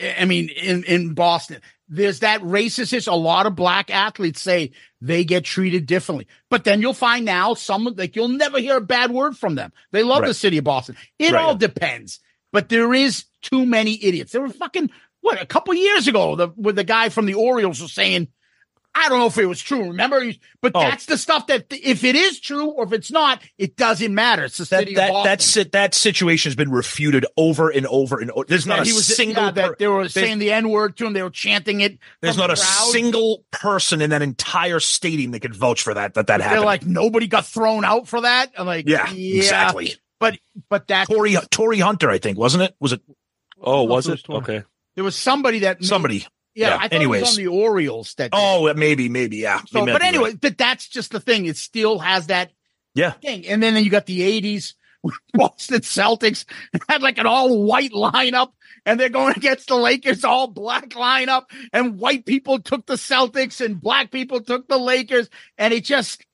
I 0.00 0.16
I 0.20 0.24
mean, 0.24 0.48
in, 0.50 0.84
in 0.84 1.14
Boston, 1.14 1.60
there's 1.88 2.20
that 2.20 2.40
racist. 2.42 3.08
A 3.10 3.14
lot 3.14 3.46
of 3.46 3.56
black 3.56 3.90
athletes 3.90 4.40
say 4.40 4.70
they 5.00 5.24
get 5.24 5.44
treated 5.44 5.86
differently, 5.86 6.26
but 6.50 6.64
then 6.64 6.80
you'll 6.80 6.92
find 6.94 7.24
now 7.24 7.54
some 7.54 7.84
like 7.96 8.16
you'll 8.16 8.28
never 8.28 8.58
hear 8.58 8.76
a 8.76 8.80
bad 8.80 9.10
word 9.10 9.36
from 9.36 9.54
them. 9.54 9.72
They 9.92 10.02
love 10.02 10.24
the 10.24 10.34
city 10.34 10.58
of 10.58 10.64
Boston. 10.64 10.96
It 11.18 11.32
Right. 11.32 11.42
all 11.42 11.54
depends, 11.54 12.20
but 12.52 12.68
there 12.68 12.92
is 12.92 13.24
too 13.42 13.64
many 13.64 14.02
idiots. 14.02 14.32
There 14.32 14.40
were 14.40 14.48
fucking 14.48 14.90
what 15.20 15.40
a 15.40 15.46
couple 15.46 15.74
years 15.74 16.08
ago, 16.08 16.36
the 16.36 16.48
with 16.56 16.76
the 16.76 16.84
guy 16.84 17.08
from 17.10 17.26
the 17.26 17.34
Orioles 17.34 17.80
was 17.80 17.92
saying. 17.92 18.28
I 19.00 19.08
don't 19.08 19.18
know 19.20 19.26
if 19.26 19.38
it 19.38 19.46
was 19.46 19.60
true. 19.60 19.84
Remember, 19.88 20.32
but 20.60 20.72
Oh. 20.74 20.80
that's 20.80 21.06
the 21.06 21.16
stuff 21.16 21.46
that 21.46 21.66
if 21.70 22.02
it 22.04 22.14
is 22.16 22.40
true 22.40 22.66
or 22.66 22.84
if 22.84 22.92
it's 22.92 23.10
not, 23.10 23.40
it 23.56 23.76
doesn't 23.76 24.14
matter. 24.14 24.44
It's 24.44 24.58
the 24.58 24.64
that 24.64 24.78
city 24.80 24.92
of 24.92 24.96
that 24.96 25.10
Boston. 25.10 25.24
that's 25.30 25.56
it. 25.56 25.72
That 25.72 25.94
situation 25.94 26.50
has 26.50 26.56
been 26.56 26.70
refuted 26.70 27.24
over 27.36 27.70
and 27.70 27.86
over 27.86 28.18
and 28.20 28.30
over. 28.32 28.44
There's 28.48 28.66
not 28.66 28.76
Yeah, 28.78 28.82
a 28.82 28.86
he 28.86 28.92
was 28.92 29.06
single. 29.06 29.44
yeah, 29.44 29.50
that 29.52 29.68
per- 29.70 29.76
they 29.78 29.86
were 29.88 30.08
saying 30.08 30.38
the 30.40 30.52
N 30.52 30.68
word 30.68 30.96
to 30.98 31.06
him. 31.06 31.12
They 31.12 31.22
were 31.22 31.30
chanting 31.30 31.80
it. 31.80 31.98
There's 32.20 32.36
not 32.36 32.48
the 32.48 32.54
a 32.54 32.56
single 32.56 33.44
person 33.52 34.02
in 34.02 34.10
that 34.10 34.22
entire 34.22 34.80
stadium 34.80 35.30
that 35.30 35.40
could 35.40 35.54
vouch 35.54 35.82
for 35.82 35.94
that. 35.94 36.14
That 36.14 36.26
that 36.26 36.40
happened. 36.40 36.58
They're 36.60 36.66
like 36.66 36.84
nobody 36.84 37.26
got 37.28 37.46
thrown 37.46 37.84
out 37.84 38.08
for 38.08 38.22
that. 38.22 38.50
I'm 38.58 38.66
like, 38.66 38.88
yeah, 38.88 39.10
exactly. 39.12 39.94
But 40.20 40.38
but 40.68 40.88
that 40.88 41.06
Torii 41.08 41.36
Torii 41.50 41.78
Hunter, 41.78 42.10
I 42.10 42.18
think, 42.18 42.38
wasn't 42.38 42.64
it? 42.64 42.74
Was 42.80 42.92
it 42.92 43.00
Oh, 43.62 43.84
was 43.84 44.06
it 44.08 44.10
was 44.12 44.20
it? 44.20 44.24
torn. 44.24 44.42
Okay. 44.42 44.62
there 44.96 45.04
was 45.04 45.14
somebody 45.16 45.60
that 45.60 45.80
made- 45.80 45.86
somebody? 45.86 46.26
Yeah, 46.58 46.68
yeah, 46.70 46.78
I 46.82 46.86
anyways. 46.88 47.20
was 47.22 47.30
on 47.30 47.36
the 47.44 47.46
Orioles 47.48 48.14
that. 48.14 48.32
did. 48.32 48.36
Oh, 48.40 48.72
maybe, 48.74 49.08
maybe, 49.08 49.36
yeah. 49.38 49.60
so, 49.66 49.80
but 49.80 49.86
be 49.86 49.92
right. 49.92 50.02
anyway, 50.02 50.34
but 50.34 50.58
that's 50.58 50.88
just 50.88 51.12
the 51.12 51.20
thing. 51.20 51.46
It 51.46 51.56
still 51.56 51.98
has 52.00 52.26
that 52.26 52.50
Yeah. 52.94 53.12
thing. 53.12 53.46
And 53.46 53.62
then 53.62 53.74
then 53.74 53.84
you 53.84 53.90
got 53.90 54.06
the 54.06 54.20
'80s. 54.20 54.74
Boston 55.32 55.80
Celtics 55.82 56.44
had 56.88 57.02
like 57.02 57.18
an 57.18 57.26
all 57.26 57.62
white 57.62 57.92
lineup, 57.92 58.50
and 58.84 58.98
they're 58.98 59.08
going 59.08 59.34
against 59.36 59.68
the 59.68 59.76
Lakers, 59.76 60.24
all 60.24 60.48
black 60.48 60.88
lineup, 60.90 61.44
and 61.72 61.98
white 62.00 62.26
people 62.26 62.58
took 62.60 62.84
the 62.86 62.94
Celtics, 62.96 63.64
and 63.64 63.80
black 63.80 64.10
people 64.10 64.40
took 64.40 64.66
the 64.66 64.76
Lakers, 64.78 65.30
and 65.56 65.72
it 65.72 65.84
just, 65.84 66.24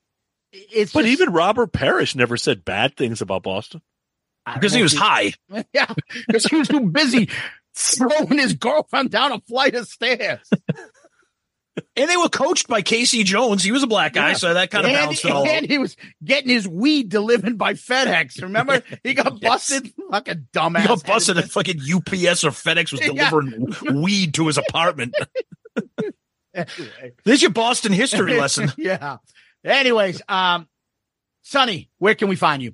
it's 0.51 0.91
But 0.93 1.03
just- 1.05 1.11
even 1.21 1.31
Robert 1.33 1.73
Parish 1.73 2.15
never 2.15 2.37
said 2.37 2.65
bad 2.65 2.97
things 2.97 3.21
about 3.21 3.43
Boston. 3.43 3.81
Because 4.51 4.73
he 4.73 4.81
was 4.81 4.93
high. 4.95 5.33
Yeah, 5.73 5.93
because 6.27 6.45
he 6.45 6.55
was 6.55 6.67
too 6.67 6.81
busy 6.89 7.29
throwing 7.75 8.37
his 8.39 8.53
girlfriend 8.53 9.11
down 9.11 9.31
a 9.31 9.39
flight 9.41 9.75
of 9.75 9.87
stairs. 9.87 10.49
And 11.97 12.09
they 12.09 12.15
were 12.15 12.29
coached 12.29 12.69
by 12.69 12.81
K.C. 12.81 13.23
Jones. 13.25 13.61
He 13.61 13.73
was 13.73 13.83
a 13.83 13.87
black 13.87 14.13
guy, 14.13 14.29
Yeah. 14.29 14.35
so 14.35 14.53
that 14.53 14.71
kind 14.71 14.85
of 14.85 14.91
and, 14.91 14.97
balanced 14.97 15.25
it 15.25 15.31
all. 15.31 15.45
and 15.45 15.65
he 15.65 15.77
was 15.77 15.97
getting 16.23 16.49
his 16.49 16.65
weed 16.65 17.09
delivered 17.09 17.57
by 17.57 17.73
FedEx. 17.73 18.41
Remember, 18.41 18.81
he 19.03 19.13
got 19.13 19.33
Yes. 19.41 19.49
busted. 19.51 19.93
Fucking 20.09 20.47
dumbass. 20.53 20.81
He 20.81 20.87
got 20.87 21.05
busted 21.05 21.37
at 21.37 21.51
fucking 21.51 21.79
UPS 21.81 22.45
or 22.45 22.51
FedEx 22.51 22.93
was 22.93 23.01
Yeah. 23.13 23.29
delivering 23.29 24.01
weed 24.01 24.33
to 24.35 24.47
his 24.47 24.57
apartment. 24.57 25.15
Anyway. 26.53 27.11
There's 27.25 27.41
your 27.41 27.51
Boston 27.51 27.91
history 27.91 28.39
lesson. 28.39 28.71
yeah. 28.77 29.17
Anyways, 29.65 30.21
um, 30.29 30.69
Sonny, 31.41 31.89
where 31.97 32.15
can 32.15 32.29
we 32.29 32.37
find 32.37 32.63
you? 32.63 32.73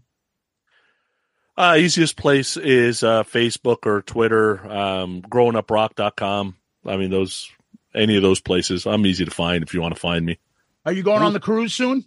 Uh, 1.61 1.75
easiest 1.75 2.17
place 2.17 2.57
is 2.57 3.03
uh, 3.03 3.21
Facebook 3.21 3.85
or 3.85 4.01
Twitter, 4.01 4.65
um, 4.67 5.21
growinguprock.com. 5.21 6.57
I 6.87 6.97
mean, 6.97 7.11
those, 7.11 7.51
any 7.93 8.15
of 8.15 8.23
those 8.23 8.41
places. 8.41 8.87
I'm 8.87 9.05
easy 9.05 9.25
to 9.25 9.29
find 9.29 9.63
if 9.63 9.71
you 9.71 9.79
want 9.79 9.93
to 9.93 9.99
find 9.99 10.25
me. 10.25 10.39
Are 10.87 10.91
you 10.91 11.03
going 11.03 11.21
on 11.21 11.33
the 11.33 11.39
cruise 11.39 11.71
soon? 11.71 12.03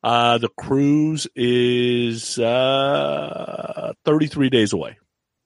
Uh, 0.00 0.38
the 0.38 0.48
cruise 0.48 1.26
is 1.34 2.38
uh, 2.38 3.94
33 4.04 4.50
days 4.50 4.72
away. 4.72 4.96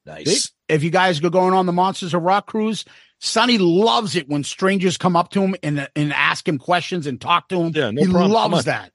Nice. 0.05 0.53
If 0.69 0.83
you 0.83 0.91
guys 0.91 1.19
go 1.19 1.31
going 1.31 1.55
on 1.55 1.65
the 1.65 1.73
Monsters 1.73 2.12
of 2.12 2.20
Rock 2.20 2.47
cruise, 2.47 2.85
Sonny 3.19 3.57
loves 3.57 4.15
it 4.15 4.28
when 4.28 4.45
strangers 4.45 4.99
come 4.99 5.17
up 5.17 5.31
to 5.31 5.43
him 5.43 5.57
and 5.62 5.89
and 5.97 6.12
ask 6.12 6.47
him 6.47 6.59
questions 6.59 7.07
and 7.07 7.19
talk 7.19 7.49
to 7.49 7.62
him. 7.62 7.73
Yeah, 7.75 7.93
no 7.93 8.03
he 8.03 8.11
problem. 8.11 8.33
Come 8.33 8.53
loves 8.53 8.67
that. 8.67 8.93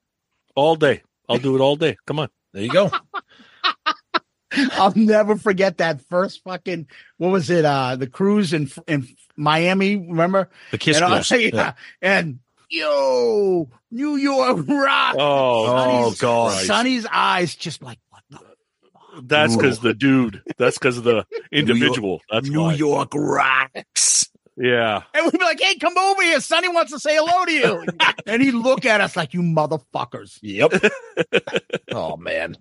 All 0.54 0.76
day. 0.76 1.02
I'll 1.28 1.38
do 1.38 1.56
it 1.56 1.60
all 1.60 1.74
day. 1.74 1.96
Come 2.06 2.20
on. 2.20 2.28
There 2.52 2.62
you 2.62 2.70
go. 2.70 2.92
I'll 4.72 4.92
never 4.96 5.36
forget 5.36 5.78
that 5.78 6.00
first 6.08 6.42
fucking 6.44 6.86
what 7.18 7.30
was 7.30 7.50
it? 7.50 7.64
Uh 7.64 7.96
the 7.96 8.06
cruise 8.06 8.52
in 8.52 8.70
in 8.86 9.08
Miami, 9.36 9.96
remember? 9.96 10.48
The 10.70 10.78
kiss 10.78 10.96
and, 10.96 11.04
I- 11.06 11.22
cruise. 11.22 11.30
yeah. 11.52 11.72
and 12.00 12.38
yo, 12.70 13.68
New 13.90 14.16
York 14.16 14.58
rock. 14.68 15.16
Oh, 15.18 15.66
Oh, 16.08 16.14
God. 16.18 16.52
Christ. 16.52 16.66
Sonny's 16.66 17.06
eyes 17.10 17.54
just 17.54 17.82
like 17.82 17.98
what 18.10 18.22
the 18.30 18.40
That's 19.22 19.56
because 19.56 19.80
the 19.80 19.94
dude. 19.94 20.42
That's 20.58 20.78
because 20.78 20.98
of 20.98 21.04
the 21.04 21.26
individual. 21.50 22.20
That's 22.30 22.48
New 22.48 22.62
why. 22.62 22.74
York 22.74 23.12
rocks. 23.14 24.28
Yeah. 24.56 25.02
and 25.14 25.24
we'd 25.24 25.32
be 25.38 25.44
like, 25.44 25.60
hey, 25.60 25.76
come 25.76 25.96
over 25.96 26.22
here. 26.22 26.38
Sonny 26.40 26.68
wants 26.68 26.92
to 26.92 26.98
say 26.98 27.16
hello 27.16 27.44
to 27.46 27.52
you. 27.52 27.84
and 28.26 28.42
he'd 28.42 28.52
look 28.52 28.84
at 28.84 29.00
us 29.00 29.16
like 29.16 29.32
you 29.34 29.40
motherfuckers. 29.40 30.38
Yep. 30.42 30.72
oh 31.92 32.16
man. 32.16 32.56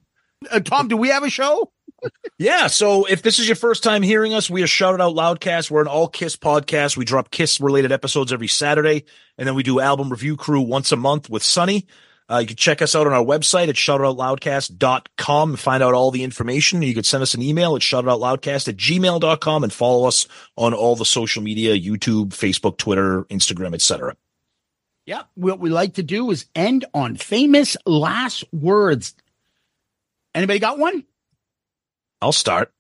Uh, 0.50 0.60
Tom, 0.60 0.88
do 0.88 0.98
we 0.98 1.10
have 1.10 1.24
a 1.24 1.30
show? 1.30 1.72
Yeah. 2.38 2.68
So 2.68 3.06
if 3.06 3.22
this 3.22 3.38
is 3.40 3.48
your 3.48 3.56
first 3.56 3.84
time 3.84 4.02
hearing 4.02 4.34
us, 4.34 4.50
we 4.50 4.64
are 4.64 4.68
Shout 4.68 4.96
It 4.96 5.02
Out 5.02 5.16
Loudcast. 5.16 5.70
We're 5.70 5.82
an 5.82 5.88
all 5.88 6.08
Kiss 6.08 6.36
podcast. 6.36 6.98
We 6.98 7.06
drop 7.06 7.30
Kiss 7.30 7.60
related 7.62 7.92
episodes 7.92 8.34
every 8.34 8.48
Saturday, 8.48 9.06
and 9.38 9.48
then 9.48 9.56
we 9.56 9.64
do 9.64 9.80
album 9.80 10.10
review 10.10 10.36
crew 10.36 10.62
once 10.62 10.92
a 10.92 10.96
month 10.96 11.30
with 11.30 11.44
Sonny. 11.44 11.86
Uh, 12.32 12.38
you 12.38 12.48
can 12.48 12.56
check 12.56 12.82
us 12.82 12.96
out 12.96 13.06
on 13.06 13.14
our 13.14 13.24
website 13.24 13.68
at 13.68 13.76
shoutoutloudcast.com 13.76 15.50
and 15.50 15.60
find 15.60 15.84
out 15.84 15.94
all 15.94 16.12
the 16.12 16.24
information. 16.24 16.82
You 16.82 16.94
can 16.94 17.04
send 17.04 17.22
us 17.22 17.34
an 17.34 17.42
email 17.42 17.76
at 17.76 17.82
shoutoutloudcast 17.82 18.70
at 18.70 18.78
gmail.com 18.78 19.64
and 19.64 19.74
follow 19.74 20.08
us 20.08 20.28
on 20.56 20.74
all 20.74 20.96
the 20.96 21.04
social 21.04 21.44
media, 21.44 21.78
YouTube, 21.78 22.30
Facebook, 22.30 22.78
Twitter, 22.78 23.24
Instagram, 23.26 23.74
etc. 23.74 24.16
Yeah. 25.06 25.24
What 25.36 25.60
we 25.60 25.70
like 25.70 25.96
to 25.96 26.04
do 26.04 26.32
is 26.32 26.46
end 26.56 26.86
on 26.94 27.18
famous 27.18 27.76
last 27.86 28.46
words. 28.54 29.14
Anybody 30.34 30.60
got 30.60 30.80
one? 30.80 31.04
I'll 32.22 32.32
start. 32.32 32.72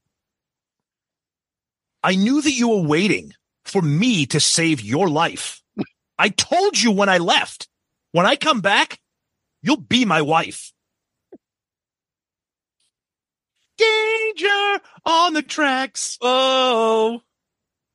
I 2.04 2.16
knew 2.16 2.42
that 2.42 2.52
you 2.52 2.70
were 2.70 2.88
waiting 2.88 3.34
for 3.66 3.82
me 3.82 4.26
to 4.28 4.40
save 4.40 4.82
your 4.82 5.10
life. 5.10 5.62
I 6.18 6.30
told 6.30 6.80
you 6.80 6.92
when 6.92 7.10
I 7.10 7.18
left. 7.18 7.68
When 8.12 8.26
I 8.26 8.36
come 8.36 8.62
back, 8.62 9.00
you'll 9.62 9.78
be 9.78 10.06
my 10.06 10.22
wife. 10.22 10.72
Danger 13.78 14.82
on 15.06 15.34
the 15.34 15.42
tracks. 15.42 16.18
Oh, 16.22 17.22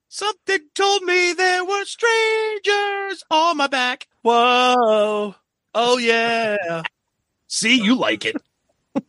something 0.09 0.59
told 0.75 1.03
me 1.03 1.33
there 1.35 1.65
were 1.65 1.85
strangers 1.85 3.23
on 3.31 3.59
my 3.59 3.69
back. 3.69 4.09
Whoa. 4.23 5.35
Oh, 5.75 5.99
yeah. 5.99 6.83
See, 7.47 7.81
you 7.81 7.95
like 7.95 8.25
it. 8.25 8.37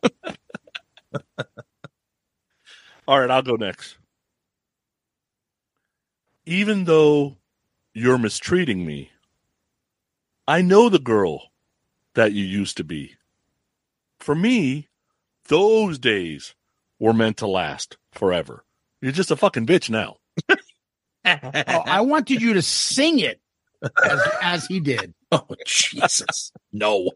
All 3.07 3.19
right, 3.19 3.31
I'll 3.31 3.41
go 3.41 3.55
next. 3.55 3.97
Even 6.45 6.83
though 6.83 7.37
you're 7.93 8.17
mistreating 8.17 8.85
me, 8.85 9.11
I 10.47 10.61
know 10.61 10.89
the 10.89 10.99
girl 10.99 11.51
that 12.15 12.33
you 12.33 12.43
used 12.43 12.77
to 12.77 12.83
be. 12.83 13.15
For 14.19 14.35
me, 14.35 14.87
those 15.47 15.99
days 15.99 16.55
were 16.99 17.13
meant 17.13 17.37
to 17.37 17.47
last 17.47 17.97
forever. 18.11 18.65
You're 19.01 19.11
just 19.11 19.31
a 19.31 19.35
fucking 19.35 19.67
bitch 19.67 19.89
now. 19.89 20.17
Oh, 21.25 21.83
I 21.85 22.01
wanted 22.01 22.41
you 22.41 22.53
to 22.53 22.61
sing 22.61 23.19
it 23.19 23.41
as, 24.03 24.21
as 24.41 24.65
he 24.67 24.79
did. 24.79 25.13
Oh, 25.29 25.45
Jesus. 25.65 26.53
No. 26.71 27.11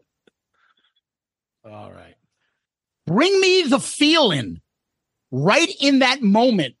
All 1.64 1.90
right. 1.90 2.16
Bring 3.06 3.40
me 3.40 3.62
the 3.62 3.80
feeling 3.80 4.60
right 5.32 5.74
in 5.80 5.98
that 6.00 6.22
moment 6.22 6.76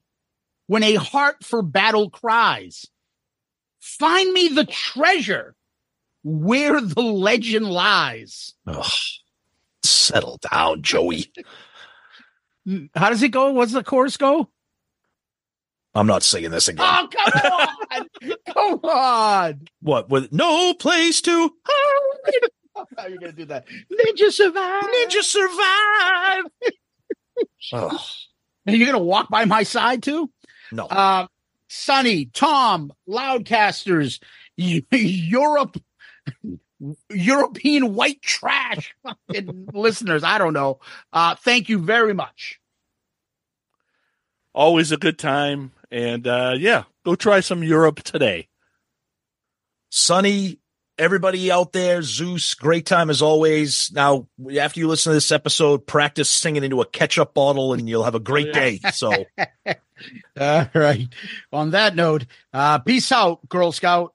when 0.68 0.84
a 0.84 0.94
heart 0.94 1.42
for 1.42 1.62
battle 1.62 2.10
cries. 2.10 2.86
Find 3.80 4.32
me 4.32 4.48
the 4.48 4.64
treasure 4.64 5.56
where 6.22 6.80
the 6.80 7.02
legend 7.02 7.66
lies. 7.66 8.54
Ugh. 8.68 8.86
Settle 9.82 10.38
down, 10.52 10.82
Joey. 10.82 11.32
How 12.94 13.10
does 13.10 13.22
it 13.24 13.30
go? 13.30 13.50
What's 13.50 13.72
the 13.72 13.82
chorus 13.82 14.16
go? 14.16 14.48
I'm 15.94 16.06
not 16.06 16.22
singing 16.22 16.52
this 16.52 16.68
again. 16.68 16.86
Oh, 16.88 17.08
come 17.10 17.52
on. 17.52 18.08
come 18.54 18.90
on. 18.90 19.60
What 19.80 20.08
with 20.08 20.32
no 20.32 20.72
place 20.74 21.20
to 21.22 21.50
How 22.76 22.84
are 23.04 23.10
you 23.10 23.18
going 23.18 23.32
to 23.32 23.36
do 23.36 23.44
that? 23.46 23.66
Ninja 23.66 24.30
survive. 24.30 24.84
ninja 24.84 25.22
survive? 25.22 26.44
Ugh. 27.72 28.00
Are 28.66 28.72
you 28.72 28.84
going 28.84 28.98
to 28.98 29.04
walk 29.04 29.28
by 29.28 29.44
my 29.44 29.62
side 29.62 30.02
too? 30.02 30.30
No. 30.70 30.86
Uh, 30.86 31.26
Sonny, 31.68 32.26
Tom, 32.26 32.92
Loudcasters, 33.08 34.20
Europe, 34.56 35.82
European 37.10 37.94
white 37.94 38.22
trash 38.22 38.94
listeners. 39.72 40.22
I 40.22 40.38
don't 40.38 40.52
know. 40.52 40.80
Uh, 41.12 41.34
thank 41.34 41.68
you 41.68 41.78
very 41.78 42.14
much. 42.14 42.60
Always 44.54 44.92
a 44.92 44.96
good 44.96 45.18
time. 45.18 45.72
And 45.90 46.26
uh, 46.26 46.54
yeah, 46.58 46.84
go 47.04 47.14
try 47.14 47.40
some 47.40 47.62
Europe 47.62 48.02
today. 48.02 48.48
Sonny, 49.88 50.58
everybody 50.98 51.50
out 51.50 51.72
there, 51.72 52.02
Zeus, 52.02 52.54
great 52.54 52.86
time 52.86 53.10
as 53.10 53.22
always. 53.22 53.90
Now, 53.92 54.28
after 54.58 54.80
you 54.80 54.88
listen 54.88 55.10
to 55.10 55.14
this 55.14 55.32
episode, 55.32 55.86
practice 55.86 56.28
singing 56.28 56.64
into 56.64 56.80
a 56.80 56.86
ketchup 56.86 57.34
bottle 57.34 57.72
and 57.72 57.88
you'll 57.88 58.04
have 58.04 58.14
a 58.14 58.20
great 58.20 58.52
day. 58.52 58.80
So, 58.92 59.10
All 60.40 60.68
right. 60.74 61.08
On 61.52 61.70
that 61.70 61.94
note, 61.94 62.26
uh, 62.52 62.78
peace 62.80 63.12
out, 63.12 63.48
Girl 63.48 63.72
Scout. 63.72 64.14